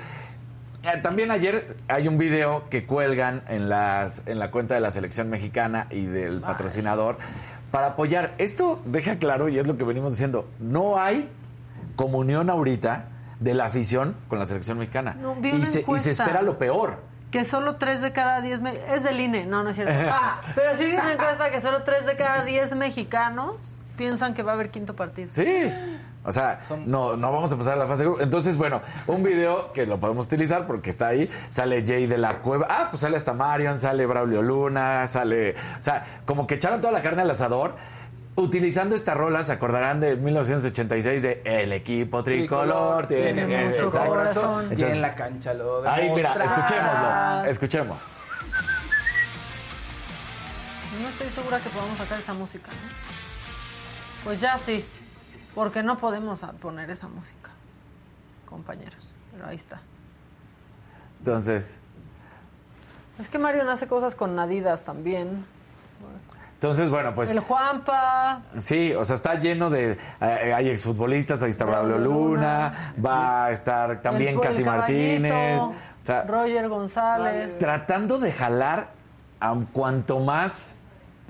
también 1.03 1.31
ayer 1.31 1.77
hay 1.89 2.09
un 2.09 2.19
video 2.19 2.69
que 2.69 2.85
cuelgan 2.87 3.43
en, 3.49 3.69
las, 3.69 4.23
en 4.27 4.39
la 4.39 4.51
cuenta 4.51 4.75
de 4.75 4.81
la 4.81 4.91
selección 4.91 5.31
mexicana 5.31 5.87
y 5.91 6.07
del 6.07 6.41
patrocinador 6.41 7.19
para 7.71 7.89
apoyar. 7.89 8.35
Esto 8.39 8.83
deja 8.85 9.17
claro, 9.19 9.49
y 9.49 9.59
es 9.59 9.67
lo 9.67 9.77
que 9.77 9.85
venimos 9.85 10.13
diciendo, 10.13 10.49
no 10.59 10.99
hay 11.01 11.31
comunión 11.97 12.51
ahorita 12.51 13.07
de 13.41 13.55
la 13.55 13.67
afición 13.67 14.17
con 14.29 14.39
la 14.39 14.45
selección 14.47 14.79
mexicana. 14.79 15.17
No, 15.21 15.37
y, 15.43 15.65
se, 15.67 15.85
y 15.87 15.99
se 15.99 16.11
espera 16.13 16.43
lo 16.43 16.59
peor. 16.59 16.99
Que 17.31 17.45
solo 17.45 17.77
3 17.77 18.03
de 18.03 18.13
cada 18.13 18.41
10... 18.41 18.61
me- 18.61 18.95
Es 18.95 19.05
del 19.05 19.19
INE, 19.21 19.47
no, 19.47 19.63
no 19.63 19.71
es 19.71 19.77
cierto. 19.77 19.95
Ah, 20.11 20.43
pero 20.55 20.77
sí 20.77 20.93
una 20.93 21.13
encuesta 21.15 21.51
que 21.51 21.61
solo 21.61 21.83
3 21.83 22.07
de 22.07 22.17
cada 22.17 22.45
10 22.45 22.75
mexicanos 22.77 23.55
piensan 23.97 24.35
que 24.35 24.43
va 24.43 24.53
a 24.53 24.55
haber 24.55 24.71
quinto 24.71 24.95
partido. 24.97 25.29
Sí. 25.33 25.45
O 26.25 26.31
sea, 26.31 26.61
no, 26.87 27.17
no 27.17 27.33
vamos 27.33 27.53
a 27.53 27.57
pasar 27.57 27.75
a 27.75 27.77
la 27.77 27.87
fase 27.87 28.05
de 28.05 28.11
grupo. 28.11 28.23
Entonces, 28.23 28.57
bueno, 28.57 28.81
un 29.09 29.23
video 29.23 29.73
que 29.73 29.87
lo 29.87 29.99
podemos 29.99 30.27
utilizar 30.27 30.67
porque 30.67 30.91
está 30.91 31.09
ahí. 31.09 31.29
Sale 31.51 31.85
Jay 31.85 32.07
de 32.07 32.17
la 32.17 32.39
Cueva. 32.39 32.67
Ah, 32.71 32.89
pues 32.91 33.01
sale 33.01 33.17
hasta 33.17 33.33
Marion, 33.33 33.79
sale 33.79 34.07
Braulio 34.07 34.41
Luna, 34.41 35.07
sale. 35.09 35.57
O 35.79 35.83
sea, 35.83 36.21
como 36.25 36.47
que 36.47 36.55
echaron 36.55 36.81
toda 36.81 36.93
la 36.93 37.03
carne 37.03 37.23
al 37.23 37.31
asador. 37.31 37.75
Utilizando 38.35 38.95
esta 38.95 39.13
rola, 39.13 39.43
se 39.43 39.53
acordarán 39.53 40.01
de 40.01 40.17
1986 40.17 41.23
de 41.23 41.43
El 41.45 41.73
equipo 41.73 42.23
tricolor. 42.23 43.07
tiene 43.07 43.43
eh, 43.43 43.69
mucho 43.69 43.83
exacto. 43.83 44.09
corazón. 44.09 44.71
y 44.75 44.83
en 44.83 45.03
la 45.03 45.15
cancha 45.15 45.53
lo 45.53 45.87
Ahí, 45.87 46.09
mira, 46.11 46.33
escuchémoslo. 46.33 47.45
Escuchemos. 47.45 47.99
No 51.03 51.09
estoy 51.09 51.29
segura 51.31 51.59
que 51.59 51.69
podamos 51.69 51.99
sacar 51.99 52.21
esa 52.21 52.33
música, 52.33 52.71
¿no? 52.71 52.89
Pues 54.25 54.41
ya 54.41 54.57
sí, 54.57 54.85
porque 55.55 55.83
no 55.83 55.99
podemos 55.99 56.41
poner 56.61 56.91
esa 56.91 57.09
música, 57.09 57.51
compañeros. 58.49 58.97
Pero 59.33 59.47
ahí 59.47 59.57
está. 59.57 59.81
Entonces, 61.19 61.79
Es 63.19 63.29
que 63.29 63.39
Mario 63.39 63.71
hace 63.71 63.87
cosas 63.87 64.15
con 64.15 64.35
Nadidas 64.35 64.85
también. 64.85 65.45
entonces, 66.55 66.91
bueno, 66.91 67.15
pues. 67.15 67.31
El 67.31 67.41
Juanpa. 67.41 68.41
Sí, 68.59 68.93
o 68.95 69.05
sea, 69.05 69.15
está 69.17 69.35
lleno 69.37 69.71
de... 69.71 69.99
eh, 70.21 70.53
hay 70.55 70.69
exfutbolistas, 70.71 71.43
ahí 71.43 71.51
está 71.51 71.65
Braulio 71.65 71.99
Luna, 71.99 72.95
va 73.05 73.47
a 73.47 73.51
estar 73.51 74.01
también 74.03 74.35
el- 74.37 74.41
Katy 74.41 74.65
Martínez. 74.65 75.61
O 75.63 75.75
sea, 76.05 76.23
Roger 76.25 76.69
González. 76.69 77.59
tratando 77.59 78.19
de 78.19 78.33
jalar 78.33 78.91
a 79.39 79.55
cuanto 79.73 80.19
más 80.21 80.77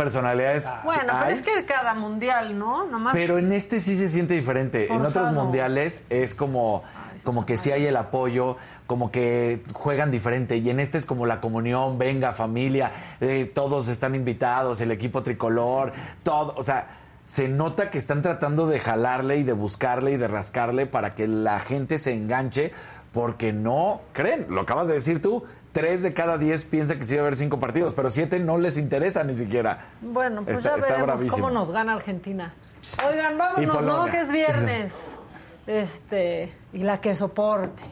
personalidades 0.02 0.68
Bueno, 0.82 1.12
pero 1.20 1.30
es 1.30 1.42
que 1.42 1.64
cada 1.64 1.94
mundial, 1.94 2.58
¿no? 2.58 2.84
Nomás 2.86 3.12
Pero 3.14 3.38
en 3.38 3.52
este 3.52 3.78
sí 3.78 3.94
se 3.94 4.08
siente 4.08 4.34
diferente. 4.34 4.92
En 4.92 5.06
otros 5.06 5.30
mundiales 5.30 6.04
es 6.10 6.34
como, 6.34 6.82
como 7.22 7.46
que 7.46 7.56
sí 7.56 7.70
hay 7.70 7.86
el 7.86 7.96
apoyo, 7.96 8.56
como 8.86 9.12
que 9.12 9.62
juegan 9.72 10.10
diferente. 10.10 10.56
Y 10.56 10.70
en 10.70 10.80
este 10.80 10.98
es 10.98 11.06
como 11.06 11.24
la 11.24 11.40
comunión, 11.40 11.98
venga 11.98 12.32
familia, 12.32 12.92
eh, 13.20 13.50
todos 13.54 13.86
están 13.88 14.16
invitados, 14.16 14.80
el 14.80 14.90
equipo 14.90 15.22
tricolor, 15.22 15.92
todo. 16.24 16.54
O 16.56 16.64
sea, 16.64 16.98
se 17.22 17.46
nota 17.48 17.88
que 17.88 17.98
están 17.98 18.20
tratando 18.22 18.66
de 18.66 18.80
jalarle 18.80 19.36
y 19.36 19.44
de 19.44 19.52
buscarle 19.52 20.12
y 20.12 20.16
de 20.16 20.26
rascarle 20.26 20.86
para 20.86 21.14
que 21.14 21.28
la 21.28 21.60
gente 21.60 21.98
se 21.98 22.12
enganche. 22.12 22.72
Porque 23.12 23.52
no 23.52 24.00
creen, 24.14 24.46
lo 24.48 24.62
acabas 24.62 24.88
de 24.88 24.94
decir 24.94 25.20
tú, 25.20 25.44
tres 25.72 26.02
de 26.02 26.12
cada 26.14 26.38
diez 26.38 26.64
piensa 26.64 26.96
que 26.96 27.04
sí 27.04 27.14
va 27.16 27.22
a 27.22 27.24
haber 27.24 27.36
cinco 27.36 27.58
partidos, 27.58 27.92
pero 27.94 28.10
siete 28.10 28.38
no 28.38 28.58
les 28.58 28.76
interesa 28.76 29.24
ni 29.24 29.34
siquiera. 29.34 29.86
Bueno, 30.00 30.44
pues 30.44 30.58
Está- 30.58 30.70
ya 30.70 30.76
está 30.76 30.88
veremos 30.88 31.06
bravísimo. 31.08 31.48
cómo 31.48 31.50
nos 31.58 31.70
gana 31.72 31.94
Argentina. 31.94 32.54
Oigan, 33.08 33.34
Y 33.34 33.66
vámonos, 33.66 33.82
¿no? 33.82 34.04
Que 34.10 34.20
es 34.20 34.30
viernes. 34.30 35.04
Este, 35.66 36.52
y 36.72 36.78
la 36.78 37.00
que 37.00 37.14
soporte. 37.14 37.82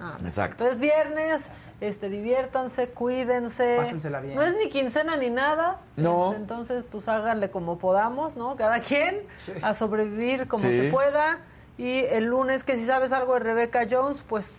Ah, 0.00 0.12
Exacto. 0.24 0.64
Entonces, 0.64 0.78
viernes, 0.80 1.50
este, 1.80 2.08
diviértanse, 2.08 2.88
cuídense. 2.88 3.76
Pásensela 3.78 4.20
bien. 4.20 4.34
No 4.34 4.42
es 4.42 4.54
ni 4.56 4.68
quincena 4.68 5.16
ni 5.16 5.30
nada. 5.30 5.78
No. 5.96 6.30
Este, 6.30 6.40
Entonces, 6.42 6.84
pues 6.90 7.08
háganle 7.08 7.50
como 7.50 7.78
podamos, 7.78 8.36
¿no? 8.36 8.56
Cada 8.56 8.80
quien 8.80 9.20
a 9.62 9.74
sobrevivir 9.74 10.48
como 10.48 10.62
Sí. 10.62 10.76
se 10.82 10.90
pueda. 10.90 11.38
Y 11.78 12.00
el 12.00 12.24
lunes, 12.24 12.64
que 12.64 12.76
si 12.76 12.84
sabes 12.84 13.12
algo 13.12 13.34
de 13.34 13.40
Rebecca 13.40 13.86
Jones, 13.90 14.22
pues 14.28 14.52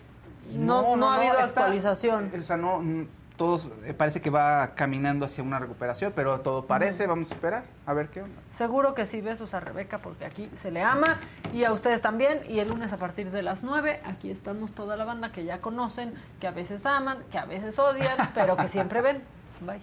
no, 0.54 0.96
no, 0.96 1.10
ha 1.10 1.16
habido 1.16 1.32
está- 1.34 1.44
actualización. 1.44 2.30
O 2.38 2.42
sea, 2.42 2.56
no, 2.56 2.80
mm, 2.80 3.06
todos 3.36 3.70
eh, 3.84 3.94
parece 3.94 4.20
que 4.20 4.28
va 4.30 4.74
caminando 4.74 5.24
hacia 5.24 5.42
una 5.42 5.58
recuperación, 5.58 6.12
pero 6.14 6.40
todo 6.40 6.66
parece, 6.66 7.06
vamos 7.06 7.30
a 7.30 7.34
esperar 7.34 7.64
a 7.86 7.92
ver 7.94 8.08
qué 8.08 8.22
onda. 8.22 8.40
Seguro 8.54 8.94
que 8.94 9.06
sí, 9.06 9.20
besos 9.20 9.54
a 9.54 9.60
Rebeca 9.60 9.98
porque 9.98 10.26
aquí 10.26 10.50
se 10.54 10.70
le 10.70 10.82
ama 10.82 11.18
y 11.52 11.64
a 11.64 11.72
ustedes 11.72 12.02
también. 12.02 12.40
Y 12.48 12.58
el 12.60 12.68
lunes 12.68 12.92
a 12.92 12.98
partir 12.98 13.30
de 13.30 13.42
las 13.42 13.62
9, 13.62 14.00
aquí 14.04 14.30
estamos 14.30 14.72
toda 14.72 14.96
la 14.96 15.04
banda 15.04 15.32
que 15.32 15.44
ya 15.44 15.60
conocen, 15.60 16.14
que 16.40 16.46
a 16.46 16.50
veces 16.52 16.84
aman, 16.86 17.18
que 17.32 17.38
a 17.38 17.46
veces 17.46 17.78
odian, 17.78 18.16
pero 18.34 18.56
que 18.56 18.68
siempre 18.68 19.00
ven. 19.00 19.22
Bye. 19.60 19.80